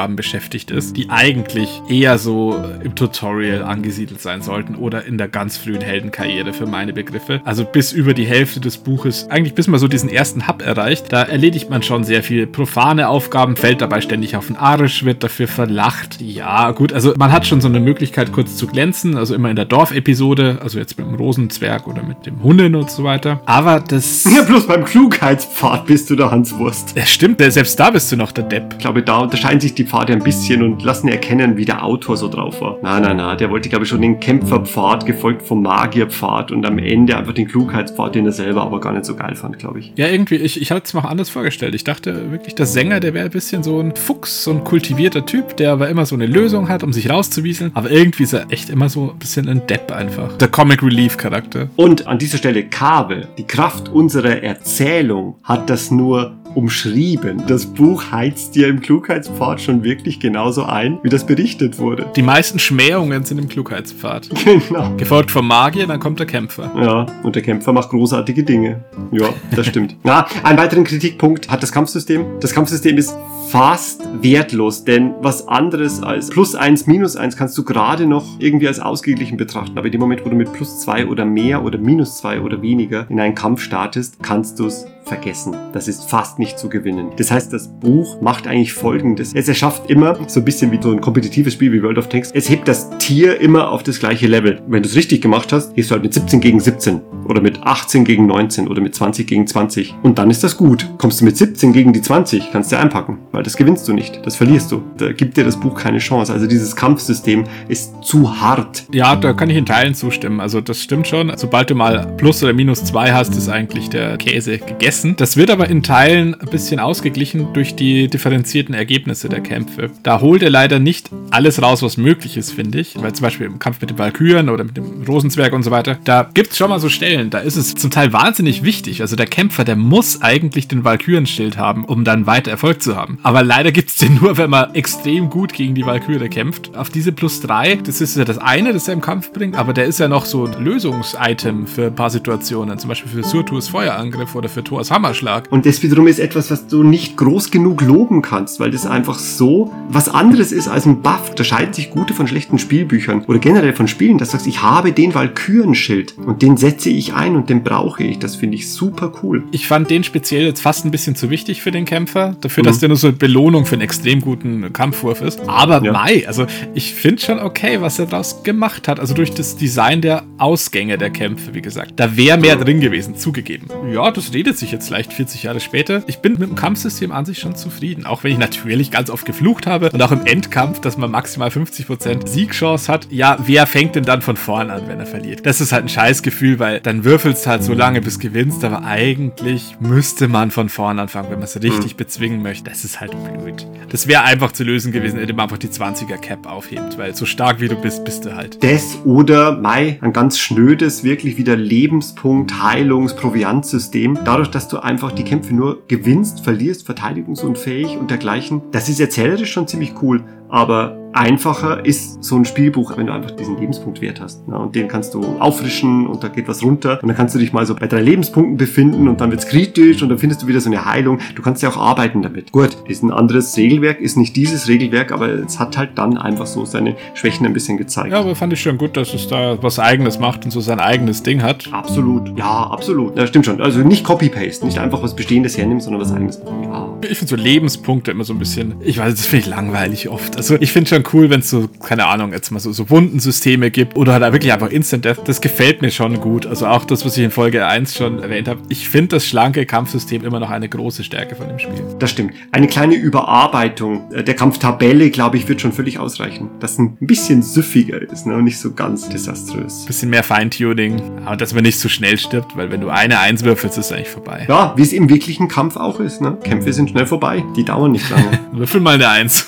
Rübenalrig-Aufgaben 0.00 0.16
beschäftigt 0.16 0.70
ist, 0.70 0.96
die 0.96 1.10
eigentlich 1.10 1.82
eher 1.88 2.18
so 2.18 2.62
im 2.82 2.94
Tutorial 2.94 3.62
angesiedelt 3.62 4.20
sein 4.20 4.42
sollten 4.42 4.74
oder 4.74 5.04
in 5.04 5.18
der 5.18 5.28
ganz 5.28 5.58
frühen 5.58 5.80
Heldenkarriere 5.80 6.52
für 6.52 6.66
meine 6.66 6.92
Begriffe. 6.92 7.40
Also 7.44 7.64
bis 7.64 7.92
über 7.92 8.14
die 8.14 8.24
Hälfte 8.24 8.60
des 8.60 8.78
Buches, 8.78 9.28
eigentlich 9.30 9.54
bis 9.54 9.66
man 9.66 9.78
so 9.78 9.88
diesen 9.88 10.08
ersten 10.08 10.48
Hub 10.48 10.62
erreicht, 10.62 11.12
da 11.12 11.22
erledigt 11.22 11.70
man 11.70 11.82
schon 11.82 12.04
sehr 12.04 12.22
viel 12.22 12.46
profane 12.46 13.08
Aufgaben, 13.08 13.56
fällt 13.56 13.80
dabei 13.80 14.00
ständig 14.00 14.36
auf 14.36 14.46
den 14.46 14.56
Arsch, 14.56 15.04
wird 15.04 15.22
dafür 15.22 15.48
verlacht. 15.48 16.20
Ja, 16.20 16.70
gut, 16.70 16.92
also 16.92 17.12
man 17.16 17.32
hat 17.32 17.46
schon 17.46 17.60
so 17.60 17.68
eine 17.68 17.80
Möglichkeit, 17.80 18.32
kurz 18.32 18.56
zu 18.56 18.66
glänzen, 18.66 19.16
also 19.16 19.34
immer 19.34 19.50
in 19.50 19.56
der 19.56 19.66
Dorfepisode, 19.66 20.58
also 20.62 20.78
jetzt 20.78 20.96
mit 20.98 21.06
dem 21.06 21.14
Rosenzwerg 21.14 21.86
oder 21.86 22.02
mit 22.02 22.26
dem 22.26 22.42
Hunden 22.42 22.74
und 22.74 22.90
so 22.90 23.04
weiter. 23.04 23.40
Aber 23.46 23.80
das. 23.80 24.28
Ja, 24.30 24.42
bloß 24.42 24.68
beim 24.68 24.84
Klugheitspfad 24.84 25.86
bist 25.86 26.08
du 26.08 26.14
der 26.14 26.30
Hanswurst. 26.30 26.96
Ja, 26.96 27.04
stimmt, 27.04 27.40
selbst 27.40 27.78
da 27.80 27.90
bist 27.90 28.10
du 28.12 28.16
noch 28.16 28.30
der 28.32 28.44
Depp. 28.44 28.74
Ich 28.74 28.78
glaube, 28.78 29.02
da 29.02 29.18
unterscheiden 29.18 29.60
sich 29.60 29.74
die 29.74 29.84
Pfade 29.90 30.12
ein 30.12 30.22
bisschen 30.22 30.62
und 30.62 30.84
lassen 30.84 31.08
erkennen, 31.08 31.56
wie 31.56 31.64
der 31.64 31.84
Autor 31.84 32.16
so 32.16 32.28
drauf 32.28 32.60
war. 32.60 32.78
Na, 32.80 33.00
na, 33.00 33.12
na, 33.12 33.34
der 33.34 33.50
wollte, 33.50 33.68
glaube 33.68 33.84
ich, 33.84 33.90
schon 33.90 34.00
den 34.00 34.20
Kämpferpfad, 34.20 35.04
gefolgt 35.04 35.42
vom 35.42 35.62
Magierpfad 35.62 36.52
und 36.52 36.64
am 36.64 36.78
Ende 36.78 37.16
einfach 37.16 37.32
den 37.32 37.48
Klugheitspfad, 37.48 38.14
den 38.14 38.24
er 38.24 38.30
selber 38.30 38.62
aber 38.62 38.78
gar 38.78 38.92
nicht 38.92 39.04
so 39.04 39.16
geil 39.16 39.34
fand, 39.34 39.58
glaube 39.58 39.80
ich. 39.80 39.92
Ja, 39.96 40.06
irgendwie, 40.06 40.36
ich, 40.36 40.62
ich 40.62 40.70
hatte 40.70 40.84
es 40.84 40.94
mir 40.94 41.00
auch 41.00 41.10
anders 41.10 41.28
vorgestellt. 41.28 41.74
Ich 41.74 41.82
dachte 41.82 42.30
wirklich, 42.30 42.54
der 42.54 42.66
Sänger, 42.66 43.00
der 43.00 43.14
wäre 43.14 43.24
ein 43.24 43.32
bisschen 43.32 43.64
so 43.64 43.80
ein 43.80 43.96
Fuchs, 43.96 44.44
so 44.44 44.52
ein 44.52 44.62
kultivierter 44.62 45.26
Typ, 45.26 45.56
der 45.56 45.72
aber 45.72 45.88
immer 45.88 46.06
so 46.06 46.14
eine 46.14 46.26
Lösung 46.26 46.68
hat, 46.68 46.84
um 46.84 46.92
sich 46.92 47.10
rauszuwieseln. 47.10 47.72
Aber 47.74 47.90
irgendwie 47.90 48.22
ist 48.22 48.32
er 48.32 48.52
echt 48.52 48.70
immer 48.70 48.88
so 48.88 49.10
ein 49.10 49.18
bisschen 49.18 49.48
ein 49.48 49.66
Depp 49.66 49.90
einfach. 49.90 50.38
Der 50.38 50.48
Comic 50.48 50.84
Relief 50.84 51.16
Charakter. 51.16 51.68
Und 51.74 52.06
an 52.06 52.18
dieser 52.18 52.38
Stelle 52.38 52.62
Kabel. 52.62 53.26
Die 53.38 53.44
Kraft 53.44 53.88
unserer 53.88 54.40
Erzählung 54.44 55.34
hat 55.42 55.68
das 55.68 55.90
nur 55.90 56.39
umschrieben. 56.54 57.42
Das 57.46 57.66
Buch 57.66 58.10
heizt 58.10 58.54
dir 58.54 58.68
im 58.68 58.80
Klugheitspfad 58.80 59.60
schon 59.60 59.82
wirklich 59.82 60.20
genauso 60.20 60.64
ein, 60.64 60.98
wie 61.02 61.08
das 61.08 61.24
berichtet 61.24 61.78
wurde. 61.78 62.06
Die 62.16 62.22
meisten 62.22 62.58
Schmähungen 62.58 63.24
sind 63.24 63.38
im 63.38 63.48
Klugheitspfad. 63.48 64.28
Genau. 64.44 64.96
Gefolgt 64.96 65.30
vom 65.30 65.46
Magier, 65.46 65.86
dann 65.86 66.00
kommt 66.00 66.18
der 66.18 66.26
Kämpfer. 66.26 66.70
Ja, 66.76 67.06
und 67.22 67.36
der 67.36 67.42
Kämpfer 67.42 67.72
macht 67.72 67.90
großartige 67.90 68.42
Dinge. 68.42 68.84
Ja, 69.12 69.28
das 69.54 69.66
stimmt. 69.66 69.96
Na, 70.02 70.26
einen 70.42 70.58
weiteren 70.58 70.84
Kritikpunkt 70.84 71.48
hat 71.50 71.62
das 71.62 71.72
Kampfsystem. 71.72 72.24
Das 72.40 72.52
Kampfsystem 72.52 72.96
ist 72.96 73.14
fast 73.50 74.02
wertlos, 74.22 74.84
denn 74.84 75.14
was 75.20 75.48
anderes 75.48 76.02
als 76.02 76.30
plus 76.30 76.54
eins, 76.54 76.86
minus 76.86 77.16
eins 77.16 77.36
kannst 77.36 77.58
du 77.58 77.64
gerade 77.64 78.06
noch 78.06 78.24
irgendwie 78.38 78.68
als 78.68 78.78
ausgeglichen 78.78 79.36
betrachten. 79.36 79.76
Aber 79.76 79.86
in 79.86 79.92
dem 79.92 80.00
Moment, 80.00 80.24
wo 80.24 80.30
du 80.30 80.36
mit 80.36 80.52
plus 80.52 80.80
zwei 80.80 81.06
oder 81.06 81.24
mehr 81.24 81.64
oder 81.64 81.78
minus 81.78 82.18
zwei 82.18 82.40
oder 82.40 82.62
weniger 82.62 83.06
in 83.08 83.18
einen 83.18 83.34
Kampf 83.34 83.62
startest, 83.62 84.22
kannst 84.22 84.58
du 84.58 84.66
es 84.66 84.86
vergessen. 85.10 85.56
Das 85.72 85.88
ist 85.88 86.08
fast 86.08 86.38
nicht 86.38 86.56
zu 86.58 86.68
gewinnen. 86.68 87.10
Das 87.16 87.32
heißt, 87.32 87.52
das 87.52 87.66
Buch 87.68 88.20
macht 88.22 88.46
eigentlich 88.46 88.72
folgendes. 88.72 89.32
Es 89.34 89.48
erschafft 89.48 89.90
immer, 89.90 90.16
so 90.28 90.40
ein 90.40 90.44
bisschen 90.44 90.70
wie 90.70 90.78
so 90.80 90.92
ein 90.92 91.00
kompetitives 91.00 91.54
Spiel 91.54 91.72
wie 91.72 91.82
World 91.82 91.98
of 91.98 92.08
Tanks, 92.08 92.30
es 92.32 92.48
hebt 92.48 92.68
das 92.68 92.88
Tier 92.98 93.40
immer 93.40 93.70
auf 93.70 93.82
das 93.82 93.98
gleiche 93.98 94.28
Level. 94.28 94.62
Wenn 94.68 94.82
du 94.82 94.88
es 94.88 94.94
richtig 94.94 95.20
gemacht 95.20 95.52
hast, 95.52 95.74
gehst 95.74 95.90
du 95.90 95.94
halt 95.94 96.04
mit 96.04 96.14
17 96.14 96.40
gegen 96.40 96.60
17 96.60 97.00
oder 97.26 97.40
mit 97.40 97.62
18 97.62 98.04
gegen 98.04 98.26
19 98.26 98.68
oder 98.68 98.80
mit 98.80 98.94
20 98.94 99.26
gegen 99.26 99.46
20 99.46 99.94
und 100.02 100.18
dann 100.18 100.30
ist 100.30 100.44
das 100.44 100.56
gut. 100.56 100.88
Kommst 100.98 101.20
du 101.20 101.24
mit 101.24 101.36
17 101.36 101.72
gegen 101.72 101.92
die 101.92 102.02
20, 102.02 102.50
kannst 102.52 102.70
du 102.70 102.78
einpacken, 102.78 103.18
weil 103.32 103.42
das 103.42 103.56
gewinnst 103.56 103.88
du 103.88 103.92
nicht, 103.92 104.24
das 104.24 104.36
verlierst 104.36 104.70
du. 104.70 104.82
Da 104.96 105.12
gibt 105.12 105.36
dir 105.36 105.44
das 105.44 105.58
Buch 105.58 105.74
keine 105.74 105.98
Chance. 105.98 106.32
Also 106.32 106.46
dieses 106.46 106.76
Kampfsystem 106.76 107.44
ist 107.68 108.02
zu 108.02 108.40
hart. 108.40 108.84
Ja, 108.92 109.16
da 109.16 109.32
kann 109.32 109.50
ich 109.50 109.56
in 109.56 109.66
Teilen 109.66 109.94
zustimmen. 109.94 110.40
Also 110.40 110.60
das 110.60 110.82
stimmt 110.82 111.08
schon. 111.08 111.32
Sobald 111.36 111.70
du 111.70 111.74
mal 111.74 112.06
plus 112.16 112.42
oder 112.42 112.52
minus 112.52 112.84
zwei 112.84 113.12
hast, 113.12 113.36
ist 113.36 113.48
eigentlich 113.48 113.90
der 113.90 114.16
Käse 114.16 114.58
gegessen. 114.58 114.99
Das 115.16 115.36
wird 115.36 115.50
aber 115.50 115.68
in 115.68 115.82
Teilen 115.82 116.34
ein 116.34 116.48
bisschen 116.48 116.80
ausgeglichen 116.80 117.52
durch 117.52 117.74
die 117.74 118.08
differenzierten 118.08 118.74
Ergebnisse 118.74 119.28
der 119.28 119.40
Kämpfe. 119.40 119.90
Da 120.02 120.20
holt 120.20 120.42
er 120.42 120.50
leider 120.50 120.78
nicht 120.78 121.10
alles 121.30 121.62
raus, 121.62 121.82
was 121.82 121.96
möglich 121.96 122.36
ist, 122.36 122.52
finde 122.52 122.80
ich. 122.80 122.94
Weil 123.00 123.12
zum 123.12 123.24
Beispiel 123.24 123.46
im 123.46 123.58
Kampf 123.58 123.80
mit 123.80 123.90
den 123.90 123.98
Valkyren 123.98 124.48
oder 124.48 124.64
mit 124.64 124.76
dem 124.76 125.02
Rosenzwerg 125.06 125.52
und 125.52 125.62
so 125.62 125.70
weiter, 125.70 125.98
da 126.04 126.28
gibt 126.34 126.52
es 126.52 126.58
schon 126.58 126.70
mal 126.70 126.80
so 126.80 126.88
Stellen, 126.88 127.30
da 127.30 127.38
ist 127.38 127.56
es 127.56 127.74
zum 127.74 127.90
Teil 127.90 128.12
wahnsinnig 128.12 128.62
wichtig. 128.62 129.00
Also 129.00 129.16
der 129.16 129.26
Kämpfer, 129.26 129.64
der 129.64 129.76
muss 129.76 130.22
eigentlich 130.22 130.68
den 130.68 130.84
Valkyrenschild 130.84 131.56
haben, 131.56 131.84
um 131.84 132.04
dann 132.04 132.26
weiter 132.26 132.50
Erfolg 132.50 132.82
zu 132.82 132.96
haben. 132.96 133.18
Aber 133.22 133.42
leider 133.42 133.72
gibt 133.72 133.90
es 133.90 133.96
den 133.96 134.14
nur, 134.20 134.36
wenn 134.36 134.50
man 134.50 134.74
extrem 134.74 135.30
gut 135.30 135.52
gegen 135.52 135.74
die 135.74 135.86
Valkyrie 135.86 136.28
kämpft. 136.28 136.76
Auf 136.76 136.90
diese 136.90 137.12
plus 137.12 137.40
drei, 137.40 137.76
das 137.76 138.00
ist 138.00 138.16
ja 138.16 138.24
das 138.24 138.38
eine, 138.38 138.72
das 138.72 138.88
er 138.88 138.94
im 138.94 139.00
Kampf 139.00 139.32
bringt, 139.32 139.56
aber 139.56 139.72
der 139.72 139.86
ist 139.86 139.98
ja 139.98 140.08
noch 140.08 140.24
so 140.24 140.46
ein 140.46 140.64
Lösungsitem 140.64 141.66
für 141.66 141.86
ein 141.86 141.94
paar 141.94 142.10
Situationen. 142.10 142.78
Zum 142.78 142.88
Beispiel 142.88 143.10
für 143.10 143.22
Surturs 143.22 143.68
Feuerangriff 143.68 144.34
oder 144.34 144.48
für 144.48 144.64
Thors 144.64 144.89
Hammerschlag. 144.90 145.50
Und 145.50 145.66
das 145.66 145.82
wiederum 145.82 146.06
ist 146.06 146.18
etwas, 146.18 146.50
was 146.50 146.66
du 146.66 146.82
nicht 146.82 147.16
groß 147.16 147.50
genug 147.50 147.82
loben 147.82 148.22
kannst, 148.22 148.60
weil 148.60 148.70
das 148.70 148.86
einfach 148.86 149.18
so 149.18 149.72
was 149.88 150.08
anderes 150.08 150.52
ist 150.52 150.68
als 150.68 150.86
ein 150.86 151.02
Buff. 151.02 151.34
Da 151.34 151.44
scheiden 151.44 151.72
sich 151.72 151.90
gute 151.90 152.14
von 152.14 152.26
schlechten 152.26 152.58
Spielbüchern 152.58 153.24
oder 153.26 153.38
generell 153.38 153.72
von 153.72 153.88
Spielen, 153.88 154.18
dass 154.18 154.28
du 154.28 154.32
sagst, 154.32 154.46
ich 154.46 154.62
habe 154.62 154.92
den 154.92 155.14
Valkyrenschild 155.14 156.18
und 156.18 156.42
den 156.42 156.56
setze 156.56 156.90
ich 156.90 157.14
ein 157.14 157.36
und 157.36 157.50
den 157.50 157.62
brauche 157.62 158.02
ich. 158.02 158.18
Das 158.18 158.36
finde 158.36 158.56
ich 158.56 158.70
super 158.70 159.12
cool. 159.22 159.44
Ich 159.52 159.66
fand 159.66 159.90
den 159.90 160.04
speziell 160.04 160.44
jetzt 160.44 160.60
fast 160.60 160.84
ein 160.84 160.90
bisschen 160.90 161.14
zu 161.16 161.30
wichtig 161.30 161.62
für 161.62 161.70
den 161.70 161.84
Kämpfer, 161.84 162.36
dafür, 162.40 162.62
mhm. 162.62 162.66
dass 162.66 162.78
der 162.78 162.88
nur 162.88 162.98
so 162.98 163.08
eine 163.08 163.16
Belohnung 163.16 163.66
für 163.66 163.74
einen 163.74 163.82
extrem 163.82 164.20
guten 164.20 164.72
Kampfwurf 164.72 165.22
ist. 165.22 165.40
Aber 165.48 165.82
ja. 165.82 165.92
Mai, 165.92 166.26
also 166.26 166.46
ich 166.74 166.94
finde 166.94 167.22
schon 167.22 167.38
okay, 167.38 167.80
was 167.80 167.98
er 167.98 168.06
daraus 168.06 168.42
gemacht 168.42 168.88
hat. 168.88 169.00
Also 169.00 169.14
durch 169.14 169.32
das 169.32 169.56
Design 169.56 170.00
der 170.00 170.24
Ausgänge 170.38 170.98
der 170.98 171.10
Kämpfe, 171.10 171.54
wie 171.54 171.62
gesagt. 171.62 171.92
Da 171.96 172.16
wäre 172.16 172.38
mehr 172.38 172.56
drin 172.56 172.80
gewesen, 172.80 173.16
zugegeben. 173.16 173.68
Ja, 173.92 174.10
das 174.10 174.32
redet 174.32 174.58
sich 174.58 174.69
jetzt 174.72 174.90
leicht 174.90 175.12
40 175.12 175.44
Jahre 175.44 175.60
später. 175.60 176.02
Ich 176.06 176.18
bin 176.18 176.32
mit 176.32 176.42
dem 176.42 176.54
Kampfsystem 176.54 177.12
an 177.12 177.24
sich 177.24 177.38
schon 177.38 177.56
zufrieden. 177.56 178.06
Auch 178.06 178.24
wenn 178.24 178.32
ich 178.32 178.38
natürlich 178.38 178.90
ganz 178.90 179.10
oft 179.10 179.24
geflucht 179.24 179.66
habe 179.66 179.90
und 179.90 180.02
auch 180.02 180.12
im 180.12 180.26
Endkampf, 180.26 180.80
dass 180.80 180.96
man 180.96 181.10
maximal 181.10 181.48
50% 181.48 182.26
Siegchance 182.26 182.90
hat. 182.92 183.08
Ja, 183.10 183.38
wer 183.44 183.66
fängt 183.66 183.96
denn 183.96 184.04
dann 184.04 184.22
von 184.22 184.36
vorn 184.36 184.70
an, 184.70 184.88
wenn 184.88 184.98
er 184.98 185.06
verliert? 185.06 185.46
Das 185.46 185.60
ist 185.60 185.72
halt 185.72 185.84
ein 185.84 185.88
Scheißgefühl, 185.88 186.58
weil 186.58 186.80
dann 186.80 187.04
würfelst 187.04 187.46
halt 187.46 187.64
so 187.64 187.74
lange 187.74 188.00
bis 188.00 188.18
gewinnst, 188.18 188.64
aber 188.64 188.84
eigentlich 188.84 189.76
müsste 189.80 190.28
man 190.28 190.50
von 190.50 190.68
vorn 190.68 190.98
anfangen, 190.98 191.30
wenn 191.30 191.38
man 191.38 191.44
es 191.44 191.60
richtig 191.62 191.94
mhm. 191.94 191.96
bezwingen 191.96 192.42
möchte. 192.42 192.70
Das 192.70 192.84
ist 192.84 193.00
halt 193.00 193.12
blöd. 193.12 193.66
Das 193.90 194.06
wäre 194.06 194.22
einfach 194.22 194.52
zu 194.52 194.64
lösen 194.64 194.92
gewesen, 194.92 195.18
indem 195.18 195.36
man 195.36 195.44
einfach 195.44 195.58
die 195.58 195.68
20er 195.68 196.18
Cap 196.18 196.46
aufhebt, 196.46 196.98
weil 196.98 197.14
so 197.14 197.26
stark 197.26 197.60
wie 197.60 197.68
du 197.68 197.76
bist, 197.76 198.04
bist 198.04 198.24
du 198.24 198.34
halt. 198.34 198.62
Das 198.62 198.98
oder 199.04 199.56
Mai, 199.56 199.98
ein 200.00 200.12
ganz 200.12 200.38
schnödes, 200.38 201.04
wirklich 201.04 201.36
wieder 201.36 201.56
Lebenspunkt, 201.56 202.52
Heilungs-, 202.62 203.14
Proviantsystem. 203.14 204.18
Dadurch, 204.24 204.48
dass 204.48 204.59
du 204.68 204.78
einfach 204.78 205.12
die 205.12 205.24
Kämpfe 205.24 205.54
nur 205.54 205.86
gewinnst, 205.88 206.40
verlierst, 206.40 206.86
verteidigungsunfähig 206.86 207.96
und 207.96 208.10
dergleichen. 208.10 208.62
Das 208.72 208.88
ist 208.88 209.00
erzählerisch 209.00 209.52
schon 209.52 209.68
ziemlich 209.68 209.94
cool, 210.02 210.24
aber 210.50 211.00
einfacher 211.12 211.84
ist 211.84 212.22
so 212.22 212.36
ein 212.36 212.44
Spielbuch, 212.44 212.96
wenn 212.96 213.06
du 213.06 213.12
einfach 213.12 213.32
diesen 213.32 213.58
Lebenspunktwert 213.58 214.20
hast. 214.20 214.46
Ne? 214.48 214.58
Und 214.58 214.74
den 214.74 214.88
kannst 214.88 215.14
du 215.14 215.24
auffrischen 215.38 216.06
und 216.06 216.22
da 216.22 216.28
geht 216.28 216.48
was 216.48 216.62
runter. 216.62 216.98
Und 217.02 217.08
dann 217.08 217.16
kannst 217.16 217.34
du 217.34 217.38
dich 217.38 217.52
mal 217.52 217.66
so 217.66 217.74
bei 217.74 217.86
drei 217.86 218.00
Lebenspunkten 218.00 218.56
befinden 218.56 219.08
und 219.08 219.20
dann 219.20 219.30
wird's 219.30 219.46
kritisch 219.46 220.02
und 220.02 220.08
dann 220.08 220.18
findest 220.18 220.42
du 220.42 220.46
wieder 220.46 220.60
so 220.60 220.70
eine 220.70 220.84
Heilung. 220.84 221.18
Du 221.34 221.42
kannst 221.42 221.62
ja 221.62 221.68
auch 221.68 221.76
arbeiten 221.76 222.22
damit. 222.22 222.52
Gut, 222.52 222.76
ist 222.86 223.02
ein 223.02 223.10
anderes 223.10 223.56
Regelwerk, 223.56 224.00
ist 224.00 224.16
nicht 224.16 224.36
dieses 224.36 224.68
Regelwerk, 224.68 225.12
aber 225.12 225.28
es 225.28 225.58
hat 225.58 225.76
halt 225.76 225.90
dann 225.96 226.16
einfach 226.16 226.46
so 226.46 226.64
seine 226.64 226.96
Schwächen 227.14 227.46
ein 227.46 227.52
bisschen 227.52 227.76
gezeigt. 227.76 228.12
Ja, 228.12 228.20
aber 228.20 228.34
fand 228.34 228.52
ich 228.52 228.60
schon 228.60 228.78
gut, 228.78 228.96
dass 228.96 229.14
es 229.14 229.26
da 229.28 229.60
was 229.62 229.78
eigenes 229.78 230.18
macht 230.18 230.44
und 230.44 230.50
so 230.50 230.60
sein 230.60 230.78
eigenes 230.78 231.22
Ding 231.22 231.42
hat. 231.42 231.68
Absolut. 231.72 232.38
Ja, 232.38 232.68
absolut. 232.70 233.16
Ja, 233.16 233.26
stimmt 233.26 233.46
schon. 233.46 233.60
Also 233.60 233.80
nicht 233.80 234.04
Copy-Paste, 234.04 234.64
nicht 234.64 234.78
einfach 234.78 235.02
was 235.02 235.16
Bestehendes 235.16 235.58
hernehmen, 235.58 235.80
sondern 235.80 236.02
was 236.02 236.12
eigenes. 236.12 236.40
Ja. 236.62 236.88
Ich 237.02 237.18
finde 237.18 237.30
so 237.30 237.36
Lebenspunkte 237.36 238.10
immer 238.10 238.24
so 238.24 238.32
ein 238.32 238.38
bisschen, 238.38 238.74
ich 238.80 238.98
weiß, 238.98 239.14
das 239.14 239.26
finde 239.26 239.46
ich 239.46 239.50
langweilig 239.50 240.08
oft. 240.08 240.36
Also 240.40 240.56
ich 240.58 240.72
finde 240.72 240.88
schon 240.88 241.04
cool, 241.12 241.28
wenn 241.28 241.40
es 241.40 241.50
so, 241.50 241.68
keine 241.68 242.06
Ahnung, 242.06 242.32
jetzt 242.32 242.50
mal 242.50 242.60
so, 242.60 242.72
so 242.72 242.88
Wundensysteme 242.88 243.70
gibt 243.70 243.94
oder 243.98 244.14
halt 244.14 244.32
wirklich 244.32 244.54
einfach 244.54 244.70
Instant 244.70 245.04
Death. 245.04 245.18
Das 245.26 245.42
gefällt 245.42 245.82
mir 245.82 245.90
schon 245.90 246.18
gut. 246.18 246.46
Also 246.46 246.66
auch 246.66 246.86
das, 246.86 247.04
was 247.04 247.18
ich 247.18 247.24
in 247.24 247.30
Folge 247.30 247.66
1 247.66 247.94
schon 247.94 248.22
erwähnt 248.22 248.48
habe. 248.48 248.58
Ich 248.70 248.88
finde 248.88 249.16
das 249.16 249.26
schlanke 249.26 249.66
Kampfsystem 249.66 250.24
immer 250.24 250.40
noch 250.40 250.48
eine 250.48 250.66
große 250.66 251.04
Stärke 251.04 251.36
von 251.36 251.46
dem 251.46 251.58
Spiel. 251.58 251.84
Das 251.98 252.10
stimmt. 252.10 252.32
Eine 252.52 252.68
kleine 252.68 252.94
Überarbeitung 252.94 254.08
der 254.08 254.32
Kampftabelle, 254.32 255.10
glaube 255.10 255.36
ich, 255.36 255.46
wird 255.46 255.60
schon 255.60 255.72
völlig 255.72 255.98
ausreichen. 255.98 256.48
Dass 256.58 256.78
ein 256.78 256.96
bisschen 257.00 257.42
süffiger 257.42 258.00
ist 258.00 258.24
ne? 258.24 258.34
und 258.36 258.44
nicht 258.44 258.60
so 258.60 258.72
ganz 258.72 259.10
desaströs. 259.10 259.84
Bisschen 259.84 260.08
mehr 260.08 260.24
Feintuning, 260.24 261.02
aber 261.26 261.36
dass 261.36 261.52
man 261.52 261.64
nicht 261.64 261.78
so 261.78 261.90
schnell 261.90 262.16
stirbt, 262.16 262.56
weil 262.56 262.70
wenn 262.70 262.80
du 262.80 262.88
eine 262.88 263.20
Eins 263.20 263.44
würfelst, 263.44 263.76
ist 263.76 263.86
es 263.86 263.92
eigentlich 263.92 264.08
vorbei. 264.08 264.46
Ja, 264.48 264.72
wie 264.74 264.82
es 264.82 264.94
im 264.94 265.10
wirklichen 265.10 265.48
Kampf 265.48 265.76
auch 265.76 266.00
ist. 266.00 266.22
Ne? 266.22 266.38
Kämpfe 266.42 266.72
sind 266.72 266.88
schnell 266.88 267.06
vorbei. 267.06 267.44
Die 267.56 267.64
dauern 267.66 267.92
nicht 267.92 268.08
lange. 268.08 268.40
Würfel 268.52 268.80
mal 268.80 268.94
eine 268.94 269.10
Eins. 269.10 269.46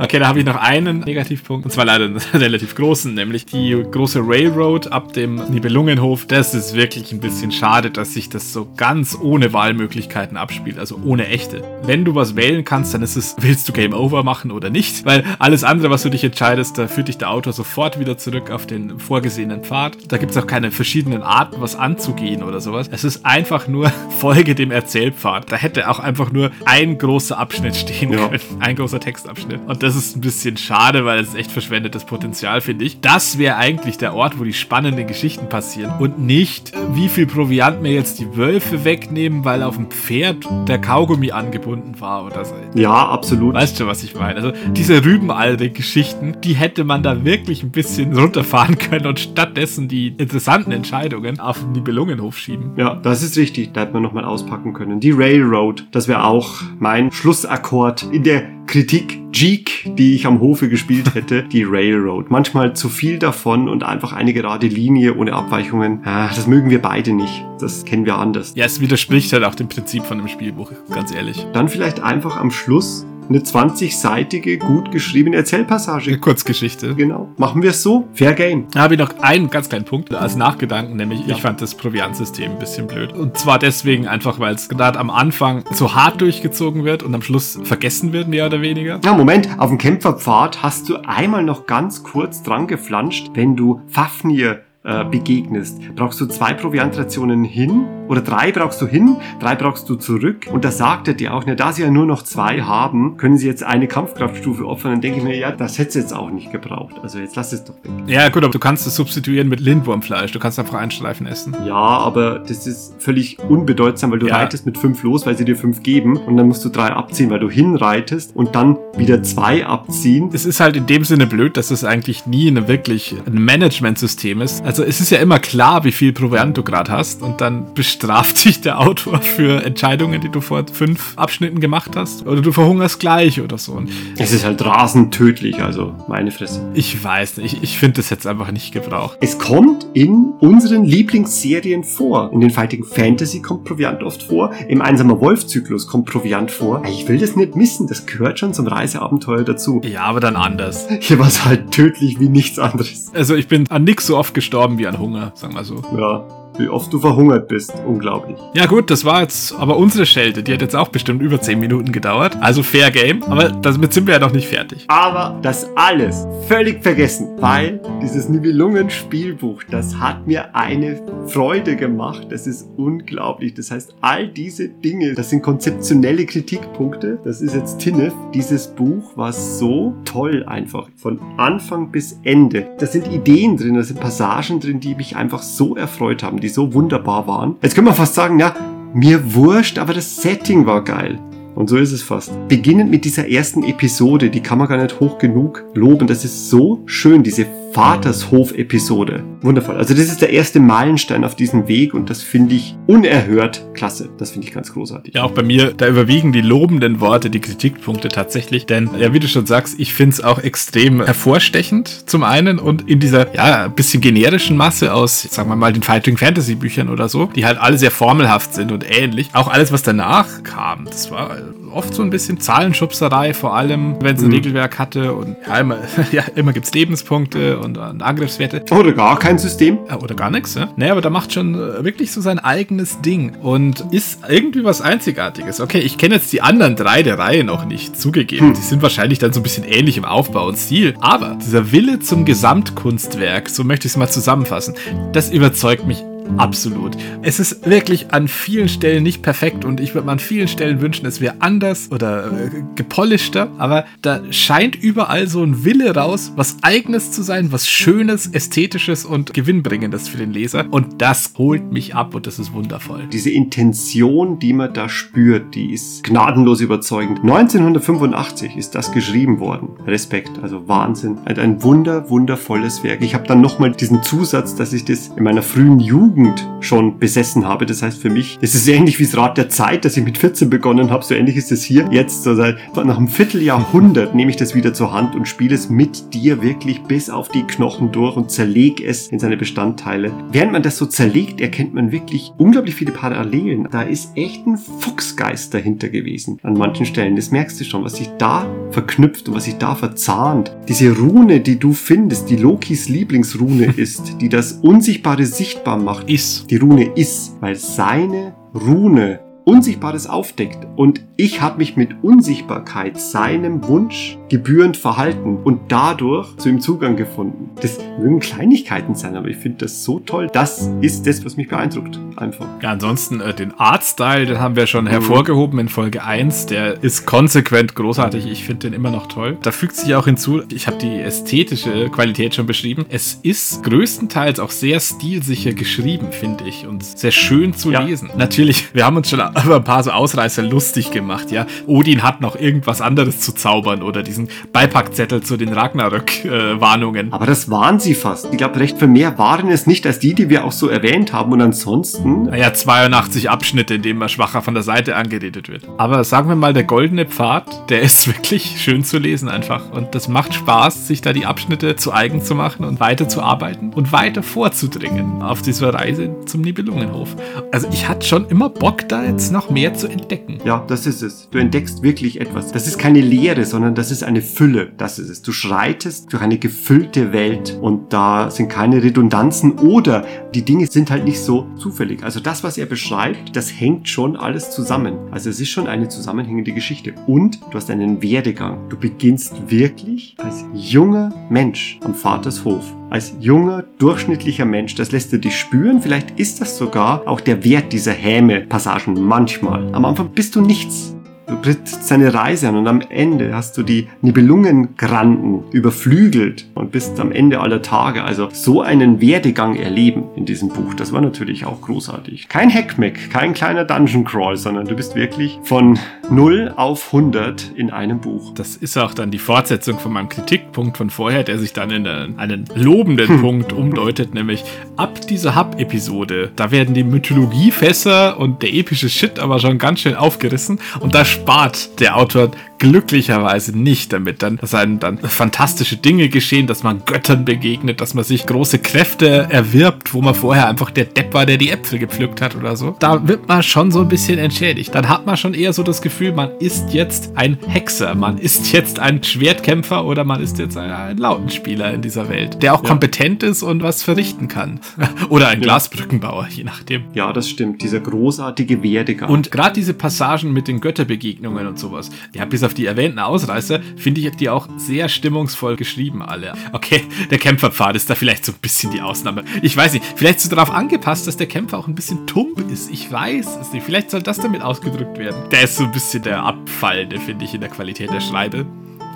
Okay, 0.00 0.18
da 0.18 0.28
habe 0.28 0.40
ich 0.40 0.44
noch 0.44 0.56
einen 0.56 1.00
Negativpunkt, 1.00 1.64
und 1.64 1.70
zwar 1.70 1.84
leider 1.84 2.06
einen 2.06 2.16
relativ 2.34 2.74
großen, 2.74 3.14
nämlich 3.14 3.46
die 3.46 3.82
große 3.90 4.20
Railroad 4.22 4.92
ab 4.92 5.12
dem 5.12 5.36
Nibelungenhof. 5.50 6.26
Das 6.26 6.54
ist 6.54 6.74
wirklich 6.74 7.12
ein 7.12 7.20
bisschen 7.20 7.52
schade, 7.52 7.90
dass 7.90 8.14
sich 8.14 8.28
das 8.28 8.52
so 8.52 8.68
ganz 8.76 9.16
ohne 9.20 9.52
Wahlmöglichkeiten 9.52 10.36
abspielt, 10.36 10.78
also 10.78 10.98
ohne 11.04 11.28
echte. 11.28 11.62
Wenn 11.82 12.04
du 12.04 12.14
was 12.14 12.36
wählen 12.36 12.64
kannst, 12.64 12.94
dann 12.94 13.02
ist 13.02 13.16
es, 13.16 13.36
willst 13.40 13.68
du 13.68 13.72
Game 13.72 13.92
Over 13.92 14.22
machen 14.22 14.50
oder 14.50 14.70
nicht? 14.70 15.04
Weil 15.04 15.24
alles 15.38 15.64
andere, 15.64 15.90
was 15.90 16.02
du 16.02 16.10
dich 16.10 16.24
entscheidest, 16.24 16.78
da 16.78 16.88
führt 16.88 17.08
dich 17.08 17.18
der 17.18 17.30
Autor 17.30 17.52
sofort 17.52 17.98
wieder 17.98 18.18
zurück 18.18 18.50
auf 18.50 18.66
den 18.66 18.98
vorgesehenen 18.98 19.62
Pfad. 19.62 19.96
Da 20.08 20.18
gibt 20.18 20.32
es 20.32 20.36
auch 20.36 20.46
keine 20.46 20.70
verschiedenen 20.70 21.22
Arten, 21.22 21.60
was 21.60 21.76
anzugehen 21.76 22.42
oder 22.42 22.60
sowas. 22.60 22.88
Es 22.90 23.04
ist 23.04 23.24
einfach 23.24 23.68
nur 23.68 23.90
Folge 24.18 24.54
dem 24.54 24.70
Erzählpfad. 24.70 25.50
Da 25.50 25.56
hätte 25.56 25.88
auch 25.88 25.98
einfach 25.98 26.32
nur 26.32 26.50
ein 26.64 26.98
großer 26.98 27.38
Abschnitt 27.38 27.76
stehen 27.76 28.12
ja. 28.12 28.28
können, 28.28 28.40
ein 28.60 28.76
großer 28.76 29.00
Textabschnitt. 29.00 29.53
Und 29.66 29.82
das 29.82 29.96
ist 29.96 30.16
ein 30.16 30.20
bisschen 30.20 30.56
schade, 30.56 31.04
weil 31.04 31.20
es 31.20 31.34
echt 31.34 31.50
verschwendetes 31.50 32.04
Potenzial, 32.04 32.60
finde 32.60 32.84
ich. 32.84 33.00
Das 33.00 33.38
wäre 33.38 33.56
eigentlich 33.56 33.98
der 33.98 34.14
Ort, 34.14 34.38
wo 34.38 34.44
die 34.44 34.52
spannenden 34.52 35.06
Geschichten 35.06 35.48
passieren. 35.48 35.92
Und 35.98 36.18
nicht, 36.18 36.72
wie 36.92 37.08
viel 37.08 37.26
Proviant 37.26 37.82
mir 37.82 37.92
jetzt 37.92 38.18
die 38.18 38.36
Wölfe 38.36 38.84
wegnehmen, 38.84 39.44
weil 39.44 39.62
auf 39.62 39.76
dem 39.76 39.90
Pferd 39.90 40.46
der 40.68 40.78
Kaugummi 40.78 41.30
angebunden 41.30 42.00
war 42.00 42.24
oder 42.24 42.44
so. 42.44 42.54
Ja, 42.74 43.08
absolut. 43.08 43.54
Weißt 43.54 43.80
du, 43.80 43.86
was 43.86 44.02
ich 44.02 44.14
meine? 44.14 44.36
Also 44.36 44.52
diese 44.72 45.04
Rübenalde-Geschichten, 45.04 46.36
die 46.42 46.54
hätte 46.54 46.84
man 46.84 47.02
da 47.02 47.24
wirklich 47.24 47.62
ein 47.62 47.70
bisschen 47.70 48.16
runterfahren 48.16 48.78
können 48.78 49.06
und 49.06 49.20
stattdessen 49.20 49.88
die 49.88 50.08
interessanten 50.08 50.72
Entscheidungen 50.72 51.40
auf 51.40 51.60
den 51.60 51.72
Nibelungenhof 51.72 52.38
schieben. 52.38 52.72
Ja, 52.76 52.94
das 52.94 53.22
ist 53.22 53.36
richtig. 53.36 53.72
Da 53.72 53.82
hätte 53.82 53.92
man 53.92 54.02
nochmal 54.02 54.24
auspacken 54.24 54.72
können. 54.72 55.00
Die 55.00 55.10
Railroad, 55.10 55.86
das 55.92 56.08
wäre 56.08 56.24
auch 56.24 56.62
mein 56.78 57.10
Schlussakkord 57.12 58.04
in 58.12 58.22
der 58.22 58.42
Kritik 58.66 59.23
Jeek, 59.34 59.90
die 59.98 60.14
ich 60.14 60.26
am 60.26 60.38
Hofe 60.38 60.68
gespielt 60.68 61.16
hätte, 61.16 61.42
die 61.42 61.64
Railroad. 61.64 62.30
Manchmal 62.30 62.76
zu 62.76 62.88
viel 62.88 63.18
davon 63.18 63.68
und 63.68 63.82
einfach 63.82 64.12
eine 64.12 64.32
gerade 64.32 64.68
Linie 64.68 65.16
ohne 65.16 65.32
Abweichungen. 65.32 66.02
Ah, 66.04 66.28
das 66.28 66.46
mögen 66.46 66.70
wir 66.70 66.80
beide 66.80 67.12
nicht. 67.12 67.44
Das 67.58 67.84
kennen 67.84 68.06
wir 68.06 68.16
anders. 68.16 68.52
Ja, 68.54 68.64
es 68.64 68.80
widerspricht 68.80 69.32
halt 69.32 69.42
auch 69.42 69.56
dem 69.56 69.68
Prinzip 69.68 70.04
von 70.04 70.18
dem 70.18 70.28
Spielbuch, 70.28 70.70
ganz 70.88 71.12
ehrlich. 71.12 71.48
Dann 71.52 71.68
vielleicht 71.68 71.98
einfach 71.98 72.36
am 72.36 72.52
Schluss 72.52 73.06
eine 73.28 73.40
20-seitige, 73.40 74.58
gut 74.58 74.90
geschriebene 74.90 75.36
Erzählpassage. 75.36 76.10
Eine 76.10 76.20
Kurzgeschichte. 76.20 76.94
Genau. 76.94 77.28
Machen 77.36 77.62
wir 77.62 77.70
es 77.70 77.82
so. 77.82 78.08
Fair 78.12 78.34
Game. 78.34 78.66
Da 78.70 78.80
habe 78.82 78.94
ich 78.94 79.00
noch 79.00 79.18
einen 79.20 79.50
ganz 79.50 79.68
kleinen 79.68 79.84
Punkt 79.84 80.12
als 80.14 80.36
Nachgedanken, 80.36 80.96
nämlich 80.96 81.26
ja. 81.26 81.34
ich 81.34 81.42
fand 81.42 81.60
das 81.60 81.74
Proviantsystem 81.74 82.52
ein 82.52 82.58
bisschen 82.58 82.86
blöd. 82.86 83.12
Und 83.12 83.38
zwar 83.38 83.58
deswegen 83.58 84.06
einfach, 84.06 84.38
weil 84.38 84.54
es 84.54 84.68
gerade 84.68 84.98
am 84.98 85.10
Anfang 85.10 85.64
so 85.72 85.94
hart 85.94 86.20
durchgezogen 86.20 86.84
wird 86.84 87.02
und 87.02 87.14
am 87.14 87.22
Schluss 87.22 87.58
vergessen 87.62 88.12
wird, 88.12 88.28
mehr 88.28 88.46
oder 88.46 88.60
weniger. 88.60 89.00
Ja, 89.04 89.14
Moment. 89.14 89.48
Auf 89.58 89.70
dem 89.70 89.78
Kämpferpfad 89.78 90.62
hast 90.62 90.88
du 90.88 90.96
einmal 90.96 91.42
noch 91.42 91.66
ganz 91.66 92.02
kurz 92.02 92.42
dran 92.42 92.66
geflanscht, 92.66 93.30
wenn 93.34 93.56
du 93.56 93.80
Fafnir 93.88 94.60
äh, 94.84 95.04
begegnest, 95.04 95.80
brauchst 95.96 96.20
du 96.20 96.26
zwei 96.26 96.52
Proviantrationen 96.52 97.42
hin 97.42 97.86
oder 98.06 98.20
drei 98.20 98.52
brauchst 98.52 98.82
du 98.82 98.86
hin, 98.86 99.16
drei 99.40 99.54
brauchst 99.54 99.88
du 99.88 99.94
zurück. 99.94 100.46
Und 100.52 100.64
da 100.64 100.70
sagt 100.70 101.08
er 101.08 101.14
dir 101.14 101.32
auch, 101.32 101.44
na, 101.46 101.54
da 101.54 101.72
sie 101.72 101.82
ja 101.82 101.90
nur 101.90 102.04
noch 102.04 102.22
zwei 102.22 102.60
haben, 102.60 103.16
können 103.16 103.38
sie 103.38 103.46
jetzt 103.46 103.62
eine 103.62 103.88
Kampfkraftstufe 103.88 104.66
opfern. 104.66 104.92
Dann 104.92 105.00
denke 105.00 105.18
ich 105.18 105.24
mir, 105.24 105.36
ja, 105.38 105.52
das 105.52 105.78
hätte 105.78 105.88
es 105.88 105.94
jetzt 105.94 106.12
auch 106.14 106.30
nicht 106.30 106.52
gebraucht. 106.52 106.96
Also 107.02 107.18
jetzt 107.18 107.34
lass 107.34 107.52
es 107.52 107.64
doch 107.64 107.74
weg. 107.82 107.92
Ja, 108.06 108.28
gut, 108.28 108.44
aber 108.44 108.52
du 108.52 108.58
kannst 108.58 108.86
es 108.86 108.96
substituieren 108.96 109.48
mit 109.48 109.60
Lindwurmfleisch. 109.60 110.32
Du 110.32 110.38
kannst 110.38 110.58
einfach 110.58 110.74
einen 110.74 110.90
Streifen 110.90 111.26
essen. 111.26 111.56
Ja, 111.64 111.74
aber 111.74 112.40
das 112.40 112.66
ist 112.66 112.94
völlig 112.98 113.38
unbedeutsam, 113.38 114.10
weil 114.10 114.18
du 114.18 114.26
ja. 114.26 114.36
reitest 114.36 114.66
mit 114.66 114.76
fünf 114.76 115.02
los, 115.02 115.24
weil 115.24 115.38
sie 115.38 115.46
dir 115.46 115.56
fünf 115.56 115.82
geben. 115.82 116.18
Und 116.18 116.36
dann 116.36 116.46
musst 116.46 116.62
du 116.64 116.68
drei 116.68 116.90
abziehen, 116.90 117.30
weil 117.30 117.40
du 117.40 117.48
hinreitest 117.48 118.36
und 118.36 118.54
dann 118.54 118.76
wieder 118.98 119.22
zwei 119.22 119.64
abziehen. 119.64 120.28
Es 120.32 120.44
ist 120.44 120.60
halt 120.60 120.76
in 120.76 120.86
dem 120.86 121.04
Sinne 121.04 121.26
blöd, 121.26 121.56
dass 121.56 121.70
es 121.70 121.84
eigentlich 121.84 122.26
nie 122.26 122.48
eine 122.48 122.68
wirklich 122.68 123.16
ein 123.26 123.42
Managementsystem 123.42 124.42
ist. 124.42 124.62
Also 124.64 124.73
es 124.82 125.00
ist 125.00 125.10
ja 125.10 125.18
immer 125.18 125.38
klar, 125.38 125.84
wie 125.84 125.92
viel 125.92 126.12
Proviant 126.12 126.56
du 126.56 126.62
gerade 126.62 126.90
hast. 126.90 127.22
Und 127.22 127.40
dann 127.40 127.74
bestraft 127.74 128.36
sich 128.38 128.60
der 128.60 128.80
Autor 128.80 129.20
für 129.22 129.64
Entscheidungen, 129.64 130.20
die 130.20 130.28
du 130.28 130.40
vor 130.40 130.64
fünf 130.72 131.12
Abschnitten 131.16 131.60
gemacht 131.60 131.92
hast. 131.96 132.26
Oder 132.26 132.40
du 132.40 132.52
verhungerst 132.52 132.98
gleich 133.00 133.40
oder 133.40 133.58
so. 133.58 133.82
Es 134.18 134.32
ist 134.32 134.44
halt 134.44 134.64
rasend 134.64 135.14
tödlich, 135.14 135.60
also 135.60 135.94
meine 136.08 136.30
Fresse. 136.30 136.70
Ich 136.74 137.02
weiß 137.02 137.38
nicht, 137.38 137.54
ich, 137.54 137.62
ich 137.62 137.78
finde 137.78 137.96
das 137.96 138.10
jetzt 138.10 138.26
einfach 138.26 138.50
nicht 138.50 138.72
gebraucht. 138.72 139.18
Es 139.20 139.38
kommt 139.38 139.86
in 139.94 140.32
unseren 140.40 140.84
Lieblingsserien 140.84 141.84
vor. 141.84 142.30
In 142.32 142.40
den 142.40 142.50
Fighting 142.50 142.84
Fantasy 142.84 143.40
kommt 143.40 143.64
Proviant 143.64 144.02
oft 144.02 144.22
vor. 144.22 144.52
Im 144.68 144.80
Einsamer 144.80 145.20
Wolf-Zyklus 145.20 145.86
kommt 145.86 146.06
Proviant 146.06 146.50
vor. 146.50 146.82
Ich 146.88 147.06
will 147.08 147.18
das 147.18 147.36
nicht 147.36 147.56
missen, 147.56 147.86
das 147.86 148.06
gehört 148.06 148.38
schon 148.38 148.54
zum 148.54 148.66
Reiseabenteuer 148.66 149.44
dazu. 149.44 149.80
Ja, 149.84 150.02
aber 150.02 150.20
dann 150.20 150.36
anders. 150.36 150.86
Hier 151.00 151.18
war 151.18 151.26
es 151.26 151.44
halt 151.44 151.70
tödlich 151.70 152.20
wie 152.20 152.28
nichts 152.28 152.58
anderes. 152.58 153.10
Also 153.14 153.34
ich 153.34 153.48
bin 153.48 153.70
an 153.70 153.84
nix 153.84 154.06
so 154.06 154.16
oft 154.16 154.34
gestorben 154.34 154.63
wie 154.72 154.86
an 154.86 154.98
Hunger, 154.98 155.32
sagen 155.34 155.54
wir 155.54 155.64
so. 155.64 155.80
Ja. 155.96 156.24
Wie 156.58 156.68
oft 156.68 156.92
du 156.92 156.98
verhungert 156.98 157.48
bist. 157.48 157.72
Unglaublich. 157.86 158.36
Ja 158.54 158.66
gut, 158.66 158.90
das 158.90 159.04
war 159.04 159.22
jetzt 159.22 159.54
aber 159.54 159.76
unsere 159.76 160.06
Schelte. 160.06 160.42
Die 160.42 160.52
hat 160.52 160.62
jetzt 160.62 160.76
auch 160.76 160.88
bestimmt 160.88 161.22
über 161.22 161.40
10 161.40 161.58
Minuten 161.58 161.92
gedauert. 161.92 162.36
Also 162.40 162.62
fair 162.62 162.90
game. 162.90 163.22
Aber 163.24 163.48
damit 163.50 163.92
sind 163.92 164.06
wir 164.06 164.14
ja 164.14 164.20
noch 164.20 164.32
nicht 164.32 164.48
fertig. 164.48 164.84
Aber 164.88 165.38
das 165.42 165.68
alles 165.76 166.26
völlig 166.46 166.82
vergessen, 166.82 167.28
weil 167.38 167.80
dieses 168.02 168.28
Nibelungen-Spielbuch, 168.28 169.62
das 169.70 169.98
hat 169.98 170.26
mir 170.26 170.54
eine 170.54 171.00
Freude 171.26 171.76
gemacht. 171.76 172.26
Das 172.30 172.46
ist 172.46 172.68
unglaublich. 172.76 173.54
Das 173.54 173.70
heißt, 173.70 173.94
all 174.00 174.28
diese 174.28 174.68
Dinge, 174.68 175.14
das 175.14 175.30
sind 175.30 175.42
konzeptionelle 175.42 176.26
Kritikpunkte. 176.26 177.18
Das 177.24 177.40
ist 177.40 177.54
jetzt 177.54 177.78
Tinnef. 177.78 178.12
Dieses 178.32 178.68
Buch 178.68 179.16
war 179.16 179.32
so 179.32 179.94
toll 180.04 180.44
einfach. 180.46 180.88
Von 180.96 181.20
Anfang 181.36 181.90
bis 181.90 182.18
Ende. 182.22 182.68
Da 182.78 182.86
sind 182.86 183.08
Ideen 183.08 183.56
drin, 183.56 183.74
da 183.74 183.82
sind 183.82 184.00
Passagen 184.00 184.60
drin, 184.60 184.80
die 184.80 184.94
mich 184.94 185.16
einfach 185.16 185.42
so 185.42 185.76
erfreut 185.76 186.22
haben, 186.22 186.40
die 186.44 186.50
so 186.50 186.72
wunderbar 186.72 187.26
waren. 187.26 187.56
Jetzt 187.62 187.74
können 187.74 187.86
wir 187.86 187.94
fast 187.94 188.14
sagen, 188.14 188.38
ja, 188.38 188.54
mir 188.94 189.34
wurscht, 189.34 189.78
aber 189.78 189.94
das 189.94 190.16
Setting 190.16 190.66
war 190.66 190.84
geil. 190.84 191.18
Und 191.54 191.70
so 191.70 191.76
ist 191.76 191.92
es 191.92 192.02
fast. 192.02 192.32
Beginnend 192.48 192.90
mit 192.90 193.04
dieser 193.04 193.28
ersten 193.28 193.62
Episode, 193.62 194.28
die 194.28 194.40
kann 194.40 194.58
man 194.58 194.68
gar 194.68 194.76
nicht 194.76 195.00
hoch 195.00 195.18
genug 195.18 195.64
loben. 195.74 196.06
Das 196.06 196.24
ist 196.24 196.50
so 196.50 196.82
schön, 196.86 197.22
diese 197.22 197.46
Vatershof-Episode. 197.74 199.24
Wundervoll. 199.40 199.76
Also 199.76 199.94
das 199.94 200.04
ist 200.04 200.22
der 200.22 200.30
erste 200.30 200.60
Meilenstein 200.60 201.24
auf 201.24 201.34
diesem 201.34 201.66
Weg 201.66 201.92
und 201.92 202.08
das 202.08 202.22
finde 202.22 202.54
ich 202.54 202.76
unerhört 202.86 203.66
klasse. 203.74 204.08
Das 204.16 204.30
finde 204.30 204.46
ich 204.46 204.54
ganz 204.54 204.72
großartig. 204.72 205.14
Ja, 205.14 205.24
auch 205.24 205.32
bei 205.32 205.42
mir, 205.42 205.72
da 205.76 205.88
überwiegen 205.88 206.32
die 206.32 206.40
lobenden 206.40 207.00
Worte, 207.00 207.30
die 207.30 207.40
Kritikpunkte 207.40 208.08
tatsächlich. 208.08 208.66
Denn, 208.66 208.90
ja, 208.96 209.12
wie 209.12 209.18
du 209.18 209.26
schon 209.26 209.46
sagst, 209.46 209.80
ich 209.80 209.92
finde 209.92 210.14
es 210.14 210.22
auch 210.22 210.38
extrem 210.38 211.04
hervorstechend 211.04 212.08
zum 212.08 212.22
einen 212.22 212.60
und 212.60 212.88
in 212.88 213.00
dieser, 213.00 213.34
ja, 213.34 213.66
bisschen 213.66 214.00
generischen 214.00 214.56
Masse 214.56 214.94
aus, 214.94 215.22
sagen 215.22 215.48
wir 215.48 215.56
mal, 215.56 215.72
den 215.72 215.82
Fighting 215.82 216.16
Fantasy 216.16 216.54
Büchern 216.54 216.88
oder 216.88 217.08
so, 217.08 217.26
die 217.26 217.44
halt 217.44 217.58
alle 217.58 217.76
sehr 217.76 217.90
formelhaft 217.90 218.54
sind 218.54 218.70
und 218.70 218.86
ähnlich. 218.88 219.30
Auch 219.32 219.48
alles, 219.48 219.72
was 219.72 219.82
danach 219.82 220.44
kam, 220.44 220.84
das 220.84 221.10
war 221.10 221.38
oft 221.74 221.94
so 221.94 222.02
ein 222.02 222.10
bisschen 222.10 222.40
Zahlenschubserei, 222.40 223.34
vor 223.34 223.56
allem, 223.56 223.96
wenn 224.00 224.16
es 224.16 224.22
ein 224.22 224.28
mhm. 224.28 224.34
Regelwerk 224.34 224.78
hatte 224.78 225.14
und 225.14 225.36
ja, 225.46 225.58
immer, 225.58 225.78
ja, 226.12 226.22
immer 226.34 226.52
gibt 226.52 226.66
es 226.66 226.74
Lebenspunkte 226.74 227.58
und, 227.58 227.78
und, 227.78 228.02
Angriffswerte. 228.02 228.64
Oder 228.70 228.92
gar 228.92 229.18
kein 229.18 229.38
System. 229.38 229.78
Oder 230.00 230.14
gar 230.14 230.30
nichts, 230.30 230.54
ja. 230.54 230.68
Nee, 230.76 230.90
aber 230.90 231.00
da 231.00 231.10
macht 231.10 231.32
schon 231.32 231.54
äh, 231.54 231.84
wirklich 231.84 232.12
so 232.12 232.20
sein 232.20 232.38
eigenes 232.38 233.00
Ding 233.00 233.36
und 233.42 233.84
ist 233.92 234.20
irgendwie 234.28 234.64
was 234.64 234.80
Einzigartiges. 234.80 235.60
Okay, 235.60 235.80
ich 235.80 235.98
kenne 235.98 236.16
jetzt 236.16 236.32
die 236.32 236.42
anderen 236.42 236.76
drei 236.76 237.02
der 237.02 237.18
Reihe 237.18 237.44
noch 237.44 237.64
nicht, 237.64 238.00
zugegeben. 238.00 238.48
Hm. 238.48 238.54
Die 238.54 238.60
sind 238.60 238.82
wahrscheinlich 238.82 239.18
dann 239.18 239.32
so 239.32 239.40
ein 239.40 239.42
bisschen 239.42 239.64
ähnlich 239.64 239.96
im 239.96 240.04
Aufbau 240.04 240.46
und 240.46 240.56
Stil, 240.56 240.94
aber 241.00 241.36
dieser 241.40 241.72
Wille 241.72 242.00
zum 242.00 242.24
Gesamtkunstwerk, 242.24 243.48
so 243.48 243.64
möchte 243.64 243.86
ich 243.86 243.92
es 243.92 243.96
mal 243.96 244.08
zusammenfassen, 244.08 244.74
das 245.12 245.30
überzeugt 245.30 245.86
mich 245.86 246.02
Absolut. 246.36 246.96
Es 247.22 247.38
ist 247.38 247.68
wirklich 247.68 248.12
an 248.12 248.28
vielen 248.28 248.68
Stellen 248.68 249.02
nicht 249.02 249.22
perfekt 249.22 249.64
und 249.64 249.78
ich 249.78 249.94
würde 249.94 250.06
mir 250.06 250.12
an 250.12 250.18
vielen 250.18 250.48
Stellen 250.48 250.80
wünschen, 250.80 251.06
es 251.06 251.20
wäre 251.20 251.36
anders 251.38 251.90
oder 251.92 252.26
äh, 252.26 252.50
gepolischter, 252.74 253.50
aber 253.58 253.84
da 254.02 254.20
scheint 254.30 254.74
überall 254.74 255.28
so 255.28 255.42
ein 255.42 255.64
Wille 255.64 255.94
raus, 255.94 256.32
was 256.34 256.56
eigenes 256.62 257.12
zu 257.12 257.22
sein, 257.22 257.52
was 257.52 257.68
schönes, 257.68 258.26
ästhetisches 258.26 259.04
und 259.04 259.32
gewinnbringendes 259.32 260.08
für 260.08 260.18
den 260.18 260.32
Leser 260.32 260.66
und 260.70 261.00
das 261.00 261.34
holt 261.38 261.72
mich 261.72 261.94
ab 261.94 262.14
und 262.14 262.26
das 262.26 262.38
ist 262.38 262.52
wundervoll. 262.52 263.06
Diese 263.12 263.30
Intention, 263.30 264.38
die 264.38 264.52
man 264.52 264.72
da 264.74 264.88
spürt, 264.88 265.54
die 265.54 265.72
ist 265.72 266.02
gnadenlos 266.04 266.60
überzeugend. 266.60 267.20
1985 267.20 268.56
ist 268.56 268.74
das 268.74 268.92
geschrieben 268.92 269.38
worden. 269.38 269.68
Respekt, 269.86 270.32
also 270.42 270.66
Wahnsinn. 270.68 271.18
Ein 271.26 271.62
wunder, 271.62 272.10
wundervolles 272.10 272.82
Werk. 272.82 273.02
Ich 273.02 273.14
habe 273.14 273.26
dann 273.26 273.40
nochmal 273.40 273.72
diesen 273.72 274.02
Zusatz, 274.02 274.54
dass 274.54 274.72
ich 274.72 274.84
das 274.84 275.08
in 275.08 275.22
meiner 275.22 275.42
frühen 275.42 275.80
Jugend 275.80 276.13
Jugend 276.14 276.48
schon 276.60 276.98
besessen 276.98 277.46
habe. 277.46 277.66
Das 277.66 277.82
heißt 277.82 278.00
für 278.00 278.08
mich, 278.08 278.38
es 278.40 278.54
ist 278.54 278.68
ähnlich 278.68 278.98
wie 278.98 279.04
das 279.04 279.16
Rad 279.16 279.36
der 279.36 279.48
Zeit, 279.48 279.84
dass 279.84 279.96
ich 279.96 280.04
mit 280.04 280.16
14 280.16 280.48
begonnen 280.48 280.90
habe. 280.90 281.04
So 281.04 281.14
ähnlich 281.14 281.36
ist 281.36 281.52
es 281.52 281.62
hier. 281.62 281.88
Jetzt, 281.90 282.22
so 282.22 282.32
nach 282.32 282.96
einem 282.96 283.08
Vierteljahrhundert, 283.08 284.14
nehme 284.14 284.30
ich 284.30 284.36
das 284.36 284.54
wieder 284.54 284.72
zur 284.72 284.92
Hand 284.92 285.14
und 285.14 285.26
spiele 285.26 285.54
es 285.54 285.68
mit 285.68 286.14
dir 286.14 286.40
wirklich 286.40 286.82
bis 286.84 287.10
auf 287.10 287.28
die 287.28 287.42
Knochen 287.42 287.92
durch 287.92 288.16
und 288.16 288.30
zerlege 288.30 288.84
es 288.84 289.08
in 289.08 289.18
seine 289.18 289.36
Bestandteile. 289.36 290.12
Während 290.30 290.52
man 290.52 290.62
das 290.62 290.78
so 290.78 290.86
zerlegt, 290.86 291.40
erkennt 291.40 291.74
man 291.74 291.92
wirklich 291.92 292.32
unglaublich 292.38 292.76
viele 292.76 292.92
Parallelen. 292.92 293.68
Da 293.70 293.82
ist 293.82 294.16
echt 294.16 294.46
ein 294.46 294.56
Fuchsgeist 294.56 295.52
dahinter 295.52 295.88
gewesen 295.88 296.38
an 296.42 296.54
manchen 296.54 296.86
Stellen. 296.86 297.16
Das 297.16 297.30
merkst 297.30 297.60
du 297.60 297.64
schon, 297.64 297.84
was 297.84 297.96
sich 297.96 298.08
da 298.18 298.46
verknüpft 298.70 299.28
und 299.28 299.34
was 299.34 299.44
sich 299.44 299.56
da 299.56 299.74
verzahnt. 299.74 300.56
Diese 300.68 300.96
Rune, 300.96 301.40
die 301.40 301.58
du 301.58 301.72
findest, 301.72 302.30
die 302.30 302.36
Lokis 302.36 302.88
Lieblingsrune 302.88 303.64
ist, 303.76 304.20
die 304.20 304.28
das 304.28 304.52
Unsichtbare 304.52 305.26
sichtbar 305.26 305.76
macht, 305.76 306.03
ist. 306.06 306.50
Die 306.50 306.56
Rune 306.56 306.92
ist, 306.94 307.36
weil 307.40 307.56
seine 307.56 308.34
Rune 308.54 309.20
Unsichtbares 309.44 310.06
aufdeckt 310.06 310.66
und 310.76 311.04
ich 311.16 311.42
habe 311.42 311.58
mich 311.58 311.76
mit 311.76 312.02
Unsichtbarkeit 312.02 312.98
seinem 312.98 313.66
Wunsch 313.68 314.16
gebührend 314.34 314.76
verhalten 314.76 315.38
und 315.44 315.70
dadurch 315.70 316.36
zu 316.38 316.48
ihm 316.48 316.60
Zugang 316.60 316.96
gefunden. 316.96 317.50
Das 317.62 317.78
mögen 318.00 318.18
Kleinigkeiten 318.18 318.96
sein, 318.96 319.14
aber 319.14 319.28
ich 319.28 319.36
finde 319.36 319.58
das 319.58 319.84
so 319.84 320.00
toll. 320.00 320.26
Das 320.32 320.72
ist 320.80 321.06
das, 321.06 321.24
was 321.24 321.36
mich 321.36 321.46
beeindruckt. 321.46 322.00
Einfach. 322.16 322.44
Ja, 322.60 322.72
ansonsten 322.72 323.20
äh, 323.20 323.32
den 323.32 323.52
Artstyle, 323.60 324.26
den 324.26 324.40
haben 324.40 324.56
wir 324.56 324.66
schon 324.66 324.86
mhm. 324.86 324.88
hervorgehoben 324.88 325.60
in 325.60 325.68
Folge 325.68 326.02
1. 326.02 326.46
Der 326.46 326.82
ist 326.82 327.06
konsequent 327.06 327.76
großartig. 327.76 328.26
Ich 328.26 328.44
finde 328.44 328.70
den 328.70 328.72
immer 328.72 328.90
noch 328.90 329.06
toll. 329.06 329.38
Da 329.40 329.52
fügt 329.52 329.76
sich 329.76 329.94
auch 329.94 330.06
hinzu, 330.06 330.42
ich 330.48 330.66
habe 330.66 330.78
die 330.78 330.98
ästhetische 330.98 331.88
Qualität 331.90 332.34
schon 332.34 332.46
beschrieben. 332.46 332.86
Es 332.88 333.20
ist 333.22 333.62
größtenteils 333.62 334.40
auch 334.40 334.50
sehr 334.50 334.80
stilsicher 334.80 335.52
geschrieben, 335.52 336.08
finde 336.10 336.42
ich, 336.48 336.66
und 336.66 336.84
sehr 336.84 337.12
schön 337.12 337.54
zu 337.54 337.70
ja. 337.70 337.82
lesen. 337.82 338.10
Natürlich, 338.16 338.74
wir 338.74 338.84
haben 338.84 338.96
uns 338.96 339.10
schon 339.10 339.20
über 339.44 339.56
ein 339.56 339.64
paar 339.64 339.84
so 339.84 339.92
Ausreißer 339.92 340.42
lustig 340.42 340.90
gemacht, 340.90 341.30
ja. 341.30 341.46
Odin 341.68 342.02
hat 342.02 342.20
noch 342.20 342.34
irgendwas 342.34 342.80
anderes 342.80 343.20
zu 343.20 343.32
zaubern 343.32 343.80
oder 343.82 344.02
diesen 344.02 344.23
Beipackzettel 344.52 345.22
zu 345.22 345.36
den 345.36 345.52
Ragnarök-Warnungen. 345.52 347.12
Aber 347.12 347.26
das 347.26 347.50
waren 347.50 347.80
sie 347.80 347.94
fast. 347.94 348.28
Ich 348.30 348.38
glaube, 348.38 348.60
recht 348.60 348.78
viel 348.78 348.88
mehr 348.88 349.18
waren 349.18 349.48
es 349.48 349.66
nicht 349.66 349.86
als 349.86 349.98
die, 349.98 350.14
die 350.14 350.28
wir 350.28 350.44
auch 350.44 350.52
so 350.52 350.68
erwähnt 350.68 351.12
haben. 351.12 351.32
Und 351.32 351.40
ansonsten. 351.40 352.24
Naja, 352.24 352.52
82 352.52 353.30
Abschnitte, 353.30 353.74
in 353.74 353.82
denen 353.82 353.98
man 353.98 354.08
schwacher 354.08 354.42
von 354.42 354.54
der 354.54 354.62
Seite 354.62 354.96
angeredet 354.96 355.48
wird. 355.48 355.64
Aber 355.78 356.04
sagen 356.04 356.28
wir 356.28 356.36
mal, 356.36 356.52
der 356.52 356.64
goldene 356.64 357.06
Pfad, 357.06 357.70
der 357.70 357.82
ist 357.82 358.06
wirklich 358.06 358.60
schön 358.62 358.84
zu 358.84 358.98
lesen 358.98 359.28
einfach. 359.28 359.70
Und 359.72 359.94
das 359.94 360.08
macht 360.08 360.34
Spaß, 360.34 360.86
sich 360.86 361.00
da 361.00 361.12
die 361.12 361.26
Abschnitte 361.26 361.76
zu 361.76 361.92
eigen 361.92 362.22
zu 362.22 362.34
machen 362.34 362.64
und 362.64 362.80
weiter 362.80 363.08
zu 363.08 363.22
arbeiten 363.22 363.72
und 363.72 363.92
weiter 363.92 364.22
vorzudringen 364.22 365.22
auf 365.22 365.42
dieser 365.42 365.74
Reise 365.74 366.14
zum 366.26 366.40
Nibelungenhof. 366.40 367.16
Also 367.52 367.68
ich 367.72 367.88
hatte 367.88 368.06
schon 368.06 368.26
immer 368.28 368.48
Bock 368.48 368.88
da 368.88 369.04
jetzt 369.04 369.32
noch 369.32 369.50
mehr 369.50 369.74
zu 369.74 369.88
entdecken. 369.88 370.38
Ja, 370.44 370.64
das 370.66 370.86
ist 370.86 371.02
es. 371.02 371.28
Du 371.30 371.38
entdeckst 371.38 371.82
wirklich 371.82 372.20
etwas. 372.20 372.52
Das 372.52 372.66
ist 372.66 372.78
keine 372.78 373.00
Leere, 373.00 373.44
sondern 373.44 373.74
das 373.74 373.90
ist 373.90 374.03
eine 374.04 374.22
Fülle. 374.22 374.72
Das 374.76 374.98
ist 374.98 375.08
es. 375.08 375.22
Du 375.22 375.32
schreitest 375.32 376.12
durch 376.12 376.22
eine 376.22 376.38
gefüllte 376.38 377.12
Welt 377.12 377.58
und 377.60 377.92
da 377.92 378.30
sind 378.30 378.48
keine 378.48 378.82
Redundanzen 378.82 379.58
oder 379.58 380.04
die 380.34 380.42
Dinge 380.42 380.66
sind 380.66 380.90
halt 380.90 381.04
nicht 381.04 381.20
so 381.20 381.46
zufällig. 381.56 382.02
Also 382.02 382.20
das, 382.20 382.44
was 382.44 382.58
er 382.58 382.66
beschreibt, 382.66 383.36
das 383.36 383.48
hängt 383.50 383.88
schon 383.88 384.16
alles 384.16 384.50
zusammen. 384.50 384.96
Also 385.10 385.30
es 385.30 385.40
ist 385.40 385.50
schon 385.50 385.66
eine 385.66 385.88
zusammenhängende 385.88 386.52
Geschichte. 386.52 386.94
Und 387.06 387.40
du 387.50 387.54
hast 387.54 387.70
einen 387.70 388.02
Werdegang. 388.02 388.68
Du 388.68 388.76
beginnst 388.76 389.50
wirklich 389.50 390.16
als 390.18 390.44
junger 390.54 391.12
Mensch 391.30 391.78
am 391.84 391.94
Vaters 391.94 392.44
Hof 392.44 392.74
als 392.94 393.16
junger, 393.18 393.64
durchschnittlicher 393.80 394.44
Mensch, 394.44 394.76
das 394.76 394.92
lässt 394.92 395.12
du 395.12 395.18
dich 395.18 395.36
spüren. 395.36 395.82
Vielleicht 395.82 396.20
ist 396.20 396.40
das 396.40 396.56
sogar 396.56 397.08
auch 397.08 397.20
der 397.20 397.42
Wert 397.42 397.72
dieser 397.72 397.90
Häme-Passagen 397.90 399.02
manchmal. 399.02 399.74
Am 399.74 399.84
Anfang 399.84 400.10
bist 400.10 400.36
du 400.36 400.40
nichts. 400.40 400.93
Du 401.34 401.40
trittst 401.40 401.88
seine 401.88 402.14
Reise 402.14 402.48
an 402.48 402.54
und 402.54 402.68
am 402.68 402.80
Ende 402.80 403.34
hast 403.34 403.58
du 403.58 403.64
die 403.64 403.88
Nibelungengranden 404.02 405.42
überflügelt 405.50 406.46
und 406.54 406.70
bist 406.70 407.00
am 407.00 407.10
Ende 407.10 407.40
aller 407.40 407.60
Tage. 407.60 408.04
Also 408.04 408.28
so 408.30 408.62
einen 408.62 409.00
Werdegang 409.00 409.56
erleben 409.56 410.04
in 410.14 410.26
diesem 410.26 410.50
Buch, 410.50 410.74
das 410.74 410.92
war 410.92 411.00
natürlich 411.00 411.44
auch 411.44 411.60
großartig. 411.60 412.28
Kein 412.28 412.54
Hackmeck, 412.54 413.10
kein 413.10 413.34
kleiner 413.34 413.64
Dungeon 413.64 414.04
Crawl, 414.04 414.36
sondern 414.36 414.66
du 414.66 414.76
bist 414.76 414.94
wirklich 414.94 415.40
von 415.42 415.76
0 416.08 416.52
auf 416.54 416.94
100 416.94 417.50
in 417.56 417.70
einem 417.72 418.00
Buch. 418.00 418.32
Das 418.34 418.54
ist 418.54 418.76
auch 418.76 418.94
dann 418.94 419.10
die 419.10 419.18
Fortsetzung 419.18 419.80
von 419.80 419.92
meinem 419.92 420.08
Kritikpunkt 420.08 420.76
von 420.76 420.88
vorher, 420.88 421.24
der 421.24 421.40
sich 421.40 421.52
dann 421.52 421.72
in 421.72 421.84
einen 422.16 422.44
lobenden 422.54 423.08
hm. 423.08 423.20
Punkt 423.20 423.52
umdeutet, 423.52 424.14
nämlich 424.14 424.44
ab 424.76 425.04
dieser 425.08 425.34
Hub-Episode, 425.34 426.30
da 426.36 426.52
werden 426.52 426.74
die 426.74 426.84
Mythologiefässer 426.84 428.20
und 428.20 428.42
der 428.42 428.54
epische 428.54 428.88
Shit 428.88 429.18
aber 429.18 429.40
schon 429.40 429.58
ganz 429.58 429.80
schön 429.80 429.96
aufgerissen 429.96 430.60
und 430.78 430.94
da 430.94 431.04
spart 431.24 431.80
der 431.80 431.96
Autor 431.96 432.32
glücklicherweise 432.64 433.56
nicht 433.56 433.92
damit, 433.92 434.22
dann, 434.22 434.38
dass 434.38 434.54
einem 434.54 434.80
dann 434.80 434.98
fantastische 434.98 435.76
Dinge 435.76 436.08
geschehen, 436.08 436.46
dass 436.46 436.62
man 436.62 436.82
Göttern 436.86 437.26
begegnet, 437.26 437.82
dass 437.82 437.92
man 437.92 438.04
sich 438.04 438.26
große 438.26 438.58
Kräfte 438.58 439.26
erwirbt, 439.28 439.92
wo 439.92 440.00
man 440.00 440.14
vorher 440.14 440.48
einfach 440.48 440.70
der 440.70 440.86
Depp 440.86 441.12
war, 441.12 441.26
der 441.26 441.36
die 441.36 441.50
Äpfel 441.50 441.78
gepflückt 441.78 442.22
hat 442.22 442.34
oder 442.34 442.56
so. 442.56 442.74
Da 442.78 443.06
wird 443.06 443.28
man 443.28 443.42
schon 443.42 443.70
so 443.70 443.80
ein 443.80 443.88
bisschen 443.88 444.18
entschädigt. 444.18 444.74
Dann 444.74 444.88
hat 444.88 445.04
man 445.04 445.18
schon 445.18 445.34
eher 445.34 445.52
so 445.52 445.62
das 445.62 445.82
Gefühl, 445.82 446.12
man 446.12 446.30
ist 446.38 446.72
jetzt 446.72 447.12
ein 447.16 447.36
Hexer, 447.46 447.94
man 447.94 448.16
ist 448.16 448.50
jetzt 448.52 448.78
ein 448.78 449.04
Schwertkämpfer 449.04 449.84
oder 449.84 450.04
man 450.04 450.22
ist 450.22 450.38
jetzt 450.38 450.56
ein, 450.56 450.70
ein 450.70 450.96
Lautenspieler 450.96 451.74
in 451.74 451.82
dieser 451.82 452.08
Welt, 452.08 452.42
der 452.42 452.54
auch 452.54 452.62
ja. 452.62 452.68
kompetent 452.68 453.22
ist 453.22 453.42
und 453.42 453.62
was 453.62 453.82
verrichten 453.82 454.28
kann. 454.28 454.60
oder 455.10 455.28
ein 455.28 455.40
ja. 455.40 455.44
Glasbrückenbauer, 455.44 456.28
je 456.30 456.44
nachdem. 456.44 456.84
Ja, 456.94 457.12
das 457.12 457.28
stimmt. 457.28 457.60
Dieser 457.60 457.80
großartige 457.80 458.62
Werdegang. 458.62 459.10
Und 459.10 459.30
gerade 459.30 459.52
diese 459.52 459.74
Passagen 459.74 460.32
mit 460.32 460.48
den 460.48 460.60
Götterbegegnungen 460.60 461.46
und 461.46 461.58
sowas, 461.58 461.90
ja, 462.14 462.24
bis 462.24 462.42
auf 462.42 462.53
die 462.54 462.66
erwähnten 462.66 462.98
Ausreißer, 462.98 463.60
finde 463.76 464.00
ich 464.00 464.10
die 464.16 464.28
auch 464.28 464.48
sehr 464.56 464.88
stimmungsvoll 464.88 465.56
geschrieben, 465.56 466.02
alle. 466.02 466.34
Okay, 466.52 466.82
der 467.10 467.18
Kämpferpfad 467.18 467.76
ist 467.76 467.90
da 467.90 467.94
vielleicht 467.94 468.24
so 468.24 468.32
ein 468.32 468.38
bisschen 468.40 468.70
die 468.70 468.80
Ausnahme. 468.80 469.24
Ich 469.42 469.56
weiß 469.56 469.72
nicht, 469.74 469.84
vielleicht 469.96 470.20
so 470.20 470.28
darauf 470.28 470.50
angepasst, 470.50 471.06
dass 471.06 471.16
der 471.16 471.26
Kämpfer 471.26 471.58
auch 471.58 471.68
ein 471.68 471.74
bisschen 471.74 472.06
tump 472.06 472.50
ist. 472.50 472.70
Ich 472.70 472.90
weiß 472.90 473.38
es 473.40 473.52
nicht. 473.52 473.64
Vielleicht 473.64 473.90
soll 473.90 474.02
das 474.02 474.18
damit 474.18 474.42
ausgedrückt 474.42 474.98
werden. 474.98 475.28
Der 475.30 475.42
ist 475.42 475.56
so 475.56 475.64
ein 475.64 475.72
bisschen 475.72 476.02
der 476.02 476.22
Abfallende, 476.22 477.00
finde 477.00 477.24
ich, 477.24 477.34
in 477.34 477.40
der 477.40 477.50
Qualität 477.50 477.90
der 477.90 478.00
Schreibe. 478.00 478.46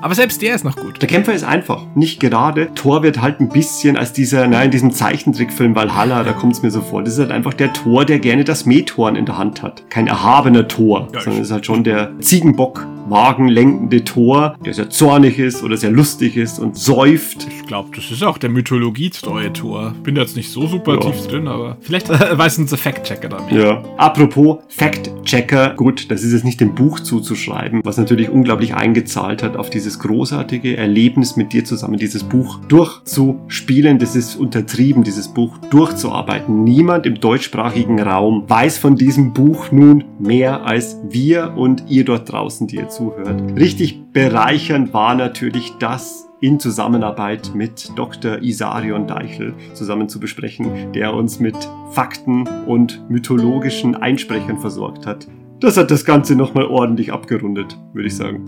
Aber 0.00 0.14
selbst 0.14 0.42
der 0.42 0.54
ist 0.54 0.64
noch 0.64 0.76
gut. 0.76 1.02
Der 1.02 1.08
Kämpfer 1.08 1.34
ist 1.34 1.42
einfach, 1.42 1.84
nicht 1.96 2.20
gerade. 2.20 2.72
Thor 2.74 3.02
wird 3.02 3.20
halt 3.20 3.40
ein 3.40 3.48
bisschen 3.48 3.96
als 3.96 4.12
dieser, 4.12 4.46
nein, 4.46 4.66
in 4.66 4.70
diesem 4.70 4.92
Zeichentrickfilm 4.92 5.74
Valhalla, 5.74 6.22
da 6.22 6.32
kommt 6.32 6.54
es 6.54 6.62
mir 6.62 6.70
so 6.70 6.80
vor. 6.80 7.02
Das 7.02 7.14
ist 7.14 7.18
halt 7.18 7.32
einfach 7.32 7.54
der 7.54 7.72
Thor, 7.72 8.04
der 8.04 8.20
gerne 8.20 8.44
das 8.44 8.64
Methorn 8.64 9.16
in 9.16 9.26
der 9.26 9.38
Hand 9.38 9.62
hat. 9.62 9.90
Kein 9.90 10.06
erhabener 10.06 10.68
Thor, 10.68 11.08
ja, 11.12 11.20
sondern 11.20 11.42
ist 11.42 11.50
halt 11.50 11.66
schon 11.66 11.82
der 11.82 12.12
Ziegenbock 12.20 12.86
wagenlenkende 13.10 14.04
Thor, 14.04 14.56
der 14.64 14.74
sehr 14.74 14.90
zornig 14.90 15.38
ist 15.38 15.62
oder 15.62 15.76
sehr 15.76 15.90
lustig 15.90 16.36
ist 16.36 16.58
und 16.58 16.76
säuft. 16.76 17.46
Ich 17.48 17.66
glaube, 17.66 17.90
das 17.94 18.10
ist 18.10 18.22
auch 18.22 18.38
der 18.38 18.50
mythologietreue 18.50 19.52
Thor. 19.52 19.94
Bin 20.02 20.14
da 20.14 20.22
jetzt 20.22 20.36
nicht 20.36 20.50
so 20.50 20.66
super 20.66 20.94
ja. 20.94 21.00
tief 21.00 21.26
drin, 21.26 21.48
aber 21.48 21.78
vielleicht 21.80 22.10
äh, 22.10 22.36
weiß 22.36 22.58
unser 22.58 22.76
Fact-Checker 22.76 23.28
da 23.28 23.40
mehr. 23.42 23.64
Ja. 23.64 23.84
Apropos 23.96 24.58
Fact-Checker, 24.68 25.74
gut, 25.74 26.10
das 26.10 26.22
ist 26.22 26.32
jetzt 26.32 26.44
nicht 26.44 26.60
dem 26.60 26.74
Buch 26.74 27.00
zuzuschreiben, 27.00 27.80
was 27.84 27.96
natürlich 27.96 28.28
unglaublich 28.28 28.74
eingezahlt 28.74 29.42
hat 29.42 29.56
auf 29.56 29.70
dieses 29.70 29.98
großartige 29.98 30.76
Erlebnis 30.76 31.36
mit 31.36 31.52
dir 31.52 31.64
zusammen, 31.64 31.98
dieses 31.98 32.24
Buch 32.24 32.60
durchzuspielen. 32.68 33.98
Das 33.98 34.16
ist 34.16 34.36
untertrieben, 34.36 35.02
dieses 35.02 35.28
Buch 35.28 35.58
durchzuarbeiten. 35.70 36.64
Niemand 36.64 37.06
im 37.06 37.20
deutschsprachigen 37.20 38.00
Raum 38.00 38.44
weiß 38.46 38.78
von 38.78 38.96
diesem 38.96 39.32
Buch 39.32 39.72
nun 39.72 40.04
mehr 40.18 40.64
als 40.64 40.98
wir 41.08 41.54
und 41.56 41.84
ihr 41.88 42.04
dort 42.04 42.30
draußen, 42.30 42.66
die 42.66 42.76
jetzt 42.76 42.97
zuhört. 42.98 43.40
Richtig 43.56 44.12
bereichernd 44.12 44.92
war 44.92 45.14
natürlich 45.14 45.72
das, 45.78 46.28
in 46.40 46.60
Zusammenarbeit 46.60 47.52
mit 47.54 47.90
Dr. 47.96 48.42
Isarion 48.42 49.06
Deichel 49.06 49.54
zusammen 49.74 50.08
zu 50.08 50.20
besprechen, 50.20 50.92
der 50.92 51.14
uns 51.14 51.40
mit 51.40 51.56
Fakten 51.90 52.46
und 52.66 53.08
mythologischen 53.10 53.96
Einsprechern 53.96 54.58
versorgt 54.58 55.06
hat. 55.06 55.26
Das 55.60 55.76
hat 55.76 55.90
das 55.90 56.04
Ganze 56.04 56.36
nochmal 56.36 56.66
ordentlich 56.66 57.12
abgerundet, 57.12 57.76
würde 57.92 58.06
ich 58.06 58.16
sagen. 58.16 58.46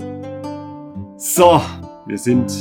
So, 1.16 1.60
wir 2.06 2.18
sind 2.18 2.52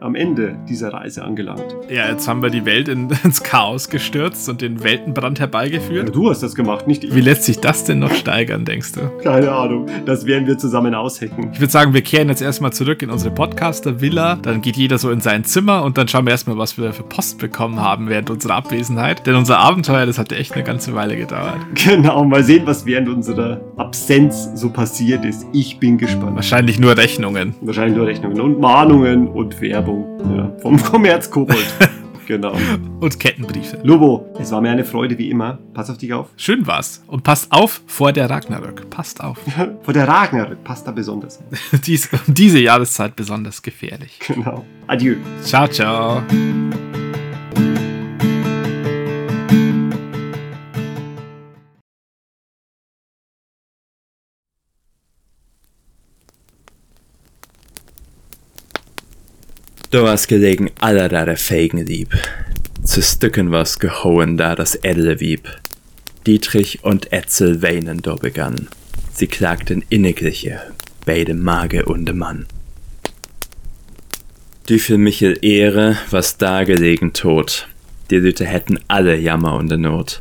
am 0.00 0.14
Ende 0.14 0.56
dieser 0.68 0.92
Reise 0.92 1.24
angelangt. 1.24 1.76
Ja, 1.88 2.08
jetzt 2.08 2.28
haben 2.28 2.42
wir 2.42 2.50
die 2.50 2.64
Welt 2.64 2.88
in, 2.88 3.08
ins 3.24 3.42
Chaos 3.42 3.88
gestürzt 3.88 4.48
und 4.48 4.60
den 4.60 4.84
Weltenbrand 4.84 5.40
herbeigeführt. 5.40 6.08
Ja, 6.08 6.14
du 6.14 6.30
hast 6.30 6.42
das 6.42 6.54
gemacht, 6.54 6.86
nicht 6.86 7.04
ich. 7.04 7.14
Wie 7.14 7.20
lässt 7.20 7.44
sich 7.44 7.58
das 7.58 7.84
denn 7.84 7.98
noch 7.98 8.14
steigern, 8.14 8.64
denkst 8.64 8.92
du? 8.92 9.00
Keine 9.22 9.50
Ahnung. 9.50 9.86
Das 10.06 10.24
werden 10.24 10.46
wir 10.46 10.56
zusammen 10.56 10.94
aushecken. 10.94 11.50
Ich 11.52 11.60
würde 11.60 11.72
sagen, 11.72 11.94
wir 11.94 12.02
kehren 12.02 12.28
jetzt 12.28 12.42
erstmal 12.42 12.72
zurück 12.72 13.02
in 13.02 13.10
unsere 13.10 13.34
Podcaster-Villa. 13.34 14.36
Dann 14.36 14.60
geht 14.60 14.76
jeder 14.76 14.98
so 14.98 15.10
in 15.10 15.20
sein 15.20 15.44
Zimmer 15.44 15.82
und 15.82 15.98
dann 15.98 16.06
schauen 16.06 16.26
wir 16.26 16.30
erstmal, 16.30 16.58
was 16.58 16.78
wir 16.78 16.92
für 16.92 17.02
Post 17.02 17.38
bekommen 17.38 17.80
haben 17.80 18.08
während 18.08 18.30
unserer 18.30 18.54
Abwesenheit. 18.54 19.26
Denn 19.26 19.34
unser 19.34 19.58
Abenteuer, 19.58 20.06
das 20.06 20.18
hat 20.18 20.32
echt 20.32 20.52
eine 20.52 20.62
ganze 20.64 20.94
Weile 20.94 21.16
gedauert. 21.16 21.58
Genau, 21.88 22.24
mal 22.24 22.44
sehen, 22.44 22.66
was 22.66 22.84
während 22.84 23.08
unserer 23.08 23.60
Absenz 23.76 24.50
so 24.54 24.68
passiert 24.68 25.24
ist. 25.24 25.46
Ich 25.52 25.78
bin 25.78 25.96
gespannt. 25.96 26.36
Wahrscheinlich 26.36 26.78
nur 26.78 26.96
Rechnungen. 26.96 27.54
Wahrscheinlich 27.62 27.96
nur 27.96 28.06
Rechnungen 28.06 28.40
und 28.40 28.60
Mahnungen 28.60 29.26
und 29.28 29.60
Werbung. 29.60 29.87
Werbung. 29.88 30.36
Ja, 30.36 30.52
vom 30.60 30.82
Kommerzkobold. 30.82 31.66
genau. 32.26 32.54
Und 33.00 33.18
Kettenbriefe. 33.18 33.78
Lobo, 33.82 34.26
es 34.38 34.50
war 34.52 34.60
mir 34.60 34.70
eine 34.70 34.84
Freude 34.84 35.16
wie 35.18 35.30
immer. 35.30 35.58
Pass 35.74 35.90
auf 35.90 35.98
dich 35.98 36.12
auf. 36.12 36.28
Schön 36.36 36.66
war's. 36.66 37.02
Und 37.06 37.22
passt 37.22 37.50
auf 37.50 37.82
vor 37.86 38.12
der 38.12 38.28
Ragnarök. 38.28 38.90
Passt 38.90 39.22
auf. 39.22 39.38
vor 39.82 39.94
der 39.94 40.06
Ragnarök 40.06 40.62
passt 40.64 40.86
da 40.86 40.92
besonders. 40.92 41.40
Dies, 41.86 42.08
diese 42.26 42.60
Jahreszeit 42.60 43.16
besonders 43.16 43.62
gefährlich. 43.62 44.18
Genau. 44.26 44.64
Adieu. 44.86 45.16
Ciao, 45.42 45.66
ciao. 45.66 46.22
Da 59.90 60.02
was 60.02 60.26
gelegen 60.26 60.70
aller 60.80 61.08
da 61.08 61.24
der 61.24 61.38
Feigen 61.38 61.78
lieb. 61.86 62.10
Zu 62.84 63.00
Stücken 63.00 63.50
was 63.50 63.78
gehauen 63.78 64.36
da 64.36 64.54
das 64.54 64.74
edle 64.74 65.18
Wieb. 65.18 65.48
Dietrich 66.26 66.84
und 66.84 67.10
Etzel 67.10 67.62
weinen 67.62 68.02
da 68.02 68.16
begann. 68.16 68.68
Sie 69.14 69.28
klagten 69.28 69.82
innigliche, 69.88 70.60
beide 71.06 71.32
Mage 71.32 71.86
und 71.86 72.14
Mann. 72.14 72.44
Die 74.68 74.78
für 74.78 74.98
Michel 74.98 75.38
Ehre, 75.40 75.96
was 76.10 76.36
da 76.36 76.64
gelegen 76.64 77.14
tot. 77.14 77.66
Die 78.10 78.16
Lüte 78.16 78.44
hätten 78.44 78.80
alle 78.88 79.16
Jammer 79.16 79.54
und 79.54 79.70
Not. 79.70 80.20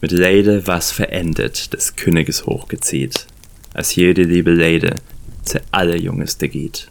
Mit 0.00 0.12
Leide 0.12 0.68
was 0.68 0.92
verendet, 0.92 1.72
des 1.72 1.96
Königes 1.96 2.46
hochgezieht, 2.46 3.26
als 3.74 3.96
jede 3.96 4.22
liebe 4.22 4.52
Leide 4.52 4.94
zu 5.42 5.60
alle 5.72 5.96
Jungeste 5.98 6.48
geht. 6.48 6.89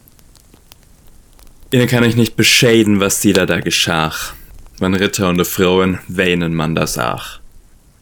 Ihnen 1.72 1.88
kann 1.88 2.04
ich 2.04 2.16
nicht 2.16 2.36
bescheiden, 2.36 3.00
was 3.00 3.22
sie 3.22 3.32
da 3.32 3.46
da 3.46 3.60
geschach. 3.60 4.34
Wann 4.80 4.96
Ritter 4.96 5.30
und 5.30 5.46
Frauen 5.46 6.00
weinen 6.08 6.56
man 6.56 6.74
das 6.74 6.98
ach. 6.98 7.41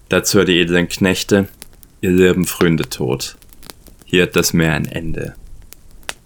Dazu 0.08 0.46
die 0.46 0.62
edlen 0.62 0.88
Knechte, 0.88 1.50
ihr 2.00 2.12
lieben 2.12 2.46
Freunde 2.46 2.88
tot. 2.88 3.36
Hier 4.06 4.24
hat 4.24 4.38
das 4.38 4.54
Meer 4.54 4.74
ein 4.74 4.86
Ende. 4.86 5.36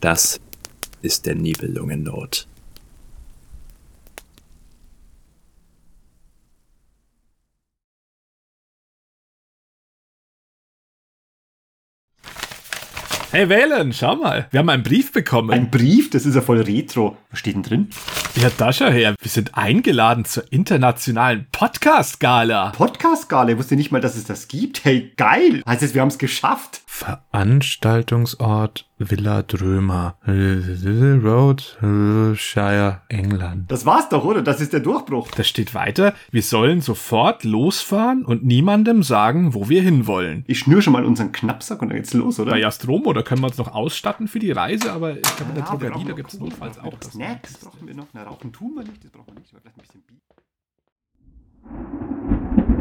Das 0.02 0.40
ist 1.02 1.26
der 1.26 1.34
Nibelungennot. 1.34 2.46
Hey 13.34 13.50
Valen, 13.50 13.94
schau 13.94 14.18
mal. 14.18 14.50
Wir 14.52 14.60
haben 14.60 14.68
einen 14.68 14.84
Brief 14.84 15.14
bekommen. 15.14 15.52
Ein 15.52 15.72
Brief? 15.72 16.10
Das 16.10 16.26
ist 16.26 16.36
ja 16.36 16.42
voll 16.42 16.60
retro. 16.60 17.16
Was 17.30 17.40
steht 17.40 17.56
denn 17.56 17.64
drin? 17.64 17.90
Ja, 18.36 18.50
da 18.58 18.74
schau 18.74 18.90
her. 18.90 19.16
Wir 19.22 19.32
sind 19.32 19.56
eingeladen 19.56 20.26
zur 20.26 20.52
internationalen 20.52 21.48
Podcast-Gala. 21.54 22.72
Podcast-Gala? 22.72 23.52
Ich 23.52 23.58
wusste 23.58 23.78
nicht 23.78 23.90
mal, 23.90 24.02
dass 24.02 24.18
es 24.18 24.26
das 24.26 24.50
gibt. 24.50 24.84
Hey, 24.84 25.14
geil. 25.16 25.64
Heißt 25.66 25.82
es, 25.82 25.94
wir 25.94 26.02
haben 26.02 26.10
es 26.10 26.18
geschafft. 26.18 26.82
Veranstaltungsort 26.94 28.88
Villa 29.00 29.44
Drömer. 29.44 30.18
Road, 30.28 31.78
Shire, 32.38 33.02
England. 33.08 33.72
Das 33.72 33.86
war's 33.86 34.10
doch, 34.10 34.26
oder? 34.26 34.42
Das 34.42 34.60
ist 34.60 34.74
der 34.74 34.82
Durchbruch. 34.82 35.32
Da 35.32 35.44
steht 35.44 35.74
weiter, 35.74 36.14
wir 36.32 36.44
sollen 36.44 36.82
sofort 36.82 37.46
losfahren 37.46 38.26
und 38.26 38.44
niemandem 38.44 39.04
sagen, 39.04 39.54
wo 39.56 39.70
wir 39.70 39.82
hinwollen. 39.82 40.44
Ich 40.48 40.60
schnür 40.60 40.82
schon 40.82 40.92
mal 40.94 41.06
unseren 41.06 41.32
Knappsack 41.32 41.82
und 41.82 41.88
dann 41.88 41.98
geht's 41.98 42.14
los, 42.14 42.40
oder? 42.42 42.52
Bei 42.52 42.64
Astrom, 42.64 43.08
oder 43.08 43.24
können 43.24 43.42
wir 43.42 43.48
uns 43.48 43.58
noch 43.58 43.74
ausstatten 43.74 44.28
für 44.28 44.40
die 44.40 44.52
Reise? 44.52 44.92
Aber 44.92 45.16
ich 45.16 45.22
glaube, 45.38 45.52
in 45.52 45.56
der 45.56 45.64
Drogerie, 45.64 46.06
da 46.06 46.14
gibt's 46.14 46.38
notfalls 46.40 46.78
auch 46.78 46.94
das. 47.00 47.14
Snacks 47.14 47.58
brauchen 47.58 47.88
wir 47.88 47.96
noch. 47.96 48.08
Na, 48.14 48.24
rauchen 48.24 48.52
tun 48.52 48.74
wir 48.76 48.84
nicht, 48.84 49.04
das 49.04 49.12
brauchen 49.12 49.34
wir 49.34 49.40
nicht. 49.40 49.52
Aber 49.54 49.62
vielleicht 49.62 49.78
ein 49.78 49.82
bisschen 49.82 50.04
Bier. 52.68 52.81